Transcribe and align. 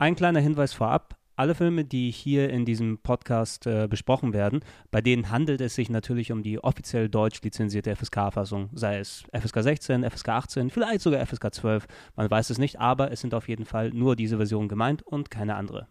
Ein 0.00 0.14
kleiner 0.14 0.38
Hinweis 0.38 0.72
vorab. 0.72 1.16
Alle 1.34 1.56
Filme, 1.56 1.84
die 1.84 2.12
hier 2.12 2.50
in 2.50 2.64
diesem 2.64 2.98
Podcast 2.98 3.66
äh, 3.66 3.88
besprochen 3.88 4.32
werden, 4.32 4.60
bei 4.92 5.00
denen 5.00 5.32
handelt 5.32 5.60
es 5.60 5.74
sich 5.74 5.90
natürlich 5.90 6.30
um 6.30 6.44
die 6.44 6.62
offiziell 6.62 7.08
deutsch 7.08 7.42
lizenzierte 7.42 7.96
FSK-Fassung, 7.96 8.70
sei 8.74 8.98
es 8.98 9.24
FSK 9.32 9.62
16, 9.62 10.08
FSK 10.08 10.28
18, 10.28 10.70
vielleicht 10.70 11.00
sogar 11.00 11.24
FSK 11.26 11.52
12, 11.52 11.86
man 12.14 12.30
weiß 12.30 12.50
es 12.50 12.58
nicht, 12.58 12.78
aber 12.78 13.10
es 13.10 13.20
sind 13.20 13.34
auf 13.34 13.48
jeden 13.48 13.64
Fall 13.64 13.90
nur 13.90 14.14
diese 14.14 14.36
Versionen 14.36 14.68
gemeint 14.68 15.02
und 15.02 15.32
keine 15.32 15.56
andere. 15.56 15.88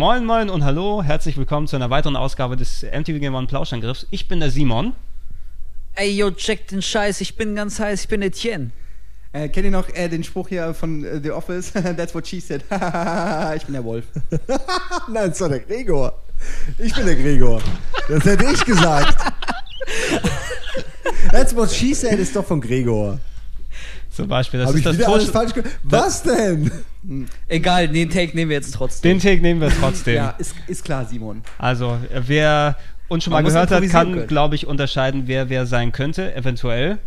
Moin 0.00 0.24
Moin 0.24 0.48
und 0.48 0.64
hallo, 0.64 1.02
herzlich 1.02 1.36
willkommen 1.36 1.66
zu 1.66 1.76
einer 1.76 1.90
weiteren 1.90 2.16
Ausgabe 2.16 2.56
des 2.56 2.84
MTV 2.84 3.20
Game 3.20 3.34
One 3.34 3.46
Plauschangriffs. 3.46 4.06
Ich 4.10 4.28
bin 4.28 4.40
der 4.40 4.50
Simon. 4.50 4.94
Ey, 5.94 6.16
yo, 6.16 6.30
check 6.30 6.68
den 6.68 6.80
Scheiß, 6.80 7.20
ich 7.20 7.36
bin 7.36 7.54
ganz 7.54 7.78
heiß, 7.78 8.04
ich 8.04 8.08
bin 8.08 8.22
Etienne. 8.22 8.70
Äh, 9.34 9.50
kennt 9.50 9.66
ihr 9.66 9.70
noch 9.70 9.90
äh, 9.90 10.08
den 10.08 10.24
Spruch 10.24 10.48
hier 10.48 10.72
von 10.72 11.04
äh, 11.04 11.20
The 11.22 11.32
Office? 11.32 11.72
That's 11.74 12.14
what 12.14 12.26
she 12.26 12.40
said. 12.40 12.62
ich 13.56 13.64
bin 13.64 13.74
der 13.74 13.84
Wolf. 13.84 14.06
Nein, 14.30 15.28
das 15.28 15.32
ist 15.32 15.40
doch 15.42 15.48
der 15.48 15.60
Gregor. 15.60 16.18
Ich 16.78 16.94
bin 16.94 17.04
der 17.04 17.16
Gregor. 17.16 17.60
Das 18.08 18.24
hätte 18.24 18.46
ich 18.50 18.64
gesagt. 18.64 19.18
That's 21.30 21.54
what 21.54 21.70
she 21.70 21.92
said 21.92 22.18
ist 22.18 22.34
doch 22.34 22.46
von 22.46 22.62
Gregor. 22.62 23.20
Zum 24.20 24.28
Beispiel, 24.28 24.60
das 24.60 24.68
Hab 24.68 24.74
ist 24.74 24.78
ich 24.80 24.84
das 24.84 24.98
wieder 24.98 25.08
alles 25.08 25.30
falsch 25.30 25.54
ge 25.54 25.62
Was 25.82 26.22
denn? 26.22 26.70
Egal, 27.48 27.88
den 27.88 28.10
Take 28.10 28.36
nehmen 28.36 28.50
wir 28.50 28.56
jetzt 28.56 28.74
trotzdem. 28.74 29.10
Den 29.12 29.20
Take 29.20 29.40
nehmen 29.42 29.60
wir 29.60 29.70
trotzdem. 29.70 30.16
Ja, 30.16 30.30
ist, 30.38 30.54
ist 30.66 30.84
klar, 30.84 31.04
Simon. 31.06 31.42
Also, 31.58 31.98
wer 32.26 32.76
uns 33.08 33.24
schon 33.24 33.32
mal 33.32 33.38
Man 33.38 33.44
muss 33.44 33.52
gehört 33.54 33.70
hat, 33.70 33.78
improvisieren 33.78 34.04
kann, 34.06 34.14
können. 34.14 34.26
glaube 34.28 34.54
ich, 34.54 34.66
unterscheiden, 34.66 35.22
wer 35.26 35.48
wer 35.48 35.66
sein 35.66 35.92
könnte, 35.92 36.34
eventuell. 36.34 36.98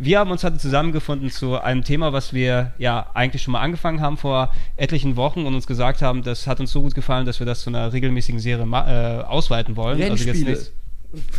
Wir 0.00 0.20
haben 0.20 0.30
uns 0.30 0.44
heute 0.44 0.58
zusammengefunden 0.58 1.28
zu 1.30 1.60
einem 1.60 1.82
Thema, 1.82 2.12
was 2.12 2.32
wir 2.32 2.72
ja 2.78 3.06
eigentlich 3.14 3.42
schon 3.42 3.52
mal 3.52 3.60
angefangen 3.62 4.00
haben 4.00 4.16
vor 4.16 4.52
etlichen 4.76 5.16
Wochen 5.16 5.44
und 5.44 5.56
uns 5.56 5.66
gesagt 5.66 6.02
haben, 6.02 6.22
das 6.22 6.46
hat 6.46 6.60
uns 6.60 6.70
so 6.70 6.82
gut 6.82 6.94
gefallen, 6.94 7.26
dass 7.26 7.40
wir 7.40 7.46
das 7.46 7.62
zu 7.62 7.70
einer 7.70 7.92
regelmäßigen 7.92 8.38
Serie 8.38 8.64
ma- 8.64 8.86
äh, 8.88 9.22
ausweiten 9.24 9.74
wollen. 9.76 10.00
Rennspiele. 10.00 10.30
Also 10.32 10.46
jetzt 10.50 10.58
nicht- 10.68 10.72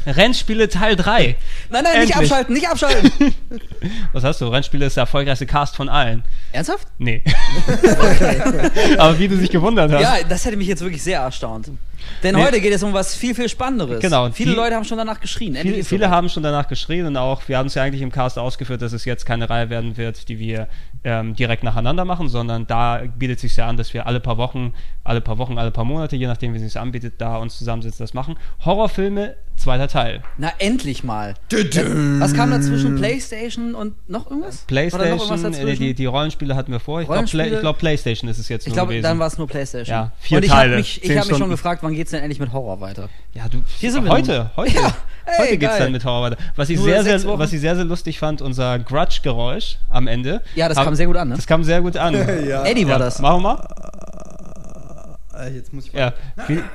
Rennspiele 0.05 0.67
Teil 0.67 0.95
3. 0.95 1.35
nein, 1.69 1.83
nein, 1.83 1.83
nicht 1.83 2.11
Endlich. 2.11 2.15
abschalten, 2.15 2.53
nicht 2.53 2.67
abschalten. 2.67 3.11
Was 4.13 4.23
hast 4.23 4.41
du? 4.41 4.47
Rennspiele 4.47 4.85
ist 4.85 4.97
der 4.97 5.03
erfolgreichste 5.03 5.45
Cast 5.45 5.75
von 5.75 5.89
allen. 5.89 6.23
Ernsthaft? 6.51 6.87
Nee. 6.97 7.23
Aber 8.97 9.19
wie 9.19 9.27
du 9.27 9.37
dich 9.37 9.51
gewundert 9.51 9.91
hast. 9.91 10.01
Ja, 10.01 10.17
das 10.27 10.45
hätte 10.45 10.57
mich 10.57 10.67
jetzt 10.67 10.81
wirklich 10.81 11.03
sehr 11.03 11.19
erstaunt. 11.19 11.69
Denn 12.23 12.35
Nee. 12.35 12.43
heute 12.43 12.59
geht 12.61 12.73
es 12.73 12.83
um 12.83 12.93
was 12.93 13.15
viel, 13.15 13.33
viel 13.35 13.49
Spannenderes. 13.49 13.99
Genau, 14.01 14.25
und 14.25 14.35
Viele 14.35 14.51
die- 14.51 14.55
Leute 14.57 14.75
haben 14.75 14.83
schon 14.85 14.97
danach 14.97 15.19
geschrien. 15.19 15.55
Endlich 15.55 15.87
Viele, 15.87 16.09
haben 16.09 16.29
schon 16.29 16.43
danach 16.43 16.67
geschrien 16.67 17.05
und 17.05 17.17
auch, 17.17 17.41
wir 17.47 17.57
haben 17.57 17.67
es 17.67 17.75
ja 17.75 17.83
eigentlich 17.83 18.01
im 18.01 18.11
Cast 18.11 18.37
ausgeführt, 18.39 18.81
dass 18.81 18.93
es 18.93 19.05
jetzt 19.05 19.25
keine 19.25 19.49
Reihe 19.49 19.69
werden 19.69 19.97
wird, 19.97 20.27
die 20.29 20.39
wir 20.39 20.67
ähm, 21.03 21.33
direkt 21.35 21.63
nacheinander 21.63 22.03
machen, 22.03 22.27
sondern 22.27 22.67
da 22.67 23.01
bietet 23.17 23.39
sich 23.39 23.55
ja 23.55 23.67
an, 23.67 23.77
dass 23.77 23.93
wir 23.93 24.05
alle 24.05 24.19
paar 24.19 24.37
Wochen, 24.37 24.73
alle 25.05 25.21
paar 25.21 25.37
Wochen, 25.37 25.57
alle 25.57 25.71
paar 25.71 25.85
Monate, 25.85 26.15
je 26.17 26.27
nachdem, 26.27 26.53
wie 26.53 26.57
es 26.57 26.63
sich 26.63 26.77
anbietet, 26.79 27.13
da 27.19 27.37
uns 27.37 27.57
zusammensitzen, 27.57 28.03
das 28.03 28.13
machen. 28.13 28.35
Horrorfilme, 28.65 29.35
zweiter 29.55 29.87
Teil. 29.87 30.21
Na, 30.37 30.51
endlich 30.59 31.03
mal. 31.05 31.35
Was 32.19 32.33
kam 32.33 32.51
dazwischen? 32.51 32.95
Playstation 32.97 33.75
und 33.75 33.93
noch 34.09 34.29
irgendwas? 34.29 34.65
Da 34.67 34.75
noch 34.75 34.81
irgendwas 34.81 34.97
Playstation, 34.97 35.39
äh, 35.39 35.43
dazwischen? 35.51 35.83
die, 35.83 35.93
die 35.93 36.05
Rollenspiele 36.05 36.55
hatten 36.55 36.71
wir 36.71 36.79
vor. 36.79 37.01
Ich 37.01 37.07
glaube? 37.07 37.25
Play, 37.25 37.49
glaub, 37.59 37.77
Playstation 37.77 38.29
ist 38.29 38.37
es 38.37 38.49
jetzt 38.49 38.63
ich 38.63 38.69
nur 38.69 38.75
glaube, 38.75 38.89
gewesen. 38.89 39.03
dann 39.03 39.19
war 39.19 39.27
es 39.27 39.37
nur 39.37 39.47
Playstation. 39.47 39.93
Ja, 39.95 40.11
vier 40.19 40.37
und 40.37 40.43
ich 40.43 40.49
Teile, 40.51 40.71
habe 40.71 40.77
mich, 40.77 40.97
ich 41.01 41.07
zehn 41.07 41.19
hab 41.19 41.27
mich 41.27 41.37
schon 41.37 41.49
gefragt, 41.49 41.81
wann 41.83 41.88
geht's 41.95 42.11
denn 42.11 42.21
endlich 42.21 42.39
mit 42.39 42.51
Horror 42.53 42.81
weiter? 42.81 43.09
Ja, 43.33 43.47
du, 43.49 43.63
Hier 43.77 43.91
sind 43.91 44.03
wir 44.03 44.11
heute, 44.11 44.51
heute, 44.55 44.73
Ja, 44.75 44.93
ey, 45.25 45.37
heute 45.39 45.57
geht's 45.57 45.71
geil. 45.73 45.79
dann 45.83 45.91
mit 45.91 46.03
Horror 46.05 46.23
weiter. 46.31 46.37
Was 46.55 46.69
ich 46.69 46.77
Nur 46.77 46.85
sehr, 46.85 47.03
sehr, 47.03 47.37
was 47.39 47.53
ich 47.53 47.59
sehr, 47.61 47.75
sehr 47.75 47.85
lustig 47.85 48.19
fand, 48.19 48.41
unser 48.41 48.79
Grudge-Geräusch 48.79 49.77
am 49.89 50.07
Ende. 50.07 50.41
Ja, 50.55 50.67
das 50.67 50.77
Hab- 50.77 50.85
kam 50.85 50.95
sehr 50.95 51.07
gut 51.07 51.17
an, 51.17 51.29
ne? 51.29 51.35
Das 51.35 51.47
kam 51.47 51.63
sehr 51.63 51.81
gut 51.81 51.97
an. 51.97 52.13
Ja. 52.47 52.63
Eddie 52.65 52.85
war 52.85 52.93
ja, 52.93 52.99
das. 52.99 53.19
Machen 53.19 53.41
wir 53.43 53.55
mal. 53.55 53.67
Äh, 55.39 55.55
jetzt 55.55 55.71
muss 55.73 55.85
ich 55.87 55.93
Ja. 55.93 56.13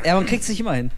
Ja, 0.04 0.14
man 0.14 0.26
kriegt 0.26 0.44
sich 0.44 0.58
immer 0.60 0.74
hin. 0.74 0.90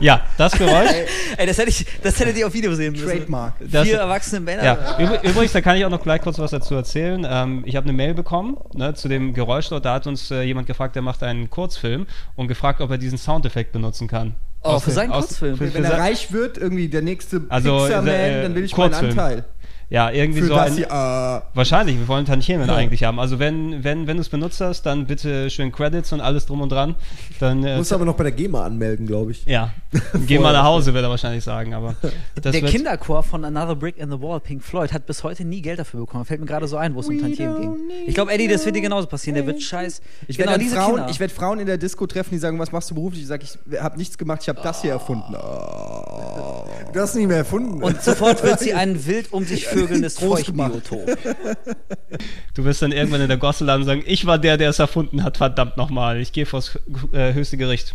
Ja, 0.00 0.22
das 0.38 0.52
Geräusch. 0.52 0.90
Ey, 1.36 1.46
das 1.46 1.58
hätte 1.58 1.68
ich, 1.70 1.86
das 2.02 2.18
hättet 2.18 2.36
ihr 2.36 2.46
auf 2.46 2.52
Video 2.54 2.74
sehen 2.74 2.92
müssen. 2.92 3.06
Trademark. 3.06 3.54
Das- 3.60 3.86
Vier 3.86 3.98
erwachsene 3.98 4.40
Männer. 4.40 4.64
Ja, 4.64 4.74
übr- 4.98 5.22
übrigens, 5.22 5.52
da 5.52 5.60
kann 5.60 5.76
ich 5.76 5.84
auch 5.84 5.90
noch 5.90 6.02
gleich 6.02 6.20
kurz 6.22 6.38
was 6.38 6.50
dazu 6.50 6.74
erzählen. 6.74 7.26
Ähm, 7.28 7.62
ich 7.66 7.76
habe 7.76 7.84
eine 7.84 7.92
Mail 7.96 8.14
bekommen 8.14 8.56
ne, 8.74 8.94
zu 8.94 9.08
dem 9.08 9.34
Geräusch 9.34 9.68
dort. 9.68 9.84
Da 9.84 9.94
hat 9.94 10.06
uns 10.06 10.30
äh, 10.30 10.42
jemand 10.42 10.66
gefragt, 10.66 10.94
der 10.96 11.02
macht 11.02 11.22
einen 11.22 11.50
Kurzfilm 11.50 12.06
und 12.36 12.48
gefragt, 12.48 12.80
ob 12.80 12.90
er 12.90 12.98
diesen 12.98 13.18
Soundeffekt 13.18 13.72
benutzen 13.72 14.08
kann. 14.08 14.34
Oh, 14.64 14.68
Aus 14.70 14.84
für 14.84 14.92
seinen 14.92 15.10
aus- 15.10 15.26
Kurzfilm. 15.26 15.56
Für, 15.56 15.66
für 15.66 15.74
Wenn 15.74 15.84
er 15.84 15.98
reich 15.98 16.32
wird, 16.32 16.56
irgendwie 16.56 16.88
der 16.88 17.02
nächste 17.02 17.42
Also, 17.48 17.78
Pixar-Man, 17.78 18.08
äh, 18.14 18.42
dann 18.42 18.54
will 18.54 18.64
ich 18.64 18.72
Kurzfilm. 18.72 19.16
meinen 19.16 19.18
Anteil. 19.18 19.44
Ja, 19.92 20.10
irgendwie 20.10 20.40
Für 20.40 20.46
so 20.46 20.54
ein, 20.54 20.72
hier, 20.72 20.86
äh, 20.86 21.40
Wahrscheinlich, 21.54 21.98
wir 21.98 22.08
wollen 22.08 22.24
Tantiemen 22.24 22.66
Ja. 22.66 22.74
eigentlich 22.76 23.04
haben. 23.04 23.20
Also 23.20 23.38
wenn, 23.38 23.84
wenn, 23.84 24.06
wenn 24.06 24.16
du 24.16 24.22
es 24.22 24.30
benutzt 24.30 24.60
hast, 24.62 24.84
dann 24.86 25.06
bitte 25.06 25.50
schön 25.50 25.70
Credits 25.70 26.12
und 26.14 26.22
alles 26.22 26.46
drum 26.46 26.62
und 26.62 26.72
dran. 26.72 26.94
Dann 27.40 27.62
äh, 27.62 27.76
Muss 27.76 27.92
aber 27.92 28.06
noch 28.06 28.14
bei 28.16 28.24
der 28.24 28.32
GEMA 28.32 28.64
anmelden, 28.64 29.06
glaube 29.06 29.32
ich. 29.32 29.44
ja, 29.44 29.74
geh 30.26 30.38
mal 30.38 30.54
nach 30.54 30.64
Hause, 30.64 30.94
wird 30.94 31.04
er 31.04 31.10
wahrscheinlich 31.10 31.44
sagen. 31.44 31.74
Aber 31.74 31.94
das 32.40 32.52
Der 32.52 32.62
Kinderchor 32.62 33.22
von 33.22 33.44
Another 33.44 33.76
Brick 33.76 33.98
in 33.98 34.10
the 34.10 34.18
Wall, 34.18 34.40
Pink 34.40 34.62
Floyd, 34.62 34.94
hat 34.94 35.04
bis 35.04 35.22
heute 35.24 35.44
nie 35.44 35.60
Geld 35.60 35.78
dafür 35.78 36.00
bekommen. 36.00 36.24
Fällt 36.24 36.40
mir 36.40 36.46
gerade 36.46 36.66
so 36.66 36.78
ein, 36.78 36.94
wo 36.94 37.00
es 37.00 37.08
um 37.08 37.20
Tantiemen 37.20 37.60
ging. 37.60 37.76
Ich 38.06 38.14
glaube, 38.14 38.32
Eddie, 38.32 38.48
das 38.48 38.64
wird 38.64 38.76
dir 38.76 38.80
genauso 38.82 39.06
passieren. 39.06 39.34
Der 39.34 39.46
wird 39.46 39.60
scheiß. 39.60 40.00
ich 40.26 40.38
genau 40.38 40.52
werde 40.52 40.64
Frauen, 40.64 41.02
ich 41.10 41.20
werd 41.20 41.32
Frauen 41.32 41.60
in 41.60 41.66
der 41.66 41.76
Disco 41.76 42.06
treffen, 42.06 42.30
die 42.30 42.38
sagen, 42.38 42.58
was 42.58 42.72
machst 42.72 42.90
du 42.90 42.94
beruflich? 42.94 43.22
Ich 43.22 43.28
sage, 43.28 43.44
ich 43.44 43.78
habe 43.78 43.98
nichts 43.98 44.16
gemacht, 44.16 44.40
ich 44.42 44.48
habe 44.48 44.60
das 44.62 44.80
hier 44.80 44.92
erfunden. 44.92 45.34
Oh. 45.36 46.64
Du 46.92 47.00
hast 47.00 47.14
nicht 47.14 47.26
mehr 47.26 47.38
erfunden. 47.38 47.82
und 47.82 48.02
sofort 48.02 48.42
wird 48.42 48.60
sie 48.60 48.74
ein 48.74 49.06
wild 49.06 49.32
um 49.32 49.44
sich 49.44 49.66
vögelndes. 49.86 50.18
Feuchtbiotop. 50.18 51.06
Du 52.54 52.64
wirst 52.64 52.82
dann 52.82 52.92
irgendwann 52.92 53.20
in 53.20 53.28
der 53.28 53.36
Gosse 53.38 53.64
landen 53.64 53.82
und 53.82 53.86
sagen, 53.86 54.02
ich 54.06 54.26
war 54.26 54.38
der, 54.38 54.56
der 54.56 54.70
es 54.70 54.78
erfunden 54.78 55.22
hat, 55.24 55.36
verdammt 55.36 55.76
nochmal. 55.76 56.20
Ich 56.20 56.32
gehe 56.32 56.46
vors 56.46 56.78
äh, 57.12 57.32
höchste 57.32 57.56
Gericht. 57.56 57.94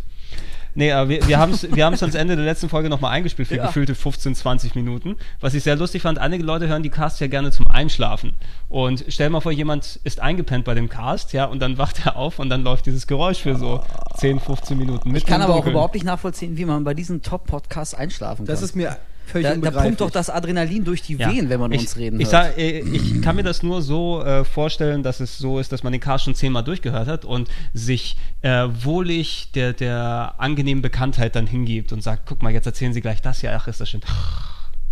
Nee, 0.75 0.91
aber 0.91 1.09
wir, 1.09 1.27
wir 1.27 1.39
haben 1.39 1.53
es 1.53 1.67
wir 1.75 1.85
haben's 1.85 2.03
ans 2.03 2.13
Ende 2.13 2.35
der 2.35 2.45
letzten 2.45 2.69
Folge 2.69 2.87
nochmal 2.87 3.11
eingespielt 3.11 3.47
für 3.47 3.55
Ja. 3.55 3.65
gefühlte 3.65 3.95
15, 3.95 4.35
20 4.35 4.75
Minuten. 4.75 5.15
Was 5.39 5.55
ich 5.55 5.63
sehr 5.63 5.75
lustig 5.75 6.03
fand, 6.03 6.19
einige 6.19 6.43
Leute 6.43 6.67
hören 6.67 6.83
die 6.83 6.91
Casts 6.91 7.19
ja 7.19 7.25
gerne 7.25 7.49
zum 7.51 7.65
Einschlafen. 7.65 8.33
Und 8.69 9.03
stell 9.07 9.31
mal 9.31 9.41
vor, 9.41 9.51
jemand 9.51 9.99
ist 10.03 10.19
eingepennt 10.19 10.65
bei 10.65 10.75
dem 10.75 10.87
Cast, 10.87 11.33
ja, 11.33 11.45
und 11.45 11.61
dann 11.63 11.79
wacht 11.79 12.05
er 12.05 12.15
auf 12.15 12.37
und 12.37 12.49
dann 12.49 12.61
läuft 12.63 12.85
dieses 12.85 13.07
Geräusch 13.07 13.39
für 13.39 13.55
so 13.55 13.83
10, 14.17 14.39
15 14.39 14.77
Minuten 14.77 15.09
mit. 15.11 15.23
Ich 15.23 15.25
kann 15.27 15.41
aber 15.41 15.55
auch 15.55 15.65
überhaupt 15.65 15.95
nicht 15.95 16.05
nachvollziehen, 16.05 16.57
wie 16.57 16.65
man 16.65 16.83
bei 16.83 16.93
diesen 16.93 17.23
Top-Podcasts 17.23 17.95
einschlafen 17.95 18.45
kann. 18.45 18.53
Das 18.53 18.61
ist 18.61 18.75
mir 18.75 18.97
völlig 19.27 19.61
da, 19.61 19.71
da 19.71 19.81
pumpt 19.81 20.01
doch 20.01 20.11
das 20.11 20.29
Adrenalin 20.29 20.83
durch 20.83 21.01
die 21.01 21.15
Ja. 21.15 21.31
Wehen, 21.31 21.49
wenn 21.49 21.59
man 21.59 21.71
ich, 21.71 21.81
uns 21.81 21.97
reden 21.97 22.19
ich, 22.19 22.31
hört. 22.31 22.55
sag, 22.55 22.57
äh, 22.57 22.79
ich 22.79 23.21
kann 23.21 23.35
mir 23.35 23.43
das 23.43 23.63
nur 23.63 23.81
so 23.81 24.23
äh, 24.23 24.43
vorstellen, 24.43 25.03
dass 25.03 25.19
es 25.19 25.37
so 25.37 25.59
ist, 25.59 25.71
dass 25.71 25.83
man 25.83 25.91
den 25.91 26.01
Cast 26.01 26.25
schon 26.25 26.35
zehnmal 26.35 26.63
durchgehört 26.63 27.07
hat 27.07 27.25
und 27.25 27.49
sich 27.73 28.17
äh, 28.41 28.67
wohlig 28.81 29.49
der, 29.53 29.73
der 29.73 30.35
angenehmen 30.37 30.81
Bekanntheit 30.81 31.35
dann 31.35 31.47
hingibt 31.47 31.91
und 31.93 32.01
sagt, 32.01 32.23
guck 32.25 32.41
mal, 32.41 32.51
jetzt 32.51 32.65
erzählen 32.65 32.93
sie 32.93 33.01
gleich 33.01 33.21
das, 33.21 33.41
ja, 33.41 33.55
ach, 33.55 33.67
ist 33.67 33.81
das 33.81 33.89
schön. 33.89 34.01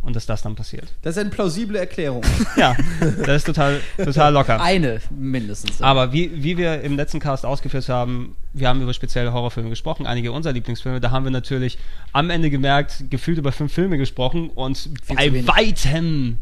Und 0.05 0.15
dass 0.15 0.27
das 0.27 0.43
dann 0.43 0.55
passiert. 0.55 0.93
Das 1.01 1.17
ist 1.17 1.21
eine 1.21 1.31
plausible 1.31 1.77
Erklärung. 1.77 2.23
Ja, 2.55 2.77
das 3.25 3.37
ist 3.37 3.45
total, 3.47 3.81
total 3.97 4.31
locker. 4.31 4.61
Eine 4.61 5.01
mindestens. 5.09 5.81
Aber 5.81 6.13
wie, 6.13 6.31
wie 6.43 6.57
wir 6.57 6.81
im 6.81 6.95
letzten 6.95 7.19
Cast 7.19 7.45
ausgeführt 7.45 7.89
haben, 7.89 8.35
wir 8.53 8.69
haben 8.69 8.81
über 8.81 8.93
spezielle 8.93 9.33
Horrorfilme 9.33 9.69
gesprochen, 9.69 10.05
einige 10.05 10.31
unserer 10.31 10.53
Lieblingsfilme. 10.53 11.01
Da 11.01 11.11
haben 11.11 11.25
wir 11.25 11.31
natürlich 11.31 11.79
am 12.13 12.29
Ende 12.29 12.49
gemerkt, 12.49 13.05
gefühlt 13.09 13.39
über 13.39 13.51
fünf 13.51 13.73
Filme 13.73 13.97
gesprochen 13.97 14.49
und 14.51 14.89
Viel 15.03 15.15
bei 15.17 15.47
weitem, 15.47 16.37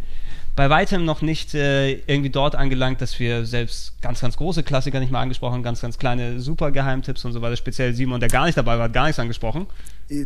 bei 0.55 0.69
weitem 0.69 1.03
noch 1.03 1.21
nicht 1.21 1.55
äh, 1.55 1.93
irgendwie 1.93 2.29
dort 2.29 2.55
angelangt, 2.55 3.01
dass 3.01 3.19
wir 3.19 3.45
selbst 3.45 3.99
ganz, 4.01 4.21
ganz 4.21 4.37
große 4.37 4.61
Klassiker 4.61 4.99
nicht 4.99 5.11
mal 5.11 5.21
angesprochen 5.21 5.53
haben, 5.53 5.63
ganz, 5.63 5.81
ganz 5.81 5.97
kleine 5.97 6.39
super 6.39 6.71
Geheimtipps 6.71 7.25
und 7.25 7.33
so 7.33 7.41
weiter. 7.41 7.55
Speziell 7.55 7.93
Simon, 7.95 8.19
der 8.19 8.29
gar 8.29 8.45
nicht 8.45 8.57
dabei 8.57 8.77
war, 8.77 8.85
hat 8.85 8.93
gar 8.93 9.05
nichts 9.05 9.19
angesprochen. 9.19 9.65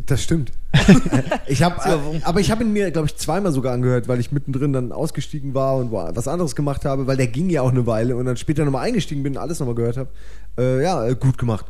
Das 0.06 0.22
stimmt. 0.22 0.52
ich 1.48 1.64
hab, 1.64 1.86
äh, 1.86 1.98
aber 2.24 2.42
ich 2.42 2.52
habe 2.52 2.64
ihn 2.64 2.74
mir, 2.74 2.92
glaube 2.92 3.08
ich, 3.08 3.16
zweimal 3.16 3.54
sogar 3.54 3.74
angehört, 3.74 4.10
weil 4.10 4.20
ich 4.20 4.34
mittendrin 4.34 4.74
dann 4.74 4.92
ausgestiegen 4.92 5.54
war 5.54 5.78
und 5.78 5.92
was 5.92 6.28
anderes 6.28 6.56
gemacht 6.56 6.84
habe, 6.84 7.08
weil 7.08 7.16
der 7.16 7.28
ging 7.28 7.50
ja 7.50 7.62
auch 7.62 7.72
eine 7.72 7.88
Weile 7.88 8.18
und 8.18 8.26
dann 8.26 8.36
später 8.36 8.66
nochmal 8.66 8.86
eingestiegen 8.86 9.24
bin 9.24 9.38
und 9.38 9.42
alles 9.42 9.60
nochmal 9.60 9.76
gehört 9.76 9.96
habe. 9.96 10.10
Äh, 10.58 10.84
ja, 10.84 11.06
äh, 11.06 11.16
gut 11.16 11.38
gemacht. 11.38 11.66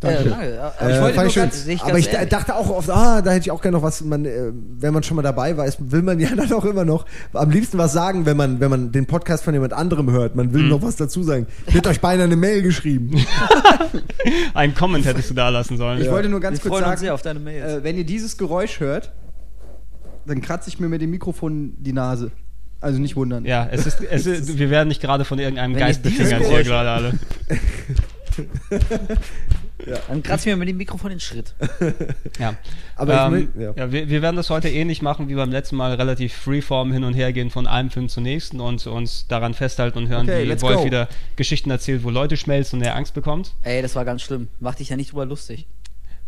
Danke. 0.00 0.28
danke. 0.28 0.46
Äh, 0.46 0.58
Aber 0.58 0.90
ich 0.94 1.00
wollte 1.00 1.20
nur 1.22 1.30
schön. 1.30 1.42
ganz- 1.44 1.66
aber 1.82 1.98
ich 1.98 2.12
ähnlich. 2.12 2.28
dachte 2.28 2.54
auch 2.54 2.68
oft, 2.68 2.90
ah, 2.90 3.22
da 3.22 3.30
hätte 3.30 3.40
ich 3.46 3.50
auch 3.50 3.62
gerne 3.62 3.78
noch 3.78 3.82
was. 3.82 4.02
Man, 4.02 4.26
äh, 4.26 4.52
wenn 4.52 4.92
man 4.92 5.02
schon 5.02 5.16
mal 5.16 5.22
dabei 5.22 5.56
war, 5.56 5.64
ist, 5.66 5.90
will 5.90 6.02
man 6.02 6.20
ja 6.20 6.28
dann 6.36 6.52
auch 6.52 6.64
immer 6.66 6.84
noch 6.84 7.06
am 7.32 7.50
liebsten 7.50 7.78
was 7.78 7.92
sagen, 7.94 8.26
wenn 8.26 8.36
man, 8.36 8.60
wenn 8.60 8.68
man 8.70 8.92
den 8.92 9.06
Podcast 9.06 9.42
von 9.44 9.54
jemand 9.54 9.72
anderem 9.72 10.10
hört. 10.10 10.36
Man 10.36 10.52
will 10.52 10.64
Mhm. 10.64 10.68
noch 10.68 10.82
was 10.82 10.96
dazu 10.96 11.22
sagen. 11.22 11.46
Ich 11.66 11.74
hätte 11.74 11.88
euch 11.88 12.00
beinahe 12.00 12.24
eine 12.26 12.36
Mail 12.36 12.62
geschrieben. 12.62 13.16
Einen 14.54 14.74
Comment 14.74 15.04
hättest 15.06 15.30
du 15.30 15.34
da 15.34 15.48
lassen 15.48 15.76
sollen. 15.78 16.00
Ich 16.02 16.10
wollte 16.10 16.28
nur 16.28 16.40
ganz 16.40 16.62
Wir 16.62 16.70
kurz 16.70 16.84
sagen, 16.84 16.98
sehr 17.00 17.14
auf 17.14 17.22
deine 17.22 17.40
Mails. 17.40 17.64
äh, 17.76 17.82
wenn 17.84 17.96
ihr 17.96 18.04
dieses 18.04 18.36
Geräusch 18.36 18.80
hört, 18.80 19.12
dann 20.26 20.40
kratze 20.42 20.68
ich 20.68 20.78
mir 20.78 20.88
mit 20.88 21.00
dem 21.00 21.10
Mikrofon 21.10 21.74
die 21.78 21.92
Nase. 21.92 22.32
Also 22.80 22.98
nicht 22.98 23.16
wundern. 23.16 23.44
Ja, 23.46 23.66
es 23.70 23.86
ist, 23.86 24.00
es 24.10 24.26
ist, 24.26 24.58
wir 24.58 24.68
werden 24.70 24.88
nicht 24.88 25.00
gerade 25.00 25.24
von 25.24 25.38
irgendeinem 25.38 25.72
Wenn 25.74 25.80
Geist 25.80 26.02
befingert 26.02 26.44
hier 26.44 26.62
gerade 26.64 26.90
alle. 26.90 27.12
Dann 30.08 30.22
kratzt 30.22 30.46
mir 30.46 30.56
mit 30.56 30.68
dem 30.68 30.76
Mikrofon 30.78 31.10
den 31.10 31.20
Schritt. 31.20 31.54
Ja. 32.38 32.54
Aber 32.96 33.14
ich 33.14 33.20
ähm, 33.20 33.32
will- 33.54 33.62
ja. 33.62 33.72
ja. 33.76 33.92
wir, 33.92 34.08
wir 34.08 34.22
werden 34.22 34.36
das 34.36 34.50
heute 34.50 34.68
ähnlich 34.68 35.00
machen 35.02 35.28
wie 35.28 35.34
beim 35.34 35.50
letzten 35.50 35.76
Mal, 35.76 35.94
relativ 35.94 36.34
freeform 36.34 36.92
hin 36.92 37.04
und 37.04 37.14
her 37.14 37.32
gehen 37.32 37.50
von 37.50 37.66
einem 37.66 37.90
Film 37.90 38.08
zum 38.08 38.22
nächsten 38.24 38.60
und 38.60 38.86
uns 38.86 39.26
daran 39.26 39.54
festhalten 39.54 39.98
und 39.98 40.08
hören, 40.08 40.26
Okay, 40.28 40.44
wie 40.48 40.62
Wolf 40.62 40.78
go. 40.80 40.84
wieder 40.84 41.08
Geschichten 41.36 41.70
erzählt, 41.70 42.04
wo 42.04 42.10
Leute 42.10 42.36
schmelzen 42.36 42.78
und 42.78 42.84
er 42.84 42.96
Angst 42.96 43.14
bekommt. 43.14 43.52
Ey, 43.62 43.80
das 43.82 43.94
war 43.96 44.04
ganz 44.04 44.22
schlimm. 44.22 44.48
Mach 44.60 44.74
dich 44.74 44.88
ja 44.90 44.96
nicht 44.96 45.12
drüber 45.12 45.26
lustig. 45.26 45.66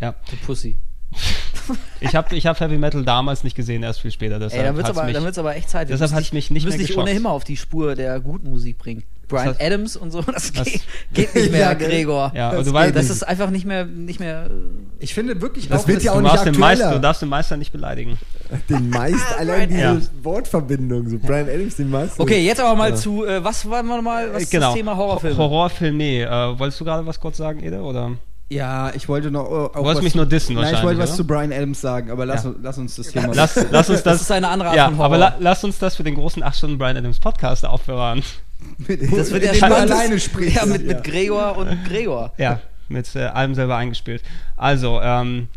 Ja. 0.01 0.15
Du 0.31 0.37
Pussy. 0.47 0.77
Ich 2.01 2.15
habe 2.15 2.35
ich 2.35 2.47
hab 2.47 2.59
Heavy 2.61 2.79
Metal 2.79 3.05
damals 3.05 3.45
nicht 3.45 3.55
gesehen, 3.55 3.83
erst 3.83 4.01
viel 4.01 4.11
später. 4.11 4.39
Deshalb 4.39 4.61
Ey, 4.63 4.67
dann 4.67 4.77
wird's 4.77 4.89
hat's 4.89 4.99
aber, 5.39 5.51
aber 5.51 5.57
echt 5.57 5.69
Zeit. 5.69 5.89
Wir 5.89 5.95
deshalb 5.95 6.11
müssen 6.13 6.17
hat 6.17 6.25
es 6.25 6.33
mich 6.33 6.51
nicht 6.51 6.51
wir 6.51 6.55
mehr 6.61 6.65
müssen 6.69 6.79
dich 6.79 6.87
geschockt. 6.89 7.03
ohnehin 7.09 7.23
mal 7.23 7.31
auf 7.31 7.45
die 7.45 7.57
Spur 7.59 7.95
der 7.95 8.21
guten 8.21 8.49
Musik 8.49 8.79
bringen. 8.79 9.03
Brian 9.29 9.49
Das- 9.49 9.61
Adams 9.61 9.97
und 9.97 10.11
so, 10.11 10.23
das 10.33 10.53
das- 10.53 10.65
geht, 10.65 10.83
geht 11.13 11.35
nicht 11.35 11.51
mehr, 11.53 11.61
Ja? 11.61 11.75
Gregor. 11.75 12.33
Ja, 12.35 12.53
Das 12.53 12.73
weißt, 12.73 12.97
Das 12.97 13.11
ist 13.11 13.23
einfach 13.27 13.51
nicht 13.51 13.67
mehr, 13.67 13.85
nicht 13.85 14.21
mehr. 14.21 14.47
äh, 14.47 14.51
Ich 15.01 15.15
finde 15.15 15.41
wirklich 15.43 15.69
Das 15.69 15.83
auch, 15.85 15.89
wird 15.89 16.03
ja 16.03 16.13
auch 16.13 16.17
du, 16.17 16.23
nicht 16.23 16.45
den 16.47 16.59
Meister, 16.59 16.85
aktueller. 16.87 16.95
du 16.95 17.01
darfst 17.03 17.23
den 17.23 17.29
Meister 17.29 17.57
nicht 17.57 17.73
beleidigen. 17.73 18.19
Den 18.69 18.89
Meister, 18.91 19.19
allein 19.39 19.69
diese 19.69 19.81
Ja. 19.81 19.97
Wortverbindung, 20.23 21.09
so 21.09 21.19
Brian 21.19 21.49
Adams, 21.49 21.77
den 21.77 21.91
Meister. 21.91 22.21
Okay, 22.23 22.45
jetzt 22.45 22.61
aber 22.61 22.75
mal 22.77 22.97
zu, 22.97 23.25
äh, 23.27 23.43
was 23.45 23.69
war 23.69 23.83
mal, 23.83 24.01
mal 24.03 24.33
was 24.33 24.45
ist 24.45 24.51
genau. 24.51 24.69
das 24.69 24.75
Thema 24.77 24.97
Horrorfilme? 24.97 25.37
Horrorfilme. 25.37 26.23
Äh, 26.23 26.59
wolltest 26.59 26.81
du 26.81 26.85
gerade 26.85 27.07
was 27.07 27.21
kurz 27.21 27.37
sagen, 27.37 27.63
Ede? 27.63 27.81
Oder? 27.81 28.13
Ja, 28.51 28.91
ich 28.95 29.07
wollte 29.11 29.31
noch. 29.31 29.45
äh, 29.45 29.49
auch 29.53 29.73
Du 29.75 29.83
wolltest 29.85 30.03
mich 30.05 30.13
zu- 30.13 30.17
nur 30.19 30.27
dissen 30.27 30.55
Nein, 30.55 30.65
ich 30.65 30.71
wahrscheinlich, 30.73 30.85
wollte 30.87 31.01
was 31.03 31.11
oder? 31.11 31.17
zu 31.19 31.27
Brian 31.27 31.53
Adams 31.53 31.81
sagen, 31.83 32.11
aber 32.11 32.25
lass, 32.25 32.45
Ja. 32.45 32.55
lass 32.63 32.79
uns 32.79 32.97
das 32.97 33.09
Thema. 33.09 33.35
Lass, 33.35 33.57
lass 33.71 33.91
uns 33.91 34.03
das. 34.03 34.15
Das 34.15 34.21
ist 34.23 34.33
eine 34.33 34.49
andere 34.49 34.71
Art 34.71 34.77
ja, 34.79 34.87
von 34.87 34.95
Horror. 34.97 35.05
aber 35.05 35.19
la, 35.19 35.35
lass 35.39 35.63
uns 35.65 35.79
das 35.79 35.97
für 35.97 36.03
den 36.03 36.15
großen 36.15 36.43
8 36.43 36.57
Stunden 36.57 36.79
Brian 36.79 36.97
Adams 36.97 37.21
Podcast 37.21 37.67
aufbewahren. 37.67 38.23
Das 38.87 39.31
wird 39.31 39.45
ja 39.45 39.55
spannend. 39.55 39.91
alleine 39.91 40.19
sprichst. 40.19 40.57
Ja, 40.57 40.67
mit, 40.67 40.87
mit 40.87 41.05
Gregor 41.05 41.57
und 41.57 41.85
Gregor. 41.85 42.33
Ja, 42.39 42.61
mit 42.89 43.15
äh, 43.15 43.21
allem 43.21 43.55
selber 43.55 43.77
eingespielt. 43.77 44.23
Also, 44.57 45.01
ähm, 45.01 45.49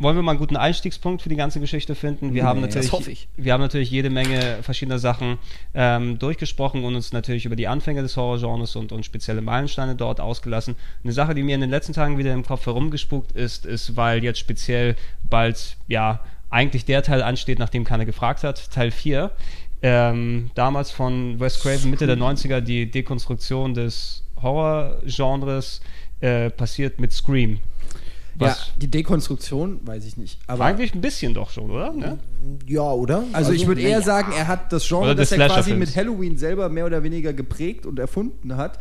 wollen 0.00 0.14
wir 0.14 0.22
mal 0.22 0.32
einen 0.32 0.38
guten 0.38 0.56
Einstiegspunkt 0.56 1.22
für 1.22 1.28
die 1.28 1.34
ganze 1.34 1.58
Geschichte 1.58 1.96
finden? 1.96 2.32
Wir 2.32 2.44
haben 2.44 2.60
Nee, 2.60 2.66
natürlich, 2.66 2.86
das 2.86 2.92
hoffe 2.92 3.10
ich. 3.10 3.28
wir 3.36 3.52
haben 3.52 3.60
natürlich 3.60 3.90
jede 3.90 4.10
Menge 4.10 4.58
verschiedener 4.62 5.00
Sachen 5.00 5.38
ähm, 5.74 6.20
durchgesprochen 6.20 6.84
und 6.84 6.94
uns 6.94 7.12
natürlich 7.12 7.46
über 7.46 7.56
die 7.56 7.66
Anfänge 7.66 8.02
des 8.02 8.16
Horrorgenres 8.16 8.76
und, 8.76 8.92
und 8.92 9.04
spezielle 9.04 9.40
Meilensteine 9.40 9.96
dort 9.96 10.20
ausgelassen. 10.20 10.76
Eine 11.02 11.12
Sache, 11.12 11.34
die 11.34 11.42
mir 11.42 11.56
in 11.56 11.60
den 11.60 11.70
letzten 11.70 11.94
Tagen 11.94 12.16
wieder 12.16 12.32
im 12.32 12.44
Kopf 12.44 12.66
herumgespuckt 12.66 13.32
ist, 13.32 13.66
ist, 13.66 13.96
weil 13.96 14.22
jetzt 14.22 14.38
speziell 14.38 14.94
bald, 15.28 15.76
ja, 15.88 16.20
eigentlich 16.48 16.84
der 16.84 17.02
Teil 17.02 17.22
ansteht, 17.22 17.58
nachdem 17.58 17.84
keiner 17.84 18.04
gefragt 18.04 18.44
hat, 18.44 18.70
Teil 18.70 18.92
4. 18.92 19.32
Ähm, 19.80 20.50
damals 20.54 20.90
von 20.90 21.38
Wes 21.38 21.60
Craven, 21.60 21.90
Mitte 21.90 22.06
der 22.06 22.18
90er, 22.18 22.60
die 22.60 22.90
Dekonstruktion 22.90 23.74
des 23.74 24.24
Horrorgenres 24.42 25.80
äh, 26.20 26.50
passiert 26.50 26.98
mit 26.98 27.12
Scream. 27.12 27.54
ja, 27.54 28.48
Was 28.48 28.72
die 28.76 28.90
Dekonstruktion, 28.90 29.80
weiß 29.86 30.04
ich 30.04 30.16
nicht. 30.16 30.40
Aber 30.48 30.64
eigentlich 30.64 30.94
ein 30.94 31.00
bisschen 31.00 31.32
doch 31.32 31.50
schon, 31.50 31.70
oder? 31.70 31.92
Ne? 31.92 32.18
Ja, 32.66 32.90
oder? 32.90 33.24
Also 33.32 33.52
ich 33.52 33.66
würde 33.66 33.80
eher 33.80 33.90
ja. 33.90 34.02
sagen, 34.02 34.32
er 34.36 34.48
hat 34.48 34.72
das 34.72 34.86
Genre, 34.88 35.14
das 35.14 35.30
er 35.30 35.46
quasi 35.46 35.74
mit 35.74 35.94
Halloween 35.94 36.36
selber 36.36 36.68
mehr 36.68 36.86
oder 36.86 37.02
weniger 37.04 37.32
geprägt 37.32 37.86
und 37.86 37.98
erfunden 38.00 38.56
hat, 38.56 38.80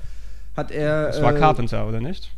hat 0.56 0.72
er. 0.72 1.08
Das 1.08 1.22
war 1.22 1.36
äh, 1.36 1.40
Carpenter, 1.40 1.88
oder 1.88 2.00
nicht? 2.00 2.32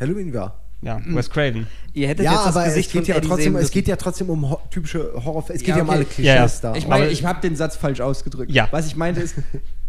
Halloween 0.00 0.32
war. 0.32 0.65
Ja, 0.82 1.00
Wes 1.06 1.30
Craven. 1.30 1.66
Ihr 1.94 2.08
hättet 2.08 2.24
Ja, 2.26 2.32
jetzt 2.32 2.46
das 2.46 2.56
aber 2.56 2.66
es 2.66 2.74
Gesicht 2.74 2.92
geht 2.92 3.06
von 3.06 3.14
ja 3.14 3.20
trotzdem, 3.20 3.54
sehen 3.54 3.62
es 3.62 3.70
geht 3.70 3.88
ja 3.88 3.96
trotzdem 3.96 4.28
um 4.30 4.50
ho 4.50 4.60
typische 4.70 5.12
Horrorfilme. 5.24 5.56
Es 5.56 5.60
geht 5.64 5.68
Ja, 5.68 5.76
ja, 5.76 5.82
um 5.82 5.88
okay. 5.88 5.96
alle 5.96 6.04
Klischees 6.04 6.26
Ja, 6.26 6.34
ja. 6.34 6.50
da. 6.62 6.74
Ich 6.76 6.86
meine, 6.86 7.08
ich 7.08 7.24
habe 7.24 7.40
den 7.40 7.56
Satz 7.56 7.76
falsch 7.76 8.00
ausgedrückt. 8.00 8.50
Ja. 8.52 8.68
Was 8.70 8.86
ich 8.86 8.94
meinte 8.96 9.20
ist, 9.20 9.36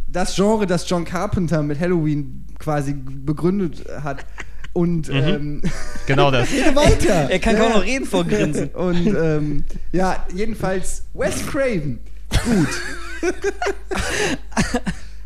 das 0.07 0.36
Genre, 0.36 0.66
das 0.66 0.89
John 0.89 1.04
Carpenter 1.04 1.62
mit 1.62 1.80
Halloween 1.80 2.45
quasi 2.57 2.94
begründet 2.94 3.86
hat 4.04 4.25
und 4.74 5.10
ähm, 5.10 5.62
Genau 6.06 6.31
das. 6.31 6.50
Rede 6.51 6.75
weiter. 6.75 7.30
Er 7.30 7.40
kann 7.40 7.57
kaum 7.57 7.74
noch 7.74 7.83
reden 7.83 8.06
vor 8.06 8.24
Grinsen. 8.25 8.69
und 8.74 9.07
ähm, 9.07 9.66
ja, 9.92 10.25
jedenfalls 10.33 11.04
Wes 11.13 11.45
Craven. 11.48 12.00
Gut. 12.45 12.69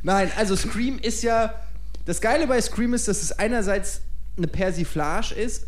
Nein, 0.03 0.31
also 0.37 0.55
Scream 0.55 0.97
ist 0.99 1.21
ja 1.23 1.53
das 2.05 2.19
Geile 2.21 2.47
bei 2.47 2.59
Scream 2.61 2.93
ist, 2.93 3.07
dass 3.07 3.21
es 3.21 3.31
einerseits 3.37 4.01
eine 4.41 4.47
Persiflage 4.51 5.33
ist 5.35 5.67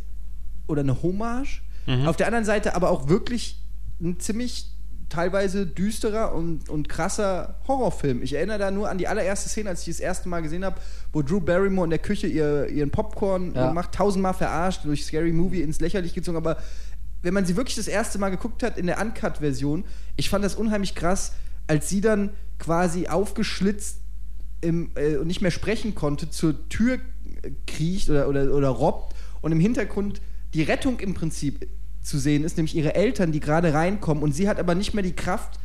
oder 0.68 0.82
eine 0.82 1.02
Hommage, 1.04 1.62
auf 2.06 2.16
der 2.16 2.28
anderen 2.28 2.46
Seite 2.46 2.76
aber 2.76 2.90
auch 2.90 3.10
wirklich 3.10 3.60
ein 4.02 4.20
ziemlich 4.20 4.68
teilweise 5.10 5.68
düsterer 5.68 6.34
und, 6.34 6.70
und 6.70 6.88
krasser 6.90 7.60
Horrorfilm. 7.68 8.24
Ich 8.24 8.34
erinnere 8.34 8.58
da 8.58 8.72
nur 8.72 8.90
an 8.90 8.98
die 8.98 9.08
allererste 9.08 9.50
Szene, 9.50 9.70
als 9.70 9.82
ich 9.82 9.88
das 9.96 10.00
erste 10.00 10.28
Mal 10.30 10.42
gesehen 10.42 10.64
habe, 10.66 10.78
wo 11.12 11.22
Drew 11.22 11.40
Barrymore 11.42 11.86
in 11.86 11.90
der 11.92 12.00
Küche 12.00 12.26
ihr, 12.26 12.68
ihren 12.70 12.90
Popcorn 12.90 13.54
Ja. 13.54 13.74
macht, 13.74 13.92
tausendmal 13.94 14.34
verarscht, 14.34 14.86
durch 14.86 15.06
Scary 15.06 15.32
Movie 15.34 15.62
ins 15.62 15.80
Lächerliche 15.82 16.16
gezogen, 16.16 16.38
aber 16.38 16.58
wenn 17.22 17.34
man 17.34 17.46
sie 17.46 17.56
wirklich 17.56 17.76
das 17.76 17.88
erste 17.88 18.18
Mal 18.18 18.30
geguckt 18.30 18.64
hat 18.64 18.78
in 18.78 18.88
der 18.88 19.00
Uncut-Version, 19.00 19.84
ich 20.16 20.30
fand 20.30 20.44
das 20.44 20.56
unheimlich 20.56 20.96
krass, 20.96 21.34
als 21.68 21.90
sie 21.90 22.02
dann 22.02 22.32
quasi 22.60 23.08
aufgeschlitzt 23.08 24.00
im, 24.62 24.92
äh, 24.96 25.18
und 25.18 25.28
nicht 25.28 25.42
mehr 25.42 25.52
sprechen 25.52 25.94
konnte, 25.96 26.30
zur 26.30 26.68
Tür 26.70 26.98
kriecht 27.68 28.10
oder, 28.10 28.28
oder, 28.28 28.54
oder 28.54 28.70
robbt 28.70 29.16
und 29.42 29.52
im 29.52 29.60
Hintergrund 29.60 30.22
die 30.54 30.64
Rettung 30.64 31.00
im 31.00 31.14
Prinzip 31.14 31.68
zu 32.02 32.18
sehen 32.18 32.44
ist, 32.44 32.58
nämlich 32.58 32.76
ihre 32.76 32.96
Eltern, 32.96 33.32
die 33.32 33.40
gerade 33.40 33.74
reinkommen 33.74 34.24
und 34.24 34.34
sie 34.34 34.48
hat 34.48 34.60
aber 34.60 34.76
nicht 34.76 34.94
mehr 34.94 35.04
die 35.04 35.16
Kraft, 35.16 35.60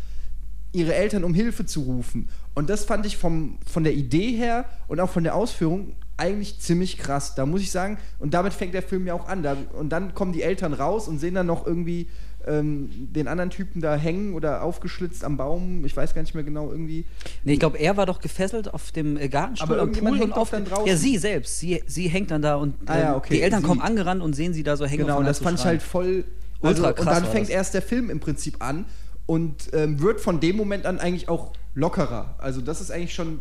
ihre 0.72 0.94
Eltern 0.94 1.24
um 1.24 1.34
Hilfe 1.34 1.66
zu 1.66 1.82
rufen. 1.82 2.28
Und 2.54 2.70
das 2.70 2.84
fand 2.84 3.06
ich 3.06 3.16
vom, 3.16 3.58
von 3.66 3.84
der 3.84 3.94
Idee 3.94 4.32
her 4.32 4.66
und 4.86 5.00
auch 5.00 5.10
von 5.10 5.24
der 5.24 5.34
Ausführung 5.34 5.96
eigentlich 6.16 6.60
ziemlich 6.60 6.98
krass. 6.98 7.34
Da 7.34 7.46
muss 7.46 7.62
ich 7.62 7.70
sagen, 7.70 7.98
und 8.18 8.34
damit 8.34 8.52
fängt 8.52 8.74
der 8.74 8.82
Film 8.82 9.06
ja 9.06 9.14
auch 9.14 9.28
an. 9.28 9.42
Da, 9.42 9.56
und 9.72 9.90
dann 9.90 10.14
kommen 10.14 10.32
die 10.32 10.42
Eltern 10.42 10.74
raus 10.74 11.08
und 11.08 11.18
sehen 11.18 11.34
dann 11.34 11.46
noch 11.46 11.66
irgendwie 11.66 12.08
ähm, 12.48 12.88
den 13.12 13.28
anderen 13.28 13.50
Typen 13.50 13.80
da 13.80 13.96
hängen 13.96 14.34
oder 14.34 14.62
aufgeschlitzt 14.62 15.24
am 15.24 15.36
Baum. 15.36 15.84
Ich 15.84 15.96
weiß 15.96 16.14
gar 16.14 16.22
nicht 16.22 16.34
mehr 16.34 16.44
genau, 16.44 16.70
irgendwie. 16.70 17.04
Nee, 17.44 17.54
ich 17.54 17.60
glaube, 17.60 17.78
er 17.78 17.96
war 17.96 18.06
doch 18.06 18.20
gefesselt 18.20 18.72
auf 18.72 18.90
dem 18.92 19.16
äh, 19.16 19.28
Gartenstuhl 19.28 19.66
Aber 19.72 19.82
am 19.82 19.88
irgendjemand 19.88 20.16
Pool 20.16 20.20
hängt 20.26 20.34
und 20.34 20.40
auf 20.40 20.50
dann 20.50 20.64
draußen. 20.64 20.86
Ja, 20.86 20.96
sie 20.96 21.18
selbst. 21.18 21.58
Sie, 21.58 21.82
sie 21.86 22.08
hängt 22.08 22.30
dann 22.30 22.42
da 22.42 22.56
und 22.56 22.74
Ah 22.86 22.98
ja, 22.98 23.10
ähm, 23.10 23.16
okay, 23.16 23.34
die 23.34 23.42
Eltern 23.42 23.60
sie. 23.60 23.66
kommen 23.66 23.80
angerannt 23.80 24.22
und 24.22 24.34
sehen 24.34 24.52
sie 24.54 24.62
da 24.62 24.76
so 24.76 24.86
hängen. 24.86 25.06
Genau, 25.06 25.18
und 25.18 25.26
das 25.26 25.38
fand 25.40 25.58
ich 25.58 25.64
halt 25.64 25.82
voll. 25.82 26.24
Ultra 26.60 26.88
und 26.88 26.96
krass 26.96 27.04
dann 27.04 27.22
war 27.24 27.30
fängt 27.30 27.46
das. 27.48 27.54
erst 27.54 27.74
der 27.74 27.82
Film 27.82 28.10
im 28.10 28.18
Prinzip 28.20 28.62
an 28.62 28.86
und 29.26 29.68
ähm, 29.72 30.00
wird 30.00 30.20
von 30.20 30.40
dem 30.40 30.56
Moment 30.56 30.86
an 30.86 30.98
eigentlich 30.98 31.28
auch 31.28 31.52
lockerer. 31.74 32.34
Also, 32.38 32.60
das 32.60 32.80
ist 32.80 32.90
eigentlich 32.90 33.14
schon. 33.14 33.40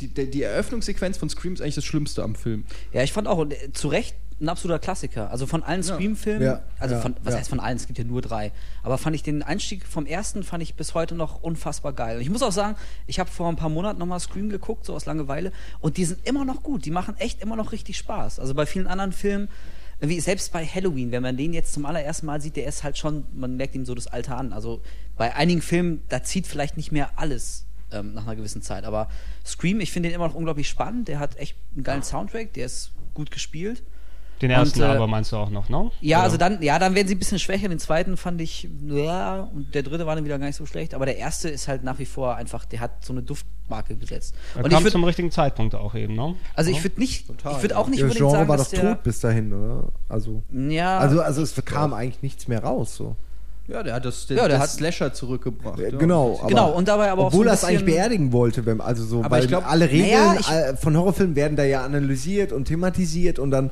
Die, 0.00 0.08
die, 0.08 0.30
die 0.30 0.42
Eröffnungssequenz 0.42 1.16
von 1.16 1.28
Scream 1.28 1.54
ist 1.54 1.60
eigentlich 1.60 1.76
das 1.76 1.84
Schlimmste 1.84 2.22
am 2.22 2.34
Film. 2.34 2.64
Ja, 2.92 3.02
ich 3.02 3.12
fand 3.12 3.28
auch 3.28 3.38
und, 3.38 3.52
äh, 3.52 3.72
zu 3.72 3.88
Recht 3.88 4.16
ein 4.40 4.48
absoluter 4.48 4.78
Klassiker. 4.78 5.30
Also 5.30 5.46
von 5.46 5.62
allen 5.62 5.82
Ja. 5.82 5.94
Scream-Filmen, 5.94 6.42
Ja, 6.42 6.62
also 6.78 6.94
ja, 6.96 7.00
von, 7.00 7.16
was 7.22 7.34
ja. 7.34 7.40
heißt 7.40 7.50
von 7.50 7.60
allen, 7.60 7.76
es 7.76 7.86
gibt 7.86 7.98
ja 7.98 8.04
nur 8.04 8.22
drei. 8.22 8.52
Aber 8.82 8.98
fand 8.98 9.14
ich 9.16 9.22
den 9.22 9.42
Einstieg 9.42 9.86
vom 9.86 10.06
ersten, 10.06 10.42
fand 10.42 10.62
ich 10.62 10.74
bis 10.74 10.94
heute 10.94 11.14
noch 11.14 11.42
unfassbar 11.42 11.92
geil. 11.92 12.16
Und 12.16 12.22
ich 12.22 12.30
muss 12.30 12.42
auch 12.42 12.52
sagen, 12.52 12.76
ich 13.06 13.18
habe 13.20 13.30
vor 13.30 13.48
ein 13.48 13.56
paar 13.56 13.68
Monaten 13.68 13.98
nochmal 13.98 14.20
Scream 14.20 14.48
geguckt, 14.48 14.86
so 14.86 14.94
aus 14.94 15.06
Langeweile, 15.06 15.52
und 15.80 15.96
die 15.96 16.04
sind 16.04 16.26
immer 16.26 16.44
noch 16.44 16.62
gut. 16.62 16.84
Die 16.84 16.90
machen 16.90 17.16
echt 17.18 17.40
immer 17.42 17.56
noch 17.56 17.72
richtig 17.72 17.96
Spaß. 17.98 18.38
Also 18.40 18.54
bei 18.54 18.66
vielen 18.66 18.86
anderen 18.86 19.12
Filmen, 19.12 19.48
wie 20.00 20.18
selbst 20.18 20.52
bei 20.52 20.66
Halloween, 20.66 21.12
wenn 21.12 21.22
man 21.22 21.36
den 21.36 21.52
jetzt 21.52 21.72
zum 21.72 21.86
allerersten 21.86 22.26
Mal 22.26 22.40
sieht, 22.40 22.56
der 22.56 22.66
ist 22.66 22.82
halt 22.82 22.98
schon, 22.98 23.24
man 23.34 23.56
merkt 23.56 23.74
ihm 23.76 23.84
so 23.84 23.94
das 23.94 24.08
Alter 24.08 24.36
an. 24.36 24.52
Also 24.52 24.82
bei 25.16 25.34
einigen 25.36 25.62
Filmen, 25.62 26.02
da 26.08 26.22
zieht 26.24 26.46
vielleicht 26.48 26.76
nicht 26.76 26.90
mehr 26.90 27.10
alles 27.16 27.66
ähm, 27.92 28.12
nach 28.14 28.24
einer 28.24 28.34
gewissen 28.34 28.62
Zeit. 28.62 28.84
Aber 28.84 29.08
Scream, 29.46 29.78
ich 29.80 29.92
finde 29.92 30.08
den 30.08 30.16
immer 30.16 30.26
noch 30.26 30.34
unglaublich 30.34 30.68
spannend. 30.68 31.06
Der 31.06 31.20
hat 31.20 31.36
echt 31.36 31.56
einen 31.74 31.84
geilen 31.84 32.02
Soundtrack, 32.02 32.52
der 32.54 32.66
ist 32.66 32.90
gut 33.14 33.30
gespielt. 33.30 33.84
Den 34.42 34.50
ersten 34.50 34.82
Und, 34.82 34.88
äh, 34.88 34.90
aber 34.96 35.06
meinst 35.06 35.30
du 35.32 35.36
auch 35.36 35.50
noch, 35.50 35.68
ne? 35.68 35.90
Ja, 36.00 36.18
Oder? 36.18 36.24
also 36.24 36.36
dann, 36.36 36.60
ja, 36.62 36.78
dann 36.78 36.94
werden 36.94 37.06
sie 37.08 37.14
ein 37.14 37.18
bisschen 37.18 37.38
schwächer. 37.38 37.68
Den 37.68 37.78
zweiten 37.78 38.16
fand 38.16 38.40
ich, 38.40 38.68
ja, 38.88 39.48
und 39.54 39.72
der 39.74 39.82
dritte 39.84 40.04
war 40.04 40.16
dann 40.16 40.24
wieder 40.24 40.38
gar 40.38 40.46
nicht 40.46 40.56
so 40.56 40.66
schlecht. 40.66 40.94
Aber 40.94 41.06
der 41.06 41.16
erste 41.16 41.48
ist 41.48 41.68
halt 41.68 41.84
nach 41.84 41.98
wie 42.00 42.04
vor 42.06 42.34
einfach, 42.36 42.64
der 42.64 42.80
hat 42.80 43.04
so 43.04 43.12
eine 43.12 43.22
Duftmarke 43.22 43.94
gesetzt. 43.96 44.34
Er 44.56 44.64
und 44.64 44.70
kam 44.70 44.78
ich 44.80 44.84
würde, 44.84 44.92
zum 44.92 45.04
richtigen 45.04 45.30
Zeitpunkt 45.30 45.74
auch 45.76 45.94
eben, 45.94 46.14
ne? 46.14 46.34
also 46.54 46.70
ich 46.70 46.82
würde 46.82 46.98
nicht, 46.98 47.28
Total, 47.28 47.54
ich 47.56 47.62
würde 47.62 47.78
auch 47.78 47.86
nicht 47.88 48.00
Das 48.02 48.10
unbedingt 48.10 48.18
Genre 48.18 48.32
sagen, 48.38 48.48
war 48.48 48.56
doch 48.56 48.66
der, 48.68 48.80
tot 48.94 49.02
bis 49.04 49.20
dahin, 49.20 49.52
oder? 49.52 49.88
Also, 50.08 50.42
Ja, 50.52 50.98
also, 50.98 51.20
also 51.22 51.40
es 51.42 51.54
kam 51.64 51.94
eigentlich 51.94 52.22
nichts 52.22 52.48
mehr 52.48 52.62
raus. 52.64 52.96
So. 52.96 53.14
Ja, 53.68 53.84
der 53.84 53.94
hat 53.94 54.04
das, 54.04 54.26
den, 54.26 54.38
Ja, 54.38 54.48
der 54.48 54.58
das 54.58 54.70
hat- 54.72 54.76
Slasher 54.76 55.12
zurückgebracht. 55.14 55.78
Äh, 55.78 55.92
ja. 55.92 55.96
Genau, 55.96 56.36
aber, 56.40 56.48
Genau, 56.48 56.70
und 56.72 56.88
dabei 56.88 57.12
aber 57.12 57.22
auch 57.22 57.26
obwohl 57.28 57.44
so 57.44 57.50
er 57.50 57.54
es 57.54 57.64
eigentlich 57.64 57.84
beerdigen 57.84 58.32
wollte, 58.32 58.66
wenn, 58.66 58.80
also 58.80 59.04
so, 59.04 59.20
Aber 59.20 59.30
weil 59.30 59.42
ich 59.44 59.48
glaub- 59.48 59.70
alle 59.70 59.88
Regeln 59.88 60.10
Naja, 60.34 60.72
ich- 60.72 60.78
von 60.80 60.96
Horrorfilmen 60.96 61.36
werden 61.36 61.56
da 61.56 61.62
ja 61.62 61.84
analysiert 61.84 62.50
und 62.52 62.64
thematisiert 62.64 63.38
und 63.38 63.52
dann 63.52 63.70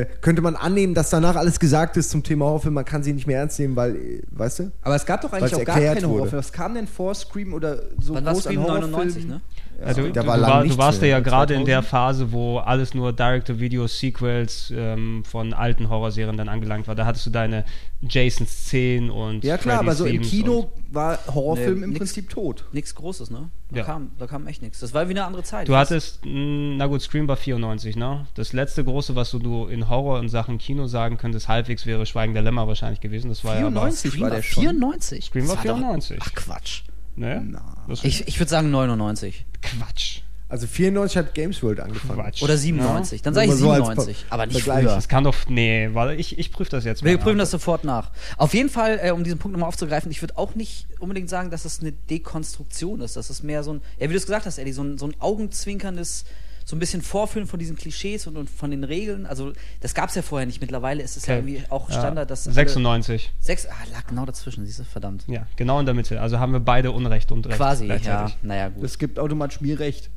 äh, 0.00 0.06
könnte 0.20 0.42
man 0.42 0.56
annehmen, 0.56 0.94
dass 0.94 1.10
danach 1.10 1.36
alles 1.36 1.60
gesagt 1.60 1.96
ist 1.96 2.10
zum 2.10 2.22
Thema 2.22 2.46
Horrorfilm, 2.46 2.74
man 2.74 2.84
kann 2.84 3.02
sie 3.02 3.12
nicht 3.12 3.26
mehr 3.26 3.38
ernst 3.38 3.58
nehmen, 3.58 3.76
weil, 3.76 3.96
äh, 3.96 4.22
weißt 4.30 4.58
du? 4.60 4.72
Aber 4.82 4.96
es 4.96 5.06
gab 5.06 5.20
doch 5.20 5.32
eigentlich 5.32 5.54
auch 5.54 5.64
gar 5.64 5.76
keine 5.76 5.96
wurde. 6.02 6.08
Horrorfilme. 6.08 6.38
Was 6.38 6.52
kam 6.52 6.74
denn 6.74 6.86
vor 6.86 7.14
Scream 7.14 7.54
oder 7.54 7.82
so 8.00 8.14
Wann 8.14 8.24
war 8.24 8.32
groß 8.32 8.46
an 8.46 8.52
Scream 8.52 8.62
Horrorfilmen? 8.62 8.90
99, 8.90 9.26
ne? 9.26 9.40
Also, 9.80 10.08
da 10.10 10.20
du, 10.22 10.26
war 10.28 10.36
du, 10.36 10.42
war, 10.42 10.64
du 10.64 10.78
warst 10.78 10.98
ja, 10.98 11.06
mehr. 11.08 11.10
ja 11.10 11.20
gerade 11.20 11.54
in 11.54 11.64
der 11.64 11.82
2000? 11.82 11.90
Phase, 11.90 12.32
wo 12.32 12.58
alles 12.58 12.94
nur 12.94 13.12
Direct-to-Video-Sequels 13.12 14.72
ähm, 14.76 15.24
von 15.24 15.52
alten 15.52 15.88
Horrorserien 15.90 16.36
dann 16.36 16.48
angelangt 16.48 16.86
war. 16.88 16.94
Da 16.94 17.04
hattest 17.06 17.26
du 17.26 17.30
deine 17.30 17.64
Jasons 18.00 18.66
10 18.66 19.10
und 19.10 19.44
Ja 19.44 19.58
klar, 19.58 19.80
aber 19.80 19.92
Freddy's 19.94 19.98
so 19.98 20.04
im 20.06 20.22
Kino 20.22 20.58
und- 20.60 20.94
war 20.94 21.18
Horrorfilm 21.26 21.78
Nee, 21.78 21.84
im 21.84 21.90
nix. 21.90 21.98
Prinzip 21.98 22.28
tot. 22.30 22.64
Nichts 22.72 22.94
Großes, 22.94 23.30
ne? 23.30 23.50
Da, 23.70 23.78
Ja. 23.78 23.84
kam, 23.84 24.10
da 24.18 24.26
kam 24.26 24.46
echt 24.46 24.62
nichts. 24.62 24.80
Das 24.80 24.92
war 24.94 25.08
wie 25.08 25.12
eine 25.12 25.24
andere 25.24 25.42
Zeit. 25.42 25.68
Du 25.68 25.74
hattest, 25.76 26.24
mh, 26.26 26.74
na 26.76 26.86
gut, 26.86 27.02
Scream 27.02 27.26
war 27.28 27.36
94, 27.36 27.96
ne? 27.96 28.26
Das 28.34 28.52
letzte 28.52 28.84
große, 28.84 29.16
was 29.16 29.30
du, 29.30 29.38
du 29.38 29.66
in 29.66 29.88
Horror 29.88 30.20
in 30.20 30.28
Sachen 30.28 30.58
Kino 30.58 30.86
sagen 30.86 31.16
könntest, 31.16 31.48
halbwegs 31.48 31.86
wäre 31.86 32.04
Schweigen 32.06 32.34
der 32.34 32.42
Lämmer 32.42 32.68
wahrscheinlich 32.68 33.00
gewesen. 33.00 33.30
Das 33.30 33.44
war 33.44 33.56
94 33.56 34.10
Scream 34.12 34.22
war 34.22 34.30
der 34.30 34.42
schon. 34.42 34.62
94. 34.62 35.24
Scream 35.24 35.48
war 35.48 35.54
Das 35.56 35.64
doch- 35.64 35.76
94. 35.76 36.18
Ach 36.20 36.32
Quatsch. 36.34 36.82
Ja. 37.16 37.40
Ne? 37.40 37.60
Das 37.88 38.04
Ich, 38.04 38.26
ich 38.28 38.38
würde 38.38 38.50
sagen 38.50 38.70
99. 38.70 39.44
Quatsch. 39.60 40.20
Also 40.48 40.66
94 40.66 41.16
hat 41.16 41.34
Games 41.34 41.62
World 41.62 41.80
angefangen. 41.80 42.20
Quatsch. 42.20 42.42
Oder 42.42 42.58
97. 42.58 43.22
Dann 43.22 43.32
sage 43.32 43.46
ich 43.52 43.58
Nur 43.58 43.68
mal 43.70 43.76
so 43.78 43.84
als 43.84 44.04
97. 44.04 44.16
Ver- 44.26 44.32
aber 44.34 44.44
nicht 44.46 44.60
Vergleich. 44.60 44.84
früher. 44.84 44.94
Das 44.96 45.08
kann 45.08 45.24
doch, 45.24 45.34
nee, 45.48 45.88
warte, 45.94 46.14
ich, 46.14 46.38
ich 46.38 46.52
prüfe 46.52 46.70
das 46.70 46.84
jetzt 46.84 47.02
mal. 47.02 47.08
Wir 47.08 47.16
prüfen 47.16 47.38
nach. 47.38 47.44
das 47.44 47.52
sofort 47.52 47.84
nach. 47.84 48.10
Auf 48.36 48.52
jeden 48.52 48.68
Fall, 48.68 49.00
äh, 49.02 49.12
um 49.12 49.24
diesen 49.24 49.38
Punkt 49.38 49.54
nochmal 49.54 49.68
aufzugreifen, 49.68 50.10
ich 50.10 50.20
würde 50.20 50.36
auch 50.36 50.54
nicht 50.54 50.86
unbedingt 50.98 51.30
sagen, 51.30 51.50
dass 51.50 51.64
es 51.64 51.80
eine 51.80 51.92
Dekonstruktion 51.92 53.00
ist. 53.00 53.16
Das 53.16 53.30
ist 53.30 53.42
mehr 53.42 53.62
so 53.64 53.72
ein, 53.72 53.80
ja, 53.98 54.08
wie 54.10 54.12
du 54.12 54.18
es 54.18 54.26
gesagt 54.26 54.44
hast, 54.44 54.58
Eddie, 54.58 54.72
so 54.72 54.82
ein, 54.82 54.98
so 54.98 55.06
ein 55.06 55.14
augenzwinkerndes, 55.20 56.26
so 56.72 56.76
ein 56.76 56.78
bisschen 56.78 57.02
Vorführen 57.02 57.46
von 57.46 57.58
diesen 57.58 57.76
Klischees 57.76 58.26
und, 58.26 58.38
und 58.38 58.48
von 58.48 58.70
den 58.70 58.82
Regeln. 58.82 59.26
Also, 59.26 59.52
das 59.80 59.92
gab 59.92 60.08
es 60.08 60.14
ja 60.14 60.22
vorher 60.22 60.46
nicht. 60.46 60.62
Mittlerweile 60.62 61.02
ist 61.02 61.18
es 61.18 61.26
ja 61.26 61.34
Okay. 61.36 61.46
irgendwie 61.50 61.70
auch 61.70 61.90
Ja. 61.90 61.98
Standard, 61.98 62.30
dass. 62.30 62.46
alle- 62.46 62.54
96. 62.54 63.30
Sechs, 63.40 63.66
ah, 63.66 63.72
lag 63.92 64.06
genau 64.06 64.24
dazwischen, 64.24 64.64
siehst 64.64 64.78
du, 64.78 64.84
verdammt. 64.84 65.24
Ja, 65.26 65.46
genau 65.56 65.78
in 65.80 65.84
der 65.84 65.94
Mitte. 65.94 66.18
Also 66.18 66.38
haben 66.38 66.52
wir 66.54 66.60
beide 66.60 66.90
Unrecht 66.92 67.30
und 67.30 67.46
Recht. 67.46 67.58
Quasi, 67.58 67.88
ja. 67.88 68.30
Naja, 68.40 68.70
gut. 68.70 68.82
Das 68.84 68.96
gibt 68.98 69.18
automatisch 69.18 69.60
mir 69.60 69.78
recht. 69.80 70.08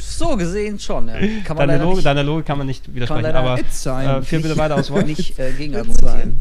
So 0.00 0.36
gesehen 0.36 0.78
schon, 0.78 1.08
ja. 1.08 1.14
Kann 1.44 1.56
man 1.56 1.68
Deine, 1.68 1.82
Logik, 1.82 1.96
nicht, 1.96 2.06
deine 2.06 2.22
Logik 2.22 2.46
kann 2.46 2.58
man 2.58 2.66
nicht 2.66 2.94
widersprechen, 2.94 3.22
leider 3.22 3.38
aber 3.38 3.58
äh, 3.58 4.22
führ 4.22 4.40
bitte 4.40 4.56
weiter 4.56 4.76
aus 4.76 4.90
Wort. 4.90 5.06
nicht 5.06 5.38
äh, 5.38 5.52
gegen 5.52 5.74
argumentieren. 5.76 6.38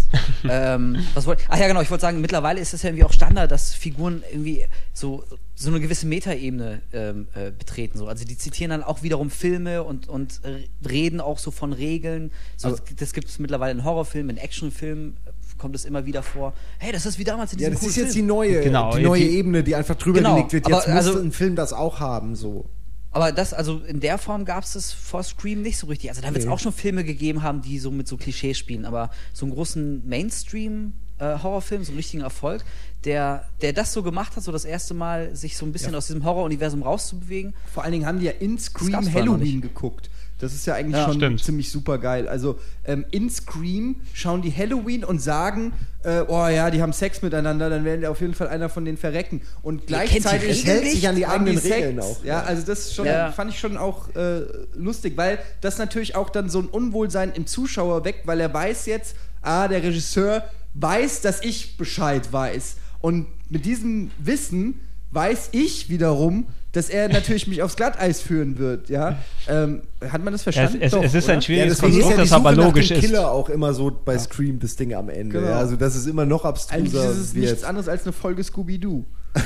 ähm, 0.49 1.05
was 1.13 1.25
wollt, 1.25 1.39
ach 1.47 1.57
ja, 1.57 1.67
genau, 1.67 1.81
ich 1.81 1.89
wollte 1.89 2.01
sagen, 2.01 2.21
mittlerweile 2.21 2.59
ist 2.59 2.73
es 2.73 2.83
ja 2.83 2.89
irgendwie 2.89 3.05
auch 3.05 3.13
Standard, 3.13 3.51
dass 3.51 3.73
Figuren 3.73 4.23
irgendwie 4.29 4.65
so, 4.93 5.23
so 5.55 5.69
eine 5.69 5.79
gewisse 5.79 6.07
Metaebene 6.07 6.81
ähm, 6.93 7.27
äh, 7.35 7.51
betreten. 7.51 7.97
So. 7.97 8.07
Also 8.07 8.25
die 8.25 8.37
zitieren 8.37 8.71
dann 8.71 8.83
auch 8.83 9.01
wiederum 9.01 9.29
Filme 9.29 9.83
und, 9.83 10.07
und 10.07 10.41
reden 10.87 11.21
auch 11.21 11.39
so 11.39 11.51
von 11.51 11.73
Regeln. 11.73 12.31
So, 12.57 12.75
das 12.97 13.13
gibt 13.13 13.29
es 13.29 13.39
mittlerweile 13.39 13.71
in 13.71 13.83
Horrorfilmen, 13.83 14.37
in 14.37 14.43
Actionfilmen 14.43 15.17
äh, 15.25 15.28
kommt 15.59 15.75
es 15.75 15.85
immer 15.85 16.05
wieder 16.07 16.23
vor. 16.23 16.53
Hey, 16.79 16.91
das 16.91 17.05
ist 17.05 17.19
wie 17.19 17.23
damals 17.23 17.53
in 17.53 17.59
Ja, 17.59 17.69
diesem 17.69 17.73
das 17.73 17.79
coolen 17.81 17.89
ist 17.91 17.95
jetzt 17.97 18.13
die 18.15 18.19
Film. 18.19 18.27
neue, 18.27 18.61
Genau, 18.61 18.95
die 18.97 19.03
neue 19.03 19.19
die- 19.21 19.37
Ebene, 19.37 19.63
die 19.63 19.75
einfach 19.75 19.95
drüber 19.95 20.17
Genau, 20.19 20.33
gelegt 20.35 20.53
wird. 20.53 20.65
aber 20.65 20.75
Jetzt 20.77 20.87
muss 20.87 20.95
also- 21.07 21.19
ein 21.19 21.31
Film 21.31 21.55
das 21.55 21.73
auch 21.73 21.99
haben, 21.99 22.35
so. 22.35 22.65
Aber 23.11 23.31
das, 23.31 23.53
also 23.55 23.79
in 23.79 23.99
der 23.99 24.17
Form 24.19 24.45
gab 24.45 24.63
es 24.63 24.73
das 24.73 24.91
vor 24.91 25.23
Scream 25.23 25.61
nicht 25.63 25.77
so 25.79 25.87
richtig. 25.87 26.09
Also 26.11 26.21
da 26.21 26.27
wird 26.27 26.37
es 26.39 26.45
Nee. 26.45 26.51
auch 26.51 26.59
schon 26.59 26.71
Filme 26.71 27.03
gegeben 27.03 27.41
haben, 27.41 27.61
die 27.63 27.79
so 27.79 27.89
mit 27.89 28.07
so 28.07 28.17
Klischees 28.17 28.55
spielen, 28.57 28.85
aber 28.85 29.09
so 29.33 29.45
einen 29.47 29.53
großen 29.55 30.07
Mainstream-Horrorfilm, 30.07 31.83
so 31.83 31.91
einen 31.91 31.97
richtigen 31.97 32.23
Erfolg, 32.23 32.63
der, 33.05 33.45
der 33.61 33.73
das 33.73 33.93
so 33.93 34.03
gemacht 34.03 34.35
hat, 34.35 34.43
so 34.43 34.51
das 34.51 34.65
erste 34.65 34.93
Mal 34.93 35.35
sich 35.35 35.57
so 35.57 35.65
ein 35.65 35.71
bisschen 35.71 35.95
aus 35.95 36.07
diesem 36.07 36.23
Horror-Universum 36.23 36.83
rauszubewegen. 36.83 37.55
Vor 37.73 37.83
allen 37.83 37.93
Dingen 37.93 38.05
haben 38.05 38.19
die 38.19 38.25
ja 38.25 38.31
in 38.31 38.57
Scream 38.59 38.91
gab's 38.91 39.07
vorher 39.07 39.25
noch 39.25 39.33
Halloween 39.33 39.61
geguckt. 39.61 40.09
Das 40.39 40.53
ist 40.53 40.65
ja 40.65 40.73
eigentlich 40.75 40.95
Ja, 40.95 41.05
schon 41.05 41.15
stimmt. 41.15 41.43
ziemlich 41.43 41.69
super 41.71 41.97
geil. 41.97 42.27
Also 42.27 42.57
ähm, 42.85 43.05
in 43.11 43.29
Scream 43.29 43.97
schauen 44.13 44.41
die 44.41 44.51
Halloween 44.55 45.03
und 45.03 45.21
sagen, 45.21 45.73
äh, 46.03 46.21
oh 46.27 46.47
ja, 46.47 46.71
die 46.71 46.81
haben 46.81 46.93
Sex 46.93 47.21
miteinander, 47.21 47.69
dann 47.69 47.83
werden 47.83 47.99
die 48.01 48.07
auf 48.07 48.21
jeden 48.21 48.33
Fall 48.33 48.47
einer 48.47 48.69
von 48.69 48.85
denen 48.85 48.97
verrecken. 48.97 49.41
Und 49.61 49.85
gleichzeitig 49.87 50.65
hält 50.65 50.85
sich 50.89 51.07
an 51.09 51.15
die 51.17 51.25
eigenen 51.27 51.57
Sex. 51.57 51.75
Regeln 51.75 51.99
auch. 51.99 52.23
Ja, 52.23 52.41
also 52.43 52.65
das 52.65 52.95
schon, 52.95 53.05
Ja. 53.05 53.31
fand 53.33 53.51
ich 53.51 53.59
schon 53.59 53.77
auch 53.77 54.15
äh, 54.15 54.43
lustig, 54.75 55.17
weil 55.17 55.39
das 55.61 55.77
natürlich 55.77 56.15
auch 56.15 56.29
dann 56.29 56.49
so 56.49 56.59
ein 56.59 56.67
Unwohlsein 56.67 57.33
im 57.33 57.45
Zuschauer 57.45 58.05
weckt, 58.05 58.25
weil 58.25 58.39
er 58.39 58.53
weiß 58.53 58.85
jetzt, 58.85 59.15
ah, 59.41 59.67
der 59.67 59.83
Regisseur 59.83 60.43
weiß, 60.73 61.19
dass 61.21 61.41
ich 61.43 61.75
Bescheid 61.77 62.31
weiß. 62.31 62.77
Und 63.01 63.27
mit 63.49 63.65
diesem 63.65 64.11
Wissen 64.19 64.79
weiß 65.11 65.49
ich 65.51 65.89
wiederum, 65.89 66.47
dass 66.71 66.89
er 66.89 67.09
natürlich 67.09 67.47
mich 67.47 67.63
aufs 67.63 67.75
Glatteis 67.75 68.21
führen 68.21 68.57
wird, 68.59 68.89
ja. 68.89 69.17
Ähm, 69.47 69.81
hat 70.07 70.23
man 70.23 70.33
das 70.33 70.41
Es, 70.41 70.43
verstanden? 70.43 70.77
es, 70.81 70.91
Doch, 70.91 71.03
es 71.03 71.13
ist 71.15 71.27
ein 71.29 71.37
oder? 71.37 71.41
schwieriges 71.41 71.77
deswegen 71.77 71.93
Konstrukt, 71.93 72.17
die 72.17 72.21
das 72.29 72.31
aber 72.33 72.51
logisch 72.51 72.91
ist. 72.91 72.99
Killer 72.99 73.31
auch 73.31 73.49
immer 73.49 73.73
so 73.73 73.91
bei 74.05 74.17
Scream 74.19 74.59
das 74.59 74.75
Ding 74.75 74.93
am 74.93 75.09
Ende. 75.09 75.39
Genau. 75.39 75.49
Ja, 75.49 75.57
also 75.57 75.75
das 75.75 75.95
ist 75.95 76.05
immer 76.05 76.25
noch 76.25 76.45
abstruser. 76.45 76.77
Eigentlich 76.79 76.93
ist 76.93 77.17
es 77.17 77.33
nichts 77.33 77.63
anderes 77.63 77.87
als 77.89 78.03
eine 78.03 78.13
Folge 78.13 78.43
Scooby-Doo. 78.43 79.03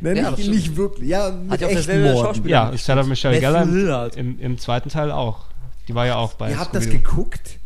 Ne, 0.00 0.16
Ja, 0.16 0.30
nicht, 0.30 0.40
stimmt. 0.42 0.54
nicht 0.56 0.76
wirklich. 0.76 1.08
Ja, 1.08 1.30
mit 1.30 1.50
Hat 1.52 1.60
ja 1.60 1.66
auch 1.68 1.70
echten 1.72 2.02
Morden. 2.02 2.18
Schauspieler. 2.26 2.50
Ja, 2.72 2.76
Sarah 2.76 3.02
Michelle 3.04 3.40
Gellar 3.40 3.64
Lillard. 3.64 4.16
im, 4.16 4.38
im 4.40 4.58
zweiten 4.58 4.88
Teil 4.88 5.10
auch. 5.10 5.46
Die 5.88 5.94
war 5.94 6.06
ja 6.06 6.16
auch 6.16 6.34
bei 6.34 6.50
Ihr 6.50 6.58
habt 6.58 6.74
das 6.74 6.88
geguckt? 6.88 7.57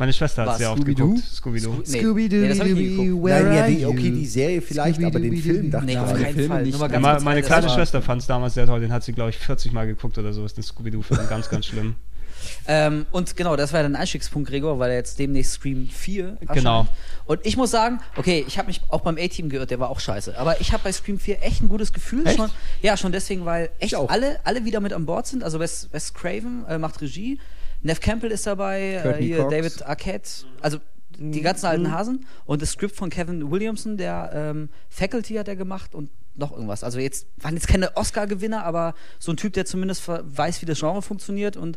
Meine 0.00 0.14
Schwester 0.14 0.42
hat 0.42 0.48
Was, 0.48 0.58
sehr 0.58 0.70
oft 0.72 0.78
Scooby-Doo? 0.80 1.08
geguckt. 1.14 1.34
Scooby-Doo. 1.34 1.74
Nee, 1.86 2.00
Scooby-Doo, 2.00 2.36
nee, 2.36 2.48
das 2.48 2.58
hab 2.60 2.66
ich 2.68 2.74
nie 2.74 2.88
geguckt. 2.96 3.22
where 3.22 3.42
Nein, 3.44 3.54
ja, 3.54 3.66
die, 3.66 3.84
okay, 3.84 4.10
die 4.10 4.24
Serie 4.26 4.62
vielleicht, 4.62 5.04
aber 5.04 5.20
den 5.20 5.36
Film 5.36 5.70
dachte 5.70 5.84
Nee, 5.84 5.92
ich 5.92 5.98
auf 5.98 6.14
keinen 6.14 6.34
Filme 6.34 6.48
Fall. 6.54 6.62
nicht. 6.62 6.72
Nur 6.72 6.80
mal 6.80 6.86
Ja, 6.86 6.92
ganz 6.92 7.02
meine, 7.02 7.14
kurz, 7.16 7.24
meine 7.24 7.42
kleine 7.42 7.68
Schwester 7.68 8.00
fand 8.00 8.22
es 8.22 8.26
damals 8.26 8.54
sehr 8.54 8.64
toll. 8.64 8.80
Den 8.80 8.92
hat 8.94 9.04
sie, 9.04 9.12
glaube 9.12 9.28
ich, 9.28 9.36
40 9.36 9.72
Mal 9.72 9.86
geguckt 9.86 10.16
oder 10.16 10.32
sowas. 10.32 10.54
Den 10.54 10.64
Scooby-Doo-Film. 10.64 11.20
Ganz, 11.28 11.50
ganz 11.50 11.66
schlimm. 11.66 11.96
Ähm, 12.66 13.04
und 13.10 13.36
genau, 13.36 13.56
das 13.56 13.74
war 13.74 13.82
dein 13.82 13.94
Einstiegspunkt, 13.94 14.48
Gregor, 14.48 14.78
weil 14.78 14.90
er 14.92 14.96
jetzt 14.96 15.18
demnächst 15.18 15.52
Scream 15.52 15.86
4 15.86 16.24
erscheint. 16.40 16.52
Genau. 16.54 16.86
Und 17.26 17.44
ich 17.44 17.58
muss 17.58 17.70
sagen, 17.70 18.00
okay, 18.16 18.42
ich 18.48 18.56
habe 18.56 18.68
mich 18.68 18.80
auch 18.88 19.02
beim 19.02 19.18
A-Team 19.18 19.50
geirrt, 19.50 19.70
der 19.70 19.80
war 19.80 19.90
auch 19.90 20.00
scheiße. 20.00 20.38
Aber 20.38 20.58
ich 20.62 20.72
habe 20.72 20.82
bei 20.82 20.92
Scream 20.92 21.18
4 21.18 21.42
echt 21.42 21.60
ein 21.62 21.68
gutes 21.68 21.92
Gefühl. 21.92 22.26
Echt? 22.26 22.36
Schon, 22.38 22.50
ja, 22.80 22.96
schon 22.96 23.12
deswegen, 23.12 23.44
weil 23.44 23.68
echt 23.78 23.94
alle, 23.94 24.40
alle 24.44 24.64
wieder 24.64 24.80
mit 24.80 24.94
an 24.94 25.04
Bord 25.04 25.26
sind. 25.26 25.44
Also 25.44 25.60
Wes, 25.60 25.88
Wes 25.92 26.14
Craven 26.14 26.64
äh, 26.66 26.78
macht 26.78 27.02
Regie, 27.02 27.38
Nev 27.82 28.00
Campbell 28.00 28.30
ist 28.30 28.46
dabei, 28.46 28.94
äh, 28.94 29.22
hier 29.22 29.38
Cox. 29.38 29.50
David 29.50 29.82
Arquette, 29.86 30.30
also 30.60 30.78
die 31.18 31.40
ganzen 31.40 31.66
alten 31.66 31.92
Hasen. 31.92 32.26
Und 32.44 32.62
das 32.62 32.72
Skript 32.72 32.96
von 32.96 33.10
Kevin 33.10 33.50
Williamson, 33.50 33.96
der 33.96 34.30
ähm, 34.34 34.68
Faculty 34.88 35.34
hat 35.34 35.48
er 35.48 35.56
gemacht 35.56 35.94
und 35.94 36.10
noch 36.34 36.52
irgendwas. 36.52 36.84
Also 36.84 36.98
jetzt 36.98 37.26
waren 37.38 37.54
jetzt 37.54 37.68
keine 37.68 37.96
Oscar-Gewinner, 37.96 38.64
aber 38.64 38.94
so 39.18 39.32
ein 39.32 39.36
Typ, 39.36 39.52
der 39.52 39.66
zumindest 39.66 40.02
weiß, 40.08 40.62
wie 40.62 40.66
das 40.66 40.78
Genre 40.78 41.02
funktioniert. 41.02 41.56
Und 41.56 41.76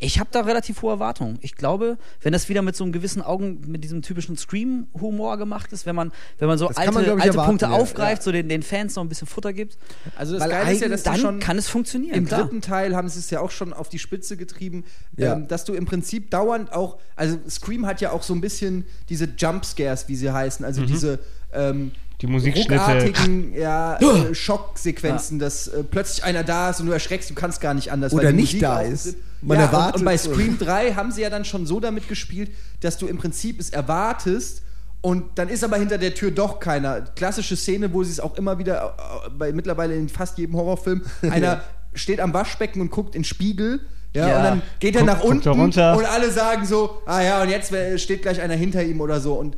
ich 0.00 0.20
habe 0.20 0.30
da 0.32 0.42
relativ 0.42 0.82
hohe 0.82 0.92
Erwartungen. 0.92 1.38
Ich 1.42 1.56
glaube, 1.56 1.98
wenn 2.22 2.32
das 2.32 2.48
wieder 2.48 2.62
mit 2.62 2.76
so 2.76 2.84
einem 2.84 2.92
gewissen 2.92 3.20
Augen, 3.20 3.60
mit 3.66 3.82
diesem 3.82 4.00
typischen 4.02 4.36
Scream-Humor 4.36 5.36
gemacht 5.38 5.72
ist, 5.72 5.86
wenn 5.86 5.96
man, 5.96 6.12
wenn 6.38 6.46
man 6.46 6.56
so 6.56 6.68
Das 6.68 6.76
alte, 6.76 6.92
man, 6.92 7.04
alte 7.04 7.26
erwarten, 7.28 7.48
Punkte 7.48 7.64
ja, 7.66 7.72
aufgreift, 7.72 8.22
ja. 8.22 8.24
so 8.24 8.32
den, 8.32 8.48
den 8.48 8.62
Fans 8.62 8.94
noch 8.94 9.02
ein 9.02 9.08
bisschen 9.08 9.26
Futter 9.26 9.52
gibt, 9.52 9.76
Also 10.16 10.34
das 10.34 10.42
Weil 10.44 10.50
Geile 10.50 10.72
ist 10.72 10.82
ja, 10.82 10.88
dass 10.88 11.02
dann 11.02 11.18
schon 11.18 11.40
kann 11.40 11.58
es 11.58 11.68
funktionieren. 11.68 12.14
Im 12.14 12.26
klar. 12.26 12.42
dritten 12.42 12.60
Teil 12.60 12.94
haben 12.94 13.08
sie 13.08 13.18
es 13.18 13.28
ja 13.30 13.40
auch 13.40 13.50
schon 13.50 13.72
auf 13.72 13.88
die 13.88 13.98
Spitze 13.98 14.36
getrieben, 14.36 14.84
Ja. 15.16 15.34
ähm, 15.34 15.48
dass 15.48 15.64
du 15.64 15.74
im 15.74 15.84
Prinzip 15.84 16.30
dauernd 16.30 16.72
auch, 16.72 16.98
also 17.16 17.36
Scream 17.50 17.84
hat 17.84 18.00
ja 18.00 18.12
auch 18.12 18.22
so 18.22 18.34
ein 18.34 18.40
bisschen 18.40 18.84
diese 19.08 19.24
Jumpscares, 19.36 20.06
wie 20.08 20.14
sie 20.14 20.30
heißen, 20.30 20.64
also 20.64 20.86
diese 20.86 21.18
ähm, 21.52 21.90
Die 22.20 22.26
Musikschnitte. 22.26 22.72
ruckartigen 22.72 23.54
ja, 23.54 23.96
äh, 24.00 24.34
Schocksequenzen, 24.34 25.38
dass 25.38 25.68
äh, 25.68 25.84
plötzlich 25.84 26.24
einer 26.24 26.42
da 26.44 26.70
ist 26.70 26.80
und 26.80 26.86
du 26.86 26.92
erschreckst, 26.92 27.30
du 27.30 27.34
kannst 27.34 27.60
gar 27.60 27.74
nicht 27.74 27.92
anders. 27.92 28.12
Oder 28.12 28.32
nicht 28.32 28.54
Musik 28.54 28.60
da 28.60 28.80
ist. 28.80 29.16
Man 29.40 29.58
ja, 29.58 29.66
erwartet 29.66 29.94
und, 29.96 30.00
und 30.00 30.04
bei. 30.06 30.18
Scream 30.18 30.58
3 30.58 30.94
haben 30.94 31.12
sie 31.12 31.22
ja 31.22 31.30
dann 31.30 31.44
schon 31.44 31.64
so 31.66 31.78
damit 31.78 32.08
gespielt, 32.08 32.50
dass 32.80 32.98
du 32.98 33.06
im 33.06 33.18
Prinzip 33.18 33.60
es 33.60 33.70
erwartest 33.70 34.62
und 35.00 35.38
dann 35.38 35.48
ist 35.48 35.62
aber 35.62 35.76
hinter 35.76 35.96
der 35.96 36.12
Tür 36.14 36.32
doch 36.32 36.58
keiner. 36.58 37.02
Klassische 37.02 37.54
Szene, 37.56 37.92
wo 37.92 38.02
sie 38.02 38.10
es 38.10 38.18
auch 38.18 38.36
immer 38.36 38.58
wieder 38.58 38.96
äh, 39.26 39.30
bei 39.30 39.52
mittlerweile 39.52 39.94
in 39.94 40.08
fast 40.08 40.38
jedem 40.38 40.56
Horrorfilm 40.56 41.02
einer 41.30 41.62
steht 41.94 42.18
am 42.20 42.34
Waschbecken 42.34 42.80
und 42.80 42.90
guckt 42.90 43.14
in 43.14 43.20
den 43.20 43.24
Spiegel. 43.24 43.80
Ja, 44.14 44.26
Ja. 44.28 44.36
und 44.38 44.42
dann 44.44 44.62
geht 44.80 44.96
er 44.96 45.02
Guckt- 45.02 45.12
nach 45.18 45.22
unten 45.22 45.48
runter. 45.50 45.96
und 45.96 46.04
alle 46.04 46.32
sagen 46.32 46.66
so, 46.66 47.00
ah 47.06 47.22
ja, 47.22 47.42
und 47.42 47.48
jetzt 47.50 47.70
äh, 47.72 47.96
steht 47.98 48.22
gleich 48.22 48.40
einer 48.40 48.54
hinter 48.54 48.82
ihm 48.82 49.00
oder 49.00 49.20
so. 49.20 49.34
Und 49.34 49.56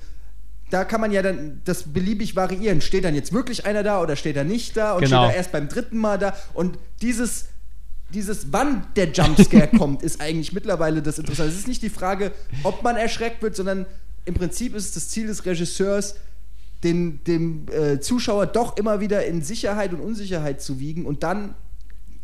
da 0.71 0.85
kann 0.85 1.01
man 1.01 1.13
ja 1.13 1.23
dann 1.23 1.61
das 1.65 1.93
beliebig 1.93 2.37
variieren. 2.37 2.81
Steht 2.81 3.05
dann 3.05 3.15
jetzt 3.15 3.33
wirklich 3.33 3.67
einer 3.67 3.83
da 3.83 4.01
oder 4.01 4.17
steht 4.17 4.37
er 4.37 4.45
nicht 4.45 4.77
da 4.77 4.95
und 4.95 5.03
Genau. 5.03 5.25
steht 5.25 5.35
er 5.35 5.37
erst 5.37 5.53
beim 5.53 5.69
dritten 5.69 5.99
Mal 5.99 6.19
da? 6.19 6.37
Und 6.55 6.79
dieses, 7.03 7.47
dieses 8.15 8.53
wann 8.53 8.87
der 8.97 9.11
Jumpscare 9.11 9.69
kommt, 9.79 10.03
ist 10.03 10.21
eigentlich 10.21 10.53
mittlerweile 10.53 11.03
das 11.03 11.19
Interessante. 11.19 11.51
Es 11.53 11.59
ist 11.59 11.69
nicht 11.69 11.83
die 11.83 11.91
Frage, 11.91 12.33
ob 12.63 12.83
man 12.83 12.97
erschreckt 12.97 13.43
wird, 13.43 13.57
sondern 13.57 13.87
im 14.25 14.35
Prinzip 14.35 14.75
ist 14.75 14.85
es 14.87 14.93
das 14.95 15.09
Ziel 15.09 15.27
des 15.27 15.45
Regisseurs, 15.45 16.15
den, 16.85 17.23
dem 17.25 17.67
äh, 17.71 18.01
Zuschauer 18.01 18.47
doch 18.47 18.77
immer 18.77 19.01
wieder 19.01 19.27
in 19.27 19.43
Sicherheit 19.43 19.93
und 19.93 20.01
Unsicherheit 20.01 20.63
zu 20.63 20.79
wiegen 20.81 21.05
und 21.05 21.23
dann 21.23 21.55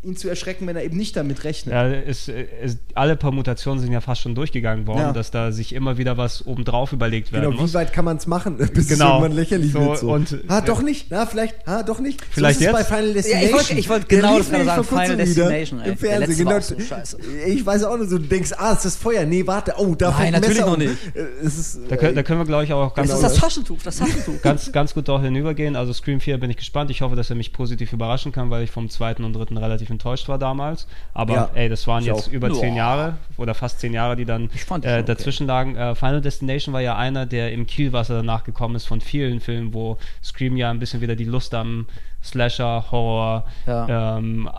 ihn 0.03 0.15
zu 0.15 0.29
erschrecken, 0.29 0.67
wenn 0.67 0.75
er 0.75 0.83
eben 0.83 0.95
nicht 0.95 1.15
damit 1.17 1.43
rechnet. 1.43 1.73
Ja, 1.73 1.87
es, 1.87 2.29
es, 2.29 2.77
alle 2.93 3.15
Permutationen 3.15 3.81
sind 3.81 3.91
ja 3.91 3.99
fast 3.99 4.21
schon 4.21 4.35
durchgegangen 4.35 4.85
worden, 4.87 4.99
Ja. 4.99 5.11
dass 5.11 5.31
da 5.31 5.51
sich 5.51 5.73
immer 5.73 5.97
wieder 5.97 6.17
was 6.17 6.45
obendrauf 6.45 6.93
überlegt 6.93 7.31
werden 7.33 7.45
Genau, 7.45 7.57
wie 7.57 7.61
muss. 7.61 7.73
weit 7.73 7.91
kann 7.93 8.05
man 8.05 8.17
es 8.17 8.27
machen, 8.27 8.57
bis 8.57 8.87
Genau. 8.87 8.93
es 8.93 8.99
irgendwann 9.23 9.31
lächerlich 9.33 9.71
So, 9.73 9.79
wird? 9.79 9.97
So. 9.97 10.11
und- 10.13 10.37
ah, 10.47 10.61
doch 10.61 10.81
nicht? 10.81 11.07
Na, 11.09 11.25
vielleicht, 11.25 11.55
ah, 11.67 11.83
doch 11.83 11.99
nicht. 11.99 12.21
Vielleicht 12.29 12.59
so 12.59 12.65
ist 12.65 12.71
es 12.73 12.77
jetzt? 12.79 12.89
bei 12.89 12.95
Final 12.95 13.07
Ja, 13.07 13.13
Destination. 13.13 13.47
ich 13.49 13.53
wollte 13.53 13.73
ich 13.79 13.89
wollte 13.89 14.07
Der 14.07 14.19
genau 14.21 14.37
das 14.37 14.47
sagen. 14.49 14.83
Final 14.83 15.17
Destination, 15.17 15.79
ey. 15.81 15.89
Im 15.91 15.97
Fernsehen, 15.97 16.37
genau. 16.37 16.49
war 16.51 16.57
auch 16.59 16.61
so 16.63 16.79
scheiße. 16.79 17.17
Ich 17.47 17.65
weiß 17.65 17.83
auch 17.83 17.97
nur 17.97 18.07
so, 18.07 18.17
du 18.19 18.25
denkst, 18.25 18.51
ah, 18.57 18.73
ist 18.73 18.85
das 18.85 18.95
Feuer? 18.95 19.25
Nee, 19.25 19.45
warte, 19.47 19.73
oh, 19.77 19.95
da 19.95 20.11
Nein, 20.11 20.33
natürlich 20.33 20.57
Messer 20.57 20.69
noch 20.69 20.77
nicht. 20.77 20.91
Äh, 21.15 21.21
Es 21.43 21.57
ist, 21.57 21.79
Da 21.89 21.97
können, 21.97 22.15
da 22.15 22.23
können 22.23 22.39
wir, 22.39 22.45
glaube 22.45 22.63
ich, 22.63 22.71
auch 22.71 22.93
ganz, 22.93 23.09
Das 23.09 23.17
ist 23.17 23.23
das 23.23 23.35
Taschentuch, 23.35 23.79
das 23.83 23.97
Taschentuch. 23.97 24.41
ganz, 24.41 24.71
ganz 24.71 24.93
gut 24.93 25.09
auch 25.09 25.21
hinübergehen. 25.21 25.75
Also 25.75 25.91
Scream 25.91 26.19
4 26.19 26.37
bin 26.39 26.49
ich 26.51 26.57
gespannt. 26.57 26.91
Ich 26.91 27.01
hoffe, 27.01 27.15
dass 27.15 27.29
er 27.29 27.35
mich 27.35 27.51
positiv 27.51 27.91
überraschen 27.93 28.31
kann, 28.31 28.49
weil 28.51 28.63
ich 28.63 28.71
vom 28.71 28.89
zweiten 28.89 29.23
und 29.23 29.33
dritten 29.33 29.57
relativ 29.57 29.86
enttäuscht 29.89 30.27
war 30.29 30.37
damals. 30.37 30.87
Aber 31.13 31.33
Ja, 31.33 31.49
ey, 31.53 31.69
das 31.69 31.87
waren 31.87 32.03
jetzt 32.03 32.27
auch. 32.27 32.31
über 32.31 32.51
zehn 32.53 32.71
Boah. 32.73 32.77
Jahre 32.77 33.17
oder 33.37 33.53
fast 33.53 33.79
zehn 33.79 33.93
Jahre, 33.93 34.15
die 34.15 34.25
dann 34.25 34.49
Ich 34.53 34.65
fand 34.65 34.83
die 34.83 34.87
äh, 34.87 34.91
schon 34.91 35.03
okay. 35.03 35.13
dazwischen 35.15 35.47
lagen. 35.47 35.75
Äh, 35.75 35.95
Final 35.95 36.21
Destination 36.21 36.73
war 36.73 36.81
ja 36.81 36.95
einer, 36.97 37.25
der 37.25 37.51
im 37.51 37.65
Kielwasser 37.65 38.15
danach 38.15 38.43
gekommen 38.43 38.75
ist 38.75 38.85
von 38.85 39.01
vielen 39.01 39.39
Filmen, 39.39 39.73
wo 39.73 39.97
Scream 40.23 40.57
ja 40.57 40.69
ein 40.69 40.79
bisschen 40.79 41.01
wieder 41.01 41.15
die 41.15 41.23
Lust 41.25 41.53
am 41.53 41.87
Slasher, 42.23 42.85
Horror, 42.91 43.45
Ja. 43.65 44.17
ähm, 44.17 44.49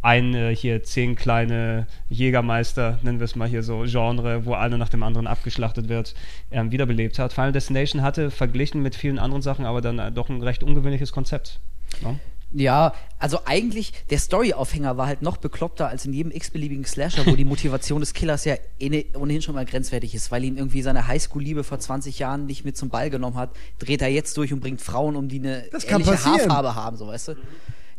ein 0.00 0.34
äh, 0.34 0.54
hier 0.54 0.82
zehn 0.84 1.16
kleine 1.16 1.86
Jägermeister, 2.08 2.98
nennen 3.02 3.18
wir 3.18 3.24
es 3.24 3.34
mal 3.36 3.48
hier 3.48 3.62
so, 3.64 3.82
Genre, 3.86 4.44
wo 4.46 4.54
einer 4.54 4.78
nach 4.78 4.88
dem 4.88 5.02
anderen 5.02 5.26
abgeschlachtet 5.26 5.88
wird, 5.88 6.14
ähm, 6.52 6.70
wiederbelebt 6.70 7.18
hat. 7.18 7.32
Final 7.32 7.52
Destination 7.52 8.02
hatte 8.02 8.30
verglichen 8.30 8.80
mit 8.82 8.94
vielen 8.94 9.18
anderen 9.18 9.42
Sachen 9.42 9.64
aber 9.66 9.80
dann 9.80 9.98
äh, 9.98 10.12
doch 10.12 10.28
ein 10.28 10.40
recht 10.42 10.62
ungewöhnliches 10.62 11.12
Konzept. 11.12 11.58
Ne? 12.02 12.18
Ja, 12.54 12.92
also 13.18 13.40
eigentlich, 13.46 13.92
der 14.10 14.18
Story-Aufhänger 14.18 14.96
war 14.96 15.06
halt 15.06 15.22
noch 15.22 15.38
bekloppter 15.38 15.88
als 15.88 16.04
in 16.04 16.12
jedem 16.12 16.32
x-beliebigen 16.32 16.84
Slasher, 16.84 17.24
wo 17.26 17.34
die 17.36 17.44
Motivation 17.46 18.00
des 18.00 18.12
Killers 18.12 18.44
ja 18.44 18.56
ohne- 18.82 19.04
ohnehin 19.18 19.40
schon 19.42 19.54
mal 19.54 19.64
grenzwertig 19.64 20.14
ist, 20.14 20.30
weil 20.30 20.44
ihn 20.44 20.56
irgendwie 20.56 20.82
seine 20.82 21.06
Highschool-Liebe 21.06 21.64
vor 21.64 21.78
20 21.78 22.18
Jahren 22.18 22.46
nicht 22.46 22.64
mit 22.64 22.76
zum 22.76 22.90
Ball 22.90 23.08
genommen 23.10 23.36
hat, 23.36 23.50
dreht 23.78 24.02
er 24.02 24.08
jetzt 24.08 24.36
durch 24.36 24.52
und 24.52 24.60
bringt 24.60 24.82
Frauen 24.82 25.16
um, 25.16 25.28
die 25.28 25.38
eine 25.38 25.64
Das 25.72 25.86
kann 25.86 26.02
ähnliche. 26.02 26.24
Haarfarbe 26.24 26.74
haben, 26.74 26.96
so 26.96 27.06
weißt 27.06 27.28
du. 27.28 27.34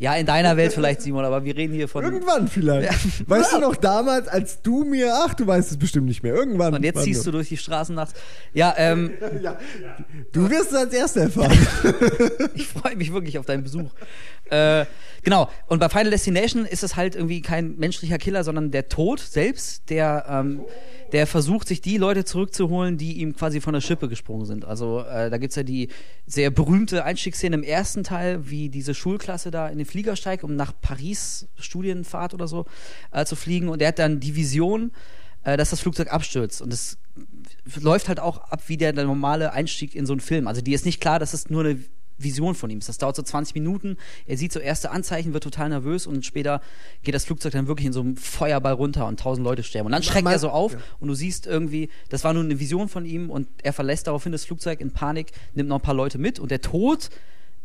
Ja, 0.03 0.15
in 0.15 0.25
deiner 0.25 0.57
Welt 0.57 0.73
vielleicht, 0.73 1.01
Simon, 1.01 1.23
aber 1.23 1.45
wir 1.45 1.55
reden 1.55 1.73
hier 1.73 1.87
von. 1.87 2.03
Irgendwann 2.03 2.49
vielleicht. 2.49 3.29
Weißt 3.29 3.53
du 3.53 3.59
noch 3.59 3.77
damals, 3.77 4.27
als 4.27 4.61
du 4.61 4.83
mir, 4.83 5.13
ach, 5.23 5.33
du 5.33 5.47
weißt 5.47 5.71
es 5.71 5.77
bestimmt 5.77 6.07
nicht 6.07 6.23
mehr, 6.23 6.33
irgendwann. 6.33 6.73
Und 6.73 6.83
jetzt 6.83 7.03
ziehst 7.03 7.25
du 7.25 7.31
durch 7.31 7.47
die 7.47 7.55
Straßen 7.55 7.95
nachts. 7.95 8.13
Ja, 8.53 8.73
ähm, 8.77 9.13
Ja. 9.41 9.57
Du 10.33 10.49
wirst 10.49 10.71
es 10.71 10.75
als 10.75 10.93
Erster 10.93 11.21
erfahren. 11.21 11.57
ich 12.53 12.67
freue 12.67 12.97
mich 12.97 13.13
wirklich 13.13 13.37
auf 13.37 13.45
deinen 13.45 13.63
Besuch. 13.63 13.91
Äh, 14.49 14.83
genau. 15.23 15.49
Und 15.67 15.79
bei 15.79 15.87
Final 15.87 16.09
Destination 16.09 16.65
ist 16.65 16.83
es 16.83 16.97
halt 16.97 17.15
irgendwie 17.15 17.41
kein 17.41 17.77
menschlicher 17.77 18.17
Killer, 18.17 18.43
sondern 18.43 18.71
der 18.71 18.89
Tod 18.89 19.21
selbst, 19.21 19.89
der, 19.89 20.25
ähm, 20.27 20.65
der 21.13 21.27
versucht, 21.27 21.67
sich 21.67 21.79
die 21.79 21.97
Leute 21.97 22.25
zurückzuholen, 22.25 22.97
die 22.97 23.21
ihm 23.21 23.35
quasi 23.35 23.61
von 23.61 23.73
der 23.73 23.81
Schippe 23.81 24.09
gesprungen 24.09 24.45
sind. 24.45 24.65
Also 24.65 25.01
äh, 25.01 25.29
da 25.29 25.37
gibt's 25.37 25.55
ja 25.55 25.61
die 25.61 25.89
sehr 26.25 26.49
berühmte 26.49 27.05
Einstiegsszene 27.05 27.55
im 27.55 27.63
ersten 27.63 28.03
Teil, 28.03 28.49
wie 28.49 28.67
diese 28.69 28.95
Schulklasse 28.95 29.51
da 29.51 29.69
in 29.69 29.77
den 29.77 29.85
Flieger 29.85 30.15
steigt, 30.15 30.43
um 30.43 30.55
nach 30.55 30.73
Paris 30.81 31.47
Studienfahrt 31.55 32.33
oder 32.33 32.47
so 32.47 32.65
äh, 33.11 33.25
zu 33.25 33.35
fliegen. 33.35 33.69
Und 33.69 33.81
er 33.81 33.89
hat 33.89 33.99
dann 33.99 34.19
die 34.19 34.35
Vision, 34.35 34.91
äh, 35.43 35.55
dass 35.55 35.69
das 35.69 35.81
Flugzeug 35.81 36.11
abstürzt. 36.11 36.63
Und 36.63 36.73
es 36.73 36.97
läuft 37.79 38.07
halt 38.07 38.19
auch 38.19 38.39
ab 38.49 38.63
wie 38.65 38.77
der, 38.77 38.91
der 38.91 39.05
normale 39.05 39.53
Einstieg 39.53 39.93
in 39.93 40.07
so 40.07 40.13
einen 40.13 40.19
Film. 40.19 40.47
Also 40.47 40.61
dir 40.61 40.73
ist 40.73 40.85
nicht 40.85 40.99
klar, 40.99 41.19
dass 41.19 41.33
es 41.33 41.47
nur 41.47 41.63
eine 41.63 41.79
Vision 42.17 42.55
von 42.55 42.69
ihm 42.69 42.79
ist. 42.79 42.89
Das 42.89 42.97
dauert 42.97 43.15
so 43.15 43.23
20 43.23 43.55
Minuten. 43.55 43.97
Er 44.25 44.37
sieht 44.37 44.51
so 44.51 44.59
erste 44.59 44.91
Anzeichen, 44.91 45.33
wird 45.33 45.43
total 45.43 45.69
nervös 45.69 46.07
und 46.07 46.25
später 46.25 46.61
geht 47.03 47.15
das 47.15 47.25
Flugzeug 47.25 47.53
dann 47.53 47.67
wirklich 47.67 47.87
in 47.87 47.93
so 47.93 48.01
einem 48.01 48.17
Feuerball 48.17 48.73
runter 48.73 49.07
und 49.07 49.19
tausend 49.19 49.43
Leute 49.45 49.63
sterben. 49.63 49.87
Und 49.87 49.91
dann 49.91 50.03
schreckt 50.03 50.27
er 50.27 50.39
so 50.39 50.49
auf 50.49 50.73
ja. 50.73 50.79
und 50.99 51.07
du 51.07 51.15
siehst 51.15 51.47
irgendwie, 51.47 51.89
das 52.09 52.23
war 52.23 52.33
nur 52.33 52.43
eine 52.43 52.59
Vision 52.59 52.89
von 52.89 53.05
ihm 53.05 53.29
und 53.29 53.47
er 53.61 53.73
verlässt 53.73 54.07
daraufhin 54.07 54.31
das 54.31 54.45
Flugzeug 54.45 54.81
in 54.81 54.91
Panik, 54.91 55.31
nimmt 55.53 55.69
noch 55.69 55.79
ein 55.79 55.81
paar 55.81 55.95
Leute 55.95 56.17
mit 56.17 56.39
und 56.39 56.51
der 56.51 56.61
Tod 56.61 57.09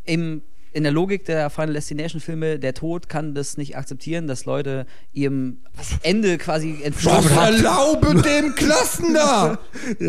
im 0.04 0.42
in 0.72 0.82
der 0.82 0.92
Logik 0.92 1.24
der 1.24 1.48
Final 1.50 1.72
Destination 1.72 2.20
Filme, 2.20 2.58
der 2.58 2.74
Tod 2.74 3.08
kann 3.08 3.34
das 3.34 3.56
nicht 3.56 3.76
akzeptieren, 3.76 4.26
dass 4.26 4.44
Leute 4.44 4.86
ihrem 5.12 5.58
Ende 6.02 6.36
quasi 6.38 6.82
entflohen 6.82 7.28
erlaube 7.30 8.20
dem 8.22 8.54
Klassen 8.54 9.14
da! 9.14 9.58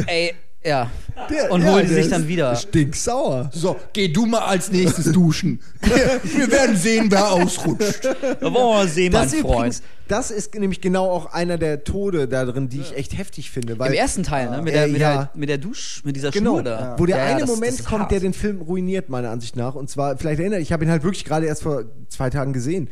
Ey, 0.05 0.33
ja. 0.63 0.89
Der- 1.29 1.51
und 1.51 1.61
ja, 1.63 1.71
holen 1.73 1.87
die 1.87 1.93
sich 1.93 2.09
dann 2.09 2.27
wieder. 2.27 2.55
Stinksauer. 2.55 3.49
so, 3.53 3.75
geh 3.93 4.07
du 4.07 4.25
mal 4.25 4.39
als 4.39 4.71
nächstes 4.71 5.11
duschen. 5.11 5.59
Wir 5.81 6.51
werden 6.51 6.75
sehen, 6.75 7.07
wer 7.09 7.31
ausrutscht. 7.31 8.05
Da 8.05 8.15
wollen 8.41 8.53
wir 8.53 8.59
mal 8.73 8.87
sehen, 8.87 9.11
mein 9.13 9.23
Das, 9.23 9.33
ist 9.33 9.41
Freund. 9.41 9.55
übrigens, 9.55 9.81
das 10.07 10.31
ist 10.31 10.55
nämlich 10.55 10.81
genau 10.81 11.09
auch 11.09 11.33
einer 11.33 11.57
der 11.57 11.83
Tode 11.83 12.27
da 12.27 12.43
drin, 12.45 12.67
die 12.69 12.79
ich 12.81 12.95
echt 12.95 13.17
heftig 13.17 13.51
finde. 13.51 13.77
Weil, 13.77 13.91
Im 13.91 13.97
ersten 13.97 14.23
Teil, 14.23 14.49
ne? 14.49 14.61
Mit, 14.61 14.73
Äh, 14.73 14.77
der, 14.77 14.87
mit, 14.87 15.01
ja. 15.01 15.13
der, 15.15 15.29
mit 15.35 15.49
der 15.49 15.57
Dusch, 15.59 16.01
mit 16.03 16.15
dieser 16.15 16.31
Genau, 16.31 16.53
Schnur 16.55 16.63
da. 16.63 16.95
wo 16.97 17.05
der 17.05 17.17
Ja, 17.17 17.23
ja, 17.25 17.29
eine 17.31 17.41
das- 17.41 17.49
Moment 17.49 17.79
das 17.79 17.85
kommt, 17.85 18.01
hart. 18.03 18.11
der 18.11 18.19
den 18.21 18.33
Film 18.33 18.61
ruiniert, 18.61 19.09
meiner 19.09 19.29
Ansicht 19.29 19.55
nach. 19.55 19.75
Und 19.75 19.89
zwar, 19.89 20.17
vielleicht 20.17 20.39
erinnere 20.39 20.59
ich, 20.61 20.67
ich 20.69 20.73
habe 20.73 20.83
ihn 20.83 20.89
halt 20.91 21.03
wirklich 21.03 21.25
gerade 21.25 21.45
erst 21.45 21.63
vor 21.63 21.83
zwei 22.09 22.29
Tagen 22.29 22.53
gesehen. 22.53 22.89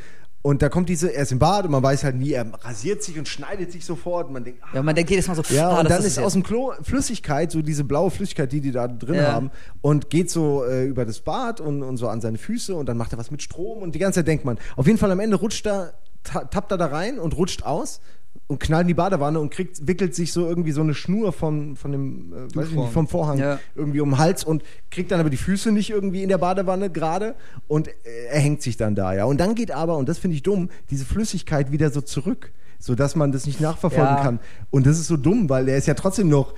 Und 0.48 0.62
da 0.62 0.70
kommt 0.70 0.88
diese, 0.88 1.14
er 1.14 1.24
ist 1.24 1.34
im 1.34 1.40
Bad 1.40 1.66
und 1.66 1.72
man 1.72 1.84
weiß 1.84 2.06
halt 2.06 2.16
nie, 2.16 2.32
er 2.32 2.50
rasiert 2.62 3.04
sich 3.04 3.20
und 3.20 3.28
schneidet 3.28 3.70
sich 3.74 3.84
sofort. 3.84 4.28
Und 4.28 4.34
man 4.34 4.46
denkt, 4.46 4.62
ah, 4.64 4.76
Ja, 4.76 4.82
man 4.82 4.96
denkt 4.96 5.12
jedes 5.12 5.28
Mal 5.28 5.36
so, 5.36 5.42
ja, 5.54 5.68
ah, 5.68 5.80
und 5.80 5.84
das 5.90 5.98
dann 5.98 6.06
ist 6.06 6.14
es 6.14 6.20
aus 6.20 6.32
dem 6.32 6.44
Klo 6.44 6.72
Flüssigkeit, 6.84 7.52
so 7.52 7.62
diese 7.62 7.84
blaue 7.84 8.10
Flüssigkeit, 8.12 8.50
die 8.54 8.62
die 8.62 8.72
da 8.72 8.88
drin 8.88 9.16
Ja. 9.16 9.34
haben, 9.34 9.52
und 9.82 10.10
geht 10.10 10.32
so 10.32 10.64
äh, 10.64 10.86
über 10.86 11.04
das 11.04 11.20
Bad 11.20 11.60
und, 11.60 11.84
und 11.84 11.98
so 11.98 12.08
an 12.08 12.22
seine 12.22 12.38
Füße 12.38 12.74
und 12.74 12.86
dann 12.88 12.96
macht 12.96 13.12
er 13.12 13.18
was 13.18 13.30
mit 13.30 13.44
Strom 13.44 13.80
und 13.82 13.94
die 13.94 14.00
ganze 14.00 14.22
Zeit 14.22 14.28
denkt 14.30 14.46
man, 14.46 14.58
auf 14.78 14.88
jeden 14.88 14.98
Fall 14.98 15.12
am 15.12 15.20
Ende 15.20 15.36
rutscht 15.36 15.68
er, 15.68 15.96
ta 16.24 16.46
tappt 16.46 16.72
er 16.72 16.78
da 16.78 16.86
rein 16.86 17.20
und 17.20 17.36
rutscht 17.36 17.64
aus 17.64 18.00
und 18.48 18.60
knallt 18.60 18.84
in 18.84 18.88
die 18.88 18.94
Badewanne 18.94 19.40
und 19.42 19.50
kriegt, 19.52 19.86
wickelt 19.88 20.16
sich 20.16 20.32
so 20.32 20.48
irgendwie 20.48 20.72
so 20.72 20.80
eine 20.82 20.94
Schnur 20.94 21.34
von, 21.34 21.76
von 21.76 21.92
dem, 21.92 22.34
äh, 22.34 22.56
weiß 22.56 22.70
ich 22.70 22.76
nicht, 22.76 22.94
vom 22.94 23.08
Vorhang 23.08 23.40
Ja. 23.40 23.60
irgendwie 23.76 24.00
um 24.00 24.12
den 24.12 24.18
Hals 24.18 24.44
und 24.46 24.64
kriegt 24.90 25.12
dann 25.12 25.20
aber 25.20 25.30
die 25.30 25.36
Füße 25.38 25.72
nicht 25.74 25.90
irgendwie 25.90 26.24
in 26.24 26.30
der 26.30 26.38
Badewanne 26.38 26.90
gerade 26.90 27.36
und 27.68 27.90
äh, 27.90 27.92
er 28.32 28.40
hängt 28.40 28.62
sich 28.62 28.78
dann 28.78 28.96
da, 28.96 29.14
ja. 29.14 29.26
Und 29.26 29.38
dann 29.40 29.54
geht 29.54 29.72
aber, 29.72 29.98
und 29.98 30.08
das 30.08 30.18
finde 30.18 30.36
ich 30.36 30.44
dumm, 30.44 30.70
diese 30.90 31.04
Flüssigkeit 31.04 31.72
wieder 31.74 31.90
so 31.90 32.00
zurück, 32.00 32.52
sodass 32.80 33.16
man 33.18 33.32
das 33.34 33.48
nicht 33.48 33.60
nachverfolgen 33.60 34.16
Ja. 34.16 34.22
kann. 34.24 34.40
Und 34.70 34.86
das 34.86 34.98
ist 34.98 35.08
so 35.08 35.18
dumm, 35.18 35.50
weil 35.50 35.66
der 35.66 35.78
ist 35.78 35.88
ja 35.88 35.94
trotzdem 35.94 36.30
noch, 36.30 36.54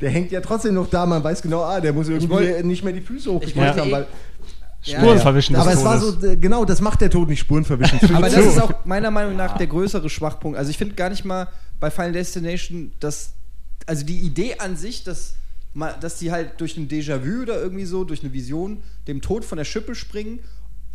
der 0.00 0.10
hängt 0.10 0.30
ja 0.30 0.40
trotzdem 0.40 0.74
noch 0.74 0.88
da, 0.88 1.04
man 1.06 1.22
weiß 1.24 1.42
genau, 1.42 1.62
ah, 1.62 1.80
der 1.80 1.92
muss 1.92 2.08
irgendwie 2.08 2.30
wollt- 2.30 2.64
nicht 2.64 2.84
mehr 2.84 2.92
die 2.92 3.00
Füße 3.00 3.30
hochgekriegt 3.30 3.56
wollte 3.58 3.80
haben, 3.80 3.88
eh- 3.88 3.92
weil, 3.92 4.06
Spuren 4.88 5.18
verwischen 5.18 5.54
des 5.54 5.62
aber 5.62 5.72
es 5.72 5.84
war 5.84 5.98
so, 5.98 6.26
äh, 6.26 6.36
genau, 6.36 6.64
das 6.64 6.80
macht 6.80 7.00
der 7.00 7.10
Tod 7.10 7.28
nicht, 7.28 7.40
Spuren 7.40 7.64
verwischen. 7.64 7.98
Aber 8.14 8.28
das 8.28 8.44
ist 8.44 8.60
auch 8.60 8.84
meiner 8.84 9.10
Meinung 9.10 9.36
nach 9.36 9.56
der 9.56 9.66
größere 9.66 10.08
Schwachpunkt. 10.10 10.58
Also 10.58 10.70
ich 10.70 10.78
finde 10.78 10.94
gar 10.94 11.10
nicht 11.10 11.24
mal 11.24 11.48
bei 11.80 11.90
Final 11.90 12.12
Destination, 12.12 12.92
dass 13.00 13.32
also 13.86 14.04
die 14.04 14.18
Idee 14.18 14.56
an 14.58 14.76
sich, 14.76 15.04
dass 15.04 15.34
dass 16.00 16.18
die 16.18 16.32
halt 16.32 16.60
durch 16.60 16.76
ein 16.76 16.88
Déjà-vu 16.88 17.42
oder 17.42 17.60
irgendwie 17.60 17.84
so, 17.84 18.04
durch 18.04 18.22
eine 18.22 18.32
Vision 18.32 18.82
dem 19.06 19.20
Tod 19.20 19.44
von 19.44 19.58
der 19.58 19.64
Schippe 19.64 19.94
springen, 19.94 20.40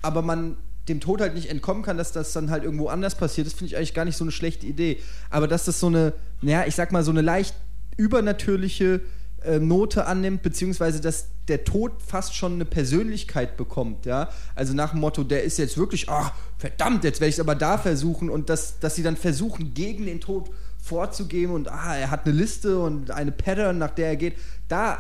aber 0.02 0.22
man 0.22 0.58
dem 0.90 1.00
Tod 1.00 1.22
halt 1.22 1.34
nicht 1.34 1.50
entkommen 1.50 1.84
kann, 1.84 1.98
dass 1.98 2.12
das 2.12 2.34
dann 2.34 2.50
halt 2.50 2.64
irgendwo 2.64 2.88
anders 2.88 3.16
passiert, 3.16 3.48
das 3.48 3.54
finde 3.54 3.68
ich 3.68 3.78
eigentlich 3.78 3.94
gar 3.94 4.04
nicht 4.04 4.18
so 4.18 4.26
eine 4.26 4.32
schlechte 4.32 4.66
Idee. 4.66 4.98
Aber 5.30 5.48
dass 5.48 5.66
das 5.66 5.80
so 5.80 5.88
eine, 5.88 6.14
naja, 6.42 6.66
ich 6.68 6.76
sag 6.76 6.92
mal, 6.92 7.04
so 7.04 7.12
eine 7.12 7.22
leicht 7.22 7.56
übernatürliche 7.96 9.00
äh, 9.46 9.60
Note 9.60 10.06
annimmt, 10.06 10.42
beziehungsweise 10.42 11.02
dass 11.02 11.28
der 11.48 11.64
Tod 11.64 11.94
fast 12.06 12.36
schon 12.36 12.54
eine 12.54 12.66
Persönlichkeit 12.66 13.58
bekommt, 13.58 14.06
ja. 14.06 14.30
Also 14.56 14.74
nach 14.74 14.92
dem 14.92 15.02
Motto, 15.02 15.24
der 15.24 15.44
ist 15.44 15.58
jetzt 15.58 15.78
wirklich, 15.78 16.10
ach, 16.10 16.34
verdammt, 16.58 17.04
jetzt 17.04 17.20
werde 17.20 17.30
ich 17.30 17.36
es 17.36 17.40
aber 17.40 17.56
da 17.56 17.78
versuchen 17.78 18.30
und 18.30 18.50
dass, 18.50 18.80
dass 18.80 18.96
sie 18.96 19.04
dann 19.04 19.18
versuchen, 19.18 19.74
gegen 19.74 20.06
den 20.06 20.22
Tod 20.22 20.50
vorzugehen 20.82 21.52
und 21.52 21.70
ah, 21.70 21.96
er 21.96 22.12
hat 22.12 22.26
eine 22.26 22.36
Liste 22.36 22.80
und 22.80 23.12
eine 23.12 23.32
Pattern, 23.32 23.78
nach 23.78 23.92
der 23.92 24.08
er 24.08 24.16
geht, 24.16 24.36
da 24.68 25.00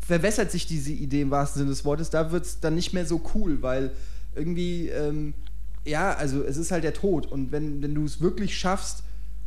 verwässert 0.00 0.50
sich 0.50 0.66
diese 0.66 0.92
Idee 0.92 1.22
im 1.22 1.30
wahrsten 1.30 1.60
Sinne 1.60 1.70
des 1.70 1.84
Wortes, 1.84 2.10
da 2.10 2.30
wird 2.30 2.46
es 2.46 2.60
dann 2.60 2.74
nicht 2.74 2.92
mehr 2.94 3.04
so 3.04 3.20
cool, 3.34 3.60
weil 3.60 3.92
irgendwie, 4.34 4.88
ähm, 4.88 5.34
ja, 5.84 6.14
also 6.14 6.42
es 6.42 6.56
ist 6.56 6.70
halt 6.70 6.84
der 6.84 6.94
Tod. 6.94 7.26
Und 7.26 7.52
wenn, 7.52 7.82
wenn 7.82 7.94
du 7.94 8.04
es 8.04 8.20
wirklich 8.20 8.56
schaffst, 8.56 9.02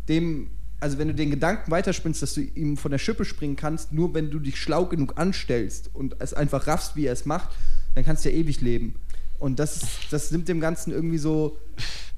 dem, 0.08 0.52
also 0.82 0.98
wenn 0.98 1.08
du 1.08 1.14
den 1.14 1.30
Gedanken 1.30 1.72
weiterspinnst, 1.72 2.22
dass 2.22 2.34
du 2.34 2.42
ihm 2.42 2.76
von 2.76 2.92
der 2.92 2.98
Schippe 2.98 3.24
springen 3.24 3.56
kannst, 3.56 3.94
nur 3.94 4.14
wenn 4.14 4.32
du 4.32 4.40
dich 4.40 4.58
schlau 4.58 4.86
genug 4.86 5.14
anstellst 5.18 5.90
und 5.94 6.16
es 6.20 6.34
einfach 6.34 6.68
raffst, 6.68 6.96
wie 6.96 7.06
er 7.06 7.14
es 7.14 7.26
macht, 7.26 7.50
dann 7.96 8.04
kannst 8.04 8.26
du 8.26 8.30
ja 8.30 8.36
ewig 8.36 8.62
leben. 8.62 8.96
Und 9.40 9.60
das, 9.60 9.78
ist, 9.78 9.90
das 10.10 10.32
nimmt 10.32 10.48
dem 10.48 10.60
Ganzen 10.60 10.92
irgendwie 10.92 11.18
so, 11.18 11.58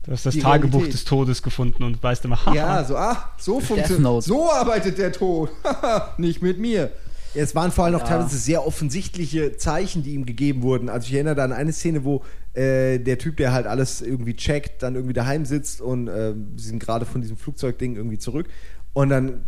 Du 0.04 0.12
hast 0.12 0.26
das 0.26 0.34
die 0.34 0.42
Tagebuch 0.42 0.80
Realität. 0.80 0.94
des 0.94 1.06
Todes 1.06 1.42
gefunden 1.42 1.84
und 1.84 2.02
weißt 2.04 2.26
immer, 2.26 2.46
haha. 2.46 2.54
ja, 2.56 2.84
so, 2.84 2.98
ah, 2.98 3.30
so 3.38 3.62
funktioniert, 3.62 4.24
so 4.24 4.52
arbeitet 4.52 4.98
der 4.98 5.14
Tod, 5.14 5.50
nicht 6.18 6.42
mit 6.42 6.60
mir. 6.60 6.92
Es 7.36 7.56
waren 7.56 7.72
vor 7.72 7.86
allem 7.86 7.96
auch 7.96 8.04
teilweise 8.04 8.38
sehr 8.38 8.66
offensichtliche 8.66 9.58
Zeichen, 9.58 10.04
die 10.04 10.14
ihm 10.14 10.26
gegeben 10.26 10.62
wurden. 10.62 10.90
Also 10.90 11.08
ich 11.08 11.14
erinnere 11.14 11.36
da 11.36 11.44
an 11.44 11.52
eine 11.52 11.74
Szene, 11.74 12.04
wo 12.04 12.24
äh, 12.54 13.00
der 13.00 13.18
Typ, 13.18 13.38
der 13.38 13.54
halt 13.54 13.66
alles 13.66 14.02
irgendwie 14.02 14.36
checkt, 14.36 14.84
dann 14.84 14.96
irgendwie 14.96 15.14
daheim 15.14 15.46
sitzt 15.46 15.82
und 15.82 16.08
äh, 16.08 16.34
sie 16.58 16.68
sind 16.68 16.80
gerade 16.80 17.06
von 17.06 17.22
diesem 17.22 17.38
Flugzeugding 17.38 17.96
irgendwie 17.96 18.20
zurück 18.20 18.48
und 18.94 19.10
dann 19.10 19.46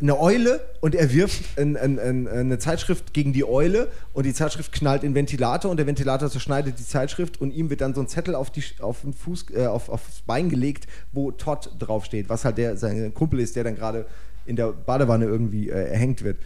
eine 0.00 0.18
Eule 0.18 0.60
und 0.80 0.94
er 0.94 1.12
wirft 1.12 1.58
ein, 1.58 1.76
ein, 1.76 1.98
ein, 1.98 2.26
eine 2.26 2.58
Zeitschrift 2.58 3.12
gegen 3.12 3.34
die 3.34 3.44
Eule 3.44 3.88
und 4.14 4.24
die 4.24 4.32
Zeitschrift 4.32 4.72
knallt 4.72 5.02
in 5.02 5.10
den 5.10 5.14
Ventilator 5.14 5.70
und 5.70 5.76
der 5.76 5.86
Ventilator 5.86 6.30
zerschneidet 6.30 6.78
die 6.78 6.86
Zeitschrift 6.86 7.38
und 7.38 7.50
ihm 7.50 7.68
wird 7.68 7.82
dann 7.82 7.92
so 7.92 8.00
ein 8.00 8.08
Zettel 8.08 8.34
auf, 8.34 8.50
die, 8.50 8.64
auf 8.80 9.02
den 9.02 9.12
Fuß, 9.12 9.46
äh, 9.54 9.66
auf, 9.66 9.90
aufs 9.90 10.22
Bein 10.22 10.48
gelegt, 10.48 10.86
wo 11.12 11.30
Todd 11.32 11.70
draufsteht, 11.78 12.30
was 12.30 12.46
halt 12.46 12.56
der 12.56 12.78
sein 12.78 13.12
Kumpel 13.12 13.40
ist, 13.40 13.56
der 13.56 13.64
dann 13.64 13.76
gerade 13.76 14.06
in 14.46 14.56
der 14.56 14.68
Badewanne 14.68 15.26
irgendwie 15.26 15.68
äh, 15.68 15.90
erhängt 15.90 16.24
wird. 16.24 16.38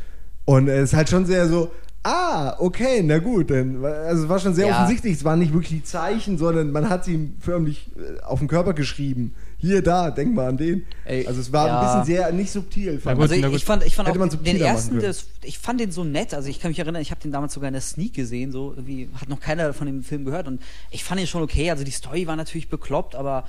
Und 0.45 0.69
es 0.69 0.91
ist 0.93 0.95
halt 0.95 1.09
schon 1.09 1.25
sehr 1.27 1.49
so, 1.49 1.71
ah, 2.03 2.55
okay, 2.59 3.03
na 3.03 3.19
gut, 3.19 3.51
dann, 3.51 3.83
also 3.85 4.25
es 4.25 4.29
war 4.29 4.39
schon 4.39 4.55
sehr 4.55 4.67
Ja. 4.69 4.77
offensichtlich, 4.77 5.15
es 5.15 5.25
waren 5.25 5.39
nicht 5.39 5.53
wirklich 5.53 5.71
die 5.81 5.85
Zeichen, 5.85 6.37
sondern 6.39 6.71
man 6.71 6.89
hat 6.91 7.05
sie 7.07 7.15
ihm 7.15 7.35
förmlich 7.41 7.91
äh, 7.97 8.21
auf 8.23 8.39
den 8.41 8.49
Körper 8.49 8.75
geschrieben. 8.75 9.35
Hier, 9.57 9.81
da, 9.81 10.11
denk 10.11 10.35
mal 10.35 10.49
an 10.49 10.59
den. 10.59 10.85
Ey, 11.07 11.27
also 11.27 11.41
es 11.41 11.51
war 11.51 11.67
ja. 11.67 11.81
ein 11.81 11.87
bisschen 11.87 12.05
sehr 12.17 12.31
nicht 12.33 12.51
subtil. 12.51 12.99
fand 13.01 13.19
gut, 13.19 13.31
Also 13.31 13.35
ich. 13.35 13.55
ich, 13.55 13.65
fand, 13.65 13.87
ich 13.87 13.97
fand 13.97 14.11
auch 14.11 14.29
den 14.43 14.61
ersten, 14.61 15.01
das, 15.01 15.29
ich 15.43 15.59
fand 15.59 15.81
den 15.81 15.91
so 15.91 16.05
nett. 16.05 16.35
Also 16.35 16.51
ich 16.51 16.61
kann 16.61 16.71
mich 16.71 16.79
erinnern, 16.79 17.01
ich 17.01 17.11
habe 17.11 17.23
den 17.23 17.33
damals 17.33 17.55
sogar 17.55 17.69
in 17.69 17.73
der 17.73 17.81
Sneak 17.81 18.13
gesehen, 18.13 18.53
so 18.53 18.73
irgendwie 18.77 19.09
hat 19.19 19.31
noch 19.31 19.41
keiner 19.41 19.73
von 19.73 19.87
dem 19.87 20.03
Film 20.03 20.27
gehört 20.27 20.47
und 20.49 20.61
ich 20.91 21.03
fand 21.03 21.19
ihn 21.19 21.27
schon 21.27 21.43
okay. 21.43 21.71
Also 21.71 21.83
die 21.83 21.93
Story 21.93 22.27
war 22.27 22.37
natürlich 22.37 22.69
bekloppt, 22.69 23.15
aber 23.15 23.45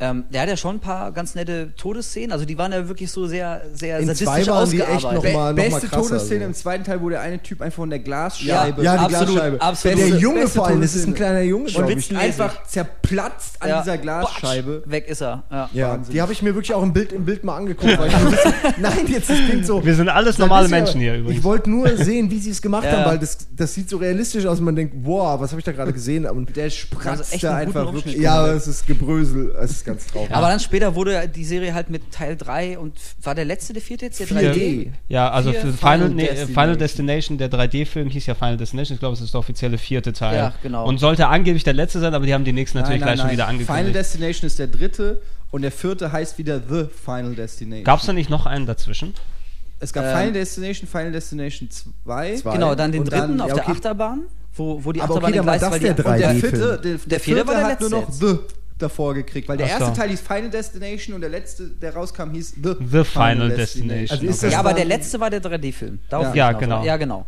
ähm, 0.00 0.24
der 0.30 0.42
hat 0.42 0.48
ja 0.48 0.56
schon 0.56 0.76
ein 0.76 0.80
paar 0.80 1.10
ganz 1.12 1.34
nette 1.34 1.74
Todesszenen. 1.76 2.32
Also 2.32 2.44
die 2.44 2.56
waren 2.56 2.72
ja 2.72 2.86
wirklich 2.88 3.10
so 3.10 3.26
sehr, 3.26 3.62
sehr 3.74 3.98
In 3.98 4.06
sadistisch 4.06 4.26
zwei 4.28 4.46
waren 4.46 4.70
die 4.70 4.80
echt 4.80 4.88
ausgearbeitet. 5.04 5.14
noch 5.14 5.22
mal- 5.40 5.52
noch 5.52 5.56
mal 5.58 5.70
beste 5.70 5.86
krasser, 5.88 6.02
Todesszene 6.08 6.40
so. 6.40 6.46
im 6.46 6.54
zweiten 6.54 6.84
Teil, 6.84 7.00
wo 7.02 7.08
der 7.08 7.20
eine 7.20 7.42
Typ 7.42 7.60
einfach 7.62 7.76
von 7.76 7.90
der 7.90 7.98
Glasscheibe. 7.98 8.82
Ja, 8.82 8.96
die 8.96 9.14
absolut, 9.14 9.28
Glasscheibe. 9.34 9.60
absolut. 9.60 9.98
Der 9.98 10.08
Junge 10.08 10.40
beste 10.42 10.58
vor 10.58 10.66
allem, 10.68 10.80
das 10.80 10.94
ist 10.94 11.06
ein 11.06 11.14
kleiner 11.14 11.40
Junge, 11.42 11.68
Und 11.76 11.90
ich. 11.90 12.16
Einfach 12.16 12.62
zerplatzt 12.66 13.60
an 13.62 13.68
Ja. 13.68 13.80
dieser 13.82 13.98
Glasscheibe. 13.98 14.80
Batsch, 14.80 14.90
Weg 14.92 15.08
ist 15.08 15.22
er. 15.22 15.44
Ja. 15.50 15.70
Ja, 15.72 15.98
die 15.98 16.20
habe 16.22 16.32
ich 16.32 16.42
mir 16.42 16.54
wirklich 16.54 16.74
auch 16.74 16.82
im 16.82 16.92
Bild, 16.92 17.12
im 17.12 17.24
Bild 17.24 17.44
mal 17.44 17.56
angeguckt. 17.56 17.98
Weil 17.98 18.08
ich 18.08 18.14
bisschen, 18.16 18.52
nein, 18.78 19.06
jetzt 19.08 19.30
das 19.30 19.36
klingt 19.38 19.66
so. 19.66 19.84
Wir 19.84 19.94
sind 19.94 20.08
alles 20.08 20.38
normale 20.38 20.66
ja- 20.68 20.76
Menschen 20.76 21.00
hier 21.00 21.14
übrigens. 21.16 21.38
Ich 21.38 21.44
wollte 21.44 21.70
nur 21.70 21.88
sehen, 21.96 22.30
wie 22.30 22.38
sie 22.38 22.50
es 22.50 22.62
gemacht 22.62 22.84
Ja. 22.84 22.92
haben, 22.92 23.04
weil 23.10 23.18
das, 23.18 23.38
das 23.56 23.74
sieht 23.74 23.88
so 23.90 23.96
realistisch 23.98 24.46
aus 24.46 24.58
und 24.58 24.64
man 24.64 24.76
denkt, 24.76 25.02
boah, 25.02 25.40
was 25.40 25.50
habe 25.50 25.60
ich 25.60 25.64
da 25.64 25.72
gerade 25.72 25.92
gesehen? 25.92 26.26
Und 26.26 26.56
Der 26.56 26.64
Also 26.64 26.76
spratzt 26.76 27.32
echt 27.34 27.44
da 27.44 27.56
einfach 27.56 27.92
wirklich. 27.92 28.16
ja, 28.16 28.46
es 28.52 28.66
ist 28.66 28.86
Gebrösel, 28.86 29.54
es 29.60 29.70
ist 29.72 29.84
ganz 29.88 30.06
traurig. 30.06 30.30
Aber 30.32 30.48
dann 30.48 30.60
später 30.60 30.94
wurde 30.94 31.28
die 31.28 31.44
Serie 31.44 31.74
halt 31.74 31.90
mit 31.90 32.12
Teil 32.12 32.36
3 32.36 32.78
und 32.78 32.94
war 33.22 33.34
der 33.34 33.44
letzte, 33.44 33.72
der 33.72 33.82
vierte 33.82 34.06
jetzt? 34.06 34.20
Der 34.20 34.26
4D. 34.28 34.88
Ja, 35.08 35.30
also 35.30 35.52
Final 35.52 35.72
Final, 35.72 36.08
nee, 36.10 36.22
Destination. 36.22 36.48
Final 36.54 36.76
Destination, 36.76 37.38
der 37.38 37.50
3D-Film 37.50 38.10
hieß 38.10 38.26
ja 38.26 38.34
Final 38.34 38.56
Destination, 38.56 38.94
ich 38.94 39.00
glaube, 39.00 39.14
es 39.14 39.20
ist 39.20 39.34
der 39.34 39.40
offizielle 39.40 39.78
vierte 39.78 40.12
Teil. 40.12 40.36
Ja, 40.36 40.54
genau. 40.62 40.86
Und 40.86 40.98
sollte 40.98 41.26
angeblich 41.28 41.64
der 41.64 41.74
letzte 41.74 42.00
sein, 42.00 42.14
aber 42.14 42.24
die 42.26 42.34
haben 42.34 42.44
die 42.44 42.52
nächsten 42.52 42.78
natürlich 42.78 43.02
gleich 43.02 43.18
schon 43.20 43.30
wieder 43.30 43.46
Final 43.46 43.60
angekündigt. 43.60 43.94
Destination 43.96 44.46
ist 44.46 44.58
der 44.58 44.66
dritte 44.68 45.20
und 45.50 45.62
der 45.62 45.72
vierte 45.72 46.12
heißt 46.12 46.38
wieder 46.38 46.60
The 46.60 46.84
Final 47.04 47.34
Destination. 47.34 47.84
Gab 47.84 48.00
es 48.00 48.06
da 48.06 48.12
nicht 48.12 48.30
noch 48.30 48.46
einen 48.46 48.66
dazwischen? 48.66 49.14
Es 49.80 49.92
gab 49.92 50.04
Ähm, 50.04 50.10
Final 50.16 50.32
Destination, 50.32 50.88
Final 50.88 51.12
Destination 51.12 51.70
2. 51.70 52.36
Zwei. 52.36 52.52
Genau, 52.52 52.74
dann 52.74 52.90
den 52.92 53.04
dritten 53.04 53.38
dann- 53.38 53.40
auf 53.42 53.48
ja, 53.50 53.54
der 53.54 53.64
okay. 53.64 53.72
Achterbahn, 53.72 54.22
wo, 54.54 54.84
wo 54.84 54.90
die 54.92 55.00
Aber 55.00 55.14
Achterbahn 55.14 55.30
okay, 55.30 55.36
dann 55.38 55.46
war 55.46 55.58
das 55.58 55.70
weil 55.70 55.78
der 55.80 55.94
die, 55.94 56.02
drei- 56.02 56.14
Und 56.14 56.20
der 56.20 56.30
3D 56.34 56.40
vierte, 56.40 56.80
der, 56.82 56.98
der, 57.06 57.20
vierte 57.20 57.46
war 57.46 57.54
der 57.54 57.64
hat 57.66 57.80
nur 57.80 57.90
letzte 57.90 57.96
noch 57.96 58.12
The 58.12 58.38
davor 58.78 59.14
gekriegt, 59.14 59.48
weil 59.48 59.56
der 59.56 59.66
Ach 59.66 59.78
so. 59.78 59.84
erste 59.86 60.00
Teil 60.00 60.10
hieß 60.10 60.20
Final 60.20 60.50
Destination 60.50 61.14
und 61.14 61.20
der 61.20 61.30
letzte, 61.30 61.68
der 61.68 61.94
rauskam, 61.94 62.30
hieß 62.30 62.56
The, 62.62 62.74
The 62.90 63.04
Final 63.04 63.48
Destination. 63.50 64.18
Also 64.18 64.26
ist 64.26 64.38
okay. 64.38 64.46
das 64.46 64.52
Ja, 64.52 64.60
aber 64.60 64.72
der 64.74 64.84
letzte 64.84 65.20
war 65.20 65.30
der 65.30 65.42
3D-Film. 65.42 65.98
Darauf 66.08 66.34
Ja, 66.34 66.46
hinaus, 66.48 66.60
genau. 66.60 66.84
Ja, 66.84 66.96
genau. 66.96 67.26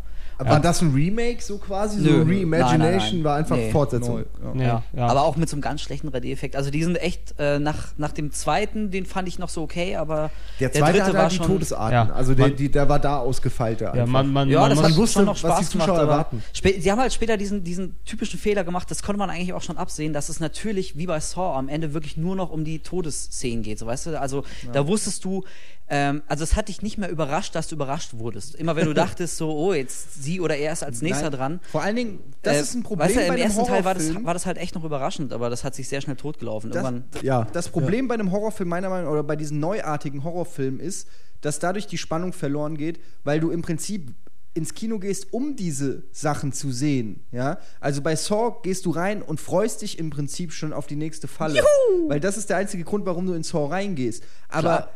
War 0.48 0.60
das 0.60 0.80
ein 0.82 0.92
Remake 0.94 1.42
so 1.42 1.58
quasi? 1.58 1.98
Nö. 2.00 2.08
so 2.10 2.16
Nein, 2.24 2.28
Reimagination 2.28 2.78
nein, 2.78 2.98
nein. 3.14 3.24
war 3.24 3.36
einfach 3.36 3.56
Nee. 3.56 3.70
Fortsetzung. 3.70 4.24
Nee, 4.54 4.64
Ja. 4.64 4.82
ja. 4.94 5.06
Aber 5.06 5.22
auch 5.24 5.36
mit 5.36 5.48
so 5.48 5.54
einem 5.56 5.62
ganz 5.62 5.80
schlechten 5.82 6.08
3D-Effekt. 6.08 6.56
Also 6.56 6.70
die 6.70 6.82
sind 6.82 6.96
echt, 6.96 7.34
äh, 7.38 7.58
nach, 7.58 7.92
nach 7.96 8.12
dem 8.12 8.32
zweiten, 8.32 8.90
den 8.90 9.06
fand 9.06 9.28
ich 9.28 9.38
noch 9.38 9.48
so 9.48 9.62
okay, 9.62 9.96
aber 9.96 10.30
Der 10.60 10.72
zweite 10.72 10.92
dritte 10.92 11.04
hatte 11.04 11.14
war 11.14 11.22
halt 11.22 11.32
die 11.32 11.36
schon. 11.36 11.46
Todesarten. 11.46 11.92
Ja. 11.92 12.10
Also 12.14 12.34
der, 12.34 12.48
Man- 12.48 12.56
die, 12.56 12.70
der 12.70 12.88
war 12.88 12.98
da 12.98 13.18
ausgefeilter. 13.18 13.94
ja, 13.96 14.06
man, 14.06 14.32
man, 14.32 14.48
Ja, 14.48 14.60
man 14.60 14.70
das 14.70 14.78
muss, 14.80 14.88
hat 14.90 14.96
wusste, 14.96 15.12
schon 15.18 15.24
noch 15.26 15.32
was 15.34 15.40
die 15.40 15.46
Spaß 15.64 15.70
Zuschauer 15.70 16.00
gemacht, 16.00 16.32
erwarten. 16.32 16.42
sie 16.80 16.90
haben 16.90 16.98
halt 17.00 17.12
später 17.12 17.36
diesen, 17.36 17.64
diesen 17.64 17.96
typischen 18.04 18.38
Fehler 18.38 18.64
gemacht, 18.64 18.90
das 18.90 19.02
konnte 19.02 19.18
man 19.18 19.30
eigentlich 19.30 19.52
auch 19.52 19.62
schon 19.62 19.76
absehen, 19.78 20.12
dass 20.12 20.28
es 20.28 20.40
natürlich 20.40 20.96
wie 20.96 21.06
bei 21.06 21.20
Saw 21.20 21.56
am 21.58 21.68
Ende 21.68 21.94
wirklich 21.94 22.16
nur 22.16 22.36
noch 22.36 22.50
um 22.50 22.64
die 22.64 22.78
Todesszenen 22.80 23.62
geht, 23.62 23.78
so 23.78 23.86
weißt 23.86 24.06
du, 24.06 24.20
also 24.20 24.44
da 24.72 24.86
wusstest 24.86 25.24
du, 25.24 25.44
ähm, 25.92 26.22
also 26.28 26.44
es 26.44 26.54
hat 26.56 26.68
dich 26.68 26.82
nicht 26.82 26.98
mehr 26.98 27.10
überrascht, 27.10 27.54
dass 27.56 27.66
du 27.68 27.74
überrascht 27.74 28.14
wurdest. 28.14 28.54
Immer 28.54 28.76
wenn 28.76 28.84
du 28.86 28.94
dachtest 28.94 29.36
so, 29.36 29.50
oh, 29.50 29.72
jetzt 29.74 30.22
sie 30.22 30.40
oder 30.40 30.56
er 30.56 30.72
ist 30.72 30.84
als 30.84 31.02
nächster 31.02 31.30
Nein. 31.30 31.32
dran. 31.38 31.60
Vor 31.70 31.82
allen 31.82 31.96
Dingen, 31.96 32.20
das 32.42 32.56
Äh, 32.56 32.60
ist 32.60 32.74
ein 32.74 32.82
Problem 32.84 33.08
weißt 33.08 33.16
du, 33.16 33.20
bei 33.20 33.26
im 33.26 33.32
einem 33.32 33.42
ersten 33.42 33.64
Teil 33.66 33.84
war 33.84 33.94
das, 33.94 34.04
Horrorfilm. 34.04 34.24
war 34.26 34.34
das 34.34 34.46
halt 34.46 34.58
echt 34.58 34.74
noch 34.76 34.84
überraschend, 34.84 35.32
aber 35.32 35.50
das 35.50 35.64
hat 35.64 35.74
sich 35.74 35.88
sehr 35.88 36.00
schnell 36.00 36.16
totgelaufen. 36.16 36.70
das, 36.70 36.84
Irgendwann, 36.84 37.04
Ja. 37.22 37.46
das 37.52 37.68
Problem 37.68 38.06
bei 38.08 38.14
einem 38.14 38.30
Horrorfilm 38.30 38.68
meiner 38.68 38.88
Meinung 38.88 39.06
nach 39.06 39.12
oder 39.12 39.22
bei 39.24 39.36
diesen 39.36 39.58
neuartigen 39.60 40.22
Horrorfilmen 40.22 40.78
ist, 40.80 41.08
dass 41.40 41.58
dadurch 41.58 41.86
die 41.88 41.98
Spannung 41.98 42.32
verloren 42.32 42.76
geht, 42.76 43.00
weil 43.24 43.40
du 43.40 43.50
im 43.50 43.62
Prinzip 43.62 44.14
ins 44.52 44.74
Kino 44.74 44.98
gehst, 44.98 45.32
um 45.32 45.54
diese 45.54 46.02
Sachen 46.10 46.52
zu 46.52 46.72
sehen, 46.72 47.24
ja? 47.30 47.58
Also 47.78 48.02
bei 48.02 48.16
Saw 48.16 48.56
gehst 48.64 48.84
du 48.84 48.90
rein 48.90 49.22
und 49.22 49.40
freust 49.40 49.82
dich 49.82 49.98
im 49.98 50.10
Prinzip 50.10 50.52
schon 50.52 50.72
auf 50.72 50.88
die 50.88 50.96
nächste 50.96 51.28
Falle, 51.28 51.62
weil 52.08 52.18
das 52.18 52.36
ist 52.36 52.50
der 52.50 52.56
einzige 52.56 52.82
Grund, 52.82 53.06
warum 53.06 53.26
du 53.26 53.32
in 53.34 53.44
Saw 53.44 53.66
reingehst. 53.68 54.24
Aber 54.48 54.60
Klar. 54.60 54.90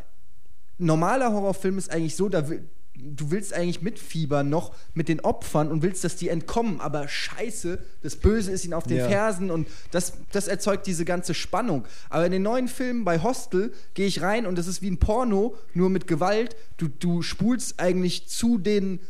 Normaler 0.78 1.32
Horrorfilm 1.32 1.78
ist 1.78 1.90
eigentlich 1.90 2.16
so, 2.16 2.28
da 2.28 2.48
will, 2.48 2.68
du 2.96 3.30
willst 3.30 3.52
eigentlich 3.52 3.82
mitfiebern 3.82 4.48
noch 4.48 4.74
mit 4.94 5.08
den 5.08 5.20
Opfern 5.20 5.70
und 5.70 5.82
willst, 5.82 6.04
dass 6.04 6.16
die 6.16 6.28
entkommen, 6.28 6.80
aber 6.80 7.08
scheiße, 7.08 7.78
das 8.02 8.16
Böse 8.16 8.52
ist 8.52 8.64
ihnen 8.64 8.74
auf 8.74 8.84
den 8.84 8.98
Ja. 8.98 9.08
Fersen 9.08 9.50
und 9.50 9.68
das, 9.90 10.14
das 10.32 10.46
erzeugt 10.48 10.87
diese 10.87 11.04
ganze 11.04 11.34
Spannung. 11.34 11.87
Aber 12.08 12.26
in 12.26 12.32
den 12.32 12.42
neuen 12.42 12.68
Filmen 12.68 13.04
bei 13.04 13.22
Hostel 13.22 13.72
gehe 13.94 14.06
ich 14.06 14.22
rein 14.22 14.46
und 14.46 14.56
das 14.56 14.66
ist 14.66 14.80
wie 14.80 14.90
ein 14.90 14.98
Porno, 14.98 15.56
nur 15.74 15.90
mit 15.90 16.06
Gewalt. 16.06 16.56
Du, 16.76 16.88
du 16.88 17.22
spulst 17.22 17.80
eigentlich 17.80 18.28
zu 18.28 18.58
den 18.58 19.00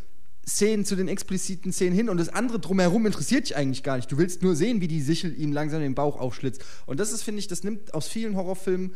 Szenen, 0.47 0.85
zu 0.85 0.95
den 0.95 1.09
expliziten 1.09 1.73
Szenen 1.73 1.95
hin 1.95 2.09
und 2.09 2.19
das 2.19 2.29
andere 2.29 2.59
drumherum 2.59 3.07
interessiert 3.07 3.45
dich 3.45 3.57
eigentlich 3.57 3.83
gar 3.83 3.97
nicht. 3.97 4.13
Du 4.13 4.19
willst 4.19 4.43
nur 4.43 4.55
sehen, 4.55 4.81
wie 4.81 4.89
die 4.89 5.01
Sichel 5.01 5.39
ihm 5.39 5.53
langsam 5.53 5.81
den 5.81 5.95
Bauch 5.95 6.21
aufschlitzt. 6.21 6.63
Und 6.87 7.01
das 7.01 7.13
ist, 7.13 7.23
finde 7.23 7.39
ich, 7.39 7.49
das 7.49 7.65
nimmt 7.65 7.95
aus 7.95 8.09
vielen 8.09 8.37
Horrorfilmen, 8.37 8.93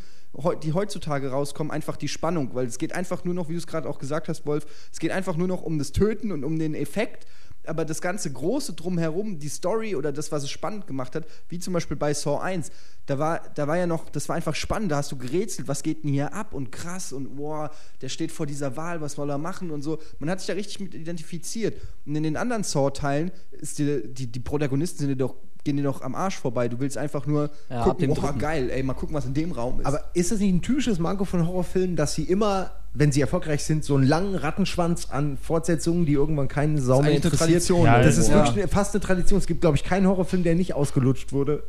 die 0.62 0.73
heutzutage 0.73 1.31
rauskommen, 1.31 1.71
einfach 1.71 1.97
die 1.97 2.09
Spannung, 2.09 2.55
weil 2.55 2.67
es 2.67 2.79
geht 2.79 2.93
einfach 2.93 3.25
nur 3.25 3.35
noch, 3.35 3.49
wie 3.49 3.55
du 3.55 3.59
es 3.59 3.67
gerade 3.67 3.88
auch 3.88 3.99
gesagt 3.99 4.29
hast, 4.29 4.47
Wolf, 4.47 4.67
es 4.93 4.99
geht 4.99 5.11
einfach 5.11 5.37
nur 5.37 5.49
noch 5.49 5.62
um 5.62 5.79
das 5.79 5.93
Töten 5.93 6.33
und 6.33 6.45
um 6.45 6.59
den 6.59 6.75
Effekt. 6.75 7.27
Aber 7.67 7.85
das 7.85 8.01
ganze 8.01 8.33
Große 8.33 8.73
drumherum, 8.73 9.38
die 9.38 9.49
Story 9.49 9.95
oder 9.95 10.11
das, 10.11 10.33
was 10.33 10.43
es 10.43 10.51
spannend 10.51 10.87
gemacht 10.87 11.14
hat, 11.14 11.27
wie 11.51 11.59
zum 11.59 11.75
Beispiel 11.75 11.99
bei 11.99 12.14
Saw 12.14 12.38
1, 12.38 12.71
da 13.05 13.19
war, 13.19 13.43
da 13.57 13.67
war 13.67 13.77
ja 13.77 13.87
noch, 13.87 14.09
das 14.09 14.29
war 14.29 14.37
einfach 14.37 14.55
spannend, 14.55 14.91
da 14.91 14.97
hast 14.97 15.12
du 15.12 15.19
gerätselt, 15.19 15.69
was 15.69 15.83
geht 15.83 16.03
denn 16.03 16.11
hier 16.11 16.33
ab 16.33 16.55
und 16.55 16.73
krass 16.73 17.12
und 17.12 17.37
boah, 17.37 17.71
der 18.01 18.09
steht 18.09 18.33
vor 18.33 18.47
dieser 18.47 18.77
Wahl, 18.77 19.03
was 19.03 19.14
soll 19.14 19.29
er 19.29 19.37
machen 19.37 19.71
und 19.71 19.83
so. 19.83 19.99
Man 20.19 20.31
hat 20.31 20.41
sich 20.41 20.47
da 20.47 20.55
richtig 20.55 20.81
mit 20.81 20.95
identifiziert. 20.95 21.79
Und 22.07 22.17
in 22.17 22.23
den 22.23 22.38
anderen 22.38 22.64
Saw-Teilen 22.64 23.33
ist 23.51 23.79
die, 23.79 24.03
die, 24.14 24.29
die 24.29 24.41
Protagonisten 24.41 25.01
sind 25.01 25.09
dir 25.11 25.17
doch, 25.17 25.35
gehen 25.68 25.76
dir 25.76 25.83
doch 25.83 26.00
am 26.00 26.14
Arsch 26.14 26.37
vorbei. 26.37 26.68
Du 26.68 26.81
willst 26.81 26.96
einfach 26.96 27.26
nur 27.26 27.50
Ja, 27.68 27.81
ab 27.81 27.85
gucken, 27.85 28.14
dem 28.14 28.24
oh 28.24 28.33
geil, 28.38 28.70
ey, 28.70 28.83
mal 28.83 28.94
gucken, 28.94 29.14
was 29.14 29.26
in 29.26 29.35
dem 29.35 29.52
Raum 29.52 29.81
ist. 29.81 29.87
Aber 29.87 30.00
ist 30.14 30.33
das 30.33 30.38
nicht 30.38 30.54
ein 30.54 30.62
typisches 30.62 30.98
Manko 30.98 31.26
von 31.26 31.46
Horrorfilmen, 31.46 31.94
dass 31.94 32.14
sie 32.14 32.22
immer, 32.24 32.70
wenn 32.94 33.12
sie 33.12 33.20
erfolgreich 33.20 33.62
sind, 33.64 33.85
so 33.85 33.96
einen 33.96 34.07
langen 34.07 34.35
Rattenschwanz 34.35 35.09
an 35.11 35.37
Fortsetzungen, 35.37 36.07
die 36.07 36.14
irgendwann 36.14 36.48
keine 36.48 36.81
Sau 36.81 37.02
mehr 37.02 37.12
interessiert? 37.12 37.40
Tradition, 37.50 37.85
Ja, 37.85 38.00
das 38.02 38.16
ist 38.16 38.28
Ja. 38.31 38.37
wirklich 38.37 38.57
eine, 38.64 38.68
fast 38.68 38.94
eine 38.94 39.02
Tradition. 39.02 39.38
Es 39.38 39.46
gibt, 39.46 39.61
glaube 39.61 39.76
ich, 39.76 39.85
keinen 39.85 40.07
Horrorfilm, 40.07 40.42
der 40.42 40.54
nicht 40.54 40.72
ausgelutscht 40.74 41.33
wurde. 41.33 41.62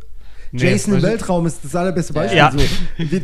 Nee, 0.51 0.63
Jason 0.71 0.95
im 0.95 1.03
Weltraum 1.03 1.45
ist 1.45 1.59
das 1.63 1.75
allerbeste 1.75 2.11
Beispiel. 2.11 2.39
Ja. 2.39 2.51
So. 2.51 2.57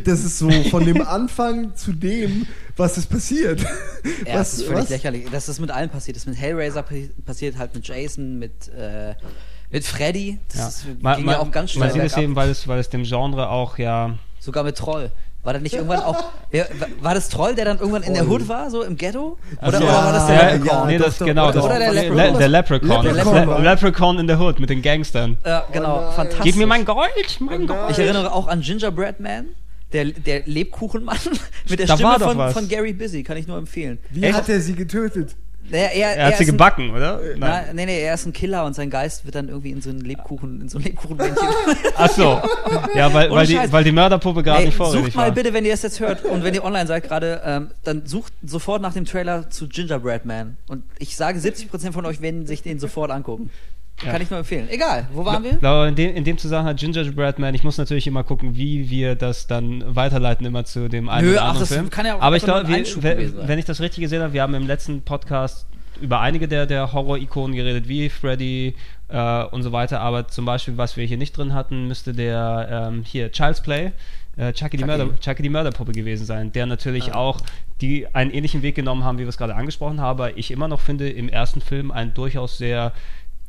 Das 0.04 0.24
ist 0.24 0.38
so 0.38 0.48
von 0.70 0.84
dem 0.84 1.02
Anfang 1.02 1.74
zu 1.74 1.92
dem, 1.92 2.46
was 2.76 2.98
ist 2.98 3.10
passiert. 3.10 3.62
Ja, 3.62 3.68
was, 4.34 4.52
das 4.52 4.52
ist 4.54 4.62
völlig 4.66 4.82
was? 4.84 4.88
lächerlich. 4.90 5.26
Das 5.32 5.48
ist 5.48 5.58
mit 5.58 5.72
allen 5.72 5.90
passiert. 5.90 6.16
Das 6.16 6.22
ist 6.22 6.28
mit 6.28 6.38
Hellraiser 6.38 6.84
pa- 6.84 6.94
passiert, 7.24 7.58
halt 7.58 7.74
mit 7.74 7.88
Jason, 7.88 8.38
mit, 8.38 8.68
äh, 8.68 9.14
mit 9.70 9.84
Freddy. 9.84 10.38
Das 10.48 10.58
ja. 10.58 10.68
ist, 10.68 11.02
man, 11.02 11.16
ging 11.16 11.26
man, 11.26 11.34
ja 11.34 11.40
auch 11.40 11.50
ganz 11.50 11.72
schnell. 11.72 11.88
man 11.88 11.92
sieht 11.94 12.02
es 12.04 12.16
eben, 12.16 12.36
weil 12.36 12.48
es, 12.50 12.66
weil 12.68 12.78
es 12.78 12.88
dem 12.88 13.02
Genre 13.04 13.48
auch 13.48 13.78
ja 13.78 14.14
Sogar 14.40 14.64
mit 14.64 14.76
Troll. 14.76 15.10
War 15.42 15.52
das 15.52 15.62
nicht 15.62 15.74
irgendwann 15.74 16.00
auch. 16.00 16.24
Wer, 16.50 16.66
war 17.00 17.14
das 17.14 17.28
Troll, 17.28 17.54
der 17.54 17.64
dann 17.66 17.78
irgendwann 17.78 18.02
in 18.02 18.14
der 18.14 18.28
Hood 18.28 18.48
war, 18.48 18.68
so 18.68 18.82
im 18.82 18.96
Ghetto? 18.96 19.38
Oder, 19.58 19.62
Also, 19.62 19.78
oder 19.78 19.86
war 19.94 20.12
das 20.12 20.26
der 20.26 20.34
ja, 20.36 20.50
Leprechaun? 20.54 20.78
ja, 20.78 20.86
nee, 20.86 20.98
das 20.98 21.18
genau, 21.20 21.44
oder- 21.44 21.52
das, 21.52 21.64
oder 21.64 21.78
der 21.78 21.92
Le- 21.92 22.02
Leprechaun. 22.08 22.38
der 22.38 22.48
Leprechaun. 22.48 23.04
Leprechaun. 23.06 23.62
Le 23.62 23.70
Leprechaun 23.70 24.18
in 24.18 24.28
the 24.28 24.34
Hood 24.34 24.58
mit 24.58 24.70
den 24.70 24.82
Gangstern. 24.82 25.36
Ja, 25.44 25.64
genau. 25.72 26.00
nein. 26.00 26.12
Fantastisch. 26.14 26.44
Gib 26.44 26.56
mir 26.56 26.66
mein 26.66 26.84
Gold, 26.84 27.38
mein 27.38 27.66
Gold. 27.68 27.90
Ich 27.90 27.98
erinnere 28.00 28.32
auch 28.32 28.48
an 28.48 28.60
Gingerbread 28.60 29.20
Man. 29.20 29.46
Der, 29.92 30.06
der 30.06 30.42
Lebkuchenmann 30.46 31.16
mit 31.68 31.78
der 31.78 31.86
Da 31.86 31.94
Stimme 31.94 32.10
war 32.10 32.18
doch 32.18 32.32
von, 32.34 32.50
von 32.50 32.68
Gary 32.68 32.92
Busy, 32.92 33.22
kann 33.22 33.36
ich 33.36 33.46
nur 33.46 33.56
empfehlen. 33.56 33.98
Wie 34.10 34.24
Echt? 34.24 34.34
hat 34.34 34.48
er 34.48 34.60
sie 34.60 34.74
getötet? 34.74 35.36
Er, 35.70 35.92
er, 35.92 36.16
Er 36.16 36.26
hat 36.26 36.36
sie 36.36 36.44
ein- 36.44 36.46
gebacken, 36.46 36.90
oder? 36.94 37.20
Nein. 37.36 37.64
nee, 37.74 37.86
nee, 37.86 38.00
er 38.02 38.14
ist 38.14 38.26
ein 38.26 38.32
Killer 38.32 38.64
und 38.64 38.74
sein 38.74 38.88
Geist 38.90 39.24
wird 39.24 39.34
dann 39.34 39.48
irgendwie 39.48 39.70
in 39.70 39.80
so 39.82 39.90
ein 39.90 40.00
Lebkuchen, 40.00 40.60
in 40.60 40.68
so 40.68 40.78
ein 40.78 40.84
Lebkuchenmännchen. 40.84 41.36
Ach 41.96 42.10
so. 42.10 42.40
Ja, 42.94 43.12
weil, 43.12 43.30
weil, 43.30 43.46
die, 43.46 43.58
weil 43.70 43.84
die 43.84 43.92
Mörderpuppe 43.92 44.42
gerade 44.42 44.64
nicht 44.64 44.76
vorrätig 44.76 45.04
sucht 45.06 45.16
mal 45.16 45.24
war. 45.28 45.30
bitte, 45.32 45.52
wenn 45.52 45.64
ihr 45.64 45.74
es 45.74 45.82
jetzt 45.82 46.00
hört 46.00 46.24
und 46.24 46.44
wenn 46.44 46.54
ihr 46.54 46.64
online 46.64 46.86
seid 46.86 47.04
gerade, 47.04 47.40
ähm, 47.44 47.70
dann 47.84 48.06
sucht 48.06 48.32
sofort 48.44 48.80
nach 48.82 48.92
dem 48.92 49.04
Trailer 49.04 49.50
zu 49.50 49.68
Gingerbread 49.68 50.24
Man. 50.24 50.56
Und 50.68 50.84
ich 50.98 51.16
sage, 51.16 51.38
70% 51.38 51.92
von 51.92 52.06
euch 52.06 52.20
werden 52.20 52.46
sich 52.46 52.62
den 52.62 52.78
sofort 52.78 53.10
angucken. 53.10 53.50
Kann 53.96 54.20
ich 54.20 54.30
nur 54.30 54.38
empfehlen. 54.38 54.68
Egal, 54.68 55.08
wo 55.12 55.24
waren 55.24 55.42
wir? 55.42 55.54
glaube, 55.54 55.88
in 55.88 55.94
dem, 55.94 56.14
in 56.14 56.24
dem 56.24 56.36
Zusammenhang 56.36 56.76
Gingerbread 56.76 57.38
Man, 57.38 57.54
ich 57.54 57.64
muss 57.64 57.78
natürlich 57.78 58.06
immer 58.06 58.24
gucken, 58.24 58.56
wie 58.56 58.90
wir 58.90 59.14
das 59.14 59.46
dann 59.46 59.82
weiterleiten, 59.86 60.44
immer 60.46 60.64
zu 60.64 60.88
dem 60.88 61.08
einen 61.08 61.26
Nö, 61.26 61.32
oder 61.32 61.42
ach, 61.42 61.48
anderen 61.48 61.60
das 61.60 61.72
Film. 61.72 61.90
kann 61.90 62.06
ja 62.06 62.16
auch 62.16 62.20
Aber 62.20 62.36
ich 62.36 62.44
glaube, 62.44 62.68
wenn, 62.68 63.48
wenn 63.48 63.58
ich 63.58 63.64
das 63.64 63.80
richtig 63.80 64.02
gesehen 64.02 64.22
habe, 64.22 64.32
wir 64.34 64.42
haben 64.42 64.54
im 64.54 64.66
letzten 64.66 65.02
Podcast 65.02 65.66
über 66.00 66.20
einige 66.20 66.46
der, 66.46 66.66
der 66.66 66.92
Horror-Ikonen 66.92 67.56
geredet, 67.56 67.88
wie 67.88 68.10
Freddy 68.10 68.74
äh, 69.08 69.44
und 69.44 69.62
so 69.62 69.72
weiter. 69.72 70.00
Aber 70.00 70.28
zum 70.28 70.44
Beispiel, 70.44 70.76
was 70.76 70.96
wir 70.96 71.06
hier 71.06 71.16
nicht 71.16 71.36
drin 71.36 71.54
hatten, 71.54 71.88
müsste 71.88 72.12
der 72.12 72.88
ähm, 72.88 73.02
hier 73.04 73.32
Child's 73.32 73.62
Play, 73.62 73.92
äh, 74.36 74.52
Chucky, 74.52 74.76
die 74.76 74.82
Chucky. 74.82 74.98
Mörder, 74.98 75.20
Chucky 75.20 75.42
die 75.42 75.48
Mörderpuppe 75.48 75.92
gewesen 75.92 76.26
sein, 76.26 76.52
der 76.52 76.66
natürlich 76.66 77.14
auch 77.14 77.40
die 77.80 78.06
einen 78.14 78.30
ähnlichen 78.30 78.62
Weg 78.62 78.74
genommen 78.74 79.04
haben, 79.04 79.18
wie 79.18 79.22
wir 79.22 79.28
es 79.28 79.38
gerade 79.38 79.54
angesprochen 79.54 80.00
haben. 80.00 80.20
Aber 80.20 80.36
ich 80.36 80.50
immer 80.50 80.68
noch 80.68 80.80
finde, 80.80 81.08
im 81.08 81.28
ersten 81.28 81.60
Film 81.60 81.90
ein 81.90 82.14
durchaus 82.14 82.58
sehr 82.58 82.92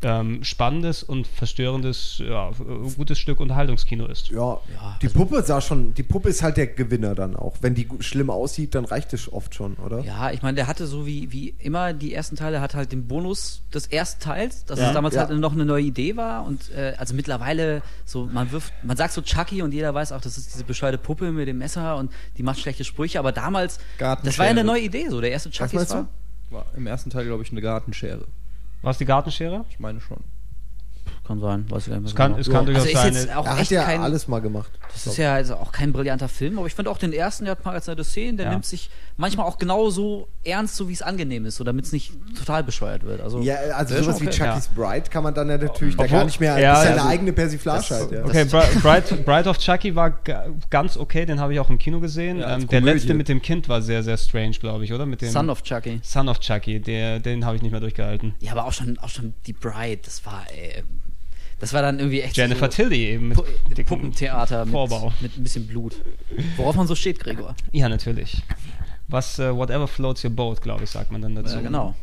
ähm, 0.04 0.44
spannendes 0.44 1.02
und 1.02 1.26
verstörendes, 1.26 2.22
ja, 2.24 2.52
gutes 2.96 3.18
Stück 3.18 3.40
Unterhaltungskino 3.40 4.06
ist. 4.06 4.30
Ja, 4.30 4.60
Ja, 4.76 4.98
die 5.02 5.08
also- 5.08 5.18
Puppe 5.20 5.42
sah 5.42 5.60
schon, 5.60 5.96
die 5.96 6.04
Puppe 6.04 6.30
ist 6.30 6.44
halt 6.44 6.58
der 6.58 6.68
Gewinner 6.68 7.16
dann 7.16 7.36
auch. 7.36 7.56
Wenn 7.62 7.74
die 7.74 7.88
schlimm 8.02 8.30
aussieht, 8.30 8.76
dann 8.76 8.86
reicht 8.86 9.14
es 9.14 9.32
oft 9.34 9.56
schon, 9.56 9.74
oder? 9.78 10.02
Ja, 10.02 10.30
ich 10.32 10.44
meine, 10.44 10.54
der 10.56 10.68
hatte 10.68 10.86
so 10.86 11.08
wie, 11.08 11.32
wie 11.32 11.56
immer 11.60 11.94
die 11.94 12.14
ersten 12.14 12.36
Teile, 12.36 12.62
hat 12.62 12.76
halt 12.76 12.92
den 12.92 13.08
Bonus 13.08 13.62
des 13.74 13.88
ersten 13.88 14.22
Teils, 14.22 14.66
dass 14.66 14.78
Ja. 14.80 14.90
es 14.90 14.94
damals 14.94 15.16
Ja. 15.16 15.28
halt 15.28 15.40
noch 15.40 15.54
eine 15.54 15.66
neue 15.66 15.84
Idee 15.84 16.16
war 16.16 16.46
und 16.46 16.70
äh, 16.72 16.94
also 16.98 17.16
mittlerweile 17.16 17.82
so, 18.06 18.26
man 18.32 18.52
wirft, 18.52 18.72
man 18.84 18.98
sagt 18.98 19.14
so 19.14 19.22
Chucky 19.24 19.64
und 19.64 19.74
jeder 19.74 19.94
weiß 19.96 20.12
auch, 20.12 20.22
das 20.22 20.38
ist 20.38 20.54
diese 20.54 20.64
bescheuerte 20.64 21.00
Puppe 21.00 21.32
mit 21.32 21.48
dem 21.48 21.58
Messer 21.58 21.96
und 21.98 22.12
die 22.38 22.44
macht 22.44 22.60
schlechte 22.60 22.84
Sprüche, 22.84 23.18
aber 23.18 23.32
damals, 23.32 23.80
das 23.98 24.38
war 24.38 24.46
ja 24.46 24.52
eine 24.52 24.64
neue 24.64 24.82
Idee, 24.82 25.10
so 25.10 25.22
der 25.22 25.32
erste 25.32 25.50
Chucky 25.50 25.76
meinst 25.78 25.92
war. 25.92 26.08
du? 26.52 26.56
War 26.56 26.66
im 26.76 26.86
ersten 26.86 27.10
Teil, 27.10 27.26
glaube 27.26 27.42
ich, 27.44 27.52
eine 27.52 27.62
Gartenschere. 27.62 28.26
War 28.82 28.92
es 28.92 28.98
die 28.98 29.06
Gartenschere? 29.06 29.66
Ich 29.70 29.80
meine 29.80 30.00
schon. 30.00 30.24
Kann 31.28 31.40
sein, 31.42 31.66
weiß 31.70 31.88
ich 31.88 31.90
gar 31.94 32.00
nicht 32.00 32.04
mehr 32.04 32.10
Es 32.10 32.16
kann, 32.16 32.34
so 32.36 32.40
es 32.40 32.46
genau. 32.48 32.58
kann 32.60 32.66
durchaus 32.68 32.84
also 32.86 32.96
ist 32.98 33.04
sein. 33.04 33.14
jetzt 33.14 33.36
auch 33.36 33.46
Er 33.46 33.52
echt 33.54 33.60
hat 33.62 33.70
ja 33.72 33.84
kein, 33.84 34.00
alles 34.02 34.28
mal 34.30 34.40
gemacht. 34.40 34.72
Das 34.94 35.08
ist 35.08 35.18
ja 35.18 35.34
also 35.34 35.56
auch 35.56 35.74
kein 35.74 35.92
brillanter 35.92 36.30
Film, 36.30 36.58
aber 36.58 36.68
ich 36.68 36.74
finde 36.74 36.90
auch 36.90 36.98
den 36.98 37.12
ersten, 37.12 37.44
der 37.44 37.52
hat 37.52 37.66
mal 37.66 37.74
als 37.74 37.88
nette 37.88 38.04
Szenen, 38.06 38.38
der 38.38 38.46
Ja. 38.46 38.52
nimmt 38.54 38.66
sich 38.66 38.90
manchmal 39.18 39.46
auch 39.46 39.58
genauso 39.58 40.30
ernst, 40.46 40.78
so 40.78 40.88
wie 40.88 40.94
es 40.94 41.02
angenehm 41.02 41.46
ist, 41.46 41.58
so 41.58 41.66
damit 41.66 41.84
es 41.86 41.92
nicht 41.92 42.14
total 42.38 42.64
bescheuert 42.64 43.04
wird. 43.04 43.20
Also, 43.20 43.42
Ja, 43.42 43.56
also 43.76 43.90
Der 43.94 44.00
ist 44.00 44.06
sowas 44.06 44.22
wie 44.22 44.28
okay. 44.28 44.38
Chucky's 44.38 44.68
Bride 44.70 45.10
kann 45.10 45.24
man 45.24 45.34
dann 45.34 45.50
ja 45.50 45.58
natürlich 45.58 45.98
da 45.98 46.04
Obwohl- 46.04 46.18
gar 46.20 46.26
nicht 46.26 46.40
mehr, 46.40 46.58
ja, 46.60 46.72
das 46.72 46.80
ist 46.80 46.86
ja 46.86 46.92
also- 46.94 47.02
eine 47.04 47.12
eigene 47.12 47.34
Persiflage 47.34 47.86
halt, 47.90 48.12
ja. 48.12 48.24
Okay, 48.24 48.44
Bri- 48.44 48.80
Bride, 48.82 49.24
Bride 49.24 49.50
of 49.50 49.58
Chucky 49.58 49.96
war 49.96 50.12
ga- 50.12 50.46
ganz 50.70 50.96
okay, 50.96 51.26
den 51.26 51.42
habe 51.42 51.54
ich 51.54 51.60
auch 51.60 51.70
im 51.70 51.78
Kino 51.78 52.00
gesehen. 52.00 52.40
Ja, 52.40 52.56
ähm, 52.56 52.68
der 52.68 52.80
letzte 52.82 53.14
mit 53.14 53.28
dem 53.28 53.42
Kind 53.42 53.68
war 53.68 53.82
sehr, 53.82 54.02
sehr 54.04 54.18
strange, 54.18 54.52
glaube 54.60 54.86
ich, 54.86 54.94
oder? 54.94 55.06
Mit 55.06 55.22
dem 55.22 55.30
Son 55.32 55.50
of 55.50 55.62
Chucky. 55.64 56.00
Son 56.04 56.30
of 56.30 56.40
Chucky, 56.40 56.80
der, 56.80 57.20
den 57.20 57.44
habe 57.44 57.58
ich 57.58 57.62
nicht 57.62 57.72
mehr 57.72 57.82
durchgehalten. 57.82 58.34
Ja, 58.40 58.54
aber 58.54 58.66
auch 58.66 58.72
schon, 58.74 58.98
auch 59.00 59.10
schon 59.10 59.34
die 59.46 59.54
Bride, 59.54 60.00
das 60.06 60.26
war, 60.26 60.46
ey, 60.56 60.84
das 61.60 61.74
war 61.74 61.82
dann 61.82 62.00
irgendwie 62.00 62.22
echt 62.22 62.38
Jennifer 62.38 62.70
so 62.72 62.84
Tilly 62.84 63.06
eben 63.06 63.30
mit 63.30 63.38
Pu 63.38 63.44
dicken- 63.70 63.86
Puppentheater 63.86 64.66
mit, 64.66 64.72
Vorbau. 64.72 65.12
mit 65.22 65.38
ein 65.38 65.44
bisschen 65.44 65.68
Blut. 65.68 65.96
Worauf 66.56 66.76
man 66.76 66.88
so 66.88 66.96
steht, 66.96 67.20
Gregor. 67.20 67.56
Ja, 67.72 67.90
natürlich. 67.90 68.42
Was, 69.08 69.40
äh, 69.40 69.56
whatever 69.56 69.88
floats 69.88 70.24
your 70.24 70.32
boat, 70.32 70.62
glaube 70.62 70.84
ich, 70.84 70.90
sagt 70.90 71.12
man 71.12 71.22
dann 71.22 71.36
dazu. 71.36 71.56
Ja, 71.56 71.62
genau. 71.62 71.96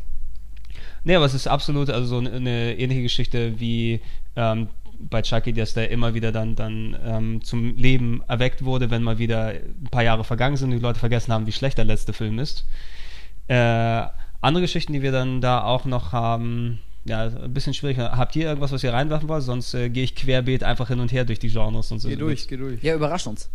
Nee, 1.03 1.15
aber 1.15 1.25
es 1.25 1.33
ist 1.35 1.47
absolut 1.47 1.89
also 1.89 2.07
so 2.07 2.17
eine, 2.17 2.31
eine 2.33 2.77
ähnliche 2.79 3.03
Geschichte 3.03 3.59
wie 3.59 4.01
ähm, 4.35 4.69
bei 4.99 5.21
Chucky, 5.21 5.53
dass 5.53 5.73
der 5.75 5.91
immer 5.91 6.13
wieder 6.15 6.31
dann, 6.31 6.55
dann 6.55 6.97
ähm, 7.05 7.43
zum 7.43 7.75
Leben 7.75 8.23
erweckt 8.27 8.65
wurde, 8.65 8.89
wenn 8.89 9.03
mal 9.03 9.19
wieder 9.19 9.49
ein 9.49 9.87
paar 9.91 10.03
Jahre 10.03 10.23
vergangen 10.23 10.57
sind 10.57 10.71
und 10.71 10.77
die 10.77 10.81
Leute 10.81 10.99
vergessen 10.99 11.31
haben, 11.31 11.45
wie 11.45 11.51
schlecht 11.51 11.77
der 11.77 11.85
letzte 11.85 12.11
Film 12.13 12.39
ist. 12.39 12.65
Äh, 13.47 13.55
andere 14.41 14.61
Geschichten, 14.61 14.93
die 14.93 15.01
wir 15.03 15.11
dann 15.11 15.41
da 15.41 15.63
auch 15.63 15.85
noch 15.85 16.11
haben, 16.11 16.79
ja, 17.05 17.23
ein 17.27 17.53
bisschen 17.53 17.73
schwierig. 17.73 17.99
Habt 17.99 18.35
ihr 18.35 18.47
irgendwas, 18.47 18.71
was 18.71 18.83
ihr 18.83 18.91
reinwerfen 18.91 19.29
wollt? 19.29 19.43
Sonst 19.43 19.73
äh, 19.73 19.89
gehe 19.89 20.03
ich 20.03 20.15
querbeet 20.15 20.63
einfach 20.63 20.87
hin 20.87 20.99
und 20.99 21.11
her 21.11 21.23
durch 21.23 21.39
die 21.39 21.49
Genres 21.49 21.91
und 21.91 21.99
so. 21.99 22.09
Geh 22.09 22.15
durch, 22.15 22.47
geh 22.47 22.57
durch. 22.57 22.83
Ja, 22.83 22.95
überrascht 22.95 23.27
uns. 23.27 23.49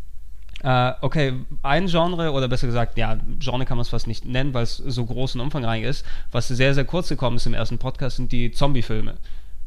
Äh, 0.62 0.92
okay, 1.00 1.32
ein 1.62 1.86
Genre, 1.86 2.30
oder 2.32 2.46
besser 2.46 2.66
gesagt, 2.66 2.96
ja, 2.98 3.18
Genre 3.38 3.64
kann 3.64 3.76
man 3.76 3.82
es 3.82 3.88
fast 3.88 4.06
nicht 4.06 4.24
nennen, 4.24 4.54
weil 4.54 4.64
es 4.64 4.76
so 4.76 5.04
groß 5.04 5.34
und 5.34 5.40
umfangreich 5.40 5.82
ist. 5.82 6.04
Was 6.30 6.48
sehr, 6.48 6.74
sehr 6.74 6.84
kurz 6.84 7.08
gekommen 7.08 7.36
ist 7.36 7.46
im 7.46 7.54
ersten 7.54 7.78
Podcast, 7.78 8.16
sind 8.16 8.30
die 8.30 8.52
Zombie-Filme. 8.52 9.16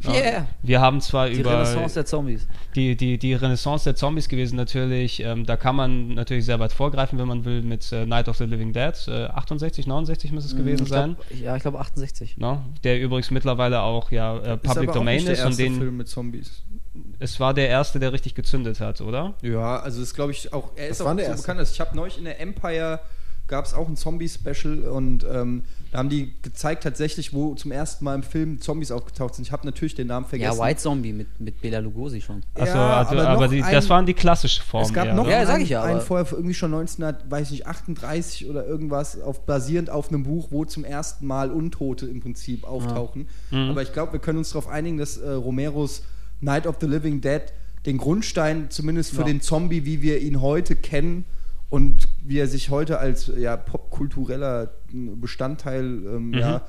Ja, 0.04 0.12
Yeah. 0.14 0.48
Wir 0.62 0.82
haben 0.82 1.00
zwar 1.02 1.30
Die 1.30 1.40
über 1.40 1.52
Renaissance 1.52 1.94
der 1.96 2.06
Zombies. 2.06 2.48
die, 2.76 2.96
die, 2.98 3.18
die 3.18 3.34
Renaissance 3.34 3.86
der 3.86 3.96
Zombies 3.96 4.28
gewesen 4.28 4.56
natürlich. 4.58 5.22
Ähm, 5.22 5.46
da 5.46 5.56
kann 5.58 5.76
man 5.76 6.10
natürlich 6.10 6.46
sehr 6.46 6.60
weit 6.60 6.74
vorgreifen, 6.74 7.18
wenn 7.20 7.28
man 7.28 7.46
will, 7.46 7.62
mit 7.62 7.92
äh, 7.92 8.06
Night 8.06 8.28
of 8.28 8.38
the 8.38 8.44
Living 8.46 8.74
Dead. 8.74 8.94
Äh, 9.08 9.26
68, 9.28 9.88
69 9.88 10.32
müsste 10.32 10.52
es 10.52 10.56
gewesen 10.58 10.80
Hm, 10.80 10.84
Ich 10.86 10.90
sein. 10.90 11.16
glaub, 11.30 11.40
ja, 11.42 11.56
ich 11.56 11.62
glaube 11.62 11.80
68. 11.80 12.38
No? 12.38 12.62
Der 12.84 13.00
übrigens 13.02 13.32
mittlerweile 13.32 13.82
auch 13.82 14.12
ja 14.12 14.36
äh, 14.38 14.58
Public 14.58 14.64
ist 14.66 14.78
aber 14.78 14.90
auch 14.90 14.94
Domain 14.96 15.16
nicht 15.16 15.28
der 15.28 15.34
ist 15.36 15.40
und 15.42 15.48
erste 15.52 15.64
den 15.64 15.76
Film 15.78 15.98
mit 15.98 16.08
Zombies. 16.10 16.64
es 17.20 17.40
war 17.40 17.54
der 17.54 17.70
erste, 17.70 18.00
der 18.00 18.12
richtig 18.14 18.36
gezündet 18.36 18.80
hat, 18.82 19.00
oder? 19.02 19.34
Ja, 19.42 19.80
also 19.80 20.00
das 20.02 20.14
glaube 20.14 20.32
ich 20.34 20.52
auch. 20.54 20.72
Er 20.76 20.90
ist 20.90 21.00
war 21.04 21.12
auch 21.14 21.16
der 21.16 21.26
so 21.26 21.32
erste? 21.32 21.44
bekannt. 21.44 21.60
Also 21.60 21.72
ich 21.74 21.80
habe 21.82 21.96
neulich 21.96 22.18
in 22.18 22.26
der 22.26 22.40
Empire 22.42 23.00
gab 23.48 23.66
es 23.66 23.74
auch 23.74 23.88
ein 23.88 23.96
Zombie-Special 23.98 24.80
und 24.84 25.26
ähm, 25.32 25.64
da 25.94 26.00
haben 26.00 26.10
die 26.10 26.34
gezeigt 26.42 26.84
tatsächlich, 26.84 27.34
wo 27.34 27.54
zum 27.54 27.72
ersten 27.72 28.04
Mal 28.04 28.16
im 28.16 28.24
Film 28.24 28.60
Zombies 28.60 28.92
aufgetaucht 28.92 29.36
sind. 29.36 29.46
Ich 29.46 29.52
habe 29.52 29.64
natürlich 29.66 29.94
den 29.94 30.08
Namen 30.08 30.26
vergessen. 30.26 30.58
Ja, 30.58 30.64
White 30.66 30.82
Zombie 30.82 31.14
mit, 31.14 31.40
mit 31.40 31.62
Bela 31.62 31.78
Lugosi 31.80 32.20
schon. 32.20 32.42
Achso, 32.56 32.76
Ja, 32.76 32.98
also, 32.98 33.12
aber 33.14 33.28
aber, 33.30 33.48
die, 33.48 33.62
ein- 33.62 33.72
das 33.72 33.88
waren 33.90 34.06
die 34.08 34.16
klassische 34.16 34.64
Form. 34.64 34.84
Es 34.84 34.92
gab 34.92 35.06
eher, 35.06 35.14
noch? 35.14 35.28
Ja, 35.30 35.48
einen, 35.48 35.66
ja, 35.68 35.84
einen 35.84 36.02
vorher 36.02 36.26
irgendwie 36.32 36.56
schon 36.56 36.74
1900, 36.74 37.30
weiß 37.30 37.52
nicht, 37.52 37.68
38 37.68 38.50
oder 38.50 38.66
irgendwas, 38.66 39.22
auf, 39.22 39.46
basierend 39.46 39.90
auf 39.92 40.10
einem 40.10 40.24
Buch, 40.24 40.48
wo 40.50 40.66
zum 40.66 40.84
ersten 40.84 41.28
Mal 41.28 41.52
Untote 41.52 42.08
im 42.08 42.20
Prinzip 42.20 42.64
auftauchen. 42.64 43.28
Mhm. 43.52 43.70
Aber 43.70 43.84
ich 43.84 43.94
glaube, 43.94 44.14
wir 44.14 44.20
können 44.20 44.40
uns 44.40 44.50
darauf 44.50 44.68
einigen, 44.68 44.98
dass 44.98 45.18
äh, 45.18 45.30
Romeros 45.30 46.02
Night 46.42 46.66
of 46.66 46.78
the 46.82 46.88
Living 46.88 47.22
Dead 47.22 47.42
den 47.86 47.98
Grundstein 48.00 48.72
zumindest 48.72 49.12
für 49.12 49.20
Ja. 49.22 49.26
den 49.28 49.42
Zombie, 49.42 49.86
wie 49.86 50.02
wir 50.02 50.20
ihn 50.22 50.42
heute 50.42 50.76
kennen 50.76 51.26
und 51.70 52.08
wie 52.26 52.40
er 52.40 52.48
sich 52.48 52.70
heute 52.70 53.00
als 53.00 53.32
ja, 53.38 53.58
popkultureller 53.58 54.72
Bestandteil 54.92 55.84
ähm, 55.84 56.30
Mhm. 56.30 56.34
ja, 56.34 56.62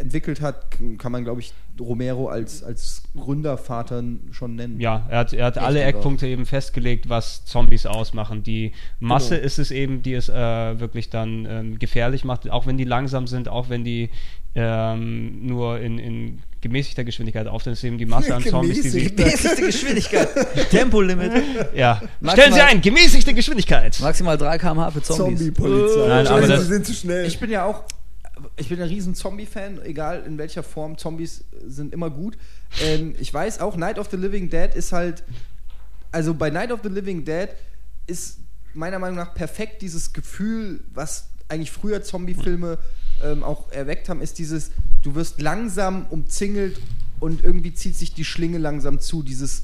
entwickelt 0.00 0.40
hat, 0.40 0.78
kann 0.98 1.12
man, 1.12 1.24
glaube 1.24 1.40
ich, 1.42 1.52
Romero 1.78 2.28
als, 2.28 2.62
als 2.62 3.02
Gründervater 3.14 4.02
schon 4.30 4.54
nennen. 4.54 4.80
Ja, 4.80 5.04
er 5.10 5.18
hat, 5.18 5.32
er 5.34 5.44
hat 5.44 5.58
alle 5.58 5.80
auch. 5.82 5.86
Eckpunkte 5.88 6.26
eben 6.26 6.46
festgelegt, 6.46 7.10
was 7.10 7.44
Zombies 7.44 7.84
ausmachen. 7.84 8.42
Die 8.42 8.72
Masse 8.98 9.34
Genau. 9.34 9.46
ist 9.46 9.58
es 9.58 9.70
eben, 9.70 10.02
die 10.02 10.14
es 10.14 10.30
äh, 10.30 10.80
wirklich 10.80 11.10
dann 11.10 11.46
ähm, 11.46 11.78
gefährlich 11.78 12.24
macht, 12.24 12.48
auch 12.50 12.66
wenn 12.66 12.78
die 12.78 12.84
langsam 12.84 13.26
sind, 13.26 13.48
auch 13.48 13.68
wenn 13.68 13.84
die 13.84 14.08
ähm, 14.54 15.44
nur 15.46 15.80
in, 15.80 15.98
in 15.98 16.38
gemäßigter 16.62 17.04
Geschwindigkeit 17.04 17.46
auftreten. 17.46 17.72
Es 17.74 17.80
ist 17.80 17.84
eben 17.84 17.98
die 17.98 18.06
Masse 18.06 18.34
an 18.34 18.42
Zombies, 18.42 18.80
die 18.82 18.88
sich. 18.88 19.16
Mäßigste 19.16 19.62
Geschwindigkeit. 19.66 20.28
Tempolimit. 20.70 21.32
Ja. 21.74 22.00
Maximal- 22.20 22.32
Stellen 22.32 22.52
Sie 22.54 22.60
ein, 22.60 22.80
gemäßigte 22.80 23.34
Geschwindigkeit! 23.34 24.00
Maximal 24.00 24.38
3 24.38 24.56
km/h 24.58 24.90
für 24.92 25.02
Zombies. 25.02 25.38
Zombie-Polizei. 25.38 26.08
Nein, 26.08 26.26
aber 26.26 26.46
das- 26.46 26.60
die 26.60 26.66
sind 26.66 26.86
zu 26.86 26.94
schnell. 26.94 27.26
Ich 27.26 27.38
bin 27.38 27.50
ja 27.50 27.64
auch, 27.66 27.84
ich 28.56 28.68
bin 28.68 28.80
ein 28.80 28.88
riesen 28.88 29.14
Zombie-Fan, 29.14 29.82
egal 29.84 30.22
in 30.26 30.38
welcher 30.38 30.62
Form. 30.62 30.96
Zombies 30.96 31.44
sind 31.66 31.92
immer 31.92 32.08
gut. 32.10 32.36
Ähm, 32.82 33.14
ich 33.20 33.32
weiß 33.34 33.60
auch, 33.60 33.76
Night 33.76 33.98
of 33.98 34.08
the 34.10 34.16
Living 34.16 34.48
Dead 34.48 34.74
ist 34.74 34.92
halt, 34.92 35.22
also 36.10 36.32
bei 36.34 36.48
Night 36.50 36.72
of 36.72 36.80
the 36.82 36.88
Living 36.88 37.24
Dead 37.24 37.48
ist 38.06 38.38
meiner 38.74 38.98
Meinung 38.98 39.16
nach 39.16 39.34
perfekt 39.34 39.82
dieses 39.82 40.12
Gefühl, 40.12 40.82
was 40.94 41.28
eigentlich 41.48 41.70
früher 41.70 42.02
Zombie-Filme 42.02 42.78
ähm, 43.22 43.42
auch 43.42 43.70
erweckt 43.72 44.08
haben, 44.08 44.20
ist 44.20 44.38
dieses, 44.38 44.70
du 45.02 45.14
wirst 45.14 45.40
langsam 45.40 46.06
umzingelt 46.10 46.80
und 47.20 47.44
irgendwie 47.44 47.74
zieht 47.74 47.96
sich 47.96 48.14
die 48.14 48.24
Schlinge 48.24 48.58
langsam 48.58 49.00
zu. 49.00 49.22
Dieses, 49.22 49.62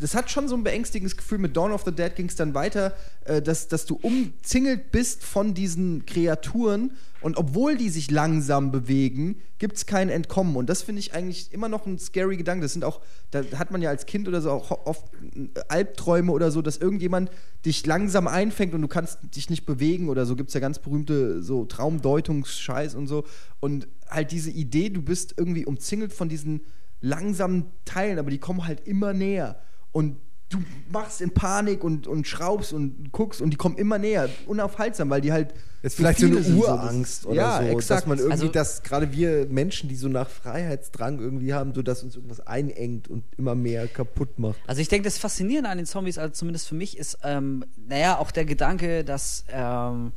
das 0.00 0.14
hat 0.14 0.30
schon 0.30 0.48
so 0.48 0.54
ein 0.54 0.62
beängstigendes 0.62 1.16
Gefühl. 1.16 1.38
Mit 1.38 1.56
Dawn 1.56 1.72
of 1.72 1.82
the 1.84 1.92
Dead 1.92 2.14
ging 2.14 2.26
es 2.26 2.36
dann 2.36 2.54
weiter, 2.54 2.94
äh, 3.24 3.42
dass, 3.42 3.68
dass 3.68 3.84
du 3.84 3.96
umzingelt 3.96 4.92
bist 4.92 5.24
von 5.24 5.54
diesen 5.54 6.06
Kreaturen 6.06 6.92
und 7.20 7.36
obwohl 7.36 7.76
die 7.76 7.88
sich 7.88 8.10
langsam 8.10 8.70
bewegen, 8.70 9.40
gibt 9.58 9.76
es 9.76 9.86
kein 9.86 10.08
Entkommen. 10.08 10.54
Und 10.54 10.68
das 10.68 10.82
finde 10.82 11.00
ich 11.00 11.14
eigentlich 11.14 11.52
immer 11.52 11.68
noch 11.68 11.84
ein 11.86 11.98
scary 11.98 12.36
Gedanke. 12.36 12.62
Das 12.62 12.72
sind 12.72 12.84
auch, 12.84 13.00
da 13.32 13.42
hat 13.56 13.72
man 13.72 13.82
ja 13.82 13.90
als 13.90 14.06
Kind 14.06 14.28
oder 14.28 14.40
so 14.40 14.52
auch 14.52 14.86
oft 14.86 15.04
äh, 15.34 15.48
Albträume 15.68 16.30
oder 16.30 16.52
so, 16.52 16.62
dass 16.62 16.76
irgendjemand 16.76 17.30
dich 17.66 17.84
langsam 17.84 18.28
einfängt 18.28 18.74
und 18.74 18.82
du 18.82 18.88
kannst 18.88 19.18
dich 19.34 19.50
nicht 19.50 19.66
bewegen 19.66 20.08
oder 20.08 20.26
so. 20.26 20.36
Gibt 20.36 20.50
es 20.50 20.54
ja 20.54 20.60
ganz 20.60 20.78
berühmte 20.78 21.42
so 21.42 21.64
Traumdeutungsscheiß 21.64 22.94
und 22.94 23.08
so. 23.08 23.24
Und 23.58 23.88
halt 24.08 24.30
diese 24.30 24.50
Idee, 24.50 24.90
du 24.90 25.02
bist 25.02 25.34
irgendwie 25.36 25.66
umzingelt 25.66 26.12
von 26.12 26.28
diesen 26.28 26.60
langsamen 27.00 27.66
Teilen, 27.84 28.18
aber 28.18 28.30
die 28.30 28.38
kommen 28.38 28.66
halt 28.66 28.86
immer 28.86 29.12
näher. 29.12 29.60
Und 29.92 30.16
du 30.50 30.58
machst 30.90 31.20
in 31.20 31.30
Panik 31.30 31.84
und, 31.84 32.06
und 32.06 32.26
schraubst 32.26 32.72
und 32.72 33.12
guckst 33.12 33.42
und 33.42 33.50
die 33.50 33.56
kommen 33.56 33.76
immer 33.76 33.98
näher, 33.98 34.28
unaufhaltsam, 34.46 35.10
weil 35.10 35.20
die 35.20 35.32
halt. 35.32 35.52
Das 35.82 35.92
ist 35.92 35.96
vielleicht 35.96 36.18
so 36.18 36.26
eine 36.26 36.40
Urangst 36.40 37.26
oder 37.26 37.36
ja, 37.36 37.58
so, 37.58 37.68
exakt. 37.68 38.00
dass 38.00 38.06
man 38.06 38.18
irgendwie, 38.18 38.32
Also- 38.32 38.48
dass 38.48 38.82
gerade 38.82 39.12
wir 39.12 39.46
Menschen, 39.46 39.88
die 39.88 39.94
so 39.94 40.08
nach 40.08 40.28
Freiheitsdrang 40.28 41.20
irgendwie 41.20 41.54
haben, 41.54 41.72
so 41.74 41.82
dass 41.82 42.02
uns 42.02 42.16
irgendwas 42.16 42.40
einengt 42.40 43.08
und 43.08 43.24
immer 43.36 43.54
mehr 43.54 43.86
kaputt 43.86 44.38
macht. 44.38 44.58
Also 44.66 44.80
ich 44.80 44.88
denke, 44.88 45.04
das 45.04 45.18
Faszinierende 45.18 45.70
an 45.70 45.76
den 45.76 45.86
Zombies, 45.86 46.18
also 46.18 46.32
zumindest 46.32 46.66
für 46.66 46.74
mich, 46.74 46.98
ist, 46.98 47.18
ähm, 47.22 47.64
naja, 47.76 48.18
auch 48.18 48.32
der 48.32 48.44
Gedanke, 48.44 49.04
dass, 49.04 49.44
ähm, 49.52 50.12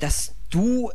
dass 0.00 0.34
du 0.50 0.90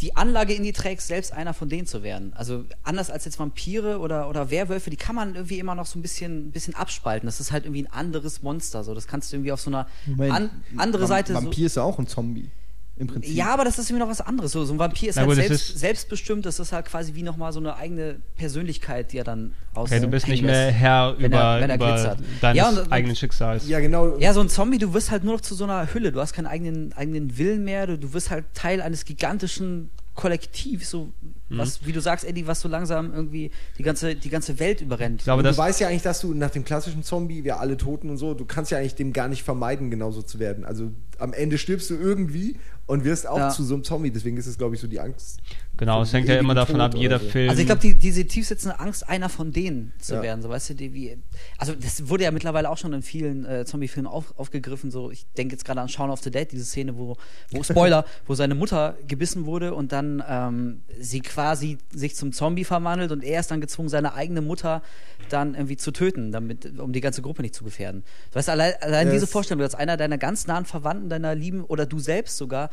die 0.00 0.16
Anlage 0.16 0.54
in 0.54 0.62
die 0.62 0.72
trägst, 0.72 1.08
selbst 1.08 1.32
einer 1.32 1.54
von 1.54 1.68
denen 1.68 1.86
zu 1.86 2.02
werden. 2.02 2.32
Also 2.34 2.64
anders 2.82 3.10
als 3.10 3.24
jetzt 3.24 3.38
Vampire 3.38 3.98
oder, 3.98 4.28
oder 4.28 4.50
Werwölfe, 4.50 4.90
die 4.90 4.96
kann 4.96 5.14
man 5.14 5.34
irgendwie 5.34 5.58
immer 5.58 5.74
noch 5.74 5.86
so 5.86 5.98
ein 5.98 6.02
bisschen, 6.02 6.50
bisschen 6.50 6.74
abspalten. 6.74 7.26
Das 7.26 7.40
ist 7.40 7.52
halt 7.52 7.64
irgendwie 7.64 7.84
ein 7.84 7.92
anderes 7.92 8.42
Monster. 8.42 8.82
So. 8.82 8.94
Das 8.94 9.06
kannst 9.06 9.32
du 9.32 9.36
irgendwie 9.36 9.52
auf 9.52 9.60
so 9.60 9.70
einer 9.70 9.86
an, 10.18 10.50
andere 10.76 11.06
Seite. 11.06 11.32
so, 11.32 11.38
Vampir 11.38 11.66
ist 11.66 11.76
ja 11.76 11.82
auch 11.82 11.98
ein 11.98 12.06
Zombie. 12.06 12.50
Im 12.96 13.08
Prinzip. 13.08 13.34
ja, 13.34 13.46
aber 13.52 13.64
das 13.64 13.78
ist 13.78 13.90
irgendwie 13.90 14.04
noch 14.04 14.10
was 14.10 14.20
anderes. 14.20 14.52
So, 14.52 14.64
so 14.64 14.72
ein 14.72 14.78
Vampir 14.78 15.08
ist 15.08 15.16
Na 15.16 15.22
halt 15.22 15.30
gut, 15.30 15.38
das 15.38 15.48
selbst, 15.48 15.70
ist- 15.70 15.78
selbstbestimmt. 15.80 16.46
Das 16.46 16.60
ist 16.60 16.72
halt 16.72 16.86
quasi 16.86 17.14
wie 17.16 17.22
nochmal 17.24 17.52
so 17.52 17.58
eine 17.58 17.76
eigene 17.76 18.20
Persönlichkeit, 18.36 19.12
die 19.12 19.18
er 19.18 19.24
dann 19.24 19.52
aus. 19.74 19.90
Okay, 19.90 20.00
du 20.00 20.06
bist 20.06 20.28
nicht 20.28 20.42
mehr. 20.44 20.70
Herr 20.70 21.16
wenn 21.18 21.26
über, 21.32 21.38
er- 21.38 21.60
wenn 21.60 21.70
er 21.70 21.76
über 21.76 21.92
glitzert. 21.92 22.18
deines 22.40 22.56
Ja, 22.56 22.68
und- 22.68 22.92
eigenen 22.92 23.16
Schicksals. 23.16 23.66
Ja, 23.68 23.80
genau. 23.80 24.16
Ja, 24.18 24.32
so 24.32 24.40
ein 24.40 24.48
Zombie, 24.48 24.78
du 24.78 24.94
wirst 24.94 25.10
halt 25.10 25.24
nur 25.24 25.34
noch 25.34 25.40
zu 25.40 25.56
so 25.56 25.64
einer 25.64 25.92
Hülle. 25.92 26.12
Du 26.12 26.20
hast 26.20 26.34
keinen 26.34 26.46
eigenen, 26.46 26.92
eigenen 26.92 27.36
Willen 27.36 27.64
mehr. 27.64 27.88
Du, 27.88 27.98
du 27.98 28.12
wirst 28.12 28.30
halt 28.30 28.44
Teil 28.54 28.80
eines 28.80 29.04
gigantischen 29.04 29.90
Kollektivs, 30.14 30.90
so 30.90 31.12
Mhm. 31.48 31.58
was, 31.58 31.84
wie 31.84 31.90
du 31.92 32.00
sagst, 32.00 32.24
Eddie, 32.24 32.46
was 32.46 32.60
so 32.60 32.68
langsam 32.68 33.12
irgendwie 33.12 33.50
die 33.78 33.82
ganze, 33.82 34.14
die 34.14 34.30
ganze 34.30 34.60
Welt 34.60 34.80
überrennt. 34.80 35.20
Ich 35.22 35.24
glaube, 35.24 35.42
du 35.42 35.56
weißt 35.56 35.80
ja 35.80 35.88
eigentlich, 35.88 36.02
dass 36.02 36.20
du 36.20 36.32
nach 36.34 36.50
dem 36.50 36.64
klassischen 36.64 37.02
Zombie, 37.02 37.42
wir 37.42 37.58
alle 37.58 37.76
Toten 37.76 38.08
und 38.08 38.16
so, 38.16 38.32
du 38.32 38.44
kannst 38.44 38.70
ja 38.70 38.78
eigentlich 38.78 38.94
dem 38.94 39.12
gar 39.12 39.26
nicht 39.26 39.42
vermeiden, 39.42 39.90
genauso 39.90 40.22
zu 40.22 40.38
werden. 40.38 40.64
Also 40.64 40.92
am 41.18 41.32
Ende 41.32 41.58
stirbst 41.58 41.90
du 41.90 41.96
irgendwie 41.96 42.56
und 42.86 43.04
wirst 43.04 43.26
auch 43.26 43.38
Ja. 43.38 43.48
zu 43.50 43.64
so 43.64 43.74
einem 43.74 43.84
Zombie. 43.84 44.10
Deswegen 44.10 44.36
ist 44.36 44.46
es, 44.46 44.58
glaube 44.58 44.74
ich, 44.74 44.80
so 44.80 44.86
die 44.86 45.00
Angst. 45.00 45.40
Genau, 45.76 46.02
es 46.02 46.12
hängt 46.12 46.28
ja 46.28 46.36
immer 46.36 46.54
davon 46.54 46.80
ab, 46.80 46.92
Tod 46.92 47.00
jeder 47.00 47.16
oder 47.16 47.24
so. 47.24 47.30
Film. 47.30 47.48
Also 47.50 47.60
ich 47.60 47.66
glaube, 47.66 47.80
die, 47.80 47.94
diese 47.94 48.24
tiefsitzende 48.26 48.78
Angst, 48.80 49.08
einer 49.08 49.28
von 49.28 49.52
denen 49.52 49.92
zu 49.98 50.14
Ja. 50.14 50.22
werden, 50.22 50.42
so 50.42 50.48
weißt 50.48 50.70
du, 50.70 50.74
die, 50.74 50.92
wie, 50.94 51.18
also 51.58 51.74
das 51.74 52.08
wurde 52.08 52.24
ja 52.24 52.30
mittlerweile 52.30 52.70
auch 52.70 52.78
schon 52.78 52.92
in 52.92 53.02
vielen 53.02 53.44
äh, 53.44 53.64
Zombie-Filmen 53.64 54.06
auf, 54.06 54.38
aufgegriffen. 54.38 54.90
So, 54.90 55.10
ich 55.10 55.26
denke 55.36 55.54
jetzt 55.54 55.64
gerade 55.64 55.80
an 55.80 55.88
Shaun 55.88 56.10
of 56.10 56.20
the 56.22 56.30
Dead, 56.30 56.50
diese 56.50 56.64
Szene, 56.64 56.96
wo, 56.96 57.16
wo 57.50 57.62
Spoiler, 57.64 58.04
wo 58.26 58.34
seine 58.34 58.54
Mutter 58.54 58.96
gebissen 59.06 59.46
wurde 59.46 59.74
und 59.74 59.92
dann 59.92 60.22
ähm, 60.28 60.82
sie 61.00 61.20
quasi 61.20 61.78
sich 61.92 62.14
zum 62.16 62.32
Zombie 62.32 62.64
verwandelt 62.64 63.12
und 63.12 63.24
er 63.24 63.40
ist 63.40 63.50
dann 63.50 63.60
gezwungen, 63.60 63.88
seine 63.88 64.14
eigene 64.14 64.40
Mutter 64.40 64.82
dann 65.30 65.54
irgendwie 65.54 65.76
zu 65.78 65.90
töten, 65.90 66.32
damit, 66.32 66.78
um 66.78 66.92
die 66.92 67.00
ganze 67.00 67.22
Gruppe 67.22 67.40
nicht 67.42 67.54
zu 67.54 67.64
gefährden. 67.64 68.04
Du 68.30 68.36
weißt, 68.36 68.50
allein, 68.50 68.74
allein 68.80 69.06
Ja, 69.06 69.12
diese 69.14 69.24
es- 69.24 69.30
Vorstellung, 69.30 69.60
dass 69.62 69.74
einer 69.74 69.96
deiner 69.96 70.18
ganz 70.18 70.46
nahen 70.46 70.66
Verwandten, 70.66 71.08
deiner 71.08 71.34
Lieben 71.34 71.64
oder 71.64 71.86
du 71.86 71.98
selbst 71.98 72.36
sogar 72.36 72.68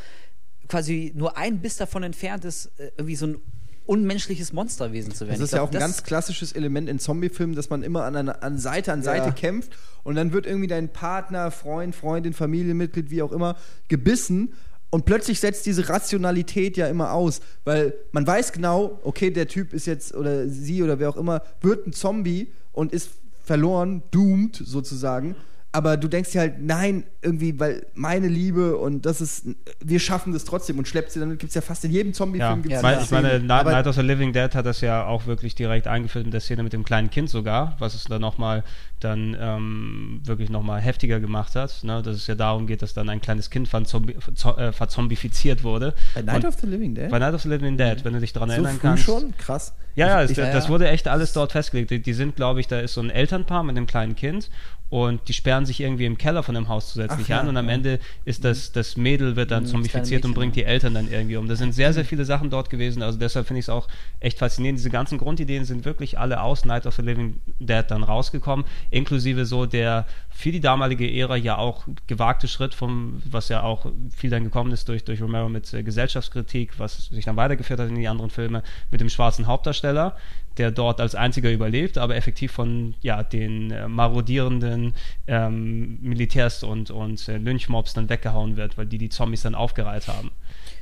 quasi 0.72 1.12
nur 1.16 1.38
ein 1.38 1.60
Biss 1.60 1.76
davon 1.76 2.02
entfernt 2.04 2.46
ist, 2.46 2.68
äh, 2.78 2.92
irgendwie 2.96 3.18
so 3.18 3.28
ein 3.28 3.38
unmenschliches 3.86 4.54
Monsterwesen 4.54 5.14
zu 5.14 5.28
werden. 5.28 5.40
Das 5.40 5.50
ist 5.50 5.52
ja 5.52 5.58
glaub, 5.58 5.70
auch 5.70 5.74
ein 5.74 5.80
ganz 5.80 6.04
klassisches 6.04 6.54
Element 6.54 6.88
in 6.88 6.98
Zombie-Filmen, 6.98 7.56
dass 7.56 7.70
man 7.70 7.84
immer 7.84 8.06
an, 8.06 8.16
einer, 8.16 8.42
an 8.42 8.58
Seite 8.58 8.94
an 8.94 9.04
Seite 9.04 9.28
Ja. 9.28 9.32
kämpft 9.32 9.78
und 10.04 10.16
dann 10.16 10.32
wird 10.32 10.46
irgendwie 10.46 10.68
dein 10.68 10.88
Partner, 10.94 11.52
Freund, 11.52 11.94
Freundin, 11.94 12.32
Familienmitglied, 12.34 13.10
wie 13.12 13.22
auch 13.22 13.34
immer, 13.34 13.58
gebissen 13.90 14.54
und 14.92 15.06
plötzlich 15.06 15.42
setzt 15.42 15.66
diese 15.66 15.90
Rationalität 15.90 16.78
ja 16.78 16.88
immer 16.88 17.12
aus, 17.12 17.42
weil 17.66 17.94
man 18.14 18.26
weiß 18.26 18.54
genau, 18.54 19.00
okay, 19.04 19.30
der 19.30 19.50
Typ 19.50 19.74
ist 19.74 19.88
jetzt 19.88 20.16
oder 20.16 20.48
sie 20.48 20.84
oder 20.84 21.00
wer 21.00 21.10
auch 21.10 21.18
immer 21.18 21.42
wird 21.60 21.88
ein 21.88 21.92
Zombie 21.92 22.54
und 22.72 22.94
ist 22.94 23.10
verloren, 23.44 24.04
doomed 24.12 24.56
sozusagen. 24.56 25.36
Aber 25.74 25.96
du 25.96 26.10
denkst 26.10 26.32
dir 26.32 26.42
halt, 26.42 26.56
nein, 26.62 27.06
irgendwie, 27.22 27.58
weil 27.58 27.86
meine 27.94 28.28
Liebe 28.28 28.76
und 28.76 29.06
das 29.06 29.22
ist, 29.22 29.46
wir 29.80 30.00
schaffen 30.02 30.34
das 30.34 30.44
trotzdem 30.44 30.78
und 30.78 30.86
schleppt 30.86 31.12
sie, 31.12 31.22
dann 31.22 31.30
gibt 31.38 31.46
es 31.50 31.56
ja 31.56 31.62
fast 31.62 31.86
in 31.86 31.92
jedem 31.92 32.10
ja, 32.12 32.14
Zombie-Film 32.14 32.64
Ja, 32.68 32.92
diese 32.96 33.06
ich 33.06 33.12
meine. 33.12 33.40
Night, 33.40 33.66
Night 33.68 33.88
of 33.88 33.96
the 33.96 34.02
Living 34.02 34.34
Dead 34.34 34.54
hat 34.54 34.66
das 34.66 34.82
ja 34.82 35.06
auch 35.06 35.28
wirklich 35.28 35.56
direkt 35.56 35.88
eingeführt 35.88 36.26
mit 36.26 36.34
der 36.34 36.42
Szene 36.42 36.64
mit 36.64 36.74
dem 36.74 36.84
kleinen 36.84 37.10
Kind 37.10 37.30
sogar, 37.30 37.78
was 37.80 37.94
es 37.96 38.04
dann 38.04 38.20
nochmal 38.20 38.66
dann 39.00 39.36
ähm, 39.40 40.20
wirklich 40.26 40.50
nochmal 40.50 40.82
heftiger 40.82 41.22
gemacht 41.22 41.56
hat, 41.56 41.84
ne? 41.84 42.02
dass 42.02 42.18
es 42.18 42.28
ja 42.28 42.36
darum 42.36 42.68
geht, 42.68 42.82
dass 42.82 42.94
dann 42.94 43.08
ein 43.08 43.22
kleines 43.22 43.50
Kind 43.50 43.70
äh, 43.74 44.72
verzombifiziert 44.74 45.64
wurde. 45.64 45.94
Bei 46.14 46.22
Night 46.22 46.36
Und- 46.44 46.46
of 46.48 46.56
the 46.60 46.68
Living 46.68 46.96
Dead? 46.96 47.10
bei 47.10 47.20
Night 47.20 47.34
of 47.34 47.42
the 47.44 47.50
Living 47.50 47.78
Dead, 47.78 48.04
wenn 48.04 48.14
du 48.14 48.20
dich 48.20 48.34
daran 48.34 48.50
So 48.50 48.56
erinnern 48.56 48.74
früh 48.74 48.80
kannst. 48.82 49.04
schon? 49.06 49.34
Krass. 49.38 49.74
Ja, 49.96 50.08
ja, 50.08 50.22
es, 50.24 50.32
Ich- 50.32 50.38
das 50.38 50.66
ja. 50.66 50.70
wurde 50.70 50.88
echt 50.90 51.08
alles 51.08 51.34
dort 51.34 51.52
festgelegt. 51.54 51.92
Die, 51.92 52.02
die 52.02 52.14
sind, 52.14 52.36
glaube 52.36 52.60
ich, 52.60 52.68
da 52.68 52.80
ist 52.80 52.94
so 52.94 53.02
ein 53.02 53.10
Elternpaar 53.10 53.64
mit 53.64 53.76
einem 53.78 53.88
kleinen 53.88 54.16
Kind 54.16 54.50
und 54.92 55.30
die 55.30 55.34
sperren 55.34 55.66
sich 55.66 55.80
irgendwie 55.80 56.06
im 56.06 56.18
Keller 56.18 56.44
von 56.44 56.54
dem 56.54 56.68
Haus 56.68 56.90
zusätzlich 56.92 57.28
Ach 57.28 57.30
ja, 57.30 57.40
an 57.40 57.48
und 57.48 57.56
am 57.56 57.68
ja. 57.70 57.76
Ende 57.76 58.00
ist 58.26 58.44
das, 58.44 58.74
das 58.74 58.98
Mädel 58.98 59.38
wird 59.38 59.50
dann 59.50 59.64
Mhm, 59.64 59.68
zombifiziert 59.68 60.26
und 60.26 60.34
bringt 60.34 60.58
die 60.58 60.66
Eltern 60.66 60.94
dann 60.94 61.10
irgendwie 61.10 61.38
um. 61.38 61.48
Da 61.48 61.56
sind 61.56 61.72
sehr, 61.74 61.94
sehr 61.94 62.04
viele 62.04 62.26
Sachen 62.26 62.50
dort 62.50 62.70
gewesen, 62.70 63.02
also 63.02 63.18
deshalb 63.18 63.48
finde 63.48 63.60
ich 63.60 63.66
es 63.66 63.70
auch 63.70 63.88
echt 64.20 64.38
faszinierend. 64.38 64.80
Diese 64.80 64.90
ganzen 64.90 65.18
Grundideen 65.18 65.64
sind 65.64 65.86
wirklich 65.86 66.20
alle 66.20 66.42
aus 66.42 66.66
Night 66.66 66.86
of 66.86 66.96
the 66.96 67.02
Living 67.02 67.40
Dead 67.60 67.86
dann 67.88 68.04
rausgekommen, 68.04 68.66
inklusive 68.90 69.46
so 69.46 69.66
der 69.66 70.06
für 70.30 70.52
die 70.52 70.60
damalige 70.60 71.10
Ära 71.10 71.38
ja 71.38 71.58
auch 71.58 71.86
gewagte 72.08 72.50
Schritt 72.50 72.74
vom, 72.74 73.22
was 73.24 73.48
ja 73.48 73.64
auch 73.64 73.86
viel 74.14 74.30
dann 74.30 74.44
gekommen 74.44 74.74
ist 74.74 74.90
durch, 74.90 75.06
durch 75.06 75.22
Romero 75.22 75.48
mit 75.48 75.74
äh, 75.74 75.84
Gesellschaftskritik, 75.84 76.80
was 76.80 77.06
sich 77.06 77.24
dann 77.24 77.38
weitergeführt 77.38 77.80
hat 77.80 77.88
in 77.88 77.96
die 77.96 78.08
anderen 78.10 78.30
Filme, 78.30 78.62
mit 78.90 79.00
dem 79.00 79.10
schwarzen 79.10 79.48
Hauptdarsteller, 79.48 80.18
der 80.58 80.72
dort 80.72 81.00
als 81.00 81.16
einziger 81.16 81.52
überlebt, 81.52 81.98
aber 81.98 82.16
effektiv 82.16 82.52
von 82.52 82.94
ja, 83.02 83.24
den 83.24 83.72
äh, 83.72 83.88
marodierenden 83.88 84.94
ähm, 85.28 85.98
Militärs 86.02 86.64
und, 86.64 86.92
und 86.92 87.28
äh, 87.30 87.38
Lynchmobs 87.38 87.94
dann 87.94 88.10
weggehauen 88.10 88.58
wird, 88.58 88.78
weil 88.78 88.86
die 88.86 88.98
die 88.98 89.10
Zombies 89.10 89.42
dann 89.44 89.56
aufgereiht 89.56 90.08
haben. 90.08 90.32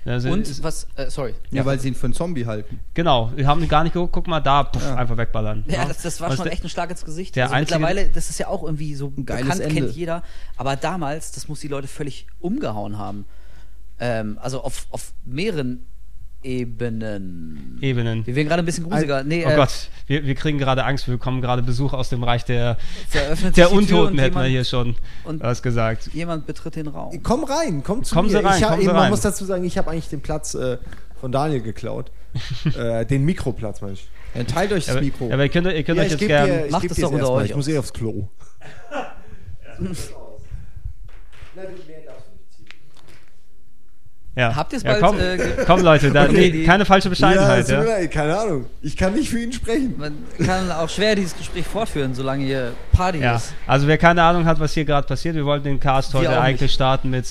Also 0.05 0.31
Und 0.31 0.47
es- 0.47 0.63
was, 0.63 0.87
äh, 0.95 1.09
sorry. 1.09 1.33
Ja, 1.51 1.65
weil 1.65 1.79
sie 1.79 1.89
ihn 1.89 1.95
für 1.95 2.05
einen 2.07 2.13
Zombie 2.13 2.45
halten. 2.45 2.79
Genau, 2.93 3.31
wir 3.35 3.45
haben 3.47 3.67
gar 3.67 3.83
nicht 3.83 3.93
geguckt, 3.93 4.13
guck 4.13 4.27
mal 4.27 4.39
da, 4.39 4.63
puff, 4.63 4.81
Ja. 4.83 4.95
einfach 4.95 5.17
wegballern. 5.17 5.65
Ja, 5.67 5.85
das, 5.85 6.01
das 6.01 6.19
war 6.21 6.29
Was 6.29 6.37
schon 6.37 6.45
der- 6.45 6.53
echt 6.53 6.63
ein 6.63 6.69
Schlag 6.69 6.89
ins 6.89 7.05
Gesicht. 7.05 7.35
der 7.35 7.45
also 7.45 7.55
einzige- 7.55 7.79
mittlerweile, 7.79 8.09
das 8.09 8.29
ist 8.29 8.39
ja 8.39 8.47
auch 8.47 8.63
irgendwie 8.63 8.95
so 8.95 9.13
Ein 9.15 9.25
geiles 9.25 9.43
bekannt, 9.57 9.61
Ende. 9.61 9.75
kennt 9.81 9.95
jeder. 9.95 10.23
Aber 10.57 10.75
damals, 10.77 11.31
das 11.33 11.47
muss 11.47 11.59
die 11.59 11.67
Leute 11.67 11.87
völlig 11.87 12.27
umgehauen 12.39 12.97
haben. 12.97 13.25
Ähm, 13.99 14.39
also 14.41 14.63
auf, 14.63 14.87
auf 14.91 15.13
mehreren 15.25 15.85
Ebenen. 16.41 17.77
Ebenen. 17.81 18.25
Wir 18.25 18.35
werden 18.35 18.47
gerade 18.47 18.63
ein 18.63 18.65
bisschen 18.65 18.85
gruseliger. 18.85 19.23
Nee, 19.23 19.43
Oh 19.45 19.49
äh, 19.49 19.55
Gott, 19.57 19.89
wir, 20.07 20.25
wir 20.25 20.35
kriegen 20.35 20.57
gerade 20.57 20.85
Angst, 20.85 21.05
wir 21.07 21.15
bekommen 21.15 21.41
gerade 21.41 21.61
Besuch 21.61 21.91
aus 21.93 22.09
dem 22.09 22.23
Reich 22.23 22.45
der, 22.45 22.77
der 23.55 23.71
Untoten, 23.71 24.13
und 24.13 24.19
hätten 24.19 24.35
wir 24.35 24.45
jemand- 24.45 24.47
hier 24.49 24.63
schon 24.63 24.95
und- 25.25 25.41
was 25.43 25.61
gesagt. 25.61 26.09
Jemand 26.13 26.45
betritt 26.47 26.75
den 26.77 26.87
Raum. 26.87 27.21
Komm 27.23 27.43
rein, 27.43 27.83
komm 27.83 28.03
zu 28.05 28.15
Kommen 28.15 28.31
mir. 28.31 28.39
Sie 28.39 28.45
rein, 28.45 28.57
ich 28.57 28.63
hab, 28.63 28.69
kommen 28.71 28.81
Sie 28.81 28.87
man 28.87 28.95
rein. 28.95 29.09
muss 29.11 29.21
dazu 29.21 29.43
sagen, 29.43 29.65
ich 29.65 29.77
habe 29.77 29.91
eigentlich 29.91 30.07
den 30.09 30.21
Platz 30.21 30.53
äh, 30.55 30.77
von 31.19 31.31
Daniel 31.31 31.61
geklaut. 31.61 32.11
äh, 32.77 33.05
den 33.05 33.25
Mikroplatz, 33.25 33.81
meine 33.81 33.93
ich. 33.93 34.07
Dann 34.33 34.47
teilt 34.47 34.71
euch 34.71 34.85
das 34.85 34.95
Aber, 34.95 35.03
Mikro. 35.03 35.31
aber 35.33 35.43
ihr 35.43 35.49
könnt, 35.49 35.65
ihr 35.67 35.83
könnt 35.83 35.97
Ja, 35.97 36.03
euch 36.03 36.11
jetzt 36.11 36.19
gerne. 36.19 36.67
Macht 36.69 36.85
es 36.89 36.97
doch 36.97 37.11
unter 37.11 37.31
euch 37.31 37.49
Ich 37.49 37.55
muss 37.55 37.65
aus. 37.67 37.73
eh 37.73 37.77
aufs 37.79 37.91
Klo. 37.93 38.27
Ja. 41.55 42.08
Habt 44.55 44.73
ihr's 44.73 44.83
ja, 44.83 44.91
bald, 44.91 45.03
komm, 45.03 45.19
äh, 45.19 45.37
komm 45.67 45.81
Leute, 45.81 46.11
da, 46.11 46.23
Okay, 46.29 46.33
nee, 46.33 46.49
die- 46.51 46.63
keine 46.63 46.85
falsche 46.85 47.07
Ja, 47.07 47.09
Bescheidenheit. 47.09 47.63
es 47.63 47.69
Ja, 47.69 47.81
leid, 47.83 48.11
keine 48.11 48.37
Ahnung. 48.37 48.65
Ich 48.81 48.95
kann 48.97 49.13
nicht 49.13 49.29
für 49.29 49.39
ihn 49.39 49.51
sprechen. 49.53 49.95
Man 49.97 50.17
kann 50.45 50.71
auch 50.71 50.89
schwer 50.89 51.15
dieses 51.15 51.35
Gespräch 51.37 51.65
fortführen, 51.65 52.13
solange 52.13 52.45
hier 52.45 52.71
Party 52.93 53.19
ja. 53.19 53.35
ist. 53.35 53.53
Also 53.67 53.87
wer 53.87 53.97
keine 53.97 54.23
Ahnung 54.23 54.45
hat, 54.45 54.59
was 54.59 54.73
hier 54.73 54.85
gerade 54.85 55.05
passiert, 55.07 55.35
wir 55.35 55.45
wollten 55.45 55.65
den 55.65 55.79
Cast 55.79 56.13
Wir 56.13 56.21
heute 56.21 56.39
eigentlich 56.41 56.61
nicht. 56.61 56.73
starten 56.73 57.09
mit, 57.09 57.27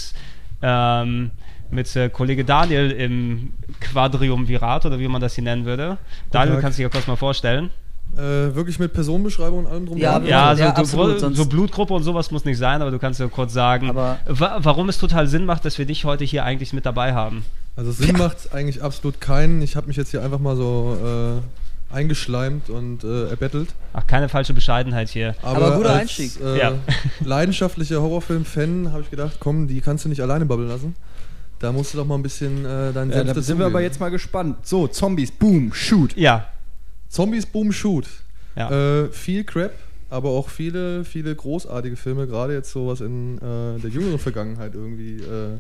ähm, 0.63 1.31
mit 1.71 1.95
äh, 1.97 2.09
Kollege 2.09 2.45
Daniel 2.45 2.91
im 2.91 3.53
Quadriumvirat 3.81 4.87
oder 4.87 4.99
wie 4.99 5.09
man 5.09 5.21
das 5.21 5.35
hier 5.35 5.45
nennen 5.45 5.65
würde. 5.65 5.99
Daniel, 6.31 6.61
kannst 6.61 6.79
du 6.79 6.83
dir 6.83 6.89
kurz 6.91 7.07
mal 7.07 7.17
vorstellen. 7.17 7.71
Äh, 8.17 8.55
wirklich 8.55 8.79
mit 8.81 8.93
Personenbeschreibung 8.93 9.61
und 9.61 9.67
allem 9.67 9.87
drum 9.87 9.97
Ja, 9.99 10.13
dran? 10.15 10.25
Ja, 10.25 10.29
Ja, 10.31 10.47
also 10.49 10.63
ja, 10.65 10.71
du, 10.73 10.81
absolut, 10.81 11.37
so, 11.37 11.47
Blutgruppe 11.47 11.95
und 11.95 12.03
sowas 12.03 12.31
muss 12.33 12.45
nicht 12.45 12.59
sein, 12.59 12.83
aber 12.83 12.91
du 12.91 12.99
kannst 12.99 13.21
ja 13.21 13.29
kurz 13.29 13.53
sagen, 13.53 13.91
Aber- 13.91 14.19
wa 14.27 14.59
warum 14.63 14.89
es 14.89 14.99
total 14.99 15.29
Sinn 15.29 15.45
macht, 15.45 15.65
dass 15.65 15.79
wir 15.79 15.87
dich 15.87 16.05
heute 16.05 16.25
hier 16.25 16.43
eigentlich 16.45 16.73
mit 16.73 16.85
dabei 16.85 17.15
haben. 17.15 17.45
Also 17.77 17.93
Sinn 17.93 18.17
macht 18.19 18.53
eigentlich 18.53 18.83
absolut 18.83 19.21
keinen. 19.21 19.63
Ich 19.63 19.77
habe 19.77 19.87
mich 19.87 19.97
jetzt 19.97 20.11
hier 20.11 20.23
einfach 20.25 20.41
mal 20.41 20.57
so 20.57 20.97
äh, 21.93 21.95
eingeschleimt 21.95 22.71
und 22.71 23.05
äh, 23.05 23.29
erbettelt. 23.29 23.69
Ach, 23.93 24.05
keine 24.07 24.29
falsche 24.29 24.53
Bescheidenheit 24.53 25.09
hier. 25.11 25.37
Aber 25.43 25.77
guter 25.77 25.91
als, 25.91 26.01
Einstieg. 26.01 26.33
Äh, 26.43 26.59
Ja. 26.59 26.73
leidenschaftlicher 27.25 28.03
Horrorfilm-Fan 28.03 28.91
habe 28.93 29.03
ich 29.03 29.11
gedacht, 29.11 29.37
komm, 29.39 29.69
die 29.69 29.81
kannst 29.81 30.05
du 30.05 30.09
nicht 30.09 30.21
alleine 30.23 30.45
babbeln 30.45 30.69
lassen. 30.69 30.97
Da 31.61 31.71
musst 31.73 31.95
du 31.95 31.99
doch 31.99 32.05
mal 32.07 32.17
ein 32.17 32.23
bisschen 32.23 32.65
äh, 32.65 32.93
deinen 32.93 33.11
ja, 33.13 33.25
da 33.25 33.41
sind 33.41 33.59
wir 33.59 33.67
aber 33.67 33.81
jetzt 33.81 34.01
mal 34.01 34.11
gespannt. 34.11 34.57
So, 34.67 34.87
Zombies, 34.89 35.31
boom, 35.31 35.73
shoot. 35.73 36.17
Ja, 36.17 36.47
Zombies, 37.09 37.47
Boom, 37.47 37.73
Shoot. 37.73 38.07
ja. 38.57 39.05
Äh, 39.05 39.09
viel 39.11 39.45
Crap, 39.45 39.73
aber 40.11 40.31
auch 40.31 40.49
viele, 40.49 41.05
viele 41.05 41.35
großartige 41.35 41.97
Filme, 41.97 42.27
gerade 42.27 42.53
jetzt 42.55 42.71
sowas 42.71 43.01
in 43.01 43.39
äh, 43.39 43.79
der 43.81 43.91
jüngeren 43.91 44.19
Vergangenheit 44.19 44.75
irgendwie 44.75 45.17
äh, 45.17 45.59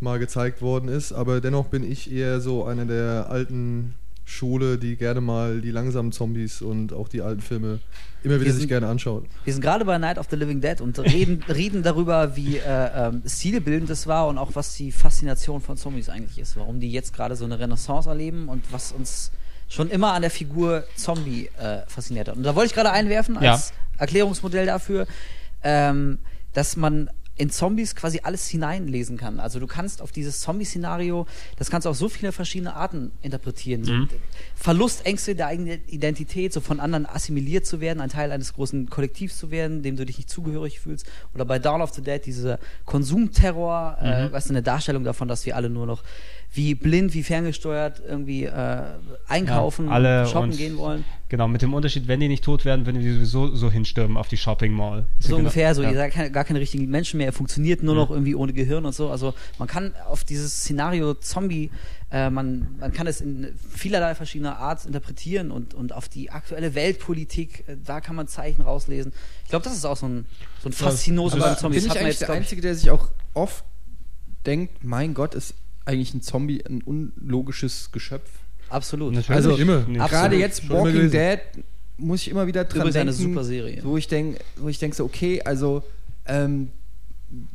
mal 0.00 0.18
gezeigt 0.18 0.62
worden 0.62 0.88
ist. 0.88 1.12
Aber 1.12 1.40
dennoch 1.40 1.66
bin 1.66 1.90
ich 1.90 2.10
eher 2.12 2.40
so 2.40 2.64
einer 2.64 2.84
der 2.86 3.26
alten 3.30 3.94
Schule, 4.24 4.78
die 4.78 4.94
gerne 4.96 5.20
mal 5.20 5.60
die 5.60 5.72
langsamen 5.72 6.12
Zombies 6.12 6.62
und 6.62 6.92
auch 6.92 7.08
die 7.08 7.20
alten 7.20 7.40
Filme 7.40 7.80
immer 8.22 8.34
wieder 8.36 8.44
Wir 8.46 8.52
sich 8.52 8.60
sind- 8.62 8.68
gerne 8.68 8.86
anschaut. 8.86 9.24
Wir 9.44 9.52
sind 9.52 9.60
gerade 9.62 9.84
bei 9.84 9.98
Night 9.98 10.18
of 10.18 10.26
the 10.30 10.36
Living 10.36 10.60
Dead 10.60 10.80
und 10.80 10.96
reden, 11.00 11.42
reden 11.48 11.82
darüber, 11.82 12.36
wie 12.36 12.58
äh, 12.58 13.08
ähm, 13.08 13.22
stilbildend 13.26 13.90
es 13.90 14.06
war 14.06 14.28
und 14.28 14.38
auch 14.38 14.50
was 14.54 14.76
die 14.76 14.92
Faszination 14.92 15.60
von 15.60 15.76
Zombies 15.76 16.08
eigentlich 16.08 16.38
ist. 16.38 16.56
Warum 16.56 16.78
die 16.78 16.92
jetzt 16.92 17.12
gerade 17.12 17.34
so 17.34 17.44
eine 17.44 17.58
Renaissance 17.58 18.08
erleben 18.08 18.48
und 18.48 18.62
was 18.70 18.92
uns 18.92 19.32
schon 19.70 19.88
immer 19.88 20.12
an 20.12 20.20
der 20.20 20.30
Figur 20.30 20.84
Zombie 20.96 21.48
äh, 21.58 21.86
fasziniert 21.86 22.28
hat. 22.28 22.36
Und 22.36 22.42
da 22.42 22.54
wollte 22.54 22.66
ich 22.66 22.74
gerade 22.74 22.90
einwerfen 22.90 23.38
als 23.38 23.70
Ja. 23.70 23.76
Erklärungsmodell 23.98 24.66
dafür, 24.66 25.06
ähm, 25.62 26.18
dass 26.52 26.76
man 26.76 27.08
in 27.36 27.48
Zombies 27.48 27.94
quasi 27.96 28.20
alles 28.22 28.48
hineinlesen 28.48 29.16
kann. 29.16 29.40
Also 29.40 29.60
du 29.60 29.66
kannst 29.66 30.02
auf 30.02 30.12
dieses 30.12 30.40
Zombie-Szenario, 30.40 31.26
das 31.56 31.70
kannst 31.70 31.86
du 31.86 31.90
auf 31.90 31.96
so 31.96 32.10
viele 32.10 32.32
verschiedene 32.32 32.74
Arten 32.76 33.12
interpretieren. 33.22 33.84
So 33.84 33.92
Verlust, 34.56 35.06
Ängste 35.06 35.34
der 35.34 35.46
eigenen 35.46 35.80
Identität, 35.86 36.52
so 36.52 36.60
von 36.60 36.80
anderen 36.80 37.06
assimiliert 37.06 37.64
zu 37.64 37.80
werden, 37.80 38.02
ein 38.02 38.10
Teil 38.10 38.30
eines 38.30 38.52
großen 38.52 38.90
Kollektivs 38.90 39.38
zu 39.38 39.50
werden, 39.50 39.82
dem 39.82 39.96
du 39.96 40.04
dich 40.04 40.18
nicht 40.18 40.28
zugehörig 40.28 40.80
fühlst. 40.80 41.06
Oder 41.34 41.46
bei 41.46 41.58
Dawn 41.58 41.80
of 41.80 41.94
the 41.94 42.02
Dead 42.02 42.26
dieser 42.26 42.58
Konsumterror, 42.84 43.96
äh, 44.02 44.32
was 44.32 44.50
eine 44.50 44.62
Darstellung 44.62 45.04
davon, 45.04 45.26
dass 45.26 45.46
wir 45.46 45.56
alle 45.56 45.70
nur 45.70 45.86
noch 45.86 46.02
wie 46.52 46.74
blind, 46.74 47.14
wie 47.14 47.22
ferngesteuert 47.22 48.02
irgendwie 48.04 48.44
äh, 48.44 48.82
einkaufen, 49.28 49.86
Ja, 49.86 49.92
alle 49.92 50.26
shoppen 50.26 50.56
gehen 50.56 50.76
wollen. 50.76 51.04
Genau, 51.28 51.46
mit 51.46 51.62
dem 51.62 51.72
Unterschied, 51.74 52.08
wenn 52.08 52.18
die 52.18 52.26
nicht 52.26 52.42
tot 52.42 52.64
werden, 52.64 52.86
würden 52.86 53.00
die 53.00 53.12
sowieso 53.12 53.54
so 53.54 53.70
hinstürmen 53.70 54.16
auf 54.16 54.26
die 54.26 54.36
Shopping 54.36 54.72
Mall. 54.72 55.06
So 55.20 55.28
Genau. 55.28 55.38
ungefähr, 55.38 55.72
so 55.76 55.82
Ja. 55.82 55.90
ihr 55.90 55.94
seid 55.96 56.12
keine, 56.12 56.32
gar 56.32 56.42
keine 56.42 56.58
richtigen 56.58 56.90
Menschen 56.90 57.18
mehr, 57.18 57.26
er 57.26 57.32
funktioniert 57.32 57.84
nur 57.84 57.94
noch 57.94 58.10
irgendwie 58.10 58.34
ohne 58.34 58.52
Gehirn 58.52 58.84
und 58.84 58.92
so. 58.96 59.10
Also 59.10 59.32
man 59.60 59.68
kann 59.68 59.94
auf 60.08 60.24
dieses 60.24 60.52
Szenario 60.62 61.14
Zombie, 61.14 61.70
äh, 62.10 62.30
man, 62.30 62.66
man 62.80 62.92
kann 62.92 63.06
es 63.06 63.20
in 63.20 63.54
vielerlei 63.72 64.16
verschiedener 64.16 64.58
Art 64.58 64.84
interpretieren 64.84 65.52
und, 65.52 65.72
und 65.72 65.92
auf 65.92 66.08
die 66.08 66.30
aktuelle 66.32 66.74
Weltpolitik, 66.74 67.62
äh, 67.68 67.76
da 67.84 68.00
kann 68.00 68.16
man 68.16 68.26
Zeichen 68.26 68.62
rauslesen. 68.62 69.12
Ich 69.44 69.50
glaube, 69.50 69.62
das 69.62 69.74
ist 69.76 69.84
auch 69.84 69.96
so 69.96 70.06
ein, 70.08 70.26
so 70.60 70.68
ein 70.68 70.72
Faszinosum 70.72 71.38
beim 71.38 71.50
bin 71.50 71.58
Zombies. 71.58 71.84
ich 71.84 71.90
eigentlich 71.92 72.06
jetzt, 72.18 72.22
der 72.22 72.30
Einzige, 72.30 72.60
der 72.60 72.74
sich 72.74 72.90
auch 72.90 73.08
oft 73.34 73.64
denkt, 74.46 74.82
mein 74.82 75.14
Gott, 75.14 75.36
ist 75.36 75.54
eigentlich 75.90 76.14
ein 76.14 76.22
Zombie 76.22 76.64
ein 76.64 76.82
unlogisches 76.82 77.90
Geschöpf? 77.92 78.30
absolut. 78.68 79.14
Natürlich. 79.14 79.36
Also, 79.36 79.56
immer. 79.56 79.78
Absolut. 79.78 80.10
Gerade 80.10 80.36
jetzt 80.36 80.64
Schon 80.64 80.76
Walking. 80.76 81.10
Dead 81.10 81.40
muss 81.98 82.22
ich 82.22 82.30
immer 82.30 82.46
wieder 82.46 82.64
dran 82.64 82.88
Übrigens 82.88 82.96
eine 82.96 83.10
denken, 83.12 83.32
super 83.32 83.44
Serie. 83.44 83.80
wo 83.84 83.96
ich 83.96 84.08
denke, 84.08 84.40
wo 84.56 84.68
ich 84.68 84.78
denke 84.78 84.96
so, 84.96 85.04
okay, 85.04 85.42
also 85.42 85.82
ähm, 86.26 86.70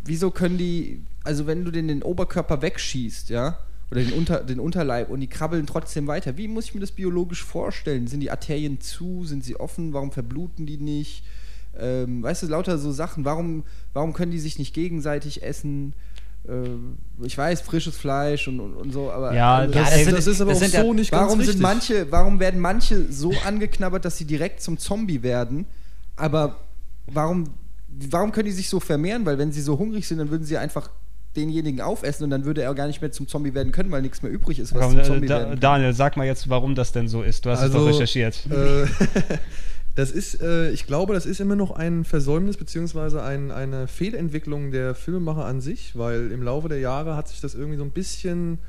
wieso 0.03 0.31
können 0.31 0.57
die, 0.57 1.01
also 1.23 1.47
wenn 1.47 1.65
du 1.65 1.71
den, 1.71 1.87
den 1.87 2.03
Oberkörper 2.03 2.61
wegschießt, 2.61 3.29
ja, 3.29 3.57
oder 3.91 4.01
den, 4.01 4.13
Unter, 4.13 4.43
den 4.43 4.59
Unterleib 4.59 5.09
und 5.09 5.19
die 5.19 5.27
krabbeln 5.27 5.65
trotzdem 5.65 6.07
weiter, 6.07 6.37
wie 6.37 6.47
muss 6.47 6.65
ich 6.65 6.73
mir 6.73 6.81
das 6.81 6.91
biologisch 6.91 7.43
vorstellen? 7.43 8.07
Sind 8.07 8.19
die 8.19 8.31
Arterien 8.31 8.81
zu, 8.81 9.25
sind 9.25 9.43
sie 9.43 9.59
offen, 9.59 9.93
warum 9.93 10.11
verbluten 10.11 10.65
die 10.65 10.77
nicht? 10.77 11.23
Ähm, 11.77 12.23
weißt 12.23 12.43
du, 12.43 12.47
lauter 12.47 12.77
so 12.77 12.91
Sachen, 12.91 13.25
warum, 13.25 13.63
warum 13.93 14.13
können 14.13 14.31
die 14.31 14.39
sich 14.39 14.59
nicht 14.59 14.73
gegenseitig 14.73 15.43
essen? 15.43 15.93
Ähm, 16.47 16.97
ich 17.23 17.37
weiß, 17.37 17.61
frisches 17.61 17.97
Fleisch 17.97 18.47
und, 18.47 18.59
und, 18.59 18.73
und 18.75 18.91
so, 18.91 19.11
aber 19.11 19.33
Ja, 19.33 19.55
also, 19.57 19.73
das- 19.73 19.89
Das, 19.89 20.05
das 20.05 20.05
das, 20.13 20.23
sind- 20.25 20.31
ist 20.33 20.41
aber 20.41 20.49
das 20.51 20.57
auch 20.59 20.63
sind 20.65 20.73
ja- 20.73 20.81
so 20.83 20.93
nicht 20.93 21.11
ganz 21.11 21.23
Warum 21.23 21.39
richtig. 21.39 21.53
sind 21.55 21.61
manche, 21.63 22.11
warum 22.11 22.39
werden 22.39 22.59
manche 22.61 23.11
so 23.11 23.31
angeknabbert, 23.45 24.05
dass 24.05 24.17
sie 24.17 24.25
direkt 24.25 24.61
zum 24.61 24.77
Zombie 24.77 25.23
werden? 25.23 25.65
Aber 26.15 26.57
warum, 27.07 27.45
warum 27.87 28.31
können 28.31 28.45
die 28.45 28.51
sich 28.51 28.69
so 28.69 28.79
vermehren? 28.79 29.25
Weil 29.25 29.37
wenn 29.37 29.51
sie 29.51 29.61
so 29.61 29.77
hungrig 29.79 30.07
sind, 30.07 30.17
dann 30.19 30.29
würden 30.29 30.43
sie 30.45 30.57
einfach 30.57 30.89
denjenigen 31.35 31.81
aufessen 31.81 32.23
und 32.23 32.29
dann 32.29 32.45
würde 32.45 32.61
er 32.61 32.73
gar 32.75 32.87
nicht 32.87 33.01
mehr 33.01 33.11
zum 33.11 33.27
Zombie 33.27 33.53
werden 33.53 33.71
können, 33.73 33.91
weil 33.91 34.01
nichts 34.01 34.21
mehr 34.21 34.31
übrig 34.31 34.57
ist, 34.59 34.73
was 34.73 34.81
Komm, 34.81 34.91
zum 34.91 34.99
äh, 34.99 35.03
Zombie 35.03 35.27
da, 35.27 35.37
werden 35.39 35.49
kann. 35.51 35.59
Daniel, 35.59 35.93
sag 35.93 36.15
mal 36.15 36.25
jetzt, 36.25 36.49
warum 36.49 36.75
das 36.75 36.91
denn 36.93 37.07
so 37.09 37.23
ist. 37.23 37.45
Du 37.45 37.49
hast 37.49 37.59
es 37.59 37.63
Also, 37.65 37.79
doch 37.79 37.87
recherchiert. 37.93 38.39
Äh, 38.49 38.85
das 39.95 40.11
ist, 40.11 40.41
äh, 40.41 40.71
ich 40.71 40.87
glaube, 40.87 41.13
das 41.13 41.25
ist 41.25 41.39
immer 41.39 41.55
noch 41.55 41.71
ein 41.71 42.03
Versäumnis 42.03 42.57
beziehungsweise 42.57 43.23
ein, 43.23 43.51
eine 43.51 43.87
Fehlentwicklung 43.87 44.71
der 44.71 44.93
Filmemacher 44.93 45.45
an 45.45 45.61
sich, 45.61 45.97
weil 45.97 46.31
im 46.31 46.43
Laufe 46.43 46.67
der 46.67 46.79
Jahre 46.79 47.15
hat 47.15 47.29
sich 47.29 47.39
das 47.39 47.55
irgendwie 47.55 47.77
so 47.77 47.83
ein 47.83 47.91
bisschen 47.91 48.59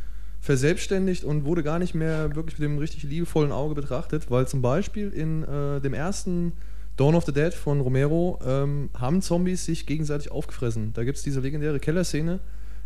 verselbstständigt 0.41 1.24
und 1.24 1.45
wurde 1.45 1.64
gar 1.64 1.81
nicht 1.81 1.95
mehr 1.95 2.37
wirklich 2.37 2.61
mit 2.61 2.68
dem 2.68 2.79
richtig 2.79 3.03
liebevollen 3.03 3.51
Auge 3.51 3.74
betrachtet, 3.74 4.31
weil 4.31 4.47
zum 4.47 4.62
Beispiel 4.62 5.11
in 5.11 5.43
äh, 5.43 5.81
dem 5.81 5.95
ersten 5.95 6.53
Dawn 6.97 7.16
of 7.16 7.24
the 7.24 7.33
Dead 7.33 7.53
von 7.53 7.81
Romero 7.81 8.39
ähm, 8.47 8.91
haben 8.95 9.20
Zombies 9.20 9.64
sich 9.64 9.85
gegenseitig 9.85 10.31
aufgefressen. 10.31 10.93
Da 10.95 11.03
gibt 11.03 11.18
es 11.18 11.24
diese 11.24 11.41
legendäre 11.41 11.81
Kellerszene, 11.81 12.39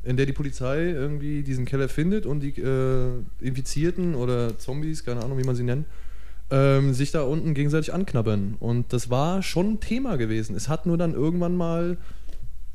in 0.03 0.17
der 0.17 0.25
die 0.25 0.33
Polizei 0.33 0.91
irgendwie 0.91 1.43
diesen 1.43 1.67
Keller 1.67 1.91
findet 1.91 2.25
und 2.25 2.41
die 2.41 2.59
äh, 2.59 3.11
Infizierten 3.41 4.15
oder 4.15 4.57
Zombies, 4.57 5.05
keine 5.05 5.23
Ahnung, 5.23 5.37
wie 5.37 5.45
man 5.45 5.55
sie 5.55 5.63
nennt, 5.63 5.87
ähm, 6.51 6.95
sich 6.95 7.11
da 7.13 7.23
unten 7.23 7.55
gegenseitig 7.55 7.93
anknabbern. 7.93 8.57
Und 8.59 8.93
das 8.93 9.11
war 9.11 9.43
schon 9.43 9.75
ein 9.75 9.81
Thema 9.81 10.17
gewesen. 10.17 10.57
Es 10.57 10.69
hat 10.69 10.87
nur 10.87 10.99
dann 10.99 11.15
irgendwann 11.15 11.57
mal 11.57 11.97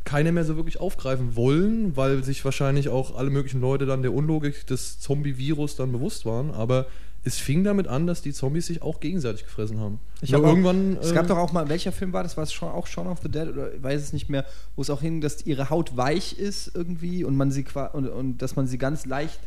keiner 0.05 0.31
mehr 0.31 0.45
so 0.45 0.55
wirklich 0.55 0.79
aufgreifen 0.79 1.35
wollen, 1.35 1.97
weil 1.97 2.23
sich 2.23 2.45
wahrscheinlich 2.45 2.89
auch 2.89 3.17
alle 3.17 3.29
möglichen 3.31 3.59
Leute 3.59 3.85
dann 3.85 4.01
der 4.03 4.13
Unlogik 4.13 4.67
des 4.67 4.99
Zombie-Virus 4.99 5.75
dann 5.75 5.91
bewusst 5.91 6.25
waren. 6.25 6.51
Aber 6.51 6.85
es 7.23 7.39
fing 7.39 7.63
damit 7.63 7.87
an, 7.87 8.05
dass 8.05 8.21
die 8.21 8.31
Zombies 8.33 8.67
sich 8.67 8.83
auch 8.83 8.99
gegenseitig 8.99 9.45
gefressen 9.45 9.79
haben. 9.79 9.99
Ich 10.21 10.31
Nur 10.31 10.41
hab 10.41 10.45
auch- 10.45 10.49
irgendwann. 10.51 10.97
Es 11.01 11.09
äh, 11.11 11.15
gab 11.15 11.27
doch 11.27 11.37
auch 11.39 11.51
mal, 11.51 11.67
welcher 11.69 11.91
Film 11.91 12.13
war 12.13 12.21
das? 12.21 12.37
War 12.37 12.43
es 12.43 12.53
schon, 12.53 12.69
auch 12.69 12.85
Shaun 12.85 13.07
of 13.07 13.19
the 13.23 13.29
Dead 13.29 13.47
oder 13.47 13.73
ich 13.73 13.81
weiß 13.81 13.99
es 13.99 14.13
nicht 14.13 14.29
mehr, 14.29 14.45
wo 14.75 14.83
es 14.83 14.91
auch 14.91 15.01
hing, 15.01 15.21
dass 15.21 15.43
ihre 15.43 15.71
Haut 15.71 15.97
weich 15.97 16.37
ist 16.37 16.71
irgendwie 16.75 17.23
und 17.23 17.35
man 17.35 17.49
sie 17.49 17.65
und, 17.93 18.07
und 18.07 18.37
dass 18.43 18.55
man 18.55 18.67
sie 18.67 18.77
ganz 18.77 19.07
leicht 19.07 19.39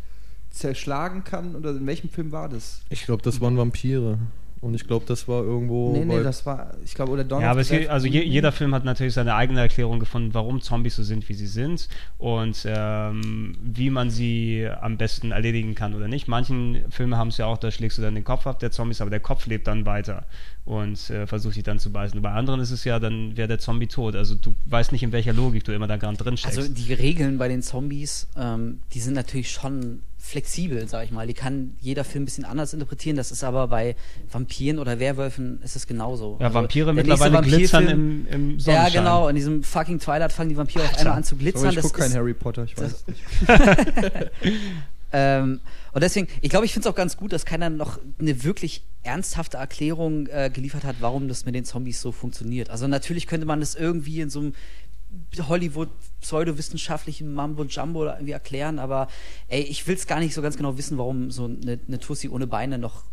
zerschlagen 0.51 1.25
kann? 1.25 1.55
Oder 1.55 1.71
in 1.71 1.87
welchem 1.87 2.11
Film 2.11 2.33
war 2.33 2.49
das? 2.49 2.81
ich 2.91 3.05
glaube, 3.05 3.23
das 3.23 3.41
waren 3.41 3.57
Vampire. 3.57 4.19
Und 4.61 4.75
ich 4.75 4.87
glaube, 4.87 5.05
das 5.07 5.29
war 5.29 5.43
irgendwo. 5.43 5.93
nee, 5.93 6.05
nee, 6.05 6.23
das 6.23 6.45
war, 6.45 6.75
ich 6.85 6.95
glaube, 6.95 7.13
oder 7.13 7.25
Dawn 7.25 7.43
Ja, 7.43 7.51
aber 7.51 7.63
geht, 7.63 7.89
also 7.89 8.07
je, 8.07 8.23
jeder 8.23 8.51
Film 8.51 8.75
hat 8.75 8.85
natürlich 8.85 9.15
seine 9.15 9.35
eigene 9.35 9.61
Erklärung 9.61 10.01
gefunden, 10.01 10.35
warum 10.35 10.61
Zombies 10.61 10.97
so 10.97 11.03
sind, 11.03 11.29
wie 11.29 11.35
sie 11.35 11.47
sind 11.47 11.89
und 12.19 12.67
ähm, 12.67 13.57
wie 13.63 13.91
man 13.91 14.11
sie 14.11 14.69
am 14.81 14.97
besten 14.97 15.31
erledigen 15.31 15.75
kann 15.75 15.95
oder 15.95 16.09
nicht. 16.09 16.29
Manchen 16.29 16.85
Filme 16.91 17.17
haben 17.17 17.29
es 17.29 17.37
ja 17.39 17.47
auch, 17.47 17.59
da 17.59 17.71
schlägst 17.71 17.99
du 17.99 18.03
dann 18.03 18.15
den 18.15 18.25
Kopf 18.25 18.47
ab 18.47 18.59
der 18.59 18.71
Zombies, 18.71 19.01
aber 19.01 19.11
der 19.11 19.21
Kopf 19.21 19.47
lebt 19.47 19.67
dann 19.67 19.87
weiter 19.87 20.25
und 20.69 21.09
äh, 21.09 21.27
versucht 21.27 21.57
dich 21.57 21.63
dann 21.63 21.79
zu 21.79 21.91
beißen. 21.91 22.21
Bei 22.21 22.33
anderen 22.33 22.61
ist 22.61 22.71
es 22.71 22.85
ja, 22.85 22.99
dann 22.99 23.39
wäre 23.39 23.49
der 23.49 23.59
Zombie 23.59 23.87
tot. 23.87 24.15
Also 24.15 24.35
du 24.35 24.55
weißt 24.67 24.93
nicht, 24.93 25.03
in 25.03 25.13
welcher 25.13 25.33
Logik 25.33 25.65
du 25.65 25.73
immer 25.73 25.87
da 25.87 25.97
gerade 25.97 26.19
drin 26.19 26.37
steckst. 26.37 26.59
Also 26.59 26.71
die 26.71 26.93
Regeln 26.93 27.39
bei 27.39 27.49
den 27.49 27.63
Zombies, 27.63 28.27
ähm, 28.37 28.81
die 28.93 29.01
sind 29.01 29.15
natürlich 29.15 29.51
schon 29.51 30.03
flexibel, 30.19 30.87
sag 30.87 31.05
ich 31.07 31.11
mal. 31.11 31.27
Die 31.27 31.33
kann 31.33 31.73
jeder 31.81 32.05
Film 32.05 32.25
ein 32.25 32.27
bisschen 32.27 32.45
anders 32.45 32.75
interpretieren. 32.75 33.17
Das 33.17 33.33
ist 33.33 33.45
aber 33.45 33.67
bei 33.69 33.97
Vampiren 34.31 34.79
oder 34.79 34.99
Werwölfen 34.99 35.59
ist 35.63 35.75
es 35.75 35.87
genauso. 35.87 36.37
ja, 36.39 36.49
Also 36.49 36.59
Vampire 36.59 36.93
mittlerweile 36.93 37.41
nächste 37.41 37.57
glitzern 37.57 37.89
im, 37.89 38.27
im 38.27 38.51
Ja, 38.51 38.61
Sonnenschein. 38.61 38.93
genau. 38.93 39.29
In 39.29 39.37
diesem 39.37 39.63
fucking 39.63 40.01
Twilight 40.01 40.33
fangen 40.33 40.51
die 40.51 40.57
Vampire 40.59 40.85
auf 40.85 40.99
einmal 40.99 41.15
an 41.17 41.25
zu 41.25 41.37
glitzern. 41.37 41.63
Aber 41.63 41.71
ich 41.71 41.77
Das 41.77 41.85
gucke 41.87 42.01
kein 42.03 42.13
Harry 42.13 42.35
Potter, 42.35 42.65
ich 42.65 42.77
weiß 42.77 43.07
nicht. 43.07 43.23
Ähm, 45.11 45.61
und 45.95 46.03
deswegen, 46.03 46.29
ich 46.43 46.51
glaube, 46.51 46.67
ich 46.67 46.73
finde 46.75 46.87
es 46.87 46.93
auch 46.93 46.97
ganz 46.97 47.17
gut, 47.17 47.33
dass 47.33 47.47
keiner 47.47 47.71
noch 47.71 47.99
eine 48.21 48.45
wirklich 48.45 48.83
ernsthafte 49.09 49.57
Erklärung 49.57 50.27
äh, 50.29 50.51
geliefert 50.53 50.85
hat, 50.85 50.97
warum 51.01 51.29
das 51.29 51.45
mit 51.45 51.55
den 51.55 51.65
Zombies 51.65 52.01
so 52.01 52.13
funktioniert. 52.13 52.71
Also 52.71 52.87
natürlich 52.87 53.27
könnte 53.27 53.47
man 53.47 53.61
das 53.61 53.75
irgendwie 53.75 54.21
in 54.21 54.31
so 54.31 54.41
einem 54.41 54.53
Hollywood 55.49 55.89
pseudowissenschaftlichen 56.21 57.33
Mambo 57.33 57.65
Jumbo 57.65 58.05
irgendwie 58.05 58.33
erklären, 58.33 58.79
aber 58.79 59.09
ey, 59.49 59.63
ich 59.63 59.87
will 59.87 59.95
es 59.95 60.07
gar 60.07 60.21
nicht 60.21 60.35
so 60.35 60.43
ganz 60.43 60.57
genau 60.57 60.77
wissen, 60.77 60.99
warum 60.99 61.31
so 61.31 61.45
eine, 61.45 61.79
eine 61.89 61.99
Tussi 61.99 62.29
ohne 62.29 62.47
Beine 62.47 62.79
noch 62.79 63.05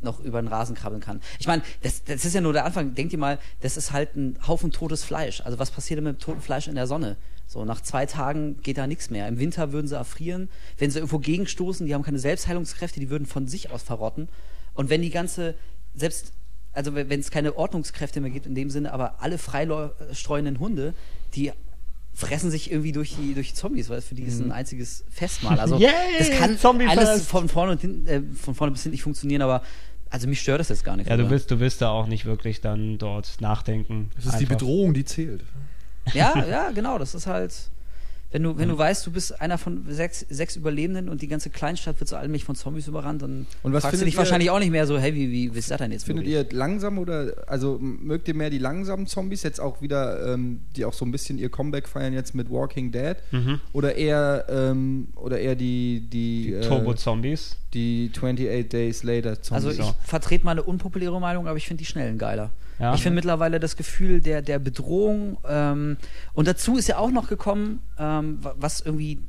noch 0.00 0.18
über 0.18 0.42
den 0.42 0.48
Rasen 0.48 0.74
krabbeln 0.74 1.00
kann. 1.00 1.20
Ich 1.38 1.46
meine, 1.46 1.62
das, 1.82 2.02
das 2.02 2.24
ist 2.24 2.34
ja 2.34 2.40
nur 2.40 2.52
der 2.52 2.64
Anfang. 2.64 2.96
Denkt 2.96 3.12
ihr 3.12 3.20
mal, 3.20 3.38
das 3.60 3.76
ist 3.76 3.92
halt 3.92 4.16
ein 4.16 4.36
Haufen 4.48 4.72
totes 4.72 5.04
Fleisch. 5.04 5.40
Also 5.42 5.60
was 5.60 5.70
passiert 5.70 5.98
denn 5.98 6.04
mit 6.04 6.16
dem 6.16 6.18
toten 6.18 6.40
Fleisch 6.40 6.66
in 6.66 6.74
der 6.74 6.88
Sonne? 6.88 7.16
So, 7.46 7.64
nach 7.64 7.80
zwei 7.82 8.06
Tagen 8.06 8.60
geht 8.62 8.78
da 8.78 8.86
nichts 8.86 9.10
mehr. 9.10 9.28
Im 9.28 9.38
Winter 9.38 9.72
würden 9.72 9.86
sie 9.86 9.94
erfrieren. 9.94 10.48
Wenn 10.78 10.90
sie 10.90 10.98
irgendwo 10.98 11.18
gegenstoßen, 11.18 11.86
die 11.86 11.94
haben 11.94 12.02
keine 12.02 12.18
Selbstheilungskräfte, 12.18 12.98
die 12.98 13.10
würden 13.10 13.26
von 13.26 13.46
sich 13.46 13.70
aus 13.70 13.82
verrotten. 13.82 14.28
Und 14.74 14.90
wenn 14.90 15.02
die 15.02 15.10
ganze, 15.10 15.54
selbst, 15.94 16.32
also 16.72 16.94
wenn 16.94 17.20
es 17.20 17.30
keine 17.30 17.56
Ordnungskräfte 17.56 18.20
mehr 18.20 18.30
gibt 18.30 18.46
in 18.46 18.54
dem 18.54 18.70
Sinne, 18.70 18.92
aber 18.92 19.22
alle 19.22 19.38
freistreuenden 19.38 20.58
Hunde, 20.58 20.94
die 21.34 21.52
fressen 22.14 22.50
sich 22.50 22.70
irgendwie 22.70 22.92
durch 22.92 23.16
die, 23.16 23.34
durch 23.34 23.50
die 23.50 23.54
Zombies, 23.54 23.88
weil 23.88 24.00
für 24.02 24.14
die 24.14 24.22
ist 24.22 24.40
ein 24.40 24.52
einziges 24.52 25.04
Festmahl. 25.10 25.58
Also 25.58 25.76
Yay, 25.78 25.90
das 26.18 26.30
kann 26.30 26.58
Zombiefest. 26.58 26.98
alles 26.98 27.26
von 27.26 27.48
vorne, 27.48 27.72
und 27.72 27.80
hin, 27.80 28.06
äh, 28.06 28.22
von 28.34 28.54
vorne 28.54 28.72
bis 28.72 28.82
hinten 28.82 28.92
nicht 28.94 29.02
funktionieren, 29.02 29.42
aber 29.42 29.62
also 30.10 30.28
mich 30.28 30.42
stört 30.42 30.60
das 30.60 30.68
jetzt 30.68 30.84
gar 30.84 30.96
nicht. 30.96 31.08
Ja, 31.08 31.16
du 31.16 31.30
willst, 31.30 31.50
du 31.50 31.58
willst 31.58 31.80
da 31.80 31.88
auch 31.88 32.06
nicht 32.06 32.26
wirklich 32.26 32.60
dann 32.60 32.98
dort 32.98 33.40
nachdenken. 33.40 34.10
Das 34.14 34.26
ist 34.26 34.32
die 34.32 34.44
Einfach. 34.44 34.58
Bedrohung, 34.58 34.92
die 34.92 35.06
zählt. 35.06 35.42
Ja, 36.12 36.44
ja, 36.44 36.70
genau. 36.70 36.98
Das 36.98 37.14
ist 37.14 37.26
halt, 37.26 37.54
wenn 38.32 38.42
du, 38.42 38.56
wenn 38.58 38.68
du 38.70 38.76
weißt, 38.78 39.06
du 39.06 39.10
bist 39.12 39.40
einer 39.40 39.58
von 39.58 39.84
sechs, 39.88 40.26
sechs 40.28 40.56
Überlebenden 40.56 41.08
und 41.08 41.20
die 41.22 41.28
ganze 41.28 41.50
Kleinstadt 41.50 42.00
wird 42.00 42.08
so 42.08 42.16
allmählich 42.16 42.44
von 42.44 42.54
Zombies 42.56 42.88
überrannt, 42.88 43.22
dann 43.22 43.46
Und 43.62 43.72
was 43.74 43.82
fragst 43.82 44.00
du 44.00 44.04
dich 44.06 44.14
ihr- 44.14 44.18
wahrscheinlich 44.18 44.50
auch 44.50 44.58
nicht 44.58 44.70
mehr 44.70 44.86
so, 44.86 44.98
hey, 44.98 45.14
wie, 45.14 45.30
wie, 45.30 45.54
wie 45.54 45.58
ist 45.58 45.70
das 45.70 45.78
denn 45.78 45.92
jetzt? 45.92 46.04
Findet 46.04 46.24
wirklich? 46.26 46.50
ihr 46.52 46.56
langsam 46.58 46.98
oder, 46.98 47.32
also 47.46 47.78
mögt 47.80 48.26
ihr 48.28 48.34
mehr 48.34 48.50
die 48.50 48.58
langsamen 48.58 49.06
Zombies, 49.06 49.42
jetzt 49.42 49.60
auch 49.60 49.82
wieder, 49.82 50.32
ähm, 50.34 50.60
die 50.76 50.84
auch 50.84 50.94
so 50.94 51.04
ein 51.04 51.12
bisschen 51.12 51.38
ihr 51.38 51.50
Comeback 51.50 51.86
feiern 51.88 52.12
jetzt 52.14 52.34
mit 52.34 52.50
Walking 52.50 52.90
Dead? 52.90 53.16
Mhm. 53.30 53.60
Oder 53.72 53.94
eher, 53.96 54.46
ähm, 54.48 55.08
oder 55.16 55.38
eher 55.38 55.54
die, 55.54 56.00
die, 56.10 56.44
Die 56.46 56.52
äh, 56.54 56.60
Turbo-Zombies. 56.62 57.56
die 57.74 58.10
28 58.14 58.68
Days 58.68 59.02
Later 59.02 59.42
Zombies? 59.42 59.66
Also 59.66 59.82
ich 59.82 59.92
vertrete 60.08 60.44
mal 60.44 60.52
eine 60.52 60.62
unpopuläre 60.62 61.20
Meinung, 61.20 61.46
aber 61.48 61.56
ich 61.58 61.66
finde 61.66 61.80
die 61.82 61.86
schnellen 61.86 62.16
geiler. 62.18 62.50
Ja. 62.82 62.94
Ich 62.94 63.02
finde 63.02 63.14
mittlerweile 63.14 63.60
das 63.60 63.76
Gefühl 63.76 64.20
der, 64.20 64.42
der 64.42 64.58
Bedrohung 64.58 65.38
ähm, 65.48 65.96
und 66.34 66.48
dazu 66.48 66.76
ist 66.76 66.88
ja 66.88 66.98
auch 66.98 67.10
noch 67.12 67.28
gekommen, 67.28 67.80
ähm, 67.98 68.38
wa- 68.42 68.54
was 68.58 68.80
irgendwie 68.80 69.20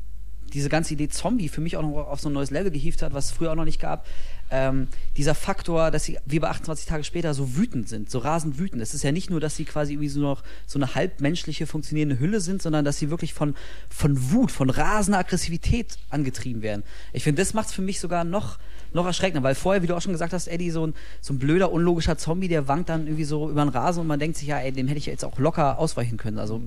diese 0.53 0.69
ganze 0.69 0.93
Idee 0.93 1.07
Zombie 1.09 1.49
für 1.49 1.61
mich 1.61 1.77
auch 1.77 1.81
noch 1.81 2.07
auf 2.07 2.19
so 2.19 2.29
ein 2.29 2.33
neues 2.33 2.51
Level 2.51 2.69
gehievt 2.71 3.01
hat, 3.01 3.13
was 3.13 3.25
es 3.25 3.31
früher 3.31 3.51
auch 3.51 3.55
noch 3.55 3.65
nicht 3.65 3.79
gab. 3.79 4.05
Ähm, 4.51 4.87
dieser 5.17 5.33
Faktor, 5.33 5.89
dass 5.89 6.03
sie 6.03 6.19
wie 6.27 6.37
bei 6.39 6.47
28 6.49 6.85
Tage 6.85 7.03
später 7.03 7.33
so 7.33 7.55
wütend 7.55 7.89
sind, 7.89 8.11
so 8.11 8.19
rasend 8.19 8.59
wütend. 8.59 8.79
Es 8.81 8.93
ist 8.93 9.03
ja 9.03 9.11
nicht 9.11 9.31
nur, 9.31 9.39
dass 9.39 9.55
sie 9.55 9.65
quasi 9.65 9.93
irgendwie 9.93 10.09
so 10.09 10.19
noch 10.19 10.43
so 10.67 10.77
eine 10.77 10.93
halbmenschliche 10.93 11.65
funktionierende 11.65 12.19
Hülle 12.19 12.39
sind, 12.39 12.61
sondern 12.61 12.85
dass 12.85 12.99
sie 12.99 13.09
wirklich 13.09 13.33
von, 13.33 13.55
von 13.89 14.31
Wut, 14.31 14.51
von 14.51 14.69
rasender 14.69 15.17
Aggressivität 15.19 15.97
angetrieben 16.11 16.61
werden. 16.61 16.83
Ich 17.13 17.23
finde, 17.23 17.41
das 17.41 17.53
macht 17.55 17.67
es 17.69 17.73
für 17.73 17.81
mich 17.81 17.99
sogar 17.99 18.23
noch, 18.23 18.59
noch 18.93 19.05
erschreckender, 19.05 19.43
weil 19.43 19.55
vorher, 19.55 19.81
wie 19.83 19.87
du 19.87 19.95
auch 19.95 20.01
schon 20.01 20.11
gesagt 20.11 20.33
hast, 20.33 20.47
Eddie, 20.47 20.69
so 20.71 20.87
ein, 20.87 20.93
so 21.21 21.33
ein 21.33 21.39
blöder, 21.39 21.71
unlogischer 21.71 22.17
Zombie, 22.17 22.47
der 22.47 22.67
wankt 22.67 22.89
dann 22.89 23.05
irgendwie 23.07 23.23
so 23.23 23.49
über 23.49 23.63
den 23.63 23.69
Rasen 23.69 24.01
und 24.01 24.07
man 24.07 24.19
denkt 24.19 24.37
sich, 24.37 24.47
ja, 24.47 24.59
ey, 24.59 24.71
dem 24.71 24.87
hätte 24.87 24.97
ich 24.99 25.05
jetzt 25.05 25.25
auch 25.25 25.37
locker 25.39 25.79
ausweichen 25.79 26.17
können. 26.17 26.39
Also 26.39 26.61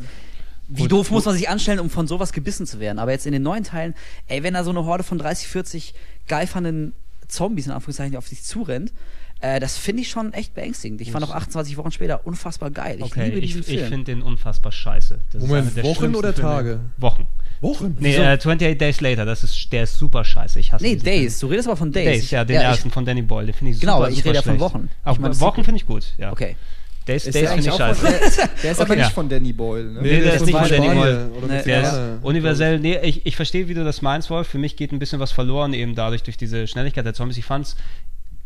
wie 0.69 0.89
doof 0.89 1.11
muss 1.11 1.25
man 1.25 1.35
sich 1.35 1.49
anstellen, 1.49 1.79
um 1.79 1.91
von 1.91 2.09
sowas 2.09 2.33
gebissen 2.33 2.67
zu 2.67 2.81
werden. 2.81 2.99
Aber 2.99 3.13
jetzt 3.13 3.27
in 3.27 3.33
den 3.33 3.43
neuen 3.43 3.63
Teilen, 3.63 3.95
ey, 4.27 4.43
wenn 4.43 4.55
da 4.55 4.65
so 4.65 4.71
eine 4.71 4.85
Horde 4.85 5.05
von 5.05 5.19
30, 5.19 5.47
40 5.49 5.95
geifernden 6.27 6.93
Zombies 7.29 7.67
in 7.67 7.73
Anführungszeichen 7.73 8.17
auf 8.17 8.27
sich 8.27 8.43
zurennt, 8.43 8.93
äh, 9.41 9.61
das 9.61 9.77
finde 9.77 10.03
ich 10.03 10.09
schon 10.09 10.33
echt 10.33 10.55
beängstigend. 10.55 11.01
Ich 11.01 11.13
fand 11.13 11.25
auch 11.25 11.31
28 11.35 11.77
Wochen 11.77 11.93
später 11.93 12.27
unfassbar 12.27 12.71
geil. 12.71 12.97
Ich 12.99 13.05
Okay, 13.05 13.27
liebe 13.27 13.39
ich, 13.39 13.47
diesen 13.53 13.61
ich 13.61 13.79
Film. 13.79 13.89
finde 13.89 14.05
den 14.05 14.23
unfassbar 14.23 14.73
scheiße. 14.73 15.19
Das 15.33 15.43
ist 15.43 15.49
Moment, 15.49 15.83
Wochen 15.85 16.15
oder 16.15 16.33
Filme. 16.33 16.51
Tage? 16.51 16.81
Wochen. 16.97 17.27
Wochen? 17.61 17.97
Nee, 18.01 18.17
äh, 18.17 18.27
28 18.37 18.79
Days 18.79 19.01
Later, 19.01 19.25
das 19.25 19.43
ist, 19.45 19.73
der 19.73 19.85
ist 19.85 19.97
super 19.99 20.25
scheiße. 20.25 20.61
Ich 20.61 20.73
hasse 20.73 20.85
nee, 20.85 20.97
Days. 20.97 21.39
Du 21.39 21.47
redest 21.47 21.69
aber 21.69 21.77
von 21.77 21.93
Film. 21.93 22.05
Days. 22.05 22.21
Days, 22.23 22.31
ja, 22.31 22.45
den 22.45 22.57
ich- 22.57 22.63
ersten 22.63 22.91
von 22.91 23.05
Danny 23.05 23.23
Boyle, 23.23 23.47
den 23.47 23.55
finde 23.55 23.73
ich 23.73 23.81
Genau, 23.81 23.95
super, 23.95 24.05
aber 24.05 24.11
ich 24.13 24.17
super 24.19 24.29
rede 24.31 24.37
ja 24.39 24.43
von. 24.43 24.61
Wochen. 24.61 24.91
Auch 25.05 25.13
Ich 25.15 25.19
meine, 25.21 25.41
Wochen 25.41 25.65
finde 25.65 25.77
ich 25.81 25.87
gut, 25.87 26.05
ja. 26.19 26.33
Okay. 26.33 26.57
Days, 27.07 27.25
Ist 27.25 27.35
Days 27.37 27.43
der 27.45 27.51
finde 27.53 27.63
ich 27.69 27.71
auch 27.71 27.79
von, 27.79 27.87
scheiße. 27.97 28.37
der, 28.37 28.49
der 28.65 28.73
ist 28.73 28.81
aber 28.81 28.97
Ja. 28.97 29.05
nicht 29.05 29.15
von 29.15 29.29
Danny 29.29 29.53
Boyle, 29.53 29.85
ne? 29.93 30.03
Nee, 30.03 30.21
der 30.23 30.35
ist 30.35 30.45
nicht 30.47 30.59
von 30.59 30.69
Danny 30.69 30.89
Boyle. 30.89 31.29
oder 31.39 31.47
Nee, 31.47 31.63
Der 31.63 31.83
ist 31.83 32.25
universell, 32.25 32.81
nee, 32.81 32.99
ich, 33.03 33.25
ich 33.25 33.37
verstehe, 33.37 33.69
wie 33.69 33.75
du 33.75 33.85
das 33.85 34.03
meinst, 34.03 34.29
Wolf. 34.29 34.49
Für 34.49 34.59
mich 34.59 34.75
geht 34.77 34.91
ein 34.93 34.99
bisschen 34.99 35.21
was 35.21 35.31
verloren, 35.31 35.73
eben 35.73 35.95
dadurch, 35.95 36.25
durch 36.25 36.37
diese 36.37 36.67
Schnelligkeit 36.67 37.07
der 37.07 37.15
Zombies. 37.15 37.39
Ich 37.39 37.45
fand 37.45 37.67
es 37.67 37.77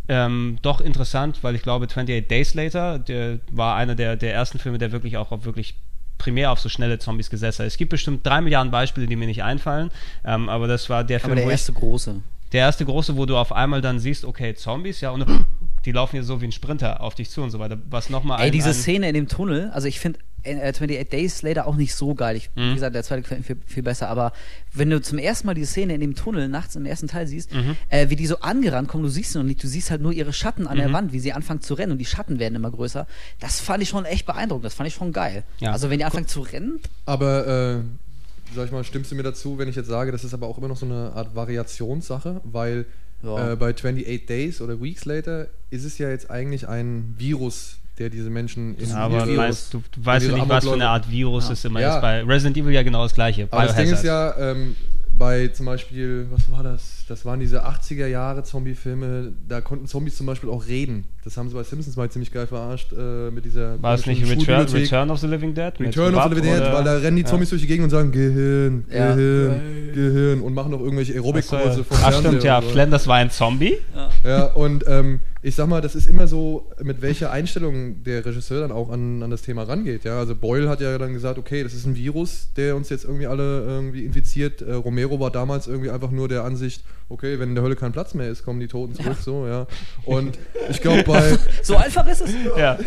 ähm, 0.09 0.59
doch 0.61 0.81
interessant, 0.83 1.39
weil 1.43 1.55
ich 1.55 1.63
glaube, 1.63 1.87
28 1.87 2.29
Days 2.29 2.53
Later, 2.55 2.99
der 2.99 3.39
war 3.51 3.77
einer 3.77 3.95
der, 3.95 4.17
der 4.17 4.35
ersten 4.35 4.59
Filme, 4.59 4.77
der 4.77 4.93
wirklich 4.93 5.17
auch 5.17 5.31
auf 5.33 5.45
wirklich 5.47 5.75
primär 6.21 6.53
auf 6.53 6.61
so 6.61 6.69
schnelle 6.69 6.99
Zombies 6.99 7.31
gesetzt 7.31 7.59
hat. 7.59 7.67
Es 7.67 7.77
gibt 7.77 7.91
bestimmt 7.91 8.25
drei 8.25 8.41
Milliarden 8.41 8.71
Beispiele, 8.71 9.07
die 9.07 9.17
mir 9.17 9.27
nicht 9.27 9.43
einfallen, 9.43 9.91
ähm, 10.25 10.49
aber 10.49 10.69
das 10.69 10.89
war 10.89 11.03
der 11.03 11.19
Film, 11.19 11.33
Aber 11.33 11.41
der 11.41 11.51
erste 11.51 11.73
ich, 11.73 11.79
große. 11.79 12.21
der 12.53 12.61
erste 12.61 12.85
große, 12.85 13.17
wo 13.17 13.27
du 13.27 13.37
auf 13.37 13.53
einmal 13.53 13.81
dann 13.81 13.99
siehst, 13.99 14.25
okay, 14.25 14.55
Zombies, 14.55 15.01
ja, 15.01 15.11
und 15.11 15.27
die 15.85 15.93
laufen 15.93 16.13
hier 16.13 16.23
so 16.23 16.41
wie 16.41 16.45
ein 16.47 16.53
Sprinter 16.53 17.01
auf 17.01 17.15
dich 17.15 17.31
zu 17.31 17.43
und 17.43 17.51
so 17.51 17.59
weiter. 17.59 17.79
Was 17.89 18.11
nochmal 18.11 18.41
Ey, 18.43 18.51
diese 18.51 18.75
Szene 18.75 19.09
in 19.09 19.15
dem 19.15 19.29
Tunnel, 19.29 19.71
also 19.73 19.89
ich 19.89 19.99
finde 19.99 20.21
äh, 20.43 20.61
28 20.69 21.09
Days 21.09 21.43
Later 21.43 21.67
auch 21.67 21.77
nicht 21.77 21.95
so 21.95 22.15
geil. 22.15 22.37
Ich, 22.37 22.51
Mhm. 22.55 22.71
Wie 22.71 22.75
gesagt, 22.75 22.95
der 22.95 23.03
zweite 23.03 23.23
gefällt 23.23 23.41
mir 23.41 23.45
viel, 23.47 23.57
viel 23.67 23.83
besser. 23.83 24.09
Aber 24.09 24.33
wenn 24.73 24.91
du 24.91 25.01
zum 25.01 25.19
ersten 25.19 25.47
Mal 25.47 25.55
diese 25.55 25.67
Szene 25.71 25.95
in 25.95 26.01
dem 26.01 26.15
Tunnel 26.15 26.49
nachts 26.49 26.77
im 26.77 26.87
ersten 26.87 27.09
Teil 27.09 27.27
siehst, 27.27 27.53
Mhm. 27.55 27.77
äh, 27.89 28.09
wie 28.11 28.17
die 28.17 28.27
so 28.27 28.39
angerannt 28.41 28.89
kommen, 28.89 29.05
du 29.05 29.11
siehst 29.11 29.33
sie 29.33 29.39
noch 29.39 29.45
nicht, 29.45 29.63
du 29.63 29.69
siehst 29.69 29.91
halt 29.91 30.01
nur 30.03 30.13
ihre 30.13 30.33
Schatten 30.33 30.67
an 30.67 30.77
Mhm. 30.77 30.81
der 30.83 30.93
Wand, 30.93 31.13
wie 31.13 31.21
sie 31.21 31.33
anfangen 31.33 31.61
zu 31.61 31.75
rennen 31.75 31.93
und 31.93 31.99
die 31.99 32.07
Schatten 32.07 32.39
werden 32.39 32.55
immer 32.55 32.71
größer. 32.71 33.07
Das 33.41 33.61
fand 33.61 33.83
ich 33.83 33.89
schon 33.89 34.05
echt 34.05 34.27
beeindruckend, 34.27 34.65
das 34.65 34.75
fand 34.75 34.87
ich 34.89 34.95
schon 34.95 35.13
geil. 35.13 35.45
Ja. 35.59 35.73
Also 35.73 35.91
wenn 35.91 35.99
die 35.99 36.05
anfangen 36.05 36.27
zu 36.29 36.41
rennen, 36.41 36.81
Aber, 37.07 37.47
äh, 37.47 38.55
sag 38.55 38.67
ich 38.67 38.73
mal, 38.73 38.83
stimmst 38.85 39.11
du 39.11 39.15
mir 39.17 39.23
dazu, 39.23 39.59
wenn 39.59 39.69
ich 39.69 39.77
jetzt 39.77 39.89
sage, 39.89 40.13
das 40.13 40.25
ist 40.25 40.35
aber 40.35 40.47
auch 40.47 40.59
immer 40.59 40.69
noch 40.69 40.77
so 40.77 40.87
eine 40.87 41.13
Art 41.15 41.35
Variationssache, 41.35 42.41
weil 42.45 42.87
Ja. 43.23 43.53
äh, 43.53 43.57
bei 43.57 43.75
28 43.75 44.27
Days 44.27 44.61
oder 44.61 44.81
Weeks 44.81 45.05
Later 45.05 45.49
ist 45.71 45.85
es 45.85 45.99
ja 45.99 46.09
jetzt 46.09 46.31
eigentlich 46.31 46.67
ein 46.69 47.15
Virus, 47.19 47.77
der 48.01 48.11
diese 48.11 48.31
Menschen 48.31 48.77
in 48.79 48.91
aber 48.93 49.27
Virus- 49.27 49.37
meinst, 49.37 49.75
du, 49.75 49.83
du 49.93 50.05
weißt 50.05 50.27
ja 50.27 50.33
nicht, 50.35 50.49
was 50.49 50.65
für 50.65 50.73
eine 50.73 50.89
Art 50.89 51.09
Virus 51.11 51.47
Ja. 51.47 51.53
es 51.53 51.65
immer 51.67 51.81
Ja. 51.81 51.97
ist. 51.97 52.01
Bei 52.01 52.23
Resident 52.25 52.57
Evil 52.57 52.73
ja 52.73 52.83
genau 52.83 53.03
das 53.03 53.15
gleiche. 53.15 53.47
Aber 53.51 53.65
das 53.67 53.77
Ding 53.77 53.93
ist 53.93 54.03
ja, 54.05 54.35
ähm, 54.39 54.75
bei 55.21 55.49
zum 55.49 55.67
Beispiel, 55.67 56.27
was 56.31 56.51
war 56.51 56.65
das? 56.65 57.05
Das 57.07 57.25
waren 57.25 57.39
diese 57.39 57.65
80er 57.67 58.07
Jahre 58.07 58.43
Zombie-Filme, 58.43 59.33
da 59.49 59.61
konnten 59.61 59.87
Zombies 59.87 60.17
zum 60.17 60.27
Beispiel 60.27 60.49
auch 60.49 60.67
reden. 60.67 61.05
Das 61.23 61.37
haben 61.37 61.49
sie 61.51 61.55
bei 61.55 61.63
Simpsons 61.63 61.97
mal 61.97 62.11
ziemlich 62.11 62.33
geil 62.33 62.47
verarscht 62.47 62.93
äh, 62.93 63.31
mit 63.31 63.45
dieser. 63.45 63.81
War 63.83 63.95
es 63.95 64.07
nicht 64.07 64.23
Return. 64.29 64.67
Return 64.67 65.11
of 65.11 65.19
the 65.21 65.27
Living 65.27 65.55
Dead? 65.55 65.73
Return 65.79 66.15
of 66.15 66.25
the 66.25 66.35
Living 66.35 66.55
Dead, 66.55 66.73
weil 66.73 66.85
da 66.85 66.97
rennen 66.97 67.17
die 67.17 67.23
Ja. 67.23 67.29
Zombies 67.29 67.51
durch 67.51 67.61
die 67.61 67.69
Gegend 67.69 67.85
und 67.85 67.91
sagen 67.91 68.11
Gehirn, 68.11 68.85
Ja. 68.91 69.15
Gehirn, 69.15 69.61
Gehirn 69.95 70.41
und 70.41 70.55
machen 70.55 70.73
auch 70.73 70.81
irgendwelche 70.81 71.13
Aerobic-Kurse 71.13 71.85
vom 71.85 71.97
Ach 72.03 72.19
stimmt, 72.19 72.43
ja, 72.43 72.63
so. 72.63 72.69
Flanders 72.71 73.07
war 73.07 73.17
ein 73.17 73.31
Zombie. 73.31 73.77
Ja, 74.25 74.47
und 74.47 74.85
ähm, 74.87 75.21
ich 75.43 75.55
sag 75.55 75.69
mal, 75.69 75.81
das 75.81 75.95
ist 75.95 76.07
immer 76.07 76.27
so, 76.27 76.71
mit 76.83 77.01
welcher 77.01 77.31
Einstellung 77.31 78.03
der 78.05 78.25
Regisseur 78.27 78.61
dann 78.61 78.73
auch 78.73 78.91
an, 78.91 79.23
an 79.23 79.31
das 79.31 79.41
Thema 79.43 79.63
rangeht. 79.63 80.05
Ja, 80.05 80.19
also 80.19 80.35
Boyle 80.35 80.69
hat 80.69 80.81
ja 80.83 80.97
dann 80.99 81.15
gesagt, 81.15 81.39
okay, 81.39 81.63
das 81.63 81.73
ist 81.73 81.87
ein 81.87 81.97
Virus, 81.97 82.49
der 82.57 82.77
uns 82.77 82.91
jetzt 82.91 83.05
irgendwie 83.05 83.27
alle 83.27 83.63
irgendwie 83.63 84.05
infiziert. 84.05 84.61
Äh, 84.61 84.75
Romero 84.75 85.10
war 85.19 85.31
damals 85.33 85.67
irgendwie 85.67 85.91
einfach 85.91 86.11
nur 86.11 86.29
der 86.29 86.45
Ansicht, 86.45 86.85
okay, 87.09 87.41
wenn 87.41 87.49
in 87.49 87.55
der 87.57 87.65
Hölle 87.65 87.75
kein 87.75 87.91
Platz 87.93 88.15
mehr 88.15 88.29
ist, 88.29 88.45
kommen 88.45 88.61
die 88.61 88.69
Toten 88.69 88.95
zurück, 88.95 89.17
so, 89.21 89.47
ja. 89.47 89.67
Und 90.05 90.39
ich 90.69 90.81
glaube, 90.81 91.03
bei, 91.05 91.37
so 91.63 91.77
einfach 91.77 92.07
ist 92.07 92.21
es. 92.21 92.31
Ja. 92.57 92.79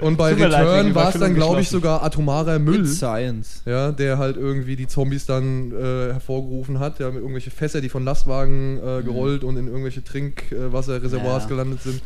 und 0.00 0.16
bei 0.18 0.34
Return 0.34 0.94
war 0.94 1.08
es 1.14 1.18
dann, 1.20 1.34
glaube 1.34 1.60
ich, 1.60 1.68
sogar 1.70 2.02
atomarer 2.02 2.58
Müll. 2.58 2.80
It's 2.82 2.96
Science. 2.96 3.62
Ja, 3.64 3.92
der 3.92 4.18
halt 4.18 4.36
irgendwie 4.36 4.76
die 4.76 4.88
Zombies 4.88 5.24
dann 5.24 5.70
äh, 5.72 6.12
hervorgerufen 6.12 6.80
hat, 6.80 6.98
ja, 6.98 7.06
mit 7.08 7.20
irgendwelche 7.20 7.50
Fässer, 7.52 7.80
die 7.80 7.88
von 7.88 8.04
Lastwagen 8.04 8.78
äh, 8.78 9.02
gerollt 9.02 9.44
und 9.44 9.56
in 9.56 9.68
irgendwelche 9.68 10.02
Trinkwasserreservoirs 10.04 11.44
Ja. 11.44 11.48
gelandet 11.48 11.82
sind. 11.82 12.02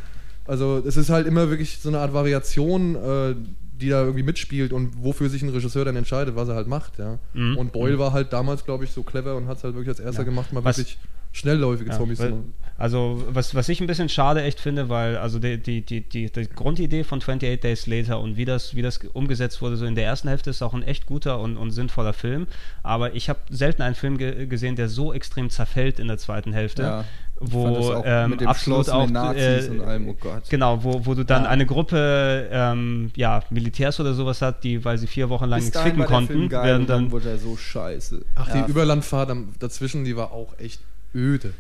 Also 0.47 0.83
es 0.87 0.97
ist 0.97 1.11
halt 1.11 1.27
immer 1.27 1.51
wirklich 1.51 1.79
so 1.81 1.89
eine 1.89 1.99
Art 1.99 2.13
Variation, 2.15 2.95
äh, 2.95 3.35
die 3.81 3.89
da 3.89 4.01
irgendwie 4.03 4.23
mitspielt 4.23 4.73
und 4.73 5.03
wofür 5.03 5.29
sich 5.29 5.43
ein 5.43 5.49
Regisseur 5.51 5.85
dann 5.85 5.97
entscheidet, 5.97 6.37
was 6.37 6.49
er 6.49 6.55
halt 6.57 6.67
macht, 6.69 6.99
ja. 6.99 7.19
Mhm. 7.35 7.57
Und 7.57 7.73
Boyle 7.73 7.99
war 7.99 8.13
halt 8.13 8.33
damals, 8.33 8.65
glaube 8.65 8.85
ich, 8.85 8.91
so 8.91 9.03
clever 9.03 9.37
und 9.37 9.47
hat 9.47 9.59
es 9.59 9.65
halt 9.65 9.75
wirklich 9.75 9.89
als 9.91 10.01
erster 10.01 10.23
Ja. 10.23 10.25
gemacht, 10.27 10.53
mal 10.53 10.65
Was- 10.65 10.79
wirklich 10.79 10.99
schnellläufige 11.33 11.91
Ja, 11.91 11.97
Zombies 11.97 12.19
zu 12.19 12.25
weil- 12.25 12.31
machen. 12.31 12.55
Also, 12.81 13.25
was, 13.31 13.57
was 13.57 13.69
ich 13.69 13.81
ein 13.81 13.89
bisschen 13.89 14.09
schade 14.09 14.41
echt 14.43 14.61
finde, 14.61 14.89
weil, 14.89 15.17
also 15.17 15.41
die, 15.41 15.59
die, 15.59 15.81
die, 15.83 16.01
die, 16.01 16.31
die 16.31 16.49
Grundidee 16.49 17.03
von 17.03 17.19
28 17.19 17.59
Days 17.61 17.89
Later 17.89 18.21
und 18.21 18.37
wie 18.37 18.45
das, 18.45 18.77
wie 18.77 18.83
das 18.83 18.99
umgesetzt 19.15 19.61
wurde, 19.61 19.77
so 19.77 19.85
in 19.85 19.97
der 19.97 20.05
ersten 20.05 20.29
Hälfte 20.29 20.51
ist 20.51 20.63
auch 20.63 20.75
ein 20.75 20.85
echt 20.85 21.05
guter 21.07 21.41
und, 21.41 21.57
und 21.57 21.73
sinnvoller 21.73 22.13
Film. 22.13 22.47
Aber 22.85 23.15
ich 23.17 23.29
habe 23.29 23.41
selten 23.51 23.83
einen 23.83 23.97
Film 23.97 24.17
ge 24.17 24.47
gesehen, 24.47 24.77
der 24.77 24.89
so 24.89 25.13
extrem 25.13 25.51
zerfällt 25.51 25.99
in 25.99 26.07
der 26.07 26.19
zweiten 26.19 26.53
Hälfte. 26.53 26.83
Ja, 26.83 27.05
wo 27.41 27.67
auch 27.93 28.03
ähm, 28.05 28.31
mit 28.31 28.41
dem 28.41 28.49
absolut 28.49 28.85
Schloss 28.87 28.89
auch 28.89 29.05
den 29.07 29.13
Nazis 29.13 29.67
äh, 29.67 29.71
und 29.71 29.81
allem, 29.83 30.09
oh 30.09 30.17
Gott. 30.19 30.43
Genau, 30.51 30.83
wo, 30.83 31.07
wo 31.07 31.15
du 31.15 31.25
dann 31.25 31.45
Ja. 31.45 31.49
eine 31.51 31.67
Gruppe 31.67 32.49
ähm, 32.51 33.11
ja, 33.17 33.43
Militärs 33.51 34.01
oder 34.01 34.15
sowas 34.15 34.43
hat, 34.43 34.65
die, 34.65 34.85
weil 34.85 34.99
sie 34.99 35.07
vier 35.07 35.29
Wochen 35.29 35.45
lang 35.47 35.59
Bis 35.61 35.67
nichts 35.67 35.81
ficken 35.81 36.05
konnten, 36.05 36.49
geil 36.49 36.65
werden 36.65 36.81
und 36.83 36.91
dann 36.91 37.03
dann 37.05 37.13
wurde 37.13 37.31
er 37.31 37.39
so 37.39 37.57
scheiße. 37.57 38.25
Ach, 38.35 38.49
Ja. 38.49 38.63
die 38.65 38.71
Überlandfahrt 38.71 39.31
dazwischen, 39.59 40.05
die 40.05 40.17
war 40.17 40.33
auch 40.33 40.59
echt 40.59 40.81
öde. 41.15 41.53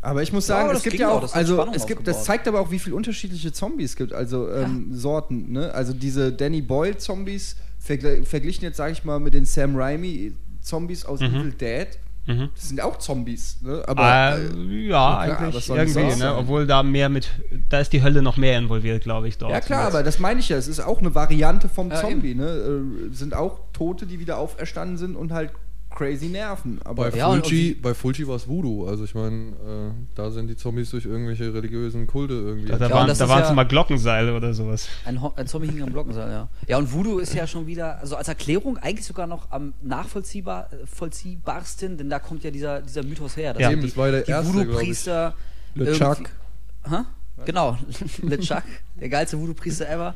Aber 0.00 0.22
ich 0.22 0.32
muss 0.32 0.46
Ja, 0.48 0.56
sagen, 0.56 0.68
es 0.68 0.74
das 0.74 0.82
gibt 0.84 0.98
ja 0.98 1.10
auch, 1.10 1.24
auch, 1.24 1.34
also 1.34 1.66
es 1.74 1.86
gibt, 1.86 2.06
das 2.06 2.24
zeigt 2.24 2.46
aber 2.46 2.60
auch, 2.60 2.70
wie 2.70 2.78
viele 2.78 2.94
unterschiedliche 2.96 3.52
Zombies 3.52 3.90
es 3.90 3.96
gibt, 3.96 4.12
also 4.12 4.48
ähm, 4.50 4.94
Sorten. 4.94 5.50
Ne? 5.52 5.72
Also 5.74 5.92
diese 5.92 6.32
Danny 6.32 6.62
Boyle 6.62 6.96
Zombies 6.96 7.56
verglichen 7.80 8.62
jetzt 8.64 8.76
sage 8.76 8.92
ich 8.92 9.04
mal 9.04 9.18
mit 9.18 9.34
den 9.34 9.44
Sam 9.44 9.74
Raimi 9.76 10.32
Zombies 10.62 11.04
aus 11.04 11.20
Mhm. 11.20 11.26
Evil 11.26 11.52
Dead. 11.52 11.88
Mhm. 12.28 12.50
Das 12.54 12.68
sind 12.68 12.82
auch 12.82 12.98
Zombies. 12.98 13.56
Ne? 13.62 13.82
Aber 13.86 14.36
äh, 14.36 14.44
äh, 14.44 14.88
ja, 14.88 15.24
klar, 15.24 15.40
eigentlich 15.40 15.68
irgendwie, 15.70 16.16
ne? 16.16 16.36
obwohl 16.36 16.66
da 16.66 16.82
mehr 16.82 17.08
mit, 17.08 17.30
da 17.70 17.80
ist 17.80 17.94
die 17.94 18.02
Hölle 18.02 18.20
noch 18.20 18.36
mehr 18.36 18.58
involviert, 18.58 19.02
glaube 19.02 19.28
ich, 19.28 19.38
dort. 19.38 19.50
ja 19.50 19.60
klar, 19.60 19.86
aber 19.86 20.02
das 20.02 20.18
meine 20.18 20.38
ich 20.40 20.50
ja. 20.50 20.58
Es 20.58 20.68
ist 20.68 20.80
auch 20.80 20.98
eine 20.98 21.14
Variante 21.14 21.70
vom 21.70 21.90
Ja, 21.90 21.96
Zombie. 21.96 22.34
Ne? 22.34 22.44
Äh, 22.44 23.14
sind 23.14 23.34
auch 23.34 23.60
Tote, 23.72 24.06
die 24.06 24.20
wieder 24.20 24.36
auferstanden 24.36 24.98
sind 24.98 25.16
und 25.16 25.32
halt 25.32 25.52
crazy 25.90 26.26
nerven. 26.26 26.80
Aber 26.84 27.10
Bei 27.10 27.16
Ja, 27.16 27.28
Fulci, 27.30 27.74
bei 27.80 27.92
Fulci 27.94 28.26
war 28.28 28.36
es 28.36 28.46
Voodoo. 28.46 28.86
Also 28.86 29.04
ich 29.04 29.14
meine, 29.14 29.50
äh, 29.50 29.90
da 30.14 30.30
sind 30.30 30.46
die 30.48 30.56
Zombies 30.56 30.90
durch 30.90 31.06
irgendwelche 31.06 31.52
religiösen 31.52 32.06
Kulte 32.06 32.34
irgendwie. 32.34 32.68
Da, 32.68 32.76
da 32.78 32.88
Ja, 32.88 32.94
waren 32.94 33.08
da 33.08 33.28
waren 33.28 33.40
es 33.42 33.46
ja- 33.48 33.52
immer 33.52 33.64
Glockenseile 33.64 34.34
oder 34.36 34.54
sowas. 34.54 34.88
Ein, 35.04 35.18
ein 35.36 35.46
Zombie 35.46 35.68
hing 35.68 35.82
am 35.82 35.92
Glockenseil, 35.92 36.30
ja. 36.30 36.48
Ja, 36.66 36.78
und 36.78 36.92
Voodoo 36.92 37.18
ist 37.18 37.34
ja 37.34 37.46
schon 37.46 37.66
wieder, 37.66 37.98
also 38.00 38.16
als 38.16 38.28
Erklärung 38.28 38.76
eigentlich 38.78 39.06
sogar 39.06 39.26
noch 39.26 39.50
am 39.50 39.74
nachvollziehbar, 39.82 40.68
äh, 40.72 40.86
vollziehbarsten, 40.86 41.96
denn 41.98 42.10
da 42.10 42.18
kommt 42.18 42.44
ja 42.44 42.50
dieser, 42.50 42.80
dieser 42.82 43.02
Mythos 43.02 43.36
her. 43.36 43.54
Ja. 43.58 43.70
Eben, 43.70 43.82
das 43.82 43.96
war 43.96 44.10
der 44.10 44.22
die 44.22 44.30
erste, 44.30 44.52
Voodoo-Priester. 44.54 45.34
Le 45.74 45.92
Chuck. 45.92 46.30
Hä? 46.88 46.96
Genau, 47.44 47.76
Le 48.22 48.38
Chuck, 48.40 48.62
der 49.00 49.08
geilste 49.08 49.38
Voodoo-Priester 49.38 49.88
ever. 49.88 50.14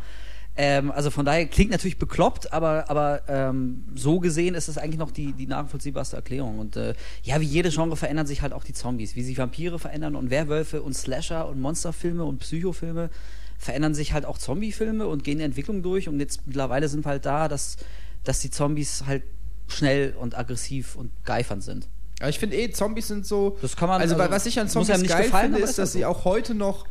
Ähm, 0.55 0.91
also 0.91 1.11
von 1.11 1.25
daher 1.25 1.47
klingt 1.47 1.71
natürlich 1.71 1.99
bekloppt, 1.99 2.53
aber, 2.53 2.91
aber 2.91 3.23
ähm, 3.27 3.85
so 3.95 4.21
gesehen 4.21 4.55
ist 4.55 4.69
es 4.69 4.77
eigentlich 4.77 4.99
noch 4.99 5.11
die, 5.11 5.33
die 5.33 5.47
nachvollziehbarste 5.47 6.17
Erklärung. 6.17 6.59
Und 6.59 6.77
äh, 6.77 6.95
ja, 7.23 7.41
wie 7.41 7.47
jede 7.47 7.71
Genre 7.71 7.97
verändern 7.97 8.27
sich 8.27 8.43
halt 8.43 8.53
auch 8.53 8.63
die 8.65 8.75
Zombies. 8.75 9.17
Wie 9.17 9.23
sich 9.23 9.39
Vampire 9.39 9.79
verändern 9.79 10.15
und 10.15 10.29
Werwölfe 10.31 10.83
und 10.83 10.95
Slasher 10.95 11.49
und 11.49 11.61
Monsterfilme 11.61 12.25
und 12.25 12.39
Psychofilme 12.41 13.09
verändern 13.57 13.95
sich 13.95 14.13
halt 14.13 14.27
auch 14.27 14.37
Zombiefilme 14.37 15.07
und 15.07 15.25
gehen 15.25 15.41
Entwicklung 15.41 15.83
durch. 15.83 16.09
Und 16.09 16.21
jetzt 16.21 16.47
mittlerweile 16.47 16.89
sind 16.89 17.07
wir 17.07 17.11
halt 17.13 17.25
da, 17.25 17.49
dass, 17.49 17.77
dass 18.25 18.41
die 18.41 18.51
Zombies 18.51 19.05
halt 19.07 19.23
schnell 19.69 20.15
und 20.19 20.37
aggressiv 20.37 20.97
und 20.97 21.13
geifernd 21.25 21.63
sind. 21.63 21.89
Aber 22.21 22.29
ich 22.29 22.39
finde 22.39 22.57
eh, 22.57 22.71
Zombies 22.71 23.09
sind 23.09 23.27
so. 23.27 23.57
Das 23.63 23.75
kann 23.75 23.89
man- 23.89 24.03
Also, 24.03 24.17
also, 24.17 24.31
was 24.31 24.45
ich 24.47 24.61
an 24.61 24.69
Zombies 24.69 25.09
geil 25.09 25.25
gefallen, 25.25 25.53
finde, 25.53 25.59
ist, 25.65 25.71
ist 25.71 25.79
dass 25.79 25.89
halt 25.89 25.93
sie 25.93 26.01
so. 26.01 26.07
auch 26.07 26.25
heute 26.27 26.55
noch 26.55 26.87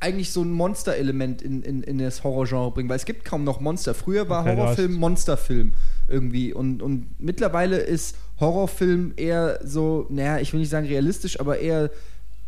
eigentlich 0.00 0.32
so 0.32 0.42
ein 0.42 0.52
Monster-Element 0.52 1.42
in, 1.42 1.62
in, 1.62 1.82
in 1.82 1.98
das 1.98 2.22
Horrorgenre 2.22 2.70
bringen, 2.70 2.88
weil 2.88 2.96
es 2.96 3.04
gibt 3.04 3.24
kaum 3.24 3.44
noch 3.44 3.60
Monster. 3.60 3.94
Früher 3.94 4.28
war 4.28 4.42
Okay, 4.42 4.56
Horrorfilm 4.56 4.94
Monsterfilm. 4.94 5.74
irgendwie. 6.08 6.52
Und, 6.52 6.82
und 6.82 7.08
mittlerweile 7.18 7.78
ist 7.78 8.16
Horrorfilm 8.38 9.12
eher 9.16 9.60
so, 9.64 10.06
naja, 10.08 10.38
ich 10.38 10.52
will 10.52 10.60
nicht 10.60 10.70
sagen 10.70 10.86
realistisch, 10.86 11.40
aber 11.40 11.58
eher, 11.58 11.90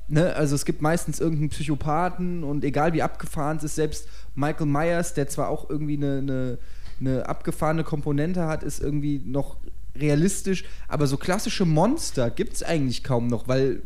ne, 0.08 0.34
also 0.34 0.54
es 0.54 0.64
gibt 0.64 0.80
meistens 0.80 1.18
irgendeinen 1.18 1.50
Psychopathen 1.50 2.44
und 2.44 2.64
egal 2.64 2.92
wie 2.92 3.02
abgefahren 3.02 3.56
es 3.56 3.64
ist, 3.64 3.74
selbst 3.74 4.06
Michael 4.34 4.66
Myers, 4.66 5.14
der 5.14 5.28
zwar 5.28 5.48
auch 5.48 5.68
irgendwie 5.68 5.96
eine, 5.96 6.18
eine, 6.18 6.58
eine 7.00 7.28
abgefahrene 7.28 7.82
Komponente 7.82 8.46
hat, 8.46 8.62
ist 8.62 8.80
irgendwie 8.80 9.20
noch 9.24 9.56
realistisch, 9.96 10.64
aber 10.86 11.08
so 11.08 11.16
klassische 11.16 11.64
Monster 11.64 12.30
gibt 12.30 12.54
es 12.54 12.62
eigentlich 12.62 13.02
kaum 13.02 13.26
noch, 13.26 13.48
weil 13.48 13.82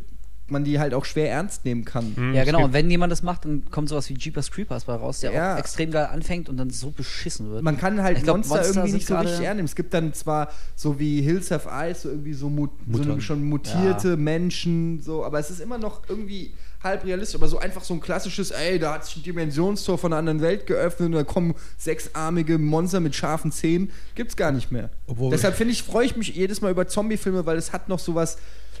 man 0.47 0.63
die 0.63 0.79
halt 0.79 0.93
auch 0.93 1.05
schwer 1.05 1.31
ernst 1.31 1.65
nehmen 1.65 1.85
kann. 1.85 2.15
Ja, 2.33 2.41
es 2.41 2.45
genau. 2.45 2.65
Und 2.65 2.73
wenn 2.73 2.89
jemand 2.89 3.11
das 3.11 3.23
macht, 3.23 3.45
dann 3.45 3.63
kommt 3.71 3.89
sowas 3.89 4.09
wie 4.09 4.13
Jeepers 4.13 4.51
Creepers 4.51 4.85
bei 4.85 4.93
raus, 4.95 5.19
der 5.21 5.31
Ja. 5.31 5.55
auch 5.55 5.59
extrem 5.59 5.91
geil 5.91 6.07
anfängt 6.11 6.49
und 6.49 6.57
dann 6.57 6.69
so 6.69 6.91
beschissen 6.91 7.49
wird. 7.49 7.63
Man 7.63 7.77
kann 7.77 8.01
halt 8.03 8.17
Ich 8.17 8.23
glaub, 8.23 8.37
Monster, 8.37 8.55
Monster 8.57 8.75
irgendwie 8.75 8.93
nicht 8.93 9.07
so 9.07 9.15
richtig 9.15 9.39
ernst 9.41 9.55
nehmen. 9.55 9.65
Es 9.65 9.75
gibt 9.75 9.93
dann 9.93 10.13
zwar 10.13 10.49
so 10.75 10.99
wie 10.99 11.21
Hills 11.21 11.49
Have 11.51 11.67
Eyes, 11.69 12.03
so 12.03 12.09
irgendwie 12.09 12.33
so, 12.33 12.49
mut, 12.49 12.71
so 12.91 13.19
schon 13.19 13.43
mutierte 13.43 14.17
Menschen, 14.17 15.01
so, 15.01 15.25
aber 15.25 15.39
es 15.39 15.49
ist 15.49 15.61
immer 15.61 15.77
noch 15.77 16.01
irgendwie 16.07 16.53
halb 16.85 17.03
realistisch, 17.03 17.35
aber 17.35 17.49
so 17.49 17.59
einfach 17.59 17.83
so 17.83 17.93
ein 17.93 17.99
klassisches, 17.99 18.51
ey, 18.51 18.79
da 18.79 18.93
hat 18.93 19.05
sich 19.05 19.17
ein 19.17 19.23
Dimensionstor 19.23 19.97
von 19.97 20.13
einer 20.13 20.19
anderen 20.19 20.39
Welt 20.41 20.65
geöffnet 20.67 21.07
und 21.07 21.11
da 21.13 21.23
kommen 21.25 21.55
sechsarmige 21.77 22.57
Monster 22.57 23.01
mit 23.01 23.13
scharfen 23.15 23.51
Zähnen, 23.51 23.91
gibt's 24.15 24.37
gar 24.37 24.51
nicht 24.53 24.71
mehr. 24.71 24.89
Obwohl- 25.07 25.31
Deshalb 25.31 25.55
finde 25.55 25.73
ich, 25.73 25.83
freue 25.83 26.05
ich 26.05 26.15
mich 26.15 26.29
jedes 26.29 26.61
Mal 26.61 26.71
über 26.71 26.87
Zombie-Filme, 26.87 27.45
weil 27.45 27.57
es 27.57 27.73
hat 27.73 27.89
noch 27.89 27.99
sowas 27.99 28.37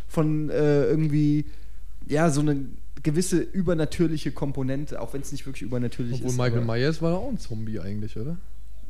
von 0.07 0.49
äh, 0.49 0.85
irgendwie, 0.85 1.45
ja, 2.07 2.29
so 2.29 2.39
eine 2.41 2.65
gewisse 3.03 3.37
übernatürliche 3.39 4.31
Komponente, 4.31 5.01
auch 5.01 5.13
wenn 5.13 5.21
es 5.21 5.31
nicht 5.31 5.45
wirklich 5.45 5.63
übernatürlich 5.63 6.15
Obwohl 6.15 6.29
ist. 6.31 6.37
Michael 6.37 6.63
aber- 6.63 6.73
Myers 6.77 7.01
war 7.01 7.11
ja 7.11 7.17
auch 7.17 7.29
ein 7.29 7.37
Zombie 7.37 7.79
eigentlich, 7.79 8.17
oder? 8.17 8.37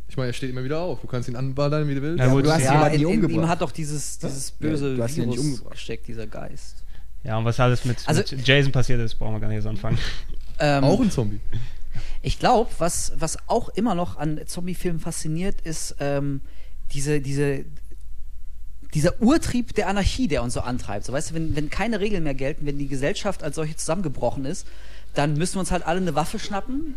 Ich 0.08 0.18
meine, 0.18 0.30
er 0.30 0.34
steht 0.34 0.52
immer 0.52 0.64
wieder 0.64 0.80
auf. 0.82 1.02
Du 1.02 1.08
kannst 1.08 1.28
ihn 1.28 1.36
anballern, 1.36 1.88
wie 1.88 1.96
du 1.96 2.02
willst. 2.04 2.20
Ja, 2.20 2.28
du 2.30 2.52
hast 2.52 2.64
ja, 2.64 2.74
jemanden 2.74 2.96
in, 2.96 3.02
in 3.02 3.08
ihm 3.08 3.24
umgebracht. 3.26 3.48
hat 3.50 3.62
doch 3.62 3.72
dieses, 3.72 4.20
dieses 4.20 4.52
böse 4.52 4.92
Ja, 4.92 4.96
du 4.98 5.04
hast 5.04 5.18
ihn 5.18 5.26
nicht 5.26 5.34
Virus 5.38 5.46
umgebracht. 5.48 5.72
gesteckt, 5.74 6.08
dieser 6.08 6.28
Geist. 6.28 6.84
Ja, 7.26 7.38
und 7.38 7.46
was 7.46 7.60
alles 7.60 7.84
mit, 7.86 7.98
Also- 8.06 8.22
mit 8.36 8.48
Jason 8.48 8.72
passiert 8.72 9.00
ist, 9.02 9.16
brauchen 9.16 9.34
wir 9.34 9.40
gar 9.40 9.48
nicht 9.48 9.56
erst 9.58 9.68
anfangen. 9.68 9.98
Ähm, 10.60 10.84
Auch 10.84 11.00
ein 11.02 11.12
Zombie. 11.12 11.40
Ich 12.22 12.40
glaube, 12.40 12.70
was, 12.78 13.14
was 13.18 13.38
auch 13.48 13.70
immer 13.70 13.94
noch 13.96 14.18
an 14.18 14.40
Zombie-Filmen 14.46 15.00
fasziniert, 15.00 15.62
ist 15.62 15.96
ähm, 16.00 16.42
diese, 16.94 17.20
diese, 17.22 17.66
dieser 18.94 19.22
Urtrieb 19.22 19.74
der 19.76 19.88
Anarchie, 19.90 20.28
der 20.28 20.42
uns 20.44 20.54
so 20.54 20.62
antreibt. 20.62 21.06
So, 21.06 21.14
weißt 21.14 21.32
du, 21.32 21.36
wenn, 21.36 21.56
wenn 21.56 21.70
keine 21.70 22.00
Regeln 22.00 22.24
mehr 22.24 22.34
gelten, 22.34 22.66
wenn 22.66 22.78
die 22.78 22.88
Gesellschaft 22.88 23.44
als 23.44 23.56
solche 23.56 23.76
zusammengebrochen 23.76 24.46
ist, 24.46 24.66
dann 25.14 25.34
müssen 25.36 25.56
wir 25.56 25.60
uns 25.62 25.72
halt 25.72 25.86
alle 25.86 26.00
eine 26.00 26.16
Waffe 26.16 26.40
schnappen 26.40 26.96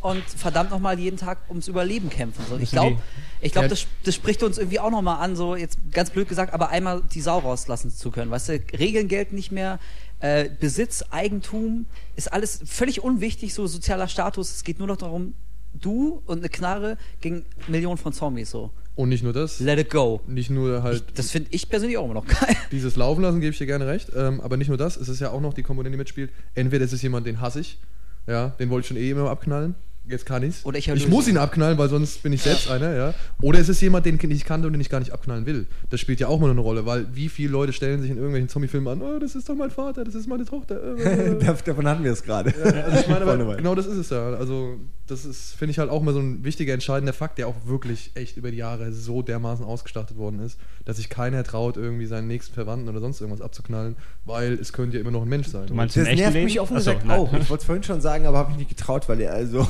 und 0.00 0.22
verdammt 0.24 0.70
nochmal 0.70 0.98
jeden 0.98 1.16
Tag 1.16 1.38
ums 1.48 1.68
Überleben 1.68 2.08
kämpfen. 2.10 2.44
So, 2.48 2.56
ich 2.56 2.70
glaube, 2.70 2.96
ich 3.40 3.52
glaub, 3.52 3.68
das, 3.68 3.86
das 4.04 4.14
spricht 4.14 4.42
uns 4.42 4.58
irgendwie 4.58 4.80
auch 4.80 4.90
nochmal 4.90 5.22
an, 5.22 5.36
so 5.36 5.56
jetzt 5.56 5.78
ganz 5.92 6.10
blöd 6.10 6.28
gesagt, 6.28 6.52
aber 6.54 6.70
einmal 6.70 7.02
die 7.12 7.20
Sau 7.20 7.38
rauslassen 7.38 7.90
zu 7.90 8.10
können. 8.10 8.30
Weißt 8.30 8.48
du, 8.48 8.60
Regeln 8.78 9.08
gelten 9.08 9.34
nicht 9.34 9.52
mehr, 9.52 9.78
äh, 10.20 10.48
Besitz, 10.58 11.04
Eigentum 11.10 11.86
ist 12.16 12.32
alles 12.32 12.60
völlig 12.66 13.02
unwichtig, 13.02 13.54
so 13.54 13.66
sozialer 13.66 14.08
Status. 14.08 14.50
Es 14.54 14.64
geht 14.64 14.78
nur 14.78 14.88
noch 14.88 14.96
darum, 14.98 15.34
du 15.74 16.22
und 16.26 16.38
eine 16.38 16.48
Knarre 16.48 16.96
gegen 17.20 17.44
Millionen 17.68 17.98
von 17.98 18.12
Zombies. 18.12 18.50
So, 18.50 18.70
Und 18.96 19.10
nicht 19.10 19.22
nur 19.22 19.32
das. 19.32 19.60
let 19.60 19.78
it 19.78 19.90
go. 19.90 20.20
Nicht 20.26 20.50
nur 20.50 20.82
halt 20.82 21.04
Ich, 21.08 21.14
das 21.14 21.30
finde 21.30 21.48
ich 21.52 21.68
persönlich 21.68 21.98
auch 21.98 22.04
immer 22.04 22.14
noch 22.14 22.26
geil. 22.26 22.56
dieses 22.72 22.96
Laufen 22.96 23.22
lassen, 23.22 23.40
gebe 23.40 23.52
ich 23.52 23.58
dir 23.58 23.66
gerne 23.66 23.86
recht. 23.86 24.10
Ähm, 24.14 24.40
aber 24.40 24.56
nicht 24.56 24.68
nur 24.68 24.78
das, 24.78 24.96
es 24.96 25.08
ist 25.08 25.20
ja 25.20 25.30
auch 25.30 25.40
noch 25.40 25.54
die 25.54 25.62
Komponente, 25.62 25.92
die 25.92 25.98
mitspielt. 25.98 26.30
Entweder 26.54 26.84
es 26.84 26.92
ist 26.92 27.02
jemand, 27.02 27.26
den 27.26 27.40
hasse 27.40 27.60
ich. 27.60 27.78
Ja, 28.26 28.48
den 28.48 28.68
wollte 28.70 28.84
ich 28.84 28.88
schon 28.88 28.96
eh 28.96 29.10
immer 29.10 29.30
abknallen. 29.30 29.74
Jetzt 30.10 30.26
kann 30.26 30.42
ich's. 30.42 30.64
Oder 30.64 30.78
ich 30.78 30.88
ich 30.88 31.08
muss 31.08 31.28
ihn. 31.28 31.36
abknallen, 31.38 31.78
weil 31.78 31.88
sonst 31.88 32.22
bin 32.22 32.32
ich 32.32 32.42
selbst 32.42 32.70
einer, 32.70 32.94
ja. 32.94 33.14
Oder 33.40 33.58
es 33.60 33.68
ist 33.68 33.80
jemand, 33.80 34.06
den 34.06 34.18
ich 34.30 34.44
kannte 34.44 34.66
und 34.66 34.72
den 34.72 34.80
ich 34.80 34.90
gar 34.90 34.98
nicht 34.98 35.12
abknallen 35.12 35.46
will. 35.46 35.66
Das 35.88 36.00
spielt 36.00 36.20
ja 36.20 36.28
auch 36.28 36.40
mal 36.40 36.50
eine 36.50 36.60
Rolle, 36.60 36.84
weil 36.86 37.06
wie 37.14 37.28
viele 37.28 37.50
Leute 37.52 37.72
stellen 37.72 38.00
sich 38.02 38.10
in 38.10 38.16
irgendwelchen 38.16 38.48
Zombie-Filmen 38.48 38.88
an, 38.88 39.02
oh, 39.02 39.18
das 39.18 39.34
ist 39.34 39.48
doch 39.48 39.54
mein 39.54 39.70
Vater, 39.70 40.04
das 40.04 40.14
ist 40.14 40.26
meine 40.28 40.44
Tochter. 40.44 40.96
äh, 40.98 41.30
äh. 41.30 41.38
Dav- 41.38 41.62
Davon 41.64 41.86
hatten 41.86 42.02
wir 42.04 42.12
es 42.12 42.22
gerade. 42.22 42.52
Also 42.84 42.98
ich 43.00 43.08
meine, 43.08 43.24
aber 43.24 43.56
genau 43.56 43.74
das 43.74 43.86
ist 43.86 43.96
es 43.96 44.10
ja. 44.10 44.34
Also 44.34 44.78
das 45.06 45.24
ist, 45.24 45.54
finde 45.54 45.72
ich 45.72 45.78
halt 45.78 45.90
auch 45.90 46.02
mal 46.02 46.14
so 46.14 46.20
ein 46.20 46.44
wichtiger, 46.44 46.72
entscheidender 46.74 47.12
Fakt, 47.12 47.38
der 47.38 47.48
auch 47.48 47.54
wirklich 47.66 48.12
echt 48.14 48.36
über 48.36 48.50
die 48.50 48.58
Jahre 48.58 48.92
so 48.92 49.22
dermaßen 49.22 49.64
ausgestattet 49.64 50.16
worden 50.16 50.40
ist, 50.40 50.58
dass 50.84 50.98
sich 50.98 51.08
keiner 51.08 51.42
traut, 51.42 51.76
irgendwie 51.76 52.06
seinen 52.06 52.28
nächsten 52.28 52.54
Verwandten 52.54 52.88
oder 52.88 53.00
sonst 53.00 53.20
irgendwas 53.20 53.40
abzuknallen, 53.44 53.96
weil 54.24 54.52
es 54.54 54.72
könnte 54.72 54.96
ja 54.96 55.00
immer 55.00 55.10
noch 55.10 55.22
ein 55.22 55.28
Mensch 55.28 55.48
sein. 55.48 55.66
Du 55.66 55.74
meinst 55.74 55.96
Das 55.96 56.04
nervt 56.04 56.34
Leben? 56.34 56.44
mich 56.44 56.60
offen 56.60 56.76
gesagt 56.76 57.04
nein. 57.04 57.18
auch. 57.18 57.32
Ich 57.32 57.50
wollte 57.50 57.62
es 57.62 57.64
vorhin 57.64 57.82
schon 57.82 58.00
sagen, 58.00 58.26
aber 58.26 58.38
habe 58.38 58.50
mich 58.50 58.58
nicht 58.58 58.70
getraut, 58.70 59.08
weil 59.08 59.20
er 59.20 59.32
also 59.34 59.66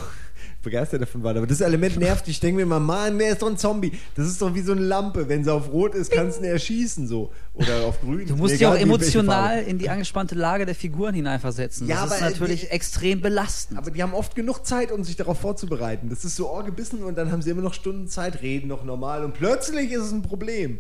begeistert 0.62 1.02
davon 1.02 1.22
war. 1.22 1.36
Aber 1.36 1.46
das 1.46 1.60
Element 1.60 1.98
nervt. 1.98 2.28
Ich 2.28 2.40
denke 2.40 2.60
mir 2.60 2.66
mal, 2.66 2.80
Mann, 2.80 3.18
der 3.18 3.30
ist 3.32 3.42
doch 3.42 3.48
ein 3.48 3.56
Zombie. 3.56 3.92
Das 4.14 4.26
ist 4.26 4.40
doch 4.42 4.54
wie 4.54 4.60
so 4.60 4.72
eine 4.72 4.80
Lampe. 4.82 5.28
Wenn 5.28 5.44
sie 5.44 5.52
auf 5.52 5.70
Rot 5.72 5.94
ist, 5.94 6.10
kannst 6.10 6.38
du 6.40 6.44
ihn 6.44 6.50
erschießen 6.50 7.06
so. 7.06 7.32
Oder 7.54 7.84
auf 7.86 8.00
Grün. 8.00 8.26
Du 8.26 8.36
musst 8.36 8.54
dich 8.54 8.66
auch 8.66 8.74
emotional 8.76 9.62
in 9.62 9.78
die 9.78 9.88
angespannte 9.90 10.34
Lage 10.34 10.66
der 10.66 10.74
Figuren 10.74 11.14
hineinversetzen. 11.14 11.86
Ja, 11.88 12.04
das 12.04 12.16
ist 12.16 12.22
aber, 12.22 12.30
natürlich 12.30 12.60
die- 12.62 12.66
extrem 12.68 13.20
belastend. 13.20 13.78
Aber 13.78 13.90
die 13.90 14.02
haben 14.02 14.14
oft 14.14 14.34
genug 14.34 14.64
Zeit, 14.66 14.92
um 14.92 15.04
sich 15.04 15.16
darauf 15.16 15.40
vorzubereiten. 15.40 16.08
Das 16.08 16.24
ist 16.24 16.36
so 16.36 16.50
ohrgebissen 16.50 17.02
und 17.02 17.16
dann 17.18 17.30
haben 17.32 17.42
sie 17.42 17.50
immer 17.50 17.62
noch 17.62 17.74
Stunden 17.74 18.08
Zeit, 18.08 18.42
reden 18.42 18.68
noch 18.68 18.84
normal 18.84 19.24
und 19.24 19.34
plötzlich 19.34 19.90
ist 19.92 20.02
es 20.02 20.12
ein 20.12 20.22
Problem. 20.22 20.78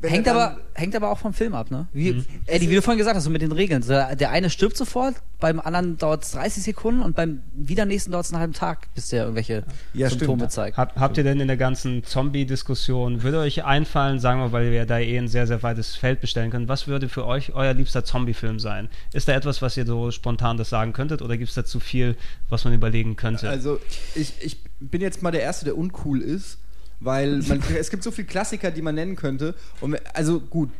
Wenn 0.00 0.10
Hängt 0.10 0.26
er 0.28 0.34
aber, 0.36 0.60
hängt 0.74 0.94
aber 0.94 1.10
auch 1.10 1.18
vom 1.18 1.32
Film 1.34 1.54
ab, 1.54 1.72
ne? 1.72 1.88
Wie, 1.92 2.12
Mhm. 2.12 2.24
Eddie, 2.46 2.70
wie 2.70 2.76
du 2.76 2.82
vorhin 2.82 2.98
gesagt 2.98 3.16
hast, 3.16 3.24
so 3.24 3.30
mit 3.30 3.42
den 3.42 3.50
Regeln. 3.50 3.82
So, 3.82 3.88
der 3.92 4.30
eine 4.30 4.48
stirbt 4.48 4.76
sofort, 4.76 5.16
beim 5.40 5.58
anderen 5.58 5.96
dauert 5.98 6.22
es 6.22 6.30
30 6.32 6.62
Sekunden 6.62 7.02
und 7.02 7.16
beim 7.16 7.42
wieder 7.52 7.84
nächsten 7.84 8.12
dauert 8.12 8.24
es 8.26 8.32
einen 8.32 8.38
halben 8.40 8.52
Tag, 8.52 8.86
bis 8.94 9.08
der 9.08 9.22
irgendwelche 9.24 9.64
Ja, 9.94 10.08
Symptome 10.08 10.38
stimmt. 10.38 10.52
zeigt. 10.52 10.76
Hab, 10.76 10.94
habt 11.00 11.16
ihr 11.18 11.24
denn 11.24 11.40
in 11.40 11.48
der 11.48 11.56
ganzen 11.56 12.04
Zombie-Diskussion, 12.04 13.22
würde 13.24 13.40
euch 13.40 13.64
einfallen, 13.64 14.20
sagen 14.20 14.40
wir, 14.40 14.52
weil 14.52 14.70
wir 14.70 14.86
da 14.86 14.98
eh 15.00 15.18
ein 15.18 15.28
sehr, 15.28 15.46
sehr 15.46 15.62
weites 15.62 15.96
Feld 15.96 16.20
bestellen 16.20 16.50
können, 16.50 16.68
was 16.68 16.86
würde 16.86 17.08
für 17.08 17.26
euch 17.26 17.54
euer 17.54 17.74
liebster 17.74 18.04
Zombie-Film 18.04 18.60
sein? 18.60 18.88
Ist 19.12 19.26
da 19.28 19.32
etwas, 19.32 19.62
was 19.62 19.76
ihr 19.76 19.84
so 19.86 20.10
spontan 20.12 20.56
das 20.56 20.68
sagen 20.70 20.92
könntet 20.92 21.22
oder 21.22 21.36
gibt 21.36 21.48
es 21.48 21.54
da 21.56 21.64
zu 21.64 21.80
viel, 21.80 22.16
was 22.48 22.64
man 22.64 22.72
überlegen 22.72 23.16
könnte? 23.16 23.48
Also, 23.48 23.80
ich, 24.14 24.32
ich 24.40 24.58
bin 24.80 25.00
jetzt 25.00 25.22
mal 25.22 25.32
der 25.32 25.42
Erste, 25.42 25.64
der 25.64 25.76
uncool 25.76 26.20
ist, 26.22 26.58
weil 27.00 27.38
man, 27.42 27.62
es 27.78 27.90
gibt 27.90 28.02
so 28.02 28.10
viele 28.10 28.26
Klassiker, 28.26 28.70
die 28.70 28.82
man 28.82 28.94
nennen 28.94 29.16
könnte. 29.16 29.54
Und, 29.80 29.96
also, 30.14 30.40
gut, 30.40 30.70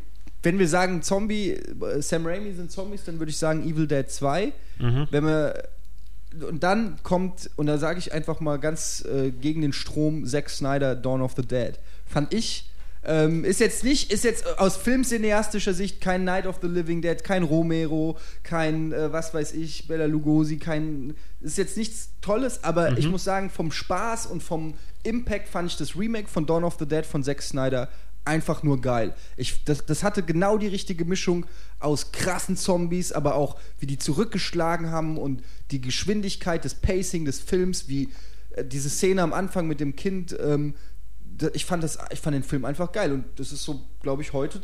wenn 0.42 0.58
wir 0.58 0.68
sagen 0.68 1.02
Zombie, 1.02 1.50
äh, 1.52 2.00
Sam 2.00 2.26
Raimi 2.26 2.52
sind 2.52 2.70
Zombies, 2.70 3.04
dann 3.04 3.18
würde 3.18 3.30
ich 3.30 3.38
sagen 3.38 3.68
Evil 3.68 3.86
Dead 3.86 4.08
2. 4.08 4.52
Mhm. 4.78 5.08
Wenn 5.10 5.24
wir. 5.24 5.68
Und 6.46 6.62
dann 6.62 6.98
kommt, 7.02 7.48
und 7.56 7.66
da 7.66 7.78
sage 7.78 7.98
ich 7.98 8.12
einfach 8.12 8.40
mal 8.40 8.58
ganz 8.58 9.02
äh, 9.06 9.30
gegen 9.30 9.62
den 9.62 9.72
Strom, 9.72 10.26
Zack 10.26 10.50
Snyder, 10.50 10.94
Dawn 10.94 11.22
of 11.22 11.32
the 11.36 11.42
Dead. 11.42 11.78
Fand 12.06 12.34
ich. 12.34 12.67
Ähm, 13.04 13.44
ist 13.44 13.60
jetzt 13.60 13.84
nicht, 13.84 14.12
ist 14.12 14.24
jetzt 14.24 14.58
aus 14.58 14.76
filmcineastischer 14.76 15.72
Sicht 15.72 16.00
kein 16.00 16.24
Night 16.24 16.46
of 16.46 16.58
the 16.60 16.66
Living 16.66 17.00
Dead, 17.00 17.22
kein 17.22 17.42
Romero, 17.42 18.18
kein, 18.42 18.92
äh, 18.92 19.12
was 19.12 19.32
weiß 19.32 19.52
ich, 19.52 19.86
Bella 19.86 20.06
Lugosi, 20.06 20.58
kein, 20.58 21.14
ist 21.40 21.58
jetzt 21.58 21.76
nichts 21.76 22.10
Tolles, 22.20 22.64
aber 22.64 22.98
ich 22.98 23.08
muss 23.08 23.24
sagen, 23.24 23.50
vom 23.50 23.70
Spaß 23.70 24.26
und 24.26 24.42
vom 24.42 24.74
Impact 25.04 25.48
fand 25.48 25.70
ich 25.70 25.76
das 25.76 25.96
Remake 25.96 26.28
von 26.28 26.44
Dawn 26.44 26.64
of 26.64 26.76
the 26.78 26.86
Dead 26.86 27.06
von 27.06 27.22
Zack 27.22 27.40
Snyder 27.40 27.88
einfach 28.28 28.62
nur 28.62 28.80
geil. 28.80 29.14
Ich, 29.36 29.64
das, 29.64 29.86
das 29.86 30.02
hatte 30.02 30.22
genau 30.22 30.58
die 30.58 30.66
richtige 30.66 31.04
Mischung 31.04 31.46
aus 31.80 32.12
krassen 32.12 32.56
Zombies, 32.56 33.10
aber 33.10 33.34
auch 33.34 33.58
wie 33.80 33.86
die 33.86 33.98
zurückgeschlagen 33.98 34.90
haben 34.90 35.16
und 35.16 35.42
die 35.70 35.80
Geschwindigkeit, 35.80 36.64
das 36.64 36.74
Pacing 36.74 37.24
des 37.24 37.40
Films, 37.40 37.88
wie 37.88 38.10
äh, 38.50 38.64
diese 38.64 38.90
Szene 38.90 39.22
am 39.22 39.32
Anfang 39.32 39.66
mit 39.66 39.80
dem 39.80 39.96
Kind. 39.96 40.36
Ähm, 40.38 40.74
ich, 41.52 41.64
fand 41.64 41.82
das, 41.82 41.98
ich 42.10 42.20
fand 42.20 42.34
den 42.34 42.42
Film 42.42 42.64
einfach 42.64 42.92
geil 42.92 43.12
und 43.12 43.24
das 43.36 43.52
ist 43.52 43.64
so, 43.64 43.80
glaube 44.02 44.22
ich, 44.22 44.32
heute 44.32 44.60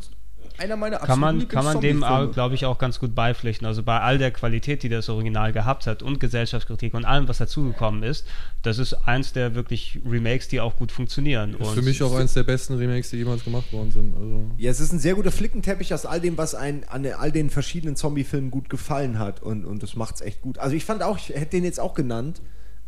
einer 0.57 0.75
meiner 0.75 0.97
kann 0.97 1.19
man, 1.19 1.47
kann 1.47 1.65
man 1.65 1.81
dem, 1.81 1.99
glaube 1.99 2.55
ich, 2.55 2.65
auch 2.65 2.77
ganz 2.77 2.99
gut 2.99 3.13
beipflichten. 3.13 3.67
Also 3.67 3.83
bei 3.83 3.99
all 3.99 4.17
der 4.17 4.31
Qualität, 4.31 4.83
die 4.83 4.89
das 4.89 5.09
Original 5.09 5.51
gehabt 5.51 5.87
hat 5.87 6.01
und 6.01 6.19
Gesellschaftskritik 6.19 6.93
und 6.93 7.05
allem, 7.05 7.27
was 7.27 7.37
dazugekommen 7.39 8.03
ist, 8.03 8.25
das 8.61 8.79
ist 8.79 8.93
eins 8.93 9.33
der 9.33 9.55
wirklich 9.55 9.99
Remakes, 10.05 10.47
die 10.47 10.61
auch 10.61 10.77
gut 10.77 10.91
funktionieren. 10.91 11.55
Ist 11.55 11.59
und 11.59 11.73
für 11.75 11.81
mich 11.81 12.01
auch 12.03 12.15
eins 12.15 12.33
der 12.33 12.43
besten 12.43 12.75
Remakes, 12.75 13.09
die 13.09 13.17
jemals 13.17 13.43
gemacht 13.43 13.71
worden 13.73 13.91
sind. 13.91 14.15
Also 14.15 14.45
Ja, 14.57 14.71
es 14.71 14.79
ist 14.79 14.93
ein 14.93 14.99
sehr 14.99 15.15
guter 15.15 15.31
Flickenteppich 15.31 15.93
aus 15.93 16.05
all 16.05 16.21
dem, 16.21 16.37
was 16.37 16.55
ein, 16.55 16.87
an 16.87 17.05
all 17.05 17.31
den 17.31 17.49
verschiedenen 17.49 17.95
Zombie-Filmen 17.95 18.51
gut 18.51 18.69
gefallen 18.69 19.19
hat. 19.19 19.41
Und, 19.41 19.65
und 19.65 19.83
das 19.83 19.95
macht's 19.95 20.21
echt 20.21 20.41
gut. 20.41 20.57
Also 20.59 20.75
ich 20.75 20.85
fand 20.85 21.03
auch, 21.03 21.17
ich 21.17 21.29
hätte 21.29 21.51
den 21.51 21.63
jetzt 21.63 21.79
auch 21.79 21.93
genannt. 21.93 22.41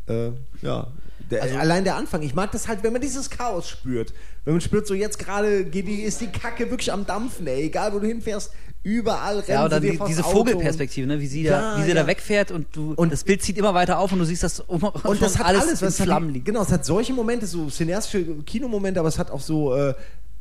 Äh, 0.07 0.31
ja. 0.61 0.87
Der, 1.29 1.43
Also 1.43 1.57
allein 1.57 1.83
der 1.83 1.95
Anfang. 1.95 2.21
Ich 2.21 2.33
mag 2.35 2.51
das 2.51 2.67
halt, 2.67 2.83
wenn 2.83 2.93
man 2.93 3.01
dieses 3.01 3.29
Chaos 3.29 3.67
spürt. 3.69 4.13
Wenn 4.45 4.53
man 4.53 4.61
spürt, 4.61 4.87
so 4.87 4.93
jetzt 4.93 5.19
gerade 5.19 5.47
ist 5.49 6.21
die 6.21 6.27
Kacke 6.27 6.69
wirklich 6.69 6.91
am 6.91 7.05
Dampfen, 7.05 7.45
ey. 7.47 7.63
Egal 7.63 7.93
wo 7.93 7.99
du 7.99 8.07
hinfährst, 8.07 8.51
überall 8.83 9.39
rennen 9.39 9.49
Ja, 9.49 9.65
oder 9.65 9.79
die, 9.81 9.99
diese 10.07 10.23
Auto 10.23 10.37
Vogelperspektive, 10.37 11.05
ne? 11.07 11.19
wie 11.19 11.27
sie, 11.27 11.43
Ja, 11.43 11.73
da, 11.75 11.77
wie 11.79 11.83
sie 11.83 11.89
ja. 11.89 11.95
da 11.95 12.07
wegfährt 12.07 12.51
und 12.51 12.67
du 12.73 12.93
Und- 12.95 13.11
das 13.11 13.25
Bild 13.25 13.41
zieht 13.41 13.57
immer 13.57 13.73
weiter 13.73 13.99
auf 13.99 14.13
und 14.13 14.19
du 14.19 14.25
siehst 14.25 14.43
das 14.43 14.61
um, 14.61 14.81
Und 14.83 15.21
das 15.21 15.37
hat 15.37 15.47
alles, 15.47 15.81
in 15.81 15.87
was 15.87 15.99
Flammen 16.01 16.29
liegt. 16.29 16.45
Genau, 16.45 16.61
es 16.61 16.71
hat 16.71 16.85
solche 16.85 17.11
Momente, 17.13 17.45
so 17.45 17.67
cineastische 17.69 18.23
Kinomomente, 18.45 18.99
aber 19.01 19.09
es 19.09 19.19
hat 19.19 19.29
auch 19.29 19.41
so 19.41 19.75
äh, 19.75 19.93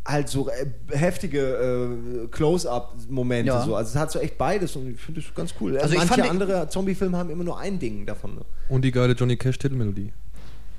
halt 0.07 0.28
so 0.28 0.49
äh, 0.49 0.66
heftige 0.97 1.41
äh, 2.24 2.28
Close-up-Momente. 2.28 3.49
Ja. 3.49 3.64
So. 3.64 3.74
Also 3.74 3.91
es 3.91 3.97
hat 3.97 4.12
so 4.12 4.20
echt 4.20 4.39
beides 4.39 4.76
und 4.76 4.93
ich 4.95 5.01
finde 5.01 5.20
das 5.20 5.34
ganz 5.34 5.55
cool. 5.61 5.76
Also 5.78 5.95
ich 5.95 5.99
Manche 5.99 6.14
fand- 6.14 6.30
andere 6.30 6.68
Zombie-Filme 6.68 7.16
haben 7.16 7.30
immer 7.30 7.43
nur 7.45 7.59
ein 7.59 7.78
Ding 7.80 8.07
davon. 8.07 8.37
Ne? 8.37 8.41
und 8.68 8.82
die 8.82 8.91
geile 8.93 9.12
Johnny 9.14 9.37
Cash 9.37 9.59
Titelmelodie. 9.59 10.12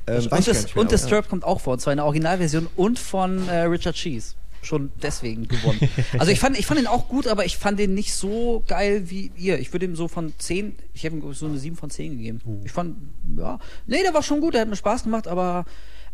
Ähm, 0.07 0.27
und 0.31 0.47
mehr, 0.47 0.55
und 0.75 0.91
Disturbed 0.91 1.29
kommt 1.29 1.43
auch 1.43 1.59
vor, 1.59 1.73
und 1.73 1.79
zwar 1.79 1.93
in 1.93 1.97
der 1.97 2.05
Originalversion 2.05 2.67
und 2.75 2.97
von 2.97 3.47
äh, 3.49 3.61
Richard 3.63 3.95
Cheese. 3.95 4.35
Schon 4.61 4.91
deswegen 5.01 5.47
gewonnen. 5.47 5.79
also 6.19 6.31
ich 6.31 6.39
fand, 6.39 6.57
ich 6.57 6.65
fand 6.65 6.79
ihn 6.79 6.87
auch 6.87 7.07
gut, 7.07 7.27
aber 7.27 7.45
ich 7.45 7.57
fand 7.57 7.79
den 7.79 7.93
nicht 7.93 8.13
so 8.13 8.63
geil 8.67 9.09
wie 9.09 9.31
ihr. 9.37 9.59
Ich 9.59 9.71
würde 9.71 9.85
ihm 9.85 9.95
so 9.95 10.07
von 10.07 10.33
10, 10.37 10.75
ich 10.93 11.05
habe 11.05 11.15
ihm 11.15 11.33
so 11.33 11.45
eine 11.45 11.57
7 11.57 11.75
von 11.75 11.89
10 11.89 12.17
gegeben. 12.17 12.41
Uh. 12.45 12.61
Ich 12.65 12.71
fand, 12.71 12.95
ja, 13.37 13.59
nee, 13.85 14.01
der 14.01 14.13
war 14.13 14.23
schon 14.23 14.41
gut, 14.41 14.55
der 14.55 14.61
hat 14.61 14.69
mir 14.69 14.75
Spaß 14.75 15.03
gemacht, 15.03 15.27
aber 15.27 15.65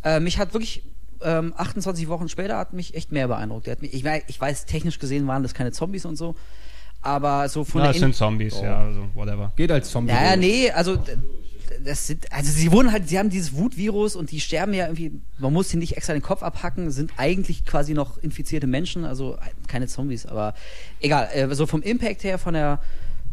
äh, 0.04 0.20
mich 0.20 0.38
hat 0.40 0.54
wirklich 0.54 0.84
ähm, 1.22 1.54
28 1.56 2.08
Wochen 2.10 2.30
später 2.30 2.58
hat 2.58 2.74
mich 2.74 2.96
echt 2.96 3.12
mehr 3.12 3.28
beeindruckt. 3.28 3.68
Der 3.68 3.74
hat 3.74 3.82
mich, 3.82 3.94
ich, 3.94 4.04
ich 4.28 4.42
weiß, 4.42 4.66
technisch 4.66 5.00
gesehen 5.00 5.26
waren 5.28 5.44
das 5.44 5.54
keine 5.54 5.72
Zombies 5.72 6.06
und 6.06 6.18
so, 6.18 6.36
aber 7.02 7.48
so 7.50 7.64
von 7.64 7.82
Na, 7.82 7.88
der 7.88 7.96
In- 7.96 8.02
sind 8.02 8.16
Zombies, 8.16 8.60
ja, 8.62 8.86
also 8.86 9.06
whatever. 9.14 9.52
Geht 9.56 9.72
als 9.72 9.90
Zombie. 9.90 10.12
ja, 10.12 10.24
ja, 10.24 10.36
durch. 10.36 10.46
nee, 10.46 10.72
also 10.72 10.98
das 11.84 12.08
sind, 12.08 12.32
also 12.32 12.52
sie 12.52 12.72
wurden 12.72 12.92
halt, 12.92 13.10
sie 13.10 13.20
haben 13.20 13.30
dieses 13.30 13.56
Wutvirus 13.56 14.16
und 14.16 14.32
die 14.32 14.40
sterben 14.40 14.74
ja 14.74 14.86
irgendwie, 14.86 15.12
man 15.38 15.54
muss 15.54 15.70
sie 15.70 15.78
nicht 15.78 15.98
extra 15.98 16.14
den 16.14 16.22
Kopf 16.22 16.44
abhacken, 16.44 16.92
sind 16.92 17.12
eigentlich 17.18 17.66
quasi 17.66 17.94
noch 17.94 18.18
infizierte 18.18 18.68
Menschen, 18.68 19.06
also 19.06 19.38
keine 19.68 19.88
Zombies, 19.88 20.26
aber 20.26 20.54
egal, 21.00 21.30
äh, 21.34 21.54
so 21.56 21.66
vom 21.66 21.82
Impact 21.82 22.24
her, 22.24 22.38
von 22.38 22.54
der 22.54 22.80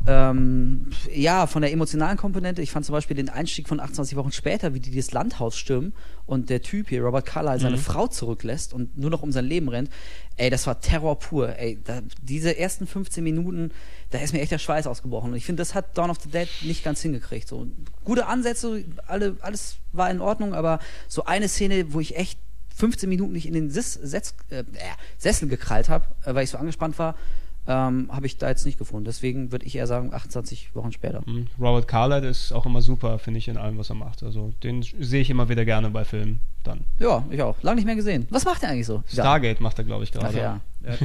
ähm, 0.06 0.86
ja, 1.12 1.46
von 1.46 1.60
der 1.60 1.72
emotionalen 1.72 2.16
Komponente, 2.16 2.62
ich 2.62 2.70
fand 2.70 2.86
zum 2.86 2.94
Beispiel 2.94 3.16
den 3.16 3.28
Einstieg 3.28 3.68
von 3.68 3.80
28 3.80 4.16
Wochen 4.16 4.32
später, 4.32 4.72
wie 4.72 4.80
die 4.80 4.94
das 4.94 5.12
Landhaus 5.12 5.58
stürmen 5.58 5.92
und 6.24 6.48
der 6.48 6.62
Typ 6.62 6.88
hier, 6.88 7.02
Robert 7.02 7.26
Carlyle, 7.26 7.60
seine 7.60 7.76
Frau 7.76 8.06
zurücklässt 8.06 8.72
und 8.72 8.96
nur 8.96 9.10
noch 9.10 9.22
um 9.22 9.30
sein 9.30 9.44
Leben 9.44 9.68
rennt. 9.68 9.90
Ey, 10.40 10.48
das 10.48 10.66
war 10.66 10.80
Terror 10.80 11.18
pur. 11.18 11.58
Ey, 11.58 11.78
da, 11.84 12.00
diese 12.22 12.56
ersten 12.56 12.86
15 12.86 13.22
Minuten, 13.22 13.72
da 14.08 14.20
ist 14.20 14.32
mir 14.32 14.40
echt 14.40 14.50
der 14.50 14.58
Schweiß 14.58 14.86
ausgebrochen. 14.86 15.32
Und 15.32 15.36
ich 15.36 15.44
finde, 15.44 15.60
das 15.60 15.74
hat 15.74 15.98
Dawn 15.98 16.08
of 16.08 16.16
the 16.22 16.30
Dead 16.30 16.48
nicht 16.62 16.82
ganz 16.82 17.02
hingekriegt. 17.02 17.46
So 17.46 17.66
gute 18.06 18.26
Ansätze, 18.26 18.82
alle, 19.06 19.36
alles 19.42 19.76
war 19.92 20.10
in 20.10 20.22
Ordnung, 20.22 20.54
aber 20.54 20.78
so 21.08 21.26
eine 21.26 21.46
Szene, 21.46 21.92
wo 21.92 22.00
ich 22.00 22.16
echt 22.16 22.38
15 22.74 23.06
Minuten 23.10 23.32
nicht 23.34 23.44
in 23.44 23.52
den 23.52 23.68
Sis, 23.68 23.92
Setz, 23.92 24.34
äh, 24.48 24.60
äh, 24.60 24.64
Sessel 25.18 25.46
gekrallt 25.46 25.90
habe, 25.90 26.06
äh, 26.24 26.34
weil 26.34 26.44
ich 26.44 26.50
so 26.50 26.56
angespannt 26.56 26.98
war, 26.98 27.16
ähm, 27.66 28.08
habe 28.10 28.26
ich 28.26 28.38
da 28.38 28.48
jetzt 28.48 28.64
nicht 28.64 28.78
gefunden. 28.78 29.04
Deswegen 29.04 29.52
würde 29.52 29.66
ich 29.66 29.76
eher 29.76 29.86
sagen 29.86 30.12
28 30.12 30.74
Wochen 30.74 30.92
später. 30.92 31.22
Mhm. 31.26 31.46
Robert 31.60 31.86
Carlyle 31.86 32.26
ist 32.28 32.52
auch 32.52 32.66
immer 32.66 32.82
super, 32.82 33.18
finde 33.18 33.38
ich, 33.38 33.48
in 33.48 33.56
allem, 33.56 33.78
was 33.78 33.90
er 33.90 33.96
macht. 33.96 34.22
Also 34.22 34.52
den 34.62 34.82
sehe 34.82 35.20
ich 35.20 35.30
immer 35.30 35.48
wieder 35.48 35.64
gerne 35.64 35.90
bei 35.90 36.04
Filmen 36.04 36.40
dann. 36.64 36.84
Ja, 36.98 37.24
ich 37.30 37.40
auch. 37.42 37.62
Lange 37.62 37.76
nicht 37.76 37.86
mehr 37.86 37.96
gesehen. 37.96 38.26
Was 38.30 38.44
macht 38.44 38.62
er 38.62 38.70
eigentlich 38.70 38.86
so? 38.86 39.02
Stargate 39.06 39.60
macht 39.60 39.78
er, 39.78 39.84
glaube 39.84 40.04
ich, 40.04 40.12
gerade. 40.12 40.36
ja. 40.36 40.60
Der 40.82 40.92
hat, 40.92 41.00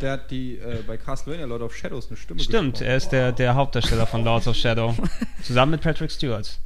der 0.00 0.12
hat 0.12 0.30
die 0.30 0.56
äh, 0.56 0.82
bei 0.86 0.96
Castlevania 0.96 1.44
Lord 1.46 1.62
of 1.62 1.74
Shadows 1.74 2.06
eine 2.08 2.16
Stimme 2.16 2.40
Stimmt, 2.40 2.74
gesprochen. 2.74 2.88
er 2.90 2.96
ist 2.96 3.08
der, 3.10 3.32
der 3.32 3.54
Hauptdarsteller 3.56 4.06
von 4.06 4.22
Lords 4.22 4.46
of 4.46 4.54
Shadow. 4.54 4.94
zusammen 5.42 5.72
mit 5.72 5.80
Patrick 5.80 6.12
Stewart. 6.12 6.58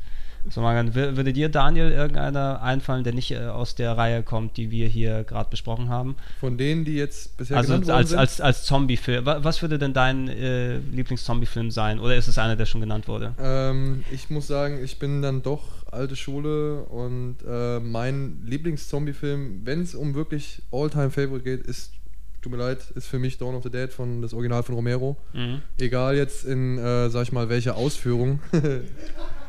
So, 0.51 0.61
Marian, 0.61 0.92
wür- 0.92 1.16
würde 1.16 1.32
dir, 1.32 1.49
Daniel, 1.49 1.90
irgendeiner 1.90 2.61
einfallen, 2.62 3.03
der 3.03 3.14
nicht 3.14 3.30
äh, 3.30 3.38
aus 3.47 3.74
der 3.76 3.97
Reihe 3.97 4.22
kommt, 4.22 4.59
die 4.59 4.70
wir 4.70 4.86
hier 4.88 5.24
gerade 5.24 5.49
besprochen 5.49 5.88
haben? 5.88 6.16
Von 6.38 6.59
denen, 6.59 6.84
die 6.84 6.97
jetzt 6.97 7.36
bisher 7.38 7.57
Also 7.57 7.72
genannt 7.72 7.90
als, 7.90 8.11
sind. 8.11 8.18
als, 8.18 8.40
als 8.42 8.64
Zombie-Film. 8.64 9.24
Wa- 9.24 9.38
Was 9.42 9.62
würde 9.62 9.78
denn 9.78 9.95
dein 9.95 10.28
äh, 10.28 10.76
Lieblings-Zombie-Film 10.78 11.70
sein? 11.70 11.99
Oder 11.99 12.16
ist 12.16 12.28
es 12.28 12.36
einer, 12.36 12.57
der 12.57 12.66
schon 12.66 12.82
genannt 12.82 13.09
wurde? 13.09 13.34
Ähm, 13.40 14.05
ich 14.12 14.28
muss 14.28 14.47
sagen, 14.47 14.84
ich 14.84 14.99
bin 14.99 15.22
dann 15.22 15.42
doch 15.42 15.62
alte 15.90 16.14
Schule 16.14 16.82
und 16.84 17.36
äh, 17.49 17.80
mein 17.80 18.42
Lieblings-Zombie-Film, 18.45 19.62
wenn 19.64 19.80
es 19.80 19.95
um 19.95 20.14
wirklich 20.14 20.61
All-Time-Favorite 20.70 21.42
geht, 21.45 21.66
ist, 21.66 21.92
tut 22.42 22.53
mir 22.53 22.59
leid, 22.59 22.78
ist 22.95 23.07
für 23.07 23.18
mich 23.18 23.38
Dawn 23.38 23.55
of 23.55 23.62
the 23.62 23.70
Dead 23.70 23.90
von 23.90 24.20
das 24.20 24.34
Original 24.34 24.62
von 24.62 24.74
Romero. 24.74 25.16
Mhm. 25.32 25.62
Egal 25.78 26.16
jetzt 26.16 26.45
in, 26.45 26.76
äh, 26.76 27.09
sag 27.09 27.22
ich 27.22 27.32
mal, 27.32 27.49
welcher 27.49 27.76
Ausführung. 27.76 28.40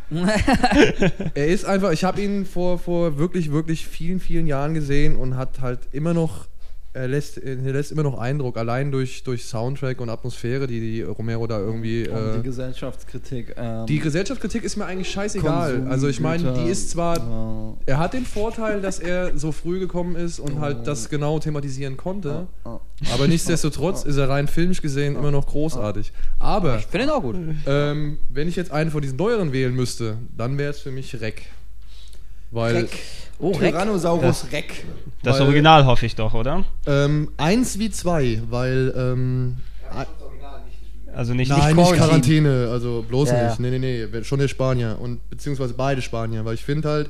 er 1.34 1.48
ist 1.48 1.66
einfach, 1.66 1.92
ich 1.92 2.04
habe 2.04 2.22
ihn 2.22 2.46
vor, 2.46 2.78
vor 2.80 3.18
wirklich, 3.18 3.52
wirklich 3.52 3.88
vielen, 3.88 4.20
vielen 4.20 4.48
Jahren 4.48 4.74
gesehen 4.74 5.16
und 5.16 5.38
hat 5.38 5.62
halt 5.62 5.80
immer 5.92 6.14
noch, 6.14 6.48
er 6.96 7.08
lässt, 7.08 7.38
er 7.38 7.56
lässt 7.56 7.92
immer 7.92 8.04
noch 8.04 8.18
Eindruck, 8.18 8.58
allein 8.58 8.92
durch, 8.92 9.24
durch 9.24 9.46
Soundtrack 9.46 10.00
und 10.00 10.10
Atmosphäre, 10.10 10.66
die, 10.66 10.80
die 10.80 11.02
Romero 11.02 11.46
da 11.46 11.60
irgendwie. 11.60 12.08
Und 12.08 12.16
Äh, 12.18 12.38
die 12.38 12.44
Gesellschaftskritik. 12.44 13.54
Ähm, 13.58 13.86
die 13.86 14.00
Gesellschaftskritik 14.00 14.64
ist 14.64 14.78
mir 14.78 14.86
eigentlich 14.86 15.10
scheißegal. 15.10 15.74
Konsum, 15.74 15.92
also 15.92 16.08
ich 16.08 16.20
meine, 16.20 16.54
die 16.54 16.70
ist 16.70 16.90
zwar, 16.92 17.76
äh, 17.86 17.92
er 17.92 18.00
hat 18.00 18.14
den 18.14 18.26
Vorteil, 18.26 18.82
dass 18.82 19.00
er 19.00 19.38
so 19.38 19.52
früh 19.52 19.80
gekommen 19.80 20.16
ist 20.16 20.40
und 20.40 20.60
halt 20.60 20.88
das 20.88 21.10
genau 21.10 21.40
thematisieren 21.40 21.98
konnte. 21.98 22.48
äh, 22.66 22.70
Aber 23.14 23.28
nichtsdestotrotz 23.28 24.04
ist 24.04 24.18
er 24.18 24.30
rein 24.30 24.48
filmisch 24.48 24.82
gesehen 24.82 25.16
immer 25.16 25.32
noch 25.32 25.48
großartig. 25.48 26.14
Aber 26.38 26.78
Ich 26.78 26.86
finde 26.86 27.08
ihn 27.08 27.10
auch 27.12 27.22
gut. 27.22 27.36
ähm, 27.68 28.20
wenn 28.30 28.48
ich 28.48 28.56
jetzt 28.56 28.72
einen 28.72 28.90
von 28.92 29.02
diesen 29.02 29.18
neueren 29.18 29.52
wählen 29.52 29.76
müsste, 29.76 30.18
dann 30.36 30.58
wäre 30.58 30.72
es 30.72 30.80
für 30.80 30.92
mich 30.92 31.20
Rec. 31.22 31.42
Weil 32.56 32.76
Reck. 32.76 32.90
Oh, 33.38 33.52
Reck. 33.52 33.72
Tyrannosaurus 33.74 34.48
Reck. 34.52 34.86
Das 35.22 35.40
Weil- 35.40 35.48
Original 35.48 35.86
hoffe 35.86 36.06
ich 36.06 36.16
doch, 36.16 36.34
oder? 36.34 36.64
ähm, 36.88 37.30
eins 37.38 37.78
wie 37.80 37.90
zwei, 37.92 38.42
weil 38.50 38.94
ähm, 38.98 39.58
Also 41.14 41.34
nicht, 41.34 41.50
Nein, 41.50 41.76
nicht. 41.78 41.94
Quarantäne, 41.94 42.68
also 42.72 43.06
bloß 43.08 43.30
Ja, 43.30 43.44
nicht. 43.48 43.60
ja. 43.60 43.70
Nee, 43.70 43.80
nee, 43.80 44.08
nee, 44.12 44.24
schon 44.26 44.40
der 44.40 44.50
Spanier 44.50 44.98
und 45.00 45.30
beziehungsweise 45.30 45.74
beide 45.74 46.02
Spanier, 46.02 46.44
weil 46.44 46.56
ich 46.56 46.64
finde 46.66 46.90
halt, 46.90 47.10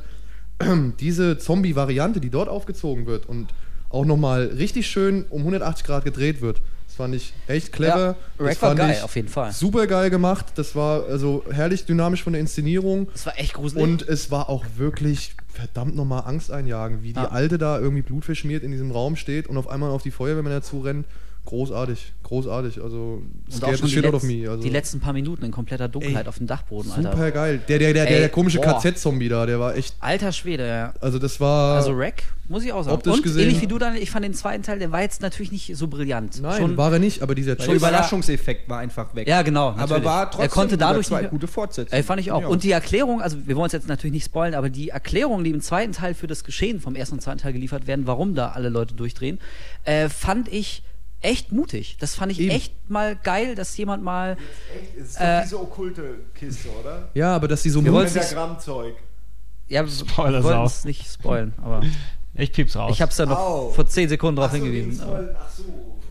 diese 1.00 1.38
Zombie-Variante, 1.40 2.20
die 2.20 2.30
dort 2.30 2.48
aufgezogen 2.48 3.08
wird 3.08 3.26
und 3.26 3.48
auch 3.90 4.06
nochmal 4.06 4.46
richtig 4.58 4.86
schön 4.88 5.26
um 5.32 5.40
180 5.42 5.86
Grad 5.86 6.04
gedreht 6.06 6.42
wird, 6.42 6.62
das 6.96 6.98
fand 6.98 7.14
ich 7.16 7.34
echt 7.48 7.74
clever. 7.74 8.00
Ja, 8.00 8.16
das 8.38 8.48
Rack 8.48 8.62
war 8.62 8.70
fand 8.70 8.80
geil, 8.80 8.96
ich 8.98 9.04
auf 9.04 9.16
jeden 9.18 9.28
Fall. 9.28 9.52
Super 9.52 9.86
geil 9.86 10.10
gemacht, 10.10 10.46
das 10.56 10.76
war 10.76 11.06
also 11.06 11.44
herrlich 11.52 11.86
dynamisch 11.86 12.24
von 12.24 12.32
der 12.32 12.40
Inszenierung. 12.40 13.10
Das 13.12 13.26
war 13.26 13.38
echt 13.38 13.54
gruselig. 13.54 13.84
Und 13.84 14.02
es 14.08 14.32
war 14.32 14.48
auch 14.50 14.64
wirklich 14.78 15.36
verdammt 15.50 15.96
nochmal 15.96 16.24
Angst 16.26 16.52
einjagen, 16.52 17.04
wie 17.04 17.12
die 17.12 17.20
Ah. 17.20 17.26
Alte 17.26 17.58
da 17.58 17.80
irgendwie 17.80 18.02
blutverschmiert 18.02 18.64
in 18.64 18.72
diesem 18.72 18.92
Raum 18.92 19.18
steht 19.18 19.48
und 19.48 19.58
auf 19.58 19.68
einmal 19.68 19.90
auf 19.92 20.04
die 20.04 20.12
Feuerwehrmänner 20.12 20.62
zurennt. 20.62 21.06
Großartig, 21.46 22.14
großartig. 22.24 22.82
Also, 22.82 23.22
scared 23.52 23.78
the 23.78 23.88
shit 23.88 24.06
out 24.06 24.16
of 24.16 24.24
me. 24.24 24.50
Also, 24.50 24.64
die 24.64 24.70
letzten 24.70 25.00
paar 25.00 25.14
Minuten 25.14 25.46
in 25.46 25.52
kompletter 25.52 25.88
Dunkelheit 25.88 26.24
Ey, 26.24 26.28
auf 26.30 26.40
dem 26.40 26.48
Dachboden, 26.48 26.92
Alter. 26.92 27.12
super 27.12 27.32
geil. 27.32 27.62
Der, 27.68 27.78
der, 27.78 27.94
der, 27.94 28.06
der, 28.06 28.14
Ey, 28.16 28.20
der 28.22 28.30
komische. 28.30 28.60
KZ-Zombie 28.60 29.30
da, 29.30 29.46
der 29.46 29.60
war 29.60 29.76
echt. 29.76 29.96
Alter 30.00 30.32
Schwede, 30.32 30.68
ja. 30.68 30.94
Also, 31.02 31.20
das 31.20 31.40
war. 31.40 31.76
Also 31.78 31.92
Rack, 31.94 32.24
muss 32.50 32.64
ich 32.64 32.74
auch 32.74 32.84
sagen. 32.84 32.96
optisch 32.96 33.14
Und 33.14 33.22
gesehen- 33.24 33.44
ähnlich 33.44 33.62
wie 33.62 33.68
du 33.68 33.78
dann, 33.78 33.96
ich 33.96 34.10
fand 34.10 34.26
den 34.26 34.34
zweiten 34.34 34.64
Teil, 34.64 34.80
der 34.80 34.92
war 34.92 35.02
jetzt 35.02 35.22
natürlich 35.22 35.52
nicht 35.52 35.76
so 35.78 35.88
brillant. 35.88 36.42
nein, 36.42 36.58
Schon, 36.60 36.78
war 36.78 36.92
er 36.92 36.98
nicht, 37.00 37.22
aber 37.22 37.36
dieser 37.36 37.56
Der. 37.56 37.74
Überraschungseffekt 37.76 38.68
war 38.70 38.80
einfach 38.80 39.14
weg. 39.14 39.28
Ja, 39.28 39.44
genau. 39.44 39.68
Aber 39.70 39.82
natürlich. 39.82 40.04
war 40.06 40.26
trotzdem 40.32 40.42
er 40.42 40.50
konnte 40.50 40.78
dadurch 40.78 41.08
zwei 41.08 41.22
nicht, 41.22 41.30
gute 41.30 41.48
Fortsetzungen. 41.48 41.96
Ey, 41.98 42.04
fand 42.04 42.20
ich 42.22 42.32
auch. 42.32 42.48
Und 42.48 42.64
die 42.64 42.72
Erklärung, 42.72 43.22
also 43.22 43.38
wir 43.46 43.56
wollen 43.56 43.68
es 43.68 43.74
jetzt 43.74 43.88
natürlich 43.88 44.14
nicht 44.14 44.26
spoilen, 44.26 44.56
aber 44.56 44.70
die 44.70 44.90
Erklärung, 44.90 45.44
die 45.44 45.52
im 45.52 45.62
zweiten 45.62 45.92
Teil 45.92 46.16
für 46.16 46.26
das 46.28 46.44
Geschehen 46.44 46.80
vom 46.80 46.96
ersten 46.96 47.16
und 47.16 47.22
zweiten 47.22 47.38
Teil 47.40 47.54
geliefert 47.54 47.86
werden, 47.86 48.08
warum 48.08 48.34
da 48.34 48.50
alle 48.50 48.70
Leute 48.70 48.96
durchdrehen, 48.96 49.40
äh, 49.84 50.10
fand 50.10 50.52
ich 50.52 50.82
echt 51.26 51.52
mutig. 51.52 51.98
Das 52.00 52.16
fand 52.16 52.32
ich 52.32 52.40
Eben. 52.40 52.52
echt 52.52 52.74
mal 52.90 53.16
geil, 53.16 53.56
dass 53.56 53.76
jemand 53.78 54.04
mal. 54.04 54.38
Das 54.98 55.08
ist 55.08 55.16
Äh, 55.20 55.38
doch 55.38 55.44
diese 55.44 55.62
okkulte 55.62 56.16
Kiste, 56.34 56.70
oder? 56.80 57.10
ja, 57.14 57.36
aber 57.36 57.48
dass 57.48 57.64
die 57.64 57.70
so 57.70 57.82
Pentagrammzeug. 57.82 58.96
Ja, 59.68 59.86
Spoiler 59.88 60.42
Sau. 60.44 60.64
es 60.66 60.86
nicht 60.86 61.06
spoilen, 61.12 61.54
aber 61.62 61.82
Ich 62.36 62.52
piep's 62.52 62.76
raus. 62.76 62.92
ich 62.94 63.02
habe 63.02 63.12
es 63.12 63.18
ja 63.18 63.26
noch 63.26 63.40
Au. 63.40 63.70
vor 63.72 63.88
zehn 63.88 64.08
Sekunden 64.10 64.36
drauf 64.38 64.52
Ach 64.54 64.56
so, 64.58 64.64
hingewiesen. 64.64 65.04
Ach 65.38 65.50
so. 65.50 65.64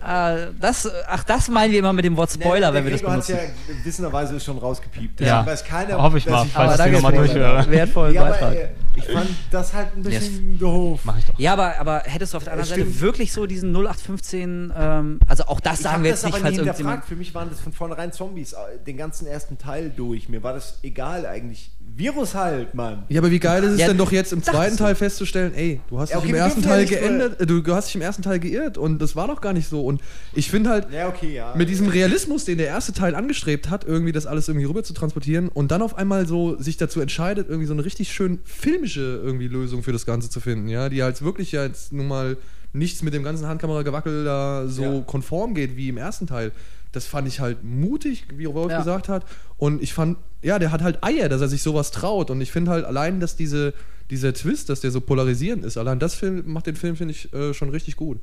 Äh, 0.07 0.49
das, 0.61 0.89
ach, 1.09 1.25
das 1.25 1.49
meinen 1.49 1.73
wir 1.73 1.79
immer 1.79 1.93
mit 1.93 2.05
dem 2.05 2.17
Wort 2.17 2.31
Spoiler, 2.31 2.67
Der- 2.71 2.75
wenn 2.75 2.85
wir 2.85 2.93
das 2.93 3.03
benutzen. 3.03 3.37
ja 3.37 3.85
wissenderweise 3.85 4.39
schon 4.41 4.59
rausgepiept. 4.59 5.21
Ja. 5.21 5.43
Deswegen 5.43 5.47
weiß 5.53 5.65
keiner, 5.65 6.03
Hoffe 6.03 6.19
ich 6.19 6.25
dass 6.25 6.33
mal, 6.33 6.45
falls 6.47 6.55
Aber 6.57 6.73
ich 6.73 6.77
danke 6.79 6.93
den 6.93 7.03
nochmal 7.03 7.13
durchhöre. 7.27 7.71
wertvollen 7.71 8.15
Ja, 8.15 8.23
aber, 8.23 8.31
Beitrag. 8.33 8.55
äh, 8.55 8.69
ich 8.97 9.05
fand 9.07 9.29
das 9.51 9.73
halt 9.75 9.97
ein 9.97 10.03
bisschen 10.03 10.59
doof. 10.59 11.01
Mach 11.05 11.19
ich 11.19 11.25
doch. 11.25 11.39
Ja, 11.39 11.53
aber, 11.55 11.79
aber 11.81 12.01
hättest 12.05 12.33
du 12.33 12.37
auf 12.37 12.45
der 12.45 12.53
anderen 12.53 12.69
Seite 12.71 13.01
wirklich 13.01 13.33
so 13.33 13.47
diesen 13.47 13.73
0815, 13.73 14.73
ähm, 14.77 15.19
also 15.27 15.45
auch 15.47 15.61
das 15.61 15.79
Ich 15.79 15.81
sagen 15.81 16.05
wir 16.05 16.11
das 16.11 16.23
jetzt 16.23 16.27
nicht, 16.27 16.35
aber 16.35 16.43
falls 16.45 16.57
irgendjemand. 16.59 16.77
hinterfragt. 16.79 17.09
Für 17.09 17.17
mich 17.17 17.35
waren 17.35 17.51
das 17.51 17.61
von 17.61 17.73
vornherein 17.73 18.13
Zombies, 18.13 18.53
äh, 18.53 18.57
den 18.87 18.97
ganzen 18.97 19.27
ersten 19.27 19.59
Teil 19.59 19.91
durch. 19.91 20.29
Mir 20.29 20.43
war 20.43 20.53
das 20.53 20.79
egal 20.83 21.27
eigentlich. 21.27 21.71
Virus 21.97 22.35
halt, 22.35 22.75
Mann. 22.75 23.05
Ja, 23.09 23.21
aber 23.21 23.31
wie 23.31 23.39
geil 23.39 23.63
ist 23.63 23.73
es 23.75 23.81
Ja, 23.81 23.87
denn 23.87 23.99
doch 23.99 24.11
jetzt 24.11 24.33
im 24.33 24.43
zweiten. 24.43 24.77
Teil 24.77 24.97
festzustellen, 24.97 25.55
ey, 25.55 25.81
du 25.89 26.01
hast 26.01 26.11
Ja, 26.11 26.17
dich 26.17 26.25
okay, 26.25 26.29
im 26.31 26.35
wir 26.35 26.41
ersten 26.43 26.63
ja 26.63 26.69
Teil 26.69 26.87
geändert, 26.87 27.41
äh, 27.41 27.47
du, 27.47 27.63
hast 27.75 27.87
dich 27.89 27.95
im 27.95 28.03
ersten 28.03 28.23
Teil 28.23 28.41
geirrt 28.41 28.77
und 28.79 28.99
das 29.01 29.15
war 29.15 29.29
doch 29.29 29.41
gar 29.41 29.53
nicht 29.53 29.69
so. 29.69 29.85
Und 29.85 30.01
ich 30.33 30.51
finde 30.51 30.71
halt, 30.71 30.89
Ja, 30.93 31.09
okay, 31.09 31.35
ja. 31.35 31.55
mit 31.57 31.69
diesem 31.69 31.87
Realismus, 31.89 32.45
den 32.45 32.59
der 32.59 32.67
erste 32.67 32.93
Teil 32.95 33.15
angestrebt 33.15 33.71
hat, 33.71 33.85
irgendwie 33.85 34.11
das 34.11 34.27
alles 34.27 34.49
irgendwie 34.49 34.67
rüber 34.67 34.83
zu 34.83 34.93
transportieren 34.93 35.49
und 35.49 35.71
dann 35.71 35.83
auf 35.83 35.97
einmal 35.97 36.27
so 36.27 36.57
sich 36.61 36.77
dazu 36.77 37.01
entscheidet, 37.01 37.49
irgendwie 37.49 37.67
so 37.69 37.75
eine 37.75 37.85
richtig 37.85 38.13
schön 38.13 38.41
filmische 38.45 39.21
irgendwie 39.23 39.47
Lösung 39.47 39.85
für 39.85 39.93
das 39.93 40.05
Ganze 40.05 40.29
zu 40.31 40.41
finden, 40.41 40.69
ja, 40.69 40.89
die 40.89 41.03
halt 41.03 41.23
wirklich 41.23 41.53
ja 41.53 41.65
jetzt 41.65 41.93
nun 41.93 42.09
mal 42.09 42.37
nichts 42.73 43.03
mit 43.03 43.15
dem 43.15 43.23
ganzen 43.23 43.47
Handkameragewackel 43.47 44.25
da 44.25 44.67
so 44.67 44.83
Ja. 44.83 45.01
konform 45.07 45.55
geht 45.55 45.77
wie 45.77 45.89
im 45.91 45.97
ersten 45.97 46.27
Teil. 46.27 46.51
Das 46.97 47.07
fand 47.07 47.27
ich 47.29 47.41
halt 47.41 47.65
mutig, 47.65 48.25
wie 48.35 48.45
Rolf 48.45 48.71
Ja. 48.71 48.79
gesagt 48.79 49.09
hat. 49.09 49.25
Und 49.57 49.83
ich 49.83 49.93
fand, 49.95 50.19
ja, 50.43 50.59
der 50.59 50.71
hat 50.73 50.83
halt 50.83 51.03
Eier, 51.03 51.29
dass 51.29 51.41
er 51.41 51.49
sich 51.49 51.63
sowas 51.63 51.91
traut. 51.91 52.31
Und 52.31 52.41
ich 52.41 52.53
finde 52.53 52.71
halt 52.71 52.85
allein, 52.85 53.21
dass 53.21 53.37
diese, 53.37 53.73
dieser 54.11 54.33
Twist, 54.35 54.69
dass 54.69 54.81
der 54.81 54.91
so 54.91 55.01
polarisierend 55.01 55.65
ist, 55.65 55.77
allein 55.79 55.99
das 55.99 56.15
Film, 56.15 56.43
macht 56.47 56.67
den 56.67 56.77
Film, 56.77 56.97
finde 56.97 57.13
ich, 57.13 57.33
äh, 57.33 57.55
schon 57.55 57.71
richtig 57.71 57.97
gut. 57.97 58.19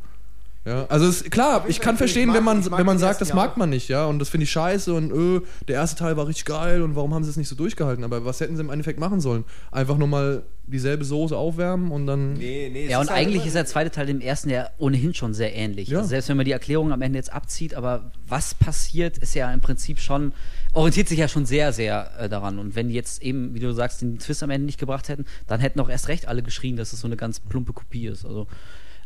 Ja, 0.64 0.86
also 0.89 1.07
es, 1.07 1.24
klar, 1.24 1.66
ich 1.68 1.80
kann 1.80 1.95
ich 1.95 1.97
verstehen, 1.97 2.28
mag- 2.28 2.38
wenn 2.38 2.43
man, 2.43 2.72
wenn 2.72 2.86
man 2.86 2.99
sagt, 2.99 3.20
das 3.20 3.34
mag 3.34 3.57
man 3.57 3.72
nicht, 3.72 3.88
ja, 3.89 4.05
und 4.05 4.20
das 4.20 4.30
finde 4.30 4.43
ich 4.43 4.51
scheiße 4.51 4.93
und 4.93 5.12
öh, 5.12 5.41
der 5.68 5.76
erste 5.76 5.95
Teil 5.97 6.18
war 6.18 6.28
richtig 6.28 6.45
geil 6.45 6.84
und 6.84 6.95
warum 6.95 7.16
haben 7.16 7.24
sie 7.24 7.32
es 7.32 7.38
nicht 7.38 7.47
so 7.47 7.55
durchgehalten? 7.55 8.03
Aber 8.03 8.26
was 8.26 8.39
hätten 8.41 8.55
sie 8.55 8.62
im 8.62 8.70
Endeffekt 8.70 8.99
machen 8.99 9.22
sollen? 9.22 9.43
Einfach 9.72 9.97
nochmal 9.97 10.43
dieselbe 10.68 11.03
Soße 11.03 11.36
aufwärmen 11.36 11.91
und 11.91 12.05
dann. 12.05 12.34
Nee, 12.34 12.70
nee. 12.72 12.88
Ja, 12.88 12.99
und 13.01 13.09
halt 13.09 13.20
eigentlich 13.20 13.45
ist 13.47 13.55
der 13.55 13.66
zweite 13.66 13.89
Teil 13.89 14.05
dem 14.05 14.22
ersten 14.22 14.51
ja 14.51 14.70
ohnehin 14.78 15.16
schon 15.16 15.34
sehr 15.34 15.55
ähnlich. 15.55 15.89
Ja. 15.89 15.97
Also 15.97 16.09
selbst 16.09 16.30
wenn 16.30 16.38
man 16.38 16.45
die 16.45 16.51
Erklärung 16.51 16.91
am 16.93 17.01
Ende 17.01 17.18
jetzt 17.18 17.34
abzieht, 17.34 17.74
aber 17.74 18.12
was 18.28 18.53
passiert, 18.53 19.18
ist 19.18 19.34
ja 19.34 19.51
im 19.51 19.62
Prinzip 19.62 19.99
schon, 19.99 20.32
orientiert 20.74 21.07
sich 21.09 21.18
ja 21.18 21.28
schon 21.28 21.47
sehr, 21.47 21.74
sehr 21.74 22.12
äh, 22.20 22.30
daran. 22.30 22.59
Und 22.59 22.76
wenn 22.76 22.88
die 22.89 22.93
jetzt 22.93 23.24
eben, 23.24 23.55
wie 23.55 23.59
du 23.59 23.74
sagst, 23.74 24.03
den 24.03 24.20
Twist 24.20 24.43
am 24.43 24.51
Ende 24.51 24.68
nicht 24.68 24.80
gebracht 24.80 25.09
hätten, 25.09 25.26
dann 25.47 25.59
hätten 25.59 25.80
auch 25.80 25.89
erst 25.89 26.07
recht 26.07 26.28
alle 26.28 26.43
geschrien, 26.43 26.76
dass 26.78 26.93
es 26.93 27.01
so 27.01 27.07
eine 27.07 27.18
ganz 27.18 27.39
plumpe 27.39 27.74
Kopie 27.74 28.05
ist. 28.05 28.26
Also 28.26 28.45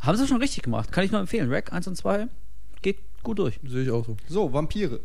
haben 0.06 0.18
sie 0.18 0.28
schon 0.28 0.38
richtig 0.38 0.64
gemacht. 0.64 0.92
Kann 0.92 1.04
ich 1.04 1.12
nur 1.12 1.22
empfehlen. 1.22 1.52
Rack 1.52 1.74
1 1.74 1.88
und 1.88 1.96
2 1.96 2.28
geht 2.82 3.00
gut 3.24 3.40
durch. 3.40 3.60
Sehe 3.66 3.84
ich 3.84 3.92
auch 3.92 4.06
so. 4.06 4.16
So, 4.28 4.54
Vampire. 4.54 5.00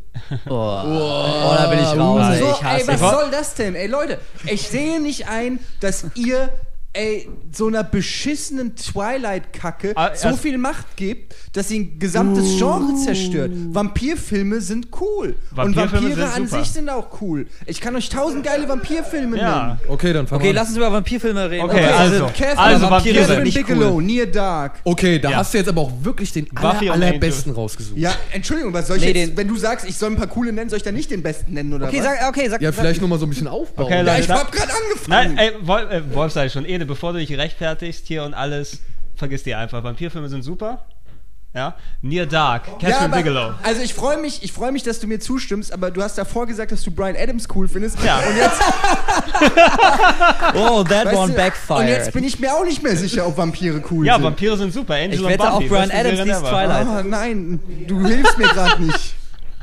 Oh, 0.46 0.52
oh 0.52 1.54
da 1.56 1.66
bin 1.70 1.78
ich 1.78 1.86
raus. 1.86 2.38
So, 2.38 2.44
ey, 2.66 2.80
ich 2.80 2.88
ey, 2.88 2.88
was 2.88 3.00
soll 3.00 3.30
das 3.30 3.54
denn? 3.54 3.74
Ey, 3.74 3.86
Leute, 3.86 4.18
ich 4.46 4.68
sehe 4.68 5.00
nicht 5.00 5.28
ein, 5.28 5.58
dass 5.80 6.06
ihr 6.14 6.52
ey, 6.92 7.28
so 7.52 7.68
einer 7.68 7.84
beschissenen 7.84 8.74
Twilight-Kacke 8.74 9.92
Ah, 9.94 10.10
so 10.14 10.28
erst- 10.28 10.40
viel 10.40 10.58
Macht 10.58 10.96
gebt, 10.96 11.34
dass 11.52 11.68
sie 11.68 11.78
ein 11.80 11.98
gesamtes 11.98 12.58
Genre 12.58 12.94
zerstört. 12.96 13.52
Vampirfilme 13.54 14.60
sind 14.60 14.88
cool. 15.00 15.36
und 15.50 15.56
Vampirfilme 15.76 15.92
Vampire 16.10 16.14
sind 16.26 16.36
an 16.42 16.46
super. 16.48 16.64
sich 16.64 16.72
sind 16.72 16.88
auch 16.88 17.20
cool. 17.20 17.46
Ich 17.66 17.80
kann 17.80 17.94
euch 17.96 18.08
tausend 18.08 18.44
geile 18.44 18.68
Vampirfilme 18.68 19.38
Ja. 19.38 19.66
nennen. 19.66 19.80
Okay, 19.88 20.12
dann 20.12 20.26
fangen 20.26 20.40
Okay, 20.40 20.48
wir 20.48 20.54
lass 20.54 20.68
uns 20.68 20.76
über 20.76 20.90
Vampirfilme 20.92 21.50
reden. 21.50 21.64
Okay, 21.64 21.84
also, 21.84 22.26
Catherine, 22.26 22.58
also 22.58 22.90
Vampire 22.90 23.14
sind 23.14 23.22
Catherine 23.26 23.42
nicht 23.44 23.54
Bigelow, 23.66 23.94
cool. 23.94 24.02
Near 24.02 24.26
Dark. 24.26 24.80
Okay, 24.84 25.18
da 25.18 25.30
Ja. 25.30 25.36
hast 25.38 25.54
du 25.54 25.58
jetzt 25.58 25.68
aber 25.68 25.80
auch 25.82 25.92
wirklich 26.02 26.32
den 26.32 26.46
aller, 26.56 26.80
und 26.80 26.90
allerbesten 26.90 27.52
rausgesucht. 27.52 27.98
Ja, 27.98 28.12
Entschuldigung, 28.32 28.72
was 28.72 28.88
soll 28.88 28.96
ich 28.96 29.04
Nee, 29.04 29.12
jetzt, 29.12 29.36
wenn 29.36 29.48
du 29.48 29.56
sagst, 29.56 29.88
ich 29.88 29.96
soll 29.96 30.10
ein 30.10 30.16
paar 30.16 30.26
coole 30.26 30.52
nennen, 30.52 30.68
soll 30.70 30.78
ich 30.78 30.82
dann 30.82 30.94
nicht 30.94 31.10
den 31.10 31.22
besten 31.22 31.54
nennen 31.54 31.72
oder 31.72 31.86
Okay, 31.88 31.98
was? 31.98 32.04
sag, 32.04 32.28
okay, 32.28 32.48
sag 32.48 32.60
Ja, 32.62 32.72
vielleicht 32.72 33.00
nochmal 33.00 33.18
so 33.18 33.26
ein 33.26 33.30
bisschen 33.30 33.48
aufbauen. 33.48 33.86
Okay, 33.86 34.04
ja, 34.04 34.18
ich 34.18 34.26
da- 34.26 34.40
hab 34.40 34.52
gerade 34.52 34.70
angefangen. 34.72 35.36
Nein, 35.36 35.38
ey, 35.38 35.52
Wolf, 35.66 35.90
äh, 35.90 36.14
Wolf 36.14 36.32
sag 36.32 36.46
ich 36.46 36.52
schon, 36.52 36.64
Ede, 36.80 36.86
bevor 36.86 37.12
du 37.12 37.18
dich 37.18 37.36
rechtfertigst 37.36 38.06
hier 38.06 38.24
und 38.24 38.32
alles, 38.32 38.80
vergiss 39.14 39.42
die 39.42 39.54
einfach. 39.54 39.84
Vampirfilme 39.84 40.30
sind 40.30 40.42
super. 40.42 40.86
Ja. 41.52 41.74
Near 42.00 42.24
Dark, 42.24 42.64
Catherine 42.78 42.90
Ja, 42.92 42.98
aber, 43.00 43.16
Bigelow. 43.18 43.52
Also 43.62 43.82
ich 43.82 43.92
freue 43.92 44.16
mich, 44.16 44.42
ich 44.42 44.50
freue 44.52 44.72
mich, 44.72 44.82
dass 44.82 44.98
du 45.00 45.06
mir 45.06 45.20
zustimmst, 45.20 45.74
aber 45.74 45.90
du 45.90 46.00
hast 46.02 46.16
davor 46.16 46.46
gesagt, 46.46 46.72
dass 46.72 46.82
du 46.82 46.90
Brian 46.90 47.16
Adams 47.16 47.48
cool 47.54 47.68
findest. 47.68 48.02
Ja. 48.02 48.18
Und 48.20 48.34
jetzt, 48.36 48.60
Oh, 50.54 50.82
that 50.84 51.04
weißt 51.06 51.16
one 51.16 51.32
du, 51.32 51.36
backfired. 51.36 51.80
und 51.80 51.88
jetzt 51.88 52.12
bin 52.14 52.24
ich 52.24 52.38
mir 52.38 52.54
auch 52.54 52.64
nicht 52.64 52.82
mehr 52.82 52.96
sicher, 52.96 53.26
ob 53.26 53.36
Vampire 53.36 53.82
cool 53.90 54.06
Ja, 54.06 54.14
sind. 54.14 54.24
Vampire 54.24 54.56
sind 54.56 54.72
super. 54.72 54.94
Angel 54.94 55.14
Ich 55.14 55.20
und 55.20 55.26
wette 55.28 55.38
Buffy, 55.38 55.66
auch 55.66 55.68
beste 55.80 55.94
Adams 55.94 56.24
liest. 56.24 56.40
Twilight. 56.40 56.86
Ah, 56.86 57.02
nein, 57.02 57.60
du 57.86 58.06
hilfst 58.06 58.38
mir 58.38 58.48
gerade 58.48 58.82
nicht. 58.82 59.14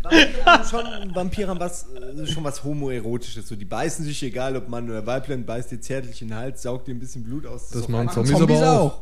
Vampire 0.10 0.46
haben 0.46 0.64
schon 0.68 1.16
Vampire 1.16 1.48
haben 1.50 1.60
was, 1.60 1.86
äh, 1.94 2.26
schon 2.28 2.44
was 2.44 2.64
homoerotisches. 2.64 3.48
So, 3.48 3.56
die 3.56 3.66
beißen 3.66 4.06
sich, 4.06 4.22
egal 4.24 4.56
ob 4.58 4.68
Mann 4.70 4.90
oder 4.90 5.06
Weiblein, 5.06 5.46
beißt 5.46 5.72
dir 5.72 5.82
zärtlich 5.82 6.22
in 6.22 6.30
den 6.30 6.38
Hals, 6.38 6.62
saugt 6.62 6.88
dir 6.88 6.94
ein 6.94 7.00
bisschen 7.00 7.24
Blut 7.24 7.46
aus. 7.46 7.70
Das 7.70 7.82
ist 7.82 7.90
machen 7.90 8.10
Zombies, 8.10 8.38
Zombies 8.38 8.58
aber 8.62 8.72
auch. 8.82 8.92
auch. 8.94 9.02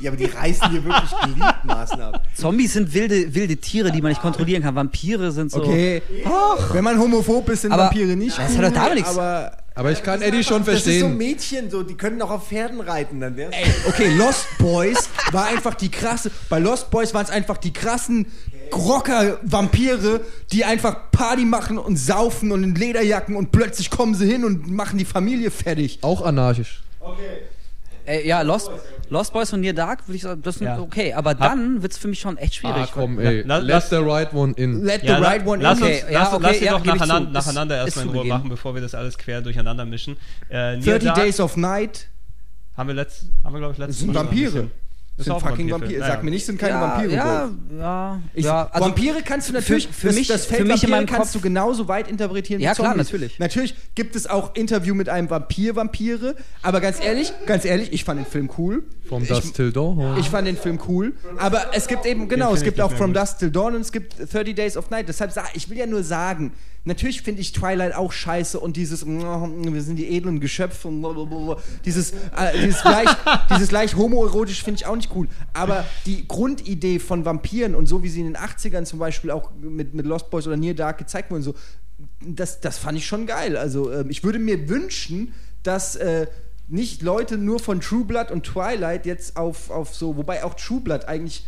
Ja, 0.00 0.10
aber 0.10 0.16
die 0.16 0.24
reißen 0.24 0.70
dir 0.70 0.82
wirklich 0.82 1.10
Gliedmaßen 1.24 2.00
ab. 2.00 2.22
Zombies 2.34 2.72
sind 2.72 2.94
wilde, 2.94 3.34
wilde 3.34 3.56
Tiere, 3.58 3.90
die 3.92 4.00
man 4.00 4.10
nicht 4.12 4.22
kontrollieren 4.22 4.62
kann. 4.62 4.74
Vampire 4.74 5.30
sind 5.30 5.50
so. 5.50 5.62
Okay. 5.62 6.00
Wenn 6.72 6.84
man 6.84 6.98
homophob 6.98 7.48
ist, 7.50 7.62
sind 7.62 7.72
Aber- 7.72 7.84
Vampire 7.84 8.16
nicht 8.16 8.38
Das 8.38 8.52
cool, 8.52 8.58
hat 8.64 8.64
doch 8.64 8.72
damit 8.80 8.94
nichts. 8.94 9.10
aber 9.10 9.52
Aber 9.78 9.92
ich 9.92 10.02
kann 10.02 10.20
Eddie 10.22 10.42
schon 10.42 10.64
Das 10.64 10.74
ist 10.74 10.84
so 10.84 10.90
verstehen. 10.90 11.16
Mädchen, 11.16 11.70
so, 11.70 11.84
die 11.84 11.94
können 11.94 12.20
auch 12.20 12.32
auf 12.32 12.48
Pferden 12.48 12.80
reiten, 12.80 13.20
dann 13.20 13.36
wär's. 13.36 13.54
Ey, 13.54 13.72
okay, 13.86 14.08
Lost 14.16 14.46
Boys 14.58 15.08
war 15.30 15.46
einfach 15.46 15.74
die 15.74 15.88
krasse. 15.88 16.32
Bei 16.48 16.58
Lost 16.58 16.90
Boys 16.90 17.14
waren 17.14 17.24
es 17.24 17.30
einfach 17.30 17.58
die 17.58 17.72
krassen 17.72 18.26
Rocker-Vampire, 18.74 20.22
die 20.50 20.64
einfach 20.64 21.12
Party 21.12 21.44
machen 21.44 21.78
und 21.78 21.96
saufen 21.96 22.50
und 22.50 22.64
in 22.64 22.74
Lederjacken 22.74 23.36
und 23.36 23.52
plötzlich 23.52 23.88
kommen 23.88 24.16
sie 24.16 24.26
hin 24.26 24.44
und 24.44 24.68
machen 24.68 24.98
die 24.98 25.04
Familie 25.04 25.52
fertig. 25.52 26.00
Auch 26.02 26.22
anarchisch. 26.22 26.82
Äh, 28.08 28.26
ja, 28.26 28.42
Lost, 28.42 28.70
Lost 29.10 29.32
Boys 29.32 29.52
und 29.52 29.60
Near 29.60 29.74
Dark 29.74 30.06
würde 30.08 30.16
ich 30.16 30.22
sagen, 30.22 30.40
das 30.42 30.56
sind 30.56 30.66
Ja. 30.66 30.78
okay. 30.80 31.12
Aber 31.12 31.34
dann 31.34 31.82
wird 31.82 31.92
es 31.92 31.98
für 31.98 32.08
mich 32.08 32.18
schon 32.20 32.36
echt 32.38 32.54
schwierig. 32.56 32.76
Ah, 32.84 32.88
komm, 32.92 33.18
ey. 33.18 33.42
Let 33.42 33.62
lass- 33.64 33.90
the 33.90 33.96
right 33.96 34.32
one 34.32 34.52
in. 34.56 34.82
Let 34.84 35.02
the 35.02 35.08
right 35.08 35.46
one 35.46 35.62
lass 35.62 35.78
in. 35.78 35.84
uns, 35.84 35.92
Okay, 36.02 36.02
lass, 36.04 36.12
ja, 36.12 36.20
lass 36.20 36.34
okay, 36.34 36.58
die 36.58 36.64
ja, 36.64 36.72
doch 36.72 36.84
nacheinander, 36.84 37.30
nacheinander 37.30 37.74
Ist- 37.76 37.84
erstmal 37.84 37.88
ist 37.88 37.96
in 37.96 38.08
Ruhe 38.08 38.16
zugegeben. 38.18 38.38
machen, 38.38 38.48
bevor 38.50 38.74
wir 38.74 38.82
das 38.82 38.94
alles 38.94 39.18
quer 39.18 39.40
durcheinander 39.42 39.84
mischen. 39.84 40.16
Äh, 40.50 40.76
Near 40.78 40.98
30 40.98 41.04
Dark 41.04 41.14
Days 41.16 41.40
of 41.40 41.56
Night 41.56 42.08
haben 42.76 42.88
wir 42.88 42.94
letzt, 42.94 43.26
haben 43.44 43.52
wir 43.54 43.58
glaube 43.60 43.72
ich 43.74 43.78
letztes 43.78 43.96
Das 43.96 44.00
sind 44.04 44.12
Mal 44.14 44.20
schon 44.20 44.28
ein 44.28 44.44
Vampire. 44.44 44.70
Das 45.18 45.26
sind 45.26 45.34
fucking 45.34 45.48
Vampirfilm. 45.70 45.80
Vampire. 45.80 46.00
Ja, 46.00 46.06
Sag 46.06 46.22
mir 46.24 46.30
nicht, 46.30 46.46
sind 46.46 46.58
keine 46.58 46.74
ja, 46.74 46.80
Vampire. 46.80 47.12
Ja, 47.12 47.50
ja, 47.78 48.20
Ich, 48.34 48.44
ja. 48.44 48.68
Also, 48.70 48.86
Vampire 48.86 49.16
kannst 49.24 49.48
du 49.48 49.52
natürlich, 49.52 49.88
für- 49.88 49.92
für 49.92 50.06
das, 50.06 50.16
mich- 50.16 50.28
das 50.28 50.46
Feld 50.46 50.60
für 50.60 50.64
mich 50.64 50.74
in 50.74 50.80
Vampire 50.82 50.90
meinem 50.92 51.06
kannst 51.06 51.32
Kopf- 51.32 51.42
du 51.42 51.48
genauso 51.48 51.88
weit 51.88 52.08
interpretieren 52.08 52.60
Ja, 52.62 52.70
wie 52.70 52.74
klar, 52.76 52.92
Zombies. 52.92 53.06
natürlich. 53.12 53.38
Natürlich 53.40 53.74
gibt 53.96 54.14
es 54.16 54.26
auch 54.28 54.54
Interview 54.54 54.94
mit 54.94 55.08
einem 55.08 55.28
Vampir-Vampire, 55.28 56.36
aber 56.62 56.80
ganz 56.80 57.00
ehrlich, 57.04 57.32
ganz 57.46 57.64
ehrlich, 57.64 57.92
ich 57.92 58.04
fand 58.04 58.20
den 58.20 58.26
Film 58.26 58.48
cool. 58.58 58.84
From 59.08 59.22
ich, 59.24 59.28
Dust 59.28 59.54
Till 59.56 59.72
Dawn. 59.72 60.16
ich 60.20 60.28
fand 60.30 60.46
den 60.46 60.56
Film 60.56 60.78
cool, 60.88 61.14
aber 61.38 61.66
es 61.72 61.88
gibt 61.88 62.06
eben, 62.06 62.28
genau, 62.28 62.54
es 62.54 62.62
gibt 62.62 62.80
auch 62.80 62.92
From. 62.92 63.12
Dusk 63.12 63.38
Till 63.38 63.50
Dawn 63.50 63.74
und 63.74 63.80
es 63.80 63.90
gibt 63.90 64.14
30 64.32 64.54
Days 64.54 64.76
of 64.76 64.90
Night. 64.90 65.08
Deshalb 65.08 65.32
ich 65.54 65.68
will 65.68 65.78
ja 65.78 65.86
nur 65.86 66.02
sagen, 66.04 66.52
natürlich 66.88 67.22
finde 67.22 67.40
ich 67.40 67.52
Twilight 67.52 67.94
auch 67.94 68.10
scheiße 68.10 68.58
und 68.58 68.76
dieses, 68.76 69.06
wir 69.06 69.82
sind 69.82 69.96
die 69.96 70.08
edlen 70.16 70.40
Geschöpfe 70.40 70.88
und 70.88 71.00
blablabla. 71.00 71.58
dieses, 71.84 72.10
äh, 72.10 72.58
dieses 72.60 72.82
leicht, 72.82 73.16
dieses 73.50 73.70
leicht 73.70 73.96
homoerotisch 73.96 74.64
finde 74.64 74.80
ich 74.80 74.86
auch 74.86 74.96
nicht 74.96 75.10
cool. 75.14 75.28
Aber 75.52 75.84
die 76.06 76.26
Grundidee 76.26 76.98
von 76.98 77.24
Vampiren 77.24 77.76
und 77.76 77.86
so 77.86 78.02
wie 78.02 78.08
sie 78.08 78.20
in 78.20 78.26
den 78.26 78.36
80ern 78.36 78.84
zum 78.84 78.98
Beispiel 78.98 79.30
auch 79.30 79.52
mit, 79.60 79.94
mit 79.94 80.06
Lost 80.06 80.30
Boys 80.30 80.46
oder 80.46 80.56
Near 80.56 80.74
Dark 80.74 80.98
gezeigt 80.98 81.30
wurden, 81.30 81.42
so, 81.42 81.54
das, 82.20 82.60
das 82.60 82.78
fand 82.78 82.98
ich 82.98 83.06
schon 83.06 83.26
geil. 83.26 83.56
Also 83.56 83.92
ähm, 83.92 84.10
ich 84.10 84.24
würde 84.24 84.38
mir 84.38 84.68
wünschen, 84.68 85.34
dass 85.62 85.94
äh, 85.96 86.26
nicht 86.68 87.02
Leute 87.02 87.36
nur 87.36 87.60
von 87.60 87.80
True 87.80 88.04
Blood 88.04 88.30
und 88.30 88.44
Twilight 88.44 89.06
jetzt 89.06 89.36
auf, 89.36 89.70
auf 89.70 89.94
so, 89.94 90.16
wobei 90.16 90.42
auch 90.42 90.54
True 90.54 90.80
Blood 90.80 91.04
eigentlich 91.04 91.44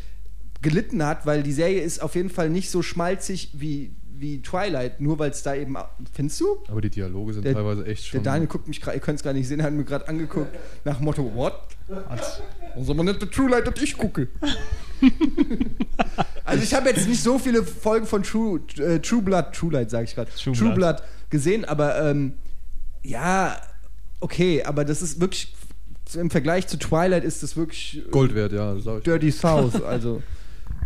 gelitten 0.62 1.04
hat, 1.04 1.24
weil 1.24 1.42
die 1.42 1.52
Serie 1.52 1.80
ist 1.80 2.02
auf 2.02 2.14
jeden 2.14 2.28
Fall 2.28 2.50
nicht 2.50 2.70
so 2.70 2.82
schmalzig 2.82 3.50
wie, 3.54 3.94
wie 4.20 4.40
Twilight, 4.42 5.00
nur 5.00 5.18
weil 5.18 5.30
es 5.30 5.42
da 5.42 5.54
eben, 5.54 5.76
findest 6.12 6.40
du? 6.40 6.58
Aber 6.68 6.80
die 6.80 6.90
Dialoge 6.90 7.34
sind 7.34 7.44
Der- 7.44 7.54
teilweise 7.54 7.84
echt 7.86 8.04
Der 8.04 8.08
schon. 8.18 8.22
Daniel 8.22 8.48
guckt 8.48 8.68
mich 8.68 8.80
gerade, 8.80 8.96
ihr 8.96 9.00
könnt 9.00 9.18
es 9.18 9.24
gar 9.24 9.32
nicht 9.32 9.48
sehen, 9.48 9.60
er 9.60 9.66
hat 9.66 9.72
mir 9.72 9.84
gerade 9.84 10.06
angeguckt 10.08 10.54
nach 10.84 11.00
Motto, 11.00 11.30
what? 11.34 11.54
Soll 12.78 12.94
man 12.94 13.06
der 13.06 13.18
True 13.18 13.50
Light, 13.50 13.66
dass 13.66 13.82
ich 13.82 13.96
gucke. 13.96 14.28
also 16.44 16.62
ich 16.62 16.74
habe 16.74 16.88
jetzt 16.90 17.08
nicht 17.08 17.22
so 17.22 17.38
viele 17.38 17.62
Folgen 17.64 18.06
von 18.06 18.22
True, 18.22 18.60
äh, 18.78 18.98
True 19.00 19.22
Blood, 19.22 19.52
True 19.52 19.72
Light 19.72 19.90
sage 19.90 20.04
ich 20.04 20.14
gerade, 20.14 20.30
True 20.30 20.54
True, 20.54 20.74
Blood. 20.74 20.96
Blood 20.98 21.08
gesehen, 21.30 21.64
aber 21.64 22.10
ähm, 22.10 22.34
ja, 23.02 23.56
okay, 24.20 24.62
aber 24.64 24.84
das 24.84 25.02
ist 25.02 25.20
wirklich, 25.20 25.54
im 26.14 26.30
Vergleich 26.30 26.66
zu 26.66 26.78
Twilight 26.78 27.24
ist 27.24 27.42
das 27.42 27.56
wirklich 27.56 28.02
äh, 28.06 28.10
Gold 28.10 28.34
wert, 28.34 28.52
ja, 28.52 28.76
sag 28.78 28.98
ich. 28.98 29.04
Dirty 29.04 29.30
South, 29.30 29.82
also 29.82 30.22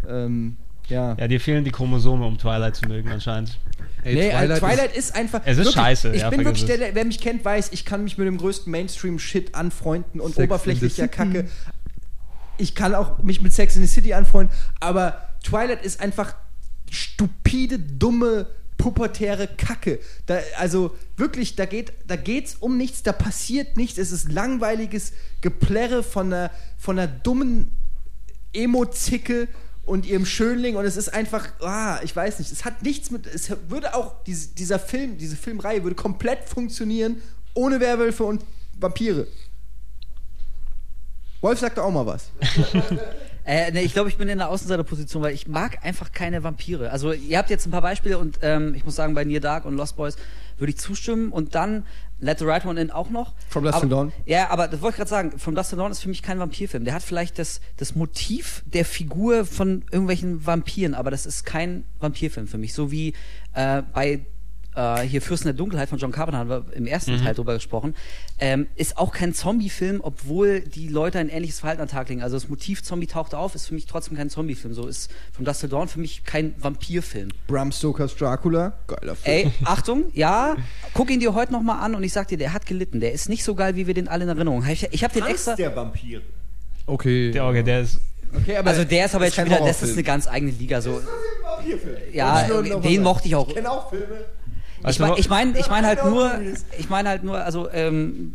ähm, 0.09 0.57
ja. 0.89 1.16
Ja, 1.18 1.28
dir 1.28 1.41
fehlen 1.41 1.64
die 1.64 1.70
Chromosome, 1.70 2.26
um 2.26 2.39
Twilight 2.39 2.76
zu 2.76 2.87
mögen 2.87 3.11
anscheinend. 3.11 3.59
Ey, 4.03 4.14
Nee, 4.14 4.30
Twilight, 4.30 4.51
ist- 4.51 4.59
Twilight 4.61 4.97
ist, 4.97 5.14
einfach. 5.16 5.41
Es 5.45 5.53
ist 5.53 5.59
wirklich, 5.59 5.74
scheiße, 5.74 6.14
Ich 6.14 6.20
ja, 6.22 6.30
bin 6.30 6.45
wirklich 6.45 6.66
der, 6.66 6.76
der, 6.76 6.95
wer 6.95 7.05
mich 7.05 7.20
kennt, 7.20 7.45
weiß, 7.45 7.70
ich 7.72 7.85
kann 7.85 8.05
mich 8.05 8.18
mit 8.18 8.26
dem 8.26 8.37
größten 8.37 8.70
Mainstream-Shit 8.70 9.55
anfreunden 9.55 10.20
und 10.20 10.35
Sex 10.35 10.45
oberflächlicher. 10.45 11.09
Kacke. 11.09 11.49
Ich 12.59 12.74
kann 12.74 12.95
auch 12.95 13.22
mich 13.22 13.41
mit 13.41 13.53
Sex 13.53 13.76
in 13.76 13.82
the 13.82 13.89
City 13.89 14.12
anfreunden, 14.14 14.55
aber 14.78 15.28
Twilight 15.43 15.85
ist 15.85 16.01
einfach 16.01 16.35
stupide, 16.91 17.78
dumme, 17.78 18.47
pubertäre 18.76 19.49
Kacke. 19.49 19.99
Da, 20.26 20.39
also 20.59 20.95
wirklich, 21.16 21.57
da 21.57 21.64
geht 21.64 21.93
da 22.07 22.16
geht's 22.16 22.57
um 22.57 22.76
nichts, 22.76 23.03
da 23.03 23.12
passiert 23.12 23.76
nichts. 23.76 23.99
Es 23.99 24.12
ist 24.12 24.30
langweiliges 24.30 25.12
Geplärre 25.41 26.03
von 26.03 26.32
einer, 26.32 26.51
von 26.78 26.99
einer 26.99 27.09
dummen 27.09 27.70
Emo-Zicke 28.53 29.49
und 29.87 30.07
ihrem 30.07 30.26
Schönling 30.26 30.76
und 30.76 30.85
es 30.85 30.97
ist 30.97 31.12
einfach, 31.12 31.49
ah, 31.61 32.01
ich 32.03 32.14
weiß 32.14 32.39
nicht, 32.39 32.51
es 32.51 32.64
hat 32.64 32.82
nichts 32.82 33.11
mit, 33.11 33.26
es 33.26 33.51
würde 33.68 33.95
auch, 33.95 34.22
diese, 34.24 34.49
dieser 34.55 34.78
Film, 34.78 35.18
diese 35.18 35.37
Filmreihe 35.37 35.82
würde 35.82 35.97
komplett 35.97 36.49
funktionieren 36.49 37.22
ohne 37.55 37.80
Werwölfe 37.80 38.24
und 38.24 38.45
Vampire. 38.78 39.26
Wolf 41.41 41.59
sagte 41.61 41.82
auch 41.82 41.91
mal 41.91 42.07
was. 42.07 42.30
Äh, 43.47 43.72
nee, 43.72 43.82
ich 43.82 43.93
glaube, 43.93 44.09
ich 44.09 44.16
bin 44.16 44.26
in 44.30 44.39
der 44.39 44.49
Außenseiterposition, 44.49 45.22
weil 45.22 45.35
ich 45.35 45.47
mag 45.47 45.85
einfach 45.85 46.12
keine 46.12 46.43
Vampire. 46.43 46.91
Also 46.91 47.12
ihr 47.12 47.37
habt 47.37 47.51
jetzt 47.51 47.66
ein 47.66 47.70
paar 47.70 47.82
Beispiele 47.82 48.16
und 48.16 48.39
ähm, 48.41 48.74
ich 48.74 48.87
muss 48.87 48.97
sagen, 48.97 49.12
bei 49.12 49.22
Near 49.24 49.41
Dark 49.41 49.66
und 49.66 49.76
Lost 49.76 49.97
Boys 49.97 50.16
würde 50.59 50.71
ich 50.71 50.79
zustimmen 50.79 51.33
und 51.33 51.55
dann 51.55 51.85
Let 52.21 52.39
the 52.39 52.45
Right 52.45 52.65
One 52.65 52.81
In 52.81 52.91
auch 52.91 53.11
noch. 53.11 53.35
From 53.49 53.67
aber, 53.67 53.81
Till 53.81 53.89
Dawn. 53.89 54.13
Ja, 54.25 54.49
aber 54.51 54.69
das 54.69 54.81
wollte 54.81 54.95
ich 54.95 54.97
gerade 54.99 55.11
sagen, 55.11 55.39
From 55.39 55.55
Dust 55.55 55.71
Till 55.71 55.79
Dawn 55.79 55.91
ist 55.91 56.01
für 56.01 56.09
mich 56.09 56.23
kein 56.23 56.39
Vampirfilm. 56.39 56.85
Der 56.85 56.95
hat 56.95 57.03
vielleicht 57.03 57.39
das, 57.39 57.61
das 57.77 57.95
Motiv 57.95 58.63
der 58.67 58.85
Figur 58.85 59.45
von 59.45 59.85
irgendwelchen 59.91 60.47
Vampiren, 60.47 60.95
aber 60.95 61.11
das 61.11 61.27
ist 61.27 61.45
kein 61.45 61.85
Vampirfilm 62.01 62.47
für 62.47 62.59
mich. 62.59 62.73
So 62.73 62.91
wie 62.91 63.15
äh, 63.53 63.83
bei 63.93 64.25
äh, 64.75 65.01
hier 65.03 65.22
Fürsten 65.22 65.47
der 65.49 65.55
Dunkelheit 65.55 65.89
von 65.89 65.99
John 65.99 66.12
Carpenter 66.12 66.39
haben 66.39 66.49
wir 66.51 66.64
im 66.75 66.87
ersten 66.87 67.22
Teil 67.22 67.35
drüber 67.35 67.55
gesprochen, 67.55 67.95
ähm, 68.39 68.66
ist 68.75 68.99
auch 68.99 69.12
kein 69.12 69.35
Zombie-Film, 69.35 70.01
obwohl 70.03 70.61
die 70.61 70.89
Leute 70.89 71.18
ein 71.18 71.29
ähnliches 71.29 71.61
Verhalten 71.61 71.83
an 71.83 71.89
den 71.89 71.93
Tag 71.93 72.09
legen. 72.09 72.22
Also 72.22 72.37
das 72.37 72.49
Motiv 72.49 72.83
Zombie 72.83 73.07
taucht 73.07 73.35
auf, 73.35 73.55
ist 73.55 73.66
für 73.66 73.75
mich 73.75 73.87
trotzdem 73.87 74.16
kein 74.16 74.31
Zombie-Film. 74.31 74.75
So 74.75 74.87
ist 74.87 75.11
von 75.33 75.45
Dust 75.45 75.61
Till 75.61 75.68
Dawn 75.68 75.89
für 75.89 76.01
mich 76.01 76.25
kein 76.25 76.55
Vampir-Film. 76.59 77.29
Bram 77.47 77.72
Stokers 77.72 78.16
Dracula, 78.16 78.72
geiler 78.87 79.14
Film. 79.14 79.37
Ey, 79.37 79.53
Achtung, 79.64 80.05
ja, 80.12 80.57
guck 80.93 81.11
ihn 81.11 81.20
dir 81.20 81.35
heute 81.35 81.53
nochmal 81.53 81.81
an 81.85 81.95
und 81.95 82.03
ich 82.03 82.12
sag 82.12 82.29
dir, 82.29 82.39
der 82.39 82.53
hat 82.53 82.66
gelitten. 82.66 83.01
Der 83.01 83.12
ist 83.12 83.29
nicht 83.29 83.45
so 83.45 83.55
geil, 83.55 83.77
wie 83.77 83.87
wir 83.87 83.95
den 83.95 84.09
alle 84.09 84.25
in 84.25 84.29
Erinnerung 84.31 84.64
haben. 84.64 84.72
Ich, 84.72 84.87
ich 84.91 85.05
habe 85.05 85.14
den 85.14 85.25
extra. 85.25 85.55
der 85.55 85.75
Vampir. 85.75 86.20
Okay. 86.87 87.31
Der, 87.31 87.47
okay, 87.47 87.62
der 87.62 87.81
ist. 87.83 88.01
Okay, 88.37 88.57
aber 88.57 88.70
Also 88.70 88.85
der 88.85 89.07
ist 89.07 89.14
aber 89.14 89.27
jetzt 89.27 89.37
schon 89.37 89.45
wieder, 89.47 89.61
das 89.61 89.83
ist 89.83 89.93
eine 89.93 90.03
ganz 90.03 90.27
eigene 90.27 90.51
Liga. 90.53 90.81
So, 90.81 91.01
Vampirfilm. 91.43 91.97
ja, 92.12 92.35
Wollte 92.35 92.45
ich 92.66 92.72
nur 92.72 92.81
noch 92.81 92.89
den 92.89 93.03
mochte 93.03 93.29
ich 93.29 93.35
auch. 93.37 93.49
Ich 93.49 93.55
kenne 93.55 93.70
auch 93.70 93.89
Filme. 93.91 94.25
Ich 94.91 94.97
du, 94.97 95.03
meine, 95.03 95.18
ich 95.18 95.28
mein, 95.28 95.57
ich 95.57 95.68
mein 95.68 95.87
halt 95.87 96.05
nur, 96.05 96.32
ich 96.78 96.89
meine 96.89 97.09
halt 97.09 97.24
nur, 97.24 97.39
also 97.39 97.70
ähm, 97.70 98.32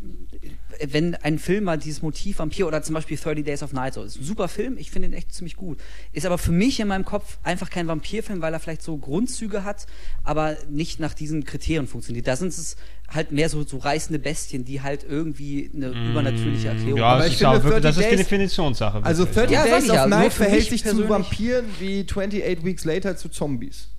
wenn 0.87 1.15
ein 1.15 1.39
Film 1.39 1.65
mal 1.65 1.77
dieses 1.77 2.01
Motiv 2.01 2.39
Vampir 2.39 2.67
oder 2.67 2.81
zum 2.81 2.95
Beispiel 2.95 3.17
30 3.17 3.43
Days 3.43 3.63
of 3.63 3.73
Night 3.73 3.95
so 3.95 4.03
ist 4.03 4.17
ein 4.17 4.23
super 4.23 4.47
Film, 4.47 4.77
ich 4.77 4.91
finde 4.91 5.09
ihn 5.09 5.13
echt 5.13 5.33
ziemlich 5.33 5.55
gut. 5.55 5.79
Ist 6.13 6.25
aber 6.25 6.37
für 6.37 6.51
mich 6.51 6.79
in 6.79 6.87
meinem 6.87 7.05
Kopf 7.05 7.37
einfach 7.43 7.69
kein 7.69 7.87
Vampirfilm, 7.87 8.41
weil 8.41 8.53
er 8.53 8.59
vielleicht 8.59 8.81
so 8.81 8.97
Grundzüge 8.97 9.63
hat, 9.63 9.87
aber 10.23 10.55
nicht 10.69 10.99
nach 10.99 11.13
diesen 11.13 11.43
Kriterien 11.43 11.87
funktioniert. 11.87 12.27
Da 12.27 12.35
sind 12.35 12.49
es 12.49 12.77
halt 13.09 13.31
mehr 13.31 13.49
so, 13.49 13.63
so 13.63 13.77
reißende 13.77 14.19
Bestien, 14.19 14.63
die 14.63 14.81
halt 14.81 15.05
irgendwie 15.07 15.69
eine 15.73 15.87
übernatürliche 15.87 16.69
Erklärung 16.69 16.97
Ja, 16.99 17.07
Aber 17.07 17.17
das 17.19 17.27
ich 17.27 17.33
ist, 17.33 17.39
finde, 17.39 17.57
auch 17.57 17.63
wirklich, 17.63 17.83
das 17.83 17.95
30 17.95 18.11
ist 18.11 18.11
die 18.11 18.23
Definitionssache. 18.23 19.03
Also 19.03 19.23
wirklich. 19.35 19.49
30 19.49 19.51
Ja, 19.51 19.63
Days 19.65 19.89
of 19.89 19.95
ja, 19.95 20.07
Night 20.07 20.33
verhält 20.33 20.69
sich 20.69 20.85
zu 20.85 21.09
Vampiren 21.09 21.65
wie 21.79 22.05
28 22.09 22.63
Weeks 22.63 22.85
Later 22.85 23.17
zu 23.17 23.29
Zombies. 23.29 23.89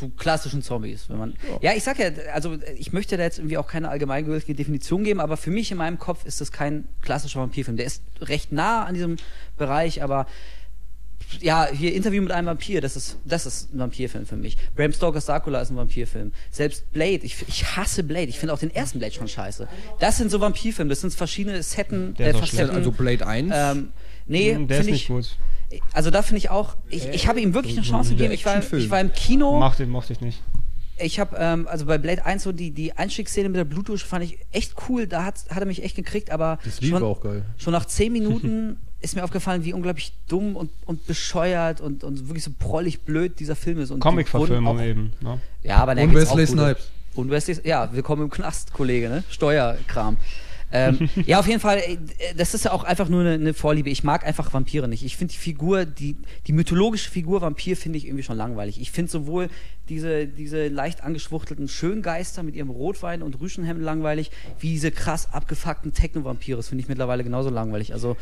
Zu 0.00 0.08
klassischen 0.10 0.62
Zombies. 0.62 1.08
Wenn 1.08 1.18
man, 1.18 1.34
ja. 1.60 1.72
ich 1.74 1.84
sag 1.84 1.98
ja, 1.98 2.10
also 2.32 2.56
ich 2.76 2.92
möchte 2.92 3.16
da 3.16 3.22
jetzt 3.22 3.38
irgendwie 3.38 3.58
auch 3.58 3.68
keine 3.68 3.88
allgemeingültige 3.90 4.54
Definition 4.54 5.04
geben, 5.04 5.20
aber 5.20 5.36
für 5.36 5.50
mich 5.50 5.70
in 5.70 5.78
meinem 5.78 5.98
Kopf 5.98 6.24
ist 6.24 6.40
das 6.40 6.52
kein 6.52 6.84
klassischer 7.02 7.40
Vampirfilm. 7.40 7.76
Der 7.76 7.86
ist 7.86 8.02
recht 8.20 8.50
nah 8.50 8.84
an 8.84 8.94
diesem 8.94 9.16
Bereich, 9.58 10.02
aber 10.02 10.26
ja, 11.40 11.68
hier 11.70 11.94
Interview 11.94 12.22
mit 12.22 12.32
einem 12.32 12.46
Vampir, 12.46 12.80
das 12.80 12.96
ist, 12.96 13.18
das 13.24 13.46
ist 13.46 13.72
ein 13.74 13.78
Vampirfilm 13.78 14.26
für 14.26 14.36
mich. 14.36 14.56
Bram 14.74 14.92
Stokers 14.92 15.26
Dracula 15.26 15.60
ist 15.60 15.70
ein 15.70 15.76
Vampirfilm. 15.76 16.32
Selbst 16.50 16.90
Blade, 16.92 17.20
ich, 17.22 17.36
ich 17.46 17.76
hasse 17.76 18.02
Blade. 18.02 18.26
Ich 18.26 18.38
finde 18.38 18.54
auch 18.54 18.58
den 18.58 18.74
ersten 18.74 18.98
Blade 18.98 19.14
schon 19.14 19.28
scheiße. 19.28 19.68
Das 20.00 20.16
sind 20.16 20.30
so 20.30 20.40
Vampirfilme, 20.40 20.88
das 20.88 21.02
sind 21.02 21.14
verschiedene 21.14 21.62
Setten, 21.62 22.14
Der 22.14 22.30
ist 22.30 22.36
auch 22.36 22.40
Facetten. 22.40 22.74
Also 22.74 22.90
Blade 22.90 23.26
1. 23.26 23.52
Ähm, 23.54 23.92
nee, 24.26 24.56
der 24.66 24.80
ist 24.80 24.86
nicht 24.86 25.02
ich. 25.02 25.08
gut. 25.08 25.36
Also 25.92 26.10
da 26.10 26.22
finde 26.22 26.38
ich 26.38 26.50
auch, 26.50 26.76
ich, 26.88 27.06
ich 27.08 27.28
habe 27.28 27.40
ihm 27.40 27.54
wirklich 27.54 27.76
eine 27.76 27.86
Chance 27.86 28.10
gegeben. 28.10 28.32
Ich 28.32 28.44
war, 28.44 28.60
ich 28.72 28.90
war 28.90 29.00
im 29.00 29.12
Kino. 29.12 29.58
Mochte, 29.58 29.86
mochte 29.86 30.12
ich 30.12 30.20
nicht. 30.20 30.42
Ich 31.02 31.18
habe, 31.18 31.36
ähm, 31.38 31.66
also 31.66 31.86
bei 31.86 31.96
Blade 31.96 32.26
1 32.26 32.42
so 32.42 32.52
die, 32.52 32.72
die 32.72 32.92
Einstiegsszene 32.92 33.48
mit 33.48 33.56
der 33.56 33.64
Blutdusche 33.64 34.06
fand 34.06 34.24
ich 34.24 34.38
echt 34.52 34.74
cool. 34.88 35.06
Da 35.06 35.24
hat, 35.24 35.36
hat 35.48 35.58
er 35.60 35.66
mich 35.66 35.82
echt 35.82 35.96
gekriegt, 35.96 36.30
aber 36.30 36.58
Das 36.64 36.80
Lied 36.80 36.90
schon, 36.90 37.02
war 37.02 37.08
auch 37.08 37.20
geil. 37.20 37.44
schon 37.56 37.72
nach 37.72 37.86
10 37.86 38.12
Minuten 38.12 38.78
ist 39.00 39.16
mir 39.16 39.24
aufgefallen, 39.24 39.64
wie 39.64 39.72
unglaublich 39.72 40.12
dumm 40.28 40.56
und, 40.56 40.70
und 40.84 41.06
bescheuert 41.06 41.80
und, 41.80 42.04
und 42.04 42.28
wirklich 42.28 42.44
so 42.44 42.50
prollig 42.58 43.00
blöd 43.00 43.40
dieser 43.40 43.56
Film 43.56 43.78
ist. 43.80 43.98
Comic-Verfilmung 43.98 44.78
eben. 44.80 45.12
Ne? 45.20 45.40
Ja, 45.62 45.76
aber 45.78 45.94
da 45.94 46.02
Und 46.02 46.14
Wesley 46.14 46.46
Snipes. 46.46 46.90
Und 47.14 47.30
Wesley, 47.30 47.56
ja, 47.64 47.90
willkommen 47.92 48.24
im 48.24 48.30
Knast, 48.30 48.72
Kollege, 48.74 49.08
ne? 49.08 49.24
Steuerkram. 49.30 50.18
Ähm, 50.72 51.08
ja, 51.26 51.40
auf 51.40 51.46
jeden 51.46 51.60
Fall, 51.60 51.78
äh, 51.78 51.96
das 52.36 52.54
ist 52.54 52.64
ja 52.64 52.72
auch 52.72 52.84
einfach 52.84 53.08
nur 53.08 53.20
eine, 53.22 53.32
eine 53.32 53.54
Vorliebe. 53.54 53.90
Ich 53.90 54.04
mag 54.04 54.24
einfach 54.26 54.52
Vampire 54.52 54.86
nicht. 54.88 55.04
Ich 55.04 55.16
finde 55.16 55.32
die 55.32 55.38
Figur, 55.38 55.84
die, 55.84 56.16
die 56.46 56.52
mythologische 56.52 57.10
Figur 57.10 57.40
Vampir 57.40 57.76
finde 57.76 57.98
ich 57.98 58.06
irgendwie 58.06 58.22
schon 58.22 58.36
langweilig. 58.36 58.80
Ich 58.80 58.90
finde 58.90 59.10
sowohl 59.10 59.48
diese, 59.88 60.26
diese 60.26 60.68
leicht 60.68 61.02
angeschwuchtelten 61.02 61.66
Schöngeister 61.68 62.42
mit 62.42 62.54
ihrem 62.54 62.70
Rotwein 62.70 63.22
und 63.22 63.40
Rüschenhemd 63.40 63.80
langweilig, 63.82 64.30
wie 64.60 64.68
diese 64.70 64.90
krass 64.92 65.32
abgefuckten 65.32 65.92
Techno-Vampire. 65.92 66.56
Das 66.56 66.68
finde 66.68 66.82
ich 66.82 66.88
mittlerweile 66.88 67.24
genauso 67.24 67.50
langweilig. 67.50 67.92
Also, 67.92 68.16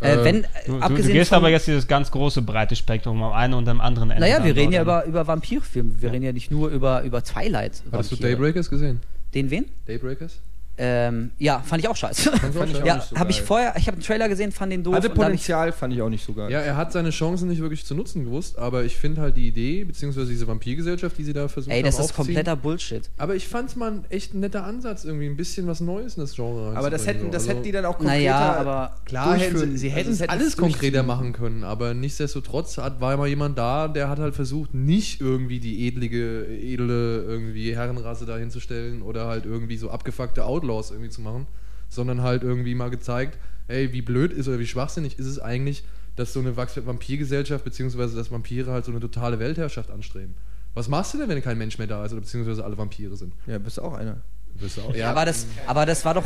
äh, 0.00 0.14
Äh, 0.14 0.24
wenn, 0.24 0.44
äh, 0.44 0.48
Du, 0.66 0.72
du, 0.72 0.78
du 0.78 0.84
abgesehen 0.84 1.14
gehst 1.14 1.28
von, 1.30 1.38
aber 1.38 1.48
jetzt 1.50 1.66
dieses 1.66 1.86
ganz 1.88 2.10
große, 2.10 2.42
breite 2.42 2.76
Spektrum 2.76 3.22
am 3.22 3.32
einen 3.32 3.54
und 3.54 3.68
am 3.68 3.80
anderen 3.80 4.10
Ende. 4.10 4.20
naja, 4.20 4.44
wir 4.44 4.54
reden 4.54 4.72
ja 4.72 4.82
über, 4.82 5.04
über 5.04 5.26
Vampirfilme. 5.26 6.00
Wir 6.00 6.12
reden 6.12 6.24
ja 6.24 6.32
nicht 6.32 6.50
nur 6.50 6.68
über, 6.70 7.02
über 7.02 7.22
Twilight. 7.24 7.82
Hast 7.92 8.10
du 8.12 8.16
Vampire. 8.16 8.32
Daybreakers 8.36 8.70
gesehen? 8.70 9.00
Den 9.34 9.50
wen? 9.50 9.64
Daybreakers? 9.86 10.40
Ähm, 10.78 11.32
ja, 11.38 11.60
fand 11.60 11.82
ich 11.82 11.88
auch 11.88 11.96
scheiße. 11.96 12.30
Fand 12.30 12.70
ich 12.70 12.82
auch 12.82 12.86
ja, 12.86 13.00
so 13.00 13.16
habe 13.16 13.30
ich 13.30 13.42
vorher, 13.42 13.74
ich 13.76 13.86
habe 13.86 13.96
einen 13.96 14.02
Trailer 14.04 14.28
gesehen, 14.28 14.52
fand 14.52 14.72
den 14.72 14.82
doof. 14.82 14.94
Hatte 14.94 15.08
hab 15.08 15.14
ich, 15.14 15.20
Potenzial, 15.22 15.70
fand 15.72 15.92
ich 15.92 16.00
auch 16.00 16.08
nicht 16.08 16.24
so 16.24 16.32
geil. 16.32 16.50
Ja, 16.50 16.60
er 16.60 16.76
hat 16.76 16.92
seine 16.92 17.10
Chancen 17.10 17.48
nicht 17.48 17.60
wirklich 17.60 17.84
zu 17.84 17.94
nutzen 17.94 18.24
gewusst, 18.24 18.58
aber 18.58 18.84
ich 18.84 18.96
finde 18.96 19.20
halt 19.20 19.36
die 19.36 19.48
Idee, 19.48 19.84
beziehungsweise 19.84 20.28
diese 20.28 20.46
Vampirgesellschaft, 20.46 21.16
die 21.18 21.24
sie 21.24 21.32
da 21.34 21.48
versucht 21.48 21.74
ey, 21.74 21.82
das 21.82 21.98
haben 21.98 22.06
ist 22.06 22.14
kompletter 22.14 22.56
Bullshit. 22.56 23.10
Aber 23.18 23.34
ich 23.34 23.48
fand's 23.48 23.76
mal 23.76 23.92
ein 23.92 24.04
echt 24.08 24.34
ein 24.34 24.40
netter 24.40 24.64
Ansatz, 24.64 25.04
irgendwie 25.04 25.26
ein 25.26 25.36
bisschen 25.36 25.66
was 25.66 25.80
Neues 25.80 26.16
in 26.16 26.22
das 26.22 26.34
Genre 26.34 26.76
aber 26.76 26.90
das 26.90 27.06
hätten, 27.06 27.30
das 27.30 27.44
so. 27.44 27.50
hätten 27.50 27.58
Also- 27.58 27.64
die 27.66 27.72
dann 27.72 27.84
auch 27.84 27.98
konkreter 27.98 28.18
Naja, 28.18 28.56
aber 28.56 28.94
Klar, 29.04 29.36
hätten 29.36 29.58
sie, 29.58 29.76
sie 29.76 29.88
Also 29.88 29.96
hätten 29.98 30.12
es 30.12 30.20
hätten 30.20 30.30
alles 30.30 30.48
es 30.48 30.56
konkreter 30.56 31.02
machen 31.02 31.32
können, 31.32 31.64
aber 31.64 31.92
nichtsdestotrotz 31.94 32.78
hat, 32.78 33.00
war 33.00 33.12
immer 33.14 33.26
jemand 33.26 33.58
da, 33.58 33.88
der 33.88 34.08
hat 34.08 34.18
halt 34.18 34.34
versucht, 34.34 34.74
nicht 34.74 35.20
irgendwie 35.20 35.60
die 35.60 35.86
edlige, 35.86 36.46
edle 36.46 37.22
irgendwie 37.22 37.74
Herrenrasse 37.74 38.24
da 38.26 38.36
hinzustellen 38.36 39.02
oder 39.02 39.26
halt 39.26 39.44
irgendwie 39.44 39.76
so 39.76 39.90
abgefuckte 39.90 40.44
Outlaws 40.62 40.90
irgendwie 40.90 41.10
zu 41.10 41.20
machen, 41.20 41.46
sondern 41.88 42.22
halt 42.22 42.42
irgendwie 42.42 42.74
mal 42.74 42.90
gezeigt, 42.90 43.38
ey, 43.68 43.92
wie 43.92 44.02
blöd 44.02 44.32
ist 44.32 44.48
oder 44.48 44.58
wie 44.58 44.66
schwachsinnig 44.66 45.18
ist 45.18 45.26
es 45.26 45.38
eigentlich, 45.38 45.84
dass 46.16 46.32
so 46.32 46.40
eine 46.40 46.56
Vampirgesellschaft, 46.56 47.64
beziehungsweise 47.64 48.16
dass 48.16 48.30
Vampire 48.30 48.70
halt 48.70 48.84
so 48.84 48.90
eine 48.90 49.00
totale 49.00 49.38
Weltherrschaft 49.38 49.90
anstreben. 49.90 50.34
Was 50.74 50.88
machst 50.88 51.14
du 51.14 51.18
denn, 51.18 51.28
wenn 51.28 51.42
kein 51.42 51.58
Mensch 51.58 51.78
mehr 51.78 51.86
da 51.86 52.04
ist 52.04 52.12
oder 52.12 52.22
beziehungsweise 52.22 52.64
alle 52.64 52.78
Vampire 52.78 53.16
sind? 53.16 53.34
Ja, 53.46 53.58
bist 53.58 53.80
auch 53.80 53.94
einer. 53.94 54.22
Wirst 54.54 54.76
du 54.76 54.82
auch, 54.82 54.94
Ja, 54.94 55.10
aber 55.10 55.24
das, 55.24 55.46
aber 55.66 55.86
das 55.86 56.04
war 56.04 56.14
doch, 56.14 56.24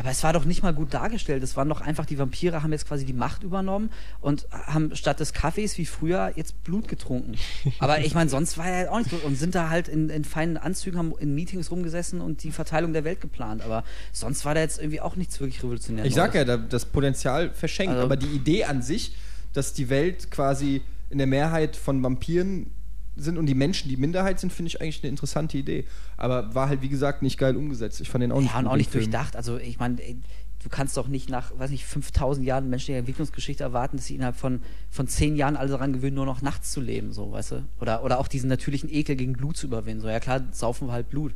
aber 0.00 0.10
es 0.10 0.22
war 0.24 0.32
doch 0.32 0.46
nicht 0.46 0.62
mal 0.62 0.72
gut 0.72 0.94
dargestellt. 0.94 1.42
Es 1.42 1.56
waren 1.58 1.68
doch 1.68 1.82
einfach 1.82 2.06
die 2.06 2.18
Vampire 2.18 2.62
haben 2.62 2.72
jetzt 2.72 2.88
quasi 2.88 3.04
die 3.04 3.12
Macht 3.12 3.42
übernommen 3.42 3.90
und 4.22 4.46
haben 4.50 4.96
statt 4.96 5.20
des 5.20 5.34
Kaffees 5.34 5.76
wie 5.76 5.84
früher 5.84 6.32
jetzt 6.36 6.64
Blut 6.64 6.88
getrunken. 6.88 7.34
Aber 7.80 8.00
ich 8.00 8.14
meine, 8.14 8.30
sonst 8.30 8.56
war 8.56 8.64
halt 8.64 8.88
auch 8.88 8.96
nicht 8.98 9.10
gut 9.10 9.22
und 9.24 9.36
sind 9.36 9.54
da 9.54 9.68
halt 9.68 9.88
in, 9.88 10.08
in 10.08 10.24
feinen 10.24 10.56
Anzügen, 10.56 10.98
haben 10.98 11.12
in 11.18 11.34
Meetings 11.34 11.70
rumgesessen 11.70 12.22
und 12.22 12.42
die 12.44 12.50
Verteilung 12.50 12.94
der 12.94 13.04
Welt 13.04 13.20
geplant. 13.20 13.60
Aber 13.62 13.84
sonst 14.10 14.46
war 14.46 14.54
da 14.54 14.60
jetzt 14.62 14.78
irgendwie 14.78 15.02
auch 15.02 15.16
nichts 15.16 15.38
wirklich 15.38 15.62
revolutionäres. 15.62 16.08
Ich 16.08 16.14
sag 16.14 16.34
ja, 16.34 16.44
da- 16.46 16.56
das 16.56 16.86
Potenzial 16.86 17.50
verschenkt, 17.52 17.92
Also- 17.92 18.04
aber 18.04 18.16
die 18.16 18.28
Idee 18.34 18.64
an 18.64 18.80
sich, 18.80 19.14
dass 19.52 19.74
die 19.74 19.90
Welt 19.90 20.30
quasi 20.30 20.80
in 21.10 21.18
der 21.18 21.26
Mehrheit 21.26 21.76
von 21.76 22.02
Vampiren 22.02 22.70
sind 23.16 23.38
und 23.38 23.46
die 23.46 23.54
Menschen 23.54 23.88
die 23.88 23.96
Minderheit 23.96 24.40
sind, 24.40 24.52
finde 24.52 24.68
ich 24.68 24.80
eigentlich 24.80 25.02
eine 25.02 25.10
interessante 25.10 25.58
Idee. 25.58 25.84
Aber 26.16 26.54
war 26.54 26.68
halt, 26.68 26.82
wie 26.82 26.88
gesagt, 26.88 27.22
nicht 27.22 27.38
geil 27.38 27.56
umgesetzt. 27.56 28.00
Ich 28.00 28.08
fand 28.08 28.22
den 28.22 28.32
auch 28.32 28.40
nicht 28.40 28.52
Ja, 28.52 28.58
und 28.60 28.66
auch 28.66 28.76
nicht 28.76 28.90
Film. 28.90 29.04
durchdacht. 29.04 29.36
Also 29.36 29.58
ich 29.58 29.78
meine, 29.78 29.96
du 29.96 30.68
kannst 30.68 30.96
doch 30.96 31.08
nicht 31.08 31.28
nach, 31.28 31.52
weiß 31.58 31.70
nicht, 31.70 31.84
5000 31.84 32.46
Jahren 32.46 32.70
menschlicher 32.70 32.98
Entwicklungsgeschichte 32.98 33.62
erwarten, 33.64 33.96
dass 33.96 34.06
sie 34.06 34.14
innerhalb 34.14 34.36
von, 34.36 34.60
von 34.90 35.08
10 35.08 35.36
Jahren 35.36 35.56
alle 35.56 35.70
daran 35.70 35.92
gewöhnen, 35.92 36.14
nur 36.16 36.26
noch 36.26 36.42
nachts 36.42 36.70
zu 36.72 36.80
leben, 36.80 37.12
so, 37.12 37.32
weißt 37.32 37.52
du? 37.52 37.64
Oder, 37.80 38.04
oder 38.04 38.18
auch 38.20 38.28
diesen 38.28 38.48
natürlichen 38.48 38.90
Ekel 38.92 39.16
gegen 39.16 39.32
Blut 39.34 39.56
zu 39.56 39.66
überwinden. 39.66 40.02
So, 40.02 40.08
ja 40.08 40.20
klar, 40.20 40.42
saufen 40.52 40.88
wir 40.88 40.92
halt 40.92 41.08
Blut. 41.10 41.32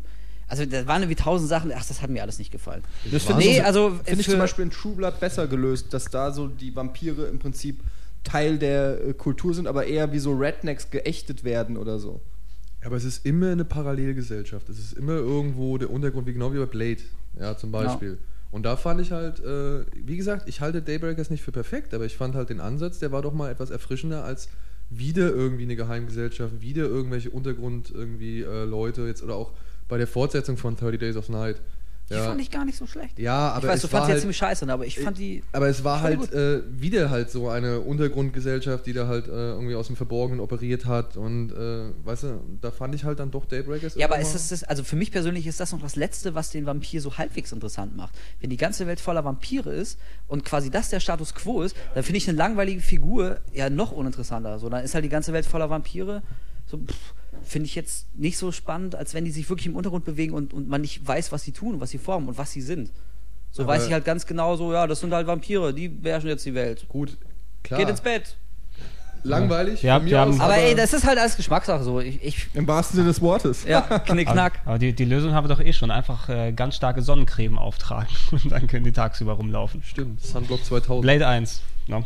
Also 0.47 0.66
da 0.66 0.87
waren 0.87 1.03
irgendwie 1.03 1.20
tausend 1.20 1.49
Sachen, 1.49 1.72
ach, 1.75 1.85
das 1.87 2.03
hat 2.03 2.11
mir 2.11 2.20
alles 2.22 2.39
nicht 2.39 2.51
gefallen. 2.51 2.83
Das 3.11 3.25
finde 3.25 3.41
Nee, 3.43 3.57
ich, 3.59 3.64
also 3.64 3.99
find 4.05 4.20
ich 4.20 4.29
zum 4.29 4.39
Beispiel 4.39 4.64
in 4.64 4.70
True 4.70 4.95
Blood 4.95 5.18
besser 5.18 5.47
gelöst, 5.47 5.93
dass 5.95 6.05
da 6.05 6.33
so 6.33 6.49
die 6.49 6.77
Vampire 6.77 7.25
im 7.27 7.39
Prinzip 7.39 7.81
Teil 8.25 8.59
der 8.59 9.07
äh, 9.07 9.12
Kultur 9.14 9.55
sind, 9.55 9.66
aber 9.66 9.87
eher 9.87 10.12
wie 10.12 10.18
so 10.18 10.33
Rednecks 10.33 10.91
geächtet 10.91 11.45
werden 11.45 11.77
oder 11.77 11.99
so. 11.99 12.20
Aber 12.85 12.97
es 12.97 13.05
ist 13.05 13.25
immer 13.25 13.51
eine 13.51 13.64
Parallelgesellschaft. 13.64 14.68
Es 14.68 14.79
ist 14.79 14.93
immer 14.93 15.14
irgendwo 15.14 15.79
der 15.79 15.91
Untergrund, 15.91 16.27
wie 16.27 16.35
genau 16.35 16.53
wie 16.53 16.59
bei 16.59 16.66
Blade, 16.66 17.01
ja, 17.39 17.57
zum 17.57 17.70
Beispiel. 17.70 18.18
Und 18.51 18.64
da 18.64 18.77
fand 18.77 19.01
ich 19.01 19.11
halt, 19.11 19.41
äh, 19.41 19.85
wie 19.95 20.16
gesagt, 20.16 20.49
ich 20.49 20.61
halte 20.61 20.81
Daybreakers 20.81 21.31
nicht 21.31 21.43
für 21.43 21.51
perfekt, 21.51 21.93
aber 21.93 22.05
ich 22.05 22.16
fand 22.16 22.35
halt 22.35 22.51
den 22.51 22.61
Ansatz, 22.61 22.99
der 22.99 23.11
war 23.11 23.22
doch 23.22 23.33
mal 23.33 23.51
etwas 23.51 23.70
erfrischender 23.70 24.25
als 24.25 24.49
wieder 24.91 25.31
irgendwie 25.31 25.64
eine 25.64 25.77
Geheimgesellschaft, 25.77 26.61
wieder 26.61 26.85
irgendwelche 26.85 27.31
Untergrund 27.31 27.91
irgendwie 27.91 28.43
äh, 28.43 28.64
Leute 28.64 29.03
jetzt 29.03 29.22
oder 29.22 29.35
auch 29.35 29.53
bei 29.89 29.99
der 29.99 30.07
Fortsetzung 30.07 30.57
von 30.57 30.77
30 30.77 31.01
Days 31.01 31.16
of 31.16 31.29
Night. 31.29 31.61
Die 32.11 32.17
fand 32.17 32.41
ich 32.41 32.51
gar 32.51 32.65
nicht 32.65 32.77
so 32.77 32.87
schlecht. 32.87 33.19
ja, 33.19 33.51
aber 33.53 33.65
ich 33.65 33.71
weiß, 33.71 33.77
es 33.77 33.83
du 33.83 33.89
fandst 33.89 34.09
halt, 34.09 34.17
jetzt 34.17 34.21
ziemlich 34.23 34.37
scheiße, 34.37 34.71
aber 34.71 34.85
ich 34.85 34.99
fand 34.99 35.17
die. 35.17 35.43
aber 35.53 35.69
es 35.69 35.85
war 35.85 36.03
halt 36.03 36.33
äh, 36.33 36.63
wieder 36.69 37.09
halt 37.09 37.31
so 37.31 37.49
eine 37.49 37.81
Untergrundgesellschaft, 37.81 38.85
die 38.87 38.93
da 38.93 39.07
halt 39.07 39.27
äh, 39.27 39.31
irgendwie 39.31 39.75
aus 39.75 39.87
dem 39.87 39.97
Verborgenen 39.97 40.41
operiert 40.41 40.85
hat 40.85 41.17
und 41.17 41.53
äh, 41.53 41.91
weißt 42.05 42.25
du, 42.25 42.41
da 42.61 42.71
fand 42.71 42.95
ich 42.95 43.05
halt 43.05 43.21
dann 43.21 43.31
doch 43.31 43.47
Daybreakers. 43.47 43.95
Ja, 43.95 44.07
aber 44.07 44.19
ist 44.19 44.35
das, 44.35 44.49
das, 44.49 44.65
also 44.65 44.85
für 44.85 44.97
mich 44.97 45.13
persönlich 45.13 45.47
ist 45.47 45.61
das 45.61 45.73
noch 45.73 45.81
das 45.81 45.97
Letzte, 45.97 46.35
was 46.35 46.51
den 46.51 46.67
Vampir 46.67 47.01
so 47.01 47.17
halbwegs 47.17 47.53
interessant 47.53 47.97
macht. 47.97 48.15
Wenn 48.41 48.51
die 48.51 48.59
ganze 48.59 48.87
Welt 48.87 49.01
voller 49.01 49.25
Vampire 49.25 49.73
ist 49.73 49.99
und 50.29 50.45
quasi 50.45 50.71
das 50.71 50.91
der 50.91 51.01
Status 51.01 51.35
quo 51.35 51.63
ist, 51.63 51.75
dann 51.95 52.05
finde 52.05 52.19
ich 52.19 52.29
eine 52.29 52.37
langweilige 52.37 52.83
Figur 52.83 53.41
ja 53.53 53.71
noch 53.71 53.93
uninteressanter. 53.93 54.59
So, 54.59 54.69
dann 54.69 54.85
ist 54.85 54.95
halt 54.95 55.05
die 55.05 55.09
ganze 55.09 55.33
Welt 55.33 55.47
voller 55.47 55.71
Vampire. 55.71 56.23
So, 56.67 56.79
pff, 56.79 57.15
finde 57.45 57.66
ich 57.66 57.74
jetzt 57.74 58.07
nicht 58.16 58.36
so 58.38 58.53
spannend, 58.53 58.95
als 58.95 59.14
wenn 59.14 59.24
die 59.24 59.30
sich 59.30 59.49
wirklich 59.49 59.66
im 59.66 59.76
Untergrund 59.76 60.05
bewegen 60.05 60.32
und, 60.34 60.53
und 60.53 60.68
man 60.68 60.80
nicht 60.80 61.07
weiß, 61.07 61.32
was 61.32 61.42
sie 61.42 61.53
tun, 61.53 61.80
was 61.80 61.90
sie 61.90 61.99
formen 61.99 62.28
und 62.28 62.38
was 62.38 62.53
sie 62.53 62.61
sind. 62.62 62.90
So 63.51 63.62
Aber- 63.62 63.72
weiß 63.74 63.86
ich 63.86 63.92
halt 63.92 64.05
ganz 64.05 64.26
genau 64.26 64.57
so, 64.57 64.72
ja, 64.72 64.86
das 64.86 65.01
sind 65.01 65.12
halt 65.12 65.26
Vampire, 65.26 65.72
die 65.72 65.88
beherrschen 65.88 66.28
jetzt 66.28 66.45
die 66.45 66.55
Welt. 66.55 66.86
Gut, 66.88 67.16
klar. 67.62 67.78
Geht 67.80 67.88
ins 67.88 68.01
Bett. 68.01 68.36
langweilig. 69.22 69.82
Ja, 69.82 69.99
mir 70.01 70.18
haben- 70.18 70.32
aus, 70.34 70.40
Aber 70.40 70.57
ey, 70.59 70.74
das 70.74 70.92
ist 70.92 71.07
halt 71.07 71.18
alles 71.18 71.36
Geschmackssache 71.36 71.82
so. 71.82 71.99
Ich, 72.01 72.22
ich 72.22 72.47
Im 72.53 72.66
wahrsten 72.66 72.97
Sinne 72.97 73.09
des 73.09 73.20
Wortes. 73.22 73.64
ja, 73.64 73.80
knickknack. 74.01 74.61
Aber 74.66 74.78
die, 74.78 74.92
die 74.92 75.05
Lösung 75.07 75.32
haben 75.32 75.49
wir 75.49 75.55
doch 75.55 75.62
eh 75.64 75.72
schon. 75.72 75.90
Einfach 75.90 76.28
äh, 76.28 76.53
ganz 76.53 76.76
starke 76.76 77.01
Sonnencreme 77.01 77.59
auftragen 77.59 78.09
und 78.32 78.51
dann 78.53 78.66
können 78.66 78.84
die 78.84 78.92
tagsüber 78.92 79.32
rumlaufen. 79.34 79.82
Stimmt, 79.82 80.20
Sunblock 80.22 80.62
2000. 80.64 81.03
Blade 81.03 81.26
1. 81.26 81.62
No? 81.86 82.05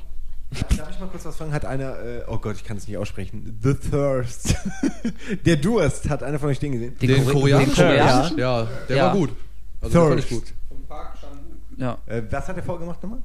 Darf 0.51 0.91
ich 0.91 0.99
mal 0.99 1.07
kurz 1.09 1.25
was 1.27 1.37
fragen? 1.37 1.53
Hat 1.53 1.65
einer, 1.67 1.99
äh, 1.99 2.23
oh 2.27 2.39
Gott, 2.39 2.57
ich 2.57 2.65
kann 2.65 2.77
es 2.79 2.87
nicht 2.89 2.97
aussprechen. 2.97 3.59
The 3.63 3.75
Thirst. 3.75 4.55
der 5.45 5.57
Durst. 5.57 6.09
Hat 6.09 6.23
einer 6.23 6.39
von 6.39 6.49
euch 6.49 6.59
den 6.59 6.73
gesehen? 6.73 6.97
Den 6.99 7.23
Kore- 7.25 7.33
koreanischen? 7.33 7.75
den 7.75 7.85
koreanischen? 7.87 8.39
Ja, 8.39 8.69
der 8.89 8.97
Ja. 8.97 9.07
war 9.07 9.13
gut. 9.15 9.31
Also 9.83 10.01
den 10.01 10.09
fand 10.09 10.21
ich 10.21 10.27
Thirst. 10.29 10.45
gut. 10.47 10.55
Ja. 11.77 11.99
Äh, 12.07 12.23
was 12.31 12.49
hat 12.49 12.57
der 12.57 12.65
vorgemacht 12.65 13.03
nochmal? 13.03 13.21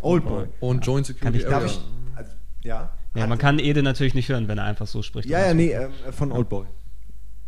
Oldboy. 0.00 0.46
Und 0.60 0.84
Joint 0.84 1.06
Security 1.06 1.38
ich- 1.38 1.44
Darf 1.44 1.54
Area. 1.62 1.66
ich, 1.66 1.80
also, 2.16 2.30
ja? 2.62 2.90
Ja, 3.14 3.26
man 3.26 3.38
kann 3.38 3.58
Ede 3.58 3.82
natürlich 3.82 4.14
nicht 4.14 4.28
hören, 4.30 4.48
wenn 4.48 4.56
er 4.58 4.64
einfach 4.64 4.86
so 4.86 5.02
spricht. 5.02 5.28
Ja, 5.28 5.44
ja, 5.46 5.52
nee, 5.54 5.72
äh, 5.72 5.88
von 6.10 6.32
Oldboy. 6.32 6.64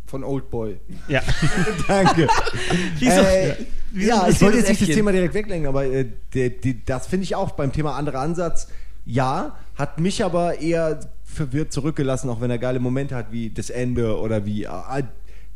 Von 0.05 0.23
Oldboy. 0.23 0.79
Ja. 1.07 1.21
Danke. 1.87 2.27
Wieso- 2.99 3.21
äh, 3.21 3.55
wieso 3.91 4.07
ja, 4.09 4.27
ich 4.29 4.39
wollte 4.41 4.57
jetzt 4.59 4.69
nicht 4.69 4.81
das? 4.83 4.89
Thema 4.89 5.11
direkt 5.11 5.33
weglenken, 5.33 5.67
aber 5.67 5.85
äh, 5.85 6.05
der, 6.35 6.51
die, 6.51 6.85
das 6.85 7.07
finde 7.07 7.23
ich 7.23 7.35
auch 7.35 7.51
beim 7.51 7.71
Thema 7.73 7.95
anderer 7.95 8.19
Ansatz. 8.19 8.67
Ja, 9.05 9.55
hat 9.75 9.99
mich 9.99 10.23
aber 10.23 10.59
eher 10.59 10.99
verwirrt 11.23 11.71
zurückgelassen, 11.71 12.29
auch 12.29 12.41
wenn 12.41 12.49
er 12.51 12.57
geile 12.57 12.79
Momente 12.79 13.15
hat, 13.15 13.31
wie 13.31 13.49
das 13.49 13.69
Ende 13.69 14.19
oder 14.19 14.45
wie 14.45 14.63
äh, 14.63 15.03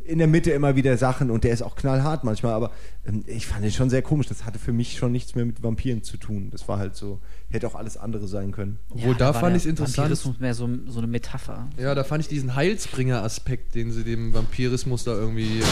in 0.04 0.18
der 0.18 0.28
Mitte 0.28 0.52
immer 0.52 0.76
wieder 0.76 0.98
Sachen 0.98 1.30
und 1.30 1.44
der 1.44 1.52
ist 1.54 1.62
auch 1.62 1.76
knallhart 1.76 2.24
manchmal, 2.24 2.54
aber 2.54 2.72
ähm, 3.06 3.24
ich 3.28 3.46
fand 3.46 3.64
den 3.64 3.72
schon 3.72 3.90
sehr 3.90 4.02
komisch. 4.02 4.28
Das 4.28 4.44
hatte 4.46 4.58
für 4.58 4.74
mich 4.74 4.98
schon 4.98 5.12
nichts 5.12 5.36
mehr 5.36 5.46
mit 5.46 5.62
Vampiren 5.62 6.02
zu 6.04 6.18
tun. 6.18 6.50
Das 6.52 6.68
war 6.68 6.80
halt 6.80 6.96
so, 6.96 7.20
hätte 7.50 7.68
auch 7.68 7.76
alles 7.76 7.96
andere 7.98 8.28
sein 8.28 8.52
können. 8.52 8.80
Obwohl, 8.90 9.14
da 9.16 9.28
war 9.28 9.34
fand 9.36 9.52
der 9.52 9.58
ich's 9.58 9.66
interessant. 9.66 9.98
Vampirismus 9.98 10.40
mehr 10.40 10.54
so, 10.56 10.68
so 10.88 10.98
eine 11.00 11.08
Metapher. 11.08 11.68
Ja, 11.78 11.94
da 11.94 12.04
fand 12.04 12.24
ich 12.24 12.28
diesen 12.28 12.56
Heilsbringer-Aspekt, 12.56 13.76
den 13.76 13.92
sie 13.92 14.04
dem 14.04 14.34
Vampirismus 14.34 15.04
da 15.04 15.12
irgendwie. 15.14 15.60
Äh, 15.60 15.64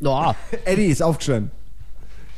Ja. 0.00 0.34
Eddie 0.64 0.86
ist 0.86 1.02
aufgestanden. 1.02 1.52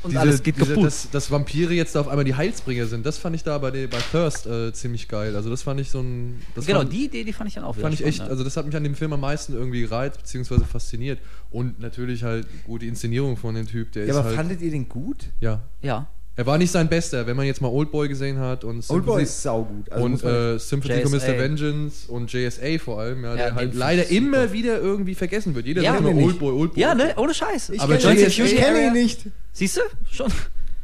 Und 0.05 0.11
diese, 0.11 0.20
alles 0.20 0.42
geht 0.42 0.57
diese, 0.57 0.68
kaputt. 0.74 0.84
dass, 0.84 1.11
dass 1.11 1.30
Vampire 1.30 1.72
jetzt 1.72 1.94
da 1.94 2.00
auf 2.00 2.09
einmal 2.09 2.24
die 2.24 2.34
Heilsbringer 2.34 2.86
sind, 2.86 3.05
das 3.07 3.18
fand 3.18 3.34
ich 3.34 3.42
da 3.42 3.57
bei, 3.59 3.70
der, 3.70 3.86
bei 3.88 3.98
Thirst 4.12 4.46
äh, 4.46 4.72
ziemlich 4.72 5.09
geil. 5.09 5.34
Also, 5.34 5.50
das 5.50 5.62
fand 5.62 5.80
ich 5.80 5.90
so 5.90 6.00
ein. 6.00 6.42
Das 6.55 6.66
genau, 6.66 6.80
fand, 6.80 6.92
die 6.92 7.07
Idee, 7.07 7.24
die 7.24 7.32
fand 7.32 7.48
ich 7.48 7.55
dann 7.55 7.64
auch 7.64 7.74
fand 7.74 7.94
ich 7.94 8.05
echt, 8.05 8.16
spannend, 8.16 8.30
also 8.30 8.44
das 8.44 8.57
hat 8.57 8.66
mich 8.66 8.76
an 8.76 8.84
dem 8.84 8.94
Film 8.94 9.12
am 9.12 9.20
meisten 9.20 9.55
irgendwie 9.55 9.80
gereizt, 9.80 10.18
beziehungsweise 10.18 10.64
fasziniert. 10.64 11.18
Und 11.50 11.80
natürlich 11.80 12.22
halt 12.22 12.46
gut 12.64 12.82
die 12.82 12.88
Inszenierung 12.88 13.36
von 13.36 13.55
dem 13.55 13.66
Typ, 13.66 13.92
der 13.92 14.05
Ja, 14.05 14.11
ist 14.11 14.16
aber 14.16 14.26
halt. 14.26 14.36
fandet 14.36 14.61
ihr 14.61 14.70
den 14.70 14.88
gut? 14.88 15.26
ja. 15.40 15.61
ja. 15.82 16.07
Er 16.37 16.47
war 16.47 16.59
nicht 16.59 16.72
sein 16.72 16.89
Bester, 16.89 17.26
wenn 17.28 17.37
man 17.37 17.47
jetzt 17.47 17.61
mal 17.61 17.68
Oldboy 17.68 18.09
gesehen 18.09 18.39
hat 18.41 18.64
und 18.64 18.89
Oldboy 18.91 19.22
ist 19.22 19.41
saugut. 19.43 19.91
Also 19.93 20.05
und 20.05 20.24
äh, 20.24 20.59
Sympathy 20.59 21.03
for. 21.03 21.11
Mr. 21.12 21.39
Vengeance 21.39 22.09
und 22.11 22.32
JSA 22.32 22.78
vor 22.78 22.99
allem, 23.01 23.22
ja, 23.22 23.30
Ja, 23.30 23.37
der 23.37 23.55
halt 23.55 23.74
leider 23.74 24.03
super. 24.03 24.14
immer 24.16 24.53
wieder 24.53 24.80
irgendwie 24.80 25.14
vergessen 25.14 25.55
wird. 25.55 25.66
Jeder 25.66 25.82
Ja, 25.82 25.93
sagt 25.93 26.09
immer 26.09 26.20
Oldboy, 26.22 26.53
Oldboy. 26.53 26.80
Ja, 26.80 26.95
ne? 26.95 27.14
Ohne 27.16 27.35
Scheiß. 27.35 27.70
ich 27.70 27.80
aber 27.80 27.97
kenn 27.99 28.16
ihn 28.18 28.24
JSA 28.24 28.43
nicht. 28.43 28.53
Ich 28.53 28.57
kenne 28.59 28.76
Area- 28.78 28.87
ihn 28.89 28.93
nicht. 28.95 29.26
Siehst 29.53 29.76
du? 29.76 29.80
Schon. 30.11 30.32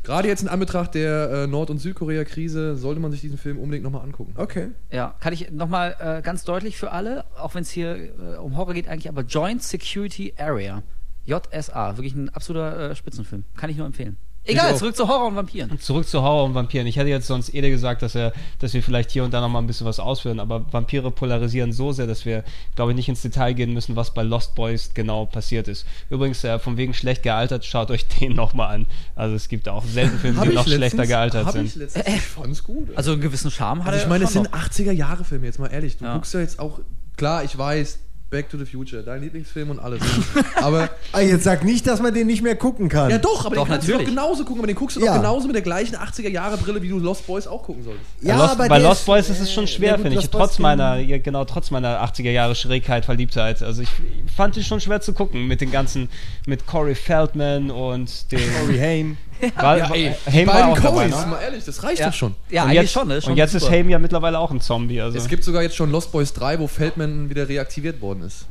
Gerade 0.04 0.28
jetzt 0.28 0.42
in 0.42 0.48
Anbetracht 0.48 0.94
der 0.94 1.30
äh, 1.30 1.46
Nord- 1.48 1.68
und 1.70 1.78
Südkorea-Krise 1.78 2.76
sollte 2.76 3.00
man 3.00 3.10
sich 3.10 3.20
diesen 3.20 3.36
Film 3.36 3.58
unbedingt 3.58 3.82
nochmal 3.84 4.02
angucken. 4.02 4.34
Okay. 4.36 4.68
Ja, 4.92 5.14
kann 5.20 5.32
ich 5.32 5.50
nochmal 5.50 5.96
äh, 5.98 6.22
ganz 6.22 6.44
deutlich 6.44 6.76
für 6.78 6.92
alle, 6.92 7.24
auch 7.36 7.54
wenn 7.56 7.62
es 7.62 7.70
hier 7.70 7.96
äh, 7.96 8.36
um 8.38 8.56
Horror 8.56 8.72
geht 8.74 8.88
eigentlich, 8.88 9.08
aber 9.08 9.22
Joint 9.22 9.62
Security 9.62 10.32
Area. 10.38 10.82
JSA, 11.26 11.96
wirklich 11.96 12.14
ein 12.14 12.28
absoluter 12.30 12.90
äh, 12.90 12.94
Spitzenfilm. 12.96 13.44
Kann 13.56 13.68
ich 13.68 13.76
nur 13.76 13.86
empfehlen. 13.86 14.16
Egal, 14.44 14.74
zurück 14.76 14.96
zu 14.96 15.06
Horror 15.06 15.28
und 15.28 15.36
Vampiren. 15.36 15.78
Zurück 15.78 16.08
zu 16.08 16.22
Horror 16.22 16.44
und 16.44 16.54
Vampiren. 16.54 16.86
Ich 16.86 16.96
hätte 16.96 17.08
jetzt 17.10 17.26
sonst 17.26 17.54
Ede 17.54 17.70
gesagt, 17.70 18.00
dass, 18.02 18.14
er, 18.14 18.32
dass 18.58 18.72
wir 18.72 18.82
vielleicht 18.82 19.10
hier 19.10 19.22
und 19.22 19.32
da 19.34 19.40
noch 19.40 19.48
mal 19.50 19.58
ein 19.58 19.66
bisschen 19.66 19.86
was 19.86 20.00
ausführen, 20.00 20.40
aber 20.40 20.64
Vampire 20.72 21.10
polarisieren 21.10 21.72
so 21.72 21.92
sehr, 21.92 22.06
dass 22.06 22.24
wir, 22.24 22.42
glaube 22.74 22.92
ich, 22.92 22.96
nicht 22.96 23.08
ins 23.08 23.20
Detail 23.22 23.52
gehen 23.52 23.74
müssen, 23.74 23.96
was 23.96 24.14
bei 24.14 24.22
Lost 24.22 24.54
Boys 24.54 24.92
genau 24.94 25.26
passiert 25.26 25.68
ist. 25.68 25.84
Übrigens, 26.08 26.42
äh, 26.42 26.58
von 26.58 26.76
wegen 26.78 26.94
schlecht 26.94 27.22
gealtert, 27.22 27.64
schaut 27.66 27.90
euch 27.90 28.06
den 28.20 28.32
noch 28.34 28.54
mal 28.54 28.68
an. 28.68 28.86
Also 29.14 29.36
es 29.36 29.48
gibt 29.48 29.68
auch 29.68 29.84
selten 29.84 30.18
Filme, 30.18 30.40
die 30.46 30.54
noch 30.54 30.66
schlechter 30.66 31.06
gealtert 31.06 31.44
hab 31.46 31.52
sind. 31.52 31.66
Ich, 31.66 31.74
letztens, 31.76 32.06
ich 32.08 32.22
fand's 32.22 32.64
gut. 32.64 32.88
Also 32.96 33.12
einen 33.12 33.20
gewissen 33.20 33.50
Charme 33.50 33.80
hat 33.84 33.88
Also 33.92 33.98
er 34.00 34.02
ich 34.04 34.08
meine, 34.08 34.24
es 34.24 34.32
sind 34.32 34.50
noch. 34.50 34.58
80er-Jahre-Filme, 34.58 35.44
jetzt 35.46 35.58
mal 35.58 35.68
ehrlich. 35.68 35.98
Du 35.98 36.06
Ja. 36.06 36.14
guckst 36.14 36.32
ja 36.32 36.40
jetzt 36.40 36.58
auch, 36.58 36.80
klar, 37.16 37.44
ich 37.44 37.56
weiß, 37.56 37.98
Back 38.30 38.48
to 38.48 38.56
the 38.56 38.64
Future, 38.64 39.02
dein 39.02 39.22
Lieblingsfilm 39.22 39.70
und 39.70 39.80
alles. 39.80 40.00
aber, 40.62 40.88
Ah, 41.10 41.20
jetzt 41.20 41.42
sag 41.42 41.64
nicht, 41.64 41.84
dass 41.88 42.00
man 42.00 42.14
den 42.14 42.28
nicht 42.28 42.42
mehr 42.42 42.54
gucken 42.54 42.88
kann. 42.88 43.10
ja 43.10 43.18
doch, 43.18 43.44
aber 43.44 43.56
Doch, 43.56 43.64
den 43.64 43.72
kannst 43.72 43.88
du 43.88 43.92
natürlich. 43.92 44.08
doch 44.14 44.22
genauso 44.22 44.44
gucken, 44.44 44.60
aber 44.60 44.66
den 44.68 44.76
guckst 44.76 44.96
du 44.96 45.00
Ja. 45.00 45.14
doch 45.14 45.20
genauso 45.20 45.46
mit 45.48 45.56
der 45.56 45.62
gleichen 45.62 45.96
80er-Jahre-Brille, 45.96 46.80
wie 46.80 46.88
du 46.90 47.00
Lost 47.00 47.26
Boys 47.26 47.48
auch 47.48 47.64
gucken 47.64 47.82
solltest. 47.82 48.06
bei 48.22 48.32
Lost, 48.32 48.50
aber 48.52 48.68
bei 48.68 48.78
Lost 48.78 49.06
Boys 49.06 49.28
ist 49.30 49.40
es 49.40 49.52
schon 49.52 49.66
schwer, 49.66 49.88
ja 49.88 49.94
finde 49.98 50.10
ich. 50.10 50.14
Lost 50.16 50.30
Trotz 50.32 50.58
meiner, 50.60 50.98
ja, 50.98 51.18
genau, 51.18 51.44
trotz 51.44 51.72
meiner 51.72 52.00
80er 52.04 52.30
Jahre 52.30 52.54
Schrägheit, 52.54 53.04
Verliebtheit. 53.04 53.62
Also 53.62 53.82
ich 53.82 53.88
fand 54.36 54.56
es 54.56 54.64
schon 54.64 54.80
schwer 54.80 55.00
zu 55.00 55.12
gucken 55.12 55.48
mit 55.48 55.60
den 55.60 55.72
ganzen, 55.72 56.08
mit 56.46 56.66
Corey 56.68 56.94
Feldman 56.94 57.72
und 57.72 58.30
den. 58.30 58.40
Corey 58.60 58.78
Haim. 58.78 59.16
War, 59.56 59.78
Ja, 59.78 59.90
ey, 59.94 60.14
die 60.26 60.32
Haim 60.32 60.46
war 60.46 60.54
beiden 60.54 60.70
auch 60.70 60.78
dabei, 60.80 61.08
Coens, 61.08 61.20
ne? 61.24 61.26
mal 61.30 61.40
ehrlich, 61.42 61.64
das 61.64 61.82
reicht 61.82 62.00
Ja. 62.00 62.06
doch 62.08 62.14
schon. 62.14 62.34
Ja, 62.50 62.62
und 62.62 62.68
eigentlich 62.70 62.82
jetzt, 62.82 62.92
schon, 62.92 63.08
ne? 63.08 63.20
Schon 63.22 63.32
und 63.32 63.36
jetzt 63.38 63.52
super. 63.52 63.64
ist 63.66 63.70
Haim 63.70 63.88
ja 63.88 63.98
mittlerweile 63.98 64.38
auch 64.38 64.50
ein 64.50 64.60
Zombie. 64.60 65.00
Also. 65.00 65.18
Es 65.18 65.28
gibt 65.28 65.44
sogar 65.44 65.62
jetzt 65.62 65.76
schon 65.76 65.90
Lost 65.90 66.12
Boys 66.12 66.32
3, 66.32 66.58
wo 66.58 66.66
Feldman 66.66 67.30
wieder 67.30 67.48
reaktiviert 67.48 68.00
worden 68.00 68.22
ist. 68.22 68.46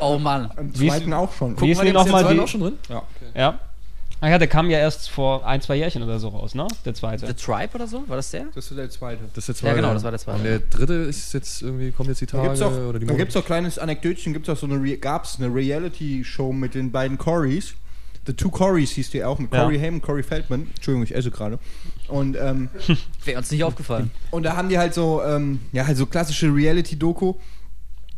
Oh 0.00 0.18
Mann. 0.18 0.50
Im 0.58 0.78
Wie 0.78 0.86
ist- 0.88 0.92
zweiten 0.96 1.12
auch 1.14 1.32
schon. 1.32 1.60
Wie 1.60 1.70
ist 1.70 1.78
Guck 1.78 1.84
denn 1.86 1.94
mal, 1.94 2.00
noch 2.00 2.04
der 2.04 2.12
mal 2.12 2.18
ist 2.20 2.24
jetzt 2.28 2.36
die- 2.36 2.40
auch 2.40 2.48
schon 2.48 2.60
drin? 2.60 2.78
Ja. 3.34 3.58
Ach 4.20 4.28
ja, 4.28 4.38
der 4.38 4.48
kam 4.48 4.70
ja 4.70 4.78
erst 4.78 5.10
vor 5.10 5.46
ein, 5.46 5.60
zwei 5.60 5.74
Jährchen 5.74 6.02
oder 6.02 6.18
so 6.18 6.28
raus, 6.28 6.54
ne? 6.54 6.66
Der 6.86 6.94
zweite. 6.94 7.26
The 7.26 7.34
Tribe 7.34 7.74
oder 7.74 7.86
so? 7.86 8.04
War 8.08 8.16
das 8.16 8.30
der? 8.30 8.44
Das 8.54 8.70
ist 8.70 8.76
der 8.78 8.88
zweite. 8.88 9.20
Das 9.34 9.48
ist 9.48 9.60
der 9.60 9.68
Ja, 9.70 9.74
zweite. 9.74 9.82
genau, 9.82 9.92
das 9.92 10.02
war 10.02 10.12
der 10.12 10.20
zweite. 10.20 10.38
Und 10.38 10.44
der 10.44 10.58
dritte 10.60 10.94
ist 10.94 11.34
jetzt 11.34 11.60
irgendwie, 11.60 11.90
kommt 11.90 12.08
jetzt 12.08 12.22
die 12.22 12.26
Da 12.26 12.38
Tage 12.38 12.44
gibt's 12.48 12.62
auch, 12.62 12.70
oder 12.72 12.98
die 13.00 13.06
da 13.06 13.12
Monate. 13.12 13.16
gibt's 13.16 13.36
auch 13.36 13.44
kleines 13.44 13.78
Anekdötchen, 13.78 14.32
gibt's 14.32 14.48
auch 14.48 14.56
so 14.56 14.66
eine 14.66 14.76
Re 14.82 14.96
gab's 14.96 15.36
eine 15.38 15.54
Reality-Show 15.54 16.52
mit 16.52 16.74
den 16.74 16.90
beiden 16.90 17.18
Corys. 17.18 17.74
The 18.26 18.32
Two 18.32 18.50
Corys 18.50 18.92
hieß 18.92 19.10
die 19.10 19.22
auch, 19.24 19.38
mit 19.38 19.52
Ja. 19.52 19.62
Corey 19.64 19.78
Haim 19.78 19.94
und 19.94 20.02
Corey 20.02 20.22
Feldman. 20.22 20.68
Entschuldigung, 20.74 21.04
ich 21.04 21.14
esse 21.14 21.30
gerade. 21.30 21.58
Und, 22.08 22.36
ähm, 22.36 22.68
Wäre 23.24 23.38
uns 23.38 23.50
nicht 23.50 23.64
aufgefallen. 23.64 24.10
und 24.30 24.42
da 24.44 24.56
haben 24.56 24.68
die 24.68 24.78
halt 24.78 24.94
so, 24.94 25.22
ähm, 25.22 25.60
ja, 25.72 25.86
halt 25.86 25.96
so 25.96 26.06
klassische 26.06 26.46
Reality-Doku. 26.54 27.34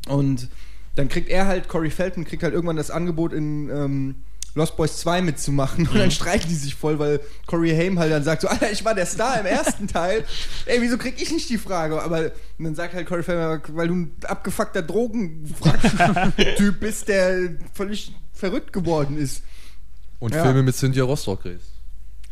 Und 0.08 0.48
dann 0.94 1.08
kriegt 1.08 1.28
er 1.28 1.46
halt, 1.46 1.68
Corey 1.68 1.90
Feldman 1.90 2.24
kriegt 2.24 2.42
halt 2.42 2.54
irgendwann 2.54 2.76
das 2.76 2.90
Angebot 2.90 3.32
in 3.32 3.68
ähm, 3.68 4.14
Lost 4.54 4.76
Boys 4.76 4.96
2 4.98 5.20
mitzumachen. 5.22 5.86
Und 5.88 5.98
dann 5.98 6.10
streiten 6.10 6.48
die 6.48 6.54
sich 6.54 6.74
voll, 6.74 6.98
weil 6.98 7.20
Corey 7.46 7.70
Haim 7.76 7.98
halt 7.98 8.10
dann 8.12 8.22
sagt 8.22 8.40
so, 8.42 8.48
Alter, 8.48 8.70
ich 8.72 8.84
war 8.84 8.94
der 8.94 9.04
Star 9.06 9.38
im 9.40 9.44
ersten 9.46 9.88
Teil. 9.88 10.24
Ey, 10.64 10.80
wieso 10.80 10.96
krieg 10.96 11.20
ich 11.20 11.30
nicht 11.32 11.50
die 11.50 11.58
Frage? 11.58 12.00
Aber 12.00 12.30
dann 12.58 12.74
sagt 12.74 12.94
halt 12.94 13.06
Corey 13.06 13.22
Feldman, 13.22 13.60
weil 13.76 13.88
du 13.88 13.94
ein 13.94 14.12
abgefuckter 14.24 14.80
Drogentyp 14.82 15.50
bist, 16.80 17.08
der 17.08 17.56
völlig 17.74 18.14
verrückt 18.32 18.72
geworden 18.72 19.18
ist. 19.18 19.42
Und 20.18 20.34
Ja. 20.34 20.42
Filme 20.42 20.62
mit 20.62 20.74
Cynthia 20.74 21.04
Rostock 21.04 21.42
drehst. 21.42 21.70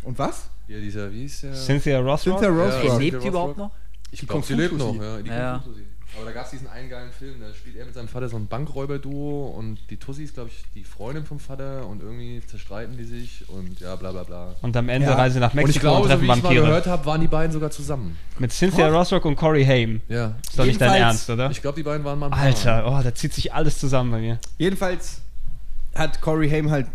Und 0.03 0.19
was? 0.19 0.49
Ja, 0.69 0.79
dieser, 0.79 1.13
wie 1.13 1.25
ist 1.25 1.43
der? 1.43 1.55
Cynthia 1.55 1.99
Rothrock? 2.01 2.39
Cynthia 2.39 2.49
Ja, 2.49 2.65
Rothrock. 2.65 2.85
ja. 2.89 2.97
Lebt 2.99 3.23
die 3.23 3.29
überhaupt 3.29 3.59
noch? 3.59 3.71
Ich 4.11 4.27
glaube, 4.27 4.47
sie 4.47 4.55
lebt 4.55 4.79
noch, 4.79 4.95
ja. 4.95 5.19
Die 5.23 5.29
Ja. 5.29 5.63
Aber 6.17 6.27
da 6.27 6.31
gab 6.31 6.45
es 6.45 6.53
diesen 6.53 6.69
einen 6.69 6.89
geilen 6.89 7.11
Film, 7.11 7.41
da 7.41 7.53
spielt 7.53 7.75
er 7.77 7.87
mit 7.87 7.95
seinem 7.95 8.07
Vater 8.07 8.29
so 8.29 8.37
ein 8.37 8.47
Bankräuber-Duo 8.47 9.47
und 9.59 9.79
die 9.91 9.97
Tussi 9.97 10.23
ist, 10.23 10.35
glaube 10.35 10.49
ich, 10.51 10.65
die 10.77 10.85
Freundin 10.85 11.25
vom 11.25 11.41
Vater 11.41 11.85
und 11.89 12.03
irgendwie 12.03 12.41
zerstreiten 12.47 12.97
die 12.97 13.03
sich 13.03 13.45
und 13.49 13.81
ja, 13.81 13.97
bla 13.97 14.13
bla 14.13 14.23
bla. 14.23 14.55
Und 14.63 14.77
am 14.77 14.89
Ende 14.89 15.09
Ja. 15.09 15.15
reisen 15.17 15.35
sie 15.35 15.41
nach 15.41 15.53
Und 15.53 15.59
ich 15.59 15.67
Mexiko 15.67 15.81
glaube, 15.87 15.97
und 15.97 16.03
so 16.05 16.09
treffen 16.11 16.21
wie 16.21 16.25
ich 16.27 16.29
mal 16.37 16.43
Vampire. 16.45 16.65
gehört 16.67 16.87
habe, 16.87 17.05
waren 17.07 17.21
die 17.21 17.27
beiden 17.27 17.51
sogar 17.51 17.73
zusammen. 17.73 18.17
Mit 18.39 18.53
Cynthia 18.53 18.89
Rothrock 18.91 19.25
und 19.25 19.35
Corey 19.35 19.65
Haim. 19.65 20.03
Ja. 20.09 20.37
Ist 20.49 20.57
doch 20.57 20.65
nicht 20.67 20.81
dein 20.81 21.03
Ernst, 21.03 21.29
oder? 21.31 21.51
Ich 21.51 21.61
glaube, 21.61 21.75
die 21.77 21.83
beiden 21.83 22.05
waren 22.05 22.19
mal 22.21 22.27
ein 22.27 22.31
Paar. 22.33 22.41
Alter, 22.43 22.85
oh, 22.87 23.03
da 23.03 23.13
zieht 23.13 23.35
sich 23.35 23.53
alles 23.53 23.79
zusammen 23.79 24.13
bei 24.13 24.21
mir. 24.21 24.39
Jedenfalls 24.57 25.21
hat 25.97 26.21
Corey 26.21 26.49
Haim 26.49 26.71
halt, 26.71 26.87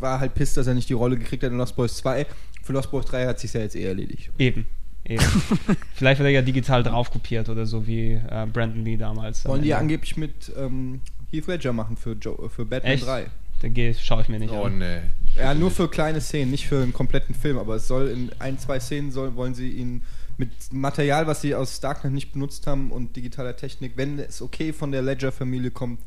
war 0.00 0.20
halt 0.20 0.34
pisst, 0.34 0.56
dass 0.56 0.66
er 0.66 0.74
nicht 0.74 0.88
die 0.88 0.92
Rolle 0.94 1.16
gekriegt 1.16 1.42
hat 1.42 1.50
in 1.50 1.58
Lost 1.58 1.76
Boys 1.76 1.96
2. 1.98 2.26
Für 2.62 2.72
Lost 2.72 2.90
Boys 2.90 3.04
3 3.06 3.26
hat 3.26 3.38
sich 3.38 3.52
ja 3.52 3.60
jetzt 3.60 3.76
eh 3.76 3.84
erledigt. 3.84 4.30
Eben. 4.38 4.66
Eben. 5.04 5.22
Vielleicht 5.94 6.18
wird 6.18 6.26
er 6.28 6.32
ja 6.32 6.42
digital 6.42 6.82
drauf 6.82 7.10
kopiert 7.10 7.48
oder 7.48 7.66
so 7.66 7.86
wie 7.86 8.12
äh, 8.12 8.46
Brandon 8.52 8.84
Lee 8.84 8.96
damals. 8.96 9.44
am 9.44 9.52
Wollen 9.52 9.62
die 9.62 9.74
angeblich 9.74 10.16
mit 10.16 10.50
ähm, 10.56 11.00
Heath 11.30 11.46
Ledger 11.46 11.72
machen 11.72 11.96
für, 11.96 12.12
Joe, 12.12 12.48
für 12.48 12.64
Batman 12.64 12.92
Echt? 12.92 13.06
3. 13.06 13.26
Da 13.60 13.68
geh- 13.68 13.94
schaue 13.94 14.22
ich 14.22 14.28
mir 14.28 14.38
nicht 14.38 14.52
Oh 14.52 14.64
an. 14.64 14.78
nee. 14.78 15.00
Ja, 15.36 15.52
nur 15.54 15.70
für 15.70 15.88
kleine 15.88 16.20
Szenen, 16.20 16.50
nicht 16.50 16.66
für 16.66 16.82
einen 16.82 16.92
kompletten 16.92 17.34
Film, 17.34 17.58
aber 17.58 17.74
es 17.76 17.86
soll 17.88 18.08
in 18.08 18.30
ein, 18.38 18.58
zwei 18.58 18.80
Szenen 18.80 19.10
soll, 19.10 19.34
wollen 19.36 19.54
sie 19.54 19.68
ihn 19.70 20.02
mit 20.38 20.50
Material, 20.72 21.26
was 21.26 21.42
sie 21.42 21.54
aus 21.54 21.80
Darknet 21.80 22.12
nicht 22.12 22.32
benutzt 22.32 22.66
haben 22.66 22.90
und 22.90 23.14
digitaler 23.14 23.56
Technik, 23.56 23.92
wenn 23.96 24.18
es 24.18 24.42
okay 24.42 24.72
von 24.72 24.90
der 24.90 25.02
Ledger-Familie 25.02 25.70
kommt, 25.70 26.00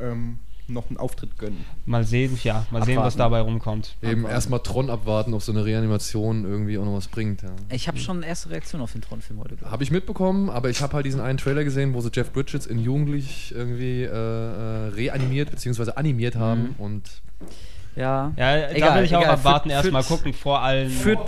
ähm, 0.00 0.38
noch 0.66 0.88
einen 0.88 0.96
Auftritt 0.96 1.38
gönnen. 1.38 1.64
Mal 1.86 2.04
sehen, 2.04 2.38
ja, 2.42 2.66
mal 2.70 2.82
sehen, 2.84 2.96
was 2.96 3.14
Abwarten. 3.14 3.18
dabei 3.18 3.40
rumkommt. 3.40 3.96
Eben 4.02 4.20
Abwarten. 4.20 4.34
erstmal 4.34 4.60
Tron 4.60 4.90
abwarten, 4.90 5.34
ob 5.34 5.42
so 5.42 5.52
eine 5.52 5.64
Reanimation 5.64 6.44
irgendwie 6.44 6.78
auch 6.78 6.84
noch 6.84 6.94
was 6.94 7.08
bringt. 7.08 7.42
Ja. 7.42 7.50
Ich 7.70 7.88
habe 7.88 7.98
schon 7.98 8.22
erste 8.22 8.50
Reaktion 8.50 8.80
auf 8.80 8.92
den 8.92 9.02
Tron-Film 9.02 9.40
heute 9.40 9.56
gehabt. 9.56 9.70
Habe 9.70 9.82
ich 9.82 9.90
mitbekommen, 9.90 10.50
aber 10.50 10.70
ich 10.70 10.80
habe 10.80 10.94
halt 10.94 11.06
diesen 11.06 11.20
einen 11.20 11.38
Trailer 11.38 11.64
gesehen, 11.64 11.94
wo 11.94 12.00
sie 12.00 12.10
Jeff 12.12 12.32
Bridges 12.32 12.66
in 12.66 12.78
Jugendlich 12.78 13.52
irgendwie 13.54 14.02
äh, 14.02 14.08
äh, 14.08 14.88
reanimiert 14.88 15.50
bzw. 15.50 15.92
animiert 15.92 16.36
haben 16.36 16.74
und 16.78 17.02
Ja. 17.96 18.32
Ja, 18.36 18.56
da 18.60 18.68
Egal, 18.70 18.98
will 18.98 19.04
ich 19.04 19.14
auch 19.16 19.20
egal. 19.22 19.34
abwarten, 19.34 19.70
Führt- 19.70 19.84
erstmal 19.84 20.02
gucken, 20.04 20.32
vor 20.34 20.60
allen. 20.60 20.90
Führt, 20.90 21.20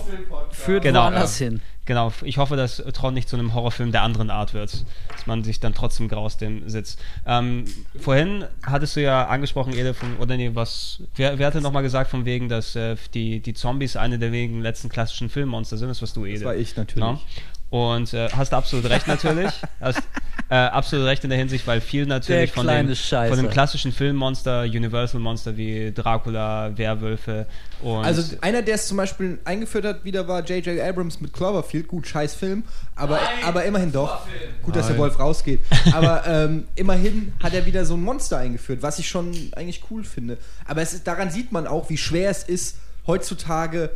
führt 0.51 0.83
Genau, 0.83 1.03
woanders 1.03 1.39
ja. 1.39 1.45
hin. 1.47 1.61
Genau, 1.85 2.11
ich 2.23 2.37
hoffe, 2.37 2.57
dass 2.57 2.83
Tron 2.93 3.13
nicht 3.13 3.29
zu 3.29 3.37
einem 3.37 3.53
Horrorfilm 3.53 3.93
der 3.93 4.01
anderen 4.01 4.29
Art 4.29 4.53
wird. 4.53 4.83
Dass 5.09 5.25
man 5.25 5.45
sich 5.45 5.61
dann 5.61 5.73
trotzdem 5.73 6.09
graus 6.09 6.35
dem 6.35 6.67
sitzt. 6.67 6.99
Ähm, 7.25 7.63
vorhin 7.97 8.43
hattest 8.61 8.97
du 8.97 9.01
ja 9.01 9.27
angesprochen, 9.27 9.71
Ede, 9.73 9.93
von, 9.93 10.17
oder 10.17 10.35
nee, 10.35 10.51
was, 10.53 11.01
wer, 11.15 11.39
wer 11.39 11.47
hatte 11.47 11.61
nochmal 11.61 11.83
gesagt, 11.83 12.11
von 12.11 12.25
wegen, 12.25 12.49
dass 12.49 12.75
äh, 12.75 12.97
die, 13.13 13.39
die 13.39 13.53
Zombies 13.53 13.95
eine 13.95 14.19
der 14.19 14.33
wenigen 14.33 14.59
letzten 14.61 14.89
klassischen 14.89 15.29
Filmmonster 15.29 15.77
sind? 15.77 15.87
Das 15.87 16.01
warst 16.01 16.17
du, 16.17 16.25
Ede. 16.25 16.39
Das 16.39 16.43
war 16.45 16.55
ich 16.55 16.75
natürlich. 16.75 17.05
Genau. 17.07 17.21
Und 17.69 18.13
äh, 18.13 18.29
hast 18.29 18.53
absolut 18.53 18.89
recht 18.89 19.07
natürlich. 19.07 19.51
hast 19.81 20.01
äh, 20.49 20.55
absolut 20.55 21.05
recht 21.05 21.23
in 21.25 21.29
der 21.29 21.37
Hinsicht, 21.37 21.67
weil 21.67 21.81
viel 21.81 22.05
natürlich 22.05 22.51
Der 22.51 22.63
von 22.63 22.67
dem, 22.67 22.95
Scheiße. 22.95 23.35
von 23.35 23.43
dem 23.43 23.51
klassischen 23.51 23.91
Filmmonster, 23.91 24.61
Universal-Monster 24.61 25.57
wie 25.57 25.91
Dracula, 25.91 26.71
Werwölfe 26.77 27.45
und 27.81 28.05
Also 28.05 28.37
einer, 28.39 28.61
der 28.61 28.75
es 28.75 28.87
zum 28.87 28.95
Beispiel 28.95 29.39
eingeführt 29.43 29.83
hat, 29.83 30.05
wieder 30.05 30.25
war 30.29 30.45
J.J. 30.45 30.79
Abrams 30.79 31.19
mit 31.19 31.33
Cloverfield. 31.33 31.89
Gut, 31.89 32.07
scheiß 32.07 32.35
Film, 32.35 32.63
aber, 32.95 33.19
aber 33.43 33.65
immerhin 33.65 33.91
doch. 33.91 34.21
Gut, 34.63 34.77
dass 34.77 34.87
der 34.87 34.95
Nein. 34.95 35.03
Wolf 35.03 35.19
rausgeht. 35.19 35.59
Aber 35.91 36.25
ähm, 36.25 36.69
immerhin 36.75 37.33
hat 37.43 37.53
er 37.53 37.65
wieder 37.65 37.85
so 37.85 37.95
ein 37.95 38.01
Monster 38.01 38.37
eingeführt, 38.37 38.81
was 38.81 38.99
ich 38.99 39.09
schon 39.09 39.33
eigentlich 39.55 39.83
cool 39.91 40.05
finde. 40.05 40.37
Aber 40.65 40.81
es 40.81 40.93
ist, 40.93 41.05
daran 41.05 41.29
sieht 41.29 41.51
man 41.51 41.67
auch, 41.67 41.89
wie 41.89 41.97
schwer 41.97 42.29
es 42.29 42.43
ist, 42.43 42.77
heutzutage. 43.05 43.89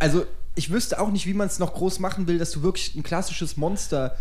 Also, 0.00 0.26
ich 0.58 0.70
wüsste 0.70 1.00
auch 1.00 1.10
nicht, 1.10 1.26
wie 1.26 1.34
man 1.34 1.46
es 1.46 1.58
noch 1.58 1.72
groß 1.72 2.00
machen 2.00 2.26
will, 2.26 2.38
dass 2.38 2.50
du 2.50 2.62
wirklich 2.62 2.94
ein 2.94 3.02
klassisches 3.02 3.56
Monster 3.56 4.16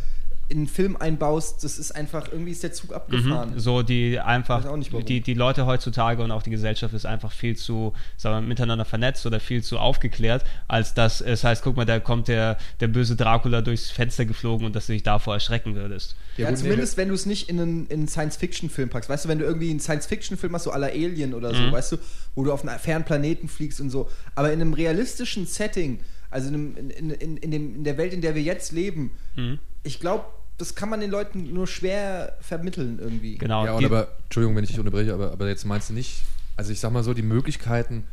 in 0.49 0.59
einen 0.59 0.67
Film 0.67 0.95
einbaust. 0.95 1.61
Das 1.65 1.77
ist 1.77 1.91
einfach, 1.93 2.31
irgendwie 2.31 2.51
ist 2.51 2.63
der 2.63 2.71
Zug 2.71 2.93
abgefahren. 2.93 3.55
Mhm, 3.55 3.59
so 3.59 3.81
die 3.83 4.17
einfach, 4.17 4.63
die, 5.05 5.19
die 5.19 5.33
Leute 5.33 5.65
heutzutage 5.65 6.23
und 6.23 6.31
auch 6.31 6.41
die 6.41 6.51
Gesellschaft 6.51 6.93
ist 6.93 7.05
einfach 7.05 7.33
viel 7.33 7.57
zu, 7.57 7.91
sagen 8.15 8.43
wir, 8.45 8.47
miteinander 8.47 8.85
vernetzt 8.85 9.25
oder 9.25 9.41
viel 9.41 9.61
zu 9.61 9.77
aufgeklärt, 9.77 10.45
als 10.69 10.93
dass 10.93 11.19
es 11.19 11.43
heißt, 11.43 11.63
guck 11.63 11.75
mal, 11.75 11.83
da 11.85 11.99
kommt 11.99 12.29
der, 12.29 12.57
der 12.79 12.87
böse 12.87 13.17
Dracula 13.17 13.59
durchs 13.61 13.91
Fenster 13.91 14.23
geflogen 14.23 14.65
und 14.65 14.73
dass 14.73 14.85
du 14.87 14.93
dich 14.93 15.03
davor 15.03 15.33
erschrecken 15.33 15.75
würdest. 15.75 16.15
Ja, 16.37 16.47
gut, 16.47 16.59
zumindest 16.59 16.95
wenn 16.95 17.09
du 17.09 17.15
es 17.15 17.25
nicht 17.25 17.49
in 17.49 17.59
einen, 17.59 17.87
in 17.87 17.99
einen 17.99 18.07
Science-Fiction-Film 18.07 18.87
packst. 18.87 19.09
Weißt 19.09 19.25
du, 19.25 19.29
wenn 19.29 19.39
du 19.39 19.43
irgendwie 19.45 19.69
einen 19.69 19.81
Science-Fiction-Film 19.81 20.53
hast, 20.53 20.63
so 20.63 20.71
aller 20.71 20.87
Alien 20.87 21.33
oder 21.33 21.53
so, 21.53 21.61
Mhm. 21.63 21.71
weißt 21.73 21.91
du, 21.91 21.97
wo 22.35 22.45
du 22.45 22.53
auf 22.53 22.65
einen 22.65 22.79
fernen 22.79 23.03
Planeten 23.03 23.49
fliegst 23.49 23.81
und 23.81 23.89
so. 23.89 24.09
Aber 24.35 24.53
in 24.53 24.61
einem 24.61 24.73
realistischen 24.73 25.45
Setting, 25.45 25.99
also 26.37 26.53
in, 26.53 26.75
in, 26.77 27.09
in, 27.09 27.37
in, 27.37 27.51
dem, 27.51 27.75
in 27.75 27.83
der 27.83 27.97
Welt, 27.97 28.13
in 28.13 28.21
der 28.21 28.35
wir 28.35 28.41
jetzt 28.43 28.71
leben, 28.71 29.11
Mhm. 29.35 29.57
ich 29.83 29.99
glaube, 29.99 30.25
das 30.59 30.75
kann 30.75 30.89
man 30.89 30.99
den 30.99 31.09
Leuten 31.11 31.51
nur 31.53 31.67
schwer 31.67 32.37
vermitteln 32.41 32.99
irgendwie. 33.01 33.37
Genau. 33.37 33.65
Ja, 33.65 33.73
und 33.73 33.85
aber, 33.85 34.07
Entschuldigung, 34.25 34.55
wenn 34.55 34.63
ich 34.63 34.69
dich 34.69 34.79
unterbreche, 34.79 35.13
aber, 35.13 35.31
aber 35.31 35.47
jetzt 35.47 35.65
meinst 35.65 35.89
du 35.89 35.93
nicht, 35.93 36.21
also 36.55 36.71
ich 36.71 36.79
sag 36.79 36.91
mal 36.91 37.03
so, 37.03 37.13
die 37.13 37.21
Möglichkeiten 37.23 38.05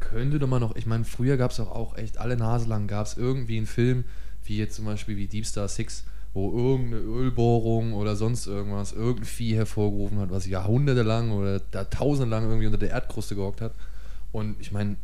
könnte 0.00 0.38
doch 0.38 0.48
mal 0.48 0.58
noch, 0.60 0.74
ich 0.76 0.86
meine, 0.86 1.04
früher 1.04 1.36
gab 1.36 1.50
es 1.50 1.56
doch 1.58 1.70
auch 1.70 1.96
echt 1.96 2.18
alle 2.18 2.36
Nase 2.36 2.66
lang, 2.68 2.86
gab 2.86 3.06
es 3.06 3.16
irgendwie 3.16 3.56
einen 3.56 3.66
Film, 3.66 4.04
wie 4.44 4.58
jetzt 4.58 4.76
zum 4.76 4.84
Beispiel 4.84 5.16
wie 5.16 5.26
Deep 5.26 5.46
Star 5.46 5.68
Six, 5.68 6.04
wo 6.34 6.52
irgendeine 6.56 7.02
Ölbohrung 7.02 7.94
oder 7.94 8.14
sonst 8.14 8.46
irgendwas 8.46 8.92
irgendein 8.92 9.24
Vieh 9.24 9.54
hervorgerufen 9.54 10.18
hat, 10.18 10.30
was 10.30 10.46
jahrhundertelang 10.46 11.30
oder 11.32 11.60
jahrtausendelang 11.72 12.44
irgendwie 12.44 12.66
unter 12.66 12.78
der 12.78 12.90
Erdkruste 12.90 13.34
gehockt 13.36 13.60
hat. 13.62 13.72
Und 14.32 14.56
ich 14.60 14.70
meine, 14.70 14.96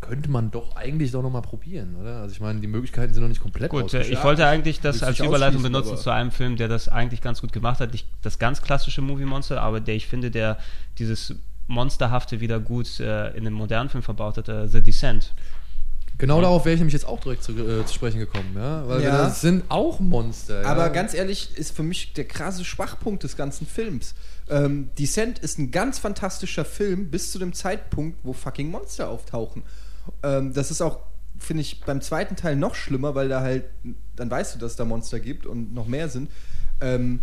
könnte 0.00 0.30
man 0.30 0.50
doch 0.50 0.76
eigentlich 0.76 1.10
doch 1.12 1.22
nochmal 1.22 1.42
probieren, 1.42 1.96
oder? 2.00 2.20
Also 2.22 2.32
ich 2.34 2.40
meine, 2.40 2.60
die 2.60 2.66
Möglichkeiten 2.66 3.12
sind 3.12 3.22
noch 3.22 3.28
nicht 3.28 3.42
komplett 3.42 3.70
Gut, 3.70 3.84
ausgeschöpft. 3.84 4.10
ich 4.10 4.24
wollte 4.24 4.46
eigentlich 4.46 4.80
das 4.80 5.02
als 5.02 5.18
Überleitung 5.20 5.62
benutzen 5.62 5.92
aber- 5.92 6.00
zu 6.00 6.10
einem 6.10 6.30
Film, 6.30 6.56
der 6.56 6.68
das 6.68 6.88
eigentlich 6.88 7.20
ganz 7.20 7.40
gut 7.40 7.52
gemacht 7.52 7.80
hat. 7.80 7.92
Nicht 7.92 8.06
das 8.22 8.38
ganz 8.38 8.62
klassische 8.62 9.02
Movie 9.02 9.26
Monster, 9.26 9.60
aber 9.60 9.80
der 9.80 9.94
ich 9.96 10.06
finde, 10.06 10.30
der 10.30 10.58
dieses 10.98 11.34
Monsterhafte 11.66 12.40
wieder 12.40 12.58
gut 12.60 12.98
äh, 12.98 13.28
in 13.36 13.44
den 13.44 13.52
modernen 13.52 13.90
Film 13.90 14.02
verbaut 14.02 14.36
hat, 14.38 14.48
äh, 14.48 14.66
The 14.68 14.82
Descent. 14.82 15.32
Genau 16.18 16.40
darauf 16.42 16.64
wäre 16.66 16.74
ich 16.74 16.80
nämlich 16.80 16.92
jetzt 16.92 17.06
auch 17.06 17.20
direkt 17.20 17.42
zu, 17.42 17.52
äh, 17.52 17.86
zu 17.86 17.94
sprechen 17.94 18.18
gekommen, 18.18 18.52
ja? 18.54 18.86
Weil 18.86 19.02
Ja. 19.02 19.16
das 19.22 19.40
sind 19.40 19.64
auch 19.70 20.00
Monster. 20.00 20.66
Aber 20.66 20.82
ja? 20.82 20.88
ganz 20.88 21.14
ehrlich, 21.14 21.56
ist 21.56 21.74
für 21.74 21.82
mich 21.82 22.12
der 22.12 22.26
krasse 22.26 22.62
Schwachpunkt 22.64 23.22
des 23.24 23.36
ganzen 23.38 23.66
Films. 23.66 24.14
Ähm, 24.50 24.90
Descent 24.98 25.38
ist 25.38 25.58
ein 25.58 25.70
ganz 25.70 25.98
fantastischer 25.98 26.64
Film 26.66 27.10
bis 27.10 27.32
zu 27.32 27.38
dem 27.38 27.52
Zeitpunkt, 27.54 28.18
wo 28.22 28.32
fucking 28.34 28.70
Monster 28.70 29.08
auftauchen. 29.08 29.62
Ähm, 30.22 30.52
das 30.52 30.70
ist 30.70 30.80
auch, 30.80 31.00
finde 31.38 31.62
ich, 31.62 31.80
beim 31.80 32.00
zweiten 32.00 32.36
Teil 32.36 32.56
noch 32.56 32.74
schlimmer, 32.74 33.14
weil 33.14 33.28
da 33.28 33.40
halt, 33.40 33.64
dann 34.16 34.30
weißt 34.30 34.54
du, 34.54 34.58
dass 34.58 34.76
da 34.76 34.84
Monster 34.84 35.20
gibt 35.20 35.46
und 35.46 35.74
noch 35.74 35.86
mehr 35.86 36.08
sind. 36.08 36.30
Ähm, 36.80 37.20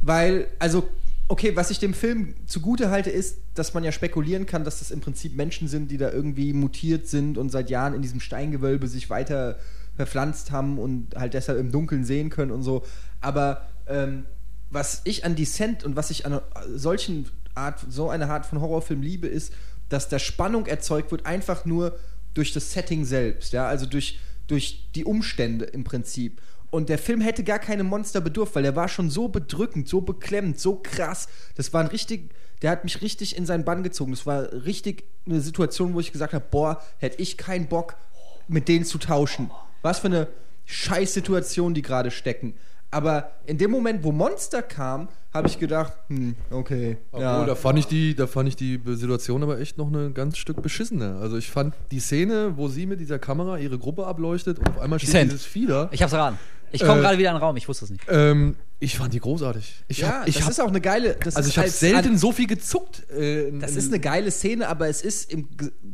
weil, 0.00 0.48
also, 0.58 0.88
okay, 1.28 1.56
was 1.56 1.70
ich 1.70 1.78
dem 1.78 1.94
Film 1.94 2.34
zugute 2.46 2.90
halte, 2.90 3.10
ist, 3.10 3.38
dass 3.54 3.74
man 3.74 3.82
ja 3.82 3.92
spekulieren 3.92 4.46
kann, 4.46 4.64
dass 4.64 4.78
das 4.78 4.90
im 4.90 5.00
Prinzip 5.00 5.34
Menschen 5.34 5.68
sind, 5.68 5.90
die 5.90 5.96
da 5.96 6.10
irgendwie 6.10 6.52
mutiert 6.52 7.08
sind 7.08 7.38
und 7.38 7.50
seit 7.50 7.70
Jahren 7.70 7.94
in 7.94 8.02
diesem 8.02 8.20
Steingewölbe 8.20 8.86
sich 8.86 9.10
weiter 9.10 9.56
verpflanzt 9.96 10.50
haben 10.50 10.78
und 10.78 11.16
halt 11.16 11.34
deshalb 11.34 11.58
im 11.58 11.72
Dunkeln 11.72 12.04
sehen 12.04 12.30
können 12.30 12.50
und 12.50 12.62
so. 12.62 12.84
Aber 13.20 13.66
ähm, 13.86 14.24
was 14.70 15.00
ich 15.04 15.24
an 15.24 15.34
Descent 15.34 15.84
und 15.84 15.96
was 15.96 16.10
ich 16.10 16.26
an 16.26 16.40
solchen 16.74 17.26
Art, 17.54 17.84
so 17.88 18.10
eine 18.10 18.28
Art 18.28 18.46
von 18.46 18.60
Horrorfilm 18.60 19.00
liebe, 19.00 19.26
ist, 19.26 19.52
dass 19.88 20.08
da 20.08 20.18
Spannung 20.18 20.66
erzeugt 20.66 21.10
wird, 21.10 21.26
einfach 21.26 21.64
nur 21.64 21.98
durch 22.34 22.52
das 22.52 22.72
Setting 22.72 23.04
selbst, 23.04 23.52
ja, 23.52 23.66
also 23.66 23.86
durch, 23.86 24.18
durch 24.46 24.88
die 24.94 25.04
Umstände 25.04 25.64
im 25.64 25.84
Prinzip. 25.84 26.40
Und 26.70 26.88
der 26.88 26.98
Film 26.98 27.20
hätte 27.20 27.44
gar 27.44 27.58
keine 27.58 27.84
Monster 27.84 28.20
bedurft, 28.20 28.54
weil 28.54 28.62
der 28.62 28.76
war 28.76 28.88
schon 28.88 29.08
so 29.08 29.28
bedrückend, 29.28 29.88
so 29.88 30.00
beklemmend, 30.00 30.58
so 30.58 30.76
krass. 30.76 31.28
Das 31.54 31.72
war 31.72 31.80
ein 31.80 31.86
richtig, 31.86 32.34
der 32.60 32.70
hat 32.70 32.84
mich 32.84 33.00
richtig 33.02 33.36
in 33.36 33.46
seinen 33.46 33.64
Bann 33.64 33.82
gezogen. 33.82 34.10
Das 34.10 34.26
war 34.26 34.52
richtig 34.52 35.04
eine 35.24 35.40
Situation, 35.40 35.94
wo 35.94 36.00
ich 36.00 36.12
gesagt 36.12 36.34
habe, 36.34 36.44
boah, 36.50 36.82
hätte 36.98 37.22
ich 37.22 37.36
keinen 37.36 37.68
Bock, 37.68 37.96
mit 38.48 38.68
denen 38.68 38.84
zu 38.84 38.98
tauschen. 38.98 39.50
Was 39.82 40.00
für 40.00 40.08
eine 40.08 40.28
scheiß 40.66 41.14
Situation 41.14 41.74
die 41.74 41.82
gerade 41.82 42.10
stecken. 42.10 42.54
Aber 42.90 43.32
in 43.46 43.58
dem 43.58 43.70
Moment, 43.70 44.04
wo 44.04 44.12
Monster 44.12 44.62
kam, 44.62 45.08
habe 45.34 45.48
ich 45.48 45.58
gedacht, 45.58 45.92
hm, 46.08 46.34
okay. 46.50 46.96
Obwohl, 47.10 47.22
ja. 47.22 47.44
da 47.44 47.54
fand 47.54 47.78
ich 47.78 47.86
die, 47.86 48.14
da 48.14 48.26
fand 48.26 48.48
ich 48.48 48.56
die 48.56 48.80
Situation 48.86 49.42
aber 49.42 49.58
echt 49.60 49.76
noch 49.76 49.90
ein 49.90 50.14
ganz 50.14 50.38
Stück 50.38 50.62
beschissener. 50.62 51.18
Also 51.20 51.36
ich 51.36 51.50
fand 51.50 51.74
die 51.90 52.00
Szene, 52.00 52.56
wo 52.56 52.68
sie 52.68 52.86
mit 52.86 53.00
dieser 53.00 53.18
Kamera 53.18 53.58
ihre 53.58 53.78
Gruppe 53.78 54.06
ableuchtet 54.06 54.58
und 54.60 54.68
auf 54.70 54.78
einmal 54.78 54.98
steht 54.98 55.08
Descent. 55.14 55.32
dieses 55.32 55.68
da. 55.68 55.88
Ich 55.92 56.02
hab's 56.02 56.12
erraten. 56.12 56.38
Ich 56.72 56.80
komme 56.82 56.98
Äh, 56.98 57.02
gerade 57.02 57.18
wieder 57.18 57.30
in 57.30 57.36
den 57.36 57.42
Raum, 57.42 57.56
ich 57.56 57.68
wusste 57.68 57.84
es 57.84 57.90
nicht. 57.90 58.02
Ähm, 58.08 58.56
ich 58.80 58.96
fand 58.98 59.12
die 59.14 59.20
großartig. 59.20 59.84
Ich 59.88 59.98
ja, 59.98 60.20
hab, 60.20 60.28
ich 60.28 60.34
das 60.36 60.44
hab, 60.44 60.50
ist 60.50 60.60
auch 60.60 60.68
eine 60.68 60.80
geile. 60.80 61.16
Das 61.22 61.36
also 61.36 61.48
ich 61.48 61.56
habe 61.58 61.66
als- 61.66 61.80
selten 61.80 62.08
an- 62.10 62.18
so 62.18 62.32
viel 62.32 62.46
gezuckt. 62.46 63.04
Äh, 63.10 63.48
in- 63.48 63.60
Das 63.60 63.76
ist 63.76 63.88
eine 63.88 64.00
geile 64.00 64.30
Szene, 64.30 64.68
aber 64.68 64.88
es 64.88 65.02
ist 65.02 65.30
im 65.32 65.48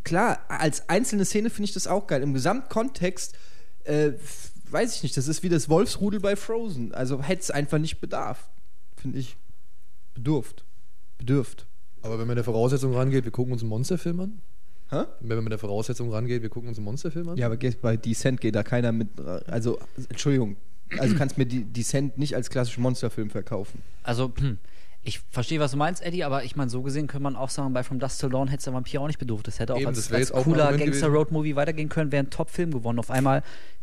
klar 0.05 0.40
als 0.48 0.89
einzelne 0.89 1.24
Szene 1.24 1.51
finde 1.51 1.69
ich 1.69 1.74
das 1.74 1.86
auch 1.86 2.06
geil. 2.06 2.23
Im 2.23 2.32
Gesamtkontext 2.32 3.35
äh, 3.85 4.12
weiß 4.72 4.96
ich 4.96 5.02
nicht. 5.02 5.16
Das 5.16 5.28
ist 5.28 5.42
wie 5.42 5.48
das 5.48 5.68
Wolfsrudel 5.68 6.20
bei 6.20 6.36
Frozen. 6.36 6.94
Also 6.94 7.22
hätte 7.22 7.42
es 7.42 7.50
einfach 7.50 7.78
nicht 7.78 8.00
bedarf, 8.00 8.48
finde 8.96 9.18
ich. 9.18 9.36
Bedurft, 10.14 10.64
bedürft. 11.18 11.66
Aber 12.02 12.14
wenn 12.14 12.20
man 12.20 12.28
mit 12.28 12.38
der 12.38 12.44
Voraussetzung 12.44 12.94
rangeht, 12.94 13.24
wir 13.24 13.30
gucken 13.30 13.52
uns 13.52 13.62
einen 13.62 13.70
Monsterfilm 13.70 14.20
an. 14.20 14.40
Hä? 14.90 15.04
Wenn 15.20 15.36
man 15.36 15.44
mit 15.44 15.52
der 15.52 15.58
Voraussetzung 15.58 16.12
rangeht, 16.12 16.42
wir 16.42 16.50
gucken 16.50 16.68
uns 16.68 16.78
einen 16.78 16.84
Monsterfilm 16.84 17.30
an. 17.30 17.36
Ja, 17.38 17.46
aber 17.46 17.56
bei 17.80 17.96
Descent 17.96 18.40
geht 18.40 18.54
da 18.54 18.62
keiner 18.62 18.92
mit. 18.92 19.18
Also 19.46 19.78
Entschuldigung. 20.10 20.56
Also 20.98 21.16
kannst 21.16 21.38
mir 21.38 21.46
die 21.46 21.64
Descent 21.64 22.18
nicht 22.18 22.36
als 22.36 22.50
klassischen 22.50 22.82
Monsterfilm 22.82 23.30
verkaufen. 23.30 23.82
Also, 24.02 24.32
hm, 24.38 24.58
ich 25.04 25.20
verstehe, 25.30 25.58
was 25.58 25.72
du 25.72 25.76
meinst, 25.76 26.00
Eddie, 26.02 26.22
aber 26.22 26.44
ich 26.44 26.54
meine, 26.54 26.70
so 26.70 26.82
gesehen 26.82 27.08
könnte 27.08 27.24
man 27.24 27.34
auch 27.34 27.50
sagen, 27.50 27.72
bei 27.72 27.82
From 27.82 27.98
Dust 27.98 28.20
Till 28.20 28.28
Dawn 28.30 28.46
hätte 28.48 28.58
es 28.58 28.64
der 28.64 28.72
Vampir 28.72 29.00
auch 29.00 29.08
nicht 29.08 29.18
bedurft. 29.18 29.48
Das 29.48 29.58
hätte 29.58 29.74
auch 29.74 29.78
Eben, 29.78 29.88
als, 29.88 30.12
als 30.12 30.30
auch 30.30 30.44
cooler. 30.44 30.76
Gangster-Road-Movie 30.76 31.56
weitergehen 31.56 31.88
können, 31.88 32.12
wäre 32.12 32.22
ein 32.22 32.30
Top-Film 32.30 32.70
gewonnen. 32.70 32.98
Auf 33.00 33.10
einmal 33.10 33.42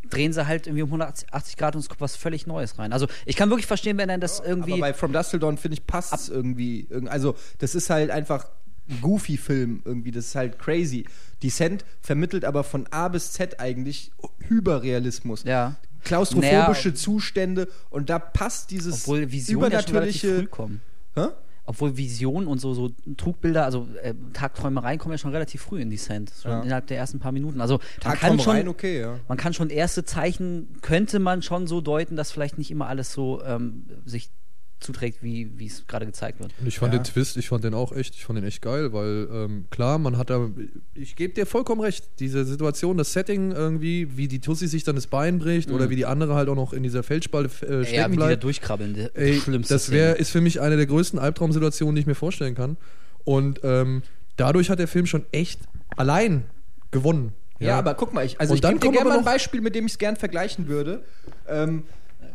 drehen 0.09 0.31
sie 0.31 0.47
halt 0.47 0.65
irgendwie 0.67 0.83
um 0.83 0.89
180 0.89 1.57
Grad 1.57 1.75
und 1.75 1.81
es 1.81 1.89
kommt 1.89 1.99
was 1.99 2.15
völlig 2.15 2.47
Neues 2.47 2.79
rein. 2.79 2.93
Also, 2.93 3.07
ich 3.25 3.35
kann 3.35 3.49
wirklich 3.49 3.67
verstehen, 3.67 3.97
wenn 3.97 4.07
dann 4.07 4.21
das 4.21 4.39
irgendwie. 4.39 4.71
Aber 4.73 4.79
bei 4.81 4.93
From 4.93 5.11
Dust 5.11 5.31
Till 5.31 5.39
Dawn, 5.39 5.57
finde 5.57 5.73
ich, 5.75 5.85
passt 5.85 6.13
es 6.13 6.29
irgendwie. 6.29 6.87
Irg- 6.89 7.07
Also, 7.07 7.35
das 7.57 7.75
ist 7.75 7.89
halt 7.89 8.11
einfach 8.11 8.47
ein 8.89 9.01
Goofy-Film 9.01 9.81
irgendwie. 9.83 10.11
Das 10.11 10.25
ist 10.27 10.35
halt 10.35 10.57
crazy. 10.57 11.05
Descent 11.43 11.83
vermittelt 12.01 12.45
aber 12.45 12.63
von 12.63 12.87
A 12.91 13.09
bis 13.09 13.33
Z 13.33 13.59
eigentlich 13.59 14.11
Hyperrealismus. 14.47 15.43
ja. 15.43 15.75
Klaustrophobische 16.05 16.87
Naja, 16.89 16.95
Zustände 16.95 17.67
und 17.89 18.09
da 18.09 18.19
passt 18.19 18.71
dieses 18.71 19.01
Obwohl 19.03 19.33
Visionen 19.33 19.69
ja 19.69 19.79
schon 19.79 19.87
früh 19.89 19.91
übernatürliche. 19.97 20.47
kommen. 20.47 20.81
Hä? 21.15 21.27
Obwohl 21.65 21.97
Visionen 21.97 22.47
und 22.47 22.59
so, 22.59 22.73
so 22.73 22.89
Trugbilder, 23.15 23.63
also 23.63 23.87
äh, 24.01 24.15
Tagträumereien 24.33 24.97
kommen 24.97 25.11
ja 25.11 25.17
schon 25.19 25.31
relativ 25.31 25.61
früh 25.61 25.79
in 25.79 25.91
Descent. 25.91 26.31
Schon 26.41 26.49
Ja. 26.51 26.61
innerhalb 26.63 26.87
der 26.87 26.97
ersten 26.97 27.19
paar 27.19 27.31
Minuten. 27.31 27.61
Also 27.61 27.79
man 28.03 28.17
kann 28.17 28.39
schon, 28.39 28.67
okay, 28.67 29.01
ja. 29.01 29.19
man 29.27 29.37
kann 29.37 29.53
schon 29.53 29.69
erste 29.69 30.03
Zeichen, 30.03 30.77
könnte 30.81 31.19
man 31.19 31.43
schon 31.43 31.67
so 31.67 31.79
deuten, 31.79 32.15
dass 32.15 32.31
vielleicht 32.31 32.57
nicht 32.57 32.71
immer 32.71 32.87
alles 32.87 33.13
so 33.13 33.43
ähm, 33.43 33.85
sich 34.05 34.31
zuträgt, 34.79 35.21
wie 35.21 35.51
wie 35.59 35.65
es 35.67 35.85
gerade 35.87 36.05
gezeigt 36.05 36.39
wird. 36.39 36.51
Und 36.59 36.67
ich 36.67 36.79
fand 36.79 36.93
Ja. 36.93 36.99
den 36.99 37.03
Twist, 37.03 37.35
ich 37.37 37.49
fand 37.49 37.63
den 37.63 37.73
auch 37.73 37.91
echt, 37.91 38.15
ich 38.15 38.25
fand 38.25 38.37
den 38.37 38.45
echt 38.45 38.61
geil, 38.61 38.93
weil 38.93 39.27
ähm, 39.31 39.65
klar, 39.71 39.97
man 39.99 40.17
hat 40.17 40.29
da, 40.29 40.49
ich 40.93 41.15
gebe 41.15 41.33
dir 41.33 41.45
vollkommen 41.45 41.81
recht, 41.81 42.05
diese 42.19 42.45
Situation, 42.45 42.95
das 42.97 43.11
Setting 43.13 43.51
irgendwie, 43.51 44.15
wie 44.17 44.27
die 44.27 44.39
Tussi 44.39 44.67
sich 44.67 44.83
dann 44.85 44.95
das 44.95 45.07
Bein 45.07 45.39
bricht 45.39 45.69
oder 45.71 45.89
wie 45.89 45.95
die 45.97 46.05
andere 46.05 46.35
halt 46.35 46.47
auch 46.49 46.55
noch 46.55 46.71
in 46.73 46.83
dieser 46.83 47.03
Felsspalte 47.03 47.49
äh, 47.65 47.69
Mhm. 47.69 47.81
Ja, 47.81 47.85
stecken 47.85 48.07
wie 48.11 48.15
die 48.15 48.19
da 48.21 48.25
bleibt. 48.27 48.43
durchkrabbeln. 48.43 49.09
Ey, 49.15 49.39
schlimmste 49.39 49.73
das 49.73 49.91
wär, 49.91 50.17
ist 50.17 50.31
für 50.31 50.41
mich 50.41 50.61
eine 50.61 50.77
der 50.77 50.85
größten 50.85 51.19
Albtraumsituationen, 51.19 51.95
die 51.95 52.01
ich 52.01 52.07
mir 52.07 52.15
vorstellen 52.15 52.55
kann. 52.55 52.77
Und 53.25 53.59
ähm, 53.63 54.01
dadurch 54.37 54.69
hat 54.69 54.79
der 54.79 54.87
Film 54.87 55.05
schon 55.05 55.25
echt 55.33 55.59
allein 55.97 56.45
gewonnen. 56.91 57.33
Ja, 57.59 57.77
aber 57.77 57.93
guck 57.95 58.13
mal, 58.13 58.25
ich, 58.25 58.39
also 58.39 58.53
Und 58.53 58.63
ich 58.63 58.69
gebe 58.69 58.79
dir 58.79 58.91
gerne 58.91 59.09
mal 59.09 59.17
ein 59.17 59.25
Beispiel, 59.25 59.59
mit 59.59 59.75
dem 59.75 59.85
ich 59.85 59.91
es 59.91 59.97
gern 59.97 60.15
vergleichen 60.15 60.67
würde. 60.69 61.03
Ähm, 61.49 61.83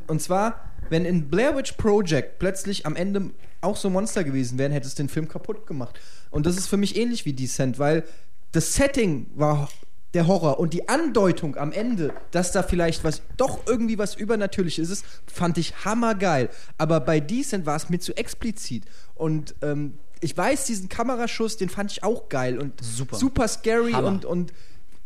und 0.07 0.21
zwar, 0.21 0.61
wenn 0.91 1.05
in 1.05 1.29
Blair 1.29 1.57
Witch 1.57 1.73
Project 1.73 2.39
plötzlich 2.39 2.87
am 2.87 2.97
Ende 2.97 3.31
auch 3.61 3.77
so 3.77 3.91
Monster 3.91 4.25
gewesen 4.25 4.59
wären, 4.59 4.73
hätte 4.73 4.87
es 4.87 4.95
den 4.95 5.09
Film 5.09 5.29
kaputt 5.29 5.67
gemacht. 5.67 5.99
Und 6.31 6.47
das 6.47 6.57
ist 6.57 6.67
für 6.67 6.77
mich 6.77 6.97
ähnlich 6.97 7.25
wie 7.25 7.33
Descent, 7.33 7.79
weil 7.79 8.05
das 8.53 8.75
Setting 8.75 9.27
war 9.35 9.69
der 10.15 10.27
Horror 10.29 10.61
und 10.61 10.73
die 10.73 10.89
Andeutung 10.89 11.57
am 11.57 11.73
Ende, 11.73 12.15
dass 12.31 12.53
da 12.53 12.63
vielleicht 12.63 13.03
was, 13.03 13.23
doch 13.37 13.67
irgendwie 13.67 13.99
was 13.99 14.15
Übernatürliches 14.15 14.89
ist, 14.89 15.05
fand 15.27 15.59
ich 15.59 15.85
hammergeil. 15.85 16.51
Aber 16.79 17.01
bei 17.01 17.19
Descent 17.21 17.67
war 17.67 17.77
es 17.77 17.89
mir 17.89 17.99
zu 17.99 18.17
explizit. 18.17 18.85
Und 19.15 19.57
ähm, 19.61 19.99
ich 20.21 20.37
weiß, 20.37 20.67
diesen 20.67 20.89
Kameraschuss, 20.89 21.57
den 21.57 21.69
fand 21.69 21.91
ich 21.91 22.03
auch 22.03 22.29
geil 22.29 22.59
und 22.59 22.81
Super. 22.83 23.17
super 23.17 23.49
scary 23.49 23.93
Hammer. 23.93 24.09
und, 24.09 24.25
und 24.25 24.53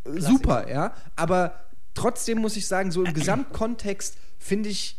super, 0.05 0.69
ja. 0.71 0.95
Aber 1.17 1.55
trotzdem 1.95 2.39
muss 2.39 2.57
ich 2.57 2.67
sagen, 2.67 2.91
so 2.91 3.03
im 3.03 3.15
Gesamtkontext 3.15 4.17
finde 4.39 4.69
ich, 4.69 4.99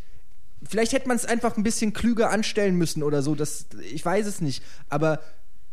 vielleicht 0.67 0.93
hätte 0.93 1.07
man 1.07 1.17
es 1.17 1.25
einfach 1.25 1.57
ein 1.57 1.63
bisschen 1.63 1.93
klüger 1.93 2.29
anstellen 2.29 2.75
müssen 2.75 3.03
oder 3.03 3.21
so. 3.21 3.35
Das, 3.35 3.67
ich 3.91 4.03
weiß 4.03 4.25
es 4.25 4.41
nicht. 4.41 4.63
Aber 4.89 5.19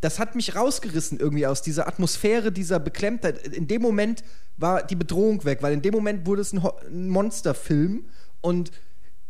das 0.00 0.18
hat 0.18 0.34
mich 0.34 0.54
rausgerissen 0.54 1.18
irgendwie 1.18 1.46
aus 1.46 1.62
dieser 1.62 1.88
Atmosphäre, 1.88 2.52
dieser 2.52 2.78
Beklemmtheit. 2.78 3.46
In 3.48 3.66
dem 3.66 3.82
Moment 3.82 4.22
war 4.56 4.82
die 4.82 4.96
Bedrohung 4.96 5.44
weg, 5.44 5.58
weil 5.62 5.72
in 5.72 5.82
dem 5.82 5.94
Moment 5.94 6.26
wurde 6.26 6.42
es 6.42 6.52
ein, 6.52 6.62
ein 6.88 7.08
Monsterfilm 7.08 8.06
und 8.40 8.70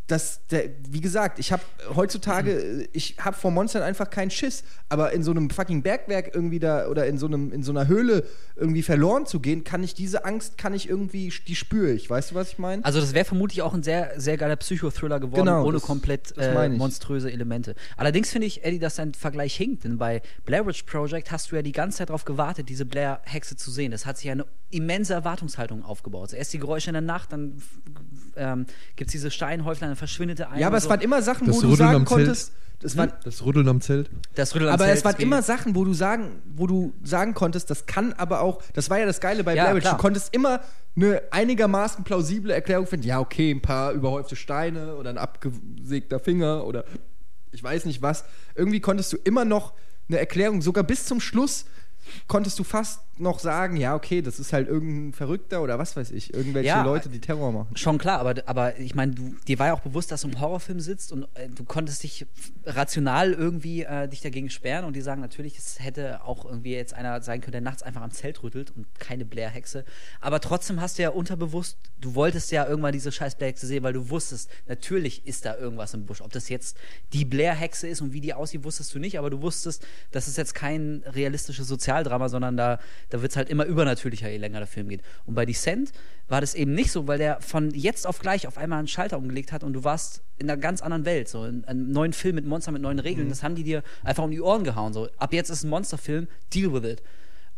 das, 0.09 0.47
der, 0.53 0.71
wie 0.89 1.01
gesagt, 1.01 1.39
ich 1.41 1.51
habe 1.51 1.63
heutzutage, 1.97 2.89
ich 2.93 3.17
habe 3.19 3.37
vor 3.37 3.51
Monstern 3.51 3.83
einfach 3.83 4.09
keinen 4.09 4.31
Schiss, 4.31 4.63
aber 4.89 5.13
in 5.13 5.23
so 5.25 5.33
einem 5.33 5.51
fucking 5.51 5.83
Bergwerk 5.83 6.33
irgendwie 6.35 6.61
da 6.61 6.87
oder 6.89 7.07
in 7.07 7.19
so 7.19 7.27
einem 7.27 7.53
in 7.53 7.63
so 7.65 7.73
einer 7.73 7.89
Höhle 7.89 8.25
irgendwie 8.55 8.83
verloren 8.83 9.27
zu 9.27 9.41
gehen, 9.41 9.65
kann 9.65 9.83
ich 9.83 9.95
diese 9.95 10.25
Angst, 10.25 10.59
kann 10.59 10.75
ich 10.75 10.89
irgendwie, 10.89 11.33
die 11.49 11.57
spüre 11.57 11.91
ich. 11.91 12.09
Weißt 12.09 12.31
du, 12.31 12.35
was 12.37 12.51
ich 12.53 12.59
meine? 12.59 12.85
Also 12.85 13.01
das 13.01 13.15
wäre 13.15 13.25
vermutlich 13.25 13.63
auch 13.63 13.75
ein 13.75 13.83
sehr, 13.83 14.13
sehr 14.21 14.37
geiler 14.37 14.57
Psychothriller 14.57 15.19
geworden, 15.19 15.45
Genau, 15.47 15.65
ohne 15.65 15.75
das- 15.75 15.83
komplett 15.83 16.37
das 16.37 16.47
äh, 16.47 16.69
monströse 16.69 17.31
Elemente. 17.33 17.75
Allerdings 17.97 18.31
finde 18.31 18.47
ich, 18.47 18.65
Eddie, 18.65 18.79
dass 18.79 18.95
dein 18.97 19.13
Vergleich 19.15 19.57
hinkt, 19.57 19.85
denn 19.85 19.99
bei 19.99 20.23
Blair 20.45 20.65
Witch 20.67 20.85
Project 20.85 21.33
hast 21.33 21.51
du 21.51 21.57
ja 21.57 21.63
die 21.63 21.73
ganze 21.73 21.99
Zeit 21.99 22.11
darauf 22.11 22.25
gewartet, 22.25 22.69
diese 22.69 22.85
Blair-Hexe 22.85 23.57
zu 23.57 23.71
sehen. 23.73 23.91
Das 23.91 24.07
hat 24.07 24.19
sich 24.19 24.31
eine 24.31 24.47
immense 24.71 25.15
Erwartungshaltung 25.15 25.85
aufgebaut. 25.85 26.33
Erst 26.33 26.53
die 26.53 26.59
Geräusche 26.59 26.91
in 26.91 26.95
der 26.95 27.01
Nacht, 27.03 27.33
dann 27.33 27.61
ähm, 28.37 28.67
gibt 28.97 29.09
es 29.09 29.13
diese 29.13 29.31
Steinhäuflein, 29.31 29.91
dann 29.97 29.99
verschwindet 29.99 30.39
der 30.39 30.51
eine. 30.51 30.61
ja, 30.61 30.67
aber 30.67 30.75
und 30.75 30.79
es 30.79 30.85
so. 30.85 30.91
waren 30.91 31.01
immer 31.01 31.23
Sachen, 31.23 31.47
Das 31.47 31.57
wo 31.57 31.61
du 31.63 31.69
Rütteln 31.69 31.79
sagen 31.89 31.97
am 31.97 32.07
Zelt. 32.07 32.27
konntest, 32.27 32.53
das 32.81 32.97
waren, 32.97 33.13
Das 33.25 33.45
Rütteln 33.45 33.69
am 33.69 33.81
Zelt. 33.81 34.11
das 34.35 34.55
Rütteln 34.55 34.69
am 34.69 34.75
aber 34.75 34.85
Zelt 34.85 34.99
es 34.99 35.05
waren 35.05 35.17
immer 35.21 35.43
Sachen, 35.43 35.75
wo 35.75 35.85
du 35.85 35.95
sagen, 35.95 36.43
wo 36.55 36.67
du 36.67 36.93
sagen 37.03 37.35
konntest, 37.35 37.71
das 37.71 37.87
kann 37.87 38.13
aber 38.15 38.41
auch, 38.43 38.61
das 38.75 38.91
war 38.91 38.99
ja 38.99 39.07
das 39.07 39.21
Geile 39.21 39.45
bei 39.45 39.55
Ja, 39.55 39.65
Blair 39.65 39.77
Witch, 39.77 39.89
du 39.91 39.97
konntest 39.97 40.35
immer 40.35 40.61
eine 40.95 41.23
einigermaßen 41.31 42.05
plausible 42.05 42.53
Erklärung 42.53 42.87
finden. 42.87 43.07
Ja, 43.07 43.19
okay, 43.21 43.51
ein 43.51 43.63
paar 43.63 43.93
überhäufte 43.93 44.37
Steine 44.37 44.97
oder 44.97 45.11
ein 45.11 45.19
abgesägter 45.19 46.21
Finger 46.21 46.65
oder 46.67 46.85
ich 47.53 47.63
weiß 47.63 47.87
nicht 47.87 48.03
was. 48.03 48.25
Irgendwie 48.55 48.81
konntest 48.81 49.13
du 49.13 49.17
immer 49.25 49.45
noch 49.45 49.73
eine 50.09 50.19
Erklärung, 50.19 50.61
sogar 50.63 50.85
bis 50.85 51.07
zum 51.07 51.21
Schluss 51.21 51.65
konntest 52.27 52.59
du 52.59 52.65
fast 52.65 53.01
noch 53.19 53.39
sagen, 53.39 53.77
ja, 53.77 53.95
okay, 53.95 54.21
das 54.21 54.39
ist 54.39 54.53
halt 54.53 54.69
irgendein 54.69 55.13
Verrückter 55.15 55.63
oder 55.63 55.79
was 55.79 55.97
weiß 55.97 56.11
ich, 56.11 56.35
irgendwelche 56.35 56.69
Ja. 56.69 56.85
Leute, 56.85 57.09
die 57.09 57.21
Terror 57.21 57.51
machen. 57.51 57.75
Schon 57.77 57.97
klar, 57.99 58.19
aber, 58.21 58.35
aber 58.45 58.79
ich 58.79 58.95
meine, 58.95 59.13
du, 59.13 59.35
dir 59.49 59.59
war 59.59 59.69
ja 59.69 59.73
auch 59.75 59.81
bewusst, 59.81 60.11
dass 60.13 60.21
du 60.23 60.29
im 60.29 60.39
Horrorfilm 60.41 60.81
sitzt 60.81 61.13
und 61.13 61.25
äh, 61.35 61.49
du 61.49 61.65
konntest 61.65 62.03
dich 62.03 62.27
rational 62.67 63.33
irgendwie 63.33 63.85
äh, 63.85 64.07
dich 64.09 64.21
dagegen 64.21 64.51
sperren 64.51 64.85
und 64.85 64.95
die 64.95 65.01
sagen 65.01 65.21
natürlich, 65.23 65.57
es 65.57 65.81
hätte 65.81 66.25
auch 66.25 66.45
irgendwie 66.45 66.73
jetzt 66.75 66.93
einer 66.95 67.23
sein 67.23 67.41
können, 67.41 67.53
der 67.53 67.61
nachts 67.63 67.83
einfach 67.83 68.03
am 68.03 68.11
Zelt 68.11 68.43
rüttelt 68.43 68.73
und 68.77 68.87
keine 68.99 69.25
Blair-Hexe. 69.25 69.85
Aber 70.21 70.41
trotzdem 70.41 70.81
hast 70.81 70.99
du 70.99 71.03
ja 71.03 71.09
unterbewusst, 71.11 71.79
du 72.01 72.15
wolltest 72.15 72.53
ja 72.53 72.67
irgendwann 72.67 72.93
diese 72.93 73.13
scheiß 73.13 73.37
Blair-Hexe 73.37 73.67
sehen, 73.67 73.83
weil 73.83 73.95
du 73.95 74.11
wusstest, 74.11 74.51
natürlich 74.69 75.27
ist 75.27 75.47
da 75.47 75.57
irgendwas 75.57 75.95
im 75.95 76.05
Busch. 76.05 76.21
Ob 76.21 76.33
das 76.33 76.51
jetzt 76.51 76.77
die 77.15 77.25
Blair-Hexe 77.25 77.89
ist 77.89 78.03
und 78.03 78.13
wie 78.13 78.21
die 78.21 78.35
aussieht, 78.35 78.65
wusstest 78.65 78.95
du 78.95 78.99
nicht, 78.99 79.19
aber 79.19 79.31
du 79.31 79.41
wusstest, 79.41 79.87
das 80.11 80.29
ist 80.29 80.37
jetzt 80.37 80.55
kein 80.55 81.03
realistisches 81.07 81.67
Sozialdrama, 81.97 82.29
sondern 82.29 82.57
da, 82.57 82.79
da 83.11 83.23
wird 83.23 83.33
es 83.33 83.37
halt 83.37 83.49
immer 83.49 83.65
übernatürlicher, 83.65 84.29
je 84.29 84.39
länger 84.39 84.59
der 84.59 84.67
Film 84.67 84.89
geht. 84.89 85.03
Und 85.25 85.35
bei 85.35 85.47
Descent 85.47 85.93
war 86.29 86.41
das 86.41 86.55
eben 86.55 86.75
nicht 86.75 86.91
so, 86.91 87.07
weil 87.07 87.19
der 87.19 87.41
von 87.41 87.71
jetzt 87.71 88.07
auf 88.07 88.19
gleich 88.19 88.47
auf 88.47 88.59
einmal 88.59 88.79
einen 88.79 88.89
Schalter 88.89 89.19
umgelegt 89.19 89.53
hat 89.53 89.65
und 89.65 89.73
du 89.73 89.85
warst 89.85 90.23
in 90.39 90.51
einer 90.51 90.61
ganz 90.61 90.83
anderen 90.83 91.05
Welt, 91.05 91.29
so 91.29 91.45
in 91.45 91.65
einem 91.65 91.91
neuen 91.91 92.13
Film 92.13 92.35
mit 92.35 92.47
Monstern, 92.47 92.75
mit 92.75 92.83
neuen 92.83 92.99
Regeln. 92.99 93.29
Das 93.29 93.43
haben 93.43 93.55
die 93.55 93.65
dir 93.65 93.83
einfach 94.03 94.25
um 94.25 94.31
die 94.31 94.41
Ohren 94.41 94.65
gehauen. 94.65 94.93
So, 94.93 95.09
ab 95.19 95.33
jetzt 95.33 95.51
ist 95.51 95.65
ein 95.65 95.71
Monsterfilm, 95.71 96.29
deal 96.53 96.73
with 96.73 96.85
it. 96.85 97.03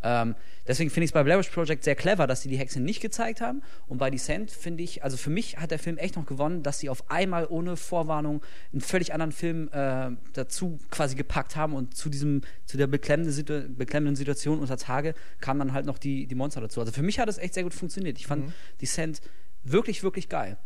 Ähm, 0.01 0.35
deswegen 0.67 0.89
finde 0.89 1.05
ich 1.05 1.09
es 1.09 1.13
bei 1.13 1.23
Blair 1.23 1.39
Witch 1.39 1.49
Project 1.49 1.83
sehr 1.83 1.95
clever, 1.95 2.27
dass 2.27 2.41
sie 2.41 2.49
die 2.49 2.57
Hexe 2.57 2.79
nicht 2.79 3.01
gezeigt 3.01 3.41
haben. 3.41 3.61
Und 3.87 3.97
bei 3.97 4.09
Descent 4.09 4.51
finde 4.51 4.83
ich, 4.83 5.03
also 5.03 5.17
für 5.17 5.29
mich 5.29 5.57
hat 5.57 5.71
der 5.71 5.79
Film 5.79 5.97
echt 5.97 6.15
noch 6.15 6.25
gewonnen, 6.25 6.63
dass 6.63 6.79
sie 6.79 6.89
auf 6.89 7.09
einmal 7.11 7.45
ohne 7.49 7.75
Vorwarnung 7.75 8.41
einen 8.71 8.81
völlig 8.81 9.13
anderen 9.13 9.31
Film 9.31 9.69
äh, 9.71 10.11
dazu 10.33 10.79
quasi 10.89 11.15
gepackt 11.15 11.55
haben 11.55 11.73
und 11.73 11.95
zu 11.95 12.09
diesem, 12.09 12.41
zu 12.65 12.77
der 12.77 12.87
beklemmenden, 12.87 13.33
Situ 13.33 13.63
beklemmenden 13.69 14.15
Situation 14.15 14.59
unter 14.59 14.77
Tage 14.77 15.13
kamen 15.39 15.59
dann 15.59 15.73
halt 15.73 15.85
noch 15.85 15.97
die, 15.97 16.27
die 16.27 16.35
Monster 16.35 16.61
dazu. 16.61 16.79
Also 16.79 16.91
für 16.91 17.03
mich 17.03 17.19
hat 17.19 17.29
es 17.29 17.37
echt 17.37 17.53
sehr 17.53 17.63
gut 17.63 17.73
funktioniert. 17.73 18.17
Ich 18.17 18.27
fand 18.27 18.53
Descent 18.81 19.21
wirklich, 19.63 20.03
wirklich 20.03 20.29
geil. 20.29 20.57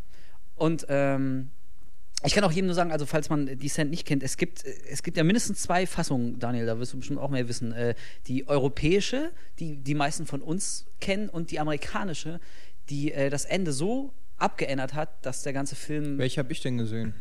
Und 0.56 0.86
ähm, 0.90 1.50
ich 2.26 2.34
kann 2.34 2.44
auch 2.44 2.52
jedem 2.52 2.68
nur 2.68 2.76
sagen, 2.76 2.92
also 2.92 3.06
falls 3.06 3.30
man 3.30 3.46
Descent 3.58 3.90
nicht 3.92 4.06
kennt, 4.06 4.24
es 4.24 4.38
gibt, 4.38 4.64
es 4.66 5.04
gibt 5.04 5.18
ja 5.18 5.24
mindestens 5.24 5.62
zwei 5.62 5.86
Fassungen, 5.88 6.40
Daniel, 6.40 6.66
da 6.66 6.80
wirst 6.80 6.94
du 6.94 6.98
bestimmt 6.98 7.20
auch 7.20 7.30
mehr 7.30 7.48
wissen. 7.48 7.72
Äh, 7.74 7.96
die 8.28 8.48
europäische, 8.48 9.32
die 9.60 9.78
die 9.78 9.96
meisten 9.96 10.26
von 10.26 10.42
uns 10.42 10.86
kennen, 11.02 11.30
und 11.30 11.52
die 11.52 11.60
amerikanische, 11.60 12.40
die 12.90 13.12
äh, 13.12 13.30
das 13.30 13.46
Ende 13.46 13.72
so 13.74 14.14
abgeändert 14.38 14.94
hat, 14.94 15.10
dass 15.26 15.44
der 15.44 15.54
ganze 15.54 15.76
Film. 15.76 16.18
Welche 16.18 16.40
habe 16.40 16.52
ich 16.52 16.62
denn 16.62 16.78
gesehen? 16.78 17.14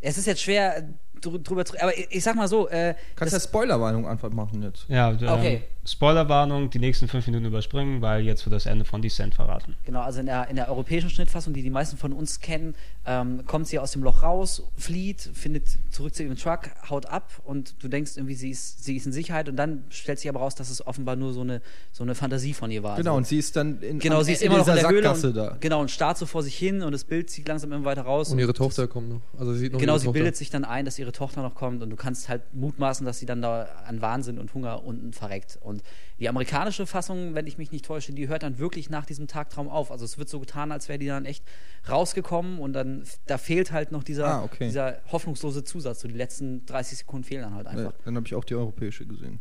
Es 0.00 0.18
ist 0.18 0.26
jetzt 0.26 0.42
schwer 0.42 0.88
drü- 1.20 1.42
drüber 1.42 1.64
zu. 1.64 1.80
Aber 1.80 1.96
ich, 1.96 2.08
ich 2.10 2.24
sag 2.24 2.34
mal 2.34 2.48
so, 2.48 2.68
äh, 2.68 2.94
Kannst 3.14 3.32
ja 3.34 3.40
Spoilerwarnung 3.40 4.06
einfach 4.06 4.30
machen 4.30 4.62
jetzt? 4.62 4.86
Ja, 4.88 5.10
ähm, 5.12 5.28
Okay. 5.28 5.62
Spoilerwarnung, 5.84 6.70
die 6.70 6.78
nächsten 6.78 7.08
fünf 7.08 7.26
Minuten 7.26 7.44
überspringen, 7.46 8.00
weil 8.02 8.22
jetzt 8.24 8.46
wird 8.46 8.54
das 8.54 8.66
Ende 8.66 8.84
von 8.84 9.02
Descent 9.02 9.34
verraten. 9.34 9.74
Genau, 9.84 10.00
also 10.00 10.20
in 10.20 10.26
der, 10.26 10.48
in 10.48 10.56
der 10.56 10.68
europäischen 10.68 11.10
Schnittfassung, 11.10 11.54
die 11.54 11.62
die 11.62 11.70
meisten 11.70 11.96
von 11.96 12.12
uns 12.12 12.38
kennen, 12.40 12.74
ähm, 13.04 13.44
kommt 13.46 13.66
sie 13.66 13.80
aus 13.80 13.90
dem 13.92 14.02
Loch 14.04 14.22
raus, 14.22 14.62
flieht, 14.76 15.20
findet 15.34 15.64
zurück 15.90 16.14
zu 16.14 16.22
ihrem 16.22 16.36
Truck, 16.36 16.70
haut 16.88 17.06
ab 17.06 17.30
und 17.44 17.74
du 17.82 17.88
denkst 17.88 18.12
irgendwie, 18.16 18.34
sie 18.36 18.50
ist, 18.50 18.84
sie 18.84 18.96
ist 18.96 19.06
in 19.06 19.12
Sicherheit 19.12 19.48
und 19.48 19.56
dann 19.56 19.84
stellt 19.90 20.20
sich 20.20 20.28
aber 20.28 20.38
raus, 20.38 20.54
dass 20.54 20.70
es 20.70 20.86
offenbar 20.86 21.16
nur 21.16 21.32
so 21.32 21.40
eine, 21.40 21.60
so 21.90 22.04
eine 22.04 22.14
Fantasie 22.14 22.54
von 22.54 22.70
ihr 22.70 22.84
war. 22.84 22.96
Genau, 22.96 23.10
Also, 23.10 23.18
und 23.18 23.26
sie 23.26 23.38
ist 23.38 23.56
dann 23.56 23.80
in, 23.82 23.98
genau 23.98 24.22
sie 24.22 24.32
ist 24.34 24.42
in 24.42 24.52
immer 24.52 24.58
noch 24.58 24.68
in 24.68 24.74
der 24.76 24.88
Höhle 24.88 25.02
Sackgasse 25.02 25.28
und, 25.28 25.36
da. 25.36 25.56
genau, 25.58 25.80
und 25.80 25.90
starrt 25.90 26.16
so 26.16 26.26
vor 26.26 26.44
sich 26.44 26.56
hin 26.56 26.82
und 26.82 26.92
das 26.92 27.02
Bild 27.02 27.28
zieht 27.28 27.48
langsam 27.48 27.72
immer 27.72 27.84
weiter 27.84 28.02
raus. 28.02 28.30
Und 28.30 28.38
ihre 28.38 28.54
Tochter 28.54 28.86
kommt 28.86 29.08
noch. 29.08 29.20
Also 29.36 29.52
sie 29.52 29.58
sieht 29.60 29.72
noch 29.72 29.80
Genau, 29.80 29.98
sie 29.98 30.04
Tochter. 30.06 30.12
bildet 30.20 30.36
sich 30.36 30.50
dann 30.50 30.64
ein, 30.64 30.84
dass 30.84 30.96
ihre 31.00 31.10
Tochter 31.12 31.42
noch 31.42 31.56
kommt 31.56 31.82
und 31.82 31.90
du 31.90 31.96
kannst 31.96 32.28
halt 32.28 32.42
mutmaßen, 32.54 33.04
dass 33.04 33.18
sie 33.18 33.26
dann 33.26 33.42
da 33.42 33.66
an 33.84 34.00
Wahnsinn 34.00 34.38
und 34.38 34.54
Hunger 34.54 34.84
unten 34.84 35.12
verreckt. 35.12 35.58
Und 35.60 35.71
die 36.18 36.28
amerikanische 36.28 36.86
Fassung, 36.86 37.34
wenn 37.34 37.46
ich 37.46 37.58
mich 37.58 37.72
nicht 37.72 37.84
täusche, 37.84 38.12
die 38.12 38.28
hört 38.28 38.42
dann 38.42 38.58
wirklich 38.58 38.90
nach 38.90 39.06
diesem 39.06 39.26
Tagtraum 39.28 39.68
auf. 39.68 39.90
Also 39.90 40.04
es 40.04 40.18
wird 40.18 40.28
so 40.28 40.40
getan, 40.40 40.72
als 40.72 40.88
wäre 40.88 40.98
die 40.98 41.06
dann 41.06 41.24
echt 41.24 41.44
rausgekommen 41.88 42.58
und 42.58 42.72
dann 42.72 43.04
da 43.26 43.38
fehlt 43.38 43.72
halt 43.72 43.92
noch 43.92 44.04
dieser, 44.04 44.26
Ah, 44.26 44.42
okay. 44.44 44.66
dieser 44.66 44.98
hoffnungslose 45.10 45.64
Zusatz. 45.64 46.00
So 46.00 46.08
die 46.08 46.14
letzten 46.14 46.64
30 46.66 46.98
Sekunden 46.98 47.24
fehlen 47.24 47.42
dann 47.42 47.54
halt 47.54 47.66
einfach. 47.66 47.92
Dann 48.04 48.16
habe 48.16 48.26
ich 48.26 48.34
auch 48.34 48.44
die 48.44 48.54
europäische 48.54 49.06
gesehen. 49.06 49.40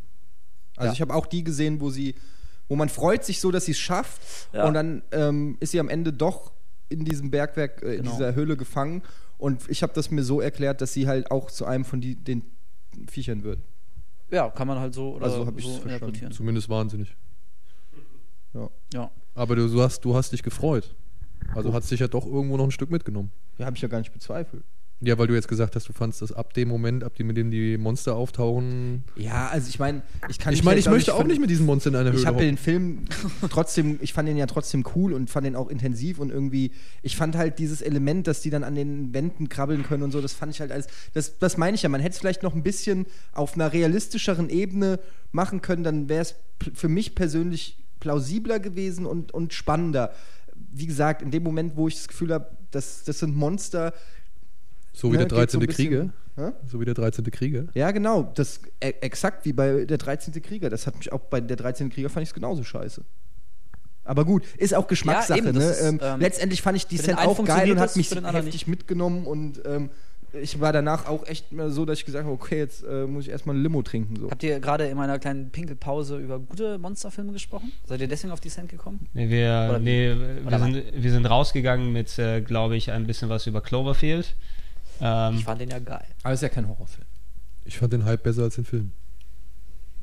Also 0.77 0.87
Ja. 0.87 0.93
ich 0.93 1.01
habe 1.01 1.13
auch 1.13 1.25
die 1.27 1.43
gesehen, 1.43 1.81
wo 1.81 1.89
sie, 1.89 2.15
wo 2.67 2.75
man 2.75 2.89
freut 2.89 3.23
sich 3.25 3.39
so, 3.41 3.51
dass 3.51 3.65
sie 3.65 3.71
es 3.71 3.79
schafft 3.79 4.21
Ja. 4.53 4.65
und 4.65 4.73
dann 4.73 5.03
ähm, 5.11 5.57
ist 5.59 5.71
sie 5.71 5.79
am 5.79 5.89
Ende 5.89 6.13
doch 6.13 6.53
in 6.89 7.05
diesem 7.05 7.31
Bergwerk, 7.31 7.81
äh, 7.83 7.95
in 7.95 7.97
Genau. 8.03 8.11
dieser 8.11 8.35
Höhle 8.35 8.57
gefangen 8.57 9.03
und 9.37 9.69
ich 9.69 9.83
habe 9.83 9.93
das 9.93 10.11
mir 10.11 10.23
so 10.23 10.41
erklärt, 10.41 10.81
dass 10.81 10.93
sie 10.93 11.07
halt 11.07 11.31
auch 11.31 11.51
zu 11.51 11.65
einem 11.65 11.85
von 11.85 12.01
die, 12.01 12.15
den 12.15 12.43
Viechern 13.09 13.43
wird. 13.43 13.59
Ja, 14.31 14.49
kann 14.49 14.67
man 14.67 14.79
halt 14.79 14.93
so 14.93 15.15
oder 15.15 15.25
Also 15.25 15.45
hab 15.45 15.57
ich's 15.57 15.67
so 15.67 15.73
verstanden. 15.73 15.93
interpretieren. 15.95 16.31
Zumindest 16.31 16.69
wahnsinnig. 16.69 17.15
Ja. 18.53 18.69
Ja. 18.93 19.11
Aber 19.35 19.55
du, 19.55 19.67
du, 19.67 19.81
hast, 19.81 20.03
du 20.03 20.15
hast 20.15 20.31
dich 20.31 20.43
gefreut. 20.43 20.95
Also 21.55 21.73
hat 21.73 21.89
dich 21.89 21.99
ja 21.99 22.07
doch 22.07 22.25
irgendwo 22.25 22.57
noch 22.57 22.63
ein 22.65 22.71
Stück 22.71 22.91
mitgenommen. 22.91 23.31
Ja, 23.57 23.65
habe 23.65 23.75
ich 23.75 23.81
ja 23.81 23.87
gar 23.87 23.99
nicht 23.99 24.13
bezweifelt. 24.13 24.63
Ja, 25.03 25.17
weil 25.17 25.25
du 25.25 25.33
jetzt 25.33 25.47
gesagt 25.47 25.75
hast, 25.75 25.89
du 25.89 25.93
fandst 25.93 26.21
das 26.21 26.31
ab 26.31 26.53
dem 26.53 26.69
Moment, 26.69 27.03
ab 27.03 27.15
dem 27.15 27.25
mit 27.25 27.35
dem 27.35 27.49
die 27.49 27.75
Monster 27.79 28.15
auftauchen. 28.15 29.03
Ja, 29.15 29.47
also 29.47 29.67
ich 29.67 29.79
meine, 29.79 30.03
ich 30.29 30.37
kann 30.37 30.53
ich 30.53 30.63
meine, 30.63 30.79
ja, 30.79 30.81
ich 30.81 30.89
möchte 30.89 31.15
auch 31.15 31.23
nicht 31.23 31.41
mit 31.41 31.49
diesen 31.49 31.65
Monstern 31.65 31.95
in 31.95 32.01
einer 32.01 32.11
Höhle 32.11 32.21
Ich 32.21 32.27
habe 32.27 32.39
den 32.39 32.55
Film 32.55 33.05
trotzdem, 33.49 33.97
ich 34.01 34.13
fand 34.13 34.29
den 34.29 34.37
ja 34.37 34.45
trotzdem 34.45 34.85
cool 34.95 35.13
und 35.13 35.31
fand 35.31 35.47
den 35.47 35.55
auch 35.55 35.69
intensiv 35.69 36.19
und 36.19 36.29
irgendwie, 36.29 36.71
ich 37.01 37.17
fand 37.17 37.35
halt 37.35 37.57
dieses 37.57 37.81
Element, 37.81 38.27
dass 38.27 38.41
die 38.41 38.51
dann 38.51 38.63
an 38.63 38.75
den 38.75 39.11
Wänden 39.11 39.49
krabbeln 39.49 39.81
können 39.81 40.03
und 40.03 40.11
so, 40.11 40.21
das 40.21 40.33
fand 40.33 40.53
ich 40.53 40.61
halt 40.61 40.71
alles, 40.71 40.85
das, 41.13 41.39
das 41.39 41.57
meine 41.57 41.73
ich 41.73 41.81
ja, 41.81 41.89
man 41.89 41.99
hätte 41.99 42.13
es 42.13 42.19
vielleicht 42.19 42.43
noch 42.43 42.53
ein 42.53 42.61
bisschen 42.61 43.07
auf 43.33 43.55
einer 43.55 43.73
realistischeren 43.73 44.49
Ebene 44.49 44.99
machen 45.31 45.61
können, 45.61 45.83
dann 45.83 46.09
wäre 46.09 46.21
es 46.21 46.35
für 46.75 46.89
mich 46.89 47.15
persönlich 47.15 47.79
plausibler 47.99 48.59
gewesen 48.59 49.07
und, 49.07 49.33
und 49.33 49.53
spannender. 49.53 50.13
Wie 50.71 50.85
gesagt, 50.85 51.23
in 51.23 51.31
dem 51.31 51.41
Moment, 51.41 51.75
wo 51.75 51.87
ich 51.87 51.95
das 51.95 52.07
Gefühl 52.07 52.33
habe, 52.33 52.55
das, 52.69 53.03
das 53.03 53.19
sind 53.19 53.35
Monster, 53.35 53.93
So 54.93 55.09
wie 55.11 55.17
ne, 55.17 55.25
der 55.27 55.37
geht 55.39 55.51
so 55.51 55.59
13. 55.59 55.61
ein 55.61 55.67
bisschen- 55.67 55.87
Krieger. 55.89 56.09
Hä? 56.35 56.51
So 56.67 56.79
wie 56.79 56.85
der 56.85 56.93
13. 56.93 57.29
Krieger. 57.31 57.65
Ja, 57.73 57.91
genau. 57.91 58.31
Das 58.35 58.61
e 58.79 58.93
exakt 59.01 59.45
wie 59.45 59.53
bei 59.53 59.85
der 59.85 59.97
13. 59.97 60.41
Krieger. 60.41 60.69
Das 60.69 60.87
hat 60.87 60.97
mich 60.97 61.11
auch 61.11 61.19
bei 61.21 61.41
der 61.41 61.57
13. 61.57 61.89
Krieger 61.89 62.09
fand 62.09 62.23
ich 62.23 62.29
es 62.29 62.33
genauso 62.33 62.63
scheiße. 62.63 63.03
Aber 64.03 64.25
gut, 64.25 64.43
ist 64.57 64.73
auch 64.73 64.87
Geschmackssache. 64.87 65.39
Ja, 65.39 65.45
eben, 65.45 65.57
ne? 65.57 65.63
ist, 65.63 65.81
ähm, 65.81 65.99
ähm, 66.01 66.19
letztendlich 66.19 66.61
fand 66.61 66.77
ich 66.77 66.87
die 66.87 66.99
einen 66.99 67.17
auch 67.17 67.43
geil 67.45 67.71
und 67.71 67.79
hat 67.79 67.95
mich 67.95 68.09
heftig 68.11 68.67
mitgenommen 68.67 69.25
und 69.25 69.61
ähm, 69.65 69.89
ich 70.33 70.59
war 70.61 70.71
danach 70.71 71.07
auch 71.07 71.27
echt 71.27 71.47
so, 71.67 71.85
dass 71.85 71.99
ich 71.99 72.05
gesagt 72.05 72.23
habe, 72.23 72.33
okay, 72.33 72.57
jetzt 72.57 72.83
äh, 72.83 73.05
muss 73.05 73.25
ich 73.25 73.31
erstmal 73.31 73.55
ein 73.55 73.63
Limo 73.63 73.81
trinken. 73.81 74.15
So. 74.15 74.31
Habt 74.31 74.43
ihr 74.43 74.59
gerade 74.59 74.85
in 74.87 74.95
meiner 74.95 75.19
kleinen 75.19 75.49
Pinkelpause 75.49 76.17
über 76.17 76.39
gute 76.39 76.77
Monsterfilme 76.77 77.33
gesprochen? 77.33 77.71
Seid 77.85 78.01
ihr 78.01 78.07
deswegen 78.07 78.31
auf 78.31 78.39
die 78.39 78.49
Cent 78.49 78.69
gekommen? 78.69 79.07
Nee, 79.13 79.29
wir, 79.29 79.67
Oder 79.69 79.79
nee, 79.79 80.13
Oder 80.45 80.59
wir, 80.59 80.59
sind, 80.59 81.03
wir 81.03 81.11
sind 81.11 81.25
rausgegangen 81.25 81.91
mit, 81.91 82.17
äh, 82.17 82.41
glaube 82.41 82.77
ich, 82.77 82.91
ein 82.91 83.05
bisschen 83.07 83.29
was 83.29 83.45
über 83.45 83.61
Cloverfield. 83.61 84.35
Ähm, 85.01 85.35
Ich 85.37 85.43
fand 85.43 85.59
den 85.61 85.69
ja 85.69 85.79
geil. 85.79 86.05
Aber 86.23 86.33
ist 86.33 86.41
ja 86.43 86.49
kein 86.49 86.67
Horrorfilm. 86.67 87.07
Ich 87.65 87.77
fand 87.77 87.93
den 87.93 88.05
Hype 88.05 88.23
besser 88.23 88.43
als 88.43 88.55
den 88.55 88.65
Film. 88.65 88.91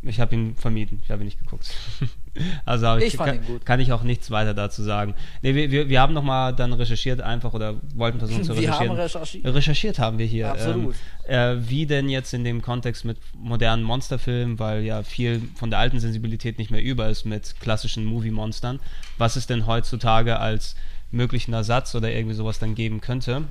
ich 0.03 0.21
habe 0.21 0.33
ihn 0.35 0.55
vermieden, 0.55 1.01
ich 1.05 1.11
habe 1.11 1.23
ihn 1.23 1.27
nicht 1.27 1.41
geguckt. 1.41 1.71
also 2.65 2.97
Ich 2.99 3.17
fand 3.17 3.33
kann, 3.33 3.43
ihn 3.43 3.47
gut. 3.47 3.67
kann 3.67 3.81
ich 3.81 3.93
auch 3.93 4.05
nichts 4.05 4.31
weiter 4.31 4.55
dazu 4.55 4.83
sagen. 4.85 5.15
Nee, 5.43 5.55
wir, 5.57 5.71
wir, 5.73 5.89
wir 5.89 6.01
haben 6.01 6.15
nochmal 6.15 6.55
dann 6.55 6.73
recherchiert 6.73 7.21
einfach 7.21 7.53
oder 7.53 7.75
wollten 7.97 8.19
versuchen 8.21 8.45
zu 8.45 8.57
Wir 8.59 8.71
haben 8.71 8.91
recherchieren. 8.93 8.97
recherchiert. 9.03 9.55
Recherchiert 9.57 9.99
haben 9.99 10.19
wir 10.19 10.27
hier. 10.27 10.51
Absolut. 10.53 10.95
Ähm, 11.27 11.59
äh, 11.59 11.69
wie 11.69 11.85
denn 11.87 12.09
jetzt 12.09 12.33
in 12.33 12.45
dem 12.45 12.63
Kontext 12.63 13.05
mit 13.05 13.19
modernen 13.35 13.83
Monsterfilmen, 13.83 14.59
weil 14.61 14.83
ja 14.85 15.03
viel 15.03 15.43
von 15.57 15.71
der 15.71 15.81
alten 15.81 15.99
Sensibilität 15.99 16.59
nicht 16.59 16.71
mehr 16.71 16.83
über 16.83 17.09
ist 17.09 17.25
mit 17.25 17.57
klassischen 17.61 18.05
Movie-Monstern, 18.05 18.79
was 19.19 19.35
es 19.35 19.49
denn 19.49 19.67
heutzutage 19.67 20.39
als 20.39 20.77
möglichen 21.11 21.55
Ersatz 21.55 21.95
oder 21.97 22.13
irgendwie 22.13 22.37
sowas 22.37 22.61
dann 22.61 22.77
geben 22.77 23.01
könnte. 23.01 23.43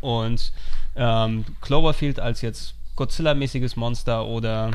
Und 0.00 0.52
ähm, 0.96 1.44
Cloverfield 1.60 2.20
als 2.20 2.42
jetzt 2.42 2.74
Godzilla-mäßiges 2.96 3.76
Monster 3.76 4.26
oder 4.26 4.72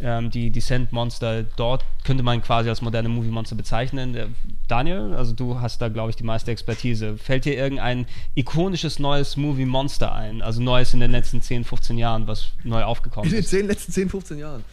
ähm, 0.00 0.30
die 0.30 0.50
Descent-Monster, 0.50 1.44
dort 1.56 1.84
könnte 2.04 2.22
man 2.22 2.42
quasi 2.42 2.68
als 2.68 2.82
moderne 2.82 3.08
Movie-Monster 3.08 3.56
bezeichnen. 3.56 4.34
Daniel, 4.68 5.14
also 5.14 5.32
du 5.32 5.60
hast 5.60 5.80
da, 5.80 5.88
glaube 5.88 6.10
ich, 6.10 6.16
die 6.16 6.24
meiste 6.24 6.50
Expertise. 6.50 7.16
Fällt 7.16 7.46
dir 7.46 7.54
irgendein 7.54 8.06
ikonisches 8.34 8.98
neues 8.98 9.38
Movie-Monster 9.38 10.14
ein? 10.14 10.42
Also 10.42 10.60
neues 10.60 10.92
in 10.92 11.00
den 11.00 11.12
letzten 11.12 11.40
10, 11.40 11.64
15 11.64 11.96
Jahren, 11.96 12.26
was 12.26 12.48
neu 12.62 12.82
aufgekommen 12.82 13.28
In 13.30 13.36
den 13.36 13.40
ist? 13.40 13.50
10, 13.50 13.66
letzten 13.66 13.92
10, 13.92 14.10
15 14.10 14.38
Jahren. 14.38 14.64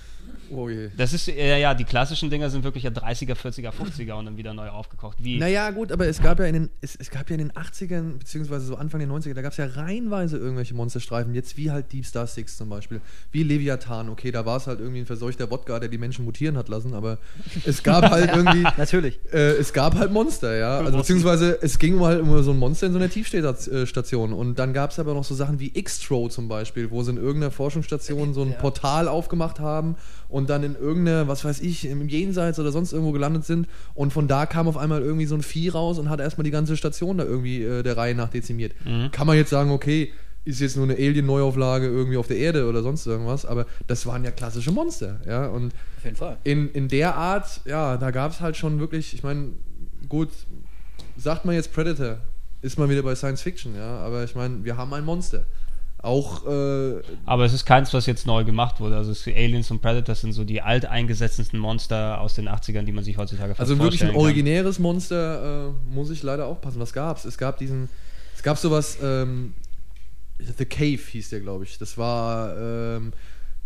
Oh 0.52 0.70
je. 0.70 0.90
Das 0.98 1.14
ist, 1.14 1.28
ja, 1.28 1.58
ja, 1.58 1.74
die 1.74 1.84
klassischen 1.84 2.30
Dinger 2.30 2.50
sind 2.50 2.64
wirklich 2.64 2.84
ja 2.84 2.90
30er, 2.90 3.36
40er, 3.36 3.72
50er 3.72 4.14
und 4.14 4.26
dann 4.26 4.38
wieder 4.38 4.54
neu 4.54 4.70
aufgekocht. 4.70 5.18
Wie? 5.22 5.38
Naja, 5.38 5.72
gut, 5.72 5.92
aber 5.92 6.08
es 6.08 6.22
gab 6.22 6.40
ja 6.40 6.46
in 6.46 6.54
den, 6.54 6.70
es, 6.82 6.96
es 6.96 7.10
gab 7.10 7.30
ja 7.30 7.36
in 7.36 7.40
den 7.40 7.52
80ern, 7.52 8.18
beziehungsweise 8.18 8.66
so 8.66 8.76
Anfang 8.76 9.00
der 9.00 9.10
90er, 9.10 9.34
da 9.34 9.42
gab 9.42 9.52
es 9.52 9.58
ja 9.58 9.66
reihenweise 9.66 10.38
irgendwelche 10.38 10.74
Monsterstreifen, 10.74 11.34
jetzt 11.36 11.58
wie 11.58 11.72
halt 11.72 11.92
Deep 11.92 12.06
Star 12.06 12.28
Six 12.28 12.58
zum 12.58 12.70
Beispiel, 12.70 13.02
wie 13.32 13.44
Leviathan, 13.44 14.10
okay, 14.10 14.32
da 14.32 14.46
war 14.46 14.58
es 14.58 14.68
halt 14.68 14.80
irgendwie 14.80 15.00
ein 15.00 15.06
verseuchter 15.06 15.50
Wodka, 15.52 15.80
der 15.80 15.90
die 15.90 15.98
Menschen 15.98 16.26
mutieren 16.26 16.58
hat 16.58 16.70
lassen, 16.70 16.94
aber 16.94 17.18
es 17.66 17.84
gab 17.84 18.04
halt 18.10 18.32
irgendwie, 18.34 18.64
Natürlich. 18.78 19.20
äh, 19.32 19.58
es 19.58 19.74
gab 19.74 19.96
halt 19.96 20.12
Monster, 20.12 20.56
ja, 20.58 20.80
also 20.80 20.98
beziehungsweise 20.98 21.60
es 21.62 21.78
ging 21.80 22.00
halt 22.00 22.22
um 22.22 22.42
so 22.44 22.52
ein 22.52 22.58
Monster 22.58 22.88
in 22.88 22.94
so 22.94 23.00
einer 23.00 23.10
Tiefstation 23.10 24.34
und 24.34 24.58
dann 24.58 24.74
gab 24.74 24.92
es 24.92 25.00
aber 25.00 25.14
noch 25.14 25.24
so 25.24 25.36
Sachen 25.36 25.60
wie 25.60 25.72
X-Tro 25.74 26.30
zum 26.30 26.48
Beispiel, 26.48 26.92
wo 26.92 27.04
sie 27.04 27.12
in 27.12 27.18
irgendeiner 27.18 27.52
Forschungsstation 27.52 28.34
so 28.34 28.42
ein 28.42 28.56
Portal 28.58 29.08
aufgemacht 29.08 29.60
haben 29.60 29.96
und 30.30 30.50
dann 30.50 30.64
in 30.64 30.76
irgendeiner, 30.76 31.28
was 31.28 31.44
weiß 31.44 31.60
ich, 31.62 31.86
im 31.86 32.08
Jenseits 32.08 32.60
oder 32.60 32.72
sonst 32.72 32.94
irgendwo 32.94 33.12
gelandet 33.12 33.46
sind 33.46 33.68
und 33.96 34.14
von 34.14 34.28
da 34.28 34.46
kam 34.46 34.68
auf 34.68 34.78
einmal 34.78 35.02
irgendwie 35.02 35.26
so 35.26 35.36
ein 35.36 35.42
Vieh 35.44 35.70
raus 35.70 36.00
und 36.00 36.10
hat 36.10 36.20
erstmal 36.20 36.46
die 36.46 36.52
ganze 36.52 36.78
Station 36.78 37.18
da 37.18 37.26
irgendwie 37.26 37.64
äh, 37.64 37.84
der 37.84 37.98
Reihe 37.98 38.16
nach 38.16 38.30
dezimiert. 38.30 38.74
Kann 39.12 39.28
man 39.28 39.36
jetzt 39.36 39.50
sagen, 39.50 39.72
okay, 39.72 40.14
ist 40.46 40.62
jetzt 40.62 40.78
nur 40.78 40.86
eine 40.86 40.94
Alien-Neuauflage 40.96 41.88
irgendwie 41.88 42.18
auf 42.18 42.28
der 42.28 42.38
Erde 42.38 42.68
oder 42.68 42.82
sonst 42.82 43.06
irgendwas, 43.06 43.46
aber 43.46 43.66
das 43.88 44.06
waren 44.06 44.24
ja 44.24 44.32
klassische 44.32 44.72
Monster, 44.72 45.20
ja, 45.28 45.48
und 45.48 45.74
Auf 45.98 46.06
jeden 46.06 46.16
Fall. 46.16 46.38
in, 46.44 46.72
in 46.72 46.88
der 46.88 47.16
Art, 47.16 47.62
ja, 47.66 47.98
da 47.98 48.12
gab 48.12 48.32
es 48.32 48.40
halt 48.40 48.56
schon 48.56 48.80
wirklich, 48.80 49.14
ich 49.14 49.24
meine, 49.24 49.50
gut, 50.08 50.30
sagt 51.18 51.46
man 51.46 51.56
jetzt 51.56 51.74
Predator, 51.74 52.18
ist 52.62 52.80
man 52.80 52.90
wieder 52.90 53.04
bei 53.04 53.16
Science 53.16 53.42
Fiction, 53.42 53.76
ja, 53.76 53.98
aber 53.98 54.24
ich 54.24 54.36
meine, 54.36 54.64
wir 54.64 54.78
haben 54.78 54.94
ein 54.94 55.06
Monster. 55.06 55.46
Auch, 56.02 56.46
äh, 56.48 57.02
Aber 57.26 57.44
es 57.44 57.54
ist 57.54 57.66
keins, 57.66 57.94
was 57.94 58.06
jetzt 58.06 58.26
neu 58.26 58.46
gemacht 58.46 58.80
wurde. 58.80 58.96
Also 58.96 59.14
Aliens 59.30 59.70
und 59.70 59.82
Predators 59.82 60.22
sind 60.22 60.32
so 60.32 60.46
die 60.46 60.62
alteingesetztesten 60.62 61.60
Monster 61.60 62.22
aus 62.22 62.36
den 62.36 62.48
80ern, 62.48 62.84
die 62.84 62.94
man 62.94 63.04
sich 63.04 63.18
heutzutage 63.18 63.54
also 63.58 63.78
wirklich 63.78 64.02
ein 64.02 64.08
vorstellen 64.08 64.12
kann. 64.14 64.22
originäres 64.22 64.80
Monster, 64.80 65.68
äh, 65.70 65.94
muss 65.94 66.10
ich 66.10 66.24
leider 66.24 66.46
aufpassen. 66.46 66.80
Was 66.80 66.94
gab's? 66.94 67.26
Es 67.26 67.38
gab 67.38 67.58
diesen, 67.58 67.90
es 68.34 68.44
gab 68.44 68.58
sowas, 68.58 68.98
ähm, 69.04 69.54
The 70.58 70.66
Cave 70.66 71.02
hieß 71.12 71.32
der, 71.32 71.42
glaube 71.42 71.66
ich. 71.66 71.78
Das 71.78 71.98
war, 71.98 72.58
ähm, 72.58 73.12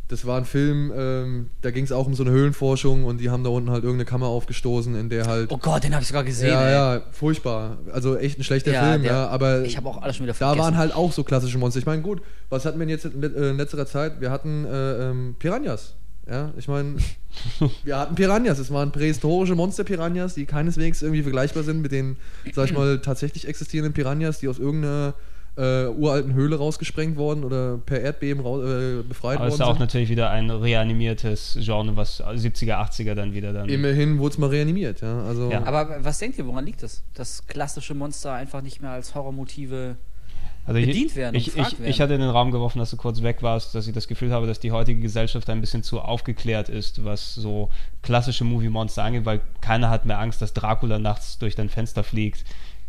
das 0.09 0.25
war 0.25 0.37
ein 0.37 0.45
Film, 0.45 0.91
ähm, 0.95 1.49
da 1.61 1.71
ging 1.71 1.85
es 1.85 1.91
auch 1.91 2.05
um 2.05 2.13
so 2.13 2.23
eine 2.23 2.31
Höhlenforschung 2.31 3.05
und 3.05 3.19
die 3.19 3.29
haben 3.29 3.43
da 3.43 3.49
unten 3.49 3.71
halt 3.71 3.83
irgendeine 3.83 4.05
Kammer 4.05 4.27
aufgestoßen, 4.27 4.95
in 4.95 5.09
der 5.09 5.25
halt 5.27 5.51
Oh 5.51 5.57
Gott, 5.57 5.83
den 5.83 5.93
habe 5.93 6.01
ich 6.03 6.07
sogar 6.09 6.23
gesehen. 6.23 6.49
ja, 6.49 6.65
ey. 6.67 6.73
ja, 6.97 7.01
furchtbar. 7.11 7.77
Also 7.91 8.17
echt 8.17 8.37
ein 8.37 8.43
schlechter 8.43 8.71
Ja, 8.73 8.89
Film, 8.91 9.03
der- 9.03 9.11
ja, 9.11 9.27
aber 9.27 9.63
Ich 9.63 9.77
habe 9.77 9.87
auch 9.89 10.01
alles 10.01 10.17
schon 10.17 10.25
wieder 10.25 10.33
da 10.33 10.37
vergessen. 10.47 10.59
waren 10.63 10.77
halt 10.77 10.93
auch 10.93 11.11
so 11.11 11.23
klassische 11.23 11.57
Monster. 11.57 11.79
Ich 11.79 11.85
meine, 11.85 12.01
gut, 12.01 12.21
was 12.49 12.65
hatten 12.65 12.79
wir 12.79 12.87
jetzt 12.87 13.05
äh, 13.05 13.09
in 13.49 13.57
letzter 13.57 13.85
Zeit? 13.87 14.19
Wir 14.21 14.29
hatten 14.29 14.65
äh, 14.65 15.09
ähm, 15.09 15.35
Piranhas. 15.39 15.95
Ja, 16.29 16.53
ich 16.57 16.67
meine, 16.67 16.95
wir 17.83 17.97
hatten 17.97 18.15
Piranhas. 18.15 18.59
Es 18.59 18.71
waren 18.71 18.91
prähistorische 18.91 19.55
Monster-Piranhas, 19.55 20.35
die 20.35 20.45
keineswegs 20.45 21.01
irgendwie 21.01 21.21
vergleichbar 21.23 21.63
sind 21.63 21.81
mit 21.81 21.91
den, 21.91 22.17
sag 22.53 22.65
ich 22.69 22.73
mal, 22.77 22.99
tatsächlich 22.99 23.47
existierenden 23.47 23.93
Piranhas, 23.93 24.39
die 24.39 24.47
aus 24.47 24.59
irgendeiner 24.59 25.15
äh, 25.55 25.85
uralten 25.85 26.33
Höhle 26.33 26.57
rausgesprengt 26.57 27.15
worden 27.15 27.43
oder 27.43 27.77
per 27.77 28.01
Erdbeben 28.01 28.41
raus, 28.41 28.63
äh, 28.63 29.03
befreit 29.03 29.37
Aber 29.37 29.47
es 29.47 29.53
ist 29.55 29.59
worden 29.59 29.69
auch 29.69 29.73
sind. 29.75 29.81
natürlich 29.81 30.09
wieder 30.09 30.29
ein 30.31 30.49
reanimiertes 30.49 31.57
Genre, 31.61 31.95
was 31.95 32.21
70er, 32.23 32.75
80er 32.75 33.13
dann 33.13 33.33
wieder 33.33 33.53
dann. 33.53 33.69
Immerhin 33.69 34.17
wurde 34.17 34.33
es 34.33 34.37
mal 34.39 34.49
reanimiert, 34.49 35.01
ja. 35.01 35.23
Also, 35.23 35.51
Ja. 35.51 35.63
Aber 35.65 35.97
was 36.03 36.17
denkt 36.17 36.37
ihr, 36.39 36.47
woran 36.47 36.65
liegt 36.65 36.81
das? 36.81 37.03
Dass 37.13 37.45
klassische 37.45 37.93
Monster 37.93 38.33
einfach 38.33 38.61
nicht 38.61 38.81
mehr 38.81 38.91
als 38.91 39.13
Horrormotive. 39.13 39.95
also 40.65 40.79
ich, 40.79 40.87
bedient 40.87 41.15
werden 41.15 41.35
und 41.35 41.41
Ich, 41.41 41.45
gefragt 41.53 41.73
ich, 41.73 41.79
werden. 41.79 41.89
ich 41.91 42.01
hatte 42.01 42.13
in 42.15 42.21
den 42.21 42.29
Raum 42.31 42.49
geworfen, 42.49 42.79
dass 42.79 42.89
du 42.89 42.97
kurz 42.97 43.21
weg 43.21 43.43
warst, 43.43 43.75
dass 43.75 43.85
ich 43.85 43.93
das 43.93 44.07
Gefühl 44.07 44.31
habe, 44.31 44.47
dass 44.47 44.59
die 44.59 44.71
heutige 44.71 45.01
Gesellschaft 45.01 45.49
ein 45.51 45.61
bisschen 45.61 45.83
zu 45.83 46.01
aufgeklärt 46.01 46.69
ist, 46.69 47.05
was 47.05 47.35
so 47.35 47.69
klassische 48.01 48.43
Movie-Monster 48.43 49.03
angeht, 49.03 49.25
weil 49.25 49.41
keiner 49.61 49.91
hat 49.91 50.05
mehr 50.07 50.17
Angst, 50.19 50.41
dass 50.41 50.53
Dracula 50.53 50.97
nachts 50.97 51.37
durch 51.37 51.53
dein 51.55 51.69
Fenster 51.69 52.03
fliegt 52.03 52.43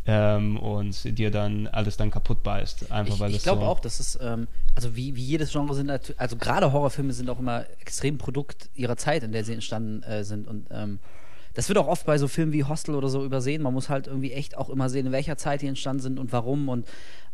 ähm, 0.07 0.59
und 0.59 1.19
dir 1.19 1.31
dann 1.31 1.67
alles 1.67 1.97
dann 1.97 2.11
kaputt 2.11 2.43
beißt. 2.43 2.93
Einfach 2.93 3.15
Ich, 3.15 3.21
weil 3.21 3.35
ich 3.35 3.43
glaube 3.43 3.63
so 3.63 3.67
auch, 3.67 3.81
dass 3.81 4.01
es, 4.01 4.19
ähm, 4.21 4.49
also 4.75 4.97
wie, 4.97 5.17
wie 5.17 5.23
jedes 5.23 5.53
Genre 5.53 5.75
sind, 5.75 5.91
also 6.17 6.37
gerade 6.37 6.73
Horrorfilme 6.73 7.13
sind 7.13 7.31
auch 7.31 7.39
immer 7.39 7.65
extrem 7.81 8.19
Produkt 8.19 8.69
ihrer 8.75 8.97
Zeit, 8.97 9.23
in 9.23 9.33
der 9.33 9.45
sie 9.45 9.55
entstanden 9.55 10.03
äh, 10.03 10.25
sind. 10.25 10.47
Und 10.47 10.67
ähm, 10.71 10.99
das 11.55 11.69
wird 11.69 11.79
auch 11.79 11.87
oft 11.87 12.05
bei 12.05 12.19
so 12.19 12.29
Filmen 12.29 12.53
wie 12.53 12.65
Hostel 12.65 12.95
oder 12.95 13.09
so 13.09 13.25
übersehen. 13.25 13.63
Man 13.63 13.73
muss 13.73 13.89
halt 13.89 14.07
irgendwie 14.07 14.33
echt 14.33 14.57
auch 14.59 14.69
immer 14.69 14.91
sehen, 14.91 15.07
in 15.07 15.13
welcher 15.13 15.37
Zeit 15.37 15.63
die 15.63 15.69
entstanden 15.69 16.03
sind 16.03 16.19
und 16.19 16.33
warum. 16.33 16.69
Und 16.69 16.87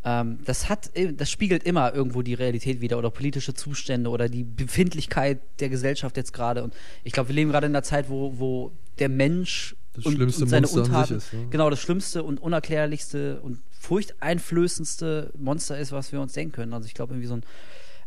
ähm, 0.05 0.39
das 0.45 0.69
hat, 0.69 0.95
äh, 0.95 1.13
das 1.13 1.31
spiegelt 1.31 1.65
immer 1.65 1.93
irgendwo 1.93 2.23
die 2.23 2.35
Realität 2.35 2.81
wieder 2.81 2.99
oder 2.99 3.11
politische 3.11 3.55
Zustände 3.55 4.11
oder 4.11 4.29
die 4.29 4.45
Befindlichkeit 4.45 5.41
der 5.59 5.71
Gesellschaft 5.71 6.17
jetzt 6.17 6.33
gerade. 6.33 6.63
Und 6.63 6.75
ich 7.03 7.13
glaube, 7.13 7.31
wir 7.31 7.35
leben 7.35 7.51
gerade 7.51 7.67
in 7.67 7.73
einer 7.73 7.83
Zeit, 7.83 8.09
wo, 8.09 8.39
wo 8.39 8.73
der 8.99 9.09
Mensch 9.09 9.75
Das 9.93 10.07
und, 10.07 10.15
schlimmste 10.15 10.45
und 10.45 10.49
seine 10.49 10.67
Monster 10.67 10.83
Untaten, 10.83 11.17
ist, 11.17 11.33
ja. 11.33 11.39
genau 11.51 11.71
das 11.71 11.81
schlimmste 11.81 12.23
und 12.23 12.41
unerklärlichste 12.41 13.41
und 13.41 13.59
furchteinflößendste 13.81 15.33
Monster 15.37 15.79
ist, 15.79 15.93
was 15.93 16.13
wir 16.13 16.21
uns 16.21 16.33
denken 16.33 16.53
können. 16.53 16.75
Also 16.75 16.87
ich 16.87 16.95
glaube 16.95 17.15
irgendwie 17.15 17.27
so 17.27 17.35
ein 17.35 17.43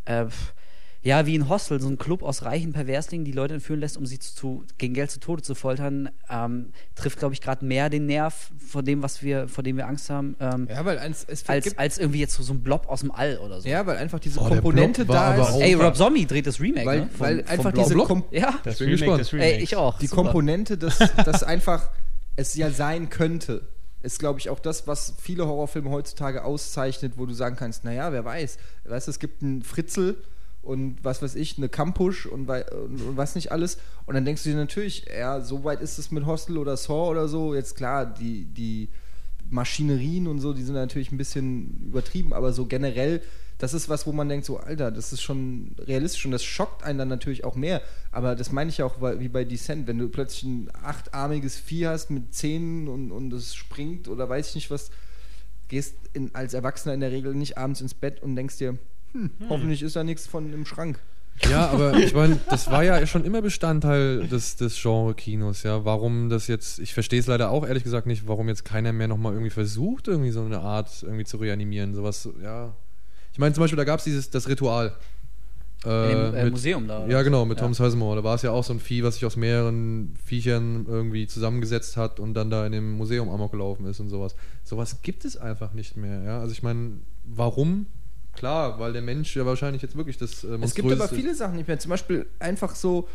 äh, 0.06 0.26
ja, 1.04 1.26
wie 1.26 1.38
ein 1.38 1.50
Hostel, 1.50 1.82
so 1.82 1.90
ein 1.90 1.98
Club 1.98 2.24
aus 2.24 2.44
reichen 2.44 2.72
Perverslingen, 2.72 3.26
die 3.26 3.34
Leute 3.34 3.56
entführen 3.56 3.82
lässt, 3.82 3.98
um 3.98 4.06
sie 4.06 4.20
zu, 4.20 4.64
gegen 4.78 4.94
Geld 4.94 5.12
zu 5.12 5.20
Tode 5.20 5.42
zu 5.44 5.54
foltern, 5.54 6.10
ähm, 6.30 6.70
trifft, 6.96 7.20
glaube 7.20 7.34
ich, 7.34 7.42
gerade 7.42 7.66
mehr 7.66 7.90
den 7.90 8.06
Nerv 8.06 8.52
vor 8.58 8.84
dem, 8.84 9.04
was 9.04 9.22
wir, 9.22 9.50
vor 9.50 9.64
dem 9.66 9.76
wir 9.76 9.86
Angst 9.88 10.10
haben, 10.10 10.38
ähm, 10.40 10.68
Ja, 10.70 10.86
weil 10.86 10.98
eins, 11.00 11.26
es 11.28 11.48
als, 11.50 11.66
gibt, 11.66 11.78
als 11.78 11.98
irgendwie 11.98 12.20
jetzt 12.20 12.36
so, 12.36 12.44
so 12.44 12.54
ein 12.54 12.64
Blob 12.64 12.88
aus 12.88 13.02
dem 13.02 13.12
All 13.12 13.38
oder 13.40 13.60
so. 13.60 13.68
ja, 13.68 13.86
weil 13.86 13.98
einfach 13.98 14.20
diese 14.20 14.40
Boah, 14.40 14.50
der 14.50 14.62
Komponente 14.62 15.06
da 15.06 15.36
ist. 15.36 15.56
Ey, 15.60 15.74
Rob 15.74 15.96
Zombie 15.98 16.26
dreht 16.26 16.48
das 16.48 16.62
Remake, 16.62 16.86
weil 16.86 17.00
ne? 17.02 17.08
Vom- 17.12 17.20
weil 17.20 17.46
einfach 17.48 17.74
diese 17.74 17.94
Blob. 17.96 18.08
Kom 18.08 18.24
Ja, 18.32 18.58
das 18.64 18.78
bin 18.80 18.88
Remake 18.90 19.18
gespannt. 19.18 19.44
ey, 19.44 19.62
ich 19.62 19.76
auch. 19.76 20.00
die 20.00 20.08
Super. 20.08 20.24
Komponente, 20.24 20.78
dass 20.78 20.98
das 21.26 21.44
einfach 21.44 21.90
es 22.38 22.56
ja 22.56 22.72
sein 22.72 23.10
könnte, 23.10 23.68
ist, 24.02 24.20
glaube 24.20 24.40
ich, 24.40 24.50
auch 24.50 24.60
das, 24.60 24.88
was 24.88 25.14
viele 25.22 25.46
Horrorfilme 25.48 25.90
heutzutage 25.90 26.44
auszeichnet, 26.46 27.14
wo 27.18 27.26
du 27.26 27.34
sagen 27.34 27.56
kannst, 27.58 27.84
naja, 27.84 28.12
wer 28.14 28.24
weiß. 28.26 28.58
Weißt 28.86 29.08
du, 29.08 29.12
es 29.12 29.20
gibt 29.20 29.44
einen 29.44 29.64
Fritzel 29.64 30.16
und 30.64 30.98
was 31.04 31.22
weiß 31.22 31.36
ich, 31.36 31.58
eine 31.58 31.70
Kampusch 31.70 32.26
und, 32.26 32.50
und, 32.50 33.02
und 33.02 33.18
was 33.18 33.36
nicht 33.36 33.52
alles. 33.52 33.78
Und 34.06 34.16
dann 34.16 34.26
denkst 34.26 34.44
du 34.44 34.50
dir 34.50 34.56
natürlich, 34.56 35.06
ja, 35.16 35.42
so 35.42 35.64
weit 35.64 35.82
ist 35.82 36.00
es 36.00 36.10
mit 36.10 36.26
Hostel 36.26 36.58
oder 36.58 36.78
Saw 36.78 37.10
oder 37.12 37.28
so. 37.28 37.54
Jetzt 37.54 37.76
klar, 37.76 38.06
die, 38.06 38.46
die 38.46 38.90
Maschinerien 39.50 40.28
und 40.28 40.40
so, 40.40 40.54
die 40.54 40.64
sind 40.64 40.76
natürlich 40.76 41.12
ein 41.12 41.18
bisschen 41.18 41.84
übertrieben, 41.88 42.34
aber 42.34 42.54
so 42.54 42.66
generell, 42.66 43.22
das 43.60 43.74
ist 43.74 43.88
was, 43.88 44.08
wo 44.08 44.12
man 44.12 44.28
denkt, 44.30 44.46
so, 44.46 44.58
Alter, 44.58 44.90
das 44.90 45.14
ist 45.14 45.22
schon 45.22 45.76
realistisch 45.80 46.26
und 46.26 46.32
das 46.32 46.44
schockt 46.44 46.84
einen 46.84 46.98
dann 46.98 47.08
natürlich 47.08 47.44
auch 47.44 47.56
mehr. 47.56 47.82
Aber 48.12 48.36
das 48.36 48.52
meine 48.52 48.70
ich 48.70 48.82
auch 48.82 49.00
weil- 49.00 49.20
wie 49.20 49.30
bei 49.30 49.44
Descent, 49.44 49.86
wenn 49.88 50.00
du 50.00 50.10
plötzlich 50.10 50.44
ein 50.44 50.70
achtarmiges 50.82 51.58
Vieh 51.58 51.88
hast 51.88 52.10
mit 52.10 52.34
Zähnen 52.34 52.88
und, 52.88 53.12
und 53.12 53.32
es 53.34 53.54
springt 53.54 54.08
oder 54.08 54.28
weiß 54.28 54.50
ich 54.50 54.56
nicht 54.56 54.72
was. 54.72 54.90
gehst 55.70 55.96
in, 56.14 56.34
als 56.36 56.54
Erwachsener 56.54 56.94
in 56.94 57.00
der 57.00 57.12
Regel 57.12 57.34
nicht 57.36 57.58
abends 57.58 57.82
ins 57.82 57.94
Bett 57.94 58.22
und 58.22 58.36
denkst 58.36 58.58
dir, 58.58 58.78
hm, 59.14 59.32
hoffentlich 59.50 59.82
ist 59.84 59.96
da 59.96 60.04
nichts 60.04 60.28
von 60.28 60.52
im 60.54 60.66
Schrank. 60.66 61.00
Ja, 61.50 61.70
aber 61.70 61.98
ich 61.98 62.14
meine, 62.14 62.40
das 62.50 62.70
war 62.70 62.84
ja 62.84 63.08
schon 63.08 63.26
immer 63.26 63.42
Bestandteil 63.42 64.28
des, 64.28 64.56
des 64.56 64.80
Genre-Kinos, 64.80 65.64
ja. 65.64 65.84
Warum 65.84 66.30
das 66.30 66.46
jetzt, 66.48 66.78
ich 66.80 66.94
verstehe 66.94 67.20
es 67.20 67.26
leider 67.26 67.50
auch 67.50 67.66
ehrlich 67.66 67.84
gesagt 67.84 68.06
nicht, 68.06 68.28
warum 68.28 68.48
jetzt 68.50 68.66
keiner 68.66 68.94
mehr 68.94 69.08
nochmal 69.08 69.34
irgendwie 69.34 69.50
versucht, 69.50 70.08
irgendwie 70.08 70.30
so 70.30 70.44
eine 70.44 70.60
Art 70.60 71.02
irgendwie 71.02 71.24
zu 71.26 71.38
reanimieren. 71.38 71.96
Sowas, 71.96 72.30
ja. 72.44 72.76
Ich 73.32 73.40
meine, 73.40 73.54
zum 73.56 73.64
Beispiel, 73.64 73.78
da 73.78 73.84
gab 73.84 73.98
es 73.98 74.04
dieses, 74.06 74.30
das 74.30 74.48
Ritual. 74.48 74.94
Äh, 75.86 76.12
In 76.12 76.18
dem, 76.20 76.36
äh, 76.36 76.44
mit- 76.46 76.54
Museum 76.54 76.88
da. 76.88 77.08
Ja, 77.08 77.24
genau, 77.24 77.46
mit 77.46 77.58
Ja. 77.58 77.64
Tom 77.66 77.74
Sizemore. 77.74 78.18
Da 78.18 78.24
war 78.24 78.36
es 78.36 78.44
ja 78.44 78.52
auch 78.52 78.64
so 78.64 78.72
ein 78.74 78.80
Vieh, 78.80 79.04
was 79.04 79.16
sich 79.16 79.26
aus 79.26 79.36
mehreren 79.36 80.16
Viechern 80.24 80.86
irgendwie 80.88 81.26
zusammengesetzt 81.28 81.98
hat 81.98 82.20
und 82.20 82.36
dann 82.36 82.52
da 82.52 82.66
in 82.66 82.72
dem 82.72 82.92
Museum 82.94 83.30
amok 83.30 83.52
gelaufen 83.52 83.88
ist 83.88 84.00
und 84.00 84.08
sowas. 84.10 84.36
Sowas 84.64 85.02
gibt 85.02 85.26
es 85.26 85.36
einfach 85.36 85.74
nicht 85.74 85.98
mehr, 85.98 86.22
ja. 86.24 86.40
Also 86.40 86.54
ich 86.54 86.62
meine, 86.64 87.00
warum? 87.26 87.88
Klar, 88.36 88.80
weil 88.80 88.94
der 88.94 89.02
Mensch 89.02 89.36
ja 89.36 89.46
wahrscheinlich 89.46 89.82
jetzt 89.82 89.96
wirklich 89.96 90.18
das 90.18 90.44
äh, 90.44 90.58
Es 90.62 90.74
gibt 90.74 90.92
aber 90.92 91.08
viele 91.08 91.36
Sachen 91.36 91.56
nicht 91.56 91.68
mehr. 91.68 91.80
Zum 91.80 91.90
Beispiel 91.90 92.26
einfach 92.40 92.76
so, 92.76 93.08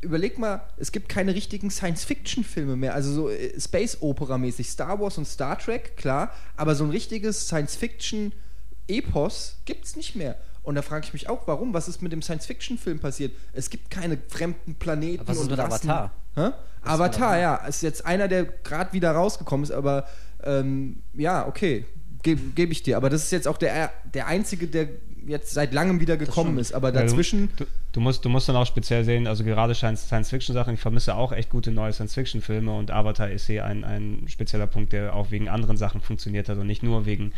überleg 0.00 0.38
mal, 0.38 0.62
es 0.76 0.92
gibt 0.92 1.08
keine 1.08 1.34
richtigen 1.34 1.70
Science-Fiction-Filme 1.70 2.76
mehr. 2.76 2.94
Also 2.94 3.12
so 3.12 3.30
äh, 3.30 3.58
Space-Opera-mäßig. 3.58 4.70
Star 4.70 5.00
Wars 5.00 5.18
und 5.18 5.26
Star 5.26 5.58
Trek, 5.58 5.96
klar. 5.96 6.32
Aber 6.56 6.74
so 6.74 6.84
ein 6.84 6.90
richtiges 6.90 7.46
Science-Fiction-Epos 7.46 9.58
gibt 9.64 9.84
es 9.84 9.96
nicht 9.96 10.16
mehr. 10.16 10.36
Und 10.62 10.76
da 10.76 10.82
frage 10.82 11.06
ich 11.06 11.12
mich 11.12 11.28
auch, 11.28 11.46
warum? 11.46 11.74
Was 11.74 11.88
ist 11.88 12.02
mit 12.02 12.12
dem 12.12 12.22
Science-Fiction-Film 12.22 13.00
passiert? 13.00 13.32
Es 13.52 13.68
gibt 13.68 13.90
keine 13.90 14.18
fremden 14.28 14.76
Planeten 14.76 15.20
Aber 15.20 15.28
was 15.28 15.36
ist 15.36 15.42
und 15.42 15.50
mit 15.50 15.58
Rassen. 15.58 15.90
Avatar? 15.90 16.12
Hä? 16.34 16.50
Avatar, 16.82 17.38
ja. 17.38 17.56
Ist 17.56 17.82
jetzt 17.82 18.06
einer, 18.06 18.28
der 18.28 18.44
gerade 18.44 18.92
wieder 18.92 19.12
rausgekommen 19.12 19.64
ist, 19.64 19.72
aber 19.72 20.06
ähm, 20.42 21.02
ja, 21.14 21.46
okay. 21.46 21.84
Gebe 22.22 22.40
geb 22.54 22.70
ich 22.70 22.82
dir. 22.82 22.96
Aber 22.96 23.10
das 23.10 23.24
ist 23.24 23.32
jetzt 23.32 23.48
auch 23.48 23.58
der, 23.58 23.90
der 24.14 24.26
einzige, 24.26 24.66
der 24.66 24.88
jetzt 25.26 25.52
seit 25.52 25.72
langem 25.72 26.00
wieder 26.00 26.16
gekommen 26.16 26.58
ist. 26.58 26.72
Aber 26.72 26.88
Ja, 26.88 27.00
du- 27.00 27.06
dazwischen. 27.06 27.48
Du, 27.92 28.00
musst, 28.00 28.24
du 28.24 28.28
musst 28.28 28.48
dann 28.48 28.56
auch 28.56 28.66
speziell 28.66 29.04
sehen, 29.04 29.26
also 29.26 29.44
gerade 29.44 29.74
Science- 29.74 30.06
Science-Fiction-Sachen, 30.06 30.74
ich 30.74 30.80
vermisse 30.80 31.14
auch 31.14 31.30
echt 31.32 31.50
gute 31.50 31.70
neue 31.70 31.92
Science-Fiction-Filme 31.92 32.72
und 32.76 32.90
Avatar 32.90 33.30
ist 33.30 33.46
hier 33.46 33.64
ein, 33.66 33.84
ein 33.84 34.24
spezieller 34.28 34.66
Punkt, 34.66 34.92
der 34.92 35.14
auch 35.14 35.30
wegen 35.30 35.48
anderen 35.48 35.76
Sachen 35.76 36.00
funktioniert 36.00 36.48
hat 36.48 36.58
und 36.58 36.66
nicht 36.66 36.82
nur 36.82 37.06
wegen 37.06 37.32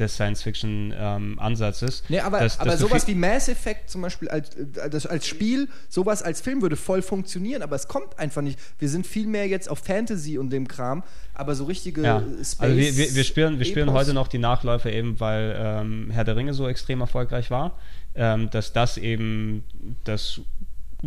des 0.00 0.14
Science-Fiction-Ansatzes. 0.14 2.02
Nee, 2.08 2.20
aber, 2.20 2.40
Dass- 2.40 2.58
aber 2.58 2.70
dass 2.72 2.80
sowas 2.80 3.06
wie 3.06 3.14
Mass 3.14 3.48
Effect 3.48 3.90
zum 3.90 4.02
Beispiel 4.02 4.28
als, 4.28 4.50
äh, 4.56 5.08
als 5.08 5.26
Spiel, 5.26 5.68
sowas 5.88 6.22
als 6.22 6.40
Film 6.40 6.62
würde 6.62 6.76
voll 6.76 7.02
funktionieren, 7.02 7.62
aber 7.62 7.76
es 7.76 7.88
kommt 7.88 8.18
einfach 8.18 8.42
nicht. 8.42 8.58
Wir 8.78 8.88
sind 8.88 9.06
viel 9.06 9.26
mehr 9.26 9.46
jetzt 9.46 9.68
auf 9.70 9.78
Fantasy 9.80 10.38
und 10.38 10.50
dem 10.50 10.66
Kram, 10.68 11.02
aber 11.34 11.54
so 11.54 11.64
richtige 11.64 12.02
Ja, 12.02 12.18
äh, 12.18 12.22
Space. 12.44 12.56
also 12.60 12.76
wir, 12.76 12.96
wir, 12.96 13.14
wir 13.14 13.24
spüren, 13.24 13.58
wir 13.60 13.66
Epos. 13.66 13.94
heute 13.94 14.14
noch 14.14 14.28
die 14.28 14.38
Nachläufe 14.38 14.90
eben, 14.90 15.20
weil 15.20 15.54
ähm, 15.58 16.10
Herr 16.10 16.24
der 16.24 16.36
Ringe 16.36 16.54
so 16.54 16.66
extrem 16.68 17.00
erfolgreich 17.00 17.50
war, 17.50 17.72
ähm, 18.14 18.50
dass 18.50 18.72
das 18.72 18.96
eben 18.96 19.64
das 20.04 20.40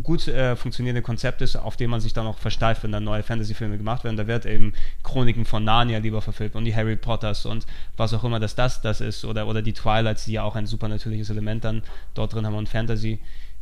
gut 0.01 0.27
äh, 0.27 0.55
funktionierende 0.55 1.01
Konzept 1.01 1.41
ist, 1.41 1.55
auf 1.55 1.77
dem 1.77 1.91
man 1.91 2.01
sich 2.01 2.13
dann 2.13 2.25
auch 2.25 2.39
versteift, 2.39 2.83
wenn 2.83 2.91
dann 2.91 3.03
neue 3.03 3.21
Fantasy-Filme 3.21 3.77
gemacht 3.77 4.03
werden. 4.03 4.17
Da 4.17 4.25
wird 4.25 4.45
eben 4.45 4.73
Chroniken 5.03 5.45
von 5.45 5.63
Narnia 5.63 5.99
lieber 5.99 6.21
verfilmt 6.21 6.55
und 6.55 6.65
die 6.65 6.75
Harry 6.75 6.95
Potters 6.95 7.45
und 7.45 7.67
was 7.95 8.13
auch 8.13 8.23
immer, 8.23 8.39
dass 8.39 8.55
das 8.55 8.81
das 8.81 9.01
ist 9.01 9.23
oder, 9.25 9.47
oder 9.47 9.61
die 9.61 9.73
Twilights, 9.73 10.25
die 10.25 10.33
ja 10.33 10.43
auch 10.43 10.55
ein 10.55 10.65
supernatürliches 10.65 11.29
Element 11.29 11.63
dann 11.63 11.83
dort 12.15 12.33
drin 12.33 12.45
haben 12.45 12.55
und 12.55 12.69
Fantasy, 12.69 13.19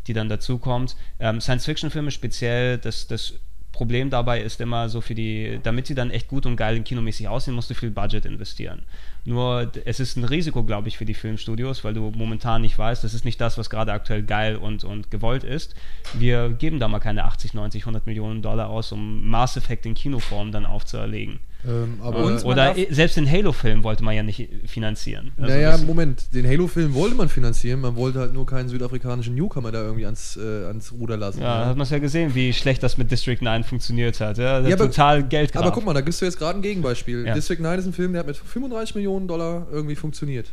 die 0.07 0.13
dann 0.13 0.29
dazukommt. 0.29 0.95
Ähm, 1.19 1.41
Science-Fiction-Filme 1.41 2.11
speziell, 2.11 2.77
das, 2.77 3.07
das 3.07 3.33
Problem 3.71 4.09
dabei 4.09 4.41
ist 4.41 4.59
immer 4.59 4.89
so 4.89 5.01
für 5.01 5.15
die, 5.15 5.59
damit 5.63 5.87
sie 5.87 5.95
dann 5.95 6.11
echt 6.11 6.27
gut 6.27 6.45
und 6.45 6.55
geil 6.55 6.77
und 6.77 6.83
kinomäßig 6.83 7.27
aussehen, 7.27 7.53
musst 7.53 7.69
du 7.69 7.73
viel 7.73 7.89
Budget 7.89 8.25
investieren. 8.25 8.83
Nur 9.23 9.71
es 9.85 9.99
ist 9.99 10.17
ein 10.17 10.23
Risiko, 10.23 10.63
glaube 10.63 10.87
ich, 10.87 10.97
für 10.97 11.05
die 11.05 11.13
Filmstudios, 11.13 11.83
weil 11.83 11.93
du 11.93 12.11
momentan 12.11 12.61
nicht 12.61 12.77
weißt, 12.77 13.03
das 13.03 13.13
ist 13.13 13.23
nicht 13.23 13.39
das, 13.39 13.57
was 13.57 13.69
gerade 13.69 13.93
aktuell 13.93 14.23
geil 14.23 14.55
und, 14.57 14.83
und 14.83 15.09
gewollt 15.09 15.43
ist. 15.43 15.75
Wir 16.13 16.49
geben 16.49 16.79
da 16.79 16.87
mal 16.87 16.99
keine 16.99 17.23
80, 17.23 17.53
90, 17.53 17.83
100 17.83 18.05
Millionen 18.07 18.41
Dollar 18.41 18.69
aus, 18.69 18.91
um 18.91 19.27
Mass 19.29 19.57
Effect 19.57 19.85
in 19.85 19.93
Kinoform 19.93 20.51
dann 20.51 20.65
aufzuerlegen. 20.65 21.39
Ähm, 21.67 21.99
aber 22.01 22.43
Oder 22.43 22.75
selbst 22.89 23.17
den 23.17 23.29
Halo-Film 23.29 23.83
wollte 23.83 24.03
man 24.03 24.15
ja 24.15 24.23
nicht 24.23 24.49
finanzieren. 24.65 25.31
Also 25.37 25.53
naja, 25.53 25.77
Moment, 25.77 26.33
den 26.33 26.47
Halo-Film 26.47 26.93
wollte 26.93 27.15
man 27.15 27.29
finanzieren, 27.29 27.81
man 27.81 27.95
wollte 27.95 28.19
halt 28.19 28.33
nur 28.33 28.45
keinen 28.45 28.69
südafrikanischen 28.69 29.35
Newcomer 29.35 29.71
da 29.71 29.81
irgendwie 29.83 30.05
ans, 30.05 30.37
äh, 30.37 30.65
ans 30.65 30.91
Ruder 30.91 31.17
lassen. 31.17 31.41
Ja, 31.41 31.61
da 31.61 31.65
hat 31.67 31.77
man 31.77 31.83
es 31.83 31.91
ja 31.91 31.99
gesehen, 31.99 32.33
wie 32.35 32.51
schlecht 32.53 32.81
das 32.83 32.97
mit 32.97 33.11
District 33.11 33.37
9 33.41 33.63
funktioniert 33.63 34.19
hat. 34.19 34.37
Ja, 34.37 34.59
Ja, 34.59 34.75
aber- 34.75 34.85
total 34.85 35.23
Geld 35.23 35.55
Aber 35.55 35.71
guck 35.71 35.85
mal, 35.85 35.93
da 35.93 36.01
gibst 36.01 36.21
du 36.21 36.25
jetzt 36.25 36.37
gerade 36.39 36.57
ein 36.59 36.61
Gegenbeispiel. 36.61 37.25
Ja. 37.27 37.33
District 37.35 37.59
9 37.59 37.79
ist 37.79 37.85
ein 37.85 37.93
Film, 37.93 38.13
der 38.13 38.21
hat 38.21 38.27
mit 38.27 38.37
35 38.37 38.95
Millionen 38.95 39.27
Dollar 39.27 39.67
irgendwie 39.71 39.95
funktioniert. 39.95 40.51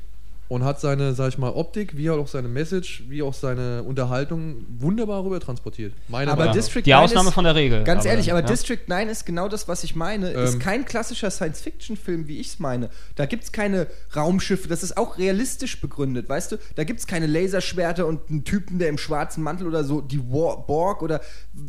Und 0.48 0.64
hat 0.64 0.80
seine, 0.80 1.12
sag 1.12 1.28
ich 1.28 1.36
mal, 1.36 1.50
Optik, 1.50 1.94
wie 1.98 2.08
auch 2.08 2.26
seine 2.26 2.48
Message, 2.48 3.04
wie 3.08 3.20
auch 3.22 3.34
seine 3.34 3.82
Unterhaltung 3.82 4.64
wunderbar 4.78 5.22
rüber 5.22 5.40
transportiert. 5.40 5.92
Meine 6.08 6.30
Aber 6.32 6.44
Meinung. 6.46 6.54
District 6.56 6.82
die 6.86 6.90
9 6.92 7.04
Ausnahme 7.04 7.28
ist- 7.28 7.34
von 7.34 7.44
der 7.44 7.54
Regel. 7.54 7.84
Ganz 7.84 8.06
ehrlich, 8.06 8.30
aber 8.30 8.40
ja. 8.40 8.46
District 8.46 8.78
9 8.86 9.10
ist 9.10 9.26
genau 9.26 9.48
das, 9.48 9.68
was 9.68 9.84
ich 9.84 9.94
meine. 9.94 10.30
ist 10.30 10.54
Ähm. 10.54 10.58
kein 10.58 10.84
klassischer 10.86 11.30
Science-Fiction-Film, 11.30 12.28
wie 12.28 12.38
ich 12.40 12.46
es 12.48 12.58
meine. 12.60 12.88
Da 13.14 13.26
gibt 13.26 13.44
es 13.44 13.52
keine 13.52 13.88
Raumschiffe, 14.16 14.68
das 14.68 14.82
ist 14.82 14.96
auch 14.96 15.18
realistisch 15.18 15.82
begründet, 15.82 16.30
weißt 16.30 16.52
du? 16.52 16.56
Da 16.76 16.84
gibt 16.84 17.00
es 17.00 17.06
keine 17.06 17.26
Laserschwerter 17.26 18.06
und 18.06 18.30
einen 18.30 18.44
Typen, 18.44 18.78
der 18.78 18.88
im 18.88 18.96
schwarzen 18.96 19.42
Mantel 19.42 19.66
oder 19.66 19.84
so, 19.84 20.00
die 20.00 20.20
War 20.32 20.66
Borg 20.66 21.02
oder 21.02 21.20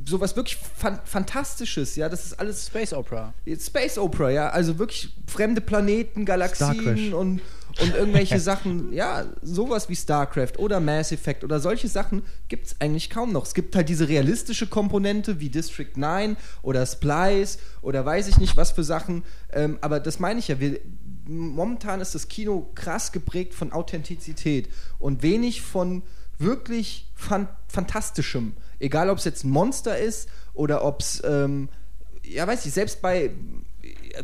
sowas 0.08 0.38
wirklich 0.38 0.56
fan 0.56 1.00
Fantastisches, 1.04 1.98
ja? 1.98 2.08
Das 2.08 2.26
ist 2.26 2.40
alles 2.40 2.68
Space 2.68 2.94
Opera. 2.94 3.34
Space 3.60 3.98
Opera, 3.98 4.30
ja, 4.30 4.50
also 4.52 4.80
wirklich 4.80 5.14
fremde 5.28 5.60
Planeten. 5.60 6.24
Galaxien 6.24 7.14
und, 7.14 7.42
und 7.82 7.96
irgendwelche 7.96 8.40
Sachen, 8.40 8.94
ja, 8.94 9.26
sowas 9.42 9.90
wie 9.90 9.96
StarCraft 9.96 10.58
oder 10.58 10.80
Mass 10.80 11.12
Effect 11.12 11.44
oder 11.44 11.60
solche 11.60 11.88
Sachen 11.88 12.24
gibt 12.48 12.68
es 12.68 12.76
eigentlich 12.80 13.10
kaum 13.10 13.32
noch. 13.32 13.46
Es 13.46 13.54
gibt 13.54 13.76
halt 13.76 13.90
diese 13.90 14.08
realistische 14.08 14.68
Komponente 14.68 15.40
wie 15.40 15.50
District 15.50 15.96
9 15.96 16.38
oder 16.62 16.86
Splice 16.86 17.60
oder 17.82 18.06
weiß 18.06 18.28
ich 18.28 18.38
nicht 18.38 18.58
was 18.58 18.72
für 18.72 18.84
Sachen, 18.84 19.24
ähm, 19.54 19.78
aber 19.82 20.00
das 20.00 20.20
meine 20.20 20.40
ich 20.40 20.48
ja, 20.48 20.60
wir, 20.60 20.80
momentan 21.28 22.02
ist 22.02 22.16
das 22.16 22.28
Kino 22.28 22.70
krass 22.76 23.12
geprägt 23.12 23.54
von 23.54 23.72
Authentizität 23.72 24.70
und 24.98 25.22
wenig 25.22 25.62
von 25.62 26.04
wirklich 26.40 27.08
fan 27.14 27.48
fantastischem. 27.68 28.54
Egal, 28.80 29.10
ob 29.10 29.20
es 29.20 29.26
jetzt 29.26 29.44
ein 29.44 29.52
Monster 29.52 29.98
ist 29.98 30.30
oder 30.54 30.84
ob 30.84 31.02
es, 31.02 31.22
ähm, 31.24 31.70
ja, 32.24 32.48
weiß 32.48 32.66
ich, 32.66 32.74
selbst 32.74 33.02
bei, 33.02 33.32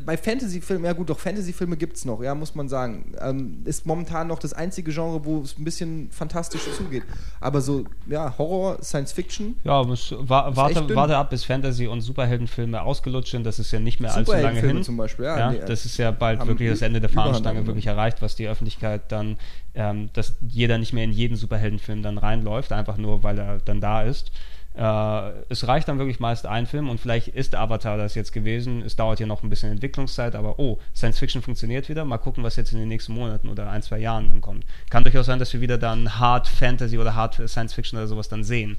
bei 0.05 0.17
Fantasy-Filmen, 0.17 0.85
ja 0.85 0.93
gut, 0.93 1.09
doch 1.09 1.19
Fantasy-Filme 1.19 1.77
gibt 1.77 1.97
es 1.97 2.05
noch, 2.05 2.21
ja, 2.21 2.33
muss 2.35 2.55
man 2.55 2.67
sagen. 2.67 3.13
Ähm, 3.21 3.61
ist 3.65 3.85
momentan 3.85 4.27
noch 4.27 4.39
das 4.39 4.53
einzige 4.53 4.91
Genre, 4.91 5.23
wo 5.25 5.41
es 5.41 5.57
ein 5.57 5.63
bisschen 5.63 6.09
fantastisch 6.11 6.61
zugeht. 6.77 7.03
Aber 7.39 7.61
so, 7.61 7.85
ja, 8.07 8.33
Horror, 8.37 8.81
Science-Fiction, 8.81 9.57
Ja, 9.63 9.83
muss, 9.83 10.13
wa 10.17 10.51
warte, 10.55 10.95
warte 10.95 11.17
ab, 11.17 11.29
bis 11.29 11.43
Fantasy- 11.43 11.87
und 11.87 12.01
Superheldenfilme 12.01 12.81
ausgelutscht 12.81 13.31
sind. 13.31 13.45
Das 13.45 13.59
ist 13.59 13.71
ja 13.71 13.79
nicht 13.79 13.99
mehr 13.99 14.13
allzu 14.13 14.31
lange 14.31 14.41
Superheldenfilme 14.41 14.73
hin. 14.79 14.83
zum 14.83 14.97
Beispiel, 14.97 15.25
ja. 15.25 15.37
Ja, 15.37 15.51
nee, 15.51 15.59
das 15.65 15.85
ist 15.85 15.97
ja 15.97 16.11
bald 16.11 16.45
wirklich 16.45 16.69
das 16.69 16.81
Ende 16.81 16.99
der 16.99 17.09
Fahnenstange 17.09 17.65
wirklich 17.67 17.87
erreicht, 17.87 18.21
was 18.21 18.35
die 18.35 18.47
Öffentlichkeit 18.47 19.11
dann, 19.11 19.37
ähm, 19.73 20.09
dass 20.13 20.35
jeder 20.47 20.77
nicht 20.77 20.93
mehr 20.93 21.03
in 21.03 21.11
jeden 21.11 21.37
Superheldenfilm 21.37 22.01
dann 22.01 22.17
reinläuft, 22.17 22.71
einfach 22.71 22.97
nur, 22.97 23.23
weil 23.23 23.37
er 23.37 23.59
dann 23.59 23.81
da 23.81 24.01
ist. 24.01 24.31
Äh, 24.77 25.31
es 25.49 25.67
reicht 25.67 25.87
dann 25.87 25.97
wirklich 25.99 26.19
meist 26.19 26.45
ein 26.45 26.65
Film 26.65 26.89
und 26.89 26.99
vielleicht 26.99 27.29
ist 27.29 27.55
Avatar 27.55 27.97
das 27.97 28.15
jetzt 28.15 28.33
gewesen. 28.33 28.81
Es 28.81 28.95
dauert 28.95 29.19
ja 29.19 29.25
noch 29.25 29.43
ein 29.43 29.49
bisschen 29.49 29.71
Entwicklungszeit, 29.71 30.35
aber 30.35 30.59
oh, 30.59 30.79
Science 30.95 31.19
Fiction 31.19 31.41
funktioniert 31.41 31.87
wieder. 31.87 32.03
Mal 32.03 32.17
gucken, 32.17 32.43
was 32.43 32.55
jetzt 32.55 32.73
in 32.73 32.79
den 32.79 32.89
nächsten 32.89 33.13
Monaten 33.13 33.47
oder 33.47 33.69
ein, 33.69 33.81
zwei 33.81 33.99
Jahren 33.99 34.27
dann 34.27 34.41
kommt. 34.41 34.65
Kann 34.89 35.03
durchaus 35.03 35.27
sein, 35.27 35.39
dass 35.39 35.53
wir 35.53 35.61
wieder 35.61 35.77
dann 35.77 36.19
Hard 36.19 36.47
Fantasy 36.47 36.97
oder 36.97 37.15
Hard 37.15 37.41
Science 37.47 37.73
Fiction 37.73 37.97
oder 37.97 38.07
sowas 38.07 38.27
dann 38.27 38.43
sehen. 38.43 38.77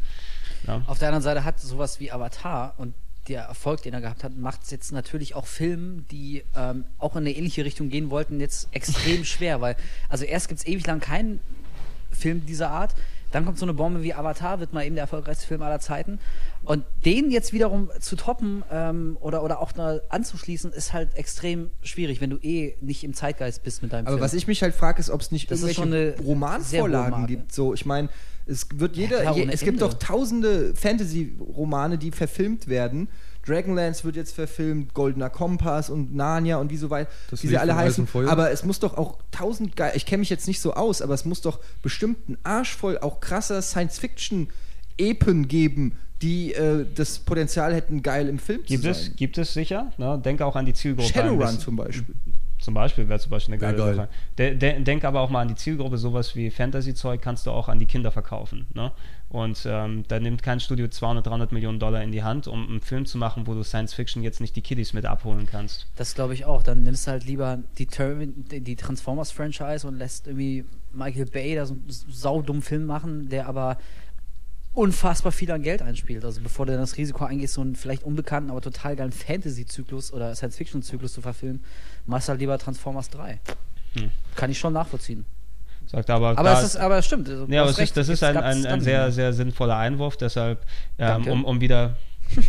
Ja. 0.66 0.82
Auf 0.86 0.98
der 0.98 1.09
anderen 1.09 1.23
Seite 1.23 1.44
hat 1.44 1.60
sowas 1.60 2.01
wie 2.01 2.12
Avatar 2.12 2.74
und 2.77 2.94
der 3.28 3.43
Erfolg, 3.43 3.82
den 3.82 3.94
er 3.94 4.01
gehabt 4.01 4.23
hat, 4.23 4.36
macht 4.36 4.62
es 4.62 4.70
jetzt 4.70 4.93
natürlich 4.93 5.35
auch 5.35 5.47
Filmen, 5.47 6.06
die 6.10 6.44
ähm, 6.55 6.85
auch 6.98 7.16
in 7.16 7.23
eine 7.23 7.32
ähnliche 7.32 7.64
Richtung 7.64 7.89
gehen 7.89 8.10
wollten, 8.10 8.39
jetzt 8.39 8.68
extrem 8.73 9.24
schwer, 9.24 9.60
weil 9.60 9.77
also 10.09 10.24
erst 10.24 10.48
gibt 10.48 10.60
es 10.60 10.66
ewig 10.66 10.86
lang 10.86 11.01
keinen 11.01 11.40
Film 12.12 12.47
dieser 12.47 12.70
Art, 12.70 12.94
dann 13.32 13.44
kommt 13.44 13.58
so 13.58 13.64
eine 13.64 13.74
Bombe 13.74 14.02
wie 14.02 14.14
Avatar, 14.14 14.60
wird 14.60 14.72
mal 14.72 14.84
eben 14.84 14.94
der 14.94 15.02
erfolgreichste 15.02 15.46
Film 15.46 15.62
aller 15.62 15.80
Zeiten 15.80 16.18
und 16.64 16.84
den 17.04 17.30
jetzt 17.30 17.52
wiederum 17.52 17.90
zu 18.00 18.16
toppen 18.16 18.62
ähm, 18.70 19.16
oder, 19.20 19.42
oder 19.42 19.60
auch 19.60 19.72
da 19.72 20.00
anzuschließen, 20.08 20.72
ist 20.72 20.92
halt 20.92 21.14
extrem 21.16 21.70
schwierig, 21.82 22.20
wenn 22.20 22.30
du 22.30 22.36
eh 22.38 22.76
nicht 22.80 23.04
im 23.04 23.14
Zeitgeist 23.14 23.62
bist 23.62 23.82
mit 23.82 23.92
deinem 23.92 24.06
Aber 24.06 24.16
Film. 24.16 24.24
was 24.24 24.34
ich 24.34 24.46
mich 24.46 24.62
halt 24.62 24.74
frage, 24.74 25.00
ist, 25.00 25.10
ob 25.10 25.20
es 25.20 25.30
nicht 25.30 25.50
Das 25.50 25.62
irgendwelche 25.62 26.20
Romanvorlagen 26.22 27.26
gibt. 27.26 27.52
So, 27.52 27.74
ich 27.74 27.86
meine, 27.86 28.08
es 28.46 28.68
wird 28.74 28.96
jeder, 28.96 29.20
klar, 29.22 29.36
je, 29.36 29.48
es 29.50 29.60
gibt 29.60 29.80
Ende. 29.80 29.92
doch 29.92 29.94
tausende 29.94 30.74
Fantasy-Romane, 30.74 31.98
die 31.98 32.10
verfilmt 32.12 32.68
werden. 32.68 33.08
Dragonlance 33.47 34.05
wird 34.05 34.16
jetzt 34.16 34.35
verfilmt, 34.35 34.94
Goldener 34.94 35.31
Kompass 35.31 35.90
und 35.90 36.14
Narnia 36.14 36.56
und 36.56 36.70
wie 36.70 36.77
so 36.77 36.90
weit, 36.90 37.09
Das 37.31 37.43
wie 37.43 37.48
sie 37.48 37.59
alle 37.59 37.77
heißen. 37.77 38.09
Aber 38.27 38.51
es 38.51 38.64
muss 38.64 38.81
doch 38.81 38.97
auch 38.97 39.18
tausend 39.31 39.77
geil, 39.77 39.93
ich 39.94 40.06
kenne 40.06 40.20
mich 40.20 40.31
jetzt 40.31 40.47
nicht 40.47 40.60
so 40.60 40.74
aus, 40.74 41.02
aber 41.02 41.14
es 41.14 41.24
muss 41.24 41.40
doch 41.40 41.60
bestimmt 41.82 42.28
ein 42.28 42.39
Arsch 42.43 42.74
voll 42.74 42.98
auch 42.98 43.20
krasser 43.20 43.62
Science-Fiction-Epen 43.62 45.48
geben, 45.48 45.93
die 46.23 46.55
äh, 46.55 46.86
das 46.94 47.18
Potenzial 47.18 47.74
hätten, 47.74 48.02
geil 48.02 48.28
im 48.28 48.39
Film 48.39 48.62
Gibt 48.64 48.82
zu 48.82 48.90
es, 48.90 49.05
sein. 49.05 49.16
gibt 49.16 49.39
es 49.39 49.52
sicher. 49.52 49.93
Ne? 49.98 50.20
Denke 50.24 50.47
auch 50.47 50.56
an 50.56 50.64
die 50.64 50.73
Zielgruppe. 50.73 51.12
Shadowrun 51.12 51.59
zum 51.59 51.77
Beispiel. 51.77 52.14
Zum 52.59 52.73
Beispiel 52.73 53.06
wäre 53.09 53.20
zum 53.20 53.31
Beispiel 53.31 53.55
eine 53.55 53.60
geile 53.60 53.77
geil. 53.77 53.94
Sache. 53.94 54.09
De, 54.39 54.55
de, 54.56 54.82
denk 54.82 55.05
aber 55.05 55.20
auch 55.20 55.28
mal 55.28 55.43
an 55.43 55.48
die 55.48 55.56
Zielgruppe, 55.56 55.98
sowas 55.98 56.35
wie 56.35 56.51
Fantasy-Zeug 56.51 57.20
kannst 57.20 57.47
du 57.47 57.51
auch 57.51 57.68
an 57.68 57.78
die 57.78 57.86
Kinder 57.86 58.10
verkaufen. 58.10 58.66
Ne? 58.73 58.93
Und 59.28 59.66
ähm, 59.66 60.04
da 60.06 60.20
nimmt 60.20 60.42
kein 60.42 60.60
Studio 60.60 60.86
200, 60.86 61.26
300 61.26 61.52
Millionen 61.52 61.80
Dollar 61.80 62.02
in 62.02 62.12
die 62.12 62.22
Hand, 62.22 62.46
um 62.46 62.68
einen 62.68 62.80
Film 62.80 63.06
zu 63.06 63.18
machen, 63.18 63.46
wo 63.46 63.54
du 63.54 63.64
Science 63.64 63.92
Fiction 63.92 64.22
jetzt 64.22 64.40
nicht 64.40 64.54
die 64.54 64.62
Kiddies 64.62 64.92
mit 64.92 65.04
abholen 65.04 65.46
kannst. 65.46 65.86
Das 65.96 66.14
glaube 66.14 66.34
ich 66.34 66.44
auch. 66.44 66.62
Dann 66.62 66.84
nimmst 66.84 67.06
du 67.06 67.10
halt 67.10 67.24
lieber 67.24 67.58
die, 67.78 67.86
Termin, 67.86 68.44
die 68.48 68.76
Transformers-Franchise 68.76 69.86
und 69.86 69.98
lässt 69.98 70.28
irgendwie 70.28 70.64
Michael 70.92 71.26
Bay 71.26 71.56
da 71.56 71.66
so 71.66 71.74
einen 71.74 71.84
saudummen 71.88 72.62
Film 72.62 72.86
machen, 72.86 73.28
der 73.28 73.48
aber 73.48 73.78
unfassbar 74.74 75.32
viel 75.32 75.50
an 75.50 75.62
Geld 75.62 75.82
einspielt. 75.82 76.24
Also 76.24 76.40
bevor 76.40 76.66
du 76.66 76.72
dann 76.72 76.80
das 76.80 76.96
Risiko 76.96 77.24
eingehst, 77.24 77.54
so 77.54 77.62
einen 77.62 77.74
vielleicht 77.74 78.04
unbekannten, 78.04 78.50
aber 78.50 78.60
total 78.60 78.94
geilen 78.94 79.12
Fantasy-Zyklus 79.12 80.12
oder 80.12 80.34
Science-Fiction-Zyklus 80.34 81.14
zu 81.14 81.22
verfilmen, 81.22 81.64
machst 82.06 82.28
halt 82.28 82.40
lieber 82.40 82.58
Transformers 82.58 83.10
3. 83.10 83.40
Hm. 83.94 84.10
Kann 84.36 84.50
ich 84.50 84.58
schon 84.58 84.74
nachvollziehen. 84.74 85.24
Sagt 85.86 86.10
aber, 86.10 86.30
Aber 86.30 86.42
da 86.42 86.60
es 86.60 86.66
ist, 86.66 86.76
aber 86.76 86.98
es 86.98 87.06
stimmt. 87.06 87.28
Also, 87.28 87.46
Ja, 87.48 87.62
aber 87.62 87.70
es 87.70 87.78
ist, 87.78 87.96
das 87.96 88.08
ist 88.08 88.22
ein, 88.22 88.36
ein, 88.36 88.66
ein 88.66 88.80
sehr, 88.80 89.12
sehr 89.12 89.32
sinnvoller 89.32 89.76
Einwurf, 89.76 90.16
deshalb, 90.16 90.64
ähm, 90.98 91.26
um, 91.28 91.44
um 91.44 91.60
wieder 91.60 91.96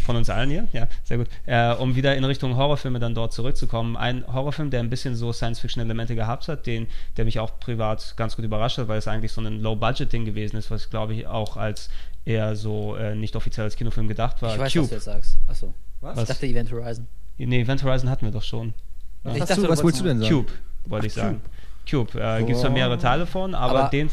von 0.05 0.15
uns 0.15 0.29
allen 0.29 0.49
hier, 0.49 0.67
ja, 0.73 0.87
sehr 1.03 1.17
gut, 1.17 1.27
äh, 1.45 1.71
um 1.73 1.95
wieder 1.95 2.15
in 2.15 2.23
Richtung 2.23 2.55
Horrorfilme 2.55 2.99
dann 2.99 3.13
dort 3.13 3.33
zurückzukommen. 3.33 3.95
Ein 3.95 4.25
Horrorfilm, 4.31 4.69
der 4.69 4.79
ein 4.79 4.89
bisschen 4.89 5.15
so 5.15 5.31
Science-Fiction-Elemente 5.31 6.15
gehabt 6.15 6.47
hat, 6.47 6.65
den, 6.65 6.87
der 7.15 7.25
mich 7.25 7.39
auch 7.39 7.59
privat 7.59 8.15
ganz 8.17 8.35
gut 8.35 8.45
überrascht 8.45 8.77
hat, 8.77 8.87
weil 8.87 8.97
es 8.97 9.07
eigentlich 9.07 9.31
so 9.31 9.41
ein 9.41 9.61
Low-Budget-Ding 9.61 10.25
gewesen 10.25 10.57
ist, 10.57 10.71
was 10.71 10.89
glaube 10.89 11.13
ich 11.13 11.27
auch 11.27 11.57
als 11.57 11.89
eher 12.25 12.55
so 12.55 12.95
äh, 12.95 13.15
nicht 13.15 13.35
offiziell 13.35 13.65
als 13.65 13.75
Kinofilm 13.75 14.07
gedacht 14.07 14.41
war. 14.41 14.53
Ich 14.53 14.59
weiß, 14.59 14.65
was 14.65 14.73
Cube. 14.73 14.87
du 14.87 14.95
jetzt 14.95 15.05
sagst. 15.05 15.37
Achso. 15.47 15.73
Was? 16.01 16.17
Ich 16.17 16.27
dachte 16.27 16.45
Event 16.45 16.71
Horizon. 16.71 17.07
Nee, 17.37 17.61
Event 17.61 17.83
Horizon 17.83 18.09
hatten 18.09 18.25
wir 18.25 18.31
doch 18.31 18.43
schon. 18.43 18.73
Ja. 19.23 19.33
Dachte, 19.33 19.55
du, 19.55 19.61
was 19.63 19.83
wolltest 19.83 19.83
wolltest 19.83 20.01
du 20.01 20.05
denn 20.05 20.19
sagen? 20.19 20.33
Cube, 20.33 20.51
wollte 20.85 21.07
ich 21.07 21.13
sagen. 21.13 21.41
Cube. 21.41 21.56
Äh, 21.93 22.43
Gibt 22.43 22.57
es 22.57 22.61
Boah. 22.63 22.69
mehrere 22.69 22.97
Teile 22.97 23.25
von, 23.25 23.55
aber, 23.55 23.79
Aber- 23.81 23.89
den 23.89 24.09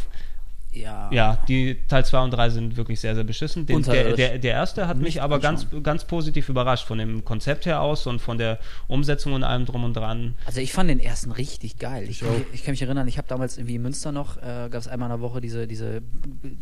Ja. 0.73 1.09
Ja, 1.13 1.39
die 1.47 1.79
Teil 1.87 2.05
2 2.05 2.19
und 2.25 2.31
3 2.33 2.51
sind 2.51 2.77
wirklich 2.77 2.99
sehr, 2.99 3.15
sehr 3.15 3.23
beschissen. 3.23 3.65
Den, 3.65 3.83
der, 3.85 4.15
der, 4.17 4.39
der 4.39 4.53
erste 4.55 4.89
hat 4.89 4.97
mich 4.97 5.23
aber 5.23 5.39
ganz, 5.39 5.69
ganz 5.85 6.05
positiv 6.05 6.49
überrascht, 6.49 6.85
von 6.89 6.99
dem 6.99 7.25
Konzept 7.25 7.65
her 7.65 7.81
aus 7.81 8.09
und 8.09 8.19
von 8.21 8.39
der 8.39 8.59
Umsetzung 8.89 9.35
und 9.35 9.45
allem 9.45 9.67
drum 9.67 9.85
und 9.85 9.95
dran. 9.95 10.35
Also 10.47 10.61
ich 10.61 10.73
fand 10.73 10.91
den 10.91 10.99
ersten 10.99 11.31
richtig 11.31 11.79
geil. 11.79 12.09
Ich, 12.11 12.23
ich, 12.23 12.29
ich 12.53 12.65
kann 12.65 12.73
mich 12.73 12.83
erinnern, 12.83 13.07
ich 13.07 13.19
habe 13.19 13.29
damals 13.29 13.57
irgendwie 13.57 13.77
in 13.77 13.83
Münster 13.83 14.11
noch, 14.11 14.37
äh, 14.39 14.69
gab 14.69 14.75
es 14.81 14.89
einmal 14.89 15.11
in 15.11 15.17
der 15.17 15.21
Woche 15.21 15.41
diese, 15.41 15.69
diese 15.69 16.03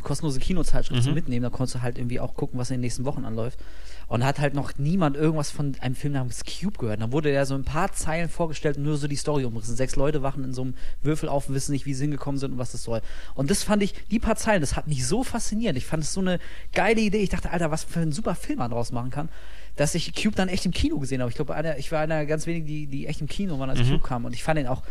kostenlose 0.03 0.41
Kinozeitschrift 0.41 1.01
Mhm. 1.01 1.05
zum 1.07 1.15
Mitnehmen. 1.15 1.45
Da 1.45 1.49
konntest 1.49 1.77
du 1.77 1.81
halt 1.81 1.97
irgendwie 1.97 2.21
auch 2.21 2.35
gucken, 2.35 2.59
was 2.61 2.69
in 2.71 2.75
den 2.75 2.81
nächsten 2.83 3.07
Wochen 3.07 3.25
anläuft. 3.25 3.59
Und 4.09 4.25
hat 4.25 4.39
halt 4.41 4.55
noch 4.55 4.77
niemand 4.79 5.17
irgendwas 5.17 5.51
von 5.51 5.75
einem 5.81 5.95
Film 5.95 6.13
namens 6.15 6.43
Cube 6.45 6.79
gehört. 6.79 7.01
Dann 7.01 7.13
wurde 7.13 7.31
der 7.31 7.47
so 7.47 7.55
ein 7.55 7.65
paar 7.65 7.93
Zeilen 7.93 8.29
vorgestellt 8.29 8.77
und 8.77 8.83
nur 8.83 8.97
so 8.97 9.09
die 9.09 9.17
Story 9.17 9.45
umrissen. 9.45 9.77
Sechs 9.77 9.97
Leute 9.97 10.23
wachen 10.23 10.45
in 10.45 10.53
so 10.53 10.63
einem 10.63 10.75
Würfel 11.03 11.29
auf 11.29 11.49
und 11.49 11.55
wissen 11.55 11.73
nicht, 11.73 11.87
wie 11.87 11.95
sie 11.95 12.05
hingekommen 12.05 12.39
sind 12.39 12.53
und 12.53 12.59
was 12.59 12.73
das 12.73 12.83
soll. 12.83 13.01
Und 13.35 13.51
das 13.51 13.63
fand 13.63 13.83
ich, 13.83 13.95
die 14.11 14.19
paar 14.19 14.37
Zeilen, 14.37 14.61
das 14.61 14.77
hat 14.77 14.87
mich 14.87 15.07
so 15.07 15.25
fasziniert. 15.25 15.77
Ich 15.77 15.87
fand 15.87 16.03
es 16.03 16.13
so 16.13 16.21
eine 16.21 16.39
geile 16.75 17.01
Idee. 17.01 17.19
Ich 17.19 17.31
dachte, 17.31 17.51
Alter, 17.51 17.71
was 17.71 17.85
für 17.85 18.01
ein 18.01 18.13
super 18.13 18.35
Film 18.35 18.59
man 18.59 18.71
draus 18.71 18.93
machen 18.93 19.11
kann, 19.11 19.29
dass 19.77 19.95
ich 19.95 20.15
Cube 20.15 20.37
dann 20.37 20.49
echt 20.49 20.67
im 20.67 20.73
Kino 20.73 20.99
gesehen 20.99 21.21
habe. 21.21 21.31
Ich 21.31 21.37
glaube, 21.37 21.55
einer, 21.55 21.79
ich 21.79 21.91
war 21.93 22.01
einer 22.01 22.17
der 22.17 22.27
ganz 22.27 22.47
wenigen, 22.47 22.67
die, 22.67 22.87
die 22.87 23.07
echt 23.07 23.21
im 23.21 23.29
Kino 23.29 23.59
waren, 23.59 23.71
als 23.71 23.81
Mhm. 23.81 23.91
Cube 23.93 24.03
kam. 24.03 24.25
Und 24.27 24.35
ich 24.35 24.43
fand 24.43 24.59
den 24.59 24.67
auch 24.67 24.83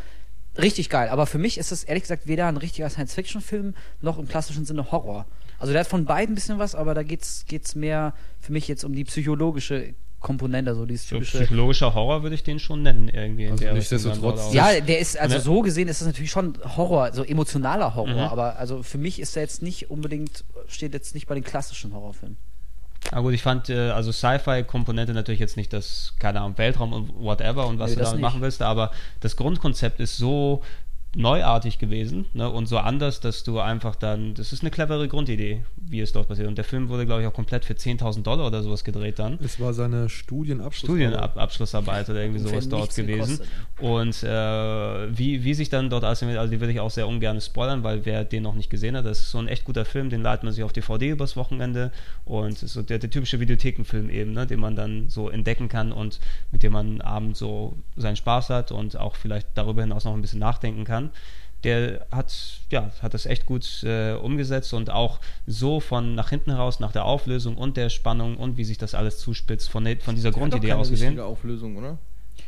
richtig 0.57 0.89
geil. 0.89 1.09
Aber 1.09 1.27
für 1.27 1.37
mich 1.37 1.57
ist 1.57 1.71
es 1.71 1.83
ehrlich 1.83 2.03
gesagt 2.03 2.27
weder 2.27 2.47
ein 2.47 2.57
richtiger 2.57 2.89
Science-Fiction-Film 2.89 3.73
noch 4.01 4.17
im 4.17 4.27
klassischen 4.27 4.65
Sinne 4.65 4.91
Horror. 4.91 5.25
Also 5.61 5.73
der 5.73 5.81
hat 5.81 5.87
von 5.87 6.05
beiden 6.05 6.33
ein 6.33 6.35
bisschen 6.35 6.59
was, 6.59 6.75
aber 6.75 6.93
da 6.93 7.03
geht's 7.03 7.45
geht's 7.47 7.75
mehr 7.75 8.13
für 8.39 8.51
mich 8.51 8.67
jetzt 8.67 8.83
um 8.83 8.93
die 8.93 9.03
psychologische 9.03 9.93
Komponente, 10.19 10.75
so 10.75 10.85
dieses 10.85 11.07
So 11.09 11.15
typische. 11.15 11.37
psychologischer 11.39 11.93
Horror 11.95 12.21
würde 12.21 12.35
ich 12.35 12.43
den 12.43 12.59
schon 12.59 12.83
nennen, 12.83 13.07
irgendwie. 13.09 13.47
Also 13.47 13.63
der 13.63 13.73
nichtsdestotrotz- 13.73 14.53
ja, 14.53 14.79
der 14.79 14.99
ist, 14.99 15.17
also 15.19 15.35
Ne? 15.37 15.41
so 15.41 15.61
gesehen 15.61 15.87
ist 15.87 15.99
das 16.01 16.07
natürlich 16.07 16.29
schon 16.29 16.57
Horror, 16.77 17.11
so 17.13 17.23
emotionaler 17.23 17.95
Horror, 17.95 18.13
Mhm. 18.13 18.19
aber 18.19 18.57
also 18.59 18.83
für 18.83 18.97
mich 18.99 19.19
ist 19.19 19.35
der 19.35 19.43
jetzt 19.43 19.61
nicht 19.63 19.89
unbedingt, 19.89 20.43
steht 20.67 20.93
jetzt 20.93 21.15
nicht 21.15 21.27
bei 21.27 21.33
den 21.35 21.43
klassischen 21.43 21.93
Horrorfilmen. 21.93 22.37
Ah, 23.11 23.21
gut, 23.21 23.33
ich 23.33 23.41
fand, 23.41 23.69
äh, 23.69 23.89
also 23.89 24.11
Sci-Fi-Komponente 24.11 25.13
natürlich 25.13 25.39
jetzt 25.39 25.57
nicht 25.57 25.73
das, 25.73 26.13
keine 26.19 26.41
Ahnung, 26.41 26.55
Weltraum 26.59 26.93
und 26.93 27.15
whatever 27.15 27.65
und 27.65 27.79
was 27.79 27.89
Nee, 27.91 27.95
du 27.95 28.01
damit 28.03 28.17
nicht. 28.17 28.21
machen 28.21 28.41
willst, 28.41 28.61
aber 28.61 28.91
das 29.21 29.35
Grundkonzept 29.35 29.99
ist 29.99 30.17
so 30.17 30.61
neuartig 31.15 31.77
gewesen 31.77 32.25
ne, 32.33 32.49
und 32.49 32.67
so 32.67 32.77
anders, 32.77 33.19
dass 33.19 33.43
du 33.43 33.59
einfach 33.59 33.95
dann, 33.95 34.33
das 34.33 34.53
ist 34.53 34.61
eine 34.61 34.71
clevere 34.71 35.09
Grundidee, 35.09 35.65
wie 35.75 35.99
es 35.99 36.13
dort 36.13 36.29
passiert. 36.29 36.47
Und 36.47 36.57
der 36.57 36.63
Film 36.63 36.87
wurde, 36.87 37.05
glaube 37.05 37.21
ich, 37.21 37.27
auch 37.27 37.33
komplett 37.33 37.65
für 37.65 37.73
10.000 37.73 38.23
Dollar 38.23 38.47
oder 38.47 38.63
sowas 38.63 38.83
gedreht 38.85 39.19
dann. 39.19 39.37
Es 39.43 39.59
war 39.59 39.73
seine 39.73 40.07
Studienabschluss. 40.07 40.89
Studienabschlussarbeit 40.89 42.09
oder 42.09 42.21
irgendwie 42.21 42.39
sowas 42.39 42.69
dort 42.69 42.95
gewesen. 42.95 43.39
gekostet, 43.39 43.47
Und 43.79 44.23
äh, 44.23 45.17
wie, 45.17 45.43
wie 45.43 45.53
sich 45.53 45.69
dann 45.69 45.89
dort 45.89 46.05
assimiliert, 46.05 46.39
also 46.39 46.51
die 46.51 46.61
würde 46.61 46.71
ich 46.71 46.79
auch 46.79 46.91
sehr 46.91 47.07
ungern 47.07 47.41
spoilern, 47.41 47.83
weil 47.83 48.05
wer 48.05 48.23
den 48.23 48.43
noch 48.43 48.55
nicht 48.55 48.69
gesehen 48.69 48.95
hat, 48.95 49.05
das 49.05 49.19
ist 49.19 49.31
so 49.31 49.39
ein 49.39 49.49
echt 49.49 49.65
guter 49.65 49.83
Film, 49.83 50.09
den 50.09 50.21
leitet 50.21 50.43
man 50.43 50.53
sich 50.53 50.63
auf 50.63 50.71
DVD 50.71 51.09
übers 51.09 51.35
Wochenende 51.35 51.91
und 52.23 52.53
es 52.53 52.63
ist 52.63 52.73
so 52.73 52.81
der, 52.81 52.99
der 52.99 53.09
typische 53.09 53.39
Videothekenfilm 53.41 54.09
eben, 54.09 54.31
ne, 54.31 54.47
den 54.47 54.59
man 54.59 54.77
dann 54.77 55.09
so 55.09 55.29
entdecken 55.29 55.67
kann 55.67 55.91
und 55.91 56.19
mit 56.51 56.63
dem 56.63 56.71
man 56.71 57.01
abends 57.01 57.39
so 57.39 57.77
seinen 57.97 58.15
Spaß 58.15 58.49
hat 58.49 58.71
und 58.71 58.97
auch 58.97 59.15
vielleicht 59.15 59.49
darüber 59.55 59.81
hinaus 59.81 60.05
noch 60.05 60.13
ein 60.13 60.21
bisschen 60.21 60.39
nachdenken 60.39 60.85
kann. 60.85 61.00
Der 61.63 62.07
hat, 62.11 62.33
ja, 62.71 62.91
hat 63.03 63.13
das 63.13 63.27
echt 63.27 63.45
gut 63.45 63.83
äh, 63.83 64.13
umgesetzt 64.13 64.73
und 64.73 64.89
auch 64.89 65.19
so 65.45 65.79
von 65.79 66.15
nach 66.15 66.29
hinten 66.29 66.51
heraus, 66.51 66.79
nach 66.79 66.91
der 66.91 67.05
Auflösung 67.05 67.55
und 67.55 67.77
der 67.77 67.89
Spannung 67.89 68.37
und 68.37 68.57
wie 68.57 68.63
sich 68.63 68.79
das 68.79 68.95
alles 68.95 69.19
zuspitzt, 69.19 69.69
von, 69.69 69.85
von 69.99 70.15
dieser 70.15 70.31
Grundidee 70.31 70.73
aus 70.73 70.89
gesehen. 70.89 71.19
Auflösung, 71.19 71.77
oder? 71.77 71.99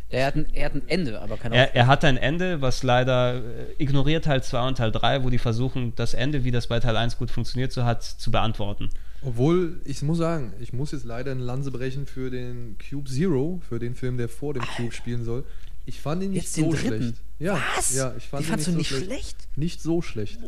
Er 0.09 0.27
hat 0.27 0.35
ein, 0.35 0.45
er 0.53 0.65
hat 0.65 0.75
ein 0.75 0.87
Ende, 0.87 1.19
aber 1.21 1.37
kein 1.37 1.51
Er, 1.51 1.75
er 1.75 1.87
hat 1.87 2.05
ein 2.05 2.17
Ende, 2.17 2.61
was 2.61 2.83
leider 2.83 3.35
äh, 3.35 3.41
ignoriert 3.77 4.25
Teil 4.25 4.43
2 4.43 4.67
und 4.67 4.77
Teil 4.77 4.91
3, 4.91 5.23
wo 5.23 5.29
die 5.29 5.39
versuchen, 5.39 5.93
das 5.95 6.13
Ende, 6.13 6.43
wie 6.43 6.51
das 6.51 6.67
bei 6.67 6.79
Teil 6.79 6.97
1 6.97 7.17
gut 7.17 7.31
funktioniert 7.31 7.71
so 7.71 7.83
hat, 7.83 8.03
zu 8.03 8.29
beantworten. 8.29 8.89
Obwohl, 9.23 9.81
ich 9.85 10.01
muss 10.03 10.19
sagen, 10.19 10.53
ich 10.59 10.73
muss 10.73 10.91
jetzt 10.91 11.05
leider 11.05 11.31
eine 11.31 11.41
Lanze 11.41 11.71
brechen 11.71 12.05
für 12.05 12.29
den 12.29 12.77
Cube 12.77 13.09
Zero, 13.09 13.61
für 13.67 13.79
den 13.79 13.95
Film, 13.95 14.17
der 14.17 14.29
vor 14.29 14.53
dem 14.53 14.63
Cube 14.75 14.91
spielen 14.91 15.23
soll. 15.23 15.45
Ich 15.85 15.99
fand 15.99 16.23
ihn 16.23 16.29
nicht 16.31 16.43
Jetzt 16.43 16.55
so 16.55 16.61
den 16.61 16.71
dritten? 16.71 16.87
schlecht. 17.03 17.13
Ja, 17.39 17.59
Was? 17.75 17.93
ja, 17.93 18.13
ich 18.17 18.23
fand 18.23 18.41
Die 18.43 18.47
ihn 18.47 18.49
fandst 18.51 18.67
du 18.67 18.71
so 18.71 18.77
nicht 18.77 18.87
schlecht? 18.87 19.35
Nicht 19.57 19.81
so 19.81 20.01
schlecht. 20.01 20.39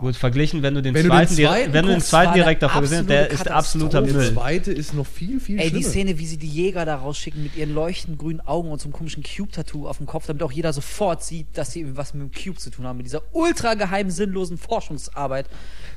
Gut, 0.00 0.16
verglichen, 0.16 0.62
wenn 0.62 0.74
du 0.74 0.82
den 0.82 0.94
Wenn 0.94 1.04
du 1.04 1.10
den 1.10 1.16
zweiten, 1.16 1.36
dir- 1.36 1.48
zweiten 1.48 1.72
wenn 1.72 1.82
du 1.82 1.88
den 1.90 1.94
guckst, 1.98 2.08
zweiten 2.10 2.26
war 2.28 2.34
direkt 2.34 2.62
davor 2.62 2.80
gesehen 2.80 2.98
hast, 3.00 3.08
der 3.08 3.20
absolute 3.30 3.34
ist 3.42 3.50
absoluter 3.50 3.98
Katastrophe. 4.00 4.12
Der 4.24 4.32
Müll. 4.32 4.34
zweite 4.34 4.72
ist 4.72 4.94
noch 4.94 5.06
viel, 5.06 5.38
viel 5.38 5.58
Ey, 5.60 5.64
die 5.70 5.76
schlimmer. 5.76 5.88
Szene, 5.90 6.18
wie 6.18 6.26
sie 6.26 6.38
die 6.38 6.48
Jäger 6.48 6.84
da 6.84 6.96
rausschicken 6.96 7.40
mit 7.42 7.54
ihren 7.56 7.72
leuchtend 7.72 8.18
grünen 8.18 8.40
Augen 8.40 8.72
und 8.72 8.80
so 8.80 8.86
einem 8.86 8.94
komischen 8.94 9.22
Cube-Tattoo 9.22 9.86
auf 9.86 9.98
dem 9.98 10.06
Kopf, 10.06 10.26
damit 10.26 10.42
auch 10.42 10.50
jeder 10.50 10.72
sofort 10.72 11.22
sieht, 11.22 11.46
dass 11.56 11.70
sie 11.72 11.96
was 11.96 12.12
mit 12.14 12.22
dem 12.22 12.32
Cube 12.42 12.58
zu 12.58 12.70
tun 12.70 12.84
haben, 12.86 12.96
mit 12.96 13.06
dieser 13.06 13.22
ultra 13.32 13.74
geheimen, 13.74 14.10
sinnlosen 14.10 14.58
Forschungsarbeit. 14.58 15.46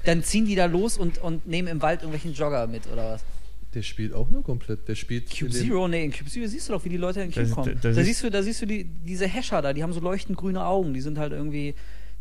Dann 0.06 0.24
ziehen 0.24 0.46
die 0.46 0.56
da 0.56 0.66
los 0.66 0.98
und, 1.00 1.18
und 1.18 1.48
nehmen 1.48 1.68
im 1.68 1.82
Wald 1.82 2.02
irgendwelchen 2.02 2.34
Jogger 2.34 2.68
mit 2.68 2.84
oder 2.92 3.14
was. 3.14 3.22
Der 3.74 3.82
spielt 3.82 4.14
auch 4.14 4.30
nur 4.30 4.44
komplett. 4.44 4.88
Der 4.88 4.96
spielt 4.96 5.30
Cube 5.36 5.52
Zero, 5.52 5.88
nee, 5.88 6.04
in 6.06 6.12
Cube 6.12 6.30
Zero 6.30 6.46
siehst 6.48 6.70
du 6.70 6.74
doch, 6.74 6.86
wie 6.86 6.90
die 6.90 6.98
Leute 6.98 7.22
in 7.22 7.32
den 7.32 7.34
Cube 7.34 7.46
Das- 7.48 7.56
kommen. 7.56 7.80
das 7.82 7.96
Da, 7.96 8.04
siehst 8.04 8.24
du, 8.24 8.30
da 8.30 8.44
siehst 8.44 8.62
du 8.62 8.66
die, 8.68 8.84
diese 8.84 9.28
Hescher 9.28 9.62
da, 9.62 9.74
die 9.74 9.82
haben 9.84 9.94
so 9.94 10.00
leuchtend 10.00 10.38
grüne 10.38 10.64
Augen, 10.66 10.94
die 10.94 11.02
sind 11.02 11.18
halt 11.18 11.32
irgendwie 11.34 11.76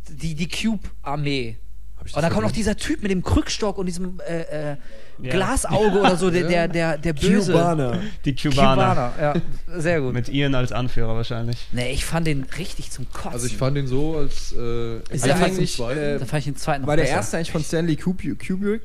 die, 0.08 0.34
die 0.34 0.48
Cube-Armee. 0.48 1.56
Hab 1.96 2.06
ich 2.06 2.12
das 2.12 2.16
Und 2.16 2.22
dann 2.22 2.32
kommt 2.32 2.44
noch 2.46 2.52
dieser 2.52 2.76
Typ 2.76 3.02
mit 3.02 3.10
dem 3.12 3.22
Krückstock 3.22 3.78
und 3.78 3.86
diesem 3.86 4.18
äh, 4.26 4.72
äh, 4.72 4.76
Ja. 5.22 5.30
Glasauge 5.30 6.00
oder 6.00 6.16
so, 6.16 6.30
der, 6.30 6.48
der, 6.48 6.66
der, 6.66 6.98
der 6.98 7.12
böse. 7.12 7.52
Kubaner. 7.52 8.00
Die 8.24 8.34
Kubaner. 8.34 9.12
ja, 9.20 9.34
sehr 9.78 10.00
gut. 10.00 10.12
Mit 10.12 10.28
Ian 10.28 10.54
als 10.56 10.72
Anführer 10.72 11.14
wahrscheinlich. 11.14 11.58
Nee, 11.70 11.92
ich 11.92 12.04
fand 12.04 12.26
den 12.26 12.42
richtig 12.58 12.90
zum 12.90 13.08
Kotzen. 13.12 13.32
Also 13.32 13.46
ich 13.46 13.56
fand 13.56 13.76
ihn 13.78 13.86
so 13.86 14.16
als 14.16 14.52
äh, 14.52 14.96
Ist 15.10 15.26
der 15.26 15.36
eigentlich, 15.36 15.78
äh, 15.78 16.18
da 16.18 16.24
fand 16.24 16.40
ich 16.40 16.44
den 16.46 16.56
zweiten 16.56 16.80
noch 16.82 16.88
War 16.88 16.96
der 16.96 17.04
besser. 17.04 17.16
erste 17.16 17.36
eigentlich 17.36 17.52
von 17.52 17.62
Stanley 17.62 17.94
Kubrick? 17.96 18.44
Kubrick? 18.48 18.82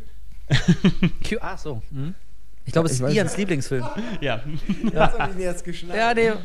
Q 1.28 1.38
ah, 1.42 1.58
so. 1.58 1.82
Mhm. 1.92 2.14
Ich 2.68 2.74
glaube, 2.74 2.88
es 2.88 2.94
ist 2.94 3.00
Ians 3.02 3.32
nicht. 3.32 3.38
Lieblingsfilm. 3.38 3.84
Ja. 4.22 4.42
Das 4.94 5.18
hab 5.18 5.30
ich 5.32 5.36
mir 5.38 5.44
jetzt 5.46 5.64
geschnallt. 5.64 5.98
ja, 6.00 6.14
der. 6.14 6.38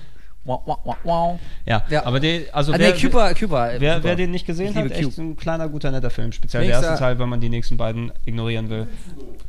Wow, 0.44 0.60
wow, 0.64 0.78
wow, 0.84 0.96
wow. 1.04 1.40
ja. 1.66 1.84
Ja. 1.88 2.04
aber 2.04 2.18
der, 2.18 2.42
also 2.52 2.72
Ah, 2.72 2.76
wer, 2.78 2.94
nee, 2.94 3.00
Cuba, 3.00 3.32
Cuba. 3.34 3.70
wer, 3.78 3.94
super. 3.96 4.04
wer 4.08 4.16
den 4.16 4.30
nicht 4.32 4.44
gesehen 4.46 4.74
hat, 4.74 4.82
liebe 4.84 4.94
echt 4.94 5.04
Cube. 5.14 5.22
ein 5.22 5.36
kleiner, 5.36 5.68
guter, 5.68 5.90
netter 5.92 6.10
Film. 6.10 6.32
Speziell 6.32 6.62
der 6.64 6.70
Nächster- 6.76 6.90
erste 6.92 7.04
Teil, 7.04 7.18
wenn 7.20 7.28
man 7.28 7.40
die 7.40 7.48
nächsten 7.48 7.76
beiden 7.76 8.10
ignorieren 8.24 8.68
will. 8.70 8.86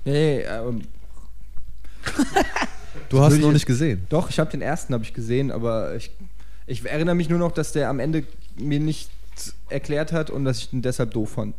Nee, 0.06 0.42
ähm, 0.42 0.82
du 3.10 3.22
hast 3.22 3.34
ihn 3.36 3.42
noch 3.42 3.48
ich- 3.48 3.54
nicht 3.54 3.66
gesehen. 3.66 4.06
doch, 4.10 4.30
ich 4.30 4.40
habe 4.40 4.52
den 4.52 4.62
ersten 4.62 4.94
habe 4.94 5.04
ich 5.04 5.14
gesehen, 5.14 5.52
aber 5.52 5.96
ich, 5.96 6.12
ich 6.68 6.86
erinnere 6.86 7.16
mich 7.16 7.30
nur 7.30 7.40
noch, 7.40 7.52
dass 7.52 7.72
der 7.72 7.90
am 7.90 8.00
Ende 8.00 8.24
mir 8.58 8.80
nicht 8.80 9.10
erklärt 9.70 10.12
hat 10.12 10.30
und 10.30 10.46
dass 10.46 10.60
ich 10.60 10.74
ihn 10.74 10.82
deshalb 10.82 11.12
doof 11.12 11.32
fand. 11.32 11.56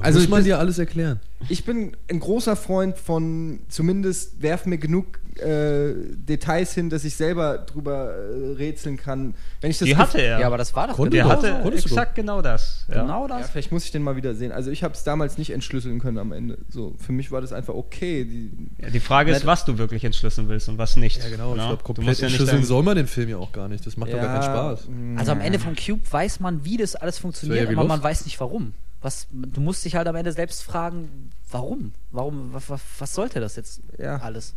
Also 0.00 0.18
Muss 0.20 0.28
man 0.28 0.38
das- 0.40 0.44
dir 0.46 0.58
alles 0.58 0.78
erklären? 0.78 1.20
Ich 1.48 1.64
bin 1.64 1.96
ein 2.08 2.20
großer 2.20 2.54
Freund 2.56 2.96
von 2.98 3.60
zumindest 3.68 4.40
werf 4.42 4.64
mir 4.64 4.78
genug 4.78 5.18
äh, 5.38 5.92
Details 6.14 6.72
hin, 6.74 6.88
dass 6.90 7.04
ich 7.04 7.16
selber 7.16 7.58
drüber 7.58 8.12
äh, 8.14 8.52
rätseln 8.52 8.96
kann. 8.96 9.34
Wenn 9.60 9.70
ich 9.70 9.78
das 9.78 9.86
Die 9.86 9.96
hatte 9.96 10.18
er. 10.20 10.40
Ja, 10.40 10.46
aber 10.46 10.58
das 10.58 10.74
war 10.76 10.88
doch 10.88 10.94
Konnte 10.96 11.16
der 11.16 11.24
genau 11.24 11.34
hatte 11.42 11.62
so. 11.64 11.70
Exakt 11.72 12.14
genau 12.14 12.42
das. 12.42 12.84
Ja. 12.88 13.00
Genau 13.02 13.26
Ja, 13.28 13.38
das. 13.38 13.50
vielleicht 13.50 13.72
muss 13.72 13.84
ich 13.84 13.90
den 13.90 14.02
mal 14.02 14.14
wieder 14.14 14.34
sehen. 14.34 14.52
Also 14.52 14.70
ich 14.70 14.82
habe 14.84 14.94
es 14.94 15.04
damals 15.04 15.38
nicht 15.38 15.50
entschlüsseln 15.50 15.98
können 16.00 16.18
am 16.18 16.32
Ende. 16.32 16.58
So 16.68 16.94
für 16.98 17.12
mich 17.12 17.32
war 17.32 17.40
das 17.40 17.52
einfach 17.52 17.74
okay. 17.74 18.24
Die, 18.24 18.50
Ja, 18.80 18.90
die 18.90 19.00
Frage 19.00 19.32
ist, 19.32 19.46
was 19.46 19.64
du 19.64 19.78
wirklich 19.78 20.04
entschlüsseln 20.04 20.48
willst 20.48 20.68
und 20.68 20.78
was 20.78 20.96
nicht. 20.96 21.22
Ja, 21.24 21.30
genau. 21.30 21.52
Ich 21.52 21.58
Ja? 21.58 21.66
glaube, 21.68 21.78
Du 21.82 21.84
komplett 21.94 22.18
ja 22.18 22.26
entschlüsseln 22.28 22.62
soll 22.64 22.82
man 22.82 22.96
den 22.96 23.06
Film 23.06 23.28
ja 23.30 23.38
auch 23.38 23.52
gar 23.52 23.68
nicht. 23.68 23.86
Das 23.86 23.96
macht 23.96 24.12
doch 24.12 24.18
gar 24.20 24.38
keinen 24.38 24.42
Spaß. 24.42 24.88
mh, 24.88 25.18
Also 25.18 25.32
am 25.32 25.40
Ende 25.40 25.58
vom 25.58 25.74
Cube 25.74 26.00
weiß 26.10 26.40
man, 26.40 26.64
wie 26.64 26.76
das 26.76 26.94
alles 26.94 27.18
funktioniert, 27.18 27.70
ja 27.70 27.76
aber 27.78 27.88
man 27.88 28.02
weiß 28.02 28.26
nicht 28.26 28.38
warum. 28.38 28.74
Was, 29.02 29.26
du 29.32 29.60
musst 29.60 29.84
dich 29.84 29.96
halt 29.96 30.06
am 30.06 30.14
Ende 30.16 30.32
selbst 30.32 30.62
fragen, 30.62 31.30
warum? 31.50 31.92
Warum, 32.12 32.50
was, 32.54 32.64
was, 32.98 33.14
sollte 33.14 33.40
das 33.40 33.56
jetzt 33.56 33.80
Ja. 33.98 34.16
alles? 34.18 34.54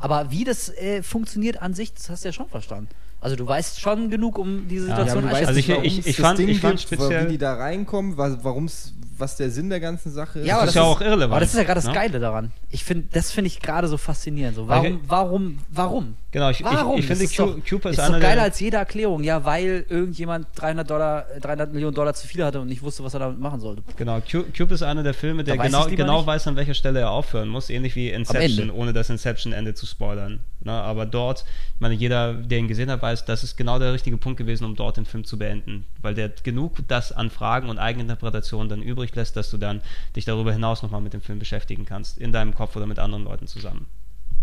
Aber 0.00 0.30
wie 0.30 0.44
das 0.44 0.68
äh, 0.68 1.02
funktioniert 1.02 1.62
an 1.62 1.74
sich, 1.74 1.94
das 1.94 2.10
hast 2.10 2.24
du 2.24 2.28
ja 2.28 2.32
schon 2.32 2.48
verstanden. 2.48 2.88
Also 3.20 3.36
du 3.36 3.46
weißt 3.46 3.80
schon 3.80 4.10
genug, 4.10 4.36
um 4.36 4.68
diese 4.68 4.88
Ja, 4.88 4.96
Situation 4.96 5.24
Ja, 5.26 5.32
weißt 5.32 5.46
Also 5.48 5.60
ich- 5.60 5.68
warum 5.70 5.84
ich- 5.84 5.98
es 6.00 6.06
ich 6.06 6.16
das 6.16 6.26
fand- 6.26 6.38
Ding 6.38 6.48
ich 6.48 6.60
fand 6.60 6.78
gibt, 6.78 6.82
speziell- 6.82 7.26
wie 7.26 7.32
die 7.32 7.38
da 7.38 7.54
reinkommen, 7.54 8.18
was, 8.18 8.44
warum's, 8.44 8.92
was 9.16 9.36
der 9.36 9.50
Sinn 9.50 9.70
der 9.70 9.80
ganzen 9.80 10.12
Sache 10.12 10.40
ist. 10.40 10.46
Ja, 10.46 10.56
aber 10.56 10.62
Das 10.66 10.70
ist 10.72 10.76
ja 10.76 10.82
auch 10.82 11.00
irrelevant, 11.00 11.32
Aber 11.32 11.40
das 11.40 11.50
ist 11.50 11.56
ja 11.56 11.62
gerade 11.64 11.78
das 11.78 11.86
ne? 11.86 11.94
Geile 11.94 12.20
daran. 12.20 12.52
Ich 12.68 12.84
finde, 12.84 13.08
das 13.12 13.30
finde 13.30 13.46
ich 13.48 13.60
gerade 13.60 13.88
so 13.88 13.96
faszinierend. 13.96 14.56
So, 14.56 14.68
warum, 14.68 14.86
ich- 14.86 14.98
warum, 15.08 15.58
warum? 15.70 16.16
Genau, 16.34 16.50
ich, 16.50 16.58
ich, 16.58 16.66
Warum? 16.66 16.98
ich 16.98 17.06
finde, 17.06 17.22
Das 17.22 17.30
ist 17.30 17.36
Cu- 17.36 17.46
doch, 17.46 17.64
Cube 17.64 17.88
ist 17.90 17.92
ist 17.96 18.00
einer 18.00 18.16
doch 18.16 18.20
geiler 18.22 18.34
der, 18.34 18.42
als 18.42 18.58
jede 18.58 18.76
Erklärung. 18.78 19.22
Ja, 19.22 19.44
weil 19.44 19.86
irgendjemand 19.88 20.48
300 20.56 20.90
Dollar, 20.90 21.30
äh, 21.30 21.38
300 21.38 21.72
Millionen 21.72 21.94
Dollar 21.94 22.12
zu 22.12 22.26
viel 22.26 22.44
hatte 22.44 22.60
und 22.60 22.66
nicht 22.66 22.82
wusste, 22.82 23.04
was 23.04 23.14
er 23.14 23.20
damit 23.20 23.38
machen 23.38 23.60
sollte. 23.60 23.84
Genau, 23.96 24.20
Cu- 24.20 24.42
Cube 24.56 24.74
ist 24.74 24.82
einer 24.82 25.04
der 25.04 25.14
Filme, 25.14 25.44
der 25.44 25.54
Da 25.54 25.62
weiß 25.62 25.70
genau, 25.70 25.86
genau 25.86 26.26
weiß, 26.26 26.48
an 26.48 26.56
welcher 26.56 26.74
Stelle 26.74 26.98
er 26.98 27.10
aufhören 27.12 27.48
muss, 27.48 27.70
ähnlich 27.70 27.94
wie 27.94 28.10
Inception, 28.10 28.70
ohne 28.72 28.92
das 28.92 29.10
Inception-Ende 29.10 29.74
zu 29.74 29.86
spoilern. 29.86 30.40
Ne, 30.62 30.72
aber 30.72 31.06
dort, 31.06 31.44
ich 31.76 31.80
meine, 31.80 31.94
jeder, 31.94 32.34
der 32.34 32.58
ihn 32.58 32.66
gesehen 32.66 32.90
hat, 32.90 33.00
weiß, 33.00 33.26
das 33.26 33.44
ist 33.44 33.56
genau 33.56 33.78
der 33.78 33.92
richtige 33.92 34.16
Punkt 34.16 34.36
gewesen, 34.38 34.64
um 34.64 34.74
dort 34.74 34.96
den 34.96 35.04
Film 35.04 35.22
zu 35.22 35.38
beenden. 35.38 35.84
Weil 36.02 36.14
der 36.14 36.30
genug 36.42 36.78
das 36.88 37.12
an 37.12 37.30
Fragen 37.30 37.68
und 37.68 37.78
Eigeninterpretationen 37.78 38.68
dann 38.68 38.82
übrig 38.82 39.14
lässt, 39.14 39.36
dass 39.36 39.50
du 39.52 39.56
dann 39.56 39.82
dich 40.16 40.24
darüber 40.24 40.52
hinaus 40.52 40.82
nochmal 40.82 41.00
mit 41.00 41.12
dem 41.12 41.20
Film 41.20 41.38
beschäftigen 41.38 41.84
kannst, 41.86 42.18
in 42.18 42.32
deinem 42.32 42.56
Kopf 42.56 42.74
oder 42.74 42.86
mit 42.86 42.98
anderen 42.98 43.22
Leuten 43.22 43.46
zusammen. 43.46 43.86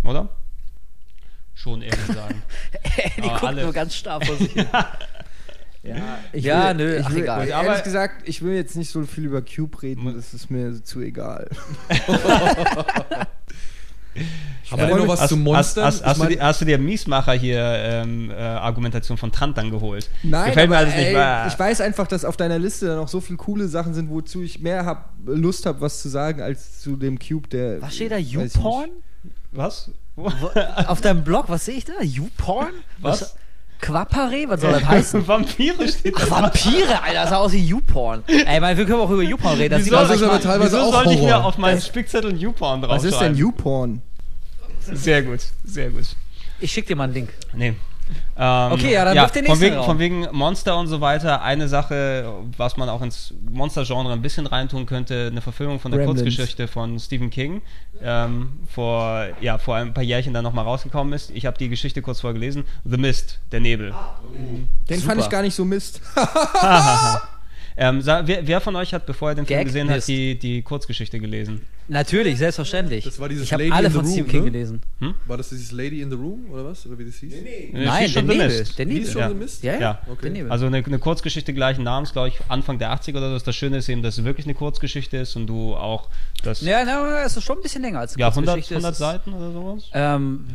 Oder? 0.06 0.30
Schon 1.54 1.82
ehrlich 1.82 2.06
sagen. 2.08 2.42
Die 3.18 3.22
Aber 3.22 3.30
guckt 3.32 3.44
alle- 3.44 3.64
nur 3.64 3.74
ganz 3.74 3.96
starr 3.96 4.20
vor 4.22 4.36
sich 4.38 4.52
hin. 4.54 4.66
ja, 5.84 5.96
ich 6.34 6.44
Ja, 6.44 6.74
nö, 6.74 6.98
ich 6.98 7.06
ach, 7.06 7.12
will, 7.12 7.22
egal. 7.24 7.48
Ehrlich 7.48 7.56
Aber- 7.56 7.82
gesagt, 7.82 8.28
ich 8.28 8.42
will 8.42 8.56
jetzt 8.56 8.76
nicht 8.76 8.90
so 8.90 9.04
viel 9.04 9.26
über 9.26 9.42
Cube 9.42 9.82
reden, 9.82 10.14
das 10.16 10.34
ist 10.34 10.50
mir 10.50 10.84
zu 10.84 11.02
egal. 11.02 11.50
Aber 14.72 14.88
denn 14.88 14.98
noch 14.98 15.08
was 15.08 15.22
hast, 15.22 15.30
zu 15.30 15.38
Monstern? 15.38 15.86
Hast, 15.86 16.04
hast, 16.04 16.06
hast, 16.06 16.18
Ich 16.18 16.24
mein- 16.24 16.34
du, 16.34 16.42
hast 16.42 16.62
du 16.62 16.66
dir 16.66 16.78
Miesmacher 16.78 17.32
hier 17.34 17.60
ähm, 17.62 18.30
äh, 18.30 18.34
Argumentation 18.36 19.18
von 19.18 19.32
Trant 19.32 19.58
dann 19.58 19.70
geholt? 19.70 20.10
Nein, 20.24 20.48
Gefällt 20.50 20.70
mir 20.70 20.78
aber, 20.78 20.86
alles 20.86 20.98
nicht. 20.98 21.08
ey, 21.08 21.16
Ah. 21.16 21.48
ich 21.48 21.58
weiß 21.58 21.80
einfach, 21.82 22.08
dass 22.08 22.26
auf 22.26 22.36
deiner 22.38 22.60
Liste 22.60 22.88
dann 22.88 22.98
noch 22.98 23.08
so 23.08 23.22
viele 23.22 23.38
coole 23.38 23.68
Sachen 23.68 23.94
sind, 23.94 24.10
wozu 24.10 24.42
ich 24.42 24.60
mehr 24.62 24.86
hab, 24.86 25.14
Lust 25.26 25.66
habe, 25.66 25.80
was 25.82 26.02
zu 26.02 26.10
sagen, 26.10 26.42
als 26.42 26.82
zu 26.82 26.96
dem 26.98 27.20
Cube, 27.20 27.48
der. 27.50 27.82
Was 27.82 27.96
steht 27.96 28.12
da? 28.12 28.18
YouPorn? 28.18 28.90
Was? 29.52 29.92
Auf 30.88 31.02
deinem 31.02 31.24
Blog, 31.24 31.46
was 31.48 31.66
sehe 31.66 31.76
ich 31.76 31.86
da? 31.86 31.94
YouPorn? 32.02 32.74
Was? 33.00 33.36
Quapare? 33.82 34.46
Was 34.48 34.62
soll 34.62 34.72
das 34.74 34.86
heißen? 34.86 35.28
Vampire 35.28 35.88
steht 35.88 36.14
Ach, 36.16 36.30
Vampire, 36.30 37.02
Alter, 37.02 37.14
das 37.22 37.30
sah 37.30 37.38
aus 37.38 37.52
wie 37.52 37.66
YouPorn. 37.66 38.24
Ey, 38.28 38.60
mein, 38.60 38.78
wir 38.78 38.86
können 38.86 39.00
auch 39.00 39.10
über 39.10 39.24
YouPorn 39.24 39.58
reden. 39.58 39.72
Das 39.72 39.86
Wieso, 39.86 39.98
sieht 39.98 40.06
aus, 40.06 40.16
ist 40.16 40.24
aber 40.24 40.40
teilweise 40.40 40.78
wieso 40.78 40.88
auch 40.88 40.94
sollte 40.94 41.14
ich 41.14 41.22
mir 41.22 41.44
auf 41.44 41.58
meinen 41.58 41.82
Spickzettel 41.82 42.34
Was 42.34 42.40
draufschreiben? 42.42 43.10
ist 43.10 43.20
denn 43.20 43.36
YouPorn? 43.36 44.02
Sehr 44.94 45.24
gut, 45.24 45.42
sehr 45.64 45.90
gut. 45.90 46.06
ich 46.60 46.72
schick 46.72 46.88
dir 46.88 46.96
mal 46.96 47.06
einen 47.06 47.14
Link. 47.14 47.30
Nee. 47.54 47.76
Ähm, 48.44 48.72
Okay, 48.72 48.92
ja, 48.94 49.06
dann 49.06 49.16
wirf 49.16 49.32
den 49.32 49.46
von 49.46 49.60
nächsten 49.60 49.66
wegen, 49.66 49.76
Raum. 49.76 49.86
von 49.86 50.00
wegen 50.00 50.28
Monster 50.32 50.76
und 50.80 50.88
so 50.88 51.00
weiter. 51.00 51.44
Eine 51.44 51.68
Sache, 51.68 52.34
was 52.58 52.76
man 52.76 52.90
auch 52.90 53.04
ins 53.04 53.36
Monster-Genre 53.52 54.12
ein 54.12 54.24
bisschen 54.24 54.48
reintun 54.48 54.88
könnte, 54.88 55.28
eine 55.30 55.42
Verfilmung 55.42 55.80
von 55.80 55.92
der 55.92 56.00
Gremlins. 56.04 56.24
Kurzgeschichte 56.24 56.68
von 56.68 56.98
Stephen 57.00 57.30
King, 57.30 57.62
ähm, 58.02 58.54
vor, 58.68 59.28
ja, 59.42 59.60
vor 59.60 59.76
ein 59.76 59.94
paar 59.94 60.04
Jährchen 60.04 60.34
dann 60.34 60.44
nochmal 60.44 60.66
rausgekommen 60.66 61.14
ist. 61.14 61.30
Ich 61.30 61.46
habe 61.46 61.58
die 61.60 61.70
Geschichte 61.70 62.02
kurz 62.02 62.22
vorher 62.22 62.34
gelesen. 62.34 62.64
The 62.84 62.98
Mist, 62.98 63.40
der 63.52 63.60
Nebel. 63.60 63.94
Den 64.90 65.00
Super. 65.00 65.10
fand 65.12 65.22
ich 65.22 65.30
gar 65.30 65.44
nicht 65.44 65.54
so 65.54 65.64
Mist. 65.64 66.02
Ähm, 67.84 68.02
wer, 68.06 68.48
wer 68.48 68.62
von 68.62 68.76
euch 68.76 68.94
hat, 68.94 69.08
bevor 69.08 69.30
er 69.30 69.36
den 69.36 69.46
Film 69.48 69.58
Gag 69.60 69.66
gesehen 69.66 69.90
hat, 69.90 70.08
die, 70.08 70.38
die 70.38 70.62
Kurzgeschichte 70.62 71.20
gelesen? 71.20 71.62
Natürlich, 71.88 72.38
selbstverständlich. 72.38 73.04
Das 73.06 73.20
war 73.20 73.28
dieses 73.28 73.46
ich 73.46 73.54
habe 73.54 73.64
Lady 73.64 73.74
alle 73.76 73.88
in 73.88 73.92
the 73.94 73.98
von 74.00 74.06
Stephen 74.08 74.22
Room, 74.24 74.30
King 74.32 74.44
ne? 74.46 74.52
gelesen. 74.52 74.82
War 75.26 75.38
das 75.38 75.50
dieses 75.50 75.72
Lady 75.72 76.02
in 76.02 76.10
the 76.12 76.16
Room 76.16 76.46
oder 76.52 76.64
was? 76.64 76.86
Oder 76.86 77.00
wie 77.00 77.06
das 77.06 77.16
hieß? 77.16 77.34
Nee, 77.44 77.70
Nee, 77.74 77.86
Nein, 77.86 78.14
der 78.14 78.22
Nebel. 78.22 78.48
Mist. 78.48 78.78
Der 78.78 78.86
Nebel. 78.86 79.08
schon 79.12 79.22
Ja. 79.22 79.30
Mist? 79.30 79.64
Ja, 79.64 79.74
ja, 79.74 79.80
Ja. 79.80 80.02
Okay. 80.08 80.20
der 80.22 80.32
Nebel. 80.32 80.52
Also 80.52 80.68
eine, 80.68 80.78
eine 80.78 81.00
Kurzgeschichte 81.00 81.54
gleichen 81.54 81.84
Namens, 81.84 82.14
glaube 82.14 82.28
ich, 82.30 82.40
Anfang 82.50 82.78
der 82.78 82.94
80er 82.94 83.18
oder 83.18 83.38
so. 83.38 83.44
Das 83.46 83.56
Schöne 83.56 83.78
ist 83.78 83.90
eben, 83.90 84.04
dass 84.04 84.18
es 84.20 84.24
wirklich 84.24 84.46
eine 84.46 84.54
Kurzgeschichte 84.54 85.18
ist 85.18 85.36
und 85.36 85.48
du 85.48 85.74
auch 85.76 86.08
das. 86.44 86.62
ja, 86.62 86.84
na, 86.86 87.24
es 87.26 87.36
ist 87.36 87.44
schon 87.44 87.58
ein 87.58 87.64
bisschen 87.64 87.82
länger 87.82 88.00
als 88.02 88.14
eine 88.14 88.22
Ja, 88.22 88.28
100, 88.30 88.56
Kurzgeschichte. 88.58 88.76
100 88.76 88.92
Es 88.92 89.00
ist- 89.00 89.06
Seiten 89.06 89.34
oder 89.34 89.52
sowas? 89.52 89.90
Ähm, 89.94 90.46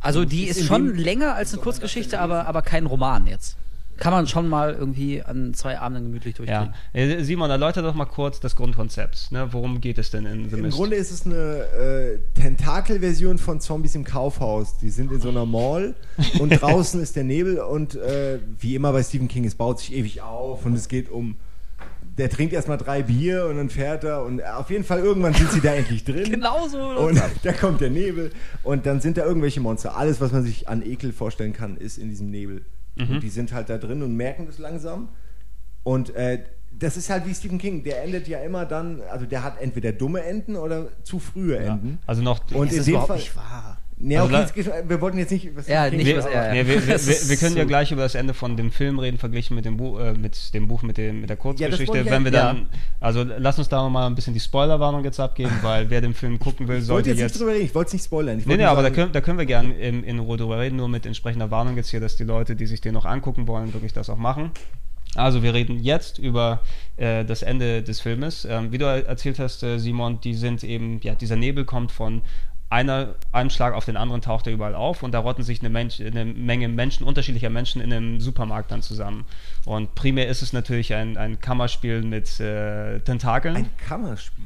also 0.00 0.24
die 0.24 0.44
ist 0.44 0.64
schon 0.64 0.94
länger 0.96 1.34
als 1.34 1.52
eine 1.52 1.60
Kurzgeschichte, 1.60 2.20
aber, 2.20 2.46
aber 2.46 2.62
kein 2.62 2.86
Roman 2.86 3.26
jetzt. 3.26 3.56
Kann 4.00 4.14
man 4.14 4.26
schon 4.26 4.48
mal 4.48 4.72
irgendwie 4.72 5.22
an 5.22 5.52
zwei 5.52 5.78
Abenden 5.78 6.04
gemütlich 6.04 6.34
durchkriegen. 6.34 6.72
Ja. 6.94 7.00
Äh, 7.00 7.22
Simon, 7.22 7.50
erläutere 7.50 7.84
doch 7.84 7.94
mal 7.94 8.06
kurz 8.06 8.40
das 8.40 8.56
Grundkonzept. 8.56 9.30
Ne? 9.30 9.48
Worum 9.52 9.82
geht 9.82 9.98
es 9.98 10.10
denn 10.10 10.24
in 10.24 10.48
The 10.48 10.56
Im 10.56 10.62
Mist? 10.62 10.78
Grunde 10.78 10.96
ist 10.96 11.10
es 11.10 11.26
eine 11.26 11.34
äh, 11.34 12.18
Tentakel-Version 12.34 13.36
von 13.36 13.60
Zombies 13.60 13.94
im 13.94 14.04
Kaufhaus. 14.04 14.78
Die 14.78 14.88
sind 14.88 15.12
in 15.12 15.20
so 15.20 15.28
einer 15.28 15.44
Mall 15.44 15.94
und 16.40 16.48
draußen 16.48 16.98
ist 17.02 17.14
der 17.14 17.24
Nebel 17.24 17.58
und 17.58 17.94
äh, 17.94 18.38
wie 18.58 18.74
immer 18.74 18.90
bei 18.92 19.02
Stephen 19.02 19.28
King, 19.28 19.44
es 19.44 19.54
baut 19.54 19.80
sich 19.80 19.92
ewig 19.92 20.22
auf 20.22 20.64
und 20.64 20.72
es 20.72 20.88
geht 20.88 21.10
um. 21.10 21.36
Der 22.16 22.30
trinkt 22.30 22.54
erstmal 22.54 22.78
drei 22.78 23.02
Bier 23.02 23.46
und 23.50 23.58
dann 23.58 23.68
fährt 23.68 24.04
er 24.04 24.22
und 24.24 24.42
auf 24.42 24.70
jeden 24.70 24.84
Fall 24.84 25.00
irgendwann 25.00 25.34
sind 25.34 25.52
sie 25.52 25.60
da 25.60 25.74
endlich 25.74 26.04
drin. 26.04 26.24
Genau 26.30 26.66
so. 26.68 26.78
Und 26.78 27.20
da 27.42 27.52
kommt 27.52 27.82
der 27.82 27.90
Nebel 27.90 28.32
und 28.62 28.86
dann 28.86 29.02
sind 29.02 29.18
da 29.18 29.26
irgendwelche 29.26 29.60
Monster. 29.60 29.94
Alles, 29.94 30.22
was 30.22 30.32
man 30.32 30.42
sich 30.42 30.68
an 30.70 30.80
Ekel 30.80 31.12
vorstellen 31.12 31.52
kann, 31.52 31.76
ist 31.76 31.98
in 31.98 32.08
diesem 32.08 32.30
Nebel. 32.30 32.62
Und 33.08 33.22
die 33.22 33.30
sind 33.30 33.52
halt 33.52 33.70
da 33.70 33.78
drin 33.78 34.02
und 34.02 34.16
merken 34.16 34.46
das 34.46 34.58
langsam. 34.58 35.08
Und 35.82 36.14
äh, 36.14 36.44
das 36.78 36.96
ist 36.96 37.10
halt 37.10 37.26
wie 37.26 37.34
Stephen 37.34 37.58
King. 37.58 37.82
Der 37.82 38.02
endet 38.02 38.28
ja 38.28 38.40
immer 38.40 38.64
dann, 38.64 39.00
also 39.10 39.26
der 39.26 39.42
hat 39.42 39.60
entweder 39.60 39.92
dumme 39.92 40.22
Enden 40.22 40.56
oder 40.56 40.88
zu 41.02 41.18
frühe 41.18 41.56
ja. 41.56 41.72
Enden. 41.72 41.98
Also 42.06 42.22
noch. 42.22 42.40
Und 42.52 42.68
das 42.68 42.74
in 42.74 42.80
ist 42.80 42.86
dem 42.88 43.00
Fall. 43.02 43.16
nicht 43.16 43.36
wahr. 43.36 43.78
Nee, 44.02 44.16
Also 44.16 44.34
okay, 44.34 44.46
geht- 44.54 44.88
wir 44.88 45.00
wollten 45.02 45.18
jetzt 45.18 45.30
nicht. 45.30 45.54
Was 45.54 45.68
Ja, 45.68 45.90
nicht 45.90 46.06
King 46.06 46.16
was 46.16 46.24
er- 46.24 46.52
Nee, 46.52 46.66
wir, 46.66 46.86
wir, 46.86 46.98
wir, 46.98 47.28
wir 47.28 47.36
können 47.36 47.56
ja 47.56 47.64
gleich 47.64 47.92
über 47.92 48.00
das 48.02 48.14
Ende 48.14 48.32
von 48.32 48.56
dem 48.56 48.72
Film 48.72 48.98
reden, 48.98 49.18
verglichen 49.18 49.54
mit 49.54 49.66
dem, 49.66 49.76
Buch, 49.76 50.00
äh, 50.00 50.14
mit 50.14 50.54
dem 50.54 50.68
Buch 50.68 50.82
mit, 50.82 50.96
dem, 50.96 51.20
mit 51.20 51.28
der 51.28 51.36
Kurzgeschichte. 51.36 51.98
ich 51.98 52.10
wenn 52.10 52.24
wir 52.24 52.32
ja- 52.32 52.46
dann, 52.54 52.68
also 52.98 53.22
lass 53.24 53.58
uns 53.58 53.68
da 53.68 53.86
mal 53.90 54.06
ein 54.06 54.14
bisschen 54.14 54.32
die 54.32 54.40
Spoilerwarnung 54.40 55.04
jetzt 55.04 55.20
abgeben, 55.20 55.52
weil 55.62 55.90
wer 55.90 56.00
den 56.00 56.14
Film 56.14 56.38
gucken 56.38 56.66
will, 56.66 56.76
Ich 56.78 56.80
wollte 56.82 56.86
sollte 56.86 57.08
jetzt 57.10 57.16
nicht 57.18 57.22
jetzt. 57.24 57.40
drüber 57.40 57.52
reden, 57.52 57.64
ich 57.66 57.74
wollte 57.74 57.88
es 57.88 57.92
nicht 57.92 58.04
spoilern. 58.06 58.38
Ich 58.38 58.46
Nee, 58.46 58.56
nee, 58.56 58.64
aber 58.64 58.82
da 58.82 58.88
können, 58.90 59.12
da 59.12 59.20
können 59.20 59.38
wir 59.38 59.46
gerne 59.46 59.74
in, 59.74 60.02
in 60.02 60.18
Ruhe 60.18 60.38
drüber 60.38 60.58
reden, 60.58 60.76
nur 60.76 60.88
mit 60.88 61.04
entsprechender 61.04 61.50
Warnung 61.50 61.76
jetzt 61.76 61.90
hier, 61.90 62.00
dass 62.00 62.16
die 62.16 62.24
Leute, 62.24 62.56
die 62.56 62.66
sich 62.66 62.80
den 62.80 62.94
noch 62.94 63.04
angucken 63.04 63.46
wollen, 63.46 63.74
wirklich 63.74 63.92
das 63.92 64.08
auch 64.08 64.16
machen. 64.16 64.50
Also 65.16 65.42
wir 65.42 65.52
reden 65.54 65.80
jetzt 65.80 66.18
über 66.18 66.60
äh, 66.96 67.24
das 67.24 67.42
Ende 67.42 67.82
des 67.82 68.00
Filmes. 68.00 68.44
Ähm, 68.48 68.70
wie 68.70 68.78
du 68.78 68.84
erzählt 68.84 69.40
hast, 69.40 69.62
äh, 69.64 69.78
Simon, 69.78 70.20
die 70.20 70.34
sind 70.34 70.62
eben, 70.62 71.00
ja, 71.02 71.16
dieser 71.16 71.34
Nebel 71.34 71.64
kommt 71.64 71.90
von 71.90 72.22
einer, 72.70 73.16
einem 73.32 73.50
Schlag 73.50 73.74
auf 73.74 73.84
den 73.84 73.96
anderen 73.96 74.22
taucht 74.22 74.46
er 74.46 74.52
überall 74.52 74.76
auf 74.76 75.02
und 75.02 75.12
da 75.12 75.18
rotten 75.18 75.42
sich 75.42 75.60
eine, 75.60 75.70
Mensch, 75.70 76.00
eine 76.00 76.24
Menge 76.24 76.68
Menschen, 76.68 77.04
unterschiedlicher 77.04 77.50
Menschen 77.50 77.82
in 77.82 77.92
einem 77.92 78.20
Supermarkt 78.20 78.70
dann 78.70 78.80
zusammen. 78.80 79.26
Und 79.66 79.96
primär 79.96 80.28
ist 80.28 80.40
es 80.40 80.52
natürlich 80.52 80.94
ein, 80.94 81.16
ein 81.16 81.40
Kammerspiel 81.40 82.02
mit 82.02 82.38
äh, 82.38 83.00
Tentakeln. 83.00 83.56
Ein 83.56 83.70
Kammerspiel. 83.76 84.44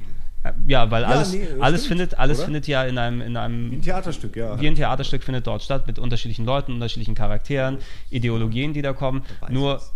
ja, 0.66 0.90
weil 0.90 1.02
Ja, 1.02 1.08
alles, 1.08 1.34
nee, 1.34 1.46
alles 1.60 1.84
stimmt, 1.84 2.00
findet, 2.00 2.18
alles 2.18 2.38
oder? 2.38 2.46
findet 2.46 2.66
ja 2.66 2.84
in 2.84 2.96
einem, 2.96 3.20
in 3.20 3.36
einem 3.36 3.70
Wie 3.70 3.76
ein 3.76 3.82
Theaterstück, 3.82 4.36
ja. 4.36 4.58
wie 4.58 4.68
ein 4.68 4.74
Theaterstück 4.74 5.22
findet 5.22 5.46
dort 5.46 5.62
statt 5.62 5.86
mit 5.86 5.98
unterschiedlichen 5.98 6.46
Leuten, 6.46 6.72
unterschiedlichen 6.72 7.14
Charakteren, 7.14 7.76
Ideologien, 8.08 8.72
die 8.72 8.80
da 8.80 8.94
kommen. 8.94 9.22
Nur, 9.50 9.76
es. 9.76 9.92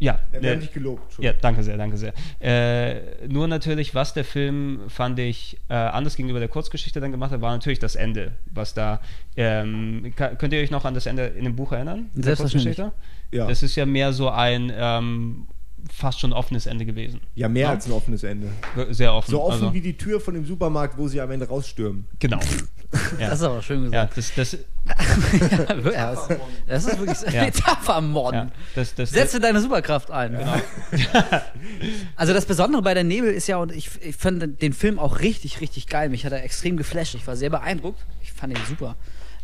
Ja, 0.00 0.18
Da 0.32 0.38
äh, 0.38 0.58
ich 0.58 0.72
gelobt. 0.72 1.18
ja, 1.18 1.32
danke 1.32 1.62
sehr, 1.62 1.76
danke 1.76 1.96
sehr. 1.96 2.12
Äh, 2.40 3.26
nur 3.28 3.48
natürlich, 3.48 3.94
was 3.94 4.14
der 4.14 4.24
Film, 4.24 4.80
fand 4.88 5.18
ich, 5.18 5.58
äh, 5.68 5.74
anders 5.74 6.16
gegenüber 6.16 6.38
der 6.38 6.48
Kurzgeschichte 6.48 7.00
dann 7.00 7.10
gemacht 7.10 7.32
hat, 7.32 7.40
war 7.40 7.52
natürlich 7.52 7.78
das 7.80 7.96
Ende, 7.96 8.32
was 8.52 8.74
da, 8.74 9.00
ähm, 9.36 10.12
ka- 10.16 10.34
könnt 10.36 10.52
ihr 10.52 10.60
euch 10.60 10.70
noch 10.70 10.84
an 10.84 10.94
das 10.94 11.06
Ende 11.06 11.26
in 11.26 11.44
dem 11.44 11.56
Buch 11.56 11.72
erinnern? 11.72 12.10
der 12.14 12.22
Selbstverständlich. 12.36 12.76
Kurzgeschichte? 12.76 13.36
Ja. 13.36 13.46
Das 13.46 13.62
ist 13.62 13.74
ja 13.76 13.86
mehr 13.86 14.12
so 14.12 14.30
ein 14.30 14.72
ähm, 14.74 15.46
fast 15.92 16.20
schon 16.20 16.32
offenes 16.32 16.66
Ende 16.66 16.84
gewesen. 16.84 17.20
Ja, 17.34 17.48
mehr 17.48 17.64
Ja. 17.64 17.70
als 17.70 17.86
ein 17.86 17.92
offenes 17.92 18.22
Ende. 18.22 18.48
Sehr 18.90 19.12
offen. 19.14 19.30
So 19.30 19.42
offen 19.42 19.52
also, 19.64 19.74
wie 19.74 19.80
die 19.80 19.96
Tür 19.96 20.20
von 20.20 20.34
dem 20.34 20.44
Supermarkt, 20.44 20.98
wo 20.98 21.08
sie 21.08 21.20
am 21.20 21.30
Ende 21.30 21.48
rausstürmen. 21.48 22.06
Genau. 22.18 22.38
Ja. 23.18 23.28
Das 23.30 23.40
ist 23.40 23.44
aber 23.44 23.62
schön 23.62 23.92
Ja, 23.92 24.06
gesagt. 24.06 24.16
das, 24.16 24.34
das, 24.34 24.58
Ja, 25.92 26.14
das, 26.14 26.28
das 26.66 26.86
ist 26.86 26.98
wirklich 26.98 27.34
Ja. 27.34 27.44
Metapher 27.44 28.00
morden. 28.00 28.36
ja, 28.36 28.50
das, 28.74 28.94
das, 28.94 29.10
Setze 29.10 29.40
deine 29.40 29.60
Superkraft 29.60 30.10
ein. 30.10 30.38
also 32.16 32.32
das 32.32 32.46
Besondere 32.46 32.82
bei 32.82 32.94
der 32.94 33.04
Nebel 33.04 33.32
ist 33.32 33.46
ja, 33.46 33.58
und 33.58 33.72
ich, 33.72 33.90
ich 34.00 34.16
fand 34.16 34.62
den 34.62 34.72
Film 34.72 34.98
auch 34.98 35.20
richtig, 35.20 35.60
richtig 35.60 35.86
geil. 35.88 36.08
Mich 36.08 36.24
hat 36.24 36.32
er 36.32 36.42
extrem 36.42 36.76
geflasht. 36.76 37.14
Ich 37.14 37.26
war 37.26 37.36
sehr 37.36 37.50
beeindruckt. 37.50 38.00
Ich 38.22 38.32
fand 38.32 38.56
ihn 38.56 38.64
super. 38.68 38.96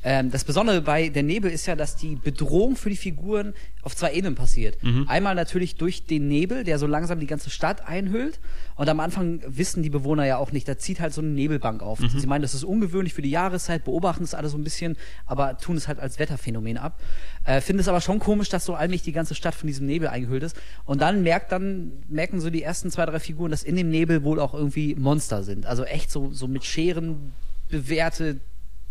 Ähm, 0.04 0.30
das 0.30 0.44
Besondere 0.44 0.82
bei 0.82 1.08
der 1.08 1.22
Nebel 1.22 1.50
ist 1.50 1.66
ja, 1.66 1.74
dass 1.74 1.96
die 1.96 2.16
Bedrohung 2.16 2.76
für 2.76 2.90
die 2.90 2.96
Figuren 2.96 3.54
auf 3.82 3.96
zwei 3.96 4.12
Ebenen 4.12 4.34
passiert. 4.34 4.76
Einmal 5.08 5.34
natürlich 5.34 5.76
durch 5.76 6.04
den 6.06 6.28
Nebel, 6.28 6.62
der 6.64 6.78
so 6.78 6.86
langsam 6.86 7.20
die 7.20 7.26
ganze 7.26 7.50
Stadt 7.50 7.86
einhüllt. 7.88 8.38
Und 8.76 8.88
am 8.88 9.00
Anfang 9.00 9.40
wissen 9.46 9.82
die 9.82 9.90
Bewohner 9.90 10.26
ja 10.26 10.36
auch 10.38 10.52
nicht, 10.52 10.68
da 10.68 10.78
zieht 10.78 11.00
halt 11.00 11.12
so 11.12 11.20
eine 11.20 11.30
Nebelbank 11.30 11.82
auf. 11.82 12.00
Sie 12.18 12.26
meinen, 12.26 12.42
das 12.42 12.54
ist 12.54 12.64
ungewöhnlich 12.64 13.14
für 13.14 13.22
die 13.22 13.30
Jahreszeit, 13.30 13.84
beobachten 13.84 14.24
es 14.24 14.34
alles 14.34 14.52
so 14.52 14.58
ein 14.58 14.64
bisschen, 14.64 14.96
aber 15.26 15.58
tun 15.58 15.76
es 15.76 15.88
halt 15.88 16.00
als 16.00 16.18
Wetterphänomen 16.18 16.76
ab. 16.76 17.00
Äh, 17.44 17.60
Finden 17.60 17.80
es 17.80 17.88
aber 17.88 18.00
schon 18.00 18.18
komisch, 18.18 18.48
dass 18.48 18.64
so 18.64 18.74
allmählich 18.74 19.02
die 19.02 19.12
ganze 19.12 19.34
Stadt 19.34 19.54
von 19.54 19.66
diesem 19.66 19.86
Nebel 19.86 20.08
eingehüllt 20.08 20.42
ist. 20.42 20.56
Und 20.84 21.00
dann 21.00 21.22
merkt 21.22 21.52
dann, 21.52 21.92
merken 22.08 22.40
so 22.40 22.50
die 22.50 22.62
ersten 22.62 22.90
zwei, 22.90 23.06
drei 23.06 23.20
Figuren, 23.20 23.50
dass 23.50 23.62
in 23.62 23.76
dem 23.76 23.90
Nebel 23.90 24.24
wohl 24.24 24.40
auch 24.40 24.54
irgendwie 24.54 24.94
Monster 24.94 25.42
sind. 25.42 25.66
Also 25.66 25.84
echt 25.84 26.10
so, 26.10 26.30
so 26.32 26.48
mit 26.48 26.64
Scheren 26.64 27.32
bewehrte 27.68 28.40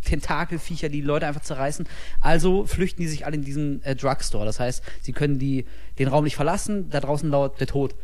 Tentakelviecher, 0.03 0.89
die 0.89 1.01
Leute 1.01 1.27
einfach 1.27 1.41
zerreißen. 1.41 1.87
Also 2.21 2.65
flüchten 2.65 3.01
die 3.01 3.07
sich 3.07 3.25
alle 3.25 3.35
in 3.35 3.43
diesen 3.43 3.83
äh, 3.83 3.95
Drugstore. 3.95 4.45
Das 4.45 4.59
heißt, 4.59 4.83
sie 5.01 5.11
können 5.13 5.39
die, 5.39 5.65
den 5.99 6.07
Raum 6.07 6.23
nicht 6.23 6.35
verlassen, 6.35 6.89
da 6.89 6.99
draußen 6.99 7.29
lauert 7.29 7.59
der 7.59 7.67
Tod. 7.67 7.95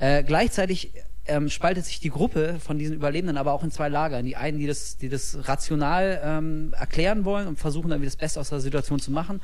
Äh, 0.00 0.22
gleichzeitig 0.24 0.92
ähm, 1.28 1.50
spaltet 1.50 1.84
sich 1.84 2.00
die 2.00 2.08
Gruppe 2.10 2.56
von 2.58 2.78
diesen 2.78 2.96
Überlebenden 2.96 3.36
aber 3.36 3.52
auch 3.52 3.62
in 3.62 3.70
zwei 3.70 3.88
Lager. 3.88 4.22
Die 4.22 4.36
einen, 4.36 4.58
die 4.58 4.66
das, 4.66 4.96
die 4.96 5.08
das 5.08 5.38
rational 5.46 6.20
ähm, 6.24 6.74
erklären 6.76 7.24
wollen 7.24 7.46
und 7.46 7.58
versuchen 7.58 7.90
dann 7.90 8.00
wie 8.00 8.06
das 8.06 8.16
Beste 8.16 8.40
aus 8.40 8.48
der 8.48 8.60
Situation 8.60 8.98
zu 8.98 9.12
machen. 9.12 9.40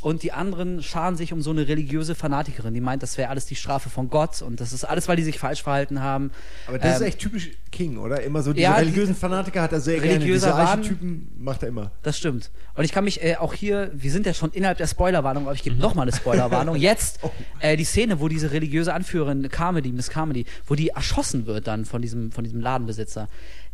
Und 0.00 0.22
die 0.22 0.30
anderen 0.30 0.80
scharen 0.80 1.16
sich 1.16 1.32
um 1.32 1.42
so 1.42 1.50
eine 1.50 1.66
religiöse 1.66 2.14
Fanatikerin, 2.14 2.72
die 2.72 2.80
meint, 2.80 3.02
das 3.02 3.18
wäre 3.18 3.30
alles 3.30 3.46
die 3.46 3.56
Strafe 3.56 3.90
von 3.90 4.08
Gott 4.10 4.42
und 4.42 4.60
das 4.60 4.72
ist 4.72 4.84
alles, 4.84 5.08
weil 5.08 5.16
die 5.16 5.24
sich 5.24 5.40
falsch 5.40 5.64
verhalten 5.64 6.00
haben. 6.00 6.30
Aber 6.68 6.78
das 6.78 6.96
ist 6.96 7.00
Ähm, 7.00 7.06
echt 7.08 7.18
typisch 7.18 7.50
King, 7.72 7.98
oder? 7.98 8.22
Immer 8.22 8.42
so 8.42 8.52
diese 8.52 8.62
Ja, 8.62 8.74
die- 8.74 8.82
religiösen 8.82 9.16
Fanatiker 9.16 9.60
hat 9.60 9.72
er 9.72 9.80
sehr 9.80 9.98
gerne. 9.98 10.14
Religiöser 10.14 10.48
Diese 10.50 10.54
Archetypen 10.60 11.28
macht 11.38 11.62
er 11.64 11.70
immer. 11.70 11.90
Das 12.04 12.16
stimmt. 12.16 12.50
Und 12.74 12.84
ich 12.84 12.92
kann 12.92 13.02
mich 13.02 13.24
äh, 13.24 13.36
auch 13.36 13.52
hier, 13.54 13.90
wir 13.92 14.12
sind 14.12 14.24
ja 14.24 14.34
schon 14.34 14.52
innerhalb 14.52 14.78
der 14.78 14.86
Spoilerwarnung, 14.86 15.46
aber 15.46 15.54
ich 15.54 15.64
gebe 15.64 15.74
noch 15.74 15.96
mal 15.96 16.02
eine 16.02 16.12
Spoilerwarnung. 16.12 16.76
Jetzt 16.88 17.18
äh, 17.58 17.76
die 17.76 17.84
Szene, 17.84 18.20
wo 18.20 18.28
diese 18.28 18.52
religiöse 18.52 18.94
Anführerin 18.94 19.48
Carmody, 19.48 19.90
Miss 19.90 20.10
Carmody, 20.10 20.44
wo 20.66 20.76
die 20.76 20.90
erschossen 20.90 21.46
wird 21.46 21.66
dann 21.66 21.84
von 21.84 22.00
diesem, 22.02 22.30
von 22.30 22.44
diesem 22.44 22.60
Ladenbesitzer. 22.60 23.28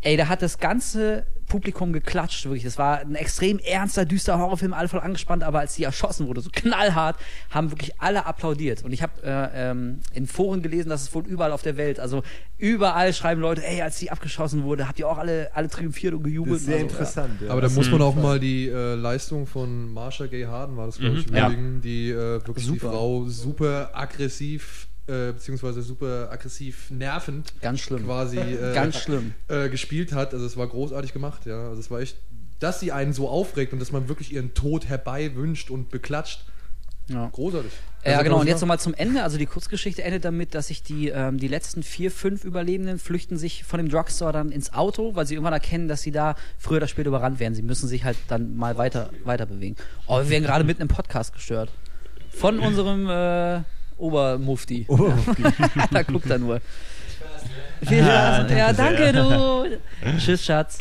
Ey, 0.04 0.16
da 0.16 0.28
hat 0.28 0.42
das 0.42 0.58
ganze 0.58 1.24
Publikum 1.46 1.92
geklatscht, 1.92 2.44
wirklich. 2.46 2.64
Das 2.64 2.78
war 2.78 3.00
ein 3.00 3.14
extrem 3.16 3.58
ernster, 3.58 4.04
düster 4.06 4.38
Horrorfilm, 4.38 4.72
alle 4.72 4.88
voll 4.88 5.00
angespannt, 5.00 5.42
aber 5.42 5.60
als 5.60 5.74
die 5.74 5.84
erschossen 5.84 6.26
wurde, 6.26 6.40
so 6.40 6.50
knallhart, 6.52 7.16
haben 7.50 7.70
wirklich 7.70 8.00
alle 8.00 8.24
applaudiert. 8.26 8.82
Und 8.82 8.92
ich 8.92 9.02
habe 9.02 9.12
äh, 9.22 9.70
ähm, 9.70 10.00
in 10.12 10.26
Foren 10.26 10.62
gelesen, 10.62 10.88
dass 10.88 11.02
es 11.02 11.14
wohl 11.14 11.26
überall 11.26 11.52
auf 11.52 11.60
der 11.62 11.76
Welt, 11.76 12.00
also 12.00 12.22
überall 12.58 13.12
schreiben 13.12 13.40
Leute, 13.42 13.64
ey, 13.66 13.82
als 13.82 13.98
die 13.98 14.10
abgeschossen 14.10 14.62
wurde, 14.64 14.88
habt 14.88 14.98
ihr 14.98 15.08
auch 15.08 15.18
alle, 15.18 15.50
alle 15.54 15.68
triumphiert 15.68 16.14
und 16.14 16.22
gejubelt. 16.22 16.54
Das 16.56 16.60
ist 16.62 16.66
sehr 16.66 16.74
Also, 16.76 16.86
ja. 16.86 16.90
interessant. 16.92 17.40
Ja. 17.42 17.50
Aber 17.50 17.60
da 17.60 17.68
muss 17.68 17.90
man 17.90 18.02
auch 18.02 18.14
mal 18.14 18.40
die 18.40 18.68
äh, 18.68 18.94
Leistung 18.94 19.46
von 19.46 19.92
Marsha 19.92 20.26
Gay 20.26 20.44
Harden, 20.44 20.76
war 20.76 20.86
das 20.86 20.98
glaube 20.98 21.16
ich, 21.18 21.26
Ja. 21.30 21.48
würdigen, 21.48 21.80
die 21.82 22.10
äh, 22.10 22.16
wirklich 22.46 22.64
die 22.66 22.72
Super. 22.72 22.90
Frau 22.90 23.26
super 23.26 23.90
aggressiv, 23.92 24.88
äh, 25.06 25.32
beziehungsweise 25.32 25.82
super 25.82 26.28
aggressiv 26.30 26.90
nervend 26.90 27.52
Ganz 27.60 27.80
schlimm. 27.80 28.04
quasi 28.04 28.38
äh, 28.38 28.74
Ganz 28.74 28.98
schlimm. 28.98 29.34
Äh, 29.48 29.68
gespielt 29.68 30.12
hat. 30.12 30.32
Also 30.32 30.46
es 30.46 30.56
war 30.56 30.66
großartig 30.66 31.12
gemacht, 31.12 31.46
ja. 31.46 31.68
Also 31.68 31.80
es 31.80 31.90
war 31.90 32.00
echt, 32.00 32.16
dass 32.60 32.80
sie 32.80 32.92
einen 32.92 33.12
so 33.12 33.28
aufregt 33.28 33.72
und 33.72 33.78
dass 33.80 33.92
man 33.92 34.08
wirklich 34.08 34.32
ihren 34.32 34.54
Tod 34.54 34.86
herbei 34.86 35.34
wünscht 35.34 35.70
und 35.70 35.90
beklatscht. 35.90 36.44
Ja. 37.08 37.28
Großartig. 37.32 37.70
Ja, 38.04 38.12
Also 38.12 38.24
genau. 38.24 38.40
Und 38.40 38.46
jetzt 38.46 38.62
nochmal 38.62 38.78
zum 38.78 38.94
Ende. 38.94 39.22
Also 39.22 39.36
die 39.36 39.44
Kurzgeschichte 39.44 40.02
endet 40.02 40.24
damit, 40.24 40.54
dass 40.54 40.68
sich 40.68 40.82
die, 40.82 41.08
ähm, 41.08 41.36
die 41.38 41.48
letzten 41.48 41.82
vier, 41.82 42.10
fünf 42.10 42.44
Überlebenden 42.44 42.98
flüchten 42.98 43.36
sich 43.36 43.64
von 43.64 43.76
dem 43.78 43.90
Drugstore 43.90 44.32
dann 44.32 44.50
ins 44.50 44.72
Auto, 44.72 45.14
weil 45.14 45.26
sie 45.26 45.34
irgendwann 45.34 45.52
erkennen, 45.52 45.86
dass 45.88 46.00
sie 46.00 46.12
da 46.12 46.34
früher 46.58 46.78
oder 46.78 46.88
später 46.88 47.08
überrannt 47.08 47.40
werden. 47.40 47.54
Sie 47.54 47.62
müssen 47.62 47.88
sich 47.88 48.04
halt 48.04 48.16
dann 48.28 48.56
mal 48.56 48.78
weiter, 48.78 49.10
weiter 49.24 49.44
bewegen. 49.44 49.76
Oh, 50.06 50.18
wir 50.18 50.30
werden 50.30 50.44
gerade 50.44 50.64
mitten 50.64 50.80
im 50.80 50.88
Podcast 50.88 51.34
gestört. 51.34 51.70
Von 52.30 52.58
unserem 52.58 53.08
äh, 53.08 53.62
Obermufti. 53.98 54.86
da 55.90 56.02
guckt 56.02 56.30
er 56.30 56.38
nur. 56.38 56.60
Viel 57.86 58.02
Spaß. 58.02 58.36
danke 58.38 58.56
ja, 58.56 58.72
danke, 58.72 59.12
du. 59.12 60.18
Tschüss, 60.18 60.44
Schatz. 60.44 60.78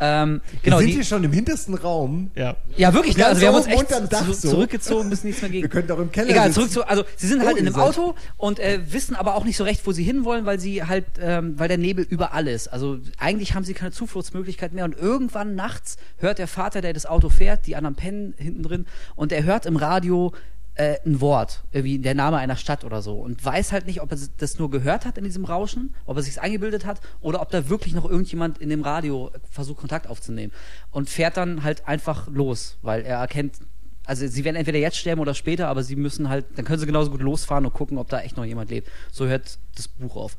Ähm, 0.00 0.40
genau, 0.62 0.76
wir 0.76 0.80
sind 0.80 0.88
die, 0.88 0.94
hier 0.94 1.04
schon 1.04 1.24
im 1.24 1.32
hintersten 1.32 1.74
Raum. 1.74 2.30
ja. 2.34 2.56
ja, 2.76 2.92
wirklich, 2.92 3.14
Ganz 3.16 3.28
also 3.28 3.40
wir 3.42 3.48
haben 3.48 3.54
uns 3.56 3.66
echt 3.66 4.12
Dach 4.12 4.26
zu, 4.26 4.32
so. 4.32 4.50
zurückgezogen, 4.50 5.08
bis 5.08 5.22
nichts 5.22 5.40
mehr 5.40 5.50
ging. 5.52 5.62
Wir 5.62 5.68
könnten 5.68 5.92
auch 5.92 6.00
im 6.00 6.10
Keller 6.10 6.30
Egal, 6.30 6.50
zurück 6.50 6.70
zu, 6.70 6.86
also 6.86 7.04
sie 7.16 7.28
sind 7.28 7.42
Oh, 7.42 7.46
halt 7.46 7.58
in 7.58 7.66
einem 7.66 7.76
Auto 7.76 8.14
und 8.36 8.58
äh, 8.58 8.80
wissen 8.90 9.14
aber 9.14 9.36
auch 9.36 9.44
nicht 9.44 9.56
so 9.56 9.62
recht, 9.64 9.86
wo 9.86 9.92
sie 9.92 10.02
hinwollen, 10.02 10.46
weil 10.46 10.58
sie 10.58 10.82
halt, 10.82 11.04
ähm, 11.20 11.58
weil 11.58 11.68
der 11.68 11.78
Nebel 11.78 12.04
überall 12.08 12.48
ist. 12.48 12.68
Also 12.68 12.98
eigentlich 13.18 13.54
haben 13.54 13.64
sie 13.64 13.74
keine 13.74 13.92
Zufluchtsmöglichkeit 13.92 14.72
mehr 14.72 14.84
und 14.84 14.96
irgendwann 14.96 15.54
nachts 15.54 15.96
hört 16.18 16.38
der 16.38 16.48
Vater, 16.48 16.80
der 16.80 16.92
das 16.92 17.06
Auto 17.06 17.28
fährt, 17.28 17.66
die 17.66 17.76
anderen 17.76 17.94
pennen 17.94 18.34
hinten 18.36 18.62
drin 18.64 18.86
und 19.14 19.30
er 19.30 19.44
hört 19.44 19.64
im 19.64 19.76
Radio 19.76 20.32
äh, 20.76 20.96
ein 21.06 21.20
Wort, 21.20 21.62
irgendwie 21.72 21.98
der 21.98 22.14
Name 22.14 22.38
einer 22.38 22.56
Stadt 22.56 22.84
oder 22.84 23.00
so 23.00 23.14
und 23.14 23.44
weiß 23.44 23.72
halt 23.72 23.86
nicht, 23.86 24.00
ob 24.00 24.10
er 24.10 24.18
das 24.38 24.58
nur 24.58 24.70
gehört 24.70 25.04
hat 25.04 25.18
in 25.18 25.24
diesem 25.24 25.44
Rauschen, 25.44 25.94
ob 26.04 26.16
er 26.16 26.22
sich 26.22 26.40
eingebildet 26.40 26.84
hat 26.84 27.00
oder 27.20 27.40
ob 27.40 27.50
da 27.50 27.68
wirklich 27.68 27.94
noch 27.94 28.08
irgendjemand 28.08 28.58
in 28.58 28.70
dem 28.70 28.82
Radio 28.82 29.30
versucht 29.50 29.78
Kontakt 29.78 30.08
aufzunehmen 30.08 30.52
und 30.90 31.08
fährt 31.08 31.36
dann 31.36 31.62
halt 31.62 31.86
einfach 31.86 32.28
los, 32.28 32.76
weil 32.82 33.02
er 33.02 33.18
erkennt, 33.18 33.58
also 34.04 34.26
sie 34.26 34.44
werden 34.44 34.56
entweder 34.56 34.78
jetzt 34.78 34.96
sterben 34.96 35.20
oder 35.20 35.34
später, 35.34 35.68
aber 35.68 35.82
sie 35.82 35.96
müssen 35.96 36.28
halt, 36.28 36.44
dann 36.56 36.64
können 36.64 36.80
sie 36.80 36.86
genauso 36.86 37.10
gut 37.10 37.22
losfahren 37.22 37.64
und 37.64 37.72
gucken, 37.72 37.96
ob 37.96 38.08
da 38.08 38.20
echt 38.20 38.36
noch 38.36 38.44
jemand 38.44 38.70
lebt. 38.70 38.88
So 39.12 39.26
hört 39.26 39.58
das 39.76 39.88
Buch 39.88 40.16
auf. 40.16 40.36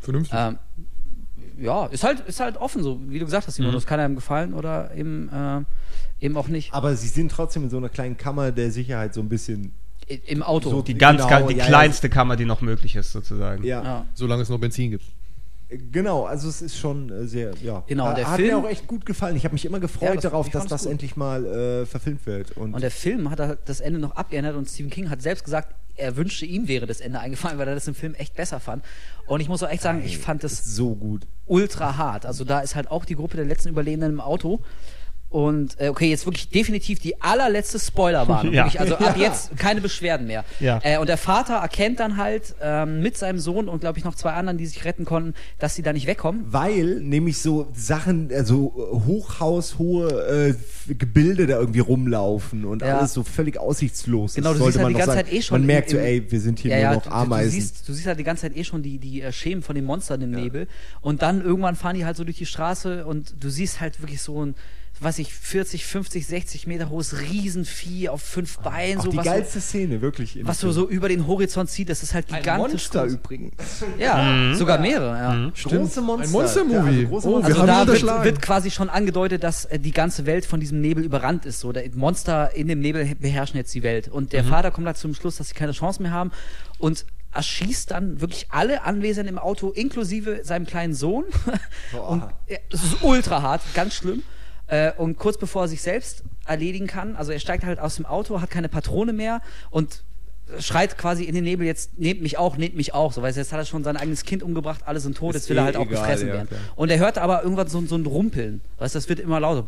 Vernünftig. 0.00 0.38
Ähm, 0.38 0.58
ja, 1.60 1.86
ist 1.86 2.04
halt, 2.04 2.20
ist 2.20 2.40
halt 2.40 2.56
offen 2.56 2.82
so, 2.82 3.00
wie 3.08 3.18
du 3.18 3.24
gesagt 3.24 3.46
hast, 3.46 3.56
Simon. 3.56 3.72
Das 3.72 3.86
kann 3.86 4.00
einem 4.00 4.14
gefallen 4.14 4.54
oder 4.54 4.94
eben, 4.94 5.28
äh, 5.28 6.24
eben 6.24 6.36
auch 6.36 6.48
nicht. 6.48 6.72
Aber 6.74 6.94
sie 6.96 7.08
sind 7.08 7.30
trotzdem 7.30 7.64
in 7.64 7.70
so 7.70 7.76
einer 7.76 7.88
kleinen 7.88 8.16
Kammer 8.16 8.52
der 8.52 8.70
Sicherheit 8.70 9.14
so 9.14 9.20
ein 9.20 9.28
bisschen. 9.28 9.72
Im 10.26 10.42
Auto. 10.42 10.70
So 10.70 10.80
Die 10.82 10.94
ganz, 10.94 11.22
Genau, 11.26 11.46
die 11.48 11.54
ja, 11.54 11.58
ja. 11.64 11.66
kleinste 11.66 12.08
Kammer, 12.08 12.36
die 12.36 12.46
noch 12.46 12.62
möglich 12.62 12.96
ist, 12.96 13.12
sozusagen. 13.12 13.62
Ja. 13.64 13.82
ja. 13.82 14.06
Solange 14.14 14.42
es 14.42 14.48
noch 14.48 14.58
Benzin 14.58 14.92
gibt. 14.92 15.04
Genau, 15.92 16.24
also 16.24 16.48
es 16.48 16.62
ist 16.62 16.78
schon 16.78 17.10
äh, 17.10 17.26
sehr, 17.26 17.52
ja. 17.62 17.82
Genau, 17.86 18.06
Hat- 18.06 18.16
der 18.16 18.26
hat 18.30 18.36
Film- 18.36 18.48
mir 18.48 18.56
auch 18.66 18.70
echt 18.70 18.86
gut 18.86 19.04
gefallen. 19.04 19.36
Ich 19.36 19.44
habe 19.44 19.52
mich 19.52 19.66
immer 19.66 19.76
Ja, 19.76 19.82
gefreut 19.82 20.16
das- 20.16 20.22
darauf, 20.22 20.48
dass 20.48 20.66
das 20.66 20.84
gut. 20.84 20.92
endlich 20.92 21.14
mal 21.16 21.44
äh, 21.44 21.84
verfilmt 21.84 22.24
wird. 22.24 22.52
Und, 22.56 22.72
Und 22.72 22.80
der 22.82 22.90
Film 22.90 23.28
hat 23.30 23.38
halt 23.38 23.58
das 23.66 23.80
Ende 23.80 23.98
noch 24.00 24.12
abgeändert 24.16 24.56
und 24.56 24.66
Stephen 24.66 24.88
King 24.90 25.10
hat 25.10 25.20
selbst 25.20 25.44
gesagt, 25.44 25.74
er 25.98 26.16
wünschte, 26.16 26.46
ihm 26.46 26.68
wäre 26.68 26.86
das 26.86 27.00
Ende 27.00 27.20
eingefallen, 27.20 27.58
weil 27.58 27.68
er 27.68 27.74
das 27.74 27.88
im 27.88 27.94
Film 27.94 28.14
echt 28.14 28.34
besser 28.34 28.60
fand. 28.60 28.84
Und 29.26 29.40
ich 29.40 29.48
muss 29.48 29.62
auch 29.62 29.68
echt 29.68 29.82
sagen, 29.82 30.02
ich 30.04 30.18
fand 30.18 30.44
das 30.44 30.64
so 30.64 30.94
gut. 30.94 31.26
ultra 31.46 31.96
hart. 31.96 32.26
Also 32.26 32.44
da 32.44 32.60
ist 32.60 32.74
halt 32.74 32.90
auch 32.90 33.04
die 33.04 33.14
Gruppe 33.14 33.36
der 33.36 33.46
letzten 33.46 33.70
Überlebenden 33.70 34.12
im 34.12 34.20
Auto. 34.20 34.60
Und 35.30 35.78
äh, 35.78 35.88
okay, 35.88 36.08
jetzt 36.08 36.24
wirklich 36.24 36.48
definitiv 36.48 37.00
die 37.00 37.20
allerletzte 37.20 37.78
Spoilerwarnung. 37.78 38.52
Ja. 38.58 38.64
Wirklich, 38.64 38.80
also 38.80 38.96
ab 38.96 39.16
Ja. 39.18 39.24
jetzt 39.24 39.56
keine 39.58 39.80
Beschwerden 39.82 40.26
mehr. 40.26 40.42
Ja. 40.58 40.80
Äh, 40.82 40.96
und 40.98 41.06
der 41.08 41.18
Vater 41.18 41.56
erkennt 41.56 42.00
dann 42.00 42.16
halt 42.16 42.54
ähm, 42.62 43.00
mit 43.02 43.18
seinem 43.18 43.38
Sohn 43.38 43.68
und 43.68 43.80
glaube 43.80 43.98
ich 43.98 44.04
noch 44.04 44.14
zwei 44.14 44.30
anderen, 44.32 44.56
die 44.56 44.64
sich 44.66 44.84
retten 44.86 45.04
konnten, 45.04 45.34
dass 45.58 45.74
sie 45.74 45.82
da 45.82 45.92
nicht 45.92 46.06
wegkommen. 46.06 46.44
Weil 46.46 47.00
nämlich 47.00 47.38
so 47.42 47.68
Sachen, 47.74 48.30
also 48.32 48.72
hochhaushohe 49.06 50.54
äh, 50.88 50.94
Gebilde 50.94 51.46
da 51.46 51.58
irgendwie 51.58 51.80
rumlaufen 51.80 52.64
und 52.64 52.82
Ja. 52.82 52.98
alles 52.98 53.12
so 53.12 53.22
völlig 53.22 53.58
aussichtslos. 53.58 54.34
Genau, 54.34 54.52
du 54.54 54.58
siehst 54.58 54.64
sollte 54.64 54.78
halt 54.78 54.84
man 54.84 54.92
die 54.94 54.98
ganze 54.98 55.14
sagen. 55.16 55.26
Zeit 55.28 55.34
eh 55.34 55.42
schon 55.42 55.54
Man 55.56 55.60
im- 55.62 55.66
merkt 55.66 55.90
so, 55.90 55.96
ey, 55.98 56.30
wir 56.30 56.40
sind 56.40 56.58
hier 56.58 56.70
Ja, 56.70 56.76
nur 56.78 56.84
ja, 56.84 56.94
noch 56.94 57.02
du, 57.02 57.10
Ameisen. 57.10 57.50
Du 57.50 57.60
siehst, 57.60 57.88
du 57.88 57.92
siehst 57.92 58.06
halt 58.06 58.18
die 58.18 58.24
ganze 58.24 58.42
Zeit 58.42 58.56
eh 58.56 58.64
schon 58.64 58.82
die, 58.82 58.98
die 58.98 59.22
äh, 59.22 59.32
Schemen 59.32 59.62
von 59.62 59.74
den 59.74 59.84
Monstern 59.84 60.22
im 60.22 60.30
Nebel. 60.30 60.66
Und 61.00 61.22
dann 61.22 61.42
irgendwann 61.42 61.76
fahren 61.76 61.96
die 61.96 62.04
halt 62.06 62.16
so 62.16 62.24
durch 62.24 62.38
die 62.38 62.46
Straße 62.46 63.04
und 63.06 63.34
du 63.42 63.50
siehst 63.50 63.80
halt 63.80 64.00
wirklich 64.00 64.22
so 64.22 64.44
ein, 64.44 64.54
weiß 65.00 65.18
ich, 65.20 65.32
40, 65.32 65.84
50, 65.84 66.26
60 66.26 66.66
Meter 66.66 66.88
hohes 66.90 67.20
Riesenvieh 67.20 68.08
auf 68.08 68.22
fünf 68.22 68.58
Beinen. 68.58 68.98
Auch 68.98 69.04
so, 69.04 69.10
die 69.10 69.16
was 69.16 69.24
geilste 69.24 69.60
Szene, 69.60 70.00
wirklich. 70.00 70.38
was 70.42 70.60
so, 70.60 70.72
so 70.72 70.88
über 70.88 71.08
den 71.08 71.26
Horizont 71.26 71.70
zieht, 71.70 71.88
das 71.88 72.02
ist 72.02 72.14
halt 72.14 72.32
Ein 72.32 72.40
gigantisch. 72.40 72.72
Monster 72.72 73.02
groß. 73.04 73.12
übrigens. 73.14 73.54
Ja, 73.98 74.54
sogar 74.54 74.78
mehrere, 74.78 75.16
ja. 75.16 75.50
Große 75.62 76.00
Monster. 76.00 76.26
Ein 76.26 76.32
Monster-Movie. 76.32 76.74
Ja, 76.74 76.82
also 76.82 77.08
große 77.08 77.28
Oh, 77.28 77.36
Also 77.42 77.66
da 77.66 77.86
wird, 77.86 78.24
wird 78.24 78.42
quasi 78.42 78.70
schon 78.70 78.88
angedeutet, 78.90 79.42
dass 79.44 79.64
äh, 79.66 79.78
die 79.78 79.92
ganze 79.92 80.26
Welt 80.26 80.46
von 80.46 80.60
diesem 80.60 80.80
Nebel 80.80 81.04
überrannt 81.04 81.44
ist. 81.46 81.60
So, 81.60 81.72
der 81.72 81.84
Monster 81.94 82.54
in 82.54 82.68
dem 82.68 82.80
Nebel 82.80 83.14
beherrschen 83.16 83.56
jetzt 83.56 83.74
die 83.74 83.82
Welt. 83.82 84.08
Und 84.08 84.32
der 84.32 84.44
Vater 84.44 84.70
kommt 84.70 84.86
da 84.86 84.94
zum 84.94 85.14
Schluss, 85.14 85.36
dass 85.36 85.48
sie 85.48 85.54
keine 85.54 85.72
Chance 85.72 86.02
mehr 86.02 86.10
haben 86.12 86.30
und 86.78 87.04
erschießt 87.34 87.90
dann 87.90 88.20
wirklich 88.20 88.46
alle 88.50 88.82
Anwesenden 88.84 89.34
im 89.34 89.38
Auto, 89.38 89.70
inklusive 89.70 90.40
seinem 90.44 90.66
kleinen 90.66 90.94
Sohn. 90.94 91.24
und 92.08 92.22
ja, 92.48 92.58
das 92.70 92.82
ist 92.82 93.02
ultra 93.02 93.42
hart, 93.42 93.62
ganz 93.74 93.94
schlimm. 93.94 94.22
Äh, 94.68 94.92
und 94.96 95.18
kurz 95.18 95.38
bevor 95.38 95.62
er 95.62 95.68
sich 95.68 95.82
selbst 95.82 96.22
erledigen 96.46 96.86
kann, 96.86 97.16
also 97.16 97.32
er 97.32 97.40
steigt 97.40 97.64
halt 97.64 97.78
aus 97.78 97.96
dem 97.96 98.06
Auto, 98.06 98.40
hat 98.40 98.50
keine 98.50 98.68
Patrone 98.68 99.12
mehr 99.12 99.42
und 99.70 100.04
schreit 100.58 100.96
quasi 100.96 101.24
in 101.24 101.34
den 101.34 101.44
Nebel, 101.44 101.66
jetzt 101.66 101.98
nehmt 101.98 102.22
mich 102.22 102.38
auch, 102.38 102.56
nehmt 102.56 102.74
mich 102.74 102.94
auch. 102.94 103.12
So, 103.12 103.22
weißt 103.22 103.36
du, 103.36 103.40
jetzt 103.40 103.52
hat 103.52 103.60
er 103.60 103.66
schon 103.66 103.84
sein 103.84 103.96
eigenes 103.96 104.24
Kind 104.24 104.42
umgebracht, 104.42 104.82
alle 104.86 105.00
sind 105.00 105.16
tot, 105.16 105.34
Ist 105.34 105.42
jetzt 105.42 105.50
will 105.50 105.58
er 105.58 105.62
eh 105.62 105.66
halt 105.66 105.76
auch 105.76 105.86
egal, 105.86 106.00
gefressen 106.00 106.28
ja, 106.28 106.34
werden. 106.34 106.48
klar. 106.48 106.60
Und 106.76 106.90
er 106.90 106.98
hört 106.98 107.18
aber 107.18 107.42
irgendwann 107.42 107.68
so, 107.68 107.80
so 107.82 107.96
ein 107.96 108.06
Rumpeln. 108.06 108.60
Weißt 108.78 108.94
du, 108.94 108.98
das 108.98 109.08
wird 109.08 109.20
immer 109.20 109.40
lauter. 109.40 109.66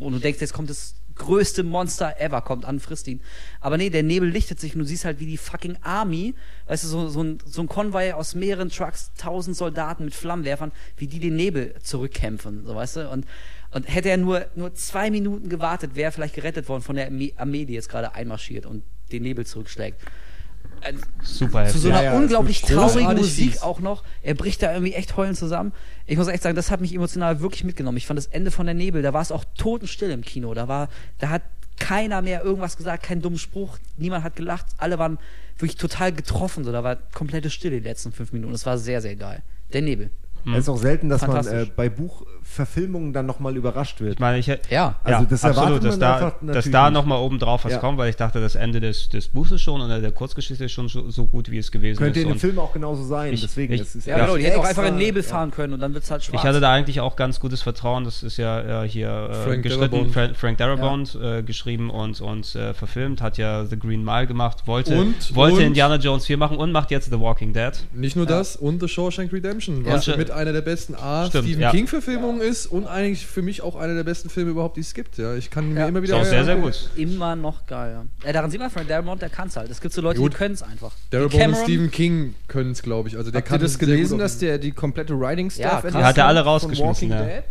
Und 0.00 0.12
du 0.12 0.18
denkst, 0.18 0.40
jetzt 0.40 0.54
kommt 0.54 0.70
das 0.70 0.94
größte 1.14 1.62
Monster 1.62 2.18
ever, 2.18 2.40
kommt 2.40 2.64
an, 2.64 2.80
frisst 2.80 3.06
ihn. 3.08 3.20
Aber 3.60 3.76
nee, 3.76 3.90
der 3.90 4.02
Nebel 4.02 4.28
lichtet 4.28 4.58
sich 4.58 4.74
und 4.74 4.80
du 4.80 4.86
siehst 4.86 5.04
halt, 5.04 5.20
wie 5.20 5.26
die 5.26 5.36
fucking 5.36 5.76
Army, 5.82 6.34
weißt 6.66 6.84
du, 6.84 6.88
so, 6.88 7.08
so, 7.08 7.22
ein, 7.22 7.38
so 7.44 7.60
ein 7.60 7.68
Konvoi 7.68 8.12
aus 8.12 8.34
mehreren 8.34 8.70
Trucks, 8.70 9.10
tausend 9.18 9.56
Soldaten 9.56 10.04
mit 10.04 10.14
Flammenwerfern, 10.14 10.72
wie 10.96 11.06
die 11.06 11.20
den 11.20 11.36
Nebel 11.36 11.74
zurückkämpfen, 11.82 12.64
so 12.64 12.74
weißt 12.74 12.96
du. 12.96 13.10
Und, 13.10 13.26
und 13.72 13.84
hätte 13.92 14.10
er 14.10 14.16
nur, 14.16 14.46
nur 14.54 14.74
zwei 14.74 15.10
Minuten 15.10 15.48
gewartet, 15.48 15.94
wäre 15.94 16.08
er 16.10 16.12
vielleicht 16.12 16.34
gerettet 16.34 16.68
worden 16.68 16.82
von 16.82 16.96
der 16.96 17.10
Armee, 17.36 17.64
die 17.64 17.72
jetzt 17.74 17.88
gerade 17.88 18.14
einmarschiert 18.14 18.66
und 18.66 18.84
den 19.10 19.22
Nebel 19.22 19.46
zurückschlägt. 19.46 20.00
Äh, 20.82 20.94
Super 21.22 21.66
zu 21.66 21.78
so 21.78 21.88
einer 21.88 22.02
Ja, 22.02 22.12
ja, 22.12 22.18
unglaublich 22.18 22.62
traurigen 22.62 23.16
Musik 23.16 23.52
fies. 23.52 23.62
auch 23.62 23.80
noch. 23.80 24.02
Er 24.22 24.34
bricht 24.34 24.62
da 24.62 24.72
irgendwie 24.72 24.94
echt 24.94 25.16
heulen 25.16 25.34
zusammen. 25.34 25.72
Ich 26.06 26.16
muss 26.16 26.28
echt 26.28 26.42
sagen, 26.42 26.56
das 26.56 26.70
hat 26.70 26.80
mich 26.80 26.94
emotional 26.94 27.40
wirklich 27.40 27.64
mitgenommen. 27.64 27.96
Ich 27.96 28.06
fand 28.06 28.18
das 28.18 28.26
Ende 28.26 28.50
von 28.50 28.66
der 28.66 28.74
Nebel, 28.74 29.02
da 29.02 29.12
war 29.12 29.22
es 29.22 29.32
auch 29.32 29.44
totenstill 29.56 30.10
im 30.10 30.22
Kino. 30.22 30.54
Da 30.54 30.68
war, 30.68 30.88
da 31.18 31.28
hat 31.28 31.42
keiner 31.78 32.22
mehr 32.22 32.44
irgendwas 32.44 32.76
gesagt, 32.76 33.02
keinen 33.02 33.22
dummen 33.22 33.38
Spruch, 33.38 33.78
niemand 33.96 34.24
hat 34.24 34.36
gelacht, 34.36 34.66
alle 34.78 34.98
waren 34.98 35.18
wirklich 35.58 35.76
total 35.76 36.12
getroffen. 36.12 36.64
So, 36.64 36.72
da 36.72 36.84
war 36.84 36.96
komplette 37.14 37.50
Stille 37.50 37.80
die 37.80 37.88
letzten 37.88 38.12
fünf 38.12 38.32
Minuten. 38.32 38.52
Das 38.52 38.66
war 38.66 38.78
sehr, 38.78 39.00
sehr 39.00 39.16
geil. 39.16 39.42
Der 39.72 39.82
Nebel. 39.82 40.10
Es 40.44 40.58
ist 40.58 40.68
auch 40.68 40.76
selten, 40.76 41.08
dass 41.08 41.24
man 41.24 41.46
äh, 41.46 41.66
bei 41.76 41.88
Buchverfilmungen 42.56 43.12
dann 43.12 43.26
nochmal 43.26 43.56
überrascht 43.56 44.00
wird. 44.00 44.14
Ich 44.14 44.18
meine, 44.18 44.38
ich, 44.38 44.46
Ja. 44.70 44.96
Also 45.04 45.24
das 45.28 45.42
erwartet 45.42 45.62
absolut, 45.62 45.84
dass 45.84 45.90
man 45.92 46.00
da, 46.00 46.14
einfach 46.16 46.32
dass 46.42 46.70
da 46.70 46.90
nochmal 46.90 47.18
oben 47.18 47.38
drauf 47.38 47.64
was 47.64 47.72
Ja. 47.72 47.78
kommt, 47.78 47.98
weil 47.98 48.10
ich 48.10 48.16
dachte, 48.16 48.40
das 48.40 48.54
Ende 48.54 48.80
des, 48.80 49.08
des 49.08 49.28
Buches 49.28 49.60
schon 49.60 49.80
oder 49.80 50.00
der 50.00 50.12
Kurzgeschichte 50.12 50.64
ist 50.64 50.72
schon 50.72 50.88
so, 50.88 51.10
so 51.10 51.26
gut, 51.26 51.50
wie 51.50 51.58
es 51.58 51.70
gewesen 51.72 51.98
Könnte 51.98 52.20
ist. 52.20 52.26
in 52.26 52.32
dem 52.32 52.38
Film 52.38 52.58
auch 52.58 52.72
genauso 52.72 53.04
sein. 53.04 53.32
Ich- 53.32 53.40
Deswegen, 53.42 53.72
ich- 53.74 53.80
es 53.80 53.94
ist 53.94 54.06
Ja, 54.06 54.18
genau, 54.18 54.36
die 54.36 54.44
hätten 54.44 54.60
auch 54.60 54.64
einfach 54.64 54.84
in 54.84 54.96
Nebel 54.96 55.22
fahren 55.22 55.50
können 55.50 55.72
und 55.72 55.80
dann 55.80 55.94
wird 55.94 56.04
es 56.04 56.10
halt 56.10 56.22
schwarz. 56.22 56.42
Ich 56.42 56.46
hatte 56.48 56.60
da 56.60 56.72
eigentlich 56.72 57.00
auch 57.00 57.16
ganz 57.16 57.40
gutes 57.40 57.62
Vertrauen. 57.62 58.04
Das 58.04 58.22
ist 58.22 58.36
ja 58.36 58.84
äh, 58.84 58.88
hier 58.88 59.08
äh, 59.30 59.34
Frank 59.44 59.62
geschritten. 59.62 59.80
Darabont. 59.92 60.12
Fra 60.12 60.28
Frank 60.34 60.58
Darabont 60.58 61.18
äh, 61.22 61.42
geschrieben 61.42 61.90
und, 61.90 62.20
und 62.20 62.54
äh, 62.54 62.74
verfilmt. 62.74 63.20
Hat 63.22 63.38
ja 63.38 63.64
The 63.64 63.78
Green 63.78 64.04
Mile 64.04 64.26
gemacht. 64.26 64.66
Wollte, 64.66 64.98
Und- 64.98 65.34
wollte 65.34 65.56
und- 65.56 65.62
Indiana 65.62 65.96
Jones 65.96 66.26
4 66.26 66.36
machen 66.36 66.56
und 66.58 66.72
macht 66.72 66.90
jetzt 66.90 67.10
The 67.10 67.18
Walking 67.18 67.52
Dead. 67.52 67.72
Nicht 67.94 68.16
nur 68.16 68.26
das, 68.26 68.56
und 68.56 68.80
The 68.80 68.88
Shawshank 68.88 69.32
Redemption, 69.32 69.84
Ja. 69.84 69.94
was 69.94 70.06
mit 70.16 70.30
einer 70.30 70.52
der 70.52 70.60
besten 70.60 70.94
A 70.94 71.26
Stimmt, 71.26 71.44
Stephen 71.44 71.62
ja. 71.62 71.70
King-Verfilmungen 71.70 72.40
ist 72.42 72.66
und 72.66 72.86
eigentlich 72.86 73.26
für 73.26 73.42
mich 73.42 73.62
auch 73.62 73.76
einer 73.76 73.94
der 73.94 74.04
besten 74.04 74.28
Filme 74.30 74.50
überhaupt, 74.50 74.76
die 74.76 74.80
es 74.82 74.94
gibt. 74.94 75.18
Ja, 75.18 75.34
ich 75.34 75.50
kann 75.50 75.72
mir 75.72 75.86
immer 75.86 75.98
Ist 76.00 76.08
wieder. 76.08 76.16
auch 76.18 76.24
sehr, 76.24 76.44
sehr 76.44 76.56
gut. 76.56 76.90
Immer 76.96 77.36
noch 77.36 77.66
geil, 77.66 78.04
ja. 78.24 78.32
daran 78.32 78.50
sieht 78.50 78.60
man, 78.60 78.70
Frank 78.70 78.88
Darabont, 78.88 79.22
der 79.22 79.30
kann 79.30 79.48
es 79.48 79.56
halt. 79.56 79.70
Es 79.70 79.80
gibt 79.80 79.94
so 79.94 80.00
Leute, 80.02 80.18
Gut. 80.20 80.32
die 80.32 80.36
können 80.36 80.54
es 80.54 80.62
einfach. 80.62 80.92
Darabont 81.10 81.34
und 81.34 81.40
Cameron- 81.40 81.62
Stephen 81.64 81.90
King 81.90 82.34
können 82.48 82.72
es, 82.72 82.82
glaube 82.82 83.08
ich. 83.08 83.16
Also 83.16 83.30
der 83.30 83.38
Habt 83.40 83.48
kann 83.48 83.58
ihr 83.60 83.62
das 83.62 83.72
sehr 83.74 83.80
gut 83.80 83.88
gelesen, 83.88 84.18
dass 84.18 84.38
der 84.38 84.58
die 84.58 84.72
komplette 84.72 85.18
Writing 85.18 85.46
Ja, 85.56 85.68
Staff 85.68 85.82
krass. 85.82 85.92
Die 85.92 85.98
hat 86.04 86.18
er 86.18 86.26
alle 86.26 86.40
rausgeschmissen, 86.40 87.10
ja. 87.10 87.22
Dead? 87.22 87.42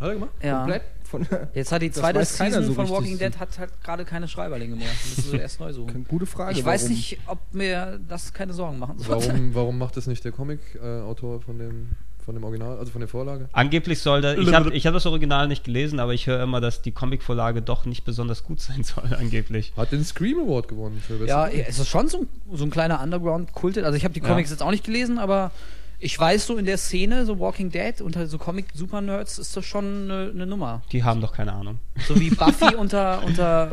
Hat 0.00 0.08
er 0.08 0.14
gemacht? 0.14 0.30
Ja. 0.42 0.58
Komplett 0.60 0.82
von 1.04 1.26
Jetzt 1.54 1.72
hat 1.72 1.80
die 1.80 1.88
Das 1.88 1.98
zweite 1.98 2.18
weiß 2.20 2.36
keiner 2.36 2.50
Season 2.58 2.66
so 2.66 2.74
von 2.74 2.84
richtig. 2.84 2.98
Walking 3.00 3.18
Dead 3.18 3.38
hat 3.40 3.58
halt 3.58 3.70
gerade 3.82 4.04
keine 4.04 4.28
Schreiberlinge 4.28 4.76
mehr. 4.76 4.88
Müssen 5.16 5.30
sie 5.30 5.36
erst 5.40 5.58
neu 5.58 5.72
suchen. 5.72 6.04
Gute 6.06 6.26
Frage. 6.26 6.52
Ich 6.58 6.64
weiß 6.64 6.82
warum. 6.82 6.94
nicht, 6.96 7.18
ob 7.26 7.38
mir 7.52 7.98
das 8.08 8.32
keine 8.34 8.52
Sorgen 8.52 8.78
machen 8.78 8.98
sollte. 8.98 9.28
Warum, 9.28 9.50
warum 9.54 9.78
macht 9.78 9.96
das 9.96 10.06
nicht 10.06 10.22
der 10.24 10.32
Comic-Autor 10.32 11.40
von 11.40 11.58
dem, 11.58 11.92
von 12.28 12.34
dem 12.34 12.44
Original, 12.44 12.76
also 12.78 12.92
von 12.92 13.00
der 13.00 13.08
Vorlage? 13.08 13.48
Angeblich 13.54 14.00
soll 14.00 14.20
da, 14.20 14.34
ich 14.34 14.52
habe 14.52 14.74
ich 14.74 14.86
hab 14.86 14.92
das 14.92 15.06
Original 15.06 15.48
nicht 15.48 15.64
gelesen, 15.64 15.98
aber 15.98 16.12
ich 16.12 16.26
höre 16.26 16.42
immer, 16.42 16.60
dass 16.60 16.82
die 16.82 16.92
Comicvorlage 16.92 17.62
doch 17.62 17.86
nicht 17.86 18.04
besonders 18.04 18.44
gut 18.44 18.60
sein 18.68 18.84
soll, 18.84 19.14
angeblich. 19.18 19.72
Hat 19.78 19.92
den 19.92 20.04
Scream 20.04 20.38
Award 20.40 20.68
gewonnen 20.68 21.00
für 21.04 21.24
Ja, 21.26 21.46
Comic. 21.48 21.64
es 21.66 21.78
ist 21.78 21.88
schon 21.88 22.06
so, 22.08 22.18
ein- 22.18 22.28
so 22.52 22.64
ein 22.64 22.70
kleiner 22.70 23.02
Underground-Kultet. 23.02 23.82
Also 23.86 23.96
ich 23.96 24.04
habe 24.04 24.12
die 24.12 24.20
Ja. 24.20 24.26
Comics 24.28 24.50
jetzt 24.50 24.62
auch 24.62 24.70
nicht 24.70 24.84
gelesen, 24.84 25.18
aber 25.18 25.52
ich 26.00 26.18
weiß 26.18 26.46
so 26.46 26.58
in 26.58 26.66
der 26.66 26.76
Szene, 26.76 27.24
so 27.24 27.40
Walking 27.40 27.70
Dead 27.70 27.98
unter 28.02 28.26
so 28.26 28.36
Comic-Super-Nerds 28.36 29.38
ist 29.38 29.56
das 29.56 29.64
schon 29.64 30.10
eine, 30.10 30.30
eine 30.34 30.46
Nummer. 30.46 30.82
Die 30.92 31.02
haben 31.02 31.22
doch 31.22 31.32
keine 31.32 31.54
Ahnung. 31.54 31.78
So 32.06 32.20
wie 32.20 32.28
Buffy 32.34 32.74
unter, 32.74 33.22
unter 33.24 33.72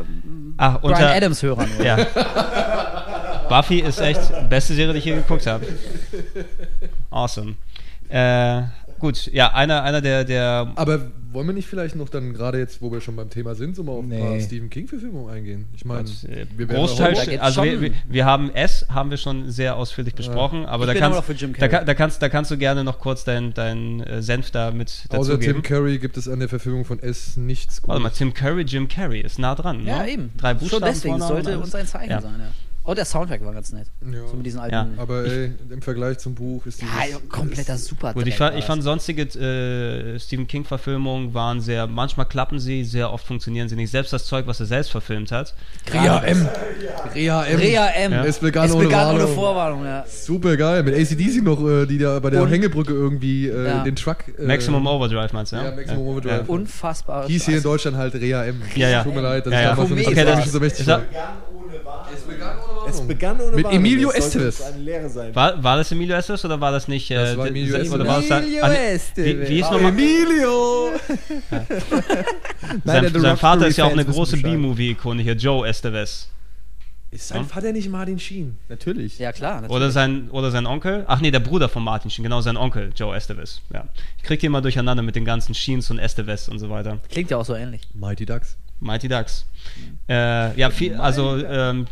Ach, 0.56 0.80
Brian 0.80 0.94
unter- 0.94 1.12
Adams-Hörern. 1.14 1.68
Ja. 1.84 1.98
Buffy 3.50 3.80
ist 3.80 4.00
echt 4.00 4.48
beste 4.48 4.72
Serie, 4.72 4.94
die 4.94 4.98
ich 5.00 5.04
je 5.04 5.14
geguckt 5.14 5.46
habe. 5.46 5.66
Awesome. 7.10 7.54
Äh, 8.08 8.62
gut, 8.98 9.26
ja, 9.32 9.52
einer, 9.54 9.82
einer 9.82 10.00
der, 10.00 10.24
der 10.24 10.72
Aber 10.76 11.00
wollen 11.32 11.48
wir 11.48 11.52
nicht 11.54 11.68
vielleicht 11.68 11.96
noch 11.96 12.08
dann, 12.08 12.32
gerade 12.32 12.58
jetzt, 12.58 12.80
wo 12.80 12.90
wir 12.90 13.02
schon 13.02 13.14
beim 13.14 13.28
Thema 13.28 13.54
sind, 13.54 13.76
so 13.76 13.82
mal 13.82 13.92
auf 13.92 14.02
ein 14.04 14.08
Nee. 14.08 14.20
paar 14.20 14.40
Stephen 14.40 14.70
King-Verfilmungen 14.70 15.30
eingehen? 15.34 15.66
Ich 15.76 15.84
meine, 15.84 16.08
äh, 16.08 16.46
wir 16.56 16.66
werden 16.68 16.78
Großteil, 16.78 17.38
also 17.40 17.62
wir, 17.62 17.72
schon- 17.72 17.80
wir, 17.82 17.92
wir 18.08 18.24
haben 18.24 18.50
S, 18.54 18.86
haben 18.88 19.10
wir 19.10 19.18
schon 19.18 19.50
sehr 19.50 19.76
ausführlich 19.76 20.14
besprochen, 20.14 20.64
aber 20.64 20.84
Ich 20.84 20.94
da 20.94 20.98
kannst, 20.98 21.06
immer 21.08 21.16
noch 21.16 21.24
für 21.24 21.34
Jim 21.34 21.52
da, 21.58 21.68
da, 21.84 21.94
kannst, 21.94 22.22
da 22.22 22.28
kannst 22.30 22.50
du 22.50 22.56
gerne 22.56 22.84
noch 22.84 22.98
kurz 23.00 23.24
deinen 23.24 23.52
dein, 23.52 24.00
äh, 24.00 24.22
Senf 24.22 24.50
da 24.50 24.70
mit 24.70 24.88
Außer 24.88 25.08
dazugeben. 25.34 25.56
Tim 25.56 25.62
Curry 25.62 25.98
gibt 25.98 26.16
es 26.16 26.26
an 26.26 26.38
der 26.38 26.48
Verfilmung 26.48 26.86
von 26.86 26.98
S 27.00 27.36
nichts 27.36 27.82
Warte 27.86 28.00
mal, 28.00 28.08
Gutes. 28.08 28.18
Tim 28.18 28.32
Curry, 28.32 28.62
Jim 28.62 28.88
Carrey 28.88 29.20
ist 29.20 29.38
nah 29.38 29.54
dran. 29.54 29.84
Ja, 29.84 30.04
ne? 30.04 30.10
eben. 30.10 30.30
Drei 30.38 30.52
Schon 30.52 30.58
Buchstaben 30.60 30.84
deswegen, 30.86 31.18
das 31.18 31.26
vorne 31.28 31.38
und 31.40 31.44
sollte 31.44 31.58
uns 31.62 31.74
ein 31.74 31.86
Zeichen 31.86 32.10
Ja. 32.12 32.20
sein, 32.22 32.34
ja. 32.38 32.46
Und 32.86 32.96
der 32.96 33.04
Soundtrack 33.04 33.44
war 33.44 33.52
ganz 33.52 33.72
nett. 33.72 33.88
Ja. 34.00 34.28
So 34.28 34.36
mit 34.36 34.46
diesen 34.46 34.60
alten. 34.60 34.72
Ja. 34.74 34.88
Aber 34.96 35.24
ey, 35.24 35.50
im 35.70 35.82
Vergleich 35.82 36.18
zum 36.18 36.36
Buch 36.36 36.64
ist 36.66 36.80
dieses... 36.80 36.94
ja, 36.94 37.18
kompletter 37.28 37.76
super. 37.76 38.14
Gut, 38.14 38.28
ich 38.28 38.36
fand, 38.36 38.56
ich 38.56 38.64
fand 38.64 38.82
sonstige 38.84 39.22
äh, 39.22 40.20
Stephen 40.20 40.46
King-Verfilmungen 40.46 41.34
waren 41.34 41.60
sehr, 41.60 41.88
manchmal 41.88 42.26
klappen 42.26 42.60
sie, 42.60 42.84
sehr 42.84 43.12
oft 43.12 43.26
funktionieren 43.26 43.68
sie 43.68 43.74
nicht. 43.74 43.90
Selbst 43.90 44.12
das 44.12 44.24
Zeug, 44.26 44.46
was 44.46 44.60
er 44.60 44.66
selbst 44.66 44.92
verfilmt 44.92 45.32
hat. 45.32 45.54
Rea 45.92 46.18
M. 46.22 46.48
Rea 47.12 47.42
M. 47.44 47.58
Rea 47.58 47.86
M. 47.88 48.12
Ja. 48.12 48.24
Es 48.24 48.38
begann, 48.38 48.66
Es 48.68 48.72
ohne, 48.74 48.84
begann 48.84 49.08
ohne 49.10 49.18
Warnung. 49.22 49.34
Vorwarnung, 49.34 49.84
ja. 49.84 50.04
Super 50.06 50.56
geil. 50.56 50.84
Mit 50.84 50.94
ACDC 50.94 51.42
noch, 51.42 51.60
äh, 51.68 51.86
die 51.86 51.98
da 51.98 52.20
bei 52.20 52.30
der 52.30 52.42
Und- 52.42 52.50
Hängebrücke 52.50 52.92
irgendwie 52.92 53.48
äh, 53.48 53.66
Ja. 53.66 53.82
den 53.82 53.96
Truck... 53.96 54.18
Äh, 54.38 54.42
Maximum 54.46 54.86
Overdrive 54.86 55.32
meinst 55.32 55.50
du? 55.50 55.56
Ja, 55.56 55.74
Maximum 55.74 56.06
Overdrive. 56.06 56.48
Unfassbar. 56.48 57.26
Hieß 57.26 57.46
hier 57.46 57.56
in 57.56 57.62
Deutschland 57.64 57.96
halt 57.96 58.14
Rea 58.14 58.44
M. 58.44 58.62
Ja, 58.76 58.88
ja. 58.88 59.02
Tut 59.02 59.12
mir 59.14 59.22
leid, 59.22 59.44
Ja, 59.46 59.52
ich 59.52 59.58
ja. 59.58 59.72
Okay, 59.76 60.04
das 60.04 60.14
das- 60.14 60.34
Deutsche 60.36 60.50
so 60.50 60.60
mächtig 60.60 60.86
ist 62.14 62.28
begann 62.28 62.58
ohne 62.58 62.75
Es 63.00 63.06
begann 63.08 63.40
ohne 63.40 63.56
Mit 63.56 63.64
Warnung. 63.64 63.78
Emilio 63.80 64.10
Das 64.14 64.32
sollte 64.32 64.48
Estevez. 64.48 64.72
Eine 64.74 64.82
Lehre 64.84 65.08
sein. 65.08 65.34
War, 65.34 65.62
war 65.62 65.76
das 65.76 65.92
Emilio 65.92 66.16
Estevez 66.16 66.44
oder 66.44 66.60
war 66.60 66.72
das 66.72 66.88
nicht? 66.88 67.10
Äh, 67.10 67.14
Das 67.14 67.36
war 67.36 67.46
Emilio 67.46 67.76
Estevez. 67.76 67.92
Oder 67.94 68.06
war 68.06 68.16
das 68.18 68.28
sein, 68.28 68.42
Emilio 68.42 68.64
ah, 68.64 68.72
Estevez. 68.74 69.48
wie, 69.48 69.48
wie 69.54 69.60
ist 69.60 69.66
Ah, 69.66 69.70
nochmal? 69.72 69.92
Emilio! 69.92 70.90
Nein, 72.84 73.10
Sein, 73.12 73.20
sein 73.20 73.36
Vater 73.36 73.66
ist 73.66 73.76
ja 73.76 73.84
auch 73.84 73.92
eine 73.92 74.04
große. 74.04 74.36
B-Movie-Ikone 74.38 75.22
hier, 75.22 75.34
Joe 75.34 75.66
Estevez. 75.68 76.28
Ist 77.12 77.28
sein 77.28 77.44
Vater 77.46 77.72
nicht 77.72 77.88
Martin 77.88 78.18
Sheen? 78.18 78.58
Natürlich. 78.68 79.18
Ja, 79.18 79.32
klar. 79.32 79.60
Natürlich. 79.62 79.74
Oder 79.76 79.90
sein, 79.90 80.28
oder 80.30 80.50
sein 80.50 80.66
Onkel. 80.66 81.04
Ach 81.06 81.20
nee, 81.20 81.30
der 81.30 81.38
Bruder 81.40 81.68
von 81.68 81.82
Martin 81.84 82.10
Sheen, 82.10 82.24
genau, 82.24 82.40
sein 82.40 82.56
Onkel, 82.56 82.90
Joe 82.94 83.14
Estevez. 83.16 83.60
Ja. 83.72 83.86
Ich 84.18 84.24
krieg 84.24 84.40
die 84.40 84.46
immer 84.46 84.60
durcheinander 84.60 85.02
mit 85.02 85.14
den 85.16 85.24
ganzen 85.24 85.54
Sheens 85.54 85.90
und 85.90 85.98
Estevez 85.98 86.48
und 86.48 86.58
so 86.58 86.68
weiter. 86.68 86.98
Klingt 87.08 87.30
ja 87.30 87.36
auch 87.38 87.44
so 87.44 87.54
ähnlich. 87.54 87.82
Mighty 87.94 88.26
Ducks. 88.26 88.56
Mighty 88.80 89.08
Ducks. 89.08 89.46
Äh, 90.08 90.58
ja, 90.58 90.70
viel, 90.70 90.94
also 90.96 91.36
ähm, 91.38 91.86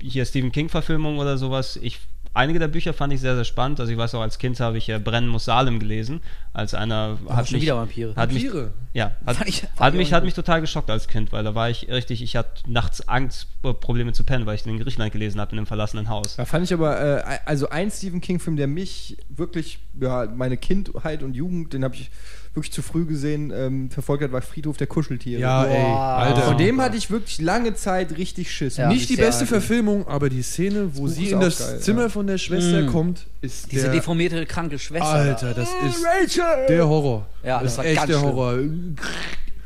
hier 0.00 0.24
Stephen 0.24 0.52
King-Verfilmung 0.52 1.18
oder 1.18 1.36
sowas. 1.38 1.78
Ich, 1.82 1.98
einige 2.32 2.58
der 2.58 2.68
Bücher 2.68 2.94
fand 2.94 3.12
ich 3.12 3.20
sehr, 3.20 3.34
sehr 3.34 3.44
spannend. 3.44 3.78
Also 3.80 3.92
ich 3.92 3.98
weiß 3.98 4.14
auch, 4.14 4.22
als 4.22 4.38
Kind 4.38 4.58
habe 4.60 4.78
ich 4.78 4.88
äh, 4.88 4.98
Brennen 4.98 5.28
muss 5.28 5.44
Salem 5.44 5.78
gelesen. 5.80 6.20
Als 6.52 6.72
einer 6.74 7.18
hat 7.28 7.48
schon 7.48 7.56
mich, 7.56 7.64
wieder 7.64 7.76
Vampire. 7.76 8.14
Hat 8.16 8.32
mich, 8.32 8.44
Vampire? 8.44 8.70
ja, 8.94 9.12
hat, 9.26 9.36
Fand 9.36 9.48
ich- 9.48 9.60
fand 9.60 9.80
hat, 9.80 9.92
ich 9.94 9.98
mich, 9.98 10.12
hat 10.12 10.24
mich 10.24 10.34
total 10.34 10.60
geschockt 10.62 10.88
als 10.90 11.08
Kind, 11.08 11.30
weil 11.32 11.44
da 11.44 11.54
war 11.54 11.68
ich 11.68 11.88
richtig, 11.88 12.22
ich 12.22 12.36
hatte 12.36 12.62
nachts 12.70 13.06
Angst, 13.08 13.48
äh, 13.64 13.74
Probleme 13.74 14.12
zu 14.12 14.24
pennen, 14.24 14.46
weil 14.46 14.54
ich 14.54 14.62
den 14.62 14.76
in 14.76 14.80
Griechenland 14.82 15.12
gelesen 15.12 15.40
habe 15.40 15.52
in 15.52 15.58
einem 15.58 15.66
verlassenen 15.66 16.08
Haus. 16.08 16.36
Da 16.36 16.44
fand 16.46 16.64
ich 16.64 16.72
aber, 16.72 17.00
äh, 17.24 17.38
also 17.44 17.68
ein 17.68 17.90
Stephen 17.90 18.20
King-Film, 18.20 18.56
der 18.56 18.66
mich 18.68 19.18
wirklich, 19.28 19.78
ja, 20.00 20.26
meine 20.26 20.56
Kindheit 20.56 21.22
und 21.22 21.34
Jugend, 21.34 21.72
den 21.74 21.84
habe 21.84 21.96
ich 21.96 22.10
wirklich 22.54 22.72
zu 22.72 22.82
früh 22.82 23.04
gesehen, 23.04 23.52
ähm, 23.54 23.90
verfolgt 23.90 24.24
hat, 24.24 24.32
war 24.32 24.42
Friedhof 24.42 24.76
der 24.76 24.86
Kuscheltiere. 24.88 25.40
Ja, 25.40 25.64
ey. 25.64 25.82
Boah. 25.82 25.98
Alter. 26.18 26.42
Von 26.42 26.58
dem 26.58 26.80
hatte 26.80 26.96
ich 26.96 27.10
wirklich 27.10 27.40
lange 27.40 27.74
Zeit 27.74 28.16
richtig 28.18 28.50
Schiss. 28.50 28.76
Ja. 28.76 28.88
Nicht 28.88 29.08
die 29.08 29.16
beste. 29.16 29.46
Verfilmung, 29.46 30.06
aber 30.08 30.28
die 30.28 30.42
Szene, 30.42 30.90
wo 30.96 31.06
sie 31.06 31.30
in 31.30 31.40
das 31.40 31.58
geil, 31.58 31.80
Zimmer 31.80 32.02
ja. 32.02 32.08
von 32.08 32.26
der 32.26 32.38
Schwester 32.38 32.82
Mm. 32.82 32.86
kommt, 32.86 33.26
ist 33.40 33.70
Diese 33.70 33.84
der... 33.84 33.92
deformierte, 33.92 34.44
kranke 34.46 34.78
Schwester. 34.78 35.06
Alter, 35.06 35.54
das 35.54 35.68
ist 35.86 36.04
Rachel! 36.04 36.66
der 36.68 36.88
Horror. 36.88 37.26
Ja, 37.44 37.62
das 37.62 37.72
ist 37.72 37.78
war 37.78 37.84
echt 37.84 37.96
ganz 37.96 38.06
der 38.08 38.18
schlimm. 38.18 38.32
Horror. 38.32 38.58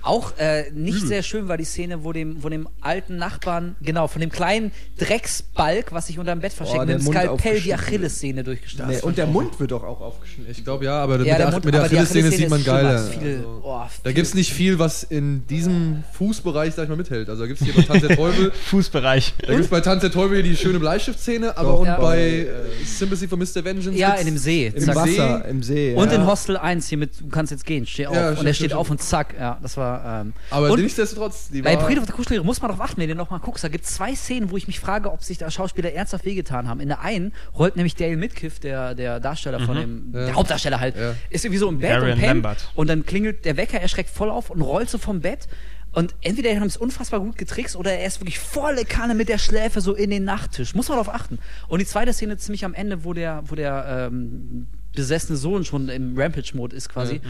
Auch 0.05 0.37
äh, 0.39 0.71
nicht 0.73 1.01
sehr 1.07 1.23
schön 1.23 1.49
war 1.49 1.57
die 1.57 1.65
Szene, 1.65 2.05
wo 2.05 2.13
dem, 2.13 2.43
wo 2.43 2.49
dem 2.51 2.69
alten 2.81 3.17
Nachbarn, 3.17 3.75
genau, 3.83 4.07
von 4.07 4.21
dem 4.21 4.31
kleinen 4.31 4.71
Drecksbalg, 4.99 5.93
was 5.93 6.09
sich 6.09 6.19
unterm 6.19 6.41
Bett 6.41 6.53
versteckt, 6.53 6.83
Oh, 6.83 6.87
mit 6.87 6.95
dem 6.97 7.01
Skalpell 7.01 7.61
die. 7.61 7.75
Achillessehne 7.75 8.45
durchgeschnitten. 8.45 8.91
Nee, 8.93 9.01
und 9.01 9.17
der 9.17 9.27
Mund 9.27 9.59
wird 9.61 9.71
doch 9.71 9.83
auch 9.83 10.01
aufgeschnitten. 10.01 10.51
Ich 10.51 10.65
glaube 10.65 10.85
ja, 10.85 10.97
aber 11.03 11.15
ja, 11.15 11.19
mit, 11.19 11.27
der 11.29 11.37
der, 11.39 11.51
Mund, 11.53 11.65
mit 11.65 11.75
der 11.75 11.83
Achillessehne 11.85 12.31
sieht 12.31 12.51
man 12.51 12.63
geiler. 12.65 12.99
Viel, 13.05 13.37
Also, 13.39 13.63
oh, 13.65 13.81
da 14.03 14.13
gibt 14.13 14.27
es 14.27 14.35
nicht 14.35 14.53
viel, 14.53 14.79
was 14.79 15.03
in 15.05 15.47
diesem 15.47 16.05
Fußbereich, 16.13 16.75
sag 16.75 16.85
ich 16.85 16.89
mal, 16.89 16.97
mithält. 16.97 17.29
Also 17.29 17.43
da 17.43 17.47
gibt 17.49 17.61
es 17.61 17.67
hier 17.67 17.75
bei 17.75 17.83
Tanz 17.83 18.07
der 18.07 18.17
Teufel, 18.17 18.53
Fußbereich. 18.71 19.35
da 19.41 19.47
gibt 19.49 19.61
es 19.61 19.69
bei 19.69 19.81
Tanz 19.81 20.03
der 20.03 20.11
Teufel 20.11 20.43
die 20.43 20.57
schöne 20.57 20.79
Bleistiftszene, 20.81 21.57
aber 21.57 21.71
Doch, 21.71 21.81
und 21.81 21.87
ja. 21.87 21.99
bei 21.99 22.21
äh, 22.41 22.47
Sympathy 22.85 23.27
for 23.29 23.39
Mr. 23.39 23.65
Vengeance 23.65 23.99
Ja, 23.99 24.15
in 24.15 24.27
dem 24.27 24.37
See. 24.39 24.73
Im. 24.75 24.87
Wasser, 24.95 25.45
im 25.47 25.63
See. 25.63 25.95
Und 25.95 26.13
in 26.13 26.27
Hostel 26.27 26.57
1 26.57 26.89
hier 26.89 26.99
mit, 26.99 27.21
du 27.21 27.29
kannst 27.29 27.51
jetzt 27.53 27.65
gehen, 27.65 27.87
steh 27.87 28.07
auf. 28.07 28.39
Und 28.39 28.47
er 28.47 28.55
steht 28.55 28.75
auf 28.75 28.91
und 28.91 29.01
zack, 29.01 29.35
ja, 29.39 29.59
das 29.63 29.77
war. 29.77 29.94
Aber. 30.01 30.21
Ähm, 30.23 30.33
Aber 30.51 30.77
nichtsdestotrotz, 30.77 31.49
die 31.49 31.63
bei 31.63 31.77
war- 31.77 31.85
Friedhof 31.87 32.07
der 32.07 32.15
Kuscheltiere 32.15 32.45
muss 32.45 32.61
man 32.61 32.71
darauf 32.71 32.85
achten, 32.85 33.01
wenn 33.01 33.09
du 33.09 33.15
noch 33.15 33.31
mal 33.31 33.39
guckst. 33.39 33.65
Da 33.65 33.69
gibt 33.69 33.85
es 33.85 33.93
zwei 33.95 34.15
Szenen, 34.15 34.51
wo 34.51 34.57
ich 34.57 34.67
mich 34.67 34.81
frage, 34.81 35.11
ob 35.13 35.23
sich 35.23 35.39
da 35.39 35.51
Schauspieler 35.51 35.93
ernsthaft 35.93 36.25
wehgetan 36.25 36.69
haben. 36.69 36.81
In 36.81 36.89
der 36.89 37.01
einen 37.01 37.33
rollt 37.59 37.77
nämlich 37.77 37.95
Dale 37.97 38.17
Midkiff, 38.17 38.59
der, 38.61 38.95
der 38.95 39.21
Darsteller 39.21 39.61
von 39.61 39.77
dem, 39.77 40.11
Ja. 40.15 40.27
der 40.27 40.35
Hauptdarsteller 40.35 40.81
halt, 40.81 40.97
Ja. 40.97 41.15
ist 41.31 41.45
irgendwie 41.45 41.59
so 41.59 41.69
im 41.69 41.79
Bett 41.79 41.93
Arian 41.93 42.13
und 42.13 42.19
pennt. 42.21 42.27
Lambert. 42.45 42.71
Und 42.75 42.89
dann 42.89 43.05
klingelt 43.07 43.45
der 43.45 43.57
Wecker, 43.57 43.81
er 43.81 43.89
schreckt 43.89 44.11
voll 44.11 44.31
auf 44.31 44.51
und 44.51 44.61
rollt 44.63 44.91
so 44.91 44.99
vom 44.99 45.21
Bett. 45.21 45.49
Und 45.93 46.13
entweder 46.23 46.51
er 46.51 46.59
hat 46.61 46.67
es 46.67 46.77
unfassbar 46.77 47.21
gut 47.21 47.39
getrickst 47.39 47.77
oder 47.77 47.93
er 47.93 48.07
ist 48.07 48.21
wirklich 48.21 48.41
volle 48.41 48.85
Kanne 48.85 49.15
mit 49.15 49.29
der 49.29 49.39
Schläfe 49.39 49.81
so 49.81 49.95
in 49.95 50.11
den 50.11 50.25
Nachttisch. 50.25 50.75
Muss 50.75 50.89
man 50.89 50.99
darauf 50.99 51.15
achten. 51.15 51.39
Und 51.69 51.79
die 51.79 51.87
zweite 51.87 52.13
Szene 52.13 52.37
ziemlich 52.37 52.65
am 52.65 52.75
Ende, 52.75 53.05
wo 53.05 53.13
der, 53.13 53.45
wo 53.47 53.55
der 53.55 54.09
ähm, 54.11 54.67
besessene 54.95 55.37
Sohn 55.37 55.65
schon 55.65 55.89
im 55.89 56.17
Rampage-Mode 56.17 56.75
ist 56.75 56.89
quasi. 56.89 57.21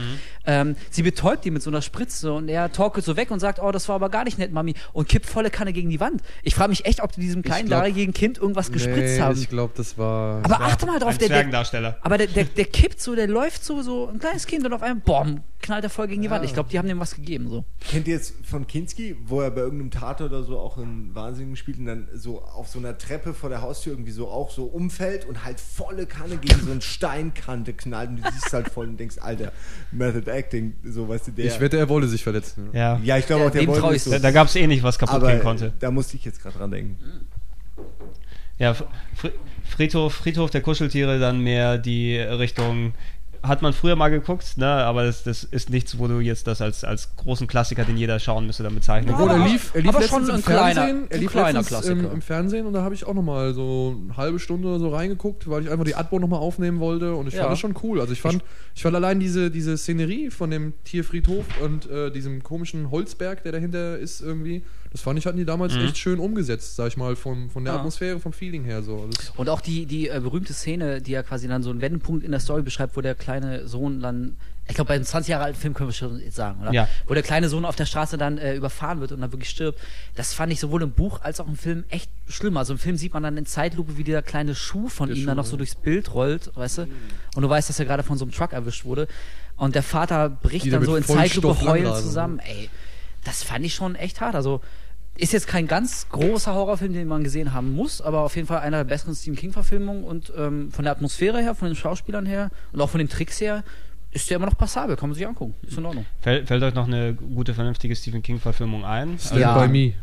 Ähm, 0.46 0.76
sie 0.90 1.02
betäubt 1.02 1.44
ihn 1.46 1.52
mit 1.52 1.62
so 1.62 1.70
einer 1.70 1.82
Spritze 1.82 2.32
und 2.32 2.48
er 2.48 2.72
torkelt 2.72 3.04
so 3.04 3.16
weg 3.16 3.30
und 3.30 3.40
sagt, 3.40 3.60
oh, 3.60 3.72
das 3.72 3.88
war 3.88 3.96
aber 3.96 4.08
gar 4.08 4.24
nicht 4.24 4.38
nett, 4.38 4.52
Mami. 4.52 4.74
Und 4.92 5.08
kippt 5.08 5.26
volle 5.26 5.50
Kanne 5.50 5.72
gegen 5.72 5.90
die 5.90 6.00
Wand. 6.00 6.22
Ich 6.42 6.54
frage 6.54 6.70
mich 6.70 6.86
echt, 6.86 7.02
ob 7.02 7.12
die 7.12 7.20
diesem 7.20 7.42
kleinen, 7.42 7.68
glaub- 7.68 7.84
Kind 8.14 8.38
irgendwas 8.38 8.70
gespritzt 8.70 9.16
nee, 9.16 9.20
haben. 9.20 9.38
Ich 9.38 9.48
glaube, 9.48 9.72
das 9.76 9.96
war. 9.98 10.44
aber 10.44 10.60
achte 10.60 10.86
mal 10.86 10.98
drauf, 10.98 11.12
Ein 11.12 11.18
der, 11.18 11.44
der, 11.44 11.96
aber 12.02 12.18
der, 12.18 12.26
der, 12.26 12.44
der 12.44 12.64
kippt 12.66 13.00
so, 13.00 13.14
der 13.14 13.26
läuft 13.26 13.64
so, 13.64 13.82
so 13.82 14.08
ein 14.08 14.18
kleines 14.18 14.46
Kind 14.46 14.64
und 14.64 14.72
auf 14.72 14.82
einmal, 14.82 15.02
boom, 15.04 15.40
knallt 15.60 15.84
er 15.84 15.90
voll 15.90 16.08
gegen 16.08 16.22
die 16.22 16.30
Wand. 16.30 16.44
Ich 16.44 16.52
glaube, 16.52 16.68
die 16.68 16.78
haben 16.78 16.88
dem 16.88 17.00
was 17.00 17.14
gegeben, 17.14 17.48
so. 17.48 17.64
Kennt 17.90 18.06
ihr 18.06 18.14
jetzt 18.14 18.34
von 18.44 18.66
Kinski, 18.66 19.16
wo 19.26 19.40
er 19.40 19.50
bei 19.50 19.62
irgendeinem 19.62 19.90
Tatort 19.90 20.30
oder 20.30 20.42
so 20.42 20.58
auch 20.58 20.76
einen 20.76 21.14
Wahnsinnigen 21.14 21.56
spielt 21.56 21.78
und 21.78 21.86
dann 21.86 22.08
so 22.14 22.42
auf 22.42 22.68
so 22.68 22.78
einer 22.78 22.98
Treppe 22.98 23.34
vor 23.34 23.48
der 23.48 23.62
Haustür 23.62 23.92
irgendwie 23.92 24.12
so 24.12 24.28
auch 24.28 24.50
so 24.50 24.64
umfällt 24.64 25.24
und 25.24 25.44
halt 25.44 25.60
volle 25.60 26.06
Kanne 26.06 26.36
gegen 26.36 26.60
so 26.60 26.70
eine 26.70 26.80
Steinkante 27.54 27.72
knallt 27.72 28.10
und 28.10 28.16
du 28.24 28.30
siehst 28.32 28.52
halt 28.52 28.68
voll 28.68 28.88
und 28.88 28.98
denkst, 28.98 29.16
Alter, 29.20 29.52
Method 29.92 30.30
Acting, 30.30 30.74
so 30.84 31.08
weißt 31.08 31.28
du, 31.28 31.32
der. 31.32 31.44
ich 31.46 31.60
wette, 31.60 31.78
er 31.78 31.88
wollte 31.88 32.08
sich 32.08 32.22
verletzen. 32.22 32.68
Ja. 32.72 33.00
ja, 33.02 33.18
ich 33.18 33.26
glaube 33.26 33.42
Ja, 33.42 33.48
auch, 33.48 33.52
der 33.52 33.66
wollte 33.66 33.90
nicht 33.92 34.06
Da, 34.06 34.10
so. 34.10 34.18
da 34.18 34.30
gab 34.30 34.48
es 34.48 34.56
eh 34.56 34.66
nicht, 34.66 34.82
was 34.82 34.98
kaputt 34.98 35.16
aber 35.16 35.30
gehen 35.32 35.40
konnte. 35.42 35.72
da 35.80 35.90
musste 35.90 36.16
ich 36.16 36.24
jetzt 36.24 36.42
gerade 36.42 36.58
dran 36.58 36.70
denken. 36.70 36.98
Ja, 38.58 38.74
Friedhof, 39.64 40.14
Friedhof 40.14 40.50
der 40.50 40.60
Kuscheltiere 40.60 41.18
dann 41.18 41.40
mehr 41.40 41.78
die 41.78 42.16
Richtung. 42.18 42.94
Hat 43.46 43.60
man 43.60 43.72
früher 43.74 43.94
mal 43.94 44.08
geguckt, 44.08 44.56
ne? 44.56 44.66
aber 44.66 45.04
das, 45.04 45.22
das 45.22 45.44
ist 45.44 45.68
nichts, 45.68 45.98
wo 45.98 46.08
du 46.08 46.20
jetzt 46.20 46.46
das 46.46 46.62
als, 46.62 46.82
als 46.82 47.14
großen 47.16 47.46
Klassiker, 47.46 47.84
den 47.84 47.98
jeder 47.98 48.18
schauen 48.18 48.46
müsste, 48.46 48.62
dann 48.62 48.74
bezeichnen 48.74 49.10
Ja, 49.10 49.18
Obwohl, 49.20 49.30
er 49.38 49.46
lief, 49.46 49.70
er 49.74 49.82
lief 49.82 49.88
aber 49.90 50.00
letztens 50.00 50.20
schon 50.26 50.28
im 50.30 50.34
ein 50.36 50.42
kleiner- 50.42 50.74
Fernsehen. 50.82 51.06
Er 51.10 51.18
lief 51.18 51.30
kleiner 51.30 51.58
letztens 51.60 51.86
im, 51.86 51.98
Klassiker. 51.98 52.14
im 52.14 52.22
Fernsehen 52.22 52.66
und 52.66 52.72
da 52.72 52.82
habe 52.82 52.94
ich 52.94 53.06
auch 53.06 53.12
nochmal 53.12 53.52
so 53.52 53.96
eine 54.02 54.16
halbe 54.16 54.38
Stunde 54.38 54.68
oder 54.68 54.78
so 54.78 54.88
reingeguckt, 54.88 55.48
weil 55.48 55.62
ich 55.62 55.70
einfach 55.70 55.84
die 55.84 55.94
Atmo 55.94 56.18
nochmal 56.18 56.40
aufnehmen 56.40 56.80
wollte 56.80 57.14
und 57.14 57.26
ich 57.28 57.34
Ja. 57.34 57.40
fand 57.42 57.52
das 57.52 57.58
schon 57.58 57.74
cool. 57.82 58.00
Also 58.00 58.12
ich 58.14 58.20
fand, 58.22 58.42
ich, 58.74 58.82
fand 58.82 58.96
allein 58.96 59.20
diese, 59.20 59.50
diese 59.50 59.76
Szenerie 59.76 60.30
von 60.30 60.50
dem 60.50 60.72
Tierfriedhof 60.84 61.44
und 61.62 61.90
äh, 61.90 62.10
diesem 62.10 62.42
komischen 62.42 62.90
Holzberg, 62.90 63.42
der 63.42 63.52
dahinter 63.52 63.98
ist 63.98 64.20
irgendwie, 64.22 64.62
das 64.94 65.00
fand 65.02 65.18
ich, 65.18 65.26
hatten 65.26 65.38
die 65.38 65.44
damals 65.44 65.74
echt 65.74 65.98
schön 65.98 66.20
umgesetzt, 66.20 66.76
sag 66.76 66.86
ich 66.86 66.96
mal, 66.96 67.16
vom, 67.16 67.50
von 67.50 67.64
der 67.64 67.74
Ja. 67.74 67.80
Atmosphäre, 67.80 68.20
vom 68.20 68.32
Feeling 68.32 68.62
her 68.62 68.80
so. 68.84 69.08
Das, 69.10 69.32
Und 69.36 69.48
auch 69.48 69.60
die, 69.60 69.86
die 69.86 70.08
äh, 70.08 70.20
berühmte 70.20 70.52
Szene, 70.52 71.02
die 71.02 71.10
ja 71.10 71.24
quasi 71.24 71.48
dann 71.48 71.64
so 71.64 71.70
einen 71.70 71.80
Wendepunkt 71.80 72.24
in 72.24 72.30
der 72.30 72.38
Story 72.38 72.62
beschreibt, 72.62 72.96
wo 72.96 73.00
der 73.00 73.16
kleine 73.16 73.66
Sohn 73.66 73.98
dann, 73.98 74.36
ich 74.68 74.76
glaube, 74.76 74.86
bei 74.86 74.94
einem 74.94 75.02
20 75.02 75.32
Jahre 75.32 75.42
alten 75.46 75.58
Film 75.58 75.74
können 75.74 75.88
wir 75.88 75.94
schon 75.94 76.20
jetzt 76.20 76.36
sagen, 76.36 76.62
oder? 76.62 76.72
Ja. 76.72 76.86
Wo 77.08 77.14
der 77.14 77.24
kleine 77.24 77.48
Sohn 77.48 77.64
auf 77.64 77.74
der 77.74 77.86
Straße 77.86 78.18
dann 78.18 78.38
äh, 78.38 78.54
überfahren 78.54 79.00
wird 79.00 79.10
und 79.10 79.20
dann 79.20 79.32
wirklich 79.32 79.50
stirbt. 79.50 79.80
Das 80.14 80.32
fand 80.32 80.52
ich 80.52 80.60
sowohl 80.60 80.80
im 80.84 80.92
Buch 80.92 81.22
als 81.22 81.40
auch 81.40 81.48
im 81.48 81.56
Film 81.56 81.82
echt 81.88 82.08
schlimm. 82.28 82.56
Also 82.56 82.74
im 82.74 82.78
Film 82.78 82.96
sieht 82.96 83.14
man 83.14 83.24
dann 83.24 83.36
in 83.36 83.46
Zeitlupe, 83.46 83.98
wie 83.98 84.04
dieser 84.04 84.22
kleine 84.22 84.54
Schuh 84.54 84.86
von 84.88 85.12
ihm 85.12 85.26
dann 85.26 85.36
noch 85.38 85.44
so 85.44 85.56
durchs 85.56 85.74
Bild 85.74 86.14
rollt, 86.14 86.52
weißt 86.54 86.78
du? 86.78 86.82
Und 87.34 87.42
du 87.42 87.48
weißt, 87.48 87.68
dass 87.68 87.80
er 87.80 87.84
gerade 87.84 88.04
von 88.04 88.16
so 88.16 88.24
einem 88.24 88.32
Truck 88.32 88.52
erwischt 88.52 88.84
wurde. 88.84 89.08
Und 89.56 89.74
der 89.74 89.82
Vater 89.82 90.28
bricht 90.28 90.66
Die 90.66 90.70
dann 90.70 90.82
da 90.82 90.86
so 90.86 90.94
in 90.94 91.02
Zeitlupe 91.02 91.60
heulend 91.62 91.96
zusammen. 91.96 92.38
Ey, 92.38 92.70
das 93.24 93.42
fand 93.42 93.64
ich 93.64 93.74
schon 93.74 93.96
echt 93.96 94.20
hart. 94.20 94.36
Also 94.36 94.60
ist 95.16 95.32
jetzt 95.32 95.46
kein 95.46 95.66
ganz 95.68 96.08
großer 96.10 96.54
Horrorfilm, 96.54 96.92
den 96.92 97.06
man 97.06 97.22
gesehen 97.22 97.52
haben 97.54 97.72
muss, 97.72 98.00
aber 98.00 98.20
auf 98.22 98.34
jeden 98.36 98.48
Fall 98.48 98.58
einer 98.60 98.78
der 98.78 98.84
besseren 98.84 99.14
Stephen 99.14 99.36
King-Verfilmungen 99.36 100.04
und 100.04 100.32
ähm, 100.36 100.72
von 100.72 100.84
der 100.84 100.92
Atmosphäre 100.92 101.40
her, 101.40 101.54
von 101.54 101.68
den 101.68 101.76
Schauspielern 101.76 102.26
her 102.26 102.50
und 102.72 102.80
auch 102.80 102.90
von 102.90 102.98
den 102.98 103.08
Tricks 103.08 103.40
her 103.40 103.62
ist 104.10 104.30
der 104.30 104.36
immer 104.36 104.46
noch 104.46 104.56
passabel, 104.58 104.96
kann 104.96 105.08
man 105.10 105.14
sich 105.16 105.26
angucken. 105.26 105.54
Ist 105.66 105.76
in 105.78 105.84
Ordnung. 105.86 106.06
Fällt, 106.20 106.46
fällt 106.48 106.62
euch 106.62 106.74
noch 106.74 106.86
eine 106.86 107.14
gute, 107.14 107.52
vernünftige 107.54 107.94
Stephen 107.96 108.22
King-Verfilmung 108.22 108.84
ein? 108.84 109.18
Stand 109.18 109.40
Ja. 109.40 109.58
by 109.58 109.68
Me. 109.68 109.94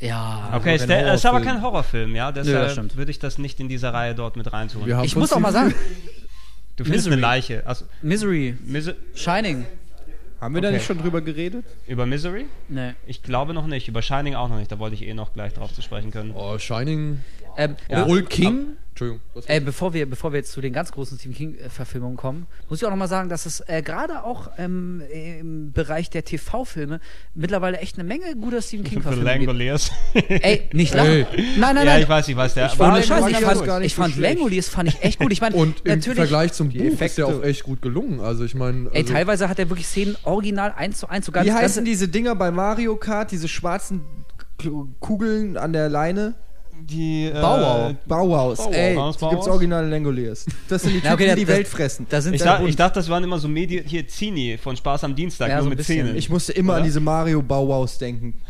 Ja. 0.00 0.50
Okay, 0.56 0.74
ist, 0.76 0.88
der, 0.88 1.14
ist 1.14 1.24
aber 1.26 1.36
Horrorfilm. 1.38 1.54
kein 1.54 1.62
Horrorfilm, 1.62 2.16
ja. 2.16 2.32
das 2.32 2.46
Deshalb 2.46 2.70
stimmt. 2.72 2.96
würde 2.96 3.10
ich 3.10 3.18
das 3.20 3.38
nicht 3.38 3.60
in 3.60 3.68
dieser 3.68 3.92
Reihe 3.94 4.14
dort 4.14 4.36
mit 4.36 4.52
reintun. 4.52 4.82
Ich 5.04 5.16
muss 5.16 5.32
auch 5.32 5.38
mal 5.38 5.52
sagen, 5.52 5.74
du 6.76 6.84
findest 6.84 7.06
Misery. 7.06 7.12
eine 7.12 7.20
Leiche. 7.20 7.62
Also, 7.66 7.84
Misery, 8.02 8.56
Mis 8.64 8.90
Shining. 9.14 9.64
Haben 10.42 10.54
wir 10.56 10.60
da 10.60 10.68
Okay. 10.68 10.76
nicht 10.78 10.86
schon 10.86 10.98
drüber 10.98 11.20
geredet? 11.22 11.64
über 11.86 12.04
Misery? 12.04 12.46
Nee. 12.68 12.94
Ich 13.06 13.22
glaube 13.22 13.54
noch 13.54 13.66
nicht. 13.68 13.86
Über 13.86 14.02
Shining 14.02 14.34
auch 14.34 14.48
noch 14.48 14.58
nicht. 14.58 14.72
Da 14.72 14.78
wollte 14.80 14.94
ich 14.96 15.06
eh 15.06 15.14
noch 15.14 15.32
gleich 15.32 15.54
drauf 15.54 15.72
zu 15.72 15.82
sprechen 15.82 16.10
können. 16.10 16.32
Oh, 16.34 16.58
Shining. 16.58 17.20
Ähm, 17.56 17.76
Ja. 17.88 18.06
Old 18.06 18.28
King. 18.28 18.76
Entschuldigung. 18.92 19.20
was- 19.34 19.46
Äh, 19.48 19.60
bevor, 19.60 19.94
wir, 19.94 20.04
bevor 20.08 20.32
wir 20.32 20.38
jetzt 20.40 20.52
zu 20.52 20.60
den 20.60 20.72
ganz 20.74 20.92
großen 20.92 21.18
Stephen 21.18 21.34
King-Verfilmungen 21.34 22.16
kommen, 22.18 22.46
muss 22.68 22.80
ich 22.80 22.84
auch 22.86 22.90
nochmal 22.90 23.08
sagen, 23.08 23.30
dass 23.30 23.46
es 23.46 23.60
äh, 23.66 23.80
gerade 23.82 24.22
auch 24.22 24.50
ähm, 24.58 25.02
im 25.10 25.72
Bereich 25.72 26.10
der 26.10 26.24
TV-Filme 26.24 27.00
mittlerweile 27.34 27.78
echt 27.78 27.98
eine 27.98 28.04
Menge 28.06 28.34
guter 28.36 28.60
Stephen 28.60 28.84
King-Verfilmungen 28.84 29.38
gibt. 29.38 29.46
Langoliers. 29.48 29.90
Ey, 30.14 30.68
nicht 30.72 30.94
lachen. 30.94 31.08
Ey. 31.10 31.26
Nein, 31.32 31.74
nein, 31.74 31.76
ja, 31.78 31.84
nein. 31.84 32.02
ich 32.02 32.08
weiß, 32.08 32.28
ich 32.28 32.36
weiß. 32.36 32.54
Der 32.54 32.66
Ich 32.66 32.78
war 32.78 32.92
Ohne 32.92 33.02
Scheiß, 33.02 33.26
ich 33.28 33.36
fand, 33.38 33.64
gar 33.64 33.78
nicht 33.78 33.86
ich 33.86 33.94
so 33.94 34.02
fand 34.02 34.14
schlecht. 34.14 34.34
Langoliers 34.36 34.68
fand 34.68 34.88
ich 34.90 35.02
echt 35.02 35.18
gut. 35.18 35.32
Ich 35.32 35.40
meine, 35.40 35.56
Und 35.62 35.86
im 35.86 36.02
Vergleich 36.02 36.52
zum 36.52 36.68
Buch 36.68 36.76
ist 36.76 36.92
Effekte. 36.94 37.16
der 37.22 37.26
auch 37.28 37.42
echt 37.42 37.62
gut 37.62 37.80
gelungen. 37.80 38.20
Also 38.20 38.44
ich 38.44 38.54
meine, 38.54 38.90
ey, 38.92 39.00
also, 39.00 39.12
teilweise 39.14 39.48
hat 39.48 39.58
er 39.58 39.70
wirklich 39.70 39.86
Szenen 39.86 40.16
original 40.24 40.72
eins 40.76 40.98
zu 40.98 41.08
eins 41.08 41.24
sogar 41.26 41.44
Wie 41.46 41.52
heißen 41.52 41.84
diese 41.86 42.08
Dinger 42.08 42.34
bei 42.34 42.50
Mario 42.50 42.96
Kart, 42.96 43.30
diese 43.32 43.48
schwarzen 43.48 44.02
Kugeln 45.00 45.56
an 45.56 45.72
der 45.72 45.88
Leine? 45.88 46.34
Die 46.80 47.26
äh, 47.26 47.32
Bauau. 47.32 47.94
Bauhaus. 48.06 48.58
Bauhaus. 48.58 48.74
Ey, 48.74 48.94
das 48.94 49.16
die 49.16 49.20
gibt's 49.20 49.20
Bauhaus? 49.20 49.48
original 49.48 49.84
in 49.84 49.90
Langoliers. 49.90 50.46
Das 50.68 50.82
sind 50.82 50.92
die 50.94 50.96
Typen, 51.00 51.06
Ja, 51.06 51.14
okay, 51.14 51.30
die 51.34 51.40
die 51.42 51.48
Welt 51.48 51.68
fressen. 51.68 52.06
Da 52.08 52.20
sind 52.20 52.34
Ich, 52.34 52.42
bunt- 52.42 52.68
ich 52.68 52.76
dachte, 52.76 52.94
das 53.00 53.08
waren 53.08 53.22
immer 53.24 53.38
so 53.38 53.48
Medien, 53.48 53.84
hier 53.86 54.06
Zini 54.08 54.58
von 54.58 54.76
Spaß 54.76 55.04
am 55.04 55.14
Dienstag, 55.14 55.48
Ja, 55.48 55.56
nur 55.56 55.64
so 55.64 55.70
mit. 55.70 55.84
Zähnen. 55.84 56.16
Ich 56.16 56.28
musste 56.30 56.52
immer 56.52 56.72
Oder? 56.72 56.78
an 56.78 56.84
diese 56.84 57.00
Mario 57.00 57.42
Bauhaus 57.42 57.98
denken. 57.98 58.40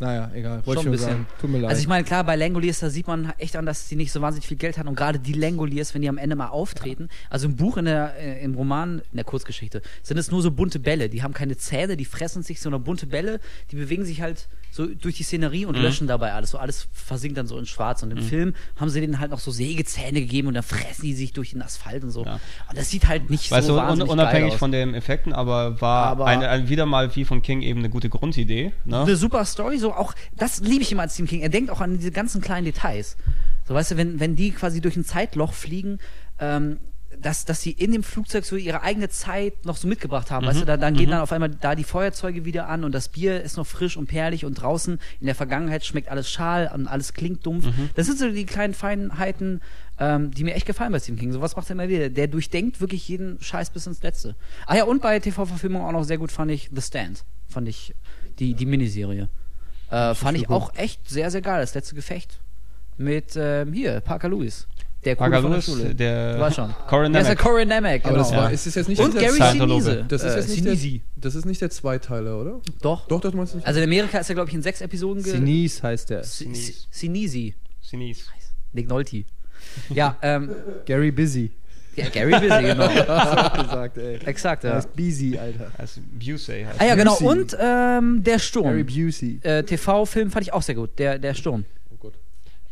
Naja, 0.00 0.28
egal. 0.34 0.60
Wollte 0.66 0.82
Schon 0.82 0.92
ich 0.92 1.00
ein 1.00 1.06
bisschen. 1.06 1.08
sagen. 1.08 1.26
Tut 1.40 1.50
mir 1.50 1.58
leid. 1.58 1.70
Also 1.70 1.80
ich 1.80 1.86
meine, 1.86 2.04
klar, 2.04 2.24
bei 2.24 2.34
Langoliers, 2.34 2.80
da 2.80 2.90
sieht 2.90 3.06
man 3.06 3.32
echt 3.38 3.54
an, 3.54 3.64
dass 3.64 3.86
die 3.86 3.94
nicht 3.94 4.10
so 4.10 4.20
wahnsinnig 4.20 4.46
viel 4.48 4.56
Geld 4.56 4.76
hatten 4.76 4.88
und 4.88 4.96
gerade 4.96 5.20
die 5.20 5.32
Langoliers, 5.32 5.94
wenn 5.94 6.02
die 6.02 6.08
am 6.08 6.18
Ende 6.18 6.34
mal 6.34 6.48
auftreten, 6.48 7.08
also 7.30 7.46
im 7.46 7.54
Buch, 7.54 7.76
in 7.76 7.84
der, 7.84 8.12
äh, 8.18 8.42
im 8.44 8.54
Roman, 8.54 8.98
in 9.12 9.16
der 9.16 9.24
Kurzgeschichte, 9.24 9.82
sind 10.02 10.18
es 10.18 10.32
nur 10.32 10.42
so 10.42 10.50
bunte 10.50 10.80
Bälle, 10.80 11.08
die 11.08 11.22
haben 11.22 11.32
keine 11.32 11.56
Zähne, 11.56 11.96
die 11.96 12.04
fressen 12.04 12.42
sich, 12.42 12.60
sondern 12.60 12.82
bunte 12.82 13.06
Bälle, 13.06 13.38
die 13.70 13.76
bewegen 13.76 14.04
sich 14.04 14.20
halt 14.20 14.48
so 14.74 14.86
durch 14.86 15.14
die 15.16 15.22
Szenerie 15.22 15.66
und 15.66 15.76
löschen 15.76 16.08
dabei 16.08 16.32
alles, 16.32 16.50
so 16.50 16.58
alles 16.58 16.88
versinkt 16.92 17.38
dann 17.38 17.46
so 17.46 17.56
in 17.56 17.64
schwarz 17.64 18.02
und 18.02 18.10
im 18.10 18.18
Film 18.18 18.54
haben 18.74 18.88
sie 18.90 19.00
denen 19.00 19.20
halt 19.20 19.30
noch 19.30 19.38
so 19.38 19.52
Sägezähne 19.52 20.20
gegeben 20.20 20.48
und 20.48 20.54
dann 20.54 20.64
fressen 20.64 21.02
die 21.02 21.14
sich 21.14 21.32
durch 21.32 21.50
den 21.50 21.62
Asphalt 21.62 22.02
und 22.02 22.10
so. 22.10 22.24
Ja. 22.24 22.40
Und 22.68 22.76
das 22.76 22.90
sieht 22.90 23.06
halt 23.06 23.30
nicht 23.30 23.52
Weißt 23.52 23.68
so 23.68 23.74
du, 23.74 23.78
wahnsinnig 23.78 24.10
unabhängig 24.10 24.54
von 24.54 24.72
den 24.72 24.94
Effekten, 24.94 25.32
aber 25.32 25.80
war 25.80 26.06
Aber- 26.06 26.26
eine, 26.26 26.48
ein, 26.48 26.68
wieder 26.68 26.86
mal 26.86 27.14
wie 27.14 27.24
von 27.24 27.40
King 27.40 27.62
eben 27.62 27.78
eine 27.78 27.88
gute 27.88 28.08
Grundidee. 28.08 28.72
Ne? 28.84 29.02
eine 29.02 29.14
super 29.14 29.44
Story, 29.44 29.78
so 29.78 29.92
auch, 29.94 30.12
das 30.36 30.58
liebe 30.58 30.82
ich 30.82 30.90
immer 30.90 31.04
an 31.04 31.08
Stephen 31.08 31.28
King. 31.28 31.40
Er 31.42 31.50
denkt 31.50 31.70
auch 31.70 31.80
an 31.80 31.96
diese 31.98 32.10
ganzen 32.10 32.40
kleinen 32.40 32.64
Details. 32.64 33.16
So, 33.68 33.74
weißt 33.74 33.92
du, 33.92 33.96
wenn, 33.96 34.18
wenn 34.18 34.34
die 34.34 34.50
quasi 34.50 34.80
durch 34.80 34.96
ein 34.96 35.04
Zeitloch 35.04 35.52
fliegen, 35.52 36.00
ähm, 36.40 36.78
dass, 37.24 37.46
dass 37.46 37.62
sie 37.62 37.70
in 37.70 37.92
dem 37.92 38.02
Flugzeug 38.02 38.44
so 38.44 38.54
ihre 38.56 38.82
eigene 38.82 39.08
Zeit 39.08 39.64
noch 39.64 39.78
so 39.78 39.88
mitgebracht 39.88 40.30
haben. 40.30 40.46
Weißt 40.46 40.60
du, 40.60 40.66
da, 40.66 40.76
dann 40.76 40.94
gehen 40.94 41.08
dann 41.08 41.20
auf 41.20 41.32
einmal 41.32 41.48
da 41.48 41.74
die 41.74 41.84
Feuerzeuge 41.84 42.44
wieder 42.44 42.68
an 42.68 42.84
und 42.84 42.92
das 42.92 43.08
Bier 43.08 43.42
ist 43.42 43.56
noch 43.56 43.66
frisch 43.66 43.96
und 43.96 44.06
perlig 44.06 44.44
und 44.44 44.54
draußen 44.54 45.00
in 45.20 45.26
der 45.26 45.34
Vergangenheit 45.34 45.86
schmeckt 45.86 46.10
alles 46.10 46.30
schal 46.30 46.70
und 46.74 46.86
alles 46.86 47.14
klingt 47.14 47.46
dumpf. 47.46 47.66
Das 47.94 48.06
sind 48.06 48.18
so 48.18 48.30
die 48.30 48.44
kleinen 48.44 48.74
Feinheiten, 48.74 49.62
ähm, 49.98 50.32
die 50.32 50.44
mir 50.44 50.54
echt 50.54 50.66
gefallen 50.66 50.92
bei 50.92 51.00
Stephen 51.00 51.18
King. 51.18 51.32
Sowas 51.32 51.56
macht 51.56 51.70
er 51.70 51.72
immer 51.72 51.88
wieder. 51.88 52.10
Der 52.10 52.26
durchdenkt 52.26 52.82
wirklich 52.82 53.08
jeden 53.08 53.40
Scheiß 53.40 53.70
bis 53.70 53.86
ins 53.86 54.02
Letzte. 54.02 54.36
Ah 54.66 54.76
ja, 54.76 54.84
und 54.84 55.00
bei 55.00 55.18
TV-Verfilmungen 55.18 55.86
auch 55.88 55.92
noch 55.92 56.04
sehr 56.04 56.18
gut 56.18 56.30
fand 56.30 56.50
ich 56.50 56.68
The 56.74 56.82
Stand. 56.82 57.24
Fand 57.48 57.68
ich 57.68 57.94
die, 58.38 58.52
die 58.52 58.66
Miniserie. 58.66 59.30
Äh, 59.90 60.14
fand 60.14 60.36
ich 60.36 60.50
auch 60.50 60.74
echt 60.76 61.08
sehr, 61.08 61.30
sehr 61.30 61.40
geil. 61.40 61.62
Das 61.62 61.74
letzte 61.74 61.94
Gefecht 61.94 62.38
mit 62.98 63.34
ähm, 63.36 63.72
hier, 63.72 64.00
Parker 64.00 64.28
Lewis. 64.28 64.66
Der 65.04 65.16
Coole 65.16 65.42
von 65.42 65.52
der 65.52 65.60
Schule. 65.60 65.94
der 65.94 66.38
weißt 66.40 66.56
schon. 66.56 66.74
Corin 66.88 67.12
Der 67.12 67.22
ist 67.22 67.28
der 67.28 67.34
Nemec. 67.34 67.38
Corin 67.44 67.68
Nemec, 67.68 68.04
aber 68.04 68.12
genau. 68.14 68.22
das 68.24 68.32
war, 68.36 68.44
Ja. 68.44 68.48
ist 68.50 68.66
es 68.66 68.74
jetzt 68.74 68.88
nicht 68.88 69.00
Und 69.00 69.14
Gary. 69.18 69.32
Sinise. 69.58 70.04
Das 70.08 70.22
ist 70.24 70.32
äh, 70.32 70.36
jetzt 70.36 70.48
nicht 70.48 70.64
der, 70.64 70.76
Sinisi. 70.76 71.02
das 71.16 71.34
ist 71.34 71.44
nicht 71.44 71.60
der 71.60 71.70
Zweiteiler, 71.70 72.40
oder? 72.40 72.60
Doch. 72.80 73.06
Doch, 73.08 73.20
das 73.20 73.34
meinst 73.34 73.52
du 73.52 73.58
nicht. 73.58 73.66
Also 73.66 73.80
in 73.80 73.84
Amerika 73.84 74.18
ist 74.18 74.28
er, 74.30 74.34
glaube 74.34 74.48
ich, 74.48 74.54
in 74.54 74.62
sechs 74.62 74.80
Episoden 74.80 75.22
ge... 75.22 75.32
Sinise 75.32 75.82
heißt 75.82 76.10
der. 76.10 76.24
Si- 76.24 76.54
Si- 76.54 76.74
Sinisi. 76.90 77.54
Sinis. 77.82 78.26
Nick 78.72 78.88
Nolte. 78.88 79.24
Ja, 79.90 80.16
ähm, 80.22 80.50
Gary 80.86 81.10
Busy. 81.10 81.50
ja, 81.96 82.08
Gary 82.08 82.32
Busy, 82.32 82.48
genau. 82.62 82.88
gesagt, 82.88 83.98
ey. 83.98 84.16
Exakt, 84.24 84.64
Er 84.64 84.70
ja. 84.72 84.78
ist 84.78 84.94
Busy, 84.96 85.38
Alter. 85.38 85.70
Also 85.78 86.00
Busey 86.18 86.64
heißt 86.64 86.80
Ah 86.80 86.84
ja, 86.86 86.94
genau. 86.94 87.12
Busey. 87.16 87.26
Und 87.28 87.56
ähm, 87.60 88.22
Der 88.24 88.32
Gary 88.36 88.40
Sturm. 88.40 88.86
Busey. 88.86 89.38
Äh, 89.42 89.62
TV-Film 89.62 90.30
fand 90.30 90.44
ich 90.46 90.52
auch 90.52 90.62
sehr 90.62 90.74
gut. 90.74 90.98
Der, 90.98 91.18
der 91.18 91.34
Sturm. 91.34 91.64
oh 91.92 91.96
Gott. 92.00 92.14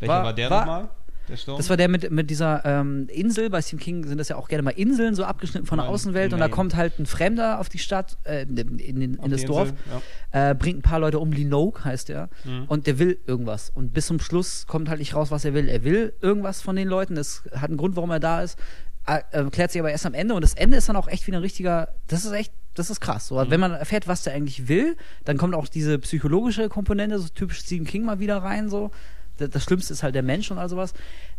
Welcher 0.01 0.13
war- 0.15 0.25
war, 0.25 0.33
der 0.35 0.51
war- 0.51 0.61
nochmal? 0.61 0.89
Der 1.33 1.39
Sturm? 1.39 1.57
Das 1.57 1.71
war 1.71 1.79
der 1.79 1.89
mit, 1.89 2.11
mit 2.11 2.29
dieser 2.29 2.63
ähm, 2.67 3.09
Insel. 3.09 3.49
Bei 3.49 3.63
Stephen 3.63 3.81
King 3.81 4.07
sind 4.07 4.19
das 4.19 4.29
ja 4.29 4.37
auch 4.37 4.49
gerne 4.49 4.63
mal 4.63 4.71
Inseln, 4.71 5.15
so 5.15 5.25
abgeschnitten 5.25 5.67
von 5.67 5.79
der 5.79 5.87
Nein, 5.87 5.95
Außenwelt. 5.95 6.35
Und 6.35 6.41
da 6.41 6.49
kommt 6.49 6.77
halt 6.77 6.99
ein 6.99 7.07
Fremder 7.07 7.59
auf 7.59 7.71
die 7.71 7.79
Stadt, 7.79 8.19
äh, 8.25 8.43
in, 8.43 8.79
in, 8.79 9.01
in, 9.01 9.19
Auf 9.19 9.25
in 9.25 9.31
das 9.31 9.41
die 9.41 9.47
Dorf, 9.47 9.71
Insel, 9.71 10.03
äh, 10.33 10.55
bringt 10.55 10.81
ein 10.81 10.83
paar 10.83 11.01
Leute 11.01 11.19
um. 11.19 11.33
Linoke 11.33 11.85
heißt 11.85 12.11
er. 12.11 12.29
Mhm. 12.45 12.65
Und 12.69 12.87
der 12.87 12.99
will 12.99 13.19
irgendwas. 13.27 13.71
Und 13.75 13.95
bis 13.95 14.07
zum 14.07 14.21
Schluss 14.21 14.67
kommt 14.67 14.91
halt 14.91 14.99
nicht 14.99 15.15
raus, 15.15 15.31
was 15.31 15.47
er 15.47 15.55
will. 15.55 15.69
Er 15.71 15.85
will 15.85 16.13
irgendwas 16.21 16.61
von 16.61 16.77
den 16.77 16.87
Leuten. 16.87 17.15
Das 17.15 17.45
hat 17.55 17.71
einen 17.71 17.79
Grund, 17.79 17.97
warum 17.97 18.11
er 18.11 18.21
da 18.21 18.43
ist. 18.43 18.59
Äh, 19.07 19.23
äh, 19.33 19.45
klärt 19.51 19.73
sich 19.73 19.81
aber 19.81 19.91
erst 19.91 20.05
am 20.05 20.15
Ende. 20.15 20.35
Und 20.35 20.43
das 20.43 20.53
Ende 20.53 20.77
ist 20.77 20.89
dann 20.91 20.97
auch 20.97 21.09
echt 21.09 21.27
wie 21.27 21.33
ein 21.33 21.41
richtiger. 21.41 21.89
Das 22.09 22.27
ist 22.27 22.33
echt. 22.33 22.53
Das 22.75 22.89
ist 22.89 23.01
krass. 23.01 23.29
So, 23.29 23.37
Wenn 23.51 23.61
man 23.61 23.73
erfährt, 23.73 24.09
was 24.09 24.23
der 24.23 24.33
eigentlich 24.33 24.67
will, 24.67 24.97
dann 25.27 25.37
kommt 25.37 25.55
auch 25.55 25.69
diese 25.69 25.99
psychologische 25.99 26.71
Komponente, 26.71 27.19
so 27.19 27.29
typisch 27.29 27.59
Stephen 27.61 27.87
King 27.87 28.05
mal 28.05 28.19
wieder 28.19 28.39
rein. 28.39 28.71
So. 28.71 28.91
Das, 29.39 29.65
Schlimmste 29.65 29.93
ist 29.93 30.03
halt 30.03 30.15
der 30.15 30.23
Mensch 30.23 30.51
und 30.51 30.59
all 30.59 30.69
sowas. 30.69 30.95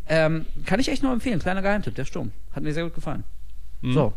Ähm, 0.08 0.46
kann 0.66 0.80
ich 0.80 0.90
echt 0.90 1.04
nur 1.04 1.14
empfehlen. 1.14 1.40
Kleiner 1.40 1.62
Geheimtipp, 1.62 1.96
der 1.96 2.06
Sturm. 2.06 2.32
Hat 2.54 2.64
mir 2.64 2.74
sehr 2.74 2.84
gut 2.84 2.96
gefallen. 2.96 3.24
Mhm. 3.82 3.94
So. 3.94 4.14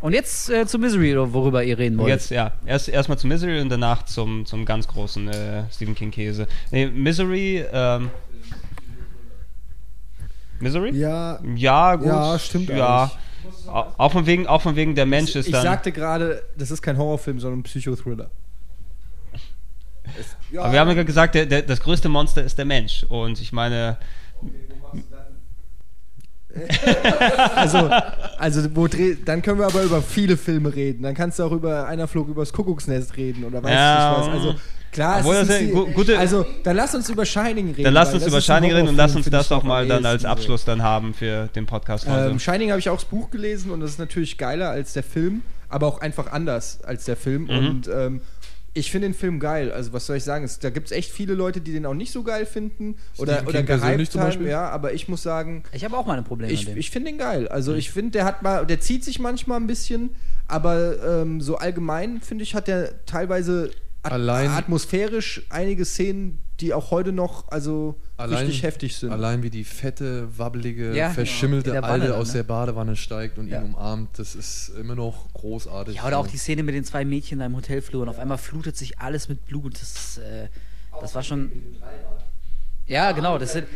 Und 0.00 0.12
jetzt 0.14 0.50
äh, 0.50 0.66
zu 0.66 0.78
Misery, 0.80 1.14
worüber 1.32 1.62
ihr 1.62 1.78
reden 1.78 1.96
wollt. 1.96 2.08
Jetzt, 2.08 2.30
ja, 2.30 2.52
erst 2.66 2.88
erstmal 2.88 3.18
zu 3.18 3.28
Misery 3.28 3.60
und 3.60 3.68
danach 3.68 4.04
zum, 4.04 4.44
zum 4.46 4.64
ganz 4.64 4.88
großen 4.88 5.28
äh, 5.28 5.62
Stephen 5.70 5.94
King-Käse. 5.94 6.48
Nee, 6.72 6.86
Misery, 6.86 7.64
ähm. 7.72 8.10
Misery? 10.60 10.90
Ja, 10.96 11.40
Ja, 11.54 11.96
gut. 11.96 12.06
Ja, 12.06 12.38
stimmt 12.38 12.68
Ja. 12.70 13.10
Au- 13.66 13.86
Auch 13.96 14.12
von 14.12 14.26
wegen, 14.26 14.46
auch 14.46 14.62
von 14.62 14.76
wegen 14.76 14.94
der 14.94 15.06
Mensch 15.06 15.34
ist 15.34 15.46
ich 15.46 15.52
dann. 15.52 15.62
sagte 15.62 15.92
gerade, 15.92 16.42
das 16.56 16.70
ist 16.70 16.82
kein 16.82 16.96
Horrorfilm, 16.98 17.38
sondern 17.40 17.60
ein 17.60 17.62
Psychothriller. 17.64 18.30
Ja, 20.50 20.62
aber 20.62 20.72
wir 20.72 20.80
haben 20.80 20.96
ja 20.96 21.02
gesagt, 21.02 21.34
der, 21.34 21.46
der, 21.46 21.62
das 21.62 21.80
größte 21.80 22.08
Monster 22.08 22.42
ist 22.42 22.58
der 22.58 22.64
Mensch. 22.64 23.04
Und 23.08 23.40
ich 23.40 23.52
meine, 23.52 23.96
Also, 27.56 27.90
also 28.38 28.76
wo 28.76 28.86
dreh, 28.86 29.16
dann 29.24 29.40
können 29.42 29.58
wir 29.58 29.66
aber 29.66 29.82
über 29.82 30.02
viele 30.02 30.36
Filme 30.36 30.74
reden. 30.74 31.02
Dann 31.02 31.14
kannst 31.14 31.38
du 31.38 31.44
auch 31.44 31.52
über 31.52 31.86
einer 31.86 32.06
flog 32.08 32.28
übers 32.28 32.52
Kuckucksnest 32.52 33.16
reden 33.16 33.44
oder 33.44 33.62
weiß 33.62 33.70
Ja, 33.72 34.12
ich 34.12 34.18
nicht 34.18 34.34
was. 34.34 34.34
Also 34.42 34.54
klar, 34.90 35.18
obwohl 35.20 35.34
es 35.36 35.48
ist 35.48 35.72
gu- 35.72 35.86
gute- 35.92 36.18
Also 36.18 36.44
dann 36.62 36.76
lass 36.76 36.94
uns 36.94 37.08
über 37.08 37.24
Shining 37.24 37.68
reden. 37.70 37.84
dann 37.84 37.94
lass 37.94 38.12
uns 38.12 38.24
das 38.24 38.28
über 38.32 38.40
Shining 38.42 38.70
reden 38.72 38.88
und 38.88 38.96
lass 38.96 39.16
uns 39.16 39.30
das 39.30 39.50
am 39.50 39.66
mal 39.66 39.86
dann 39.86 40.04
als. 40.04 40.26
Abschluss 40.26 40.64
dann 40.66 40.82
haben 40.82 41.14
für 41.14 41.46
den 41.54 41.64
Podcast 41.64 42.06
heute. 42.06 42.30
Ähm, 42.30 42.38
Shining 42.38 42.68
habe 42.70 42.80
ich 42.80 42.90
auch 42.90 42.96
das 42.96 43.06
Buch 43.06 43.30
gelesen 43.30 43.70
und 43.70 43.80
das 43.80 43.90
ist 43.92 43.98
natürlich 43.98 44.36
geiler 44.36 44.68
als 44.70 44.92
der 44.92 45.02
Film, 45.04 45.40
aber 45.70 45.86
auch 45.86 46.00
einfach 46.02 46.30
anders 46.32 46.80
als 46.84 47.06
der 47.06 47.16
Film. 47.16 47.44
Mhm. 47.44 47.50
Und 47.50 47.88
ähm, 47.88 48.20
ich 48.74 48.90
finde 48.90 49.08
den 49.08 49.14
Film 49.14 49.38
geil. 49.38 49.70
Also 49.70 49.92
was 49.92 50.06
soll 50.06 50.16
ich 50.16 50.24
sagen? 50.24 50.44
Es, 50.44 50.58
da 50.58 50.70
gibt 50.70 50.86
es 50.86 50.92
echt 50.92 51.10
viele 51.10 51.34
Leute, 51.34 51.60
die 51.60 51.72
den 51.72 51.84
auch 51.84 51.94
nicht 51.94 52.12
so 52.12 52.22
geil 52.22 52.46
finden 52.46 52.96
oder, 53.18 53.34
Stephen 53.34 53.48
oder 53.48 53.58
King 53.58 53.66
persönlich 53.66 53.96
gehypt 53.96 54.12
zum 54.12 54.20
haben. 54.20 54.28
Beispiel? 54.28 54.48
Ja, 54.48 54.68
aber 54.70 54.92
ich 54.94 55.08
muss 55.08 55.22
sagen, 55.22 55.62
Ich 55.72 55.84
habe 55.84 55.96
auch 55.96 56.06
meine 56.06 56.22
Probleme 56.22 56.52
ich, 56.52 56.66
mit 56.66 56.76
dem. 56.76 56.78
ich 56.78 56.90
finde 56.90 57.10
den 57.10 57.18
geil. 57.18 57.48
Also 57.48 57.74
ich 57.74 57.90
finde, 57.90 58.12
der 58.12 58.24
hat 58.24 58.42
mal, 58.42 58.64
der 58.66 58.80
zieht 58.80 59.04
sich 59.04 59.18
manchmal 59.18 59.60
ein 59.60 59.66
bisschen, 59.66 60.10
aber 60.48 61.20
ähm, 61.22 61.40
so 61.40 61.56
allgemein 61.56 62.20
finde 62.20 62.44
ich, 62.44 62.54
hat 62.54 62.66
der 62.66 63.04
teilweise 63.04 63.70
at 64.02 64.12
Allein- 64.12 64.50
atmosphärisch 64.50 65.42
einige 65.48 65.84
Szenen, 65.84 66.38
die 66.60 66.74
auch 66.74 66.90
heute 66.90 67.12
noch 67.12 67.48
also 67.48 67.96
richtig 68.20 68.62
heftig 68.62 68.96
sind. 68.96 69.10
Allein 69.12 69.42
wie 69.42 69.50
die 69.50 69.64
fette, 69.64 70.28
wabbelige, 70.38 70.94
Ja, 70.94 71.08
in 71.08 71.14
verschimmelte 71.14 71.70
Wanne 71.72 71.82
Alte 71.84 72.16
aus 72.16 72.28
ne? 72.28 72.34
der 72.34 72.42
Badewanne 72.44 72.94
steigt 72.96 73.38
und 73.38 73.48
Ja. 73.48 73.60
ihn 73.60 73.66
umarmt, 73.74 74.18
das 74.18 74.34
ist 74.34 74.68
immer 74.78 74.94
noch 74.94 75.32
großartig. 75.34 75.96
Ja, 75.96 76.06
oder 76.06 76.18
auch 76.18 76.26
die 76.26 76.36
Szene 76.36 76.62
mit 76.62 76.74
den 76.74 76.84
zwei 76.84 77.04
Mädchen 77.04 77.38
da 77.40 77.46
im 77.46 77.56
Hotelflur 77.56 78.02
und 78.02 78.08
auf 78.08 78.18
einmal 78.18 78.38
flutet 78.38 78.76
sich 78.76 78.98
alles 79.00 79.28
mit 79.28 79.44
Blut. 79.46 79.74
Das, 79.74 79.82
ist, 79.94 80.18
äh, 80.18 80.48
das 81.00 81.14
war 81.14 81.22
schon. 81.22 81.50
Ja, 82.86 83.12
genau. 83.12 83.38
Das 83.38 83.52
sind, 83.52 83.66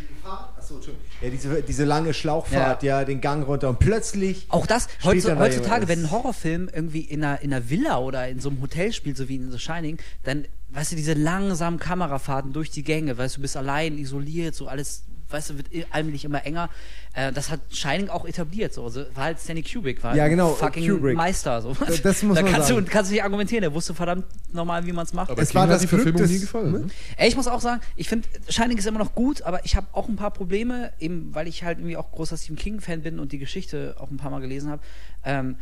Achso. 0.69 0.81
Ja, 1.21 1.29
diese, 1.29 1.61
diese 1.63 1.85
lange 1.85 2.13
Schlauchfahrt, 2.13 2.83
ja. 2.83 3.05
den 3.05 3.21
Gang 3.21 3.47
runter 3.47 3.69
und 3.69 3.79
plötzlich. 3.79 4.47
auch 4.49 4.67
das, 4.67 4.83
Spielt 4.83 5.05
heutzu, 5.05 5.27
dann 5.29 5.37
da 5.37 5.45
heutzutage, 5.45 5.87
wenn 5.87 6.03
ein 6.03 6.11
Horrorfilm 6.11 6.69
irgendwie 6.73 7.01
in 7.01 7.23
einer, 7.23 7.41
in 7.41 7.53
einer 7.53 7.69
Villa 7.69 7.99
oder 7.99 8.27
in 8.27 8.39
so 8.39 8.49
einem 8.49 8.61
Hotel 8.61 8.91
spielt, 8.91 9.17
so 9.17 9.29
wie 9.29 9.37
in 9.37 9.51
The 9.51 9.59
Shining, 9.59 9.97
dann, 10.23 10.45
weißt 10.69 10.91
du, 10.91 10.95
diese 10.95 11.13
langsamen 11.13 11.79
Kamerafahrten 11.79 12.51
durch 12.53 12.69
die 12.69 12.83
Gänge, 12.83 13.17
weißt 13.17 13.35
du, 13.35 13.39
du 13.39 13.41
bist 13.43 13.55
allein, 13.55 13.97
isoliert, 13.97 14.55
so 14.55 14.67
alles, 14.67 15.03
weißt 15.29 15.49
du, 15.51 15.57
wird 15.57 15.67
allmählich 15.91 16.25
immer 16.25 16.45
enger. 16.45 16.69
Äh, 17.13 17.31
das 17.33 17.49
hat 17.49 17.59
Shining 17.69 18.09
auch 18.09 18.25
etabliert, 18.25 18.73
so. 18.73 18.83
Also, 18.85 19.05
war 19.13 19.25
halt 19.25 19.39
Stanley 19.39 19.63
Kubrick, 19.63 20.03
war 20.03 20.15
Ja, 20.15 20.27
genau, 20.27 20.53
fucking 20.53 20.87
Kubrick. 20.89 21.15
Meister, 21.17 21.61
so. 21.61 21.73
das 22.03 22.23
muss 22.23 22.35
da 22.37 22.43
man 22.43 22.51
kannst 22.51 22.67
sagen. 22.69 22.85
Du, 22.85 22.91
kannst 22.91 23.11
du 23.11 23.13
nicht 23.15 23.23
argumentieren, 23.23 23.61
der 23.61 23.73
wusste 23.73 23.93
verdammt 23.93 24.25
normal, 24.53 24.85
wie 24.85 24.91
man 24.93 25.05
es 25.05 25.13
macht. 25.13 25.29
Aber 25.31 25.41
Es 25.41 25.49
King 25.49 25.59
war 25.61 25.67
das 25.67 25.81
die 25.81 25.87
Verfilmung 25.87 26.21
des- 26.21 26.31
nie 26.31 26.39
gefallen. 26.39 26.71
ne? 26.71 26.79
Ne? 26.79 26.87
Ey, 27.17 27.27
ich 27.29 27.35
muss 27.35 27.47
auch 27.47 27.61
sagen, 27.61 27.81
ich 27.95 28.07
finde, 28.09 28.27
Shining 28.49 28.77
ist 28.77 28.85
immer 28.87 28.99
noch 28.99 29.15
gut, 29.15 29.41
aber 29.41 29.65
ich 29.65 29.75
habe 29.75 29.87
auch 29.93 30.07
ein 30.07 30.15
paar 30.15 30.31
Probleme, 30.31 30.91
eben 30.99 31.33
weil 31.33 31.47
ich 31.47 31.63
halt 31.63 31.79
irgendwie 31.79 31.97
auch 31.97 32.11
großer 32.11 32.37
Stephen 32.37 32.55
King-Fan 32.57 33.01
bin 33.01 33.19
und 33.19 33.31
die 33.31 33.37
Geschichte 33.39 33.95
auch 33.99 34.09
ein 34.11 34.17
paar 34.17 34.31
Mal 34.31 34.39
gelesen 34.41 34.69
habe. 34.69 34.81
Ähm, 35.25 35.57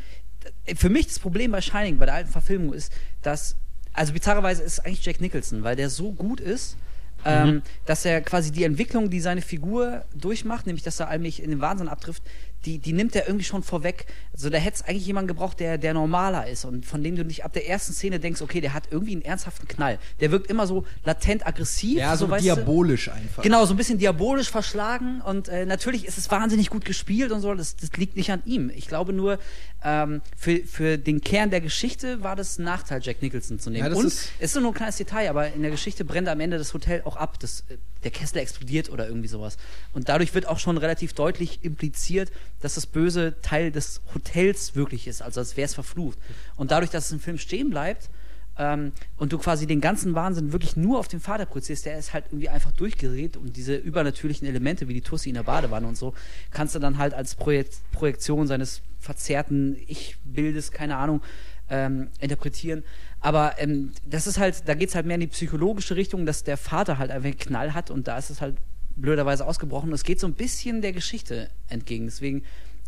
für 0.75 0.89
mich 0.89 1.07
das 1.07 1.19
Problem 1.19 1.51
bei 1.51 1.61
Shining, 1.61 1.97
bei 1.97 2.05
der 2.05 2.13
alten 2.15 2.29
Verfilmung, 2.29 2.73
ist, 2.73 2.91
dass, 3.23 3.55
also 3.93 4.13
bizarrerweise 4.13 4.61
ist 4.61 4.73
es 4.73 4.79
eigentlich 4.79 5.03
Jack 5.03 5.19
Nicholson, 5.21 5.63
weil 5.63 5.75
der 5.75 5.89
so 5.89 6.11
gut 6.11 6.39
ist, 6.39 6.77
ähm, 7.26 7.61
dass 7.85 8.06
er 8.06 8.22
quasi 8.22 8.52
die 8.52 8.64
Entwicklung, 8.64 9.10
die 9.10 9.19
seine 9.19 9.41
Figur 9.41 10.06
durchmacht, 10.14 10.68
nämlich 10.68 10.84
dass 10.84 10.99
er 10.99 11.10
allmählich 11.10 11.41
in 11.41 11.49
den 11.49 11.61
Wahnsinn 11.61 11.88
abtrifft, 11.88 12.23
die, 12.65 12.79
die 12.79 12.93
nimmt 12.93 13.15
er 13.15 13.27
irgendwie 13.27 13.45
schon 13.45 13.63
vorweg. 13.63 14.05
Also 14.33 14.49
da 14.49 14.57
hätte 14.57 14.75
es 14.75 14.81
eigentlich 14.83 15.05
jemanden 15.05 15.27
gebraucht, 15.27 15.59
der, 15.59 15.77
der 15.77 15.93
normaler 15.93 16.47
ist 16.47 16.65
und 16.65 16.85
von 16.85 17.03
dem 17.03 17.15
du 17.15 17.23
nicht 17.23 17.45
ab 17.45 17.53
der 17.53 17.67
ersten 17.69 17.93
Szene 17.93 18.19
denkst, 18.19 18.41
okay, 18.41 18.61
der 18.61 18.73
hat 18.73 18.85
irgendwie 18.91 19.13
einen 19.13 19.21
ernsthaften 19.21 19.67
Knall. 19.67 19.99
Der 20.19 20.31
wirkt 20.31 20.49
immer 20.49 20.67
so 20.67 20.85
latent 21.03 21.45
aggressiv. 21.45 21.97
ja, 21.97 22.15
so, 22.17 22.27
du. 22.27 22.35
diabolisch 22.37 23.09
einfach. 23.09 23.43
Genau, 23.43 23.65
so 23.65 23.73
ein 23.73 23.77
bisschen 23.77 23.97
diabolisch 23.99 24.49
verschlagen 24.49 25.21
und 25.21 25.47
äh, 25.47 25.65
natürlich 25.65 26.05
ist 26.05 26.17
es 26.17 26.29
wahnsinnig 26.31 26.69
gut 26.69 26.85
gespielt 26.85 27.31
und 27.31 27.41
so, 27.41 27.53
das, 27.53 27.75
das 27.75 27.91
liegt 27.97 28.15
nicht 28.17 28.31
an 28.31 28.41
ihm. 28.45 28.69
Ich 28.75 28.87
glaube 28.87 29.13
nur, 29.13 29.39
ähm, 29.83 30.21
für, 30.35 30.57
für 30.65 30.97
den 30.97 31.21
Kern 31.21 31.51
der 31.51 31.61
Geschichte 31.61 32.23
war 32.23 32.35
das 32.35 32.57
ein 32.57 32.63
Nachteil, 32.63 32.99
Jack 33.03 33.21
Nicholson 33.21 33.59
zu 33.59 33.69
nehmen. 33.69 33.91
Ja, 33.91 33.95
und 33.97 34.05
ist- 34.07 34.29
es 34.39 34.55
ist 34.55 34.61
nur 34.61 34.71
ein 34.71 34.73
kleines 34.75 34.97
Detail, 34.97 35.29
aber 35.29 35.53
in 35.53 35.61
der 35.61 35.71
Geschichte 35.71 36.03
brennt 36.05 36.27
am 36.27 36.39
Ende 36.39 36.57
das 36.57 36.73
Hotel 36.73 37.01
auch 37.05 37.15
ab, 37.17 37.39
das, 37.39 37.63
äh, 37.69 37.77
der 38.06 38.11
Kessel 38.11 38.38
explodiert 38.38 38.90
oder 38.90 39.07
irgendwie 39.07 39.27
sowas. 39.27 39.57
Und 39.94 40.07
dadurch 40.07 40.34
wird 40.34 40.48
auch 40.48 40.60
schon 40.60 40.77
relativ 40.77 41.14
deutlich 41.14 41.65
impliziert, 41.65 42.32
dass 42.61 42.76
das 42.76 42.86
Böse 42.86 43.36
Teil 43.41 43.72
des 43.72 43.99
Hotels 44.14 44.76
wirklich 44.76 45.07
ist, 45.07 45.22
also 45.22 45.41
als 45.41 45.57
wäre 45.57 45.65
es 45.65 45.73
verflucht. 45.73 46.18
Und 46.56 46.72
dadurch, 46.72 46.91
dass 46.91 47.07
es 47.07 47.11
im 47.11 47.19
Film 47.19 47.38
stehen 47.38 47.69
bleibt, 47.69 48.10
ähm, 48.57 48.94
und 49.18 49.34
du 49.34 49.38
quasi 49.38 49.68
den 49.68 49.82
ganzen 49.82 50.15
Wahnsinn 50.15 50.53
wirklich 50.53 50.77
nur 50.77 50.99
auf 50.99 51.07
den 51.07 51.19
Vater 51.19 51.45
projizierst, 51.45 51.86
der 51.86 51.98
ist 51.98 52.14
halt 52.14 52.26
irgendwie 52.27 52.48
einfach 52.48 52.72
durchgedreht 52.72 53.36
und 53.36 53.57
diese 53.57 53.76
übernatürlichen 53.76 54.48
Elemente 54.48 54.88
wie 54.88 54.94
die 54.94 55.02
Tussi 55.02 55.30
in 55.30 55.36
der 55.36 55.44
Badewanne 55.44 55.88
und 55.88 55.98
so, 55.98 56.14
kannst 56.52 56.76
du 56.76 56.80
dann 56.80 56.98
halt 56.98 57.14
als 57.14 57.36
Projek 57.36 57.68
Projektion 57.91 58.48
seines 58.48 58.82
verzerrten 58.99 59.77
Ich-Bildes, 59.88 60.72
keine 60.72 60.95
Ahnung, 60.95 61.22
ähm, 61.69 62.10
interpretieren. 62.19 62.84
Aber 63.26 63.56
ähm, 63.57 63.89
das 64.06 64.27
ist 64.27 64.38
halt, 64.38 64.69
da 64.69 64.76
geht 64.76 64.89
es 64.89 64.95
halt 64.95 65.07
mehr 65.07 65.15
in 65.15 65.22
die 65.22 65.26
psychologische 65.27 65.95
Richtung, 65.95 66.27
dass 66.27 66.43
der 66.43 66.57
Vater 66.57 66.99
halt 66.99 67.10
einfach 67.10 67.26
einen 67.26 67.39
Knall 67.39 67.73
hat 67.73 67.89
und 67.89 68.07
da 68.07 68.19
ist 68.19 68.30
es 68.30 68.39
halt 68.39 68.56
blöderweise 68.95 69.47
ausgebrochen. 69.47 69.91
Es 69.93 70.03
geht 70.03 70.19
so 70.19 70.27
ein 70.27 70.35
bisschen 70.35 70.84
der 70.84 70.93
Geschichte 70.93 71.49
entgegen. 71.68 72.06
Deswegen, 72.06 72.43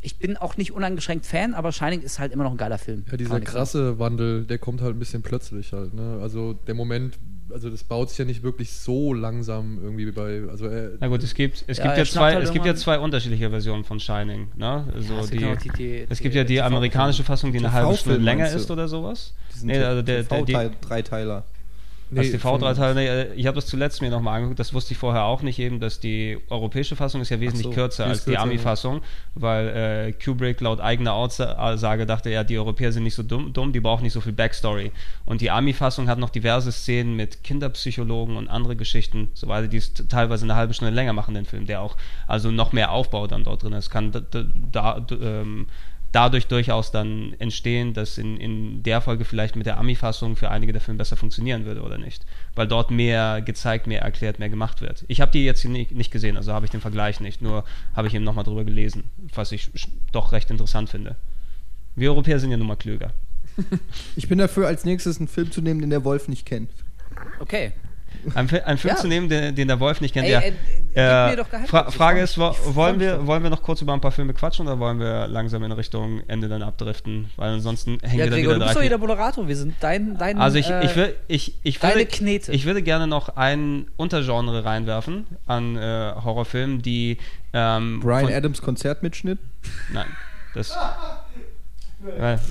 ich 0.08 0.20
bin 0.20 0.38
auch 0.38 0.56
nicht 0.56 0.72
uneingeschränkt 0.72 1.26
Fan, 1.26 1.54
aber 1.54 1.74
Shining 1.74 2.02
ist 2.02 2.18
halt 2.18 2.32
immer 2.32 2.46
noch 2.46 2.52
ein 2.52 2.58
geiler 2.58 2.78
Film. 2.78 3.04
Ja, 3.12 3.18
dieser 3.18 3.24
ich 3.24 3.30
sagen. 3.30 3.44
krasse 3.44 4.00
Wandel, 4.00 4.46
der 4.46 4.58
kommt 4.58 4.82
halt 4.82 4.96
ein 4.96 5.00
bisschen 5.00 5.22
plötzlich 5.22 5.74
halt. 5.74 5.94
Ne? 5.94 6.20
Also 6.22 6.54
der 6.54 6.76
Moment, 6.76 7.20
also 7.54 7.70
das 7.70 7.84
baut 7.84 8.10
sich 8.10 8.18
ja 8.18 8.24
nicht 8.26 8.42
wirklich 8.42 8.72
so 8.72 9.14
langsam 9.14 9.80
irgendwie 9.84 10.08
wie 10.08 10.12
bei. 10.12 10.44
Also 10.50 10.68
er, 10.68 10.92
Na 11.02 11.08
gut, 11.08 11.22
es 11.24 11.34
gibt, 11.34 11.66
es 11.68 11.78
Ja, 11.78 11.84
gibt 11.86 11.98
ja 11.98 12.06
zwei, 12.06 12.34
halt 12.36 12.44
es 12.46 12.54
gibt 12.54 12.66
ja 12.66 12.74
zwei 12.76 13.00
unterschiedliche 13.00 13.50
Versionen 13.50 13.84
von 13.84 14.00
Shining. 14.00 14.48
Ne? 14.56 14.86
Also 14.96 15.14
Ja, 15.16 15.20
es 15.20 15.30
gibt 15.30 15.42
die, 15.66 15.70
die- 15.70 15.78
die- 15.78 16.06
es 16.10 16.20
gibt 16.22 16.36
ja 16.36 16.44
die 16.46 16.62
amerikanische 16.62 17.24
Fassung, 17.26 17.52
die 17.52 17.58
eine 17.60 17.74
halbe 17.74 17.96
Stunde 17.98 18.20
länger 18.20 18.50
ist 18.50 18.72
oder 18.72 18.88
sowas. 18.88 19.34
Nee, 19.62 19.78
also 19.78 20.02
der, 20.04 20.24
der, 20.24 20.42
die, 20.44 20.54
TV-Dreiteiler. 20.54 21.44
das 21.44 21.57
Nee, 22.10 22.30
TV-Dreiteil, 22.30 22.96
nee, 22.96 23.34
ich 23.36 23.48
habe 23.48 23.56
das 23.56 23.66
zuletzt 23.66 24.02
mir 24.02 24.10
nochmal 24.10 24.36
angeguckt, 24.36 24.60
das 24.60 24.74
wusste 24.74 24.94
ich 24.94 24.98
vorher 24.98 25.26
auch 25.26 25.42
nicht 25.42 25.60
eben, 25.60 25.80
dass 25.80 26.00
die 26.00 26.38
europäische 26.50 26.96
Fassung 26.96 27.22
ist 27.22 27.30
ja 27.30 27.40
wesentlich 27.40 27.66
so, 27.66 27.72
kürzer 27.72 28.06
die 28.06 28.10
als 28.10 28.24
die 28.24 28.32
kürzer, 28.32 28.44
Ami-Fassung, 28.44 29.02
weil 29.36 29.68
äh, 29.68 30.12
Kubrick 30.14 30.62
laut 30.62 30.80
eigener 30.80 31.14
Aussage 31.14 32.06
dachte, 32.06 32.30
ja, 32.30 32.44
die 32.46 32.58
Europäer 32.58 32.94
sind 32.94 33.04
nicht 33.04 33.16
so 33.16 33.24
dumm, 33.24 33.52
dumm 33.52 33.74
die 33.74 33.82
brauchen 33.82 34.04
nicht 34.04 34.14
so 34.14 34.22
viel 34.22 34.32
Backstory. 34.32 34.92
Und 35.26 35.42
die 35.42 35.52
Ami-Fassung 35.52 36.08
hat 36.08 36.18
noch 36.18 36.30
diverse 36.30 36.72
Szenen 36.72 37.16
mit 37.16 37.44
Kinderpsychologen 37.44 38.38
und 38.38 38.48
andere 38.48 38.78
Geschichten, 38.78 39.30
so 39.34 39.48
weiter, 39.48 39.68
die 39.68 39.78
es 39.78 39.94
teilweise 39.94 40.46
eine 40.46 40.56
halbe 40.56 40.74
Stunde 40.74 40.94
länger 40.94 41.14
machen, 41.14 41.34
den 41.34 41.46
Film, 41.46 41.66
der 41.66 41.82
auch 41.82 41.98
also 42.26 42.52
noch 42.52 42.72
mehr 42.72 42.92
Aufbau 42.92 43.28
dann 43.28 43.44
dort 43.44 43.64
drin 43.64 43.74
ist. 43.74 43.90
Kann 43.90 44.12
da, 44.12 44.22
da, 44.72 45.06
ähm, 45.12 45.68
dadurch 46.12 46.48
durchaus 46.48 46.92
dann 46.92 47.36
entstehen, 47.40 47.94
dass 47.94 48.18
in, 48.18 48.38
in 48.38 48.84
der 48.84 49.02
Folge 49.02 49.26
vielleicht 49.26 49.56
mit 49.56 49.66
der 49.66 49.78
Ami-Fassung 49.78 50.36
für 50.36 50.50
einige 50.50 50.72
der 50.72 50.82
Film 50.82 50.98
besser 50.98 51.18
funktionieren 51.18 51.66
würde 51.66 51.82
oder 51.82 51.98
nicht. 51.98 52.26
Weil 52.56 52.68
dort 52.68 52.92
mehr 52.92 53.42
gezeigt, 53.42 53.88
mehr 53.88 54.02
erklärt, 54.02 54.40
mehr 54.40 54.50
gemacht 54.50 54.82
wird. 54.82 55.04
Ich 55.08 55.22
habe 55.22 55.32
die 55.32 55.44
jetzt 55.46 55.64
nicht, 55.66 55.92
nicht 55.92 56.12
gesehen, 56.12 56.38
also 56.38 56.54
habe 56.54 56.66
ich 56.66 56.72
den 56.72 56.82
Vergleich 56.82 57.20
nicht, 57.20 57.42
nur 57.42 57.66
habe 57.96 58.08
ich 58.08 58.14
eben 58.14 58.24
nochmal 58.24 58.44
drüber 58.46 58.64
gelesen, 58.64 59.04
was 59.36 59.52
ich 59.52 59.70
doch 60.12 60.32
recht 60.32 60.50
interessant 60.50 60.90
finde. 60.90 61.16
Wir 61.96 62.10
Europäer 62.12 62.40
sind 62.40 62.52
ja 62.52 62.58
nun 62.58 62.68
mal 62.68 62.76
klüger. 62.76 63.14
Ich 64.16 64.28
bin 64.30 64.38
dafür, 64.38 64.68
als 64.68 64.86
nächstes 64.86 65.18
einen 65.18 65.28
Film 65.28 65.52
zu 65.52 65.62
nehmen, 65.62 65.82
den 65.82 65.90
der 65.90 66.04
Wolf 66.04 66.28
nicht 66.28 66.46
kennt. 66.46 66.70
Okay. 67.40 67.72
Ein, 68.36 68.48
Fi- 68.48 68.62
ein 68.62 68.78
Film 68.78 68.96
Ja. 68.96 69.02
zu 69.02 69.08
nehmen, 69.08 69.30
den, 69.30 69.56
den 69.56 69.68
der 69.68 69.80
Wolf 69.80 70.02
nicht 70.02 70.14
kennt. 70.14 70.28
Ey, 70.28 70.34
ey, 70.36 70.54
gib 70.87 70.87
Äh. 70.98 71.44
Fra 71.68 71.92
Frage 71.92 72.22
ist, 72.22 72.38
wo, 72.38 72.56
wollen, 72.76 73.00
wir, 73.00 73.28
wollen 73.28 73.44
wir 73.44 73.50
noch 73.50 73.62
kurz 73.62 73.82
über 73.82 73.94
ein 73.94 74.02
paar 74.02 74.12
Filme 74.12 74.34
quatschen 74.34 74.66
oder 74.66 74.80
wollen 74.80 75.00
wir 75.00 75.28
langsam 75.28 75.64
in 75.64 75.72
Richtung 75.72 76.22
Ende 76.28 76.48
dann 76.50 76.64
abdriften? 76.64 77.30
Weil 77.36 77.54
ansonsten 77.54 78.00
hängen 78.02 78.18
Ja, 78.20 78.26
wir 78.26 78.32
dann 78.32 78.40
Gregor, 78.40 78.42
wieder 78.42 78.54
du 78.54 78.60
bist 78.60 78.70
doch 78.70 78.74
drei. 78.76 78.82
hier 78.82 78.90
der 78.90 78.98
Moderator. 78.98 79.48
Wir 79.48 79.56
sind 79.56 79.76
dein, 79.80 80.18
dein 80.18 80.40
Also 80.40 80.58
ich, 80.58 80.70
äh, 80.70 80.84
ich, 80.86 80.96
will, 80.96 81.16
ich, 81.28 81.54
ich, 81.64 81.80
deine 81.80 81.96
würde, 81.96 82.06
Knete. 82.08 82.52
ich 82.52 82.66
würde 82.66 82.82
gerne 82.82 83.06
noch 83.08 83.36
ein 83.36 83.88
Untergenre 83.98 84.66
reinwerfen 84.66 85.28
an 85.46 85.76
äh, 85.78 86.14
Horrorfilmen, 86.24 86.82
die 86.82 87.18
ähm, 87.54 88.00
Brian 88.00 88.26
von- 88.26 88.34
Adams 88.34 88.62
Konzertmitschnitt. 88.62 89.40
Nein, 89.94 90.08
das. 90.56 90.76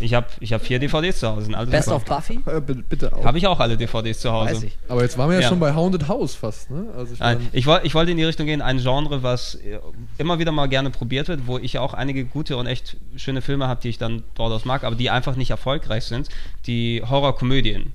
Ich 0.00 0.14
habe 0.14 0.26
ich 0.40 0.52
hab 0.52 0.62
vier 0.62 0.78
DVDs 0.78 1.20
zu 1.20 1.28
Hause. 1.28 1.50
Best 1.66 1.88
super. 1.88 1.96
of 1.96 2.04
Buffy? 2.04 2.40
Äh, 2.46 2.60
bitte 2.60 3.14
auch. 3.14 3.24
Habe 3.24 3.38
ich 3.38 3.46
auch 3.46 3.58
alle 3.58 3.76
DVDs 3.76 4.20
zu 4.20 4.32
Hause. 4.32 4.54
Weiß 4.54 4.62
ich. 4.62 4.78
Aber 4.88 5.02
jetzt 5.02 5.16
waren 5.18 5.28
wir 5.30 5.36
ja, 5.36 5.42
Ja. 5.42 5.48
schon 5.48 5.60
bei 5.60 5.74
Haunted 5.74 6.08
House 6.08 6.34
fast, 6.34 6.70
ne? 6.70 6.86
Also 6.96 7.14
ich 7.14 7.20
Nein, 7.20 7.48
ich, 7.52 7.66
ich 7.66 7.94
wollte 7.94 8.10
in 8.10 8.16
die 8.16 8.24
Richtung 8.24 8.46
gehen, 8.46 8.62
ein 8.62 8.78
Genre, 8.78 9.22
was 9.22 9.56
äh, 9.56 9.78
immer 10.18 10.38
wieder 10.38 10.52
mal 10.52 10.66
gerne 10.66 10.90
probiert 10.90 11.28
wird, 11.28 11.46
wo 11.46 11.58
ich 11.58 11.78
auch 11.78 11.94
einige 11.94 12.24
gute 12.24 12.56
und 12.56 12.66
echt 12.66 12.96
schöne 13.16 13.42
Filme 13.42 13.68
habe, 13.68 13.80
die 13.80 13.88
ich 13.88 13.98
dann 13.98 14.22
dort 14.34 14.52
aus 14.52 14.64
mag, 14.64 14.84
aber 14.84 14.96
die 14.96 15.10
einfach 15.10 15.36
nicht 15.36 15.50
erfolgreich 15.50 16.04
sind, 16.04 16.28
die 16.66 17.02
Horrorkomödien. 17.08 17.92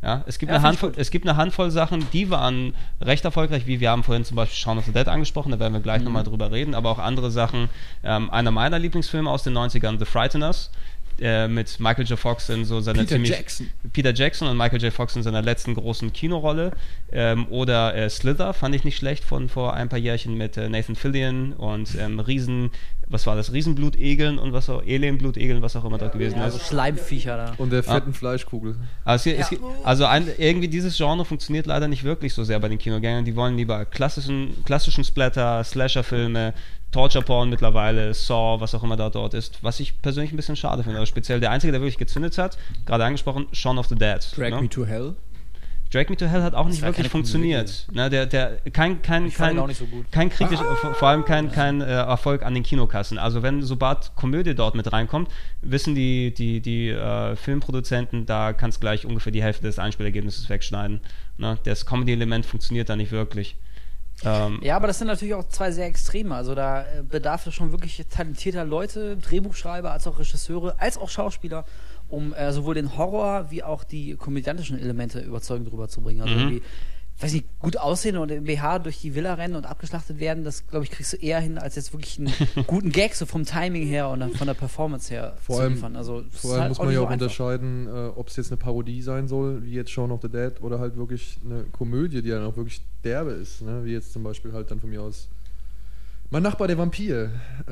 Ja, 0.00 0.22
es, 0.28 0.38
gibt 0.38 0.50
Ja, 0.52 0.58
eine 0.58 0.66
Handvoll, 0.66 0.92
es 0.96 1.10
gibt 1.10 1.26
eine 1.26 1.36
Handvoll 1.36 1.72
Sachen, 1.72 2.06
die 2.12 2.30
waren 2.30 2.72
recht 3.00 3.24
erfolgreich, 3.24 3.66
wie 3.66 3.80
wir 3.80 3.90
haben 3.90 4.04
vorhin 4.04 4.24
zum 4.24 4.36
Beispiel 4.36 4.56
Shaun 4.56 4.78
of 4.78 4.84
the 4.84 4.92
Dead 4.92 5.08
angesprochen, 5.08 5.50
da 5.50 5.58
werden 5.58 5.72
wir 5.72 5.80
gleich 5.80 6.02
nochmal 6.02 6.22
drüber 6.22 6.52
reden, 6.52 6.76
aber 6.76 6.90
auch 6.90 7.00
andere 7.00 7.32
Sachen. 7.32 7.68
Ähm, 8.04 8.30
einer 8.30 8.52
meiner 8.52 8.78
Lieblingsfilme 8.78 9.28
aus 9.28 9.42
den 9.42 9.58
90ern, 9.58 9.98
The 9.98 10.04
Frighteners, 10.04 10.70
äh, 11.20 11.48
mit 11.48 11.80
Michael 11.80 12.06
J. 12.06 12.18
Fox 12.18 12.48
in 12.48 12.64
so 12.64 12.80
seiner 12.80 13.00
Peter 13.00 13.14
ziemlich 13.14 13.30
Jackson. 13.30 13.70
Peter 13.92 14.14
Jackson 14.14 14.48
und 14.48 14.56
Michael 14.56 14.82
J. 14.82 14.92
Fox 14.92 15.16
in 15.16 15.22
seiner 15.22 15.42
letzten 15.42 15.74
großen 15.74 16.12
Kinorolle. 16.12 16.72
Ähm, 17.12 17.46
oder 17.48 17.94
äh, 17.94 18.08
Slither 18.08 18.52
fand 18.54 18.74
ich 18.74 18.84
nicht 18.84 18.96
schlecht 18.96 19.24
von 19.24 19.48
vor 19.48 19.74
ein 19.74 19.88
paar 19.88 19.98
Jährchen 19.98 20.36
mit 20.36 20.56
äh, 20.56 20.68
Nathan 20.68 20.96
Fillion 20.96 21.52
und 21.52 21.94
ähm, 21.98 22.20
Riesen, 22.20 22.70
was 23.10 23.26
war 23.26 23.36
das? 23.36 23.52
Riesenblutegeln 23.52 24.38
und 24.38 24.52
was 24.52 24.68
auch, 24.68 24.82
Elenblutegeln, 24.82 25.62
was 25.62 25.74
auch 25.76 25.84
immer 25.84 25.98
dort 25.98 26.12
gewesen 26.12 26.38
Also 26.38 26.58
ist. 26.58 26.66
Schleimviecher 26.68 27.36
da. 27.36 27.52
und 27.58 27.70
der 27.72 27.82
fetten 27.82 28.12
Fleischkugel. 28.12 28.76
Also, 29.04 29.30
es, 29.30 29.50
Ja. 29.50 29.56
es, 29.56 29.60
also 29.84 30.04
ein, 30.06 30.28
irgendwie 30.38 30.68
dieses 30.68 30.96
Genre 30.96 31.24
funktioniert 31.24 31.66
leider 31.66 31.88
nicht 31.88 32.04
wirklich 32.04 32.34
so 32.34 32.44
sehr 32.44 32.60
bei 32.60 32.68
den 32.68 32.78
Kinogängern. 32.78 33.24
Die 33.24 33.34
wollen 33.36 33.56
lieber 33.56 33.84
klassischen, 33.84 34.62
klassischen 34.64 35.04
Splatter, 35.04 35.64
Slasher-Filme, 35.64 36.52
Torture-Porn 36.90 37.50
mittlerweile, 37.50 38.14
Saw, 38.14 38.60
was 38.60 38.74
auch 38.74 38.82
immer 38.82 38.96
da 38.96 39.10
dort 39.10 39.34
ist. 39.34 39.58
Was 39.62 39.78
ich 39.80 40.00
persönlich 40.00 40.32
ein 40.32 40.36
bisschen 40.36 40.56
schade 40.56 40.82
finde. 40.82 40.98
Aber 40.98 41.06
speziell 41.06 41.38
der 41.40 41.50
Einzige, 41.50 41.70
der 41.72 41.80
wirklich 41.82 41.98
gezündet 41.98 42.38
hat, 42.38 42.56
gerade 42.86 43.04
angesprochen, 43.04 43.46
Shaun 43.52 43.78
of 43.78 43.86
the 43.88 43.94
Dead. 43.94 44.20
Drag 44.36 44.50
ne? 44.50 44.62
Me 44.62 44.68
to 44.68 44.86
Hell. 44.86 45.14
Drag 45.90 46.08
Me 46.10 46.16
to 46.16 46.26
Hell 46.26 46.42
hat 46.42 46.54
auch 46.54 46.66
nicht 46.66 46.82
war 46.82 46.90
wirklich 46.90 47.08
funktioniert. 47.08 47.86
Ne, 47.92 48.10
der, 48.10 48.26
der, 48.26 48.58
kein, 48.72 49.00
kein, 49.00 49.32
kein, 49.32 49.58
auch 49.58 49.66
nicht 49.66 49.78
so 49.78 49.86
gut. 49.86 50.10
kein 50.12 50.28
kritisch, 50.28 50.58
vor 50.80 50.94
vor 50.94 51.08
allem 51.08 51.24
kein, 51.24 51.50
kein 51.50 51.80
äh, 51.80 51.86
Erfolg 51.86 52.42
an 52.42 52.54
den 52.54 52.62
Kinokassen. 52.62 53.18
Also 53.18 53.42
wenn 53.42 53.62
sobald 53.62 54.14
Komödie 54.14 54.54
dort 54.54 54.74
mit 54.74 54.92
reinkommt, 54.92 55.30
wissen 55.62 55.94
die, 55.94 56.34
die, 56.34 56.60
die 56.60 56.90
äh, 56.90 57.36
Filmproduzenten, 57.36 58.26
da 58.26 58.52
kannst 58.52 58.80
gleich 58.80 59.06
ungefähr 59.06 59.32
die 59.32 59.42
Hälfte 59.42 59.62
des 59.62 59.78
Einspielergebnisses 59.78 60.48
wegschneiden. 60.50 61.00
Ne? 61.38 61.58
Das 61.64 61.86
Comedy-Element 61.86 62.44
funktioniert 62.44 62.90
da 62.90 62.96
nicht 62.96 63.12
wirklich. 63.12 63.56
Ähm, 64.24 64.58
Ja, 64.62 64.76
aber 64.76 64.88
das 64.88 64.98
sind 64.98 65.06
natürlich 65.06 65.34
auch 65.34 65.48
zwei 65.48 65.70
sehr 65.70 65.86
Extreme. 65.86 66.34
Also 66.34 66.54
da 66.54 66.82
äh, 66.82 67.02
bedarf 67.02 67.46
es 67.46 67.54
schon 67.54 67.72
wirklich 67.72 68.04
talentierter 68.10 68.64
Leute, 68.64 69.16
Drehbuchschreiber, 69.16 69.92
als 69.92 70.06
auch 70.06 70.18
Regisseure, 70.18 70.78
als 70.78 70.98
auch 70.98 71.08
Schauspieler, 71.08 71.64
um 72.08 72.32
äh, 72.34 72.52
sowohl 72.52 72.74
den 72.74 72.96
Horror 72.96 73.50
wie 73.50 73.62
auch 73.62 73.84
die 73.84 74.14
komödiantischen 74.16 74.78
Elemente 74.78 75.20
überzeugend 75.20 75.70
rüberzubringen. 75.72 76.22
Also 76.22 76.34
Mhm. 76.34 76.40
irgendwie, 76.40 76.62
weiß 77.20 77.32
nicht, 77.32 77.46
gut 77.58 77.76
aussehen 77.76 78.16
und 78.16 78.30
im 78.30 78.44
BH 78.44 78.78
durch 78.78 79.00
die 79.00 79.14
Villa 79.16 79.34
rennen 79.34 79.56
und 79.56 79.66
abgeschlachtet 79.66 80.20
werden, 80.20 80.44
das 80.44 80.66
glaube 80.68 80.84
ich 80.84 80.90
kriegst 80.92 81.12
du 81.12 81.16
eher 81.16 81.40
hin, 81.40 81.58
als 81.58 81.74
jetzt 81.74 81.92
wirklich 81.92 82.18
einen 82.20 82.32
guten 82.68 82.92
Gag, 82.92 83.14
so 83.16 83.26
vom 83.26 83.44
Timing 83.44 83.86
her 83.88 84.08
und 84.08 84.20
dann 84.20 84.30
von 84.34 84.46
der 84.46 84.54
Performance 84.54 85.12
her 85.12 85.34
Vor 85.42 85.56
zu 85.56 85.62
allem- 85.62 85.72
liefern. 85.74 85.96
Also 85.96 86.22
Vor 86.30 86.52
allem 86.52 86.60
halt 86.60 86.68
muss 86.70 86.78
man 86.78 86.92
ja 86.92 87.00
auch 87.00 87.10
unterscheiden, 87.10 87.88
äh, 87.88 88.08
ob 88.14 88.28
es 88.28 88.36
jetzt 88.36 88.50
eine 88.52 88.56
Parodie 88.56 89.02
sein 89.02 89.26
soll, 89.26 89.64
wie 89.64 89.72
jetzt 89.72 89.90
Shaun 89.90 90.12
of 90.12 90.20
the 90.22 90.28
Dead, 90.28 90.52
oder 90.62 90.78
halt 90.78 90.96
wirklich 90.96 91.38
eine 91.44 91.64
Komödie, 91.72 92.22
die 92.22 92.30
dann 92.30 92.44
auch 92.46 92.56
wirklich 92.56 92.80
derbe 93.04 93.32
ist, 93.32 93.62
ne? 93.62 93.84
wie 93.84 93.92
jetzt 93.92 94.12
zum 94.12 94.22
Beispiel 94.22 94.52
halt 94.52 94.70
dann 94.70 94.78
von 94.80 94.88
mir 94.90 95.02
aus 95.02 95.28
mein 96.30 96.42
Nachbar, 96.42 96.68
der 96.68 96.76
Vampir. 96.78 97.30
Äh, 97.66 97.70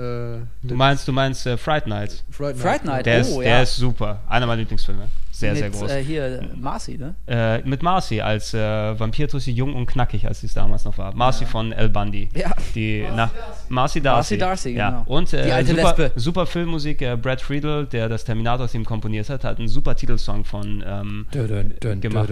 du 0.63 0.75
meinst, 0.75 1.07
du 1.07 1.13
meinst 1.13 1.47
äh, 1.47 1.57
Fright 1.57 1.87
Night. 1.87 2.25
Fright 2.31 2.57
Fright 2.57 2.85
Night, 2.85 3.07
Der, 3.07 3.19
Oh, 3.19 3.21
ist, 3.21 3.35
ja. 3.37 3.41
der 3.43 3.63
ist 3.63 3.77
super. 3.77 4.21
Einer 4.29 4.47
meiner 4.47 4.61
Lieblingsfilme. 4.61 5.09
Sehr, 5.31 5.51
Mit, 5.53 5.59
sehr 5.59 5.69
groß. 5.71 5.91
Äh, 5.91 6.03
hier, 6.03 6.49
Marcy, 6.59 6.97
ne? 6.97 7.15
Äh, 7.27 7.61
mit 7.69 7.83
Marcy 7.83 8.23
als 8.23 8.55
äh, 8.55 8.99
Vampirtussi 8.99 9.51
jung 9.51 9.75
und 9.75 9.85
knackig, 9.85 10.27
als 10.27 10.41
sie 10.41 10.47
es 10.47 10.55
damals 10.55 10.85
noch 10.87 10.97
war. 10.97 11.15
Marcy 11.15 11.45
von 11.45 11.73
El 11.73 11.91
Bandi. 11.91 12.31
Ja. 12.35 12.53
Die 12.75 13.05
nach 13.15 13.31
Marcy 13.69 14.01
Darcy. 14.01 14.37
Marcy 14.37 14.39
Darcy, 14.39 14.71
ja. 14.71 14.91
genau. 14.91 15.03
Und 15.07 15.31
äh, 15.35 15.45
Die 15.45 15.53
alte 15.53 15.71
super, 15.75 15.83
Lesbe. 15.99 16.13
super 16.19 16.47
Filmmusik. 16.47 17.03
Äh, 17.03 17.17
Brad 17.17 17.43
Friedel, 17.43 17.85
der 17.85 18.09
das 18.09 18.25
Terminator-Theme 18.25 18.85
komponiert 18.85 19.29
hat, 19.29 19.45
hat 19.45 19.59
einen 19.59 19.69
super 19.69 19.95
Titelsong 19.95 20.47
von 20.47 20.83
ähm, 20.87 21.27
gemacht. 22.01 22.31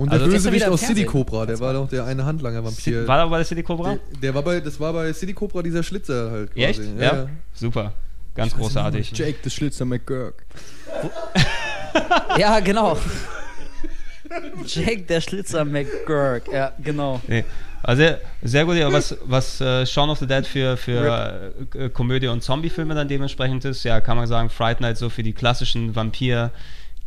Und 0.00 0.08
Also 0.08 0.24
der 0.24 0.32
er 0.32 0.38
Bösewicht 0.38 0.66
aus 0.66 0.80
City. 0.80 1.04
Cobra, 1.04 1.44
der 1.44 1.60
war 1.60 1.74
doch 1.74 1.86
der 1.86 2.06
eine 2.06 2.24
Handlanger-Vampir. 2.24 3.06
War 3.06 3.18
da 3.18 3.26
bei 3.26 3.36
der 3.36 3.44
City 3.44 3.62
Cobra? 3.62 3.90
Der, 3.90 3.98
der 4.22 4.34
war 4.34 4.42
bei, 4.42 4.58
das 4.60 4.80
war 4.80 4.94
bei 4.94 5.12
City 5.12 5.34
Cobra 5.34 5.62
dieser 5.62 5.82
Schlitzer 5.82 6.30
halt 6.30 6.52
quasi. 6.54 6.64
Echt? 6.64 6.80
Ja. 6.98 7.26
Super. 7.52 7.92
Ganz 8.34 8.56
großartig. 8.56 9.12
Jake 9.14 9.36
the 9.44 9.50
Schlitzer 9.50 9.84
McGurk. 9.84 10.44
Ja, 12.38 12.60
genau. 12.60 12.96
Jake 14.64 15.02
der 15.02 15.20
Schlitzer 15.20 15.64
McGurk. 15.64 16.44
Ja, 16.52 16.72
genau. 16.82 17.20
Nee. 17.26 17.44
Also 17.82 18.02
sehr, 18.02 18.20
sehr 18.42 18.64
gut, 18.64 18.76
ja, 18.76 18.92
was, 18.92 19.16
was 19.24 19.60
äh, 19.60 19.84
Shaun 19.84 20.08
of 20.08 20.18
the 20.18 20.26
Dead 20.26 20.46
für, 20.46 20.76
für 20.76 21.52
äh, 21.74 21.88
Komödie- 21.88 22.28
und 22.28 22.42
Zombie-Filme 22.42 22.94
dann 22.94 23.08
dementsprechend 23.08 23.64
ist, 23.64 23.82
ja, 23.84 24.00
kann 24.00 24.16
man 24.16 24.26
sagen, 24.28 24.48
Fright 24.48 24.80
Night 24.80 24.96
so 24.98 25.08
für 25.10 25.22
die 25.24 25.32
klassischen 25.32 25.94
Vampir- 25.94 26.50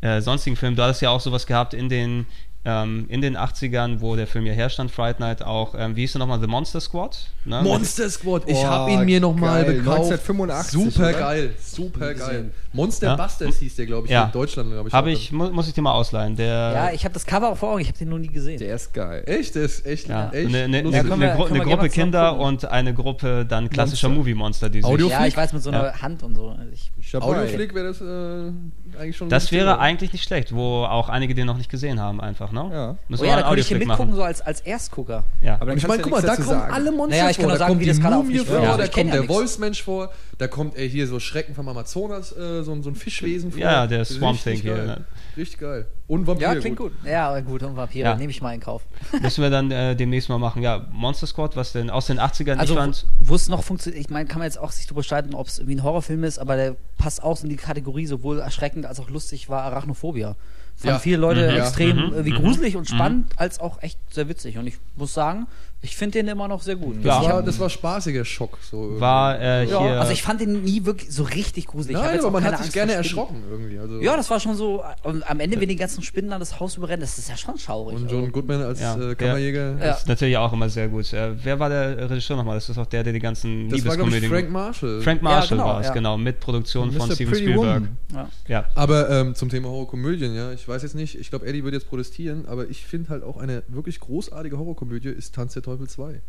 äh, 0.01 0.19
sonstigen 0.21 0.57
Filme. 0.57 0.75
Du 0.75 0.83
hattest 0.83 1.01
ja 1.01 1.11
auch 1.11 1.21
sowas 1.21 1.47
gehabt 1.47 1.73
in 1.73 1.87
den, 1.87 2.25
ähm, 2.65 3.05
in 3.09 3.21
den 3.21 3.35
80ern, 3.37 3.99
wo 3.99 4.15
der 4.15 4.25
Film 4.27 4.45
ja 4.45 4.53
herstand, 4.53 4.89
Fright 4.89 5.19
Night, 5.19 5.43
auch, 5.43 5.75
ähm, 5.77 5.95
wie 5.97 6.01
hieß 6.01 6.13
der 6.13 6.19
nochmal, 6.19 6.39
The 6.39 6.47
Monster 6.47 6.79
Squad? 6.79 7.17
Ne? 7.45 7.61
Monster 7.61 8.09
Squad, 8.09 8.43
ich 8.47 8.55
Oh, 8.55 8.63
habe 8.65 8.91
ihn 8.91 9.03
mir 9.03 9.19
nochmal 9.19 9.65
gekauft. 9.65 10.11
1985, 10.11 10.71
Super 10.93 11.09
oder? 11.09 11.13
geil, 11.19 11.53
super 11.61 12.13
geil. 12.13 12.51
Monster 12.71 13.07
Ja. 13.07 13.17
Monster 13.17 13.47
hieß 13.47 13.75
der, 13.75 13.85
glaube 13.85 14.07
ich, 14.07 14.13
Ja. 14.13 14.25
in 14.25 14.31
Deutschland, 14.31 14.71
glaube 14.71 14.87
ich. 14.87 14.93
Habe 14.95 15.09
auch 15.09 15.13
ich, 15.13 15.31
mu 15.33 15.49
muss 15.51 15.67
ich 15.67 15.73
dir 15.73 15.81
mal 15.81 15.91
ausleihen. 15.91 16.35
Der, 16.37 16.47
Ja, 16.47 16.91
ich 16.91 17.03
habe 17.03 17.13
das 17.13 17.25
Cover 17.25 17.49
auch 17.51 17.57
vor 17.57 17.71
Augen, 17.73 17.81
ich 17.81 17.87
habe 17.89 17.97
den 17.97 18.09
noch 18.09 18.17
nie 18.17 18.29
gesehen. 18.29 18.57
Der 18.59 18.75
ist 18.75 18.93
geil. 18.93 19.23
Echt, 19.25 19.55
der 19.55 19.63
ist 19.63 19.85
echt, 19.85 20.07
ja, 20.07 20.29
echt 20.31 20.43
lustig. 20.45 20.63
eine, 20.63 20.81
können 20.81 20.93
wir- 21.21 21.31
eine, 21.31 21.35
Gru 21.35 21.43
eine 21.45 21.59
Gruppe 21.65 21.89
Kinder 21.89 22.29
gucken. 22.31 22.45
und 22.45 22.65
eine 22.65 22.93
Gruppe 22.93 23.45
dann 23.45 23.69
klassischer 23.69 24.07
Monster. 24.07 24.19
Movie-Monster, 24.19 24.69
die 24.69 24.81
sich 24.81 25.09
ja, 25.09 25.25
ich 25.25 25.35
weiß 25.35 25.51
mit 25.53 25.61
so 25.61 25.69
einer 25.69 25.83
Ja. 25.87 26.01
Hand 26.01 26.23
und 26.23 26.35
so. 26.35 26.49
Also 26.49 26.63
Ich, 26.71 27.11
Dabei. 27.11 27.25
Audioflick 27.41 27.75
wäre 27.75 27.87
das 27.87 27.99
äh, 28.01 28.97
eigentlich 28.99 29.17
schon 29.17 29.27
Das 29.29 29.51
wäre 29.51 29.77
eigentlich 29.79 30.13
nicht 30.13 30.23
schlecht, 30.23 30.55
wo 30.55 30.85
auch 30.85 31.09
einige 31.09 31.35
den 31.35 31.45
noch 31.45 31.57
nicht 31.57 31.69
gesehen 31.69 31.99
haben, 31.99 32.21
einfach, 32.21 32.51
ne? 32.53 32.69
Ja. 32.71 32.95
Müssen 33.09 33.23
oh 33.23 33.25
ja, 33.27 33.35
da 33.37 33.41
konnte 33.43 33.59
ich 33.61 33.67
hier 33.67 33.77
mitgucken, 33.79 34.05
machen. 34.05 34.15
so 34.15 34.23
als, 34.23 34.39
als 34.41 34.61
Erstgucker. 34.61 35.23
Ja. 35.41 35.55
Aber 35.55 35.65
dann 35.67 35.77
ich 35.77 35.87
meine, 35.87 36.01
guck 36.01 36.11
mal, 36.11 36.21
da 36.21 36.35
kommen 36.35 36.47
sagen. 36.47 36.73
alle 36.73 36.91
Monster 36.91 37.17
Naja, 37.17 37.29
ich 37.31 37.37
kann 37.37 37.43
vor. 37.43 37.49
nur 37.49 37.51
Da 37.53 37.57
sagen, 37.59 37.69
kommt 37.73 37.81
wie 37.81 37.85
die 37.85 37.99
Mumie 38.39 38.45
vor, 38.45 38.61
wirkt. 38.61 38.79
da 38.79 38.87
kommt 38.87 38.97
ja 38.97 39.03
der 39.11 39.21
nichts. 39.21 39.35
Wolfsmensch 39.35 39.83
vor, 39.83 40.11
da 40.37 40.47
kommt 40.47 40.77
ey, 40.77 40.89
hier 40.89 41.07
so 41.07 41.19
Schrecken 41.19 41.55
vom 41.55 41.67
Amazonas, 41.67 42.31
äh, 42.37 42.63
so, 42.63 42.71
ein- 42.71 42.83
so 42.83 42.89
ein 42.89 42.95
Fischwesen 42.95 43.51
vor. 43.51 43.59
Ja, 43.59 43.87
der 43.87 44.05
Swamp 44.05 44.41
Thing 44.41 44.59
hier, 44.61 44.75
ne? 44.75 45.01
Richtig 45.35 45.59
geil. 45.59 45.87
Und 46.05 46.27
Vampir. 46.27 46.53
Ja, 46.53 46.55
klingt 46.59 46.77
gut. 46.77 46.91
Ja, 47.05 47.29
aber 47.29 47.41
gut, 47.41 47.63
und 47.63 47.75
Vampire, 47.75 48.09
Ja. 48.09 48.15
nehme 48.15 48.29
ich 48.29 48.41
mal 48.41 48.53
in 48.53 48.59
Kauf. 48.59 48.83
Müssen 49.21 49.41
wir 49.41 49.49
dann 49.49 49.71
äh, 49.71 49.95
demnächst 49.95 50.29
mal 50.29 50.37
machen. 50.37 50.61
Ja, 50.61 50.85
Monster 50.91 51.25
Squad, 51.25 51.55
was 51.55 51.71
denn 51.71 51.89
aus 51.89 52.05
den 52.05 52.19
80ern 52.19 52.57
Also, 52.57 52.73
ich 52.73 52.79
fand. 52.79 53.05
wo 53.19 53.33
es 53.33 53.49
noch 53.49 53.63
funktioniert, 53.63 53.99
ich 54.03 54.09
meine, 54.11 54.27
kann 54.27 54.39
man 54.39 54.45
jetzt 54.45 54.59
auch 54.59 54.71
sich 54.71 54.85
darüber 54.85 55.01
streiten, 55.01 55.33
ob 55.33 55.47
es 55.47 55.57
irgendwie 55.59 55.77
ein 55.77 55.83
Horrorfilm 55.83 56.23
ist, 56.23 56.37
aber 56.37 56.55
der 56.55 56.75
passt 56.99 57.23
auch 57.23 57.41
in 57.41 57.49
die 57.49 57.55
Kategorie, 57.55 58.05
sowohl 58.05 58.39
erschreckend 58.39 58.85
als 58.85 58.99
auch 58.99 59.09
lustig 59.09 59.49
war 59.49 59.63
Arachnophobia. 59.63 60.35
Fanden 60.75 60.95
Ja. 60.95 60.99
viele 60.99 61.17
Leute 61.17 61.51
Mhm. 61.51 61.57
extrem 61.57 61.97
Ja. 61.97 62.07
Mhm. 62.07 62.25
wie 62.25 62.31
Mhm. 62.31 62.35
gruselig 62.35 62.75
und 62.75 62.87
spannend, 62.89 63.31
als 63.37 63.59
auch 63.59 63.81
echt 63.81 63.99
sehr 64.13 64.27
witzig. 64.29 64.57
Und 64.57 64.67
ich 64.67 64.77
muss 64.95 65.13
sagen, 65.13 65.47
ich 65.83 65.95
finde 65.95 66.17
den 66.19 66.29
immer 66.29 66.47
noch 66.47 66.61
sehr 66.61 66.75
gut. 66.77 66.95
Ja. 67.03 67.19
Das, 67.19 67.29
war, 67.29 67.43
das 67.43 67.59
war 67.59 67.69
spaßiger 67.69 68.23
Schock. 68.25 68.57
So 68.71 68.81
irgendwie. 68.83 69.01
War 69.01 69.39
äh, 69.39 69.65
Ja, 69.69 69.79
hier. 69.81 69.99
also 69.99 70.11
ich 70.13 70.23
fand 70.23 70.41
den 70.41 70.63
nie 70.63 70.85
wirklich 70.85 71.11
so 71.11 71.23
richtig 71.23 71.67
gruselig. 71.67 71.97
Nein, 71.97 72.19
aber 72.19 72.31
man 72.31 72.43
hat 72.43 72.53
sich 72.53 72.61
Angst 72.61 72.73
gerne 72.73 72.93
erschrocken 72.93 73.43
irgendwie. 73.51 73.77
Also 73.77 73.99
Ja, 73.99 74.15
das 74.15 74.29
war 74.29 74.39
schon 74.39 74.55
so. 74.55 74.81
Und 75.03 75.29
am 75.29 75.39
Ende, 75.39 75.59
wenn 75.59 75.67
die 75.69 75.75
ganzen 75.75 76.01
Spinnen 76.01 76.31
dann 76.31 76.39
das 76.39 76.59
Haus 76.59 76.77
überrennen, 76.77 77.01
das 77.01 77.17
ist 77.17 77.29
ja 77.29 77.35
schon 77.37 77.57
schaurig. 77.57 77.97
Und 77.97 78.03
Also, 78.05 78.15
John 78.15 78.31
Goodman 78.31 78.61
als 78.61 78.79
Ja, 78.79 78.95
äh, 78.95 78.99
der- 78.99 79.15
Kammerjäger. 79.15 79.77
Ja. 79.77 79.91
ist 79.93 80.07
natürlich 80.07 80.37
auch 80.37 80.53
immer 80.53 80.69
sehr 80.69 80.87
gut. 80.87 81.11
Äh, 81.13 81.31
wer 81.43 81.59
war 81.59 81.69
der 81.69 82.09
Regisseur 82.09 82.37
nochmal? 82.37 82.55
Das 82.55 82.69
ist 82.69 82.77
auch 82.77 82.85
der, 82.85 83.03
der 83.03 83.13
die 83.13 83.19
ganzen 83.19 83.69
Das 83.69 83.85
war, 83.85 83.95
glaube 83.97 84.09
ich, 84.11 84.21
Liebeskomödien. 84.21 84.31
Frank 84.31 84.49
Marshall. 84.51 85.01
Frank 85.01 85.21
Marshall 85.21 85.57
Ja, 85.57 85.63
genau, 85.63 85.73
war 85.73 85.81
es, 85.81 85.87
ja. 85.87 85.93
genau. 85.93 86.17
Mit 86.17 86.39
Produktion 86.39 86.91
von. 86.93 87.11
Steven 87.11 87.31
Pretty 87.31 87.43
Spielberg. 87.51 87.81
Woman. 87.81 87.97
ja. 88.13 88.29
Ja. 88.47 88.65
Aber 88.75 89.09
ähm, 89.09 89.35
zum 89.35 89.49
Thema 89.49 89.67
Horrorkomödien, 89.67 90.33
ja, 90.33 90.51
ich 90.53 90.65
weiß 90.67 90.83
jetzt 90.83 90.95
nicht, 90.95 91.19
ich 91.19 91.29
glaube, 91.29 91.45
Eddie 91.45 91.63
würde 91.65 91.75
jetzt 91.77 91.89
protestieren, 91.89 92.45
aber 92.47 92.69
ich 92.69 92.85
finde 92.85 93.09
halt 93.09 93.23
auch 93.23 93.35
eine 93.37 93.63
wirklich 93.67 93.99
großartige 93.99 94.57
Horrorkomödie 94.57 95.09
ist 95.09 95.35
Tanz 95.35 95.53
der 95.53 95.61
Teufel 95.63 95.72
2. 95.87 96.21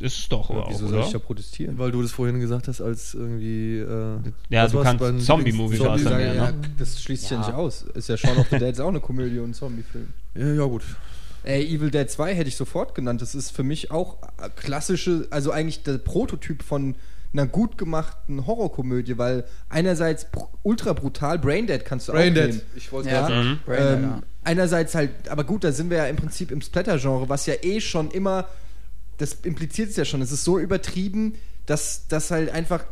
Ist 0.00 0.16
es 0.18 0.28
doch, 0.28 0.48
Ja, 0.50 0.56
auch, 0.58 0.70
Wieso 0.70 0.86
soll 0.86 1.00
ich 1.00 1.10
da 1.10 1.18
protestieren? 1.18 1.76
Weil 1.76 1.90
du 1.90 2.00
das 2.02 2.12
vorhin 2.12 2.38
gesagt 2.38 2.68
hast, 2.68 2.80
als 2.80 3.14
irgendwie. 3.14 3.78
Äh, 3.78 4.18
Ja, 4.48 4.68
du 4.68 4.80
kannst 4.80 5.00
beim 5.00 5.18
Zombie-Movies 5.18 5.80
Lieblings- 5.80 5.82
Ich 5.82 6.06
auswählen, 6.06 6.08
sage, 6.08 6.24
ja, 6.26 6.34
ja, 6.34 6.50
ne? 6.52 6.60
das 6.78 7.02
schließt 7.02 7.22
sich 7.22 7.30
ja. 7.32 7.40
Ja. 7.40 7.46
nicht 7.48 7.56
aus. 7.56 7.82
Ist 7.94 8.08
ja 8.08 8.16
Shaun 8.16 8.38
of 8.38 8.46
the 8.48 8.58
Dead 8.58 8.68
ist 8.70 8.80
auch 8.80 8.88
eine 8.88 9.00
Komödie 9.00 9.40
und 9.40 9.50
ein 9.50 9.54
Zombie-Film. 9.54 10.08
Ja, 10.36 10.52
ja, 10.52 10.64
gut. 10.64 10.82
Ey, 11.42 11.64
Evil 11.66 11.90
Dead 11.90 12.08
2 12.08 12.34
hätte 12.34 12.48
ich 12.48 12.56
sofort 12.56 12.94
genannt. 12.94 13.22
Das 13.22 13.34
ist 13.34 13.50
für 13.50 13.64
mich 13.64 13.90
auch 13.90 14.18
klassische, 14.54 15.26
also 15.30 15.50
eigentlich 15.50 15.82
der 15.82 15.98
Prototyp 15.98 16.62
von 16.62 16.94
einer 17.32 17.46
gut 17.46 17.76
gemachten 17.78 18.46
Horrorkomödie, 18.46 19.18
weil 19.18 19.44
einerseits 19.68 20.26
ultra 20.62 20.92
brutal, 20.94 21.38
Braindead 21.38 21.84
kannst 21.84 22.08
du 22.08 22.12
auch 22.12 22.16
Braindead. 22.16 22.48
nehmen. 22.48 22.60
Ich 22.74 22.90
wollte 22.92 23.10
Ja. 23.10 23.26
gerade 23.28 23.44
Mhm. 23.44 23.58
Ähm, 23.68 24.02
ja. 24.02 24.20
einerseits 24.44 24.94
halt, 24.94 25.28
aber 25.28 25.44
gut, 25.44 25.64
da 25.64 25.72
sind 25.72 25.90
wir 25.90 25.98
ja 25.98 26.06
im 26.06 26.16
Prinzip 26.16 26.50
im 26.50 26.60
Splatter-Genre, 26.62 27.28
was 27.28 27.46
ja 27.46 27.54
eh 27.62 27.80
schon 27.80 28.10
immer, 28.10 28.46
das 29.18 29.34
impliziert 29.42 29.90
es 29.90 29.96
ja 29.96 30.04
schon, 30.04 30.22
es 30.22 30.32
ist 30.32 30.44
so 30.44 30.58
übertrieben, 30.58 31.34
dass 31.66 32.06
das 32.08 32.30
halt 32.30 32.50
einfach 32.50 32.84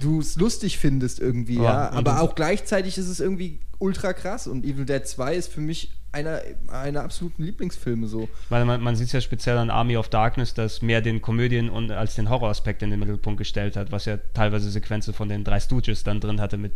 du 0.00 0.20
es 0.20 0.36
lustig 0.36 0.78
findest 0.78 1.20
irgendwie, 1.20 1.56
Ja, 1.56 1.62
ja. 1.62 1.90
Aber 1.92 2.22
auch 2.22 2.34
gleichzeitig 2.34 2.96
ist 2.98 3.08
es 3.08 3.20
irgendwie 3.20 3.60
ultra 3.78 4.12
krass 4.14 4.46
und 4.46 4.64
Evil 4.64 4.86
Dead 4.86 5.06
2 5.06 5.34
ist 5.36 5.52
für 5.52 5.60
mich 5.60 5.92
einer 6.12 6.40
einer 6.68 7.02
absoluten 7.02 7.42
Lieblingsfilme 7.42 8.06
so. 8.06 8.28
Weil 8.50 8.64
man, 8.64 8.82
man 8.82 8.96
sieht 8.96 9.06
es 9.06 9.12
ja 9.12 9.20
speziell 9.20 9.56
an 9.58 9.70
Army 9.70 9.96
of 9.96 10.08
Darkness, 10.08 10.54
das 10.54 10.82
mehr 10.82 11.00
den 11.00 11.22
Komödien 11.22 11.70
und 11.70 11.90
als 11.90 12.14
den 12.14 12.28
Horroraspekt 12.28 12.82
in 12.82 12.90
den 12.90 13.00
Mittelpunkt 13.00 13.38
gestellt 13.38 13.76
hat, 13.76 13.92
was 13.92 14.04
ja 14.04 14.18
teilweise 14.34 14.70
Sequenzen 14.70 15.14
von 15.14 15.28
den 15.28 15.42
drei 15.42 15.58
Stooges 15.58 16.04
dann 16.04 16.20
drin 16.20 16.40
hatte 16.40 16.56
mit 16.58 16.72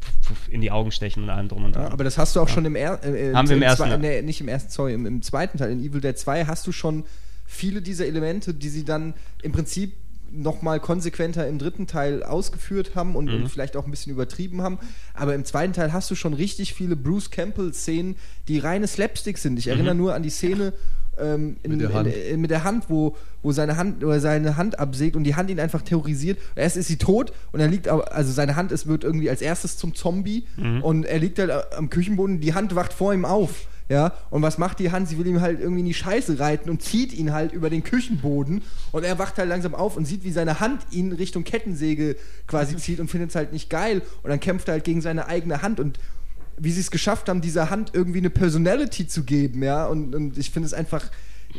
in 0.48 0.60
die 0.60 0.70
Augen 0.70 0.90
stechen 0.90 1.22
und 1.22 1.30
allem 1.30 1.48
drum 1.48 1.64
und 1.64 1.76
Ja, 1.76 1.82
dran. 1.82 1.92
aber 1.92 2.04
das 2.04 2.18
hast 2.18 2.34
du 2.34 2.40
auch 2.40 2.48
schon 2.48 2.64
im, 2.64 2.76
er 2.76 3.02
äh, 3.04 3.34
Haben 3.34 3.48
wir 3.48 3.56
im 3.56 3.62
ersten, 3.62 3.84
Zwei, 3.84 3.90
ja. 3.90 3.98
nee, 3.98 4.22
nicht 4.22 4.40
im 4.40 4.48
ersten, 4.48 4.70
sorry, 4.70 4.94
im, 4.94 5.04
im 5.06 5.22
zweiten 5.22 5.58
Teil, 5.58 5.70
in 5.70 5.80
Evil 5.84 6.00
Dead 6.00 6.16
2 6.18 6.46
hast 6.46 6.66
du 6.66 6.72
schon 6.72 7.04
viele 7.44 7.82
dieser 7.82 8.06
Elemente, 8.06 8.54
die 8.54 8.68
sie 8.68 8.84
dann 8.84 9.14
im 9.42 9.52
Prinzip 9.52 9.92
nochmal 10.32 10.80
konsequenter 10.80 11.46
im 11.48 11.58
dritten 11.58 11.86
Teil 11.86 12.22
ausgeführt 12.22 12.92
haben 12.94 13.14
und, 13.16 13.26
Mhm. 13.26 13.34
und 13.42 13.48
vielleicht 13.48 13.76
auch 13.76 13.84
ein 13.84 13.90
bisschen 13.90 14.12
übertrieben 14.12 14.62
haben. 14.62 14.78
Aber 15.14 15.34
im 15.34 15.44
zweiten 15.44 15.72
Teil 15.72 15.92
hast 15.92 16.10
du 16.10 16.14
schon 16.14 16.34
richtig 16.34 16.74
viele 16.74 16.96
Bruce 16.96 17.30
Campbell-Szenen, 17.30 18.16
die 18.48 18.58
reine 18.58 18.86
Slapstick 18.86 19.38
sind. 19.38 19.58
Ich 19.58 19.68
erinnere 19.68 19.94
nur 19.94 20.14
an 20.14 20.22
die 20.22 20.30
Szene 20.30 20.72
ähm, 21.18 21.56
in, 21.62 21.70
Mit 21.72 21.80
der 21.80 21.94
Hand. 21.94 22.08
In, 22.08 22.34
in, 22.34 22.40
mit 22.42 22.50
der 22.50 22.62
Hand, 22.64 22.84
wo, 22.90 23.16
wo 23.42 23.50
seine 23.50 23.78
Hand 23.78 24.04
oder 24.04 24.20
seine 24.20 24.58
Hand 24.58 24.78
absägt 24.78 25.16
und 25.16 25.24
die 25.24 25.34
Hand 25.34 25.48
ihn 25.48 25.58
einfach 25.58 25.80
terrorisiert. 25.80 26.38
Erst 26.54 26.76
ist 26.76 26.88
sie 26.88 26.98
tot 26.98 27.32
und 27.52 27.60
er 27.60 27.68
liegt, 27.68 27.88
also 27.88 28.30
seine 28.32 28.54
Hand 28.54 28.70
ist, 28.70 28.86
wird 28.86 29.02
irgendwie 29.02 29.30
als 29.30 29.40
erstes 29.40 29.78
zum 29.78 29.94
Zombie 29.94 30.44
und 30.82 31.04
er 31.06 31.18
liegt 31.18 31.38
halt 31.38 31.50
am 31.74 31.88
Küchenboden, 31.88 32.40
die 32.40 32.52
Hand 32.52 32.74
wacht 32.74 32.92
vor 32.92 33.14
ihm 33.14 33.24
auf. 33.24 33.66
Ja, 33.88 34.14
und 34.30 34.42
was 34.42 34.58
macht 34.58 34.80
die 34.80 34.90
Hand? 34.90 35.08
Sie 35.08 35.16
will 35.16 35.26
ihm 35.28 35.40
halt 35.40 35.60
irgendwie 35.60 35.80
in 35.80 35.86
die 35.86 35.94
Scheiße 35.94 36.40
reiten 36.40 36.68
und 36.70 36.82
zieht 36.82 37.12
ihn 37.12 37.32
halt 37.32 37.52
über 37.52 37.70
den 37.70 37.84
Küchenboden. 37.84 38.62
Und 38.90 39.04
er 39.04 39.18
wacht 39.18 39.38
halt 39.38 39.48
langsam 39.48 39.76
auf 39.76 39.96
und 39.96 40.06
sieht, 40.06 40.24
wie 40.24 40.32
seine 40.32 40.58
Hand 40.58 40.86
ihn 40.90 41.12
Richtung 41.12 41.44
Kettensäge 41.44 42.16
quasi 42.48 42.76
zieht 42.76 42.98
und 42.98 43.08
findet 43.08 43.30
es 43.30 43.36
halt 43.36 43.52
nicht 43.52 43.70
geil. 43.70 44.02
Und 44.24 44.30
dann 44.30 44.40
kämpft 44.40 44.68
er 44.68 44.72
halt 44.72 44.84
gegen 44.84 45.00
seine 45.00 45.28
eigene 45.28 45.62
Hand. 45.62 45.78
Und 45.78 46.00
wie 46.58 46.72
sie 46.72 46.80
es 46.80 46.90
geschafft 46.90 47.28
haben, 47.28 47.40
dieser 47.40 47.70
Hand 47.70 47.90
irgendwie 47.92 48.18
eine 48.18 48.30
Personality 48.30 49.06
zu 49.06 49.22
geben, 49.24 49.62
ja, 49.62 49.86
und, 49.86 50.14
und 50.14 50.38
ich 50.38 50.50
finde 50.50 50.66
es 50.66 50.74
einfach 50.74 51.10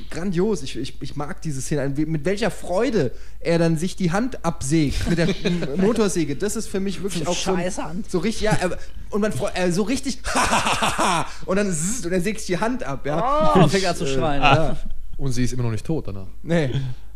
grandios. 0.09 0.61
Ich, 0.63 0.75
ich, 0.77 1.01
ich 1.01 1.15
mag 1.15 1.41
diese 1.41 1.61
Szene. 1.61 1.89
Mit 2.05 2.25
welcher 2.25 2.51
Freude 2.51 3.11
er 3.39 3.59
dann 3.59 3.77
sich 3.77 3.95
die 3.95 4.11
Hand 4.11 4.43
absägt 4.45 5.09
mit 5.09 5.17
der 5.17 5.27
Motorsäge. 5.77 6.35
Das 6.35 6.55
ist 6.55 6.67
für 6.67 6.79
mich 6.79 7.01
wirklich 7.03 7.23
So 7.23 7.31
auch 7.31 7.35
so, 7.35 7.55
Scheißhand. 7.55 8.09
so 8.09 8.19
richtig, 8.19 8.41
ja, 8.43 8.57
aber- 8.63 8.77
und 9.09 9.21
man 9.21 9.31
äh, 9.55 9.71
so 9.71 9.83
richtig 9.83 10.19
und 11.45 11.55
dann 11.55 11.71
zzz, 11.71 12.05
und 12.05 12.11
dann 12.11 12.21
sägt 12.21 12.39
sich 12.39 12.47
die 12.47 12.59
Hand 12.59 12.83
ab, 12.83 13.05
ja. 13.05 13.53
Oh, 13.55 13.67
fängt 13.67 13.85
an 13.85 13.95
zu 13.95 14.05
schreien. 14.07 14.41
ja. 14.41 14.55
ja. 14.69 14.77
Und 15.17 15.31
sie 15.31 15.43
ist 15.43 15.53
immer 15.53 15.63
noch 15.63 15.71
nicht 15.71 15.85
tot 15.85 16.07
danach. 16.07 16.27
Nee. 16.43 16.71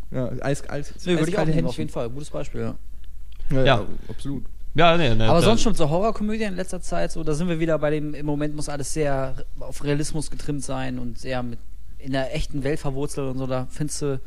Ja, 0.09 0.29
Eis, 0.41 0.67
Eis, 0.69 0.93
Nee, 1.05 1.17
würde 1.17 1.29
ich 1.29 1.37
auch 1.37 1.45
nehmen, 1.45 1.67
auf 1.67 1.77
jeden. 1.77 1.89
Fall. 1.89 2.09
Gutes 2.09 2.29
Beispiel, 2.29 2.61
ja. 2.61 2.75
Ja, 3.51 3.57
Ja. 3.57 3.63
ja, 3.65 3.85
absolut. 4.09 4.43
Ja, 4.73 4.95
nee, 4.97 5.13
ne, 5.13 5.29
Aber 5.29 5.41
sonst 5.41 5.61
schon 5.63 5.75
so 5.75 5.89
Horrorkomödien 5.89 6.51
in 6.51 6.55
letzter 6.55 6.81
Zeit, 6.81 7.11
so, 7.11 7.23
da 7.25 7.33
sind 7.33 7.49
wir 7.49 7.59
wieder 7.59 7.77
bei 7.77 7.89
dem, 7.89 8.13
im 8.13 8.25
Moment 8.25 8.55
muss 8.55 8.69
alles 8.69 8.93
sehr 8.93 9.35
auf 9.59 9.83
Realismus 9.83 10.31
getrimmt 10.31 10.63
sein 10.63 10.97
und 10.97 11.19
sehr 11.19 11.43
mit 11.43 11.59
in 12.03 12.11
der 12.13 12.35
echten 12.35 12.63
Welt 12.63 12.79
verwurzelt 12.79 13.29
und 13.31 13.37
so, 13.37 13.47
da 13.47 13.67
findest 13.69 14.01
du 14.01 14.19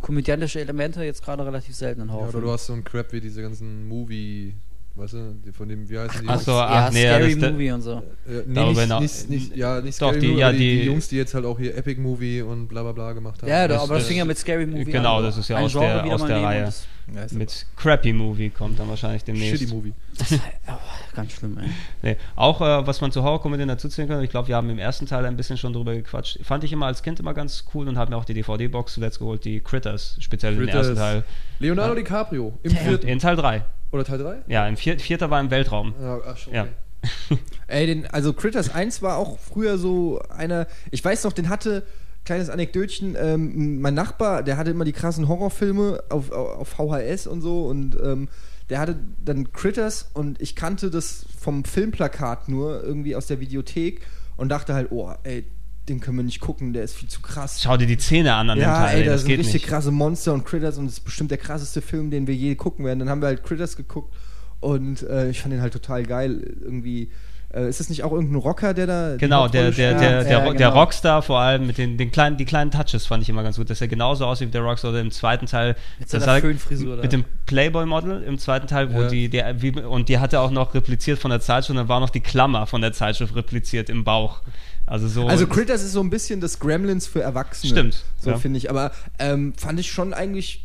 komödiantische 0.00 0.60
Elemente 0.60 1.02
jetzt 1.04 1.24
gerade 1.24 1.44
relativ 1.44 1.74
selten 1.74 2.02
in 2.02 2.08
Ja, 2.08 2.14
oder 2.14 2.40
du 2.40 2.50
hast 2.50 2.66
so 2.66 2.72
einen 2.72 2.84
Crap 2.84 3.12
wie 3.12 3.20
diese 3.20 3.42
ganzen 3.42 3.88
Movie, 3.88 4.54
weißt 4.94 5.12
du, 5.14 5.52
von 5.52 5.68
dem, 5.68 5.88
wie 5.88 5.98
heißen 5.98 6.22
die? 6.22 6.28
Ach 6.28 6.40
so, 6.40 6.52
Jungs? 6.52 6.62
ach 6.68 6.84
ja, 6.86 6.90
nee, 6.92 7.06
Scary 7.06 7.34
das- 7.40 7.52
Movie 7.52 7.70
und 7.72 7.82
so. 7.82 7.92
Äh, 7.92 8.00
nee, 8.46 8.54
Darüber 8.54 8.68
nicht, 8.70 8.80
hinaus- 8.92 9.00
nicht, 9.00 9.30
nicht, 9.30 9.56
ja, 9.56 9.80
nicht 9.80 10.00
Doch, 10.00 10.08
Scary 10.10 10.20
die- 10.20 10.26
Movie, 10.28 10.40
ja, 10.40 10.52
die, 10.52 10.58
die- 10.58 10.78
die 10.80 10.86
Jungs, 10.86 11.08
die 11.08 11.16
jetzt 11.16 11.34
halt 11.34 11.44
auch 11.44 11.58
hier 11.58 11.76
Epic 11.76 12.00
Movie 12.00 12.42
und 12.42 12.68
bla 12.68 12.82
bla 12.82 12.92
bla 12.92 13.12
gemacht 13.12 13.42
haben. 13.42 13.48
Ja, 13.48 13.66
da, 13.66 13.74
das- 13.74 13.82
aber 13.82 13.94
das, 13.94 14.02
das- 14.04 14.08
fing 14.08 14.18
ja 14.18 14.24
mit 14.24 14.38
Scary 14.38 14.66
Movie 14.66 14.84
genau, 14.84 15.18
an. 15.18 15.24
das 15.24 15.36
ist 15.36 15.48
ja 15.48 15.58
aus 15.58 15.72
Genre 15.72 15.84
der- 15.86 16.04
wieder 16.04 16.14
aus 16.14 16.20
mal 16.20 16.28
der 16.28 16.42
Reihe. 16.42 16.72
Das, 17.14 17.32
Ja, 17.32 17.38
mit 17.38 17.66
Crappy 17.76 18.12
Movie 18.12 18.50
kommt 18.50 18.78
dann 18.78 18.88
wahrscheinlich 18.88 19.24
demnächst. 19.24 19.58
Shitty 19.60 19.74
Movie. 19.74 19.92
oh, 20.68 20.72
ganz 21.14 21.32
schlimm, 21.32 21.58
ey. 21.58 21.68
Nee. 22.02 22.16
Auch 22.36 22.60
äh, 22.60 22.86
was 22.86 23.00
man 23.00 23.12
zu 23.12 23.22
Horrorkomödien 23.22 23.68
dazuzählen 23.68 24.08
kann, 24.08 24.22
ich 24.22 24.30
glaube, 24.30 24.48
wir 24.48 24.56
haben 24.56 24.68
im 24.70 24.78
ersten 24.78 25.06
Teil 25.06 25.24
ein 25.26 25.36
bisschen 25.36 25.56
schon 25.56 25.72
drüber 25.72 25.94
gequatscht. 25.94 26.38
Fand 26.44 26.64
ich 26.64 26.72
immer 26.72 26.86
als 26.86 27.02
Kind 27.02 27.20
immer 27.20 27.34
ganz 27.34 27.64
cool 27.74 27.88
und 27.88 27.96
habe 27.98 28.10
mir 28.10 28.16
auch 28.16 28.24
die 28.24 28.34
DVD-Box 28.34 28.94
zuletzt 28.94 29.18
geholt, 29.18 29.44
die 29.44 29.60
Critters, 29.60 30.16
speziell 30.20 30.54
den 30.54 30.64
Critters. 30.64 30.88
ersten 30.88 30.96
Teil. 30.96 31.24
Leonardo 31.58 31.94
DiCaprio 31.94 32.58
im 32.62 32.72
vierten. 32.72 33.08
In 33.08 33.18
Teil 33.18 33.36
3. 33.36 33.64
Oder 33.90 34.04
Teil 34.04 34.18
3? 34.18 34.38
Ja, 34.48 34.68
im 34.68 34.76
vier, 34.76 34.98
vierter 34.98 35.30
war 35.30 35.40
im 35.40 35.50
Weltraum. 35.50 35.94
Ja, 36.00 36.18
ach, 36.26 36.36
schon, 36.36 36.52
Ja. 36.54 36.62
okay. 36.62 36.72
Ey, 37.68 37.86
den, 37.86 38.06
also 38.06 38.32
Critters 38.32 38.70
1 38.74 39.02
war 39.02 39.18
auch 39.18 39.38
früher 39.38 39.78
so 39.78 40.20
einer, 40.30 40.66
ich 40.90 41.04
weiß 41.04 41.24
noch, 41.24 41.32
den 41.32 41.48
hatte, 41.48 41.84
kleines 42.28 42.50
Anekdötchen, 42.50 43.16
ähm, 43.18 43.80
mein 43.80 43.94
Nachbar, 43.94 44.42
der 44.42 44.58
hatte 44.58 44.70
immer 44.70 44.84
die 44.84 44.92
krassen 44.92 45.28
Horrorfilme 45.28 46.02
auf, 46.10 46.30
auf 46.30 46.68
VHS 46.68 47.26
und 47.26 47.40
so 47.40 47.64
und 47.66 47.96
ähm, 48.02 48.28
der 48.68 48.80
hatte 48.80 48.96
dann 49.24 49.50
Critters 49.54 50.10
und 50.12 50.40
ich 50.42 50.54
kannte 50.54 50.90
das 50.90 51.24
vom 51.40 51.64
Filmplakat 51.64 52.50
nur 52.50 52.84
irgendwie 52.84 53.16
aus 53.16 53.26
der 53.28 53.40
Videothek 53.40 54.02
und 54.36 54.50
dachte 54.50 54.74
halt, 54.74 54.88
oh, 54.92 55.10
ey, 55.24 55.46
den 55.88 56.00
können 56.00 56.18
wir 56.18 56.22
nicht 56.24 56.40
gucken, 56.40 56.74
der 56.74 56.84
ist 56.84 56.94
viel 56.94 57.08
zu 57.08 57.22
krass. 57.22 57.62
Schau 57.62 57.78
dir 57.78 57.86
die 57.86 57.96
Zähne 57.96 58.34
an 58.34 58.50
an 58.50 58.58
dem 58.58 58.62
Ja, 58.62 58.84
Teil, 58.84 58.98
ey, 59.00 59.04
da 59.06 59.12
das 59.12 59.22
sind 59.22 59.28
geht 59.28 59.38
richtig 59.38 59.62
nicht. 59.62 59.66
krasse 59.66 59.90
Monster 59.90 60.34
und 60.34 60.44
Critters 60.44 60.76
und 60.76 60.84
das 60.84 60.94
ist 60.98 61.04
bestimmt 61.04 61.30
der 61.30 61.38
krasseste 61.38 61.80
Film, 61.80 62.10
den 62.10 62.26
wir 62.26 62.34
je 62.34 62.54
gucken 62.56 62.84
werden. 62.84 62.98
Dann 62.98 63.08
haben 63.08 63.22
wir 63.22 63.28
halt 63.28 63.42
Critters 63.42 63.74
geguckt 63.74 64.14
und 64.60 65.02
äh, 65.02 65.30
ich 65.30 65.40
fand 65.40 65.54
den 65.54 65.62
halt 65.62 65.72
total 65.72 66.02
geil. 66.04 66.42
Irgendwie, 66.60 67.10
ist 67.50 67.80
das 67.80 67.88
nicht 67.88 68.04
auch 68.04 68.12
irgendein 68.12 68.36
Rocker, 68.36 68.74
der 68.74 68.86
da. 68.86 69.16
Genau, 69.16 69.48
der, 69.48 69.70
der, 69.70 69.94
der, 69.94 70.10
Ja, 70.18 70.22
der, 70.22 70.30
ja, 70.32 70.38
Ro- 70.40 70.52
der 70.52 70.68
genau. 70.68 70.80
Rockstar 70.80 71.22
vor 71.22 71.38
allem 71.40 71.66
mit 71.66 71.78
den, 71.78 71.96
den 71.96 72.10
kleinen, 72.10 72.36
die 72.36 72.44
kleinen 72.44 72.70
Touches 72.70 73.06
fand 73.06 73.22
ich 73.22 73.28
immer 73.30 73.42
ganz 73.42 73.56
gut, 73.56 73.70
dass 73.70 73.80
er 73.80 73.88
genauso 73.88 74.26
aussieht 74.26 74.48
wie 74.48 74.52
der 74.52 74.60
Rockstar 74.62 74.90
oder 74.90 75.00
im 75.00 75.10
zweiten 75.10 75.46
Teil. 75.46 75.74
Mit 75.98 76.12
das 76.12 76.24
seiner 76.24 76.40
Föhnfrisur 76.40 76.96
da. 76.96 77.02
Mit 77.02 77.12
dem 77.12 77.24
Playboy-Model 77.46 78.22
im 78.24 78.38
zweiten 78.38 78.66
Teil, 78.66 78.92
wo 78.92 79.02
Ja. 79.02 79.08
die, 79.08 79.28
der, 79.30 79.62
wie, 79.62 79.70
und 79.80 80.08
die 80.10 80.18
hatte 80.18 80.40
auch 80.40 80.50
noch 80.50 80.74
repliziert 80.74 81.18
von 81.18 81.30
der 81.30 81.40
Zeitschrift 81.40 81.70
und 81.70 81.76
dann 81.76 81.88
war 81.88 82.00
noch 82.00 82.10
die 82.10 82.20
Klammer 82.20 82.66
von 82.66 82.82
der 82.82 82.92
Zeitschrift 82.92 83.34
repliziert 83.34 83.88
im 83.88 84.04
Bauch. 84.04 84.42
Also 84.84 85.08
so. 85.08 85.26
Also 85.26 85.46
Critters 85.46 85.82
ist 85.82 85.92
so 85.92 86.00
ein 86.00 86.10
bisschen 86.10 86.40
das 86.40 86.60
Gremlins 86.60 87.06
für 87.06 87.22
Erwachsene. 87.22 87.72
Stimmt, 87.72 88.04
So 88.20 88.30
ja. 88.30 88.36
finde 88.38 88.58
ich. 88.58 88.68
Aber 88.70 88.90
ähm, 89.18 89.54
fand 89.56 89.80
ich 89.80 89.90
schon 89.90 90.12
eigentlich. 90.14 90.64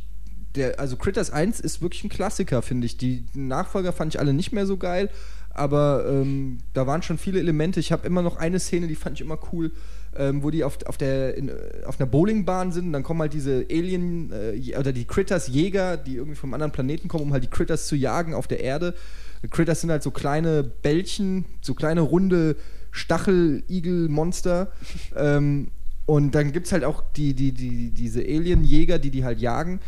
Der, 0.56 0.80
also 0.80 0.98
Critters 0.98 1.32
1 1.32 1.60
ist 1.60 1.82
wirklich 1.82 2.04
ein 2.04 2.10
Klassiker, 2.10 2.62
finde 2.62 2.86
ich. 2.86 2.96
Die 2.98 3.26
Nachfolger 3.34 3.92
fand 3.92 4.14
ich 4.14 4.20
alle 4.20 4.34
nicht 4.34 4.52
mehr 4.52 4.68
so 4.68 4.78
geil. 4.78 5.10
Aber 5.54 6.06
ähm, 6.08 6.60
da 6.74 6.88
waren 6.88 7.04
schon 7.04 7.18
viele 7.18 7.40
Elemente. 7.40 7.80
Ich 7.80 7.92
habe 7.92 8.08
immer 8.08 8.22
noch 8.22 8.38
eine 8.38 8.60
Szene, 8.60 8.88
die 8.88 8.96
fand 8.96 9.20
ich 9.20 9.26
immer 9.26 9.38
cool, 9.52 9.72
ähm, 10.16 10.42
wo 10.42 10.50
die 10.50 10.64
auf, 10.64 10.80
auf, 10.88 10.98
der, 10.98 11.38
in, 11.38 11.50
äh, 11.50 11.54
auf 11.86 12.00
einer 12.00 12.08
Bowlingbahn 12.10 12.72
sind. 12.72 12.88
Und 12.88 12.94
dann 12.94 13.04
kommen 13.04 13.22
halt 13.22 13.34
diese 13.34 13.66
Alien 13.70 14.32
äh, 14.32 14.76
oder 14.78 14.92
die 14.92 15.06
Critters 15.06 15.48
Jäger, 15.48 15.98
die 15.98 16.16
irgendwie 16.16 16.36
vom 16.36 16.54
anderen 16.54 16.72
Planeten 16.72 17.08
kommen, 17.08 17.26
um 17.26 17.34
halt 17.34 17.44
die 17.44 17.50
Critters 17.50 17.88
zu 17.88 17.96
jagen 17.96 18.34
auf 18.34 18.48
der 18.48 18.62
Erde. 18.62 18.96
Critters 19.50 19.82
sind 19.82 19.92
halt 19.92 20.04
so 20.04 20.12
kleine 20.12 20.64
Bällchen, 20.64 21.46
so 21.62 21.74
kleine 21.74 22.02
runde 22.02 22.56
Stachel-Igel-Monster. 22.92 24.72
ähm, 25.16 25.70
und 26.06 26.36
dann 26.36 26.52
gibt 26.52 26.66
es 26.66 26.72
halt 26.72 26.84
auch 26.84 27.04
die, 27.16 27.34
die, 27.34 27.52
die, 27.52 27.92
diese 27.92 28.22
Alien-Jäger, 28.22 29.00
die 29.00 29.12
die 29.12 29.24
halt 29.24 29.40
jagen. 29.40 29.80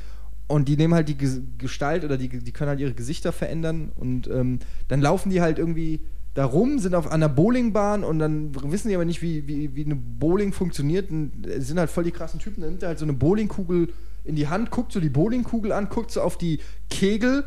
Und 0.48 0.68
die 0.68 0.78
nehmen 0.78 0.94
halt 0.94 1.10
die 1.10 1.16
Ges- 1.16 1.42
Gestalt 1.58 2.04
oder 2.04 2.18
die, 2.18 2.30
die 2.30 2.52
können 2.52 2.70
halt 2.70 2.80
ihre 2.80 2.94
Gesichter 2.94 3.32
verändern. 3.32 3.92
Und 3.96 4.28
ähm, 4.28 4.60
dann 4.88 5.02
laufen 5.02 5.30
die 5.30 5.42
halt 5.42 5.58
irgendwie 5.58 6.02
da 6.36 6.46
rum, 6.46 6.80
sind 6.80 6.94
auf 6.96 7.12
einer 7.12 7.30
Bowlingbahn 7.30 8.04
und 8.04 8.20
dann 8.20 8.54
wissen 8.72 8.90
die 8.90 8.96
aber 8.96 9.06
nicht, 9.06 9.22
wie, 9.22 9.48
wie, 9.48 9.74
wie 9.76 9.86
eine 9.86 9.96
Bowling 9.96 10.54
funktioniert. 10.54 11.10
Und 11.10 11.48
äh, 11.48 11.62
sind 11.62 11.80
halt 11.80 11.90
voll 11.90 12.04
die 12.04 12.12
krassen 12.12 12.40
Typen. 12.40 12.62
Dann 12.62 12.72
nimmt 12.72 12.84
er 12.84 12.90
halt 12.90 13.00
so 13.00 13.06
eine 13.06 13.14
Bowlingkugel 13.14 13.90
in 14.24 14.36
die 14.36 14.48
Hand, 14.48 14.70
guckt 14.70 14.92
so 14.92 15.00
die 15.00 15.10
Bowlingkugel 15.10 15.72
an, 15.72 15.90
guckt 15.90 16.12
so 16.12 16.22
auf 16.22 16.38
die 16.38 16.60
Kegel 16.90 17.46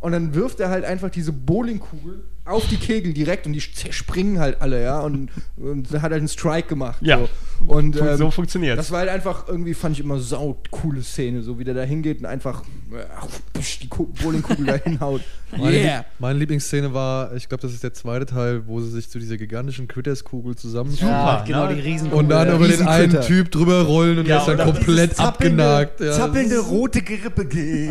und 0.00 0.12
dann 0.12 0.34
wirft 0.34 0.60
er 0.60 0.70
halt 0.70 0.84
einfach 0.84 1.10
diese 1.10 1.32
Bowlingkugel 1.32 2.22
auf 2.46 2.66
die 2.68 2.76
Kegel 2.76 3.12
direkt 3.12 3.46
und 3.46 3.52
die 3.52 3.60
zerspringen 3.60 4.38
halt 4.38 4.60
alle, 4.60 4.82
ja. 4.82 5.00
Und, 5.00 5.30
und 5.56 5.90
hat 5.92 6.02
halt 6.02 6.14
einen 6.14 6.28
Strike 6.28 6.68
gemacht. 6.68 6.98
Ja. 7.02 7.18
So. 7.18 7.28
Und 7.66 8.00
ähm, 8.00 8.16
so 8.16 8.30
funktioniert's. 8.30 8.76
Das 8.76 8.90
war 8.90 9.00
halt 9.00 9.08
einfach 9.08 9.48
irgendwie, 9.48 9.74
fand 9.74 9.94
ich 9.98 10.04
immer 10.04 10.18
sau 10.20 10.58
coole 10.70 11.02
Szene, 11.02 11.42
so 11.42 11.58
wie 11.58 11.64
der 11.64 11.74
da 11.74 11.82
hingeht 11.82 12.20
und 12.20 12.26
einfach 12.26 12.62
äh, 12.92 13.58
die 13.82 13.88
Ku- 13.88 14.06
Bowlingkugel 14.22 14.66
da 14.66 14.74
hinhaut. 14.84 15.22
Meine, 15.56 15.76
Yeah! 15.76 16.04
meine 16.18 16.38
Lieblingsszene 16.40 16.92
war, 16.92 17.32
ich 17.34 17.48
glaube, 17.48 17.62
das 17.62 17.72
ist 17.72 17.82
der 17.82 17.94
zweite 17.94 18.26
Teil, 18.26 18.66
wo 18.66 18.80
sie 18.80 18.90
sich 18.90 19.08
zu 19.08 19.18
dieser 19.18 19.36
gigantischen 19.36 19.86
Critters-Kugel 19.88 20.56
zusammen 20.56 20.90
Ja, 21.00 21.06
Super, 21.06 21.44
genau, 21.46 21.66
ne? 21.68 21.74
die 21.76 21.80
riesen 21.82 22.10
und 22.12 22.28
dann 22.28 22.54
über 22.54 22.66
den 22.68 22.86
einen 22.86 23.20
Typ 23.22 23.50
drüber 23.52 23.82
rollen 23.82 24.18
und 24.18 24.26
Ja, 24.26 24.44
der 24.44 24.54
ist 24.54 24.60
dann 24.60 24.74
komplett 24.74 25.18
abgenagt. 25.20 26.00
Ja, 26.00 26.12
zappelnde 26.12 26.58
rote 26.58 27.00
Grippe. 27.02 27.46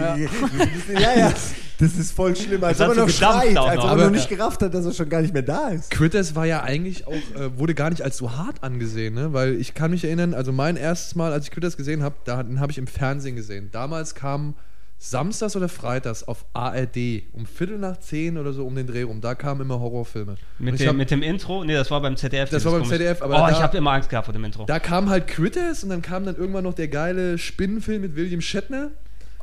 Ja, 0.94 1.18
ja. 1.18 1.34
Das 1.77 1.94
ist 1.98 2.11
voll 2.14 2.34
schlimm, 2.36 2.64
als 2.64 2.80
ob 2.80 2.90
er 2.90 2.95
noch 2.95 3.10
schreit, 3.10 3.57
als 3.57 3.57
ob 3.80 3.84
er 3.86 3.90
Aber- 3.91 4.03
noch 4.06 4.11
nicht 4.11 4.30
gerafft 4.45 4.61
hat, 4.61 4.73
dass 4.73 4.85
er 4.85 4.93
schon 4.93 5.09
gar 5.09 5.22
nicht 5.22 5.34
mehr 5.34 5.41
da 5.43 5.69
ist. 5.69 5.91
Critters 5.91 6.35
war 6.35 6.45
ja 6.45 6.63
eigentlich 6.63 7.07
auch, 7.07 7.13
äh, 7.13 7.57
wurde 7.57 7.73
gar 7.73 7.89
nicht 7.89 8.01
als 8.01 8.17
so 8.17 8.35
hart 8.38 8.63
angesehen, 8.63 9.13
ne? 9.13 9.34
Weil 9.34 9.55
ich 9.55 9.73
kann 9.73 9.91
mich 9.91 10.03
erinnern, 10.03 10.34
also 10.34 10.51
mein 10.51 10.77
erstes 10.77 11.15
Mal, 11.15 11.31
als 11.34 11.45
ich 11.45 11.51
Critters 11.51 11.77
gesehen 11.77 12.03
habe, 12.03 12.15
da 12.26 12.41
den 12.43 12.59
habe 12.59 12.72
ich 12.72 12.77
im 12.77 12.88
Fernsehen 12.88 13.35
gesehen. 13.35 13.69
Damals 13.72 14.15
kam 14.15 14.55
samstags 14.97 15.55
oder 15.57 15.67
freitags 15.67 16.23
auf 16.23 16.45
ARD 16.53 17.23
um 17.34 17.45
Viertel 17.45 17.77
nach 17.77 17.97
zehn 17.99 18.38
oder 18.38 18.53
so 18.53 18.65
um 18.65 18.76
den 18.76 18.88
Dreh 18.88 19.03
rum. 19.03 19.19
Da 19.19 19.35
kamen 19.35 19.61
immer 19.61 19.80
Horrorfilme. 19.80 20.35
Mit 20.57 20.80
dem, 20.80 20.88
hab- 20.88 20.95
mit 20.95 21.11
dem 21.11 21.22
Intro? 21.22 21.65
Nee, 21.65 21.73
das 21.73 21.91
war 21.91 22.01
beim 22.01 22.15
ZDF. 22.15 22.49
Das 22.49 22.63
war 22.63 22.72
beim 22.72 22.81
komische- 22.84 22.97
ZDF, 22.99 23.22
aber 23.22 23.35
Oh, 23.35 23.38
da- 23.47 23.51
ich 23.51 23.61
habe 23.61 23.77
immer 23.77 23.91
Angst 23.91 24.09
gehabt 24.09 24.26
vor 24.26 24.34
dem 24.34 24.43
Intro. 24.45 24.65
da 24.65 24.80
kam 24.80 25.09
halt 25.09 25.27
Critters 25.27 25.84
und 25.84 25.89
dann 25.89 26.01
kam 26.01 26.23
dann 26.26 26.35
irgendwann 26.38 26.63
noch 26.63 26.73
der 26.73 26.88
geile 26.88 27.38
Spinnenfilm 27.38 28.01
mit 28.01 28.15
William 28.15 28.39
Shatner. 28.41 28.91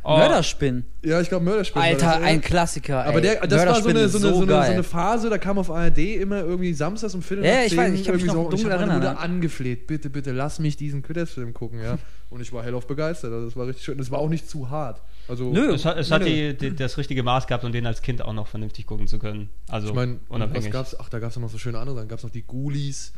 Oh, 0.02 0.16
Mörderspinn. 0.16 0.84
Ja, 1.04 1.20
ich 1.20 1.28
glaube 1.28 1.44
Mörderspinnen. 1.44 1.84
war 1.84 1.92
Alter, 1.92 2.20
das, 2.20 2.28
ein 2.28 2.40
Klassiker. 2.40 3.04
Aber 3.04 3.16
ey. 3.16 3.22
der, 3.22 3.46
das 3.46 3.66
war 3.66 3.74
so 3.82 3.88
Mörderspinn 3.90 3.96
eine, 3.96 4.00
ist 4.06 4.12
so, 4.12 4.18
eine, 4.18 4.34
so, 4.34 4.42
eine, 4.42 4.66
so 4.66 4.72
eine 4.72 4.82
Phase, 4.82 5.30
da 5.30 5.38
kam 5.38 5.58
auf 5.58 5.70
ARD 5.70 5.98
immer 5.98 6.40
irgendwie 6.40 6.72
samstags 6.74 7.14
um 7.14 7.22
Viertel 7.22 7.44
Ja, 7.44 7.54
nach 7.54 7.62
ich 7.62 7.68
zehn 7.70 7.78
weiß, 7.78 7.92
ich 7.92 8.04
kann 8.04 8.14
mich 8.14 8.24
irgendwie 8.24 8.26
noch 8.26 8.50
so, 8.50 8.56
ich 8.56 8.62
dunkel 8.62 8.78
meine 8.78 8.92
erinnern, 8.92 9.16
angefleht, 9.16 9.86
bitte, 9.86 10.10
bitte, 10.10 10.32
lass 10.32 10.58
mich 10.58 10.76
diesen 10.76 11.02
Critters-Film 11.02 11.54
gucken, 11.54 11.80
ja. 11.80 11.98
Und 12.30 12.40
ich 12.40 12.52
war 12.52 12.62
hellauf 12.62 12.86
begeistert, 12.86 13.32
also 13.32 13.44
das 13.44 13.56
war 13.56 13.66
richtig 13.66 13.84
schön. 13.84 13.98
Das 13.98 14.10
war 14.10 14.18
auch 14.18 14.30
nicht 14.30 14.48
zu 14.48 14.70
hart. 14.70 15.02
Also, 15.28 15.52
Nö. 15.52 15.74
Es 15.74 15.84
hat, 15.84 15.98
es 15.98 16.08
Nö, 16.08 16.14
hat 16.14 16.24
die, 16.24 16.56
die, 16.56 16.74
das 16.74 16.96
richtige 16.96 17.22
Maß 17.22 17.46
gehabt, 17.46 17.62
um 17.64 17.72
den 17.72 17.84
als 17.86 18.00
Kind 18.00 18.22
auch 18.22 18.32
noch 18.32 18.46
vernünftig 18.46 18.86
gucken 18.86 19.06
zu 19.06 19.18
können. 19.18 19.50
Also 19.68 19.88
Ich 19.88 19.94
meine, 19.94 20.14
was 20.28 20.36
unabhängig. 20.36 20.70
gab's? 20.70 20.96
Ach, 20.98 21.10
da 21.10 21.18
gab 21.18 21.30
es 21.30 21.36
noch 21.36 21.50
so 21.50 21.58
schöne 21.58 21.78
andere. 21.78 21.96
Dann 21.96 22.08
gab 22.08 22.18
es 22.18 22.24
noch 22.24 22.30
die 22.30 22.46
Ghoulies, 22.46 23.12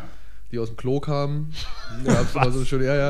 die 0.53 0.59
aus 0.59 0.69
dem 0.69 0.77
Klo 0.77 1.01
kamen. 1.01 1.53
Da 2.05 2.13
gab's 2.15 2.35
immer 2.35 2.51
so 2.51 2.65
schön, 2.65 2.83
ja, 2.83 2.95
ja. 2.97 3.09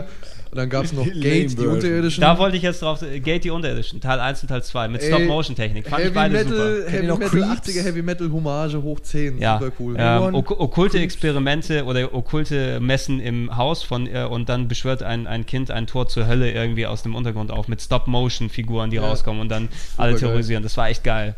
Und 0.51 0.59
dann 0.59 0.69
gab 0.69 0.85
es 0.85 0.93
noch 0.93 1.05
Gate, 1.05 1.25
die 1.25 1.49
Version. 1.57 1.69
Unterirdischen. 1.75 2.21
Da 2.21 2.39
wollte 2.39 2.57
ich 2.57 2.63
jetzt 2.63 2.83
drauf, 2.83 3.03
äh, 3.03 3.19
Gate 3.19 3.43
die 3.45 3.51
Unterirdischen, 3.51 4.01
Teil 4.01 4.21
1 4.21 4.43
und 4.43 4.49
Teil 4.49 4.63
2 4.63 4.89
mit 4.89 5.03
Stop-Motion-Technik. 5.03 5.89
Fand 5.89 5.97
Heavy 5.99 6.09
ich 6.09 6.15
beide 6.15 6.35
Metal, 6.35 6.77
super. 6.77 6.91
Heavy 6.91 7.07
Metal, 7.07 7.29
Creeps? 7.29 7.69
80er 7.69 7.83
Heavy 7.83 8.03
Metal 8.03 8.31
Hommage 8.31 8.75
hoch 8.83 9.01
10. 9.01 9.39
Ja, 9.39 9.59
Super 9.59 9.73
cool. 9.81 9.97
ähm, 9.99 10.35
ok 10.35 10.51
okkulte 10.61 10.99
Experimente 11.01 11.85
oder 11.85 12.15
okkulte 12.15 12.79
Messen 12.79 13.19
im 13.21 13.57
Haus 13.57 13.83
von 13.83 14.07
äh, 14.07 14.25
und 14.31 14.49
dann 14.49 14.69
beschwört 14.69 15.03
ein, 15.03 15.27
ein 15.27 15.45
Kind 15.47 15.71
ein 15.73 15.87
Tor 15.89 16.07
zur 16.09 16.27
Hölle 16.29 16.53
irgendwie 16.53 16.87
aus 16.87 17.03
dem 17.03 17.15
Untergrund 17.17 17.51
auf 17.51 17.67
mit 17.67 17.81
Stop-Motion-Figuren, 17.83 18.91
die 18.91 18.97
Ja. 18.97 19.03
rauskommen 19.07 19.41
und 19.41 19.49
dann 19.49 19.69
alle 19.97 20.13
geil. 20.13 20.21
terrorisieren. 20.21 20.63
Das 20.63 20.77
war 20.77 20.89
echt 20.89 21.03
geil. 21.03 21.35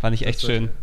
Fand 0.00 0.14
ich 0.14 0.26
echt 0.26 0.40
schön. 0.40 0.66
geil. 0.66 0.74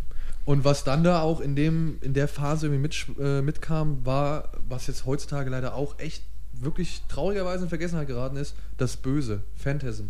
Und 0.46 0.66
was 0.66 0.84
dann 0.84 1.04
da 1.04 1.22
auch 1.22 1.40
in, 1.40 1.56
dem, 1.56 1.98
in 2.02 2.14
der 2.14 2.28
Phase 2.28 2.68
irgendwie 2.68 2.82
mit, 2.82 3.06
äh, 3.20 3.42
mitkam, 3.42 4.06
war, 4.06 4.50
was 4.68 4.88
jetzt 4.88 5.06
heutzutage 5.06 5.50
leider 5.50 5.74
auch 5.76 5.98
echt 6.00 6.24
wirklich 6.54 7.02
traurigerweise 7.08 7.64
in 7.64 7.70
Vergessenheit 7.70 8.08
geraten 8.08 8.36
ist, 8.36 8.56
das 8.78 8.98
Böse, 8.98 9.42
Phantasm. 9.56 10.06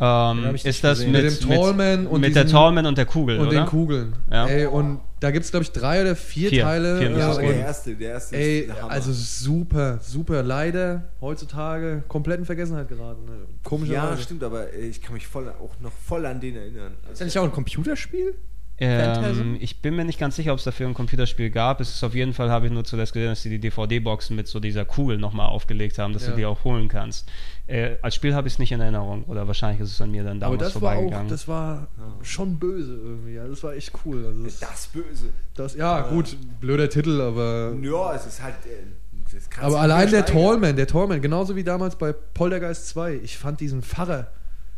Ähm, 0.00 0.54
ist 0.56 0.82
das 0.82 0.98
gesehen. 0.98 1.12
mit, 1.12 1.22
Mit 1.24 1.40
dem 1.42 1.48
Tallman 1.50 2.06
und 2.08 2.20
mit 2.20 2.34
der 2.34 2.42
diesem- 2.44 2.56
Tallman 2.56 2.86
und 2.86 2.98
der 2.98 3.06
Kugel, 3.06 3.38
Und 3.38 3.46
oder? 3.48 3.60
den 3.60 3.66
Kugeln. 3.66 4.16
Ja. 4.28 4.46
Ey, 4.48 4.66
und 4.66 5.00
da 5.20 5.30
gibt 5.30 5.44
es, 5.44 5.52
glaube 5.52 5.62
ich, 5.62 5.70
drei 5.70 6.02
oder 6.02 6.16
vier, 6.16 6.48
Vier. 6.50 6.62
Teile. 6.64 6.98
Vier 6.98 7.10
und, 7.10 7.16
der 7.42 7.56
erste, 7.60 7.94
der 7.94 8.10
erste 8.10 8.36
ey, 8.36 8.58
ist 8.60 8.68
der 8.70 8.82
Hammer. 8.82 8.90
also 8.90 9.12
super, 9.12 9.98
super. 10.02 10.42
Leider 10.42 11.04
heutzutage 11.20 12.02
komplett 12.08 12.40
in 12.40 12.44
Vergessenheit 12.44 12.88
geraten. 12.88 13.24
Ne? 13.24 13.32
Komischerweise. 13.62 14.14
ja, 14.16 14.16
stimmt, 14.18 14.42
aber 14.42 14.72
äh, 14.74 14.80
ich 14.80 15.00
kann 15.00 15.14
mich 15.14 15.28
voll, 15.28 15.48
auch 15.48 15.78
noch 15.80 15.92
voll 15.92 16.26
an 16.26 16.40
den 16.40 16.56
erinnern. 16.56 16.94
Ist 17.02 17.08
Also, 17.10 17.18
das 17.20 17.26
nicht 17.26 17.38
auch 17.38 17.44
ein 17.44 17.52
Computerspiel? 17.52 18.34
Ähm, 18.76 19.56
ich 19.60 19.80
bin 19.82 19.94
mir 19.94 20.04
nicht 20.04 20.18
ganz 20.18 20.34
sicher, 20.36 20.52
ob 20.52 20.58
es 20.58 20.64
dafür 20.64 20.88
ein 20.88 20.94
Computerspiel 20.94 21.50
gab. 21.50 21.80
Es 21.80 21.90
ist 21.94 22.02
auf 22.02 22.14
jeden 22.14 22.32
Fall, 22.32 22.50
habe 22.50 22.66
ich 22.66 22.72
nur 22.72 22.82
zuletzt 22.84 23.12
gesehen, 23.12 23.28
dass 23.28 23.42
sie 23.42 23.50
die 23.50 23.60
DVD-Boxen 23.60 24.34
mit 24.34 24.48
so 24.48 24.58
dieser 24.58 24.84
Kugel 24.84 25.16
nochmal 25.16 25.46
aufgelegt 25.46 25.98
haben, 25.98 26.12
dass 26.12 26.24
Ja. 26.24 26.30
du 26.32 26.36
die 26.38 26.46
auch 26.46 26.64
holen 26.64 26.88
kannst. 26.88 27.28
Äh, 27.68 27.96
als 28.02 28.16
Spiel 28.16 28.34
habe 28.34 28.48
ich 28.48 28.54
es 28.54 28.58
nicht 28.58 28.72
in 28.72 28.80
Erinnerung 28.80 29.24
oder 29.24 29.46
wahrscheinlich 29.46 29.80
ist 29.80 29.92
es 29.92 30.00
an 30.00 30.10
mir 30.10 30.24
dann 30.24 30.42
Aber 30.42 30.56
damals 30.56 30.72
das 30.74 30.82
war 30.82 30.88
auch, 30.90 30.94
vorbeigegangen. 30.94 31.28
das 31.28 31.46
war 31.48 31.86
schon 32.22 32.58
böse 32.58 32.94
irgendwie. 32.96 33.34
Ja, 33.34 33.46
das 33.46 33.62
war 33.62 33.74
echt 33.74 33.92
cool. 34.04 34.26
Also 34.26 34.42
das, 34.42 34.58
das 34.58 34.86
Böse. 34.88 35.26
das, 35.54 35.74
ja, 35.76 36.00
gut, 36.08 36.36
blöder 36.60 36.88
Titel, 36.90 37.20
aber. 37.20 37.74
Ja, 37.80 38.14
es 38.14 38.26
ist 38.26 38.42
halt. 38.42 38.54
Äh, 38.66 39.38
Aber 39.60 39.80
allein 39.80 40.10
der. 40.10 40.26
Tallman, 40.26 40.76
der 40.76 40.86
Tallman, 40.86 41.20
genauso 41.22 41.56
wie 41.56 41.64
damals 41.64 41.96
bei 41.96 42.12
Poltergeist 42.12 42.88
2. 42.88 43.14
Ich 43.22 43.38
fand 43.38 43.60
diesen 43.60 43.82
Pfarrer, 43.82 44.28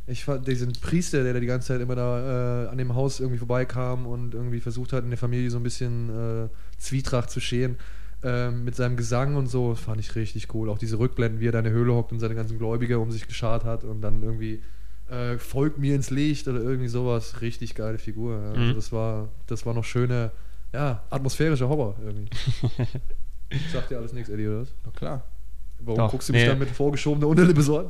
ich 0.06 0.24
fand 0.24 0.46
diesen 0.46 0.72
Priester, 0.72 1.22
der 1.24 1.34
da 1.34 1.40
die 1.40 1.46
ganze 1.46 1.68
Zeit 1.68 1.80
immer 1.80 1.96
da 1.96 2.64
äh, 2.64 2.68
an 2.68 2.78
dem 2.78 2.94
Haus 2.94 3.20
irgendwie 3.20 3.38
vorbeikam 3.38 4.06
und 4.06 4.34
irgendwie 4.34 4.60
versucht 4.60 4.92
hat, 4.92 5.02
in 5.04 5.10
der 5.10 5.18
Familie 5.18 5.50
so 5.50 5.56
ein 5.58 5.62
bisschen 5.62 6.44
äh, 6.44 6.48
Zwietracht 6.78 7.30
zu 7.30 7.40
scheren. 7.40 7.76
Ähm, 8.22 8.64
mit 8.64 8.74
seinem 8.74 8.96
Gesang 8.96 9.34
und 9.36 9.46
so, 9.48 9.74
fand 9.74 10.00
ich 10.00 10.14
richtig 10.14 10.52
cool. 10.54 10.70
Auch 10.70 10.78
diese 10.78 10.98
Rückblenden, 10.98 11.40
wie 11.40 11.48
er 11.48 11.52
da 11.52 11.58
in 11.58 11.64
der 11.64 11.72
Höhle 11.72 11.92
hockt 11.94 12.12
und 12.12 12.20
seine 12.20 12.34
ganzen 12.34 12.58
Gläubiger 12.58 12.98
um 12.98 13.10
sich 13.10 13.26
geschart 13.26 13.64
hat 13.64 13.84
und 13.84 14.00
dann 14.00 14.22
irgendwie 14.22 14.62
äh, 15.10 15.38
folgt 15.38 15.78
mir 15.78 15.94
ins 15.94 16.10
Licht 16.10 16.48
oder 16.48 16.60
irgendwie 16.60 16.88
sowas. 16.88 17.40
Richtig 17.40 17.74
geile 17.74 17.98
Figur. 17.98 18.40
Ja. 18.40 18.48
Also 18.50 18.60
Mhm. 18.60 18.74
das 18.74 18.92
war, 18.92 19.28
das 19.46 19.66
war 19.66 19.74
noch 19.74 19.84
schöner, 19.84 20.32
ja, 20.72 21.02
atmosphärischer 21.10 21.68
Horror 21.68 21.96
irgendwie. 22.04 22.28
Sagt 23.72 23.90
dir 23.90 23.98
alles 23.98 24.12
nichts, 24.12 24.28
Eddie, 24.28 24.48
oder 24.48 24.62
was? 24.62 24.68
Na 24.84 24.90
klar. 24.92 25.24
Warum 25.80 25.98
Doch, 25.98 26.10
guckst 26.10 26.28
du 26.28 26.32
mich 26.32 26.42
nee. 26.42 26.48
dann 26.48 26.58
mit 26.58 26.70
vorgeschobener 26.70 27.28
Unterlippe 27.28 27.62
so 27.62 27.78
an? 27.80 27.86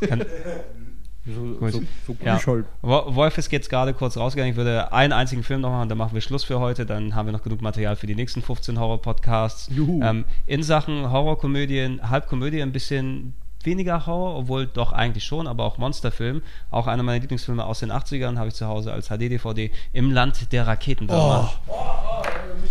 Kann, 0.00 0.24
So, 1.34 1.68
so, 1.70 1.82
so 2.06 2.16
Ja. 2.24 2.36
ich 2.36 2.46
Wolf 2.46 3.38
ist 3.38 3.52
jetzt 3.52 3.68
gerade 3.68 3.92
kurz 3.92 4.16
rausgegangen. 4.16 4.52
Ich 4.52 4.56
würde 4.56 4.92
einen 4.92 5.12
einzigen 5.12 5.42
Film 5.42 5.60
noch 5.60 5.70
machen, 5.70 5.88
dann 5.88 5.98
machen 5.98 6.14
wir 6.14 6.20
Schluss 6.20 6.44
für 6.44 6.58
heute. 6.58 6.86
Dann 6.86 7.14
haben 7.14 7.26
wir 7.26 7.32
noch 7.32 7.42
genug 7.42 7.60
Material 7.60 7.96
für 7.96 8.06
die 8.06 8.14
nächsten 8.14 8.40
15 8.42 8.78
Horror-Podcasts. 8.78 9.68
Juhu. 9.74 10.02
Ähm, 10.02 10.24
in 10.46 10.62
Sachen 10.62 11.10
Horrorkomödien, 11.10 12.08
Halbkomödie 12.08 12.62
ein 12.62 12.72
bisschen 12.72 13.34
weniger 13.64 14.06
Horror, 14.06 14.36
obwohl 14.36 14.66
doch 14.66 14.92
eigentlich 14.92 15.24
schon, 15.24 15.46
aber 15.46 15.64
auch 15.64 15.78
Monsterfilm. 15.78 16.42
Auch 16.70 16.86
einer 16.86 17.02
meiner 17.02 17.20
Lieblingsfilme 17.20 17.64
aus 17.64 17.80
den 17.80 17.92
80ern 17.92 18.38
habe 18.38 18.48
ich 18.48 18.54
zu 18.54 18.66
Hause 18.66 18.92
als 18.92 19.08
HD-DVD 19.08 19.70
im 19.92 20.10
Land 20.10 20.52
der 20.52 20.66
Raketenwürmer. 20.66 21.52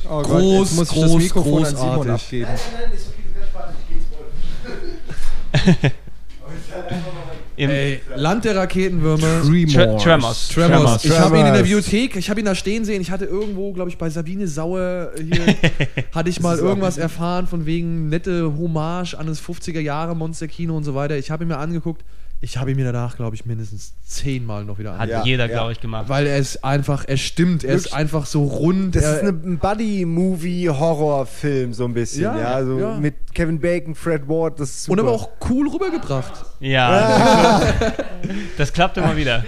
Oh 0.10 0.22
Groß, 0.22 0.70
jetzt 0.70 0.76
muss 0.78 0.92
ich 0.92 0.98
groß, 0.98 1.12
das 1.12 1.24
Mikrofon 1.24 1.66
an 1.66 1.76
großartig. 1.76 2.22
Simon 2.22 2.48
abgeben. 2.48 2.52
Im 7.58 7.72
Ey, 7.72 8.02
Land 8.16 8.46
der 8.46 8.56
Raketenwürmer. 8.56 9.42
Tre 9.42 9.98
Tremors. 9.98 10.50
Tremors. 10.50 11.04
Ich 11.04 11.20
habe 11.20 11.40
ihn 11.40 11.46
in 11.48 11.54
der 11.54 11.64
Tremors. 11.64 11.64
Bibliothek, 11.64 12.16
ich 12.16 12.30
habe 12.30 12.40
ihn 12.40 12.46
da 12.46 12.54
stehen 12.54 12.86
sehen. 12.86 13.02
Ich 13.02 13.10
hatte 13.10 13.26
irgendwo, 13.26 13.74
glaube 13.74 13.90
ich, 13.90 13.98
bei 13.98 14.12
Sabine 14.12 14.48
Sauer 14.48 15.12
hier, 15.18 15.56
hatte 16.14 16.30
ich 16.30 16.40
mal 16.40 16.60
irgendwas 16.60 17.00
erfahren 17.00 17.48
von 17.48 17.66
wegen 17.66 18.10
nette 18.10 18.56
Hommage 18.56 19.16
an 19.16 19.26
das 19.26 19.42
50er 19.42 19.80
Jahre 19.80 20.16
Monsterkino 20.16 20.78
und 20.78 20.84
so 20.84 20.94
weiter. 20.94 21.18
Ich 21.18 21.32
habe 21.32 21.46
ihn 21.46 21.48
mir 21.48 21.58
angeguckt. 21.58 22.04
Ich 22.40 22.56
habe 22.58 22.70
ihn 22.70 22.78
mir 22.78 22.86
danach, 22.86 23.16
glaube 23.16 23.36
ich, 23.36 23.48
mindestens 23.48 23.94
zehnmal 24.06 24.64
noch 24.64 24.78
wieder 24.78 24.94
Hat 24.94 25.02
angeguckt. 25.02 25.26
Ja, 25.26 25.32
jeder, 25.32 25.46
ja. 25.48 25.52
glaube 25.54 25.72
ich, 25.72 25.82
gemacht. 25.82 26.08
Weil 26.08 26.28
er 26.28 26.38
ist 26.38 26.64
einfach, 26.64 27.04
er 27.08 27.18
stimmt, 27.18 27.64
er 27.64 27.74
ist 27.74 27.86
Wirklich? 27.86 27.96
einfach 27.96 28.28
so 28.28 28.44
rund. 28.44 28.96
Das 28.96 29.04
er, 29.04 29.22
ist 29.22 29.24
ein 29.24 29.58
Buddy-Movie-Horrorfilm, 29.58 31.74
so 31.74 31.86
ein 31.86 31.96
bisschen, 31.96 32.22
Ja, 32.24 32.38
ja. 32.38 32.54
also 32.54 32.80
ja. 32.80 32.96
mit 32.98 33.16
Kevin 33.34 33.60
Bacon, 33.60 33.96
Fred 33.96 34.28
Ward, 34.28 34.60
das 34.60 34.70
ist 34.70 34.84
super. 34.84 35.02
und 35.02 35.08
aber 35.08 35.16
auch 35.16 35.30
cool 35.50 35.68
rübergebracht. 35.68 36.46
Ja, 36.60 37.60
das 38.58 38.72
klappt 38.72 38.98
immer 38.98 39.18
wieder. 39.18 39.44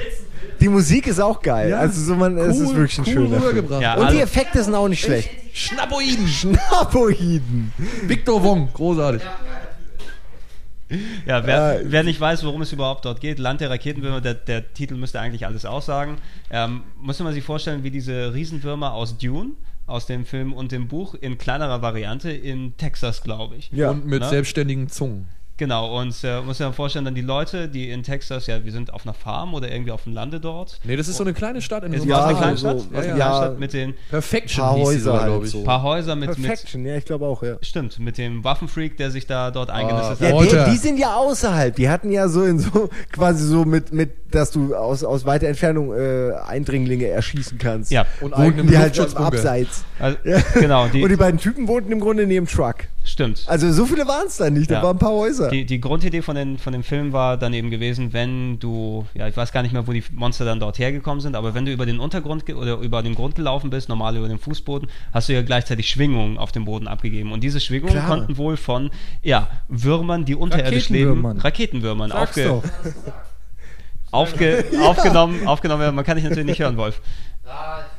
Die 0.59 0.67
Musik 0.67 1.07
ist 1.07 1.21
auch 1.21 1.41
geil. 1.41 1.69
Ja. 1.69 1.79
Also 1.79 2.01
so 2.01 2.15
man, 2.15 2.37
es 2.37 2.57
ist 2.57 2.75
wirklich 2.75 2.97
ein 2.97 3.05
cool 3.07 3.13
schöner 3.13 3.29
Film. 3.29 3.41
rübergebracht. 3.43 3.81
Ja, 3.81 3.93
Und 3.95 4.05
also- 4.05 4.17
die 4.17 4.21
Effekte 4.23 4.61
sind 4.63 4.73
auch 4.75 4.89
nicht 4.89 5.01
schlecht. 5.03 5.29
Schnappoiden. 5.53 6.27
Schnapoiden. 6.27 7.71
Victor 8.07 8.43
Wong, 8.43 8.67
großartig. 8.73 9.21
Ja, 9.23 9.29
wer, 11.25 11.79
Äh, 11.79 11.83
wer 11.85 12.03
nicht 12.03 12.19
weiß, 12.19 12.43
worum 12.43 12.61
es 12.61 12.71
überhaupt 12.73 13.05
dort 13.05 13.21
geht, 13.21 13.39
Land 13.39 13.61
der 13.61 13.69
Raketenwürmer, 13.69 14.21
der, 14.21 14.33
der 14.33 14.73
Titel 14.73 14.95
müsste 14.95 15.19
eigentlich 15.19 15.45
alles 15.45 15.65
aussagen. 15.65 16.17
Ähm, 16.49 16.83
muss 16.99 17.19
man 17.19 17.33
sich 17.33 17.43
vorstellen, 17.43 17.83
wie 17.83 17.91
diese 17.91 18.33
Riesenwürmer 18.33 18.93
aus 18.93 19.17
Dune, 19.17 19.51
aus 19.87 20.05
dem 20.05 20.25
Film 20.25 20.53
und 20.53 20.71
dem 20.71 20.87
Buch, 20.87 21.15
in 21.15 21.37
kleinerer 21.37 21.81
Variante 21.81 22.31
in 22.31 22.75
Texas, 22.77 23.23
glaube 23.23 23.55
ich. 23.55 23.71
Ja. 23.71 23.89
Und 23.91 24.05
mit 24.05 24.21
Ne? 24.21 24.29
selbstständigen 24.29 24.87
Zungen. 24.89 25.27
Genau, 25.59 25.99
und 25.99 26.15
äh, 26.23 26.39
muss 26.41 26.57
man 26.59 26.71
vorstellen, 26.73 27.03
dann 27.03 27.15
die 27.15 27.21
Leute, 27.21 27.67
die 27.67 27.91
in 27.91 28.01
Texas, 28.01 28.47
ja, 28.47 28.63
wir 28.63 28.71
sind 28.71 28.93
auf 28.93 29.05
einer 29.05 29.13
Farm 29.13 29.53
oder 29.53 29.69
irgendwie 29.69 29.91
auf 29.91 30.05
dem 30.05 30.13
Lande 30.13 30.39
dort. 30.39 30.79
Nee, 30.85 30.95
das 30.95 31.09
ist 31.09 31.17
so 31.17 31.23
eine 31.25 31.33
kleine 31.33 31.61
Stadt 31.61 31.83
in 31.83 31.91
Ja, 32.07 32.25
eine 32.27 32.37
kleine 32.37 32.57
Stadt, 32.57 32.79
so- 32.79 32.87
ja, 32.93 33.03
ja. 33.17 33.35
Stadt 33.37 33.59
mit 33.59 33.73
den 33.73 33.93
Perfection 34.09 34.63
Paar 34.63 34.75
Häuser 34.77 35.13
halt 35.13 35.23
glaube 35.25 35.45
ich. 35.45 35.51
so. 35.51 35.63
paar 35.65 35.83
Häuser 35.83 36.15
mit, 36.15 36.29
mit 36.29 36.41
Perfection, 36.41 36.85
ja, 36.85 36.95
ich 36.95 37.03
glaube 37.03 37.25
auch, 37.25 37.43
ja. 37.43 37.57
stimmt, 37.61 37.99
mit 37.99 38.17
dem 38.17 38.43
Waffenfreak, 38.45 38.95
der 38.95 39.11
sich 39.11 39.27
da 39.27 39.51
dort 39.51 39.69
eingenistet 39.69 40.21
Ja, 40.21 40.27
hat. 40.27 40.33
Leute. 40.33 40.63
die, 40.65 40.71
die 40.71 40.77
sind 40.77 40.97
ja 40.97 41.15
außerhalb. 41.15 41.75
Die 41.75 41.89
hatten 41.89 42.09
ja 42.09 42.29
so 42.29 42.43
in 42.45 42.57
so 42.59 42.89
quasi 43.11 43.45
so 43.45 43.65
mit, 43.65 43.91
mit 43.91 44.11
dass 44.33 44.51
du 44.51 44.75
aus, 44.75 45.03
aus 45.03 45.25
weiter 45.25 45.47
Entfernung 45.47 45.93
äh, 45.93 46.31
Eindringlinge 46.47 47.07
erschießen 47.07 47.57
kannst. 47.57 47.91
Ja. 47.91 48.05
Und 48.21 48.37
Wohnten 48.37 48.67
die 48.67 48.77
halt 48.77 48.95
Luftschutzbunker. 48.95 49.27
Abseits. 49.37 49.83
Also, 49.99 50.17
Genau, 50.53 50.87
die, 50.87 51.03
Und 51.03 51.09
die 51.09 51.15
beiden 51.17 51.39
Typen 51.39 51.67
wohnten 51.67 51.91
im 51.91 51.99
Grunde 51.99 52.25
neben 52.27 52.45
dem 52.45 52.47
Truck. 52.49 52.75
Stimmt. 53.09 53.43
Also 53.47 53.71
so 53.71 53.85
viele 53.85 54.07
waren 54.07 54.27
es 54.27 54.37
da 54.37 54.49
nicht. 54.49 54.69
Da 54.71 54.75
Ja. 54.75 54.83
waren 54.83 54.95
ein 54.95 54.99
paar 54.99 55.11
Häuser. 55.13 55.49
Die, 55.49 55.65
die 55.65 55.79
Grundidee 55.81 56.21
von, 56.21 56.35
den, 56.35 56.57
von 56.57 56.73
dem 56.73 56.83
Film 56.83 57.11
war 57.13 57.37
dann 57.37 57.53
eben 57.53 57.69
gewesen, 57.69 58.13
wenn 58.13 58.59
du, 58.59 59.05
ja, 59.13 59.27
ich 59.27 59.35
weiß 59.35 59.51
gar 59.51 59.61
nicht 59.63 59.73
mehr, 59.73 59.87
wo 59.87 59.91
die 59.91 60.03
Monster 60.13 60.45
dann 60.45 60.59
dort 60.59 60.79
hergekommen 60.79 61.19
sind, 61.21 61.35
aber 61.35 61.53
wenn 61.53 61.65
du 61.65 61.71
über 61.71 61.85
den 61.85 61.99
Untergrund 61.99 62.49
oder 62.53 62.77
über 62.77 63.01
den 63.03 63.15
Grund 63.15 63.35
gelaufen 63.35 63.69
bist, 63.69 63.89
normal 63.89 64.15
über 64.17 64.27
den 64.27 64.39
Fußboden, 64.39 64.89
hast 65.13 65.29
du 65.29 65.33
ja 65.33 65.41
gleichzeitig 65.41 65.89
Schwingungen 65.89 66.37
auf 66.37 66.51
dem 66.51 66.65
Boden 66.65 66.87
abgegeben. 66.87 67.31
Und 67.31 67.41
diese 67.43 67.59
Schwingungen 67.59 67.93
Klar. 67.93 68.07
konnten 68.07 68.37
wohl 68.37 68.57
von, 68.57 68.91
ja, 69.23 69.47
Würmern, 69.67 70.25
die 70.25 70.35
unterirdisch 70.35 70.89
leben, 70.89 71.25
Raketenwürmern. 71.25 72.11
Aufge 72.11 72.61
aufge 74.11 74.65
aufgenommen, 74.81 75.47
aufgenommen 75.47 75.81
werden. 75.81 75.95
Man 75.95 76.05
kann 76.05 76.15
dich 76.15 76.23
natürlich 76.23 76.45
nicht 76.47 76.59
hören, 76.59 76.77
Wolf. 76.77 77.01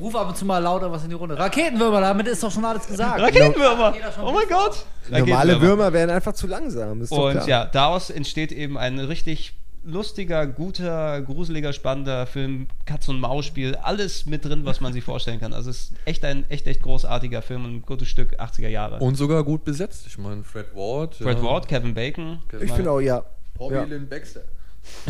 rufe 0.00 0.18
ab 0.18 0.28
und 0.28 0.36
zu 0.36 0.44
mal 0.44 0.58
lauter 0.58 0.90
was 0.92 1.02
in 1.04 1.10
die 1.10 1.14
Runde. 1.16 1.38
Raketenwürmer, 1.38 2.00
damit 2.00 2.26
ist 2.26 2.42
doch 2.42 2.50
schon 2.50 2.64
alles 2.64 2.86
gesagt. 2.86 3.20
Raketenwürmer! 3.20 3.94
Oh 4.22 4.32
mein 4.32 4.48
Gott! 4.48 4.84
Normale. 5.08 5.60
Würmer 5.60 5.92
wären 5.92 6.10
einfach 6.10 6.32
zu 6.34 6.46
langsam. 6.46 7.00
Ist 7.02 7.12
doch 7.12 7.26
Und 7.26 7.32
klar. 7.32 7.48
ja, 7.48 7.64
daraus 7.66 8.10
entsteht 8.10 8.52
eben 8.52 8.76
ein 8.78 8.98
richtig 8.98 9.54
lustiger, 9.82 10.46
guter, 10.46 11.22
gruseliger, 11.22 11.72
spannender 11.72 12.26
Film, 12.26 12.68
Katz-und-Maus-Spiel, 12.84 13.76
alles 13.76 14.26
mit 14.26 14.44
drin, 14.44 14.66
was 14.66 14.80
man 14.82 14.92
sich 14.92 15.02
vorstellen 15.02 15.40
kann. 15.40 15.54
Also 15.54 15.70
es 15.70 15.84
ist 15.84 15.92
echt 16.04 16.24
ein 16.26 16.44
echt, 16.50 16.66
echt 16.66 16.82
großartiger 16.82 17.40
Film 17.40 17.64
und 17.64 17.74
ein 17.76 17.82
gutes 17.82 18.08
Stück 18.08 18.38
80er 18.38 18.68
Jahre. 18.68 18.98
Und 18.98 19.14
sogar 19.16 19.42
gut 19.42 19.64
besetzt. 19.64 20.04
Ich 20.06 20.18
meine, 20.18 20.44
Fred 20.44 20.74
Ward. 20.74 21.14
Fred 21.14 21.38
ja. 21.38 21.42
Ward, 21.42 21.66
Kevin 21.66 21.94
Bacon. 21.94 22.40
Ich 22.60 22.70
finde 22.70 22.90
auch, 22.90 23.00
ja. 23.00 23.24
Bobby 23.56 23.74
Ja. 23.76 23.82
Lynn 23.84 24.08
Baxter. 24.08 24.42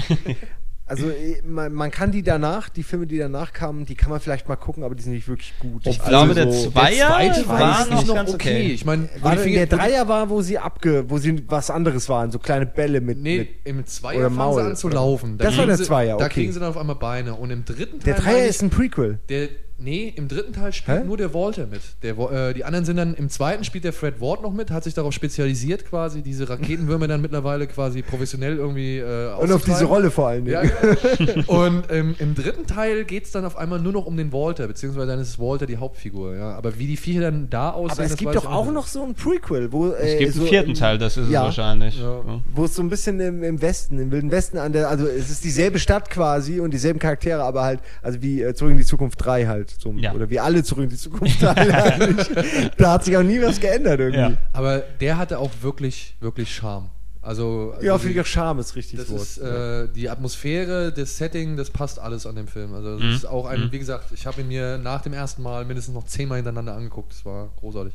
Also 0.90 1.08
eh, 1.08 1.40
man, 1.46 1.72
man 1.72 1.92
kann 1.92 2.10
die 2.10 2.24
danach, 2.24 2.68
die 2.68 2.82
Filme, 2.82 3.06
die 3.06 3.16
danach 3.16 3.52
kamen, 3.52 3.86
die 3.86 3.94
kann 3.94 4.10
man 4.10 4.18
vielleicht 4.18 4.48
mal 4.48 4.56
gucken, 4.56 4.82
aber 4.82 4.96
die 4.96 5.02
sind 5.04 5.12
nicht 5.12 5.28
wirklich 5.28 5.54
gut. 5.60 5.86
Ich 5.86 6.02
glaube, 6.02 6.34
der 6.34 6.50
so- 6.50 6.70
Zweier 6.70 7.06
zweite 7.06 7.48
war 7.48 7.86
noch 7.86 8.04
noch 8.06 8.20
okay. 8.22 8.32
okay. 8.34 8.60
Ich 8.72 8.84
meine, 8.84 9.08
der, 9.22 9.36
der 9.36 9.66
Dreier 9.68 10.08
war, 10.08 10.30
wo 10.30 10.42
sie 10.42 10.58
abge, 10.58 11.04
wo 11.08 11.18
sie 11.18 11.44
was 11.48 11.70
anderes 11.70 12.08
waren, 12.08 12.32
so 12.32 12.40
kleine 12.40 12.66
Bälle 12.66 13.00
mit. 13.00 13.18
Nee, 13.18 13.38
mit 13.38 13.48
im 13.64 13.86
Zweier 13.86 14.16
oder 14.18 14.24
fangen 14.26 14.36
Maul, 14.36 14.62
sie 14.62 14.68
an 14.70 14.76
zu 14.76 14.88
laufen. 14.88 15.38
Da 15.38 15.44
Das 15.44 15.52
war 15.54 15.58
kriegen 15.64 15.68
der 15.68 15.76
sie- 15.78 15.84
Zweier, 15.84 16.16
Da 16.18 16.24
okay. 16.24 16.34
kriegen 16.34 16.52
sie 16.52 16.58
dann 16.58 16.70
auf 16.70 16.76
einmal 16.76 16.96
Beine. 16.96 17.34
Und 17.34 17.50
im 17.50 17.64
dritten 17.64 18.00
der 18.00 18.16
Teil. 18.16 18.24
Dreier 18.24 18.34
meine 18.34 18.46
ist 18.48 18.62
ein 18.62 18.70
Prequel. 18.70 19.20
Der, 19.28 19.48
nee, 19.80 20.12
im 20.16 20.28
dritten 20.28 20.52
Teil 20.52 20.72
spielt 20.72 21.00
Hä? 21.00 21.04
nur 21.04 21.16
der 21.16 21.34
Walter 21.34 21.66
mit. 21.66 21.80
Der, 22.02 22.16
äh, 22.18 22.54
die 22.54 22.64
anderen 22.64 22.84
sind 22.84 22.96
dann, 22.96 23.14
im 23.14 23.28
zweiten 23.28 23.64
spielt 23.64 23.84
der 23.84 23.92
Fred 23.92 24.20
Ward 24.20 24.42
noch 24.42 24.52
mit, 24.52 24.70
hat 24.70 24.84
sich 24.84 24.94
darauf 24.94 25.12
spezialisiert 25.12 25.84
quasi, 25.84 26.22
diese 26.22 26.48
Raketenwürmer 26.48 27.08
dann 27.08 27.20
mittlerweile 27.20 27.66
quasi 27.66 28.02
professionell 28.02 28.56
irgendwie 28.56 28.98
äh, 28.98 29.32
Und 29.34 29.52
auf 29.52 29.64
diese. 29.64 29.84
Rolle 29.84 30.10
vor 30.10 30.28
allen 30.28 30.46
Ja, 30.46 30.60
Dingen. 30.62 30.72
genau. 31.18 31.64
Und 31.66 31.84
ähm, 31.90 32.14
im 32.18 32.34
dritten 32.34 32.66
Teil 32.66 33.04
geht 33.04 33.24
es 33.24 33.32
dann 33.32 33.44
auf 33.44 33.56
einmal 33.56 33.80
nur 33.80 33.92
noch 33.92 34.06
um 34.06 34.16
den 34.16 34.32
Walter, 34.32 34.66
beziehungsweise 34.68 35.06
dann 35.06 35.18
ist 35.20 35.38
Walter 35.38 35.66
die 35.66 35.78
Hauptfigur. 35.78 36.36
Ja. 36.36 36.54
Aber 36.56 36.78
wie 36.78 36.86
die 36.86 36.96
Viecher 36.96 37.22
dann 37.22 37.48
da 37.50 37.70
aussehen, 37.70 37.92
Aber 37.92 38.02
es 38.04 38.10
das 38.10 38.18
gibt 38.18 38.34
doch 38.34 38.46
auch 38.46 38.70
noch 38.70 38.86
so 38.86 39.02
ein 39.04 39.14
Prequel, 39.14 39.72
wo 39.72 39.88
Es 39.88 40.14
äh, 40.14 40.18
gibt 40.18 40.34
so 40.34 40.40
einen 40.40 40.48
vierten 40.48 40.74
Teil, 40.74 40.98
das 40.98 41.16
ist 41.16 41.30
ja, 41.30 41.40
es 41.40 41.44
wahrscheinlich. 41.46 41.98
Ja. 41.98 42.18
Ja. 42.26 42.40
Wo 42.54 42.64
es 42.64 42.74
so 42.74 42.82
ein 42.82 42.88
bisschen 42.90 43.18
im, 43.20 43.42
im 43.42 43.60
Westen, 43.62 43.98
im 43.98 44.10
Wilden 44.10 44.30
Westen 44.30 44.58
an 44.58 44.72
der, 44.72 44.88
also 44.88 45.06
es 45.06 45.30
ist 45.30 45.44
dieselbe 45.44 45.78
Stadt 45.78 46.10
quasi 46.10 46.60
und 46.60 46.72
dieselben 46.72 46.98
Charaktere, 46.98 47.42
aber 47.42 47.62
halt, 47.62 47.80
also 48.02 48.20
wie 48.22 48.42
äh, 48.42 48.54
Zurück 48.54 48.72
in 48.72 48.76
die 48.76 48.84
Zukunft 48.84 49.24
3 49.24 49.46
halt. 49.46 49.69
So, 49.78 49.92
Ja. 49.92 50.12
Oder 50.12 50.28
wie 50.30 50.40
alle 50.40 50.62
Zurück 50.64 50.84
in 50.84 50.90
die 50.90 50.96
Zukunft. 50.96 51.42
Da 52.76 52.92
hat 52.92 53.04
sich 53.04 53.16
auch 53.16 53.22
nie 53.22 53.40
was 53.42 53.60
geändert 53.60 54.00
irgendwie. 54.00 54.20
Ja. 54.20 54.28
Ja, 54.30 54.36
Aber 54.52 54.78
der 55.00 55.16
hatte 55.18 55.38
auch 55.38 55.50
wirklich, 55.62 56.16
wirklich 56.20 56.54
Charme. 56.54 56.90
Also, 57.22 57.74
also 57.78 57.98
finde 57.98 58.14
ich 58.14 58.20
auch 58.22 58.26
Charme 58.26 58.60
ist 58.60 58.76
richtig 58.76 58.98
Das 58.98 59.10
Wort. 59.10 59.20
ist 59.20 59.38
äh, 59.38 59.88
die 59.94 60.08
Atmosphäre, 60.08 60.90
das 60.90 61.18
Setting, 61.18 61.56
das 61.58 61.68
passt 61.70 61.98
alles 61.98 62.24
an 62.26 62.34
dem 62.34 62.48
Film. 62.48 62.72
Also 62.72 62.94
das 62.96 63.02
Mhm. 63.02 63.10
ist 63.14 63.26
auch 63.26 63.44
ein, 63.46 63.60
Mhm. 63.64 63.72
wie 63.72 63.78
gesagt, 63.78 64.06
ich 64.12 64.26
habe 64.26 64.40
ihn 64.40 64.48
mir 64.48 64.78
nach 64.78 65.02
dem 65.02 65.12
ersten 65.12 65.42
Mal 65.42 65.66
mindestens 65.66 65.94
noch 65.94 66.04
zehnmal 66.04 66.36
hintereinander 66.36 66.74
angeguckt. 66.74 67.12
Das 67.12 67.24
war 67.26 67.50
großartig. 67.60 67.92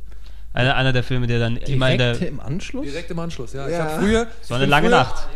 Einer, 0.53 0.75
einer 0.75 0.93
der 0.93 1.03
Filme, 1.03 1.25
der 1.27 1.39
dann 1.39 1.57
immer 1.57 1.91
in 1.91 1.97
der. 1.97 2.13
Direkt 2.13 2.31
im 2.31 2.39
Anschluss? 2.39 2.85
Direkt 2.85 3.11
im 3.11 3.19
Anschluss, 3.19 3.53
ja. 3.53 3.65
Ich 3.65 3.73
Ja. 3.73 3.85
habe 3.85 4.01
früher. 4.05 4.27
So 4.41 4.53
ich 4.53 4.61
eine 4.61 4.65
lange 4.67 4.87
früher, 4.89 4.97
Nacht. 4.99 5.27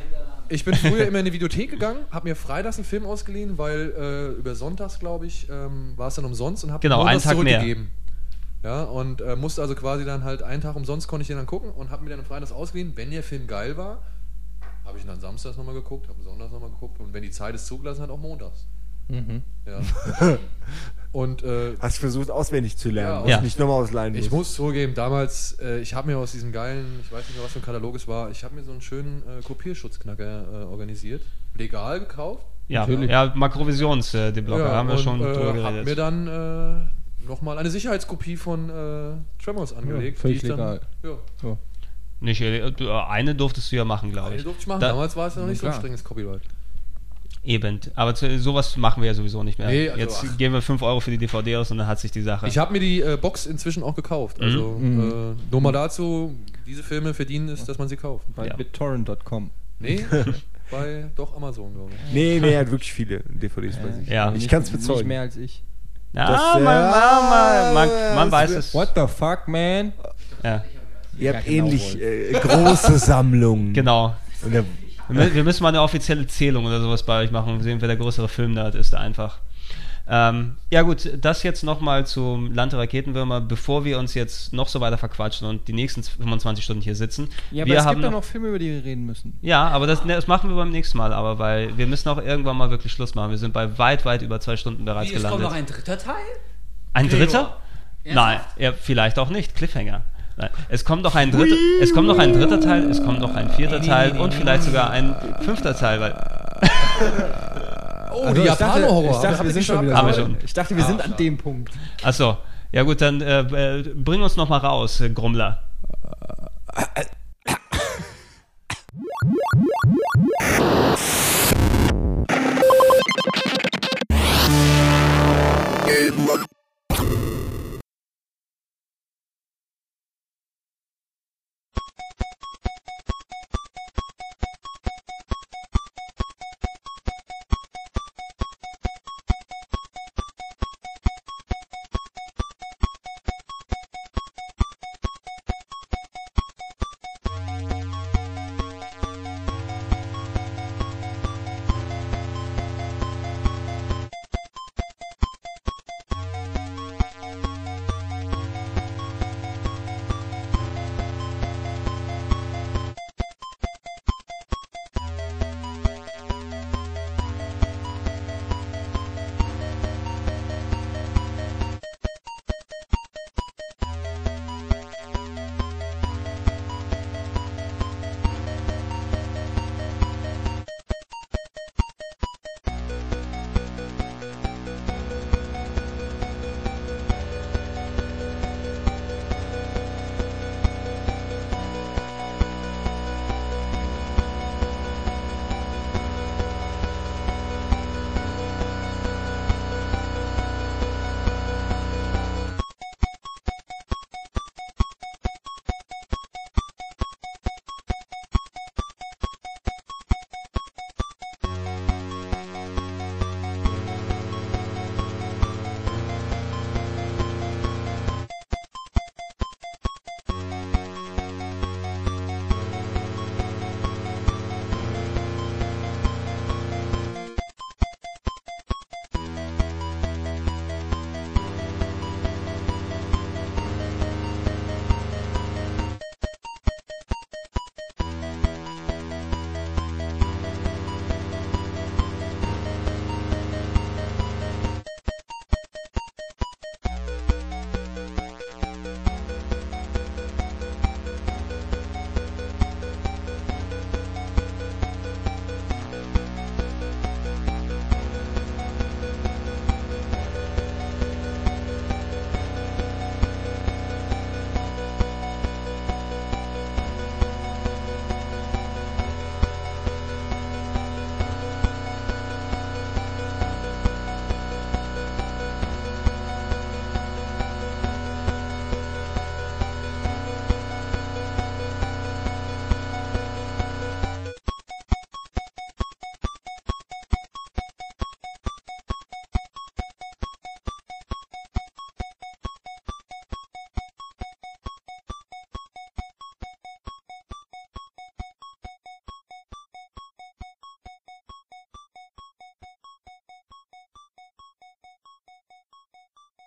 Ich 0.50 0.66
bin 0.66 0.74
früher 0.76 1.06
immer 1.08 1.20
in 1.20 1.26
die 1.26 1.34
Videothek 1.34 1.70
gegangen, 1.72 2.06
habe 2.12 2.28
mir 2.30 2.36
freitags 2.36 2.78
einen 2.78 2.86
Film 2.86 3.06
ausgeliehen, 3.06 3.58
weil 3.58 3.94
äh, 3.98 4.28
über 4.40 4.56
Sonntags, 4.56 5.00
glaube 5.00 5.26
ich, 5.28 5.48
ähm, 5.50 5.94
war 5.96 6.08
es 6.08 6.16
dann 6.16 6.26
umsonst 6.26 6.64
und 6.64 6.72
habe 6.72 6.82
Genau, 6.82 7.04
einen 7.04 7.22
Tag 7.22 7.38
mehr. 7.38 7.60
zurückgegeben. 7.60 7.92
Ja, 8.64 8.84
und 8.84 9.22
äh, 9.22 9.36
musste 9.36 9.62
also 9.62 9.74
quasi 9.76 10.04
dann 10.04 10.24
halt 10.24 10.44
einen 10.44 10.62
Tag 10.62 10.76
umsonst 10.76 11.08
konnte 11.08 11.22
ich 11.22 11.28
den 11.28 11.38
dann 11.38 11.46
gucken 11.46 11.72
und 11.72 11.92
habe 11.92 12.04
mir 12.04 12.10
dann 12.10 12.26
freitags 12.26 12.52
ausgeliehen. 12.52 12.92
Wenn 12.96 13.10
der 13.12 13.24
Film 13.24 13.48
geil 13.48 13.78
war, 13.78 14.04
habe 14.84 14.98
ich 14.98 15.06
ihn 15.06 15.08
dann 15.08 15.22
samstags 15.22 15.56
nochmal 15.56 15.76
geguckt, 15.76 16.10
habe 16.10 16.22
sonntags 16.24 16.52
nochmal 16.52 16.70
geguckt 16.72 17.00
und 17.00 17.14
wenn 17.14 17.24
die 17.24 17.30
Zeit 17.32 17.56
es 17.56 17.66
zugelassen 17.68 18.02
hat, 18.02 18.10
auch 18.10 18.20
montags. 18.20 18.66
Mhm. 19.10 19.44
Ja. 19.66 20.38
und 21.12 21.44
äh, 21.44 21.74
Hast 21.80 21.98
versucht 21.98 22.30
auswendig 22.30 22.78
zu 22.78 22.90
lernen, 22.92 23.28
Ja. 23.28 23.38
was 23.38 23.44
nicht 23.44 23.58
nochmal 23.60 23.82
ausleihen 23.84 24.14
ich 24.16 24.30
muss 24.32 24.54
zugeben, 24.54 24.94
damals, 24.94 25.58
äh, 25.60 25.80
ich 25.80 25.94
habe 25.96 26.08
mir 26.08 26.18
aus 26.18 26.32
diesem 26.32 26.52
geilen, 26.52 27.00
ich 27.04 27.12
weiß 27.12 27.26
nicht 27.28 27.36
mehr, 27.36 27.44
was 27.44 27.52
für 27.54 27.60
ein 27.60 27.66
Katalog 27.66 27.96
es 27.96 28.08
war, 28.08 28.30
ich 28.30 28.44
habe 28.44 28.56
mir 28.56 28.64
so 28.64 28.72
einen 28.72 28.82
schönen 28.82 29.24
äh, 29.24 29.42
Kopierschutzknacker 29.42 30.44
äh, 30.62 30.64
organisiert. 30.66 31.22
Legal 31.58 32.00
gekauft. 32.02 32.46
Ja, 32.68 32.82
Natürlich. 32.82 33.10
ja 33.10 33.34
Makrovisions, 33.36 34.14
äh, 34.14 34.32
die 34.32 34.42
Blocker, 34.42 34.70
haben 34.72 34.88
wir 34.90 34.96
und, 34.96 35.02
schon 35.02 35.20
äh, 35.22 35.34
drüber 35.34 35.64
hab 35.64 35.74
mir 35.74 35.84
geredet. 35.84 35.98
dann 35.98 36.28
äh, 36.28 37.28
nochmal 37.28 37.58
eine 37.58 37.72
Sicherheitskopie 37.72 38.38
von 38.38 38.70
äh, 38.70 39.44
Tremors 39.44 39.74
angelegt. 39.74 40.20
völlig 40.20 40.42
die 40.42 40.46
ich 40.46 40.52
legal. 40.52 40.80
Dann, 41.02 41.12
ja, 41.44 41.58
Nicht, 42.20 42.44
eine 42.44 43.34
durftest 43.34 43.72
du 43.72 43.76
ja 43.78 43.86
machen, 43.86 44.12
glaube 44.12 44.28
eine 44.30 44.36
ich. 44.38 44.44
durfte 44.44 44.62
ich 44.62 44.68
machen. 44.68 44.82
Da- 44.82 44.90
Damals 44.90 45.16
war 45.16 45.28
es 45.28 45.36
ja 45.36 45.42
noch 45.42 45.48
nicht 45.50 45.60
so 45.60 45.66
ein 45.66 45.72
klar. 45.72 45.82
strenges 45.82 46.04
Copyright. 46.04 46.42
Eben. 47.44 47.80
Aber 47.96 48.14
zu, 48.16 48.38
sowas 48.40 48.76
machen 48.78 49.02
wir 49.02 49.08
ja 49.08 49.14
sowieso 49.14 49.44
nicht 49.44 49.58
mehr. 49.60 49.68
Nee, 49.70 49.88
also, 49.90 50.00
Jetzt 50.02 50.26
ach. 50.28 50.38
geben 50.38 50.54
wir 50.54 50.62
5 50.62 50.82
Euro 50.82 51.00
für 51.00 51.12
die 51.12 51.18
DVD 51.18 51.56
aus 51.58 51.72
und 51.72 51.78
dann 51.78 51.88
hat 51.88 52.00
sich 52.00 52.12
die 52.12 52.22
Sache. 52.22 52.48
Ich 52.48 52.58
habe 52.58 52.74
mir 52.74 52.80
die 52.80 53.02
äh, 53.02 53.18
Box 53.20 53.46
inzwischen 53.46 53.82
auch 53.84 53.96
gekauft. 53.96 54.42
Also 54.42 54.72
Mhm. 54.80 55.36
Äh, 55.40 55.52
nur 55.52 55.62
mal 55.62 55.72
dazu, 55.72 56.36
diese 56.68 56.84
Filme 56.84 57.14
verdienen 57.14 57.50
es, 57.50 57.64
dass 57.66 57.78
man 57.78 57.88
sie 57.88 57.96
kauft. 57.98 58.26
Bei 58.36 58.48
Ja. 58.48 58.56
bittorrent.com. 58.56 59.50
Nee, 59.80 60.06
bei 60.72 61.06
doch 61.16 61.34
Amazon, 61.36 61.74
glaube 61.74 61.92
ich. 62.08 62.14
Nee, 62.14 62.40
nee, 62.42 62.54
er 62.54 62.60
hat 62.62 62.72
wirklich 62.72 62.92
viele 62.92 63.22
DVDs 63.30 63.78
bei 63.78 63.92
sich. 63.94 64.10
Ja. 64.10 64.28
Ich 64.30 64.34
Nicht- 64.40 64.50
kann 64.50 64.62
es 64.62 64.72
Nicht 64.72 64.82
bezeugen. 64.86 65.08
mehr 65.08 65.22
als 65.22 65.38
ich. 65.38 65.64
ja, 66.14 66.28
Das, 66.28 66.42
man, 66.56 66.62
äh, 66.62 66.92
man, 66.92 67.74
man, 67.74 67.74
man, 67.74 68.16
man 68.16 68.32
weiß 68.32 68.52
es. 68.52 68.74
What 68.74 68.90
the 68.96 69.08
fuck, 69.08 69.48
man? 69.48 69.94
Ja, 70.44 70.64
Ihr 71.18 71.34
habt 71.34 71.46
Ja, 71.48 71.54
genau, 71.54 71.68
ähnlich 71.68 72.00
äh, 72.02 72.32
große 72.34 72.98
Sammlungen. 73.00 73.74
genau. 73.74 74.14
Und 74.44 74.54
der, 74.54 74.64
Wir 75.10 75.34
wir 75.34 75.44
müssen 75.44 75.64
mal 75.64 75.70
eine 75.70 75.82
offizielle 75.82 76.28
Zählung 76.28 76.66
oder 76.66 76.80
sowas 76.82 77.04
bei 77.04 77.24
euch 77.24 77.32
machen 77.32 77.54
und 77.54 77.64
sehen, 77.64 77.82
wer 77.82 77.88
der 77.88 77.98
größere 77.98 78.30
Filmnerd 78.30 78.76
ist, 78.76 78.96
einfach. 78.96 79.40
Ähm, 80.12 80.56
ja 80.72 80.82
gut, 80.82 81.08
das 81.22 81.44
jetzt 81.44 81.64
nochmal 81.64 82.08
zum 82.08 82.52
Land 82.52 82.72
der 82.72 82.80
Raketenwürmer, 82.80 83.42
bevor 83.42 83.86
wir 83.86 84.00
uns 84.00 84.16
jetzt 84.16 84.54
noch 84.54 84.68
so 84.68 84.82
weiter 84.82 84.98
verquatschen 84.98 85.48
und 85.48 85.68
die 85.68 85.74
nächsten 85.74 86.02
25 86.02 86.64
Stunden 86.64 86.82
hier 86.82 86.96
sitzen. 86.96 87.30
Ja, 87.52 87.64
aber 87.64 87.72
wir 87.72 87.78
es 87.78 87.86
haben 87.86 87.96
gibt 87.96 88.06
ja 88.06 88.10
noch, 88.10 88.18
noch 88.22 88.24
Filme, 88.24 88.48
über 88.48 88.58
die 88.58 88.72
wir 88.72 88.84
reden 88.84 89.06
müssen. 89.06 89.38
ja, 89.42 89.68
aber 89.68 89.86
das, 89.86 90.06
ne, 90.06 90.16
das 90.16 90.26
machen 90.26 90.50
wir 90.50 90.56
beim 90.58 90.72
nächsten 90.72 90.98
Mal, 90.98 91.14
aber 91.14 91.38
weil 91.38 91.78
wir 91.78 91.86
müssen 91.86 92.10
auch 92.10 92.18
irgendwann 92.18 92.58
mal 92.58 92.72
wirklich 92.72 92.92
Schluss 92.92 93.14
machen. 93.14 93.30
Wir 93.30 93.38
sind 93.38 93.54
bei 93.54 93.78
weit, 93.78 94.04
weit 94.04 94.24
über 94.24 94.40
zwei 94.40 94.58
Stunden 94.58 94.84
bereits 94.84 95.12
Wie, 95.12 95.16
es 95.16 95.22
kommt 95.22 95.38
gelandet. 95.38 95.50
noch 95.52 95.58
ein 95.58 95.66
dritter 95.68 95.98
Teil? 96.00 96.16
Ein 96.94 97.08
Gregor. 97.08 97.26
dritter? 97.26 97.58
Nein, 98.06 98.38
Ernsthaft? 98.38 98.60
ja, 98.60 98.74
vielleicht 98.74 99.20
auch 99.20 99.30
nicht. 99.30 99.54
Cliffhanger. 99.54 100.02
Nein. 100.40 100.50
Es 100.70 100.86
kommt 100.86 101.04
noch 101.04 101.16
ein 101.16 101.32
dritter, 101.32 101.56
es 101.82 101.94
kommt 101.94 102.08
noch 102.08 102.18
ein 102.18 102.34
dritter 102.34 102.60
Teil, 102.62 102.90
es 102.90 103.04
kommt 103.04 103.20
noch 103.20 103.36
ein 103.36 103.50
vierter 103.50 103.82
Teil 103.82 104.18
und 104.18 104.34
vielleicht 104.34 104.64
sogar 104.64 104.90
ein 104.90 105.14
fünfter 105.42 105.76
Teil, 105.76 106.00
weil 106.00 106.16
Oh, 108.12 108.24
Also 108.24 108.34
die 108.42 108.48
ich 108.48 108.48
dachte, 108.48 108.64
Japaner-Horror. 108.64 109.12
ich 109.12 109.18
dachte, 109.18 109.44
wir 109.46 109.52
sind 109.52 109.66
schon 109.66 109.86
wieder 109.86 110.14
schon. 110.14 110.38
Ich 110.44 110.54
dachte, 110.54 110.76
wir 110.76 110.84
sind 110.84 111.02
an 111.02 111.16
dem 111.18 111.38
Punkt. 111.38 111.74
Achso, 112.04 112.38
ja 112.72 112.84
gut, 112.84 113.02
dann 113.02 113.22
äh, 113.22 113.42
äh, 113.42 113.84
bring 113.96 114.22
uns 114.22 114.36
noch 114.36 114.50
mal 114.50 114.58
raus, 114.58 115.00
äh, 115.02 115.10
Grummler. 115.10 115.62